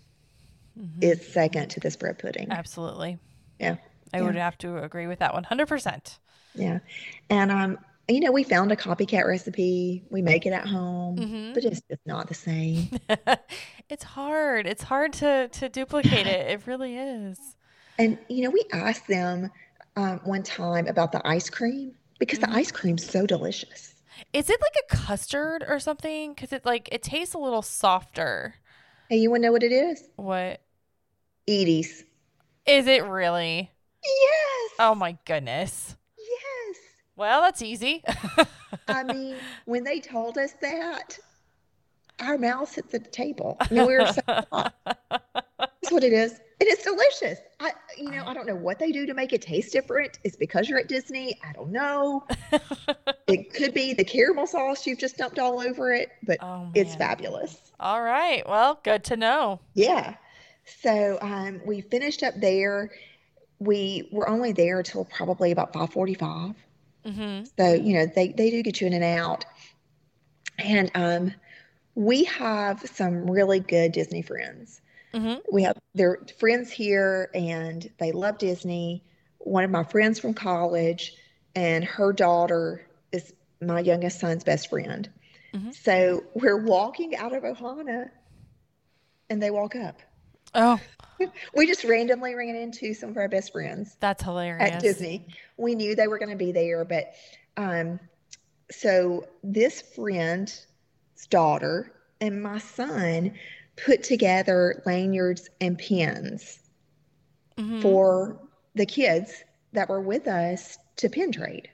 Mhm. 0.78 1.02
it's 1.02 1.32
second 1.32 1.68
to 1.70 1.80
this 1.80 1.96
bread 1.96 2.18
pudding. 2.18 2.50
Absolutely. 2.50 3.18
Yeah. 3.58 3.76
I 4.14 4.18
Yeah. 4.18 4.26
would 4.26 4.36
have 4.36 4.56
to 4.58 4.78
agree 4.78 5.06
with 5.06 5.18
that 5.18 5.34
100%. 5.34 6.18
Yeah. 6.54 6.78
And 7.30 7.50
um, 7.50 7.78
you 8.08 8.20
know, 8.20 8.32
we 8.32 8.44
found 8.44 8.70
a 8.70 8.76
copycat 8.76 9.26
recipe. 9.26 10.04
We 10.10 10.22
make 10.22 10.46
it 10.46 10.52
at 10.52 10.66
home, 10.66 11.16
Mhm. 11.16 11.54
but 11.54 11.64
it's 11.64 11.80
just 11.90 12.00
not 12.06 12.28
the 12.28 12.34
same. 12.34 12.90
it's 13.88 14.04
hard. 14.04 14.66
It's 14.66 14.84
hard 14.84 15.12
to 15.14 15.48
to 15.48 15.68
duplicate 15.68 16.26
it. 16.26 16.50
It 16.50 16.66
really 16.66 16.96
is. 16.96 17.38
And 17.98 18.18
you 18.28 18.44
know, 18.44 18.50
we 18.50 18.64
asked 18.72 19.08
them 19.08 19.50
um, 19.96 20.20
one 20.24 20.42
time 20.42 20.86
about 20.86 21.12
the 21.12 21.26
ice 21.26 21.48
cream 21.50 21.92
because 22.18 22.38
Mhm. 22.38 22.42
the 22.50 22.56
ice 22.56 22.70
cream's 22.72 23.08
so 23.08 23.26
delicious. 23.26 23.94
Is 24.32 24.48
it 24.50 24.60
like 24.60 24.76
a 24.90 24.96
custard 24.96 25.64
or 25.66 25.78
something? 25.80 26.34
Because 26.34 26.52
it 26.52 26.64
like 26.64 26.88
it 26.92 27.02
tastes 27.02 27.34
a 27.34 27.38
little 27.38 27.62
softer. 27.62 28.56
Hey, 29.08 29.16
you 29.16 29.30
want 29.30 29.42
to 29.42 29.48
know 29.48 29.52
what 29.52 29.62
it 29.62 29.72
is? 29.72 30.02
What 30.16 30.60
Edy's. 31.46 32.04
is 32.66 32.86
it 32.86 33.04
really? 33.04 33.70
Yes. 34.04 34.70
Oh 34.78 34.94
my 34.94 35.16
goodness. 35.24 35.96
Yes. 36.18 36.76
Well, 37.16 37.42
that's 37.42 37.62
easy. 37.62 38.02
I 38.88 39.04
mean, 39.04 39.36
when 39.64 39.84
they 39.84 40.00
told 40.00 40.36
us 40.38 40.52
that, 40.60 41.18
our 42.20 42.38
mouths 42.38 42.74
hit 42.74 42.90
the 42.90 42.98
table. 42.98 43.56
I 43.60 43.72
mean, 43.72 43.86
we 43.86 43.94
were 43.96 44.06
so. 44.06 44.22
That's 45.84 45.92
what 45.92 46.04
it 46.04 46.12
is. 46.12 46.40
It 46.60 46.66
is 46.66 46.78
delicious. 46.84 47.40
I, 47.60 47.72
you 47.98 48.10
know, 48.10 48.24
I 48.24 48.32
don't 48.32 48.46
know 48.46 48.54
what 48.54 48.78
they 48.78 48.92
do 48.92 49.06
to 49.06 49.14
make 49.14 49.32
it 49.32 49.42
taste 49.42 49.72
different. 49.72 50.18
It's 50.24 50.36
because 50.36 50.68
you're 50.68 50.78
at 50.78 50.88
Disney. 50.88 51.38
I 51.42 51.52
don't 51.52 51.70
know. 51.70 52.26
It 53.26 53.54
could 53.54 53.72
be 53.72 53.94
the 53.94 54.04
caramel 54.04 54.46
sauce 54.46 54.86
you've 54.86 54.98
just 54.98 55.16
dumped 55.16 55.38
all 55.38 55.58
over 55.58 55.94
it, 55.94 56.10
but 56.24 56.36
oh 56.42 56.68
it's 56.74 56.94
fabulous. 56.94 57.72
All 57.80 58.02
right. 58.02 58.46
Well, 58.46 58.78
good 58.84 59.02
to 59.04 59.16
know. 59.16 59.60
Yeah. 59.72 60.16
So 60.82 61.18
um, 61.22 61.62
we 61.64 61.80
finished 61.80 62.22
up 62.22 62.34
there. 62.38 62.90
We 63.58 64.08
were 64.12 64.28
only 64.28 64.52
there 64.52 64.82
till 64.82 65.04
probably 65.04 65.50
about 65.52 65.72
5:45. 65.72 66.54
hmm 67.04 67.42
So, 67.58 67.72
you 67.74 67.94
know, 67.94 68.06
they, 68.06 68.28
they 68.28 68.50
do 68.50 68.62
get 68.62 68.80
you 68.80 68.86
in 68.86 68.92
and 68.94 69.04
out. 69.04 69.44
And 70.58 70.90
um, 70.94 71.34
we 71.94 72.24
have 72.24 72.80
some 72.80 73.30
really 73.30 73.60
good 73.60 73.92
Disney 73.92 74.22
friends. 74.22 74.80
hmm 75.14 75.34
We 75.52 75.62
have 75.64 75.76
their 75.94 76.18
friends 76.38 76.70
here 76.70 77.30
and 77.34 77.88
they 77.98 78.12
love 78.12 78.38
Disney. 78.38 79.04
One 79.38 79.64
of 79.64 79.70
my 79.70 79.84
friends 79.84 80.18
from 80.18 80.34
college 80.34 81.14
and 81.54 81.84
her 81.84 82.12
daughter 82.12 82.86
is 83.12 83.32
my 83.60 83.80
youngest 83.80 84.20
son's 84.20 84.44
best 84.44 84.68
friend. 84.70 85.08
Mhm. 85.54 85.72
So 85.74 86.24
we're 86.34 86.62
walking 86.64 87.16
out 87.16 87.32
of 87.34 87.42
Ohana 87.42 88.10
and 89.30 89.42
they 89.42 89.50
walk 89.50 89.74
up. 89.76 90.00
Oh, 90.54 90.78
We 91.54 91.66
just 91.66 91.84
randomly 91.84 92.34
ran 92.34 92.54
into 92.56 92.94
some 92.94 93.10
of 93.10 93.16
our 93.16 93.28
best 93.28 93.52
friends 93.52 93.96
that's 94.00 94.22
hilarious. 94.22 94.72
at. 94.72 94.80
Disney. 94.80 95.26
We 95.56 95.74
knew 95.74 95.94
they 95.94 96.08
were 96.08 96.18
going 96.18 96.30
to 96.30 96.36
be 96.36 96.52
there, 96.52 96.84
but 96.84 97.12
um, 97.56 98.00
so 98.70 99.26
this 99.42 99.82
friend's 99.82 100.66
daughter 101.30 101.92
and 102.20 102.42
my 102.42 102.58
son 102.58 103.34
put 103.76 104.02
together 104.02 104.82
lanyards 104.86 105.48
and 105.60 105.78
pins 105.78 106.60
Mhm. 107.56 107.82
for 107.82 108.40
the 108.74 108.86
kids 108.86 109.44
that 109.72 109.88
were 109.88 110.00
with 110.00 110.26
us 110.26 110.76
to 110.96 111.08
pin 111.08 111.30
trade 111.32 111.70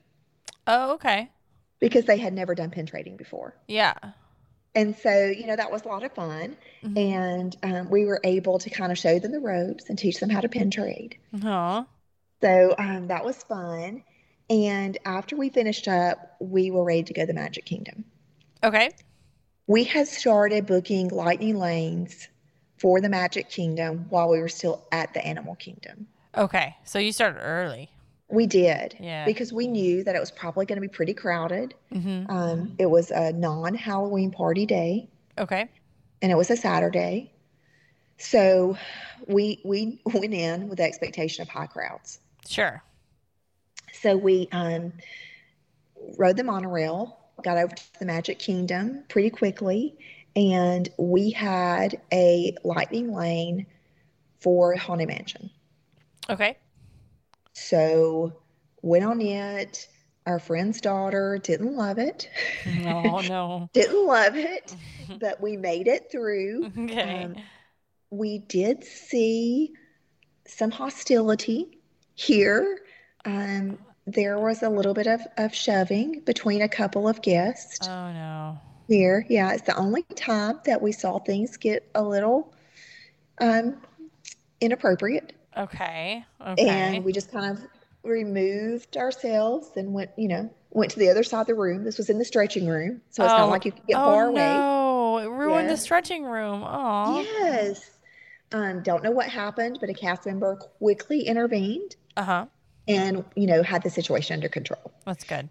Oh, 0.66 0.92
okay. 0.92 1.30
because 1.78 2.04
they 2.04 2.18
had 2.18 2.32
never 2.34 2.54
done 2.54 2.70
pin 2.70 2.84
trading 2.86 3.16
before. 3.16 3.56
Yeah. 3.66 3.94
And 4.74 4.96
so, 4.96 5.26
you 5.26 5.46
know, 5.46 5.56
that 5.56 5.70
was 5.72 5.82
a 5.84 5.88
lot 5.88 6.04
of 6.04 6.12
fun. 6.12 6.56
Mhm. 6.84 6.96
And 6.96 7.56
um, 7.62 7.90
we 7.90 8.04
were 8.04 8.20
able 8.22 8.58
to 8.58 8.70
kind 8.70 8.92
of 8.92 8.98
show 8.98 9.18
them 9.18 9.32
the 9.32 9.40
ropes 9.40 9.88
and 9.88 9.98
teach 9.98 10.20
them 10.20 10.30
how 10.30 10.40
to 10.40 10.48
pin 10.48 10.70
trade. 10.70 11.16
Aw. 11.44 11.86
So 12.40 12.74
um, 12.78 13.08
that 13.08 13.24
was 13.24 13.42
fun. 13.42 14.04
And 14.48 14.98
after 15.04 15.36
we 15.36 15.48
finished 15.48 15.88
up, 15.88 16.36
we 16.40 16.70
were 16.70 16.84
ready 16.84 17.02
to 17.04 17.12
go 17.12 17.22
to 17.22 17.26
the 17.26 17.34
Magic 17.34 17.64
Kingdom. 17.64 18.04
Okay. 18.62 18.90
We 19.66 19.84
had 19.84 20.08
started 20.08 20.66
booking 20.66 21.08
lightning 21.08 21.56
lanes 21.56 22.28
for 22.78 23.00
the 23.00 23.08
Magic 23.08 23.48
Kingdom 23.48 24.06
while 24.08 24.28
we 24.28 24.40
were 24.40 24.48
still 24.48 24.84
at 24.90 25.14
the 25.14 25.24
Animal 25.24 25.54
Kingdom. 25.54 26.08
Okay. 26.36 26.76
So 26.84 26.98
you 26.98 27.12
started 27.12 27.40
early. 27.40 27.90
We 28.30 28.46
did 28.46 28.96
Yeah. 29.00 29.24
because 29.24 29.52
we 29.52 29.66
knew 29.66 30.04
that 30.04 30.14
it 30.14 30.20
was 30.20 30.30
probably 30.30 30.66
going 30.66 30.76
to 30.76 30.80
be 30.80 30.88
pretty 30.88 31.14
crowded. 31.14 31.74
hmm 31.92 32.24
Um, 32.28 32.74
it 32.78 32.86
was 32.86 33.10
a 33.10 33.32
non 33.32 33.74
Halloween 33.74 34.30
party 34.30 34.66
day 34.66 35.08
Okay. 35.38 35.68
and 36.22 36.30
it 36.32 36.36
was 36.36 36.50
a 36.50 36.56
Saturday. 36.56 37.32
So 38.18 38.76
we 39.26 39.60
we 39.64 40.00
went 40.04 40.34
in 40.34 40.68
with 40.68 40.78
the 40.78 40.84
expectation 40.84 41.42
of 41.42 41.48
high 41.48 41.66
crowds. 41.66 42.20
Sure. 42.48 42.82
So 43.92 44.16
we 44.16 44.48
um, 44.52 44.92
rode 46.18 46.36
the 46.36 46.44
monorail 46.44 47.16
got 47.42 47.56
over 47.56 47.74
to 47.74 47.98
the 47.98 48.04
Magic 48.04 48.38
Kingdom 48.38 49.02
pretty 49.08 49.30
quickly, 49.30 49.96
and 50.36 50.86
we 50.98 51.30
had 51.30 51.98
a 52.12 52.54
lightning 52.62 53.14
lane 53.14 53.64
for 54.40 54.76
Haunted 54.76 55.08
Mansion. 55.08 55.50
Okay. 56.28 56.58
So 57.52 58.32
went 58.82 59.04
on 59.04 59.20
it. 59.20 59.88
Our 60.26 60.38
friend's 60.38 60.80
daughter 60.80 61.38
didn't 61.42 61.76
love 61.76 61.98
it. 61.98 62.28
No, 62.66 63.20
no. 63.28 63.70
didn't 63.72 64.06
love 64.06 64.36
it, 64.36 64.74
but 65.20 65.40
we 65.40 65.56
made 65.56 65.88
it 65.88 66.10
through. 66.10 66.66
Okay. 66.66 67.24
Um, 67.24 67.36
we 68.10 68.38
did 68.38 68.84
see 68.84 69.72
some 70.46 70.70
hostility 70.70 71.78
here. 72.14 72.80
Um, 73.24 73.78
there 74.06 74.38
was 74.38 74.62
a 74.62 74.68
little 74.68 74.94
bit 74.94 75.06
of, 75.06 75.20
of 75.36 75.54
shoving 75.54 76.20
between 76.20 76.62
a 76.62 76.68
couple 76.68 77.08
of 77.08 77.22
guests 77.22 77.86
oh 77.88 78.12
no. 78.12 78.58
here. 78.88 79.24
Yeah, 79.28 79.52
it's 79.52 79.62
the 79.62 79.76
only 79.76 80.02
time 80.02 80.60
that 80.64 80.82
we 80.82 80.92
saw 80.92 81.18
things 81.18 81.56
get 81.56 81.88
a 81.94 82.02
little 82.02 82.52
um, 83.40 83.80
inappropriate. 84.60 85.32
Okay. 85.56 86.24
Okay. 86.46 86.68
And 86.68 87.04
we 87.04 87.12
just 87.12 87.30
kind 87.32 87.56
of 87.58 87.64
removed 88.02 88.96
ourselves 88.96 89.70
and 89.76 89.92
went, 89.92 90.10
you 90.16 90.28
know, 90.28 90.52
went 90.70 90.90
to 90.92 90.98
the 90.98 91.08
other 91.10 91.22
side 91.22 91.42
of 91.42 91.46
the 91.48 91.54
room. 91.54 91.84
This 91.84 91.98
was 91.98 92.08
in 92.10 92.18
the 92.18 92.24
stretching 92.24 92.66
room. 92.66 93.00
So 93.10 93.24
it's 93.24 93.32
Oh, 93.34 93.38
not 93.38 93.50
like 93.50 93.64
you 93.64 93.72
could 93.72 93.86
get 93.86 93.96
oh 93.96 94.04
far 94.04 94.26
away. 94.28 94.40
no! 94.54 95.18
It 95.18 95.26
ruined 95.26 95.68
the 95.68 95.76
stretching 95.76 96.24
room. 96.24 96.62
Oh. 96.66 97.20
Yes. 97.22 97.90
Um, 98.52 98.82
don't 98.82 99.02
know 99.02 99.10
what 99.10 99.28
happened, 99.28 99.78
but 99.80 99.90
a 99.90 99.94
cast 99.94 100.26
member 100.26 100.56
quickly 100.56 101.20
intervened 101.22 101.96
Uh 102.16 102.22
huh. 102.24 102.46
and, 102.88 103.24
you 103.36 103.46
know, 103.46 103.62
had 103.62 103.82
the 103.82 103.90
situation 103.90 104.34
under 104.34 104.48
control. 104.48 104.92
That's 105.04 105.24
good. 105.24 105.48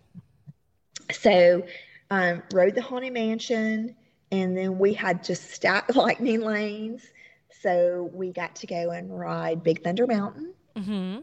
So, 1.11 1.63
um, 2.11 2.43
rode 2.53 2.75
the 2.75 2.81
Haunted 2.81 3.13
Mansion, 3.13 3.95
and 4.31 4.57
then 4.57 4.79
we 4.79 4.93
had 4.93 5.23
just 5.23 5.51
stacked 5.51 5.95
lightning 5.95 6.41
lanes. 6.41 7.03
So 7.61 8.09
we 8.13 8.31
got 8.31 8.55
to 8.57 8.67
go 8.67 8.91
and 8.91 9.17
ride 9.17 9.63
Big 9.63 9.83
Thunder 9.83 10.07
Mountain, 10.07 10.53
Mm-hmm. 10.75 11.19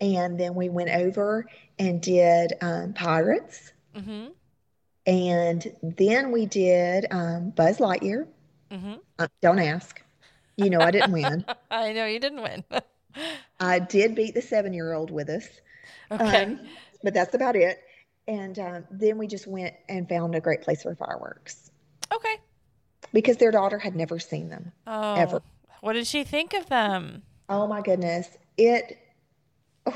and 0.00 0.40
then 0.40 0.54
we 0.54 0.68
went 0.70 0.88
over 0.90 1.44
and 1.78 2.00
did 2.00 2.54
um, 2.62 2.92
Pirates, 2.94 3.72
Mm-hmm. 3.94 4.28
and 5.06 5.76
then 5.82 6.32
we 6.32 6.46
did 6.46 7.06
um, 7.10 7.50
Buzz 7.50 7.78
Lightyear. 7.78 8.26
Mm-hmm. 8.70 8.94
Uh, 9.18 9.28
don't 9.42 9.58
ask. 9.58 10.02
You 10.56 10.70
know 10.70 10.80
I 10.80 10.90
didn't 10.90 11.12
win. 11.12 11.44
I 11.70 11.92
know 11.92 12.06
you 12.06 12.18
didn't 12.18 12.42
win. 12.42 12.64
I 13.60 13.78
did 13.78 14.14
beat 14.14 14.34
the 14.34 14.42
seven-year-old 14.42 15.10
with 15.10 15.28
us. 15.28 15.48
okay. 16.10 16.44
Um, 16.44 16.60
but 17.02 17.12
that's 17.14 17.34
about 17.34 17.56
it. 17.56 17.78
And 18.28 18.58
um, 18.58 18.84
then 18.90 19.18
we 19.18 19.26
just 19.26 19.46
went 19.46 19.74
and 19.88 20.08
found 20.08 20.34
a 20.34 20.40
great 20.40 20.62
place 20.62 20.82
for 20.82 20.94
fireworks 20.94 21.70
okay. 22.12 22.36
because 23.12 23.36
their 23.36 23.50
daughter 23.52 23.78
had 23.78 23.94
never 23.94 24.18
seen 24.18 24.48
them. 24.48 24.72
Oh. 24.86 25.14
Ever. 25.14 25.42
What 25.80 25.92
did 25.94 26.06
she 26.06 26.24
think 26.24 26.52
of 26.54 26.68
them? 26.68 27.22
Oh 27.48 27.66
my 27.66 27.80
goodness. 27.80 28.28
It 28.56 28.98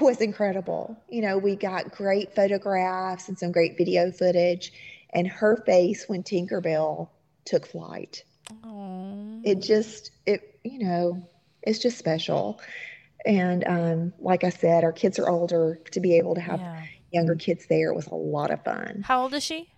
was 0.00 0.20
incredible. 0.20 0.97
You 1.09 1.23
know, 1.23 1.39
we 1.39 1.57
got 1.57 1.91
great 1.92 2.34
photographs 2.34 3.28
and 3.28 3.39
some 3.39 3.50
great 3.52 3.76
video 3.76 4.10
footage, 4.12 4.73
and 5.12 5.26
her 5.26 5.57
face 5.67 6.05
when 6.09 6.23
Tinkerbell 6.23 7.09
took 7.44 7.67
flight. 7.67 8.23
Oh. 8.65 9.41
It 9.44 9.60
just, 9.62 10.12
it, 10.26 10.60
you 10.65 10.78
know, 10.86 11.26
it's 11.62 11.78
just 11.78 11.99
special. 11.99 12.60
And 13.26 13.65
um, 13.67 14.12
like 14.18 14.44
I 14.44 14.50
said, 14.50 14.84
our 14.84 14.92
kids 14.92 15.18
are 15.18 15.28
older. 15.28 15.81
To 15.91 16.00
be 16.00 16.17
able 16.17 16.34
to 16.36 16.41
have 16.41 16.60
Yeah. 16.60 16.83
younger 17.12 17.34
kids 17.34 17.67
there 17.68 17.92
was 17.92 18.07
a 18.07 18.15
lot 18.15 18.50
of 18.50 18.62
fun. 18.65 19.02
How 19.05 19.23
old 19.23 19.34
is 19.34 19.42
she? 19.42 19.68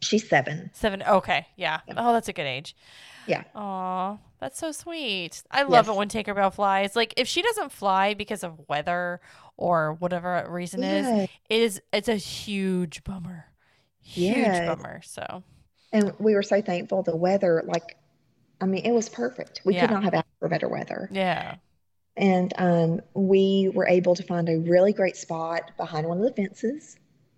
She's 0.00 0.28
seven. 0.28 0.70
Seven. 0.74 1.02
Okay. 1.02 1.46
Yeah. 1.56 1.80
Oh, 1.96 2.12
that's 2.12 2.28
a 2.28 2.32
good 2.32 2.46
age. 2.46 2.76
Yeah. 3.26 3.42
Aw, 3.54 4.18
that's 4.40 4.58
so 4.58 4.70
sweet. 4.72 5.42
I 5.50 5.62
love 5.62 5.86
Yes. 5.86 5.94
it 5.94 5.98
when 5.98 6.08
Tinkerbell 6.08 6.52
flies. 6.54 6.94
Like 6.94 7.14
if 7.16 7.26
she 7.26 7.42
doesn't 7.42 7.72
fly 7.72 8.14
because 8.14 8.44
of 8.44 8.68
weather 8.68 9.20
or 9.56 9.94
whatever 9.94 10.46
reason 10.48 10.82
is, 10.84 11.06
Yeah. 11.06 11.22
it 11.48 11.60
is 11.62 11.82
it's 11.92 12.08
a 12.08 12.16
huge 12.16 13.02
bummer. 13.04 13.46
Huge 14.00 14.36
Yes. 14.36 14.68
bummer. 14.68 15.00
So 15.02 15.42
And 15.92 16.12
we 16.20 16.34
were 16.34 16.42
so 16.42 16.60
thankful 16.62 17.02
the 17.02 17.16
weather, 17.16 17.62
like, 17.66 17.96
I 18.60 18.66
mean, 18.66 18.84
it 18.84 18.92
was 18.92 19.08
perfect. 19.08 19.62
We 19.64 19.74
Yeah. 19.74 19.82
could 19.86 19.90
not 19.94 20.04
have 20.04 20.14
asked 20.14 20.26
for 20.38 20.48
better 20.48 20.68
weather. 20.68 21.08
yeah. 21.10 21.56
And 22.18 22.52
um, 22.56 23.00
we 23.14 23.70
were 23.74 23.86
able 23.88 24.14
to 24.14 24.22
find 24.22 24.48
a 24.48 24.58
really 24.58 24.92
great 24.94 25.16
spot 25.16 25.72
behind 25.76 26.06
one 26.08 26.16
of 26.18 26.24
the 26.24 26.32
fences 26.32 26.96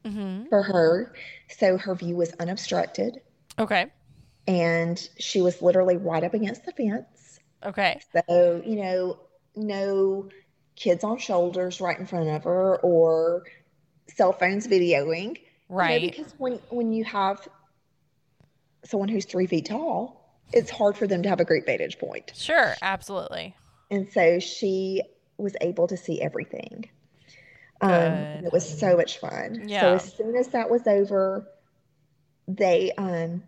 Mm-hmm. 0.09 0.49
for 0.49 0.63
her. 0.63 1.15
So 1.49 1.77
her 1.79 1.95
view 1.95 2.17
was 2.17 2.33
unobstructed. 2.41 3.21
Okay. 3.59 3.87
And 4.47 4.99
she 5.19 5.41
was 5.41 5.61
literally 5.61 5.97
right 5.97 6.25
up 6.25 6.35
against 6.35 6.65
the 6.65 6.73
fence. 6.73 7.41
Okay. 7.65 8.01
So, 8.13 8.63
you 8.65 8.77
know, 8.83 9.19
no 9.57 10.29
kids 10.77 11.05
on 11.05 11.19
shoulders 11.19 11.81
right 11.81 11.99
in 11.99 12.07
front 12.07 12.29
of 12.29 12.45
her 12.45 12.77
or 12.77 13.43
cell 14.15 14.33
phones 14.33 14.67
videoing. 14.67 15.25
You 15.25 15.33
know, 15.35 15.77
Right. 15.77 16.01
because 16.17 16.33
when, 16.39 16.55
when 16.71 16.93
you 16.93 17.05
have 17.05 17.47
someone 18.85 19.09
who's 19.09 19.27
three 19.27 19.47
feet 19.47 19.67
tall, 19.67 20.41
it's 20.53 20.71
hard 20.71 20.97
for 20.97 21.07
them 21.07 21.23
to 21.25 21.29
have 21.29 21.41
a 21.41 21.45
great 21.45 21.67
vantage 21.67 21.99
point. 21.99 22.33
Sure. 22.35 22.75
Absolutely. 22.81 23.55
And 23.91 24.09
so 24.11 24.39
she 24.39 25.03
was 25.37 25.55
able 25.61 25.87
to 25.89 25.97
see 25.97 26.21
everything. 26.23 26.89
Um, 27.81 28.27
it 28.45 28.53
was 28.53 28.79
so 28.79 28.97
much 28.97 29.19
fun. 29.19 29.69
So 29.81 29.95
as 29.95 30.13
soon 30.15 30.37
as 30.37 30.49
that 30.49 30.71
was 30.71 30.87
over, 30.87 31.47
they 32.49 32.93
um 32.99 33.43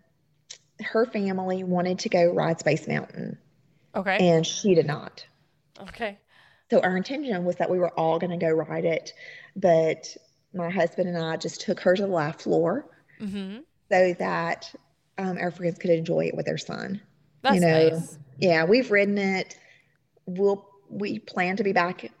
her 0.81 1.05
family 1.05 1.63
wanted 1.63 1.99
to 1.99 2.09
go 2.09 2.33
ride 2.33 2.59
Space 2.59 2.87
Mountain 2.87 3.37
Okay. 3.95 4.17
and 4.19 4.45
she 4.45 4.73
did 4.75 4.85
not. 4.87 5.25
okay. 5.81 6.17
So 6.69 6.79
our 6.79 6.95
intention 6.95 7.43
was 7.43 7.57
that 7.57 7.69
we 7.69 7.79
were 7.79 7.89
all 7.99 8.17
going 8.19 8.31
to 8.31 8.37
go 8.43 8.49
ride 8.49 8.85
it, 8.85 9.13
but 9.55 10.15
my 10.53 10.69
husband 10.69 11.09
and 11.09 11.17
I 11.17 11.35
just 11.35 11.61
took 11.61 11.81
her 11.81 11.95
to 11.95 12.03
the 12.03 12.07
laugh 12.07 12.41
floor 12.41 12.85
Mm-hmm. 13.21 13.59
so 13.91 14.13
that 14.19 14.73
um, 15.17 15.37
our 15.37 15.51
friends 15.51 15.77
could 15.77 15.91
enjoy 15.91 16.25
it 16.27 16.35
with 16.35 16.45
their 16.45 16.57
son. 16.57 17.01
That's 17.41 17.61
know, 17.61 17.89
nice. 17.89 18.17
Yeah, 18.39 18.63
we've 18.65 18.89
ridden 18.89 19.17
it. 19.17 19.57
We'll 20.25 20.65
we 20.89 21.19
plan 21.19 21.57
to 21.57 21.63
be 21.63 21.73
back 21.73 22.11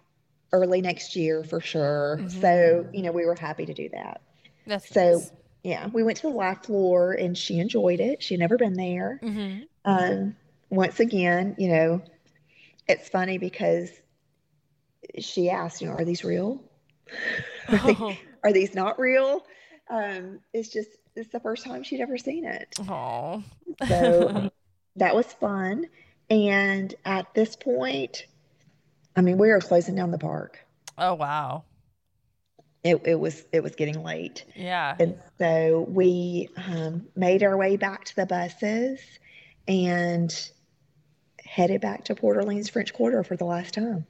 early 0.53 0.81
next 0.81 1.15
year 1.15 1.43
for 1.43 1.59
sure. 1.61 2.17
Mhm. 2.21 2.41
So, 2.41 2.87
you 2.93 3.01
know, 3.03 3.11
we 3.11 3.25
were 3.25 3.35
happy 3.35 3.65
to 3.65 3.73
do 3.73 3.89
that. 3.89 4.21
That's 4.67 4.87
So, 4.89 5.13
nice. 5.13 5.31
yeah, 5.63 5.87
we 5.87 6.03
went 6.03 6.17
to 6.17 6.23
the 6.29 6.33
laugh 6.35 6.65
floor 6.65 7.13
and 7.13 7.37
she 7.37 7.59
enjoyed 7.59 7.99
it. 7.99 8.21
She'd 8.21 8.39
never 8.39 8.57
been 8.57 8.73
there. 8.73 9.19
Mm-hmm. 9.23 9.61
Um, 9.85 10.35
once 10.69 10.99
again, 10.99 11.55
you 11.57 11.69
know, 11.69 12.01
it's 12.87 13.07
funny 13.09 13.37
because 13.37 13.89
she 15.19 15.49
asked, 15.49 15.81
you 15.81 15.87
know, 15.87 15.93
are 15.93 16.05
these 16.05 16.23
real? 16.23 16.63
Are, 17.67 17.77
they- 17.77 17.95
Oh. 17.99 18.15
are 18.43 18.53
these 18.53 18.73
not 18.73 18.99
real? 18.99 19.45
Um, 19.89 20.39
it's 20.53 20.69
just 20.69 20.89
it's 21.15 21.29
the 21.31 21.39
first 21.41 21.65
time 21.65 21.83
she'd 21.83 21.99
ever 21.99 22.17
seen 22.17 22.45
it. 22.45 22.73
Oh. 22.87 23.43
So 23.87 24.49
that 24.95 25.13
was 25.15 25.25
fun. 25.33 25.87
And 26.29 26.93
at 27.03 27.33
this 27.33 27.55
point, 27.57 28.25
I 29.15 29.21
mean, 29.21 29.37
we 29.37 29.49
were 29.49 29.59
closing 29.59 29.95
down 29.95 30.11
the 30.11 30.17
park. 30.17 30.59
oh 30.97 31.13
wow. 31.15 31.63
It, 32.83 32.99
it 33.05 33.19
was 33.19 33.45
it 33.51 33.61
was 33.61 33.75
getting 33.75 34.01
late, 34.03 34.43
Yeah. 34.55 34.95
and 34.99 35.15
so 35.37 35.85
we 35.87 36.49
um, 36.57 37.05
made 37.15 37.43
our 37.43 37.55
way 37.55 37.77
back 37.77 38.05
to 38.05 38.15
the 38.15 38.25
buses 38.25 38.99
and 39.67 40.33
headed 41.45 41.79
back 41.81 42.05
to 42.05 42.15
Port 42.15 42.37
Orleans 42.37 42.69
French 42.69 42.91
Quarter 42.91 43.23
for 43.23 43.35
the 43.35 43.45
last 43.45 43.75
time. 43.75 44.07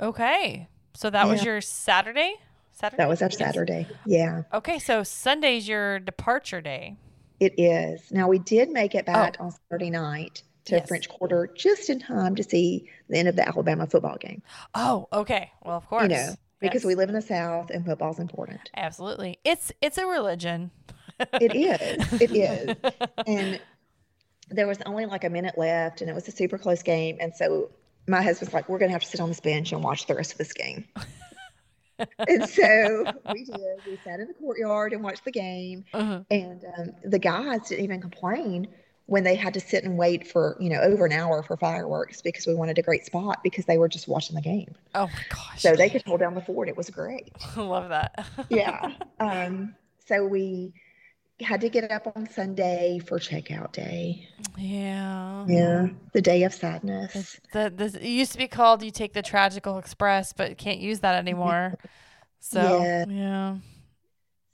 Okay. 0.00 0.68
So 0.94 1.10
that 1.10 1.26
was 1.26 1.44
your 1.44 1.60
Saturday? 1.60 2.34
Saturday? 2.72 3.02
That 3.02 3.08
was 3.08 3.20
our. 3.22 3.30
Saturday. 3.30 3.86
Yeah, 4.06 4.42
Okay, 4.52 4.78
so 4.78 5.02
Sunday's 5.02 5.66
your 5.66 5.98
departure 5.98 6.60
day. 6.60 6.96
it 7.40 7.54
is. 7.58 8.12
Now 8.12 8.28
we 8.28 8.38
did 8.38 8.70
make 8.70 8.94
it 8.94 9.06
back 9.06 9.38
on 9.40 9.50
Saturday 9.68 9.90
night 9.90 10.42
to. 10.66 10.76
Yes. 10.76 10.88
French 10.88 11.08
Quarter 11.08 11.50
just 11.56 11.90
in 11.90 11.98
time 12.00 12.34
to 12.36 12.42
see 12.42 12.88
the 13.08 13.18
end 13.18 13.28
of 13.28 13.36
the 13.36 13.46
Alabama 13.46 13.86
football 13.86 14.16
game. 14.18 14.42
Oh, 14.74 15.08
okay. 15.12 15.50
Well, 15.64 15.76
of 15.76 15.86
course. 15.86 16.02
You 16.04 16.08
know, 16.10 16.34
because 16.60 16.82
Yes. 16.82 16.86
we 16.86 16.94
live 16.94 17.08
in 17.08 17.14
the 17.14 17.22
South 17.22 17.70
and 17.70 17.84
football's 17.84 18.18
important. 18.18 18.70
Absolutely. 18.76 19.38
It's 19.44 19.72
it's 19.80 19.98
a 19.98 20.06
religion. 20.06 20.70
It 21.40 21.54
is. 21.54 22.20
It 22.20 22.30
is. 22.32 22.76
And 23.26 23.60
there 24.50 24.66
was 24.66 24.78
only 24.86 25.06
like 25.06 25.24
a 25.24 25.30
minute 25.30 25.58
left, 25.58 26.00
and 26.00 26.08
it 26.08 26.14
was 26.14 26.28
a 26.28 26.30
super 26.30 26.58
close 26.58 26.82
game. 26.82 27.16
And 27.20 27.34
so 27.34 27.70
my 28.06 28.22
husband's 28.22 28.54
like, 28.54 28.68
"We're 28.68 28.78
gonna 28.78 28.92
have 28.92 29.02
to 29.02 29.08
sit 29.08 29.20
on 29.20 29.28
this 29.28 29.40
bench 29.40 29.72
and 29.72 29.82
watch 29.82 30.06
the 30.06 30.14
rest 30.14 30.32
of 30.32 30.38
this 30.38 30.52
game." 30.52 30.84
and 32.28 32.48
so 32.48 33.12
we 33.32 33.44
did. 33.44 33.80
We 33.86 33.98
sat 34.04 34.20
in 34.20 34.28
the 34.28 34.34
courtyard 34.34 34.92
and 34.92 35.02
watched 35.02 35.24
the 35.24 35.32
game. 35.32 35.84
Uh-huh. 35.92 36.20
And 36.30 36.64
um, 36.78 36.90
the 37.04 37.18
guys 37.18 37.68
didn't 37.68 37.84
even 37.84 38.00
complain 38.00 38.68
when 39.06 39.24
they 39.24 39.34
had 39.36 39.54
to 39.54 39.60
sit 39.60 39.84
and 39.84 39.96
wait 39.96 40.26
for 40.26 40.56
you 40.60 40.68
know 40.68 40.80
over 40.80 41.06
an 41.06 41.12
hour 41.12 41.42
for 41.42 41.56
fireworks 41.56 42.20
because 42.22 42.46
we 42.46 42.54
wanted 42.54 42.78
a 42.78 42.82
great 42.82 43.04
spot 43.04 43.42
because 43.42 43.64
they 43.64 43.78
were 43.78 43.88
just 43.88 44.08
watching 44.08 44.34
the 44.36 44.42
game. 44.42 44.74
Oh 44.94 45.06
my 45.06 45.24
gosh. 45.28 45.62
So 45.62 45.74
they 45.76 45.88
could 45.88 46.02
hold 46.06 46.20
down 46.20 46.34
the 46.34 46.40
fort. 46.40 46.68
It 46.68 46.76
was 46.76 46.90
great. 46.90 47.32
I 47.56 47.60
love 47.60 47.88
that. 47.88 48.26
yeah. 48.50 48.92
Um, 49.18 49.74
so 50.04 50.26
we 50.26 50.74
had 51.40 51.62
to 51.62 51.70
get 51.70 51.90
up 51.90 52.12
on 52.14 52.28
Sunday 52.28 52.98
for 52.98 53.18
checkout 53.18 53.72
day. 53.72 54.28
Yeah. 54.58 55.44
Yeah, 55.48 55.86
the 56.12 56.20
day 56.20 56.42
of 56.42 56.52
sadness. 56.52 57.14
It's 57.14 57.40
the 57.52 57.72
this 57.74 57.94
it 57.94 58.02
used 58.06 58.32
to 58.32 58.38
be 58.38 58.46
called 58.46 58.82
you 58.82 58.90
take 58.90 59.14
the 59.14 59.22
tragical 59.22 59.78
express, 59.78 60.32
but 60.34 60.58
can't 60.58 60.80
use 60.80 61.00
that 61.00 61.14
anymore. 61.14 61.78
So 62.40 62.60
Yeah. 62.60 63.04
yeah. 63.08 63.56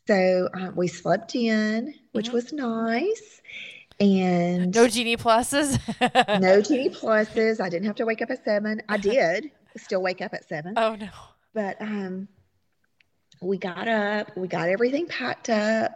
So 0.06 0.48
uh, 0.54 0.70
we 0.74 0.88
slept 0.88 1.34
in, 1.34 1.94
which 2.12 2.28
Mhm. 2.28 2.32
was 2.32 2.52
nice, 2.52 3.40
and 4.02 4.74
No 4.74 4.88
genie 4.88 5.16
pluses. 5.16 5.78
no 6.40 6.60
Genie 6.60 6.90
pluses. 6.90 7.60
I 7.60 7.68
didn't 7.68 7.86
have 7.86 7.96
to 7.96 8.04
wake 8.04 8.20
up 8.20 8.30
at 8.30 8.44
seven. 8.44 8.82
I 8.88 8.96
did 8.96 9.50
still 9.76 10.02
wake 10.02 10.20
up 10.20 10.34
at 10.34 10.46
seven, 10.46 10.74
oh 10.76 10.96
no. 10.96 11.08
but 11.54 11.80
um, 11.80 12.28
we 13.40 13.56
got 13.56 13.88
up, 13.88 14.36
we 14.36 14.48
got 14.48 14.68
everything 14.68 15.06
packed 15.06 15.48
up, 15.48 15.92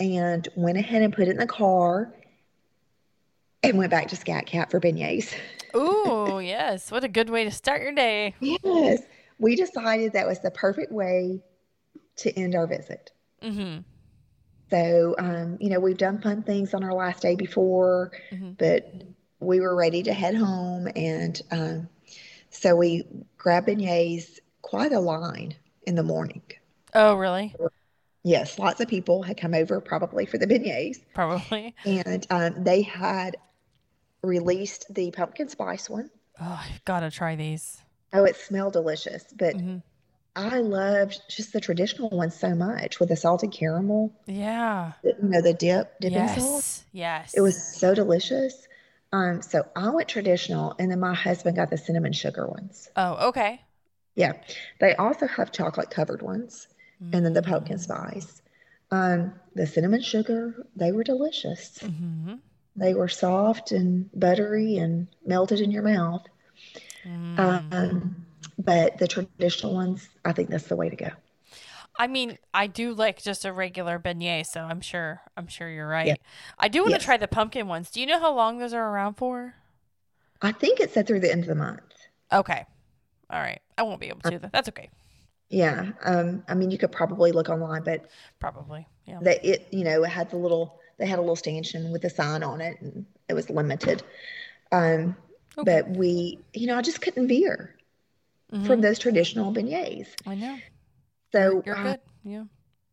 and 0.00 0.46
went 0.56 0.76
ahead 0.76 1.02
and 1.02 1.14
put 1.14 1.28
it 1.28 1.30
in 1.30 1.36
the 1.38 1.46
car, 1.46 2.12
and 3.62 3.78
went 3.78 3.90
back 3.90 4.08
to 4.08 4.16
Scat 4.16 4.46
Cat 4.46 4.70
for 4.70 4.80
beignets. 4.80 5.34
Ooh, 5.76 6.40
yes. 6.40 6.90
What 6.90 7.04
a 7.04 7.08
good 7.08 7.30
way 7.30 7.44
to 7.44 7.50
start 7.50 7.80
your 7.82 7.92
day. 7.92 8.34
Yes, 8.40 9.02
we 9.38 9.54
decided 9.56 10.12
that 10.14 10.26
was 10.26 10.40
the 10.40 10.50
perfect 10.50 10.90
way 10.92 11.42
to 12.16 12.38
end 12.38 12.54
our 12.54 12.66
visit. 12.66 13.12
Mm-hmm. 13.42 13.80
So, 14.70 15.14
um, 15.18 15.58
you 15.60 15.70
know, 15.70 15.78
we've 15.80 15.96
done 15.96 16.20
fun 16.20 16.42
things 16.42 16.74
on 16.74 16.82
our 16.82 16.92
last 16.94 17.22
day 17.22 17.36
before, 17.36 18.10
Mhm. 18.32 18.56
but 18.58 19.04
we 19.38 19.60
were 19.60 19.76
ready 19.76 20.02
to 20.02 20.12
head 20.12 20.34
home. 20.34 20.88
And 20.96 21.40
um, 21.50 21.88
so 22.50 22.74
we 22.74 23.06
grabbed 23.36 23.68
beignets, 23.68 24.40
quite 24.62 24.92
a 24.92 25.00
line 25.00 25.54
in 25.86 25.94
the 25.94 26.02
morning. 26.02 26.42
Oh, 26.94 27.14
really? 27.14 27.54
Yes, 28.24 28.58
lots 28.58 28.80
of 28.80 28.88
people 28.88 29.22
had 29.22 29.36
come 29.36 29.54
over 29.54 29.80
probably 29.80 30.26
for 30.26 30.38
the 30.38 30.46
beignets. 30.46 30.98
Probably. 31.14 31.76
And 31.84 32.26
um, 32.30 32.64
they 32.64 32.82
had 32.82 33.36
released 34.22 34.86
the 34.92 35.12
pumpkin 35.12 35.48
spice 35.48 35.88
one. 35.88 36.10
Oh, 36.40 36.60
I've 36.68 36.84
got 36.84 37.00
to 37.00 37.10
try 37.10 37.36
these. 37.36 37.80
Oh, 38.12 38.24
it 38.24 38.34
smelled 38.34 38.72
delicious. 38.72 39.24
But 39.32 39.54
Mhm. 39.56 39.82
I 40.36 40.58
loved 40.58 41.20
just 41.28 41.52
the 41.54 41.60
traditional 41.60 42.10
one 42.10 42.30
so 42.30 42.54
much 42.54 43.00
with 43.00 43.08
the 43.08 43.16
salted 43.16 43.52
caramel, 43.52 44.12
Yeah. 44.26 44.92
you 45.02 45.14
know, 45.22 45.40
the 45.40 45.54
dip, 45.54 45.98
dipping 45.98 46.28
sauce. 46.28 46.84
Yes. 46.92 47.32
Yes. 47.32 47.34
It 47.34 47.40
was 47.40 47.60
so 47.80 47.94
delicious. 47.94 48.68
Um, 49.12 49.40
so 49.40 49.66
I 49.74 49.88
went 49.90 50.08
traditional, 50.08 50.74
and 50.78 50.90
then 50.90 51.00
my 51.00 51.14
husband 51.14 51.56
got 51.56 51.70
the 51.70 51.78
cinnamon 51.78 52.12
sugar 52.12 52.46
ones. 52.46 52.90
Oh, 52.96 53.28
okay. 53.28 53.62
Yeah, 54.14 54.32
they 54.80 54.94
also 54.94 55.26
have 55.26 55.52
chocolate 55.52 55.90
covered 55.90 56.20
ones, 56.22 56.68
and 57.00 57.24
then 57.24 57.32
the 57.32 57.42
Mm. 57.42 57.46
pumpkin 57.48 57.78
spice. 57.78 58.42
Um, 58.90 59.32
the 59.54 59.66
cinnamon 59.66 60.02
sugar, 60.02 60.66
they 60.76 60.92
were 60.92 61.02
delicious. 61.04 61.78
Mm-hmm. 61.78 62.34
They 62.76 62.92
were 62.94 63.08
soft 63.08 63.72
and 63.72 64.10
buttery 64.12 64.76
and 64.76 65.06
melted 65.24 65.60
in 65.60 65.70
your 65.70 65.82
mouth. 65.82 66.26
Mm. 67.06 67.72
Um, 67.72 68.25
but 68.58 68.98
the 68.98 69.08
traditional 69.08 69.74
ones, 69.74 70.08
I 70.24 70.32
think 70.32 70.50
that's 70.50 70.68
the 70.68 70.76
way 70.76 70.88
to 70.90 70.96
go. 70.96 71.10
I 71.98 72.06
mean, 72.08 72.38
I 72.52 72.66
do 72.66 72.92
like 72.94 73.22
just 73.22 73.44
a 73.44 73.52
regular 73.52 73.98
beignet, 73.98 74.46
so 74.46 74.60
I'm 74.62 74.80
sure 74.80 75.22
I'm 75.36 75.46
sure 75.46 75.68
you're 75.68 75.88
right. 75.88 76.06
Yeah. 76.08 76.14
I 76.58 76.68
do 76.68 76.82
want 76.82 76.92
to 76.94 76.98
Yes. 76.98 77.04
try 77.04 77.16
the 77.16 77.28
pumpkin 77.28 77.68
ones. 77.68 77.90
Do 77.90 78.00
you 78.00 78.06
know 78.06 78.20
how 78.20 78.34
long 78.34 78.58
those 78.58 78.74
are 78.74 78.88
around 78.90 79.14
for? 79.14 79.54
I 80.42 80.52
think 80.52 80.80
it 80.80 80.90
said 80.92 81.06
through 81.06 81.20
the 81.20 81.30
end 81.32 81.42
of 81.42 81.48
the 81.48 81.54
month. 81.54 81.80
Okay. 82.32 82.64
All 83.30 83.40
right. 83.40 83.60
I 83.78 83.82
won't 83.82 84.00
be 84.00 84.08
able 84.08 84.20
to 84.22 84.30
do 84.30 84.38
that. 84.40 84.52
That's 84.52 84.68
okay. 84.70 84.90
Yeah. 85.48 85.92
Um, 86.04 86.44
I 86.48 86.54
mean, 86.54 86.70
you 86.70 86.78
could 86.78 86.92
probably 86.92 87.32
look 87.32 87.48
online, 87.48 87.82
but 87.84 88.06
Probably. 88.40 88.86
Yeah. 89.06 89.20
that 89.22 89.44
it 89.44 89.68
you 89.70 89.84
know 89.84 90.02
it 90.02 90.10
had 90.10 90.30
the 90.30 90.36
little 90.36 90.80
they 90.98 91.06
had 91.06 91.18
a 91.20 91.22
little 91.22 91.36
stanchion 91.36 91.92
with 91.92 92.04
a 92.04 92.10
sign 92.10 92.42
on 92.42 92.60
it 92.60 92.80
and 92.80 93.06
it 93.28 93.34
was 93.34 93.48
limited 93.50 94.02
um 94.72 95.16
Okay. 95.58 95.82
but 95.82 95.88
we 95.90 96.40
you 96.54 96.66
know 96.66 96.76
i 96.76 96.82
just 96.82 97.00
couldn't 97.00 97.28
veer 97.28 97.75
Mhm. 98.52 98.66
from 98.66 98.80
those 98.80 98.98
traditional 98.98 99.52
beignets 99.52 100.08
I 100.26 100.34
know. 100.36 100.58
so 101.32 101.62
You're 101.66 101.76
uh, 101.76 101.82
good. 101.82 102.00
Yeah. 102.24 102.44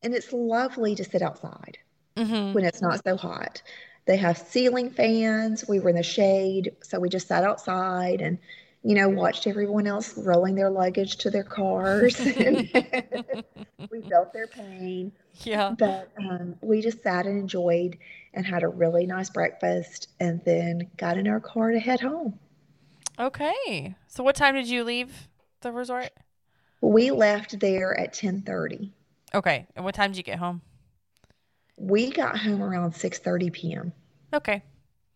and 0.01 0.13
it's 0.13 0.33
lovely 0.33 0.95
to 0.95 1.03
sit 1.03 1.21
outside 1.21 1.77
Mm-hmm. 2.15 2.53
when 2.53 2.63
it's 2.63 2.81
not 2.81 3.03
so 3.03 3.15
hot 3.17 3.61
they 4.05 4.17
have 4.17 4.37
ceiling 4.37 4.91
fans 4.91 5.65
we 5.67 5.79
were 5.79 5.89
in 5.89 5.95
the 5.95 6.03
shade 6.03 6.75
so 6.83 6.99
we 6.99 7.09
just 7.09 7.27
sat 7.27 7.43
outside 7.43 8.21
and 8.21 8.37
you 8.83 8.93
know 8.95 9.09
watched 9.09 9.47
everyone 9.47 9.87
else 9.87 10.15
rolling 10.17 10.55
their 10.55 10.69
luggage 10.69 11.15
to 11.17 11.31
their 11.31 11.43
cars 11.43 12.15
we 13.91 14.01
felt 14.09 14.33
their 14.33 14.47
pain 14.47 15.11
yeah. 15.45 15.71
But 15.77 16.11
um, 16.19 16.55
we 16.61 16.81
just 16.81 17.01
sat 17.01 17.25
and 17.25 17.39
enjoyed 17.39 17.97
and 18.35 18.45
had 18.45 18.61
a 18.61 18.67
really 18.67 19.07
nice 19.07 19.31
breakfast 19.31 20.07
and 20.19 20.39
then 20.45 20.91
got 20.95 21.17
in 21.17 21.27
our 21.27 21.39
car 21.39 21.71
to 21.71 21.79
head 21.79 21.99
home. 22.01 22.37
Okay. 23.19 23.95
So 24.07 24.23
what 24.23 24.35
time 24.35 24.53
did 24.53 24.69
you 24.69 24.83
leave 24.83 25.27
the 25.63 25.71
resort? 25.71 26.11
We 26.81 27.11
left 27.11 27.59
there 27.59 27.97
at 27.99 28.13
10:30. 28.13 28.91
Okay. 29.33 29.65
And 29.75 29.83
what 29.83 29.95
time 29.95 30.11
did 30.11 30.17
you 30.17 30.23
get 30.23 30.39
home? 30.39 30.61
We 31.77 32.11
got 32.11 32.37
home 32.37 32.61
around 32.61 32.93
6:30 32.93 33.51
p.m. 33.51 33.93
Okay. 34.33 34.63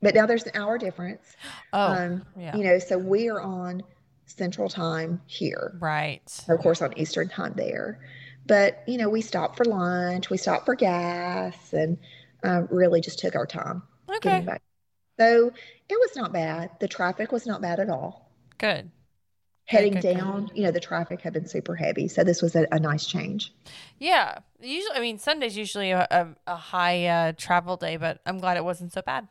But 0.01 0.15
now 0.15 0.25
there's 0.25 0.43
an 0.43 0.51
hour 0.55 0.77
difference. 0.77 1.35
Oh, 1.73 1.91
um, 1.91 2.25
yeah. 2.39 2.55
You 2.55 2.63
know, 2.63 2.79
so 2.79 2.97
we 2.97 3.27
are 3.27 3.41
on 3.41 3.83
Central 4.25 4.69
Time 4.69 5.21
here. 5.25 5.77
right. 5.81 6.45
Of 6.47 6.59
course, 6.59 6.81
on 6.81 6.97
Eastern 6.97 7.27
Time 7.27 7.53
there. 7.57 7.99
But, 8.45 8.83
you 8.87 8.97
know, 8.97 9.09
we 9.09 9.19
stopped 9.21 9.57
for 9.57 9.65
lunch, 9.65 10.29
we 10.29 10.37
stopped 10.37 10.65
for 10.65 10.75
gas, 10.75 11.73
and 11.73 11.97
uh, 12.43 12.61
really 12.69 13.01
just 13.01 13.19
took 13.19 13.35
our 13.35 13.45
time 13.45 13.83
getting 14.21 14.47
Okay. 14.47 14.57
So 15.19 15.51
it 15.89 15.93
was 15.95 16.15
not 16.15 16.31
bad. 16.31 16.69
The 16.79 16.87
traffic 16.87 17.31
was 17.31 17.45
not 17.45 17.61
bad 17.61 17.79
at 17.79 17.89
all. 17.89 18.31
Good. 18.57 18.91
Heading 19.67 19.99
down, 19.99 20.49
you 20.55 20.63
know, 20.63 20.71
the 20.71 20.79
traffic 20.81 21.21
had 21.21 21.33
been 21.33 21.47
super 21.47 21.75
heavy. 21.75 22.07
So 22.09 22.23
this 22.25 22.41
was 22.41 22.55
a, 22.55 22.67
a 22.71 22.79
nice 22.79 23.05
change. 23.07 23.53
Yeah. 23.99 24.39
Usually, 24.59 24.95
I 24.95 24.99
mean, 25.01 25.19
Sunday's 25.19 25.57
usually 25.57 25.91
a, 25.91 26.07
a, 26.09 26.27
a 26.47 26.55
high 26.55 27.05
uh, 27.05 27.33
travel 27.37 27.77
day, 27.77 27.97
but 27.97 28.21
I'm 28.25 28.39
glad 28.39 28.57
it 28.57 28.63
wasn't 28.63 28.93
so 28.93 29.01
bad. 29.01 29.27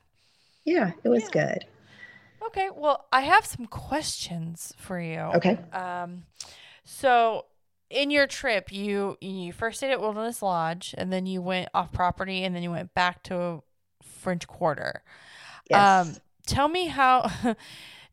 Yeah, 0.65 0.93
it 1.03 1.09
was 1.09 1.25
Yeah. 1.25 1.31
good. 1.31 1.65
Okay. 2.47 2.69
Well, 2.75 3.07
I 3.13 3.23
have 3.23 3.47
some 3.47 3.67
questions 3.67 4.73
for 4.79 5.01
you. 5.01 5.35
Okay. 5.35 5.59
Um, 5.73 6.25
so 6.85 7.47
in 7.91 8.11
your 8.11 8.27
trip, 8.27 8.73
you 8.73 9.17
you 9.21 9.53
first 9.53 9.79
stayed 9.79 9.93
at 9.93 10.01
Wilderness 10.01 10.43
Lodge, 10.43 10.95
and 10.99 11.13
then 11.13 11.27
you 11.27 11.43
went 11.43 11.69
off 11.75 11.93
property, 11.93 12.45
and 12.45 12.55
then 12.55 12.63
you 12.63 12.71
went 12.71 12.95
back 12.95 13.23
to 13.25 13.63
French 14.03 14.47
Quarter. 14.47 15.03
Yes. 15.71 16.09
Um, 16.09 16.17
tell 16.47 16.69
me 16.69 16.87
how, 16.87 17.31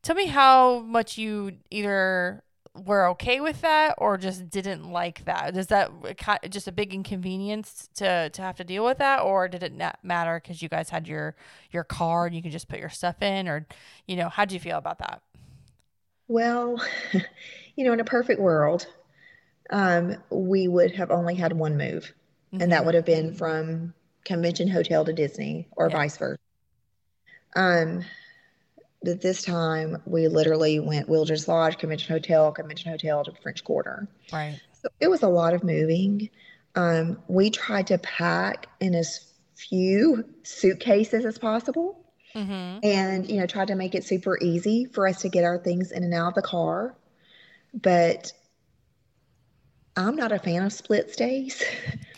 tell 0.03 0.15
me 0.15 0.27
how 0.27 0.81
much 0.81 1.17
you 1.17 1.53
either 1.71 2.43
were 2.75 3.07
okay 3.07 3.39
with 3.41 3.61
that 3.61 3.95
or 3.99 4.17
just 4.17 4.49
didn't 4.49 4.91
like 4.91 5.25
that. 5.25 5.53
Does 5.55 5.67
that 5.67 5.91
just 6.49 6.67
a 6.67 6.71
big 6.73 6.93
inconvenience 6.93 7.89
to 7.95 8.29
to 8.31 8.41
have 8.41 8.57
to 8.57 8.63
deal 8.65 8.85
with 8.85 8.97
that, 8.99 9.21
or 9.21 9.47
did 9.47 9.63
it 9.63 9.73
not 9.73 9.99
matter 10.03 10.41
because 10.41 10.61
you 10.61 10.69
guys 10.69 10.89
had 10.89 11.07
your 11.07 11.35
your 11.71 11.83
car 11.85 12.25
and 12.27 12.35
you 12.35 12.41
could 12.43 12.51
just 12.53 12.69
put 12.69 12.79
your 12.79 12.89
stuff 12.89 13.21
in, 13.21 13.47
or 13.47 13.67
you 14.07 14.15
know, 14.17 14.29
how 14.29 14.45
do 14.45 14.55
you 14.55 14.61
feel 14.61 14.77
about 14.77 14.99
that? 14.99 15.21
well, 16.27 16.81
you 17.75 17.85
know, 17.85 17.93
in 17.93 17.99
a 17.99 18.05
perfect 18.05 18.39
world, 18.39 18.87
um, 19.71 20.17
we 20.31 20.67
would 20.69 20.93
have 20.95 21.11
only 21.11 21.35
had 21.35 21.53
one 21.53 21.77
move, 21.77 22.13
and 22.59 22.71
that 22.71 22.85
Mhm. 22.85 22.85
would 22.85 22.95
have 22.95 23.05
been 23.05 23.33
from 23.33 23.93
convention 24.25 24.69
hotel 24.69 25.05
to 25.05 25.13
Disney 25.13 25.69
or 25.77 25.89
Yeah. 25.89 25.91
vice 25.91 26.17
versa. 26.17 26.39
Um, 27.55 28.03
but 29.03 29.21
this 29.21 29.41
time 29.43 30.01
we 30.05 30.27
literally 30.27 30.79
went 30.79 31.09
Wilderness 31.09 31.47
Lodge, 31.47 31.77
convention 31.77 32.13
hotel, 32.13 32.51
convention 32.51 32.91
hotel 32.91 33.23
to 33.23 33.31
French 33.41 33.63
Quarter. 33.63 34.07
right. 34.31 34.59
So 34.81 34.89
it 34.99 35.07
was 35.09 35.23
a 35.23 35.27
lot 35.29 35.53
of 35.53 35.63
moving. 35.63 36.29
Um, 36.75 37.19
we 37.27 37.49
tried 37.49 37.87
to 37.87 37.97
pack 37.99 38.67
in 38.79 38.95
as 38.95 39.31
few 39.55 40.25
suitcases 40.43 41.25
as 41.25 41.37
possible 41.37 41.99
Mm-hmm. 42.35 42.79
and, 42.83 43.29
you 43.29 43.37
know, 43.39 43.45
tried 43.45 43.67
to 43.67 43.75
make 43.75 43.93
it 43.93 44.03
super 44.03 44.39
easy 44.41 44.85
for 44.85 45.07
us 45.07 45.21
to 45.21 45.29
get 45.29 45.43
our 45.43 45.59
things 45.59 45.91
in 45.91 46.03
and 46.03 46.15
out 46.15 46.29
of 46.29 46.33
the 46.33 46.41
car. 46.41 46.95
But 47.75 48.33
I'm 49.95 50.15
not 50.15 50.31
a 50.31 50.39
fan 50.39 50.63
of 50.63 50.73
split 50.73 51.11
stays 51.11 51.63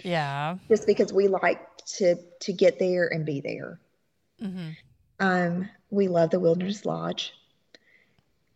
Yeah. 0.04 0.58
just 0.70 0.88
because 0.88 1.12
we 1.12 1.28
like 1.28 1.60
to 1.98 2.16
to 2.42 2.54
get 2.54 2.80
there 2.80 3.08
and 3.14 3.26
be 3.26 3.42
there. 3.42 3.80
Mm-hmm. 4.42 4.70
Um, 5.20 5.70
we 5.90 6.08
love 6.08 6.30
the 6.30 6.40
Wilderness 6.40 6.86
Lodge. 6.86 7.34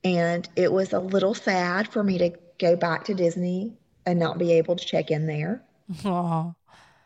And 0.03 0.47
it 0.55 0.71
was 0.71 0.93
a 0.93 0.99
little 0.99 1.33
sad 1.33 1.89
for 1.91 2.03
me 2.03 2.17
to 2.19 2.31
go 2.57 2.75
back 2.75 3.05
to 3.05 3.13
Disney 3.13 3.73
and 4.05 4.17
not 4.19 4.37
be 4.37 4.53
able 4.53 4.75
to 4.75 4.85
check 4.85 5.11
in 5.11 5.27
there. 5.27 5.61
Oh. 6.05 6.53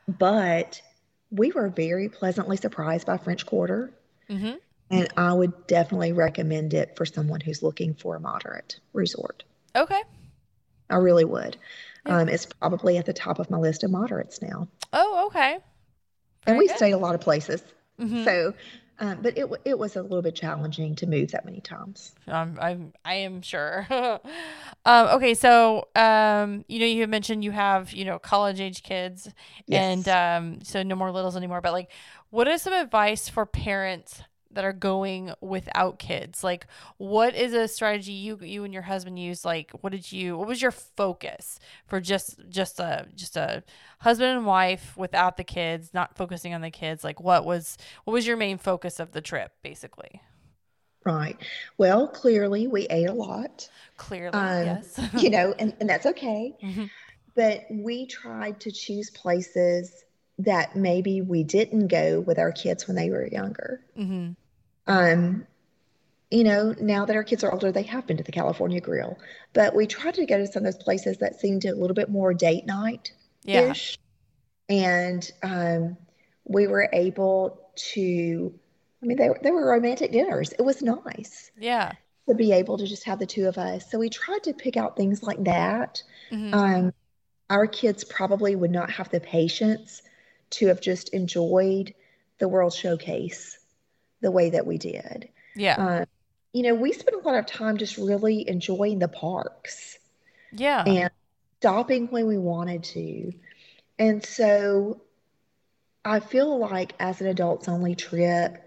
but 0.08 0.82
we 1.32 1.52
were 1.52 1.70
very 1.70 2.10
pleasantly 2.10 2.58
surprised 2.58 3.08
by 3.08 3.18
French 3.18 3.46
Quarter, 3.46 3.94
Mm-hmm. 4.30 4.54
and 4.92 5.08
I 5.18 5.34
would 5.34 5.68
definitely 5.68 6.12
recommend 6.14 6.74
it 6.74 6.96
for 6.96 7.06
someone 7.06 7.40
who's 7.42 7.62
looking 7.64 7.94
for 7.96 8.16
a 8.16 8.20
moderate 8.20 8.80
resort. 8.94 9.44
Okay. 9.76 10.02
I 10.90 10.96
really 10.98 11.26
would. 11.26 11.58
Yeah. 12.06 12.18
Um, 12.20 12.30
it's 12.30 12.46
probably 12.46 12.98
at 12.98 13.06
the 13.06 13.14
top 13.14 13.40
of 13.40 13.50
my 13.50 13.58
list 13.58 13.84
of 13.84 13.92
moderates 13.92 14.42
now. 14.42 14.68
Oh, 14.92 15.28
okay. 15.28 15.58
and 16.46 16.58
we 16.58 16.68
good. 16.68 16.76
stayed 16.78 16.92
a 16.92 16.98
lot 16.98 17.16
of 17.16 17.22
places. 17.22 17.64
Mhm. 18.00 18.24
So, 18.26 18.54
um, 19.00 19.20
but 19.22 19.38
it 19.38 19.50
it 19.66 19.78
was 19.78 19.96
a 19.96 20.02
little 20.02 20.22
bit 20.22 20.36
challenging 20.36 20.96
to 20.96 21.08
move 21.08 21.32
that 21.32 21.46
many 21.46 21.62
times. 21.62 22.14
Um, 22.28 22.58
I'm 22.62 22.94
I 23.04 23.16
am 23.16 23.42
sure. 23.42 23.88
um, 24.86 25.08
okay, 25.08 25.34
so 25.34 25.88
um, 25.96 26.64
you 26.68 26.80
know, 26.80 26.86
you 26.86 27.02
had 27.02 27.10
mentioned 27.10 27.44
you 27.44 27.52
have 27.52 27.92
you 27.94 28.06
know 28.06 28.20
college 28.20 28.62
age 28.62 28.84
kids, 28.84 29.30
and 29.70 30.08
um, 30.08 30.64
so 30.64 30.84
no 30.84 30.96
more 30.96 31.12
littles 31.12 31.36
anymore. 31.36 31.62
But 31.62 31.74
like, 31.74 31.92
what 32.30 32.48
is 32.48 32.62
some 32.62 32.74
advice 32.74 33.30
for 33.30 33.46
parents 33.46 34.22
that 34.54 34.66
are 34.66 34.74
going 34.74 35.34
without 35.42 36.00
kids? 36.00 36.44
Like, 36.44 36.68
what 36.98 37.36
is 37.36 37.54
a 37.54 37.68
strategy 37.68 38.14
you 38.14 38.38
you 38.42 38.64
and 38.64 38.74
your 38.74 38.84
husband 38.84 39.20
use? 39.20 39.44
Like, 39.46 39.72
what 39.82 39.92
did 39.92 40.12
you? 40.12 40.38
What 40.38 40.48
was 40.48 40.62
your 40.62 40.72
focus 40.72 41.60
for 41.86 42.00
just 42.00 42.40
just 42.50 42.80
a 42.80 43.08
just 43.16 43.38
a 43.38 43.64
husband 44.00 44.38
and 44.38 44.46
wife 44.46 44.96
without 44.98 45.38
the 45.38 45.44
kids, 45.44 45.94
not 45.94 46.16
focusing 46.18 46.54
on 46.54 46.62
the 46.62 46.72
kids? 46.72 47.04
Like, 47.04 47.20
what 47.20 47.46
was 47.46 47.78
what 48.04 48.14
was 48.14 48.28
your 48.28 48.38
main 48.38 48.58
focus 48.58 49.00
of 49.00 49.12
the 49.12 49.22
trip, 49.22 49.52
basically? 49.64 50.22
Right. 51.06 51.38
Well, 51.78 52.08
clearly 52.08 52.68
we 52.68 52.88
ate 52.88 53.10
a 53.10 53.14
lot, 53.14 53.70
Clearly, 53.98 54.38
um, 54.38 54.66
yes. 54.66 55.00
you 55.18 55.30
know, 55.30 55.54
and, 55.60 55.76
and 55.80 55.90
that's 55.90 56.06
okay. 56.06 56.54
Mhm. 56.62 56.90
But 57.36 57.66
we 57.70 58.06
tried 58.06 58.60
to 58.62 58.72
choose 58.72 59.10
places 59.10 60.06
that 60.40 60.76
maybe 60.76 61.22
we 61.22 61.44
didn't 61.44 61.88
go 61.88 62.22
with 62.22 62.40
our 62.40 62.52
kids 62.52 62.88
when 62.88 62.96
they 62.96 63.10
were 63.10 63.28
younger. 63.28 63.82
hmm 63.96 64.36
Um, 64.88 65.48
you 66.32 66.44
know, 66.44 66.74
now 66.80 67.06
that 67.06 67.16
our 67.16 67.24
kids 67.24 67.44
are 67.44 67.52
older, 67.52 67.72
they 67.72 67.84
have 67.84 68.08
been 68.08 68.18
to 68.18 68.24
the 68.24 68.32
California 68.32 68.82
Grill, 68.82 69.18
but 69.54 69.76
we 69.76 69.86
tried 69.86 70.16
to 70.16 70.26
go 70.26 70.38
to 70.38 70.48
some 70.48 70.66
of 70.66 70.74
those 70.74 70.84
places 70.84 71.18
that 71.20 71.40
seemed 71.40 71.64
a 71.66 71.76
little 71.76 71.94
bit 71.94 72.10
more 72.10 72.34
date 72.34 72.66
night 72.66 73.12
Yeah. 73.44 73.74
And 74.70 75.30
um, 75.44 75.98
we 76.46 76.68
were 76.68 76.90
able 76.92 77.60
to, 77.94 78.54
I 79.02 79.06
mean, 79.06 79.18
they, 79.18 79.30
were- 79.30 79.40
they 79.44 79.52
were 79.52 79.70
romantic 79.70 80.12
dinners. 80.12 80.54
It 80.54 80.62
was 80.64 80.82
nice 80.82 81.52
Yeah. 81.60 81.92
to 82.28 82.34
be 82.36 82.52
able 82.54 82.78
to 82.80 82.88
just 82.88 83.04
have 83.04 83.20
the 83.20 83.26
two 83.26 83.48
of 83.48 83.58
us. 83.58 83.92
So 83.92 84.00
we 84.00 84.10
tried 84.10 84.44
to 84.44 84.54
pick 84.54 84.76
out 84.78 84.96
things 84.98 85.22
like 85.22 85.44
that. 85.44 86.02
Mhm. 86.32 86.54
Um, 86.54 86.94
our 87.50 87.68
kids 87.68 88.04
probably 88.04 88.56
would 88.56 88.72
not 88.72 88.90
have 88.90 89.10
the 89.10 89.20
patience 89.20 90.02
to 90.52 90.68
have 90.68 90.82
just 90.82 91.10
enjoyed 91.10 91.94
the 92.40 92.48
World 92.48 92.74
Showcase 92.74 93.60
the 94.24 94.32
way 94.32 94.50
that 94.50 94.66
we 94.66 94.80
did. 94.80 95.30
yeah. 95.56 95.76
Um, 95.76 96.06
you 96.54 96.64
know, 96.64 96.76
we 96.76 96.94
spent 96.94 97.16
a 97.16 97.28
lot 97.28 97.36
of 97.36 97.46
time 97.46 97.78
just 97.78 97.98
really 97.98 98.48
enjoying 98.48 99.00
the 99.00 99.08
parks 99.08 99.98
yeah. 100.52 100.84
and 100.86 101.10
stopping 101.60 102.08
when 102.08 102.28
we 102.28 102.38
wanted 102.38 102.84
to. 102.84 103.34
And 103.98 104.24
so 104.24 105.02
I 106.06 106.20
feel 106.20 106.60
like 106.60 106.94
as 107.00 107.22
an 107.22 107.28
adults 107.28 107.68
only 107.68 107.96
trip, 107.96 108.64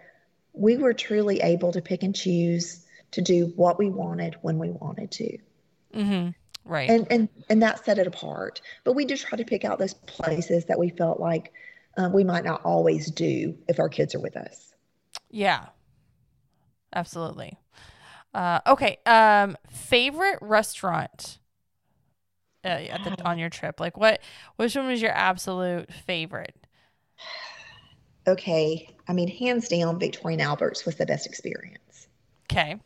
we 0.53 0.77
were 0.77 0.95
truly 0.95 1.41
able 1.41 1.73
to 1.73 1.81
pick 1.81 2.03
and 2.03 2.15
choose 2.15 2.85
to 3.13 3.23
do 3.23 3.53
what 3.55 3.79
we 3.79 3.89
wanted 3.89 4.37
when 4.43 4.59
we 4.59 4.71
wanted 4.71 5.11
to. 5.13 5.39
Mm-hmm. 5.95 6.31
Right. 6.65 6.91
And 6.91 7.07
and 7.11 7.29
and 7.49 7.63
that 7.63 7.85
set 7.85 7.99
it 7.99 8.09
apart. 8.09 8.61
But 8.83 8.95
we 8.95 9.05
did 9.05 9.19
try 9.19 9.39
to 9.39 9.45
pick 9.45 9.65
out 9.65 9.79
those 9.79 9.95
places 9.95 10.65
that 10.65 10.79
we 10.79 10.89
felt 10.89 11.21
like 11.21 11.53
uh, 11.97 12.11
we 12.13 12.25
might 12.25 12.45
not 12.45 12.63
always 12.65 13.11
do 13.13 13.57
if 13.69 13.79
our 13.79 13.89
kids 13.89 14.17
are 14.17 14.21
with 14.21 14.37
us. 14.37 14.66
Yeah. 15.37 15.67
Absolutely. 16.95 17.59
Uh, 18.33 18.61
okay. 18.67 18.99
Um, 19.05 19.59
favorite 19.71 20.39
restaurant 20.41 21.39
uh, 22.65 22.69
at 22.69 23.05
the, 23.05 23.23
on 23.25 23.39
your 23.39 23.51
trip? 23.51 23.79
Like 23.79 23.99
what? 23.99 24.23
Which 24.57 24.75
one 24.75 24.87
was 24.87 25.03
your 25.03 25.13
absolute 25.13 25.93
favorite? 25.93 26.57
Okay, 28.27 28.89
I 29.07 29.13
mean, 29.13 29.29
hands 29.29 29.69
down, 29.69 30.01
Victoria 30.01 30.37
and 30.37 30.43
Albert's 30.43 30.87
was 30.87 30.97
the 30.97 31.07
best 31.07 31.27
experience. 31.27 32.09
Okay. 32.51 32.81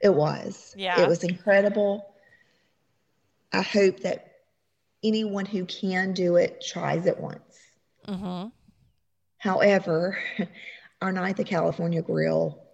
It 0.00 0.14
was. 0.14 0.74
Yeah. 0.78 1.02
It 1.02 1.08
was 1.08 1.24
incredible. 1.24 2.14
I 3.52 3.62
hope 3.62 4.00
that 4.00 4.32
anyone 5.02 5.44
who 5.44 5.66
can 5.66 6.12
do 6.14 6.36
it 6.36 6.64
tries 6.66 7.06
it 7.06 7.18
once. 7.18 7.58
Mm-hmm. 8.06 8.48
However, 9.38 10.18
our 11.04 11.12
night 11.12 11.30
at 11.30 11.36
the 11.36 11.44
California 11.44 12.00
Grill 12.00 12.64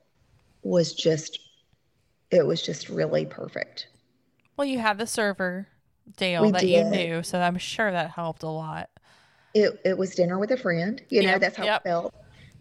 was 0.62 0.94
just, 0.94 1.40
it 2.30 2.46
was 2.46 2.62
just 2.62 2.88
really 2.88 3.26
perfect. 3.26 3.88
Well, 4.56 4.66
you 4.66 4.78
had 4.78 4.98
the 4.98 5.06
server 5.06 5.66
Dale 6.16 6.42
We 6.42 6.52
that 6.52 6.66
you 6.66 6.84
knew, 6.84 7.22
so 7.24 7.40
I'm 7.40 7.58
sure 7.58 7.90
that 7.90 8.10
helped 8.10 8.44
a 8.44 8.48
lot. 8.48 8.88
It 9.52 9.80
it 9.84 9.98
was 9.98 10.14
dinner 10.14 10.38
with 10.38 10.52
a 10.52 10.56
friend, 10.56 11.02
you 11.08 11.22
know, 11.22 11.30
Yep, 11.30 11.40
that's 11.40 11.56
how 11.56 11.64
yep. 11.64 11.80
it 11.80 11.88
felt. 11.88 12.14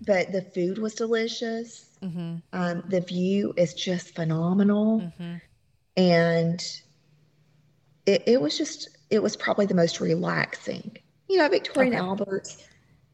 But 0.07 0.31
the 0.31 0.41
food 0.41 0.79
was 0.79 0.95
delicious. 0.95 1.97
Mm-hmm. 2.01 2.37
Um, 2.53 2.83
the 2.87 3.01
view 3.01 3.53
is 3.57 3.75
just 3.75 4.15
phenomenal. 4.15 5.01
Mm-hmm. 5.01 5.35
And 5.97 6.63
it, 8.07 8.23
it 8.25 8.41
was 8.41 8.57
just, 8.57 8.97
it 9.11 9.21
was 9.21 9.35
probably 9.35 9.67
the 9.67 9.75
most 9.75 9.99
relaxing. 9.99 10.97
You 11.27 11.37
know, 11.37 11.49
Victoria 11.49 11.91
and 11.91 11.99
Okay. 11.99 12.07
Albert's, 12.07 12.63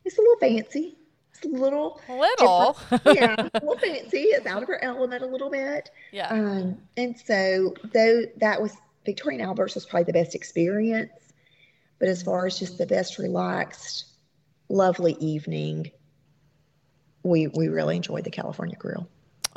it's 0.05 0.17
a 0.17 0.21
little 0.21 0.37
fancy. 0.37 0.97
Little, 1.43 1.99
Little. 2.09 2.77
yeah, 3.13 3.35
little 3.53 3.77
fancy. 3.77 4.19
It's 4.19 4.45
out 4.45 4.61
of 4.63 4.67
her 4.69 4.83
element 4.83 5.23
a 5.23 5.27
little 5.27 5.49
bit. 5.49 5.89
yeah. 6.11 6.29
Um, 6.29 6.77
and 6.97 7.17
so 7.19 7.73
though 7.93 8.23
that 8.37 8.61
was 8.61 8.73
Victoria 9.05 9.39
and 9.39 9.47
Albert's 9.47 9.75
was 9.75 9.85
probably 9.85 10.05
the 10.05 10.13
best 10.13 10.33
experience, 10.35 11.11
but 11.99 12.07
as 12.09 12.23
far 12.23 12.45
as 12.45 12.57
just 12.57 12.77
the 12.77 12.85
best 12.87 13.17
relaxed, 13.19 14.05
lovely 14.69 15.13
evening, 15.19 15.91
we 17.23 17.47
we 17.47 17.67
really 17.67 17.95
enjoyed 17.97 18.23
the 18.23 18.31
California 18.31 18.75
Grill. 18.77 19.07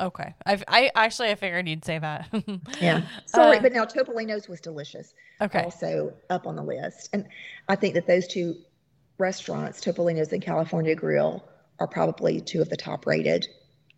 Okay. 0.01 0.33
I've, 0.47 0.63
I 0.69 0.91
actually 0.95 1.31
I 1.31 1.35
figured 1.35 1.69
you'd 1.69 1.85
say 1.85 1.99
that. 1.99 2.29
Yeah. 2.81 3.03
Sorry, 3.27 3.57
Uh, 3.57 3.61
but 3.63 3.73
now 3.73 3.85
Topolino's 3.85 4.49
was 4.49 4.61
delicious. 4.61 5.13
Okay. 5.41 5.63
Also 5.65 6.13
up 6.31 6.47
on 6.47 6.55
the 6.55 6.63
list. 6.63 7.09
And 7.13 7.27
I 7.69 7.75
think 7.75 7.95
that 7.95 8.07
those 8.07 8.29
two 8.29 8.55
restaurants, 9.19 9.81
Topolino's 9.81 10.33
and 10.33 10.41
California 10.41 10.95
Grill, 10.95 11.45
are 11.81 11.87
probably 11.87 12.41
two 12.41 12.61
of 12.61 12.69
the 12.69 12.77
top 12.77 13.07
rated 13.07 13.47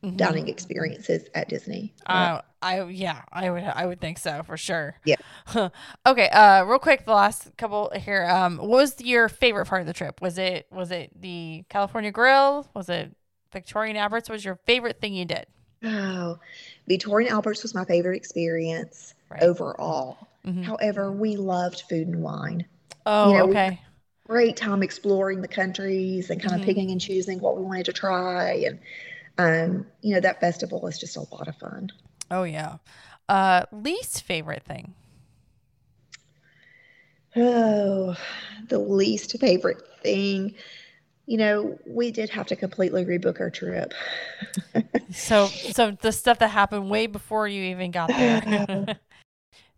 Mhm. 0.02 0.16
dining 0.16 0.48
experiences 0.48 1.24
at 1.34 1.48
Disney. 1.48 1.92
Uh, 2.06 2.12
Uh, 2.12 2.40
I 2.62 2.82
yeah, 2.84 3.22
I 3.32 3.50
would 3.50 3.62
I 3.64 3.86
would 3.86 4.00
think 4.00 4.18
so 4.18 4.42
for 4.42 4.56
sure. 4.56 4.96
Yeah. 5.04 5.16
okay. 6.06 6.28
Uh, 6.30 6.64
real 6.64 6.78
quick, 6.78 7.04
the 7.06 7.12
last 7.12 7.56
couple 7.56 7.90
here. 7.96 8.26
Um, 8.26 8.58
what 8.58 8.68
was 8.68 9.00
your 9.00 9.28
favorite 9.28 9.66
part 9.66 9.80
of 9.80 9.86
the 9.86 9.92
trip? 9.92 10.20
Was 10.20 10.38
it 10.38 10.66
was 10.70 10.90
it 10.90 11.10
the 11.20 11.64
California 11.68 12.10
Grill? 12.12 12.68
Was 12.74 12.88
it 12.88 13.12
Victoria 13.52 13.90
and 13.90 13.98
Albert's? 13.98 14.28
What 14.28 14.34
was 14.34 14.44
your 14.44 14.58
favorite 14.66 15.00
thing 15.00 15.14
you 15.14 15.24
did? 15.24 15.46
Oh, 15.82 16.38
Victoria 16.86 17.28
and 17.28 17.34
Albert's 17.34 17.62
was 17.62 17.74
my 17.74 17.84
favorite 17.84 18.16
experience 18.16 19.14
Right. 19.30 19.42
overall. 19.42 20.28
Mhm. 20.46 20.64
However, 20.64 21.12
we 21.12 21.36
loved 21.36 21.82
food 21.88 22.08
and 22.08 22.22
wine. 22.22 22.66
Oh, 23.06 23.30
you 23.30 23.38
know, 23.38 23.44
okay. 23.50 23.80
Great 24.30 24.56
time 24.56 24.82
exploring 24.82 25.42
the 25.42 25.48
countries 25.48 26.30
and 26.30 26.40
kind 26.40 26.54
Mhm. 26.54 26.56
of 26.56 26.62
picking 26.62 26.90
and 26.90 27.00
choosing 27.02 27.38
what 27.40 27.56
we 27.56 27.62
wanted 27.62 27.84
to 27.86 27.92
try. 27.92 28.64
And, 28.66 28.78
um, 29.38 29.86
you 30.02 30.14
know, 30.14 30.20
that 30.20 30.40
festival 30.40 30.80
was 30.80 30.98
just 30.98 31.16
a 31.16 31.20
lot 31.34 31.48
of 31.48 31.56
fun. 31.56 31.90
Oh 32.30 32.42
yeah. 32.44 32.78
Uh, 33.28 33.64
least 33.72 34.22
favorite 34.22 34.64
thing. 34.64 34.94
Oh, 37.36 38.16
the 38.68 38.78
least 38.78 39.38
favorite 39.38 39.82
thing. 40.02 40.54
You 41.26 41.38
know, 41.38 41.78
we 41.86 42.12
did 42.12 42.30
have 42.30 42.48
to 42.48 42.56
completely 42.56 43.04
rebook 43.06 43.40
our 43.40 43.50
trip. 43.50 43.94
So 45.12 45.54
so 45.64 45.90
the 45.90 46.12
stuff 46.12 46.38
that 46.38 46.48
happened 46.48 46.88
way 46.88 47.06
before 47.06 47.48
you 47.48 47.62
even 47.64 47.90
got 47.90 48.14
there. 48.16 48.40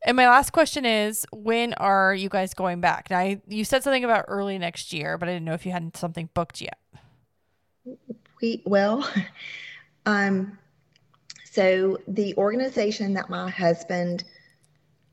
and 0.04 0.16
my 0.16 0.28
last 0.28 0.50
question 0.50 0.84
is, 0.84 1.26
when 1.32 1.74
are 1.74 2.14
you 2.14 2.28
guys 2.28 2.54
going 2.54 2.80
back? 2.80 3.10
Now 3.10 3.18
I- 3.18 3.40
you 3.46 3.64
said 3.64 3.82
something 3.82 4.04
about 4.04 4.24
early 4.28 4.58
next 4.58 4.92
year, 4.92 5.16
but 5.18 5.28
I 5.28 5.32
didn't 5.32 5.44
know 5.44 5.54
if 5.54 5.64
you 5.66 5.72
had 5.72 5.96
something 5.96 6.28
booked 6.34 6.60
yet. 6.60 6.78
We, 8.40 8.62
well, 8.66 9.08
um, 10.06 10.58
so 11.44 11.98
the 12.08 12.34
organization 12.36 13.14
that 13.14 13.30
my 13.30 13.50
husband 13.50 14.24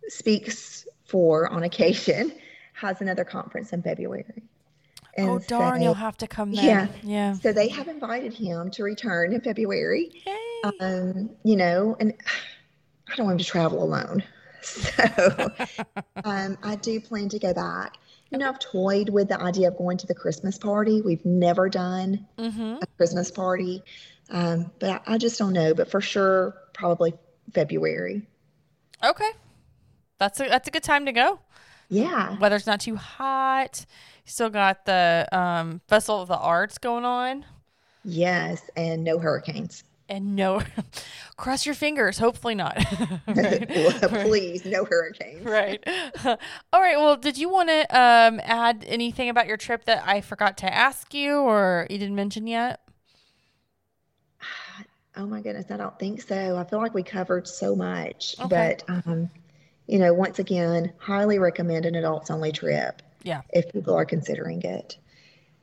speaks 0.08 0.88
for 1.06 1.48
on 1.50 1.64
occasion 1.64 2.32
has 2.74 3.02
another 3.02 3.24
conference 3.24 3.74
in 3.74 3.84
February. 3.84 4.44
oh 5.18 5.40
darn, 5.40 5.80
so- 5.80 5.84
you'll 5.84 5.94
have 5.94 6.18
to 6.18 6.28
come 6.28 6.52
then. 6.54 6.66
Yeah. 6.66 6.88
Yeah. 7.04 7.34
So 7.34 7.52
they 7.52 7.68
have 7.68 7.88
invited 7.88 8.34
him 8.34 8.72
to 8.72 8.84
return 8.84 9.34
in 9.34 9.42
February. 9.42 10.10
Yay. 10.26 10.72
Um, 10.82 11.30
you 11.44 11.56
know, 11.56 11.96
and 12.00 12.14
I 13.12 13.16
don't 13.16 13.26
want 13.26 13.40
him 13.40 13.46
to 13.46 13.52
travel 13.52 13.84
alone. 13.84 14.24
So 14.70 15.52
um, 16.24 16.58
I 16.64 16.76
do 16.76 17.00
plan 17.00 17.30
to 17.30 17.40
go 17.40 17.54
back. 17.54 17.98
You 18.30 18.38
know, 18.38 18.50
I've 18.50 18.60
toyed 18.60 19.10
with 19.10 19.30
the 19.30 19.40
idea 19.40 19.70
of 19.70 19.78
going 19.78 19.98
to 19.98 20.08
the 20.08 20.14
Christmas 20.14 20.58
party. 20.58 21.02
We've 21.02 21.26
never 21.26 21.70
done 21.70 22.28
mm-hmm. 22.38 22.78
a 22.82 22.86
Christmas 22.98 23.32
party, 23.32 23.84
um, 24.30 24.72
but 24.80 25.02
I, 25.08 25.16
I 25.16 25.18
just 25.18 25.40
don't 25.40 25.54
know. 25.54 25.74
But 25.74 25.90
for 25.90 26.02
sure, 26.02 26.56
probably 26.74 27.14
February. 27.54 28.28
Okay. 29.04 29.32
That's 30.20 30.40
a 30.40 30.48
that's 30.48 30.68
a 30.68 30.72
good 30.72 30.84
time 30.84 31.06
to 31.06 31.12
go. 31.12 31.40
Yeah. 31.90 32.38
Weather's 32.38 32.68
not 32.68 32.82
too 32.82 32.96
hot. 32.96 33.86
Still 34.26 34.50
got 34.50 34.86
the 34.86 35.28
um, 35.32 35.82
Festival 35.88 36.22
of 36.22 36.28
the 36.28 36.38
Arts 36.38 36.78
going 36.78 37.06
on. 37.06 37.46
Yes, 38.04 38.62
and 38.76 39.04
no 39.04 39.18
hurricanes. 39.18 39.84
And 40.10 40.36
no, 40.36 40.64
cross 41.38 41.68
your 41.68 41.76
fingers. 41.76 42.18
Hopefully 42.18 42.56
not. 42.56 42.76
please, 43.28 44.66
no 44.66 44.84
hurricanes. 44.84 45.46
Right. 45.46 45.84
All 46.26 46.82
right. 46.82 46.98
Well, 46.98 47.16
did 47.16 47.38
you 47.38 47.48
want 47.48 47.70
to 47.70 47.82
um, 47.96 48.42
add 48.44 48.84
anything 48.88 49.30
about 49.30 49.46
your 49.46 49.56
trip 49.56 49.86
that 49.86 50.04
I 50.06 50.22
forgot 50.22 50.58
to 50.58 50.74
ask 50.74 51.14
you 51.14 51.38
or 51.38 51.86
you 51.92 52.00
didn't 52.00 52.16
mention 52.16 52.48
yet? 52.48 52.82
Oh 55.16 55.26
my 55.26 55.42
goodness, 55.42 55.66
I 55.70 55.76
don't 55.76 55.98
think 56.00 56.22
so. 56.22 56.56
I 56.56 56.64
feel 56.64 56.80
like 56.80 56.94
we 56.94 57.04
covered 57.04 57.46
so 57.46 57.76
much, 57.76 58.36
okay. 58.40 58.78
but 58.88 59.06
um, 59.06 59.30
you 59.86 60.00
know, 60.00 60.14
once 60.14 60.40
again, 60.40 60.94
highly 60.98 61.40
recommend 61.40 61.86
an 61.86 61.96
adults 61.96 62.32
only 62.32 62.54
trip. 62.54 63.02
Yeah. 63.24 63.42
If 63.50 63.70
people 63.74 63.96
are 63.96 64.06
considering 64.06 64.62
it. 64.62 64.98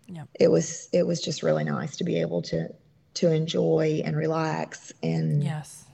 Yeah. 0.08 0.25
It 0.39 0.49
was 0.49 0.91
it 0.92 1.07
was 1.07 1.23
just 1.23 1.42
really 1.42 1.65
nice 1.65 1.97
to 1.99 2.05
be 2.05 2.20
able 2.20 2.42
to 2.42 2.68
to 3.17 3.33
enjoy 3.33 4.03
and 4.05 4.17
relax 4.17 4.93
and 5.03 5.43
yes 5.43 5.85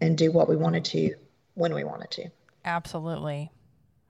and 0.00 0.16
do 0.16 0.30
what 0.30 0.48
we 0.48 0.56
wanted 0.56 0.84
to 0.84 1.14
when 1.54 1.74
we 1.74 1.84
wanted 1.84 2.10
to. 2.10 2.28
Absolutely. 2.64 3.50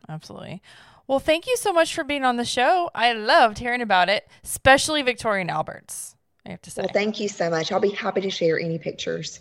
Absolutely. 0.08 0.62
Well, 1.06 1.20
thank 1.20 1.46
you 1.46 1.56
so 1.56 1.72
much 1.72 1.94
for 1.94 2.02
being 2.02 2.24
on 2.24 2.36
the 2.36 2.44
show. 2.44 2.90
I 2.94 3.12
loved 3.12 3.58
hearing 3.58 3.82
about 3.82 4.08
it, 4.08 4.28
especially 4.42 5.02
Victoria 5.02 5.42
and 5.42 5.50
Albert's. 5.50 6.16
I 6.44 6.50
have 6.50 6.62
to 6.62 6.70
say. 6.70 6.82
Well, 6.82 6.90
thank 6.92 7.20
you 7.20 7.28
so 7.28 7.50
much. 7.50 7.72
I'll 7.72 7.80
be 7.80 7.90
happy 7.90 8.20
to 8.22 8.30
share 8.30 8.58
any 8.58 8.78
pictures. 8.78 9.40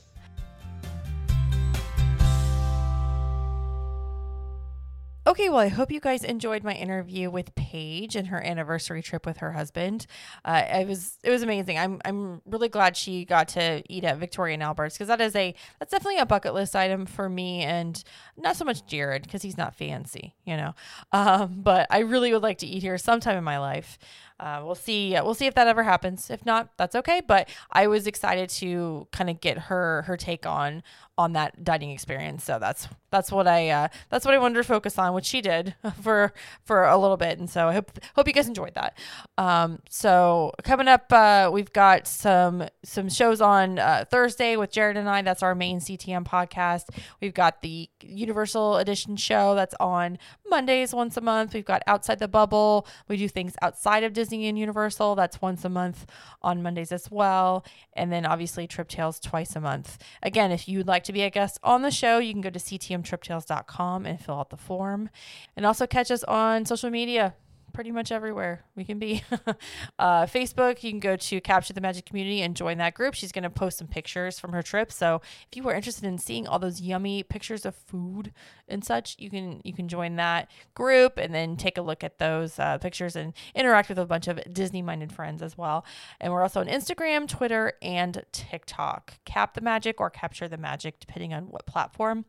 Okay, 5.28 5.50
well, 5.50 5.58
I 5.58 5.70
hope 5.70 5.92
you 5.92 6.00
guys 6.00 6.24
enjoyed 6.24 6.64
my 6.64 6.74
interview 6.74 7.32
with 7.32 7.56
Paige 7.56 8.16
and 8.16 8.28
her 8.28 8.40
anniversary 8.40 9.02
trip 9.02 9.26
with 9.26 9.38
her 9.38 9.54
husband. 9.54 10.06
Uh, 10.44 10.62
it 10.68 10.88
was 10.88 11.18
it 11.24 11.32
was 11.32 11.42
amazing. 11.42 11.80
I'm 11.80 12.00
I'm 12.06 12.44
really 12.45 12.70
glad 12.70 12.95
she 12.95 13.26
got 13.26 13.48
to 13.50 13.82
eat 13.90 14.04
at 14.04 14.20
Victoria 14.20 14.54
and 14.54 14.62
Albert's 14.62 14.95
because 14.95 15.08
that 15.08 15.22
is 15.22 15.36
a 15.36 15.56
that's 15.80 15.92
definitely 15.92 16.20
a 16.20 16.28
bucket 16.28 16.54
list 16.54 16.76
item 16.76 17.08
for 17.08 17.28
me 17.28 17.64
and 17.64 18.04
not 18.38 18.56
so 18.56 18.66
much 18.66 18.86
Jared 18.86 19.24
because 19.24 19.42
he's 19.42 19.58
not 19.58 19.74
fancy, 19.74 20.36
you 20.45 20.56
know. 20.56 20.76
Um, 21.12 21.56
but 21.64 21.88
I 21.90 22.00
really 22.00 22.32
would 22.32 22.44
like 22.44 22.60
to 22.60 22.68
eat 22.68 22.84
here 22.84 23.00
sometime 23.00 23.36
in 23.36 23.44
my 23.44 23.58
life. 23.58 23.98
Uh, 24.39 24.61
we'll 24.65 24.75
see. 24.75 25.14
We'll 25.14 25.33
see 25.33 25.45
if 25.45 25.55
that 25.55 25.67
ever 25.67 25.83
happens. 25.83 26.30
If 26.30 26.45
not, 26.45 26.69
that's 26.77 26.95
okay. 26.95 27.22
But 27.25 27.49
I 27.72 27.88
was 27.88 28.05
excited 28.07 28.49
to 28.49 29.07
kind 29.11 29.30
of 29.30 29.39
get 29.39 29.57
her 29.57 30.03
her 30.03 30.17
take 30.17 30.45
on 30.45 30.83
on 31.17 31.31
that 31.33 31.64
dining 31.64 31.91
experience. 31.91 32.43
So 32.43 32.59
that's 32.59 32.88
that's 33.09 33.31
what 33.31 33.47
I 33.47 33.69
uh, 33.69 33.88
that's 34.09 34.25
what 34.25 34.33
I 34.33 34.38
wanted 34.38 34.55
to 34.55 34.64
focus 34.64 34.99
on, 34.99 35.14
which 35.14 35.25
she 35.25 35.41
did 35.41 35.75
for 36.01 36.33
for 36.65 36.83
a 36.83 36.97
little 36.97 37.17
bit. 37.17 37.39
And 37.39 37.49
so 37.49 37.69
I 37.69 37.73
hope 37.73 37.97
hope 38.15 38.27
you 38.27 38.33
guys 38.33 38.47
enjoyed 38.47 38.73
that. 38.75 38.97
Um, 39.38 39.80
so 39.89 40.51
coming 40.64 40.88
up, 40.88 41.11
uh, 41.14 41.49
we've 41.51 41.72
got 41.72 42.07
some 42.07 42.65
some 42.83 43.09
shows 43.09 43.39
on 43.39 43.80
uh, 43.80 44.05
Thursday 44.09 44.57
with 44.57 44.72
Jared 44.72 44.97
and 44.97 45.09
I. 45.09 45.22
That's 45.22 45.43
our 45.43 45.55
main 45.55 45.80
CTM 45.80 46.25
podcast. 46.25 46.89
We've 47.22 47.33
got 47.33 47.61
the 47.61 47.89
Universal 48.01 48.77
Edition 48.77 49.15
show 49.15 49.55
that's 49.55 49.75
on 49.80 50.17
Mondays 50.56 50.93
once 50.93 51.17
a 51.17 51.22
month. 51.22 51.53
We've 51.53 51.66
got 51.66 51.84
Outside 51.85 52.19
the 52.19 52.30
Bubble. 52.30 52.88
We 53.09 53.17
do 53.17 53.27
things 53.27 53.56
outside 53.61 54.06
of 54.06 54.14
Disney 54.14 54.48
and 54.48 54.58
Universal. 54.58 55.16
That's 55.16 55.42
once 55.42 55.66
a 55.66 55.69
month 55.69 56.06
on 56.42 56.64
Mondays 56.64 56.93
as 56.93 57.11
well. 57.11 57.66
And 57.92 58.09
then 58.09 58.25
obviously 58.25 58.66
Trip 58.66 58.88
Tales 58.88 59.19
twice 59.19 59.58
a 59.58 59.59
month. 59.59 59.98
Again, 60.24 60.53
if 60.53 60.69
you'd 60.69 60.88
like 60.88 61.03
to 61.03 61.11
be 61.11 61.24
a 61.24 61.30
guest 61.30 61.59
on 61.61 61.82
the 61.82 61.92
show, 61.92 62.19
you 62.19 62.32
can 62.32 62.40
go 62.40 62.50
to 62.50 62.58
ctmtriptales.com 62.58 64.06
and 64.06 64.17
fill 64.17 64.40
out 64.40 64.50
the 64.50 64.56
form. 64.56 65.09
And 65.58 65.66
also 65.66 65.85
catch 65.85 66.09
us 66.09 66.24
on 66.24 66.64
social 66.64 66.90
media 66.90 67.34
pretty 67.76 67.92
much 67.92 68.10
everywhere 68.10 68.64
we 68.76 68.86
can 68.86 68.98
be. 68.98 69.22
uh, 70.00 70.26
Facebook, 70.26 70.82
you 70.82 70.92
can 70.92 71.02
go 71.02 71.18
to 71.18 71.42
Capture 71.42 71.74
the 71.74 71.82
Magic 71.82 72.06
Community 72.06 72.42
and 72.42 72.56
join 72.56 72.78
that 72.78 72.94
group. 72.94 73.14
She's 73.14 73.34
going 73.34 73.44
to 73.44 73.50
post 73.50 73.78
some 73.78 73.88
pictures 73.88 74.40
from 74.40 74.54
her 74.54 74.64
trip. 74.64 74.94
So 74.94 75.22
if 75.52 75.58
you 75.58 75.68
are 75.68 75.76
interested 75.76 76.06
in 76.06 76.18
seeing 76.18 76.48
all 76.48 76.58
those 76.58 76.80
yummy 76.80 77.22
pictures 77.22 77.66
of 77.66 77.76
food 77.76 78.32
and 78.70 78.84
such, 78.84 79.18
you 79.20 79.30
can 79.30 79.60
you 79.66 79.74
can 79.74 79.90
join 79.90 80.16
that 80.16 80.50
group 80.74 81.18
and 81.18 81.36
then 81.36 81.58
take 81.58 81.78
a 81.78 81.82
look 81.82 82.02
at 82.02 82.18
those 82.18 82.58
uh, 82.60 82.78
pictures 82.78 83.18
and 83.18 83.34
interact 83.54 83.90
with 83.90 84.00
a 84.00 84.06
bunch 84.06 84.30
of 84.30 84.40
Disney 84.54 84.82
minded 84.82 85.12
friends 85.12 85.42
as 85.42 85.58
well. 85.58 85.86
And 86.22 86.32
we're 86.32 86.44
also 86.44 86.62
on 86.62 86.68
Instagram, 86.68 87.28
Twitter, 87.28 87.74
and 87.82 88.24
TikTok. 88.32 89.20
Cap 89.26 89.54
the 89.54 89.62
Magic 89.62 90.00
or 90.00 90.10
Capture 90.10 90.48
the 90.48 90.58
Magic, 90.58 91.02
depending 91.02 91.34
on 91.34 91.50
what 91.50 91.66
platform. 91.66 92.24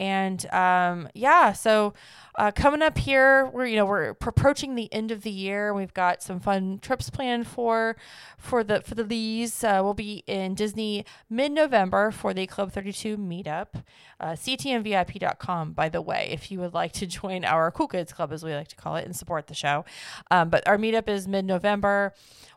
And 0.00 0.44
um, 0.52 1.08
yeah, 1.14 1.52
so 1.52 1.94
uh, 2.36 2.50
coming 2.50 2.82
up 2.82 2.98
here, 2.98 3.46
we're 3.46 3.66
you 3.66 3.76
know 3.76 3.86
we're 3.86 4.08
approaching 4.08 4.74
the 4.74 4.92
end 4.92 5.10
of 5.10 5.22
the 5.22 5.30
year. 5.30 5.72
We've 5.72 5.94
got 5.94 6.22
some 6.22 6.40
fun 6.40 6.78
trips 6.80 7.10
planned 7.10 7.46
for 7.46 7.96
for 8.36 8.64
the 8.64 8.80
for 8.80 8.94
the 8.94 9.04
Lees. 9.04 9.62
Uh, 9.62 9.80
we'll 9.82 9.94
be 9.94 10.24
in 10.26 10.54
Disney 10.54 11.04
mid 11.30 11.52
November 11.52 12.10
for 12.10 12.34
the 12.34 12.46
Club 12.46 12.72
32 12.72 13.16
meetup. 13.16 13.84
Uh, 14.20 14.32
CTMVIP.com, 14.32 15.72
by 15.72 15.88
the 15.88 16.00
way, 16.00 16.28
if 16.32 16.50
you 16.50 16.60
would 16.60 16.74
like 16.74 16.92
to 16.92 17.06
join 17.06 17.44
our 17.44 17.70
Cool 17.70 17.88
Kids 17.88 18.12
Club, 18.12 18.32
as 18.32 18.42
we 18.42 18.54
like 18.54 18.68
to 18.68 18.76
call 18.76 18.96
it, 18.96 19.04
and 19.04 19.14
support 19.14 19.46
the 19.46 19.54
show. 19.54 19.84
Um, 20.30 20.50
but 20.50 20.66
our 20.66 20.78
meetup 20.78 21.08
is 21.08 21.28
mid 21.28 21.44
November. 21.44 22.14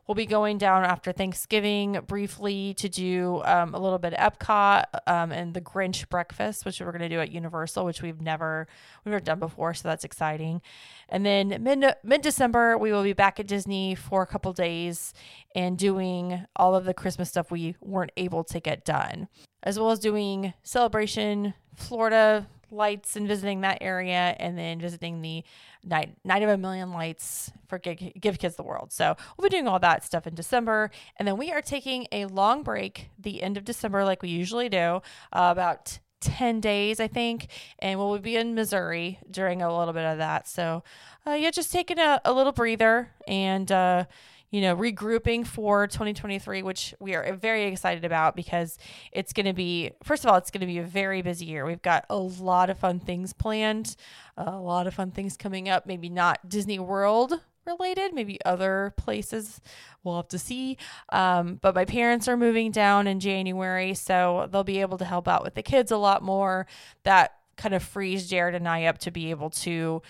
We'll 0.08 0.16
be 0.16 0.26
going 0.26 0.58
down 0.58 0.86
after 0.86 1.11
Thanksgiving 1.11 2.00
briefly 2.08 2.74
to 2.76 2.88
do 2.88 3.42
um, 3.44 3.76
a 3.76 3.80
little 3.80 4.00
bit 4.00 4.14
of 4.14 4.34
Epcot 4.34 4.86
um, 5.06 5.34
and 5.34 5.53
the 5.53 5.60
Grinch 5.60 6.08
breakfast, 6.08 6.64
which 6.64 6.80
we're 6.80 6.94
going 6.94 7.02
to 7.02 7.10
do 7.10 7.19
at 7.19 7.30
Universal, 7.30 7.84
which 7.84 8.02
we've 8.02 8.22
never 8.22 8.69
we've 9.03 9.11
never 9.11 9.24
done 9.24 9.40
before, 9.40 9.74
so 9.74 9.86
that's 9.86 10.06
exciting. 10.06 10.61
And 11.10 11.26
then 11.26 11.61
mid 11.61 11.84
mid 12.06 12.22
December, 12.22 12.77
we 12.77 12.94
will 12.94 13.03
be 13.03 13.11
back 13.11 13.38
at 13.38 13.48
Disney 13.48 13.95
for 13.95 14.22
a 14.22 14.27
couple 14.27 14.53
days 14.53 15.14
and 15.53 15.77
doing 15.77 16.45
all 16.56 16.74
of 16.74 16.86
the 16.86 16.94
Christmas 16.94 17.27
stuff 17.27 17.52
we 17.52 17.76
weren't 17.82 18.14
able 18.16 18.45
to 18.45 18.61
get 18.61 18.86
done, 18.86 19.27
as 19.61 19.77
well 19.77 19.92
as 19.92 20.00
doing 20.00 20.53
Celebration 20.64 21.53
Florida 21.76 22.48
lights 22.72 23.16
and 23.16 23.28
visiting 23.28 23.62
that 23.62 23.78
area 23.82 24.36
and 24.40 24.58
then 24.58 24.80
visiting 24.80 25.22
the 25.22 25.44
night 25.84 26.16
night 26.24 26.44
of 26.44 26.50
a 26.50 26.58
million 26.58 26.92
lights 26.92 27.52
for 27.68 27.78
give, 27.78 27.98
give 28.20 28.40
kids 28.40 28.56
the 28.56 28.64
world. 28.64 28.92
So 28.92 29.16
we'll 29.38 29.50
be 29.50 29.56
doing 29.56 29.68
all 29.68 29.80
that 29.80 30.04
stuff 30.04 30.28
in 30.28 30.36
december. 30.36 30.92
And 31.18 31.28
then 31.28 31.38
we 31.38 31.52
are 31.52 31.62
taking 31.62 32.08
a 32.12 32.26
long 32.26 32.64
break 32.64 33.10
the 33.18 33.42
end 33.42 33.58
of 33.58 33.66
december 33.66 34.04
like 34.04 34.22
we 34.22 34.30
usually 34.30 34.70
do 34.70 34.78
uh, 34.78 35.50
about 35.52 36.00
10 36.22 36.60
days 36.60 37.00
i 37.00 37.08
think. 37.08 37.48
And 37.80 38.00
we'll 38.00 38.18
be 38.20 38.36
in 38.36 38.56
missouri 38.56 39.20
during 39.30 39.62
a 39.62 39.78
little 39.78 39.94
bit 39.94 40.06
of 40.06 40.18
that. 40.18 40.48
So 40.48 40.84
uh, 41.26 41.32
yeah 41.32 41.52
just 41.52 41.72
taking 41.72 42.00
a, 42.00 42.22
a 42.26 42.34
little 42.34 42.54
breather 42.54 43.12
and 43.28 43.72
uh, 43.72 44.06
you 44.51 44.61
know, 44.61 44.76
regrouping 44.76 45.45
for 45.45 45.88
2023, 45.88 46.64
which 46.64 46.93
we 47.00 47.16
are 47.16 47.34
very 47.34 47.66
excited 47.66 48.06
about 48.06 48.35
because 48.35 48.77
it's 49.11 49.34
going 49.34 49.45
to 49.45 49.53
be, 49.53 49.92
first 50.03 50.24
of 50.24 50.32
all, 50.32 50.38
it's 50.38 50.51
going 50.51 50.61
to 50.61 50.67
be 50.67 50.77
a 50.77 50.84
very 50.84 51.22
busy 51.22 51.45
year. 51.45 51.66
We've 51.66 51.82
got 51.82 52.06
a 52.09 52.17
lot 52.17 52.69
of 52.69 52.80
fun 52.80 53.00
things 53.00 53.34
planned, 53.34 53.95
a 54.38 54.58
lot 54.58 54.88
of 54.88 54.93
fun 54.93 55.11
things 55.11 55.35
coming 55.35 55.67
up, 55.67 55.85
maybe 55.85 56.09
not 56.09 56.48
Disney 56.48 56.80
World 56.80 57.42
related, 57.66 58.14
maybe 58.14 58.40
other 58.45 58.93
places 58.95 59.59
we'll 60.03 60.16
have 60.16 60.30
to 60.30 60.40
see. 60.40 60.77
Um, 61.09 61.59
but 61.61 61.76
my 61.76 61.84
parents 61.84 62.30
are 62.30 62.38
moving 62.38 62.72
down 62.72 63.06
in 63.06 63.19
January, 63.19 63.93
so 63.93 64.48
they'll 64.50 64.64
be 64.64 64.80
able 64.80 64.98
to 64.98 65.06
help 65.06 65.27
out 65.27 65.43
with 65.43 65.56
the 65.56 65.64
kids 65.64 65.92
a 65.92 65.98
lot 65.98 66.24
more. 66.24 66.66
That 67.03 67.34
kind 67.58 67.76
of 67.76 67.84
frees 67.84 68.30
Jared 68.30 68.56
and 68.56 68.67
I 68.67 68.85
up 68.85 69.00
to 69.00 69.11
be 69.11 69.30
able 69.30 69.50
to 69.50 70.01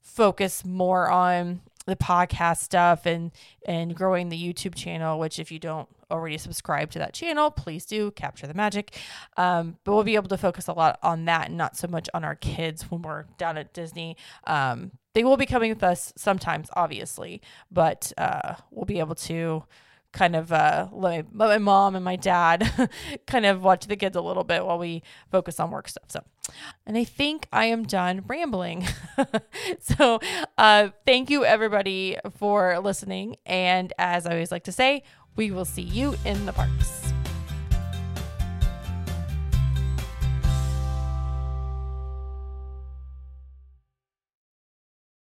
focus 0.00 0.64
more 0.64 1.10
on 1.10 1.60
the 1.86 1.96
podcast 1.96 2.58
stuff 2.58 3.06
and 3.06 3.32
and 3.66 3.94
growing 3.94 4.28
the 4.28 4.40
YouTube 4.40 4.74
channel. 4.74 5.18
Which, 5.18 5.38
if 5.38 5.50
you 5.50 5.58
don't 5.58 5.88
already 6.10 6.38
subscribe 6.38 6.90
to 6.90 6.98
that 6.98 7.14
channel, 7.14 7.50
please 7.50 7.86
do 7.86 8.10
capture 8.10 8.46
the 8.46 8.54
magic. 8.54 8.96
Um, 9.36 9.78
but 9.82 9.94
we'll 9.94 10.04
be 10.04 10.14
able 10.14 10.28
to 10.28 10.38
focus 10.38 10.68
a 10.68 10.72
lot 10.72 10.98
on 11.02 11.24
that 11.24 11.48
and 11.48 11.56
not 11.56 11.76
so 11.76 11.88
much 11.88 12.08
on 12.14 12.22
our 12.22 12.34
kids 12.36 12.90
when 12.90 13.02
we're 13.02 13.24
down 13.38 13.56
at 13.56 13.72
Disney. 13.72 14.16
Um, 14.46 14.92
they 15.14 15.24
will 15.24 15.36
be 15.36 15.46
coming 15.46 15.70
with 15.70 15.82
us 15.82 16.12
sometimes, 16.16 16.68
obviously, 16.74 17.42
but 17.70 18.12
uh, 18.16 18.54
we'll 18.70 18.84
be 18.84 18.98
able 18.98 19.14
to 19.14 19.64
kind 20.12 20.36
of 20.36 20.52
uh, 20.52 20.88
let, 20.92 21.32
my, 21.32 21.46
let 21.46 21.60
my 21.60 21.64
mom 21.64 21.96
and 21.96 22.04
my 22.04 22.16
dad 22.16 22.90
kind 23.26 23.46
of 23.46 23.62
watch 23.62 23.86
the 23.86 23.96
kids 23.96 24.16
a 24.16 24.20
little 24.20 24.44
bit 24.44 24.64
while 24.64 24.78
we 24.78 25.02
focus 25.30 25.58
on 25.58 25.70
work 25.70 25.88
stuff. 25.88 26.04
So, 26.08 26.22
and 26.86 26.96
I 26.96 27.04
think 27.04 27.48
I 27.52 27.66
am 27.66 27.84
done 27.84 28.24
rambling. 28.26 28.86
so, 29.80 30.20
uh, 30.58 30.88
thank 31.06 31.30
you 31.30 31.44
everybody 31.44 32.16
for 32.36 32.78
listening. 32.78 33.36
And 33.46 33.92
as 33.98 34.26
I 34.26 34.32
always 34.32 34.52
like 34.52 34.64
to 34.64 34.72
say, 34.72 35.02
we 35.36 35.50
will 35.50 35.64
see 35.64 35.82
you 35.82 36.14
in 36.24 36.46
the 36.46 36.52
parks. 36.52 37.01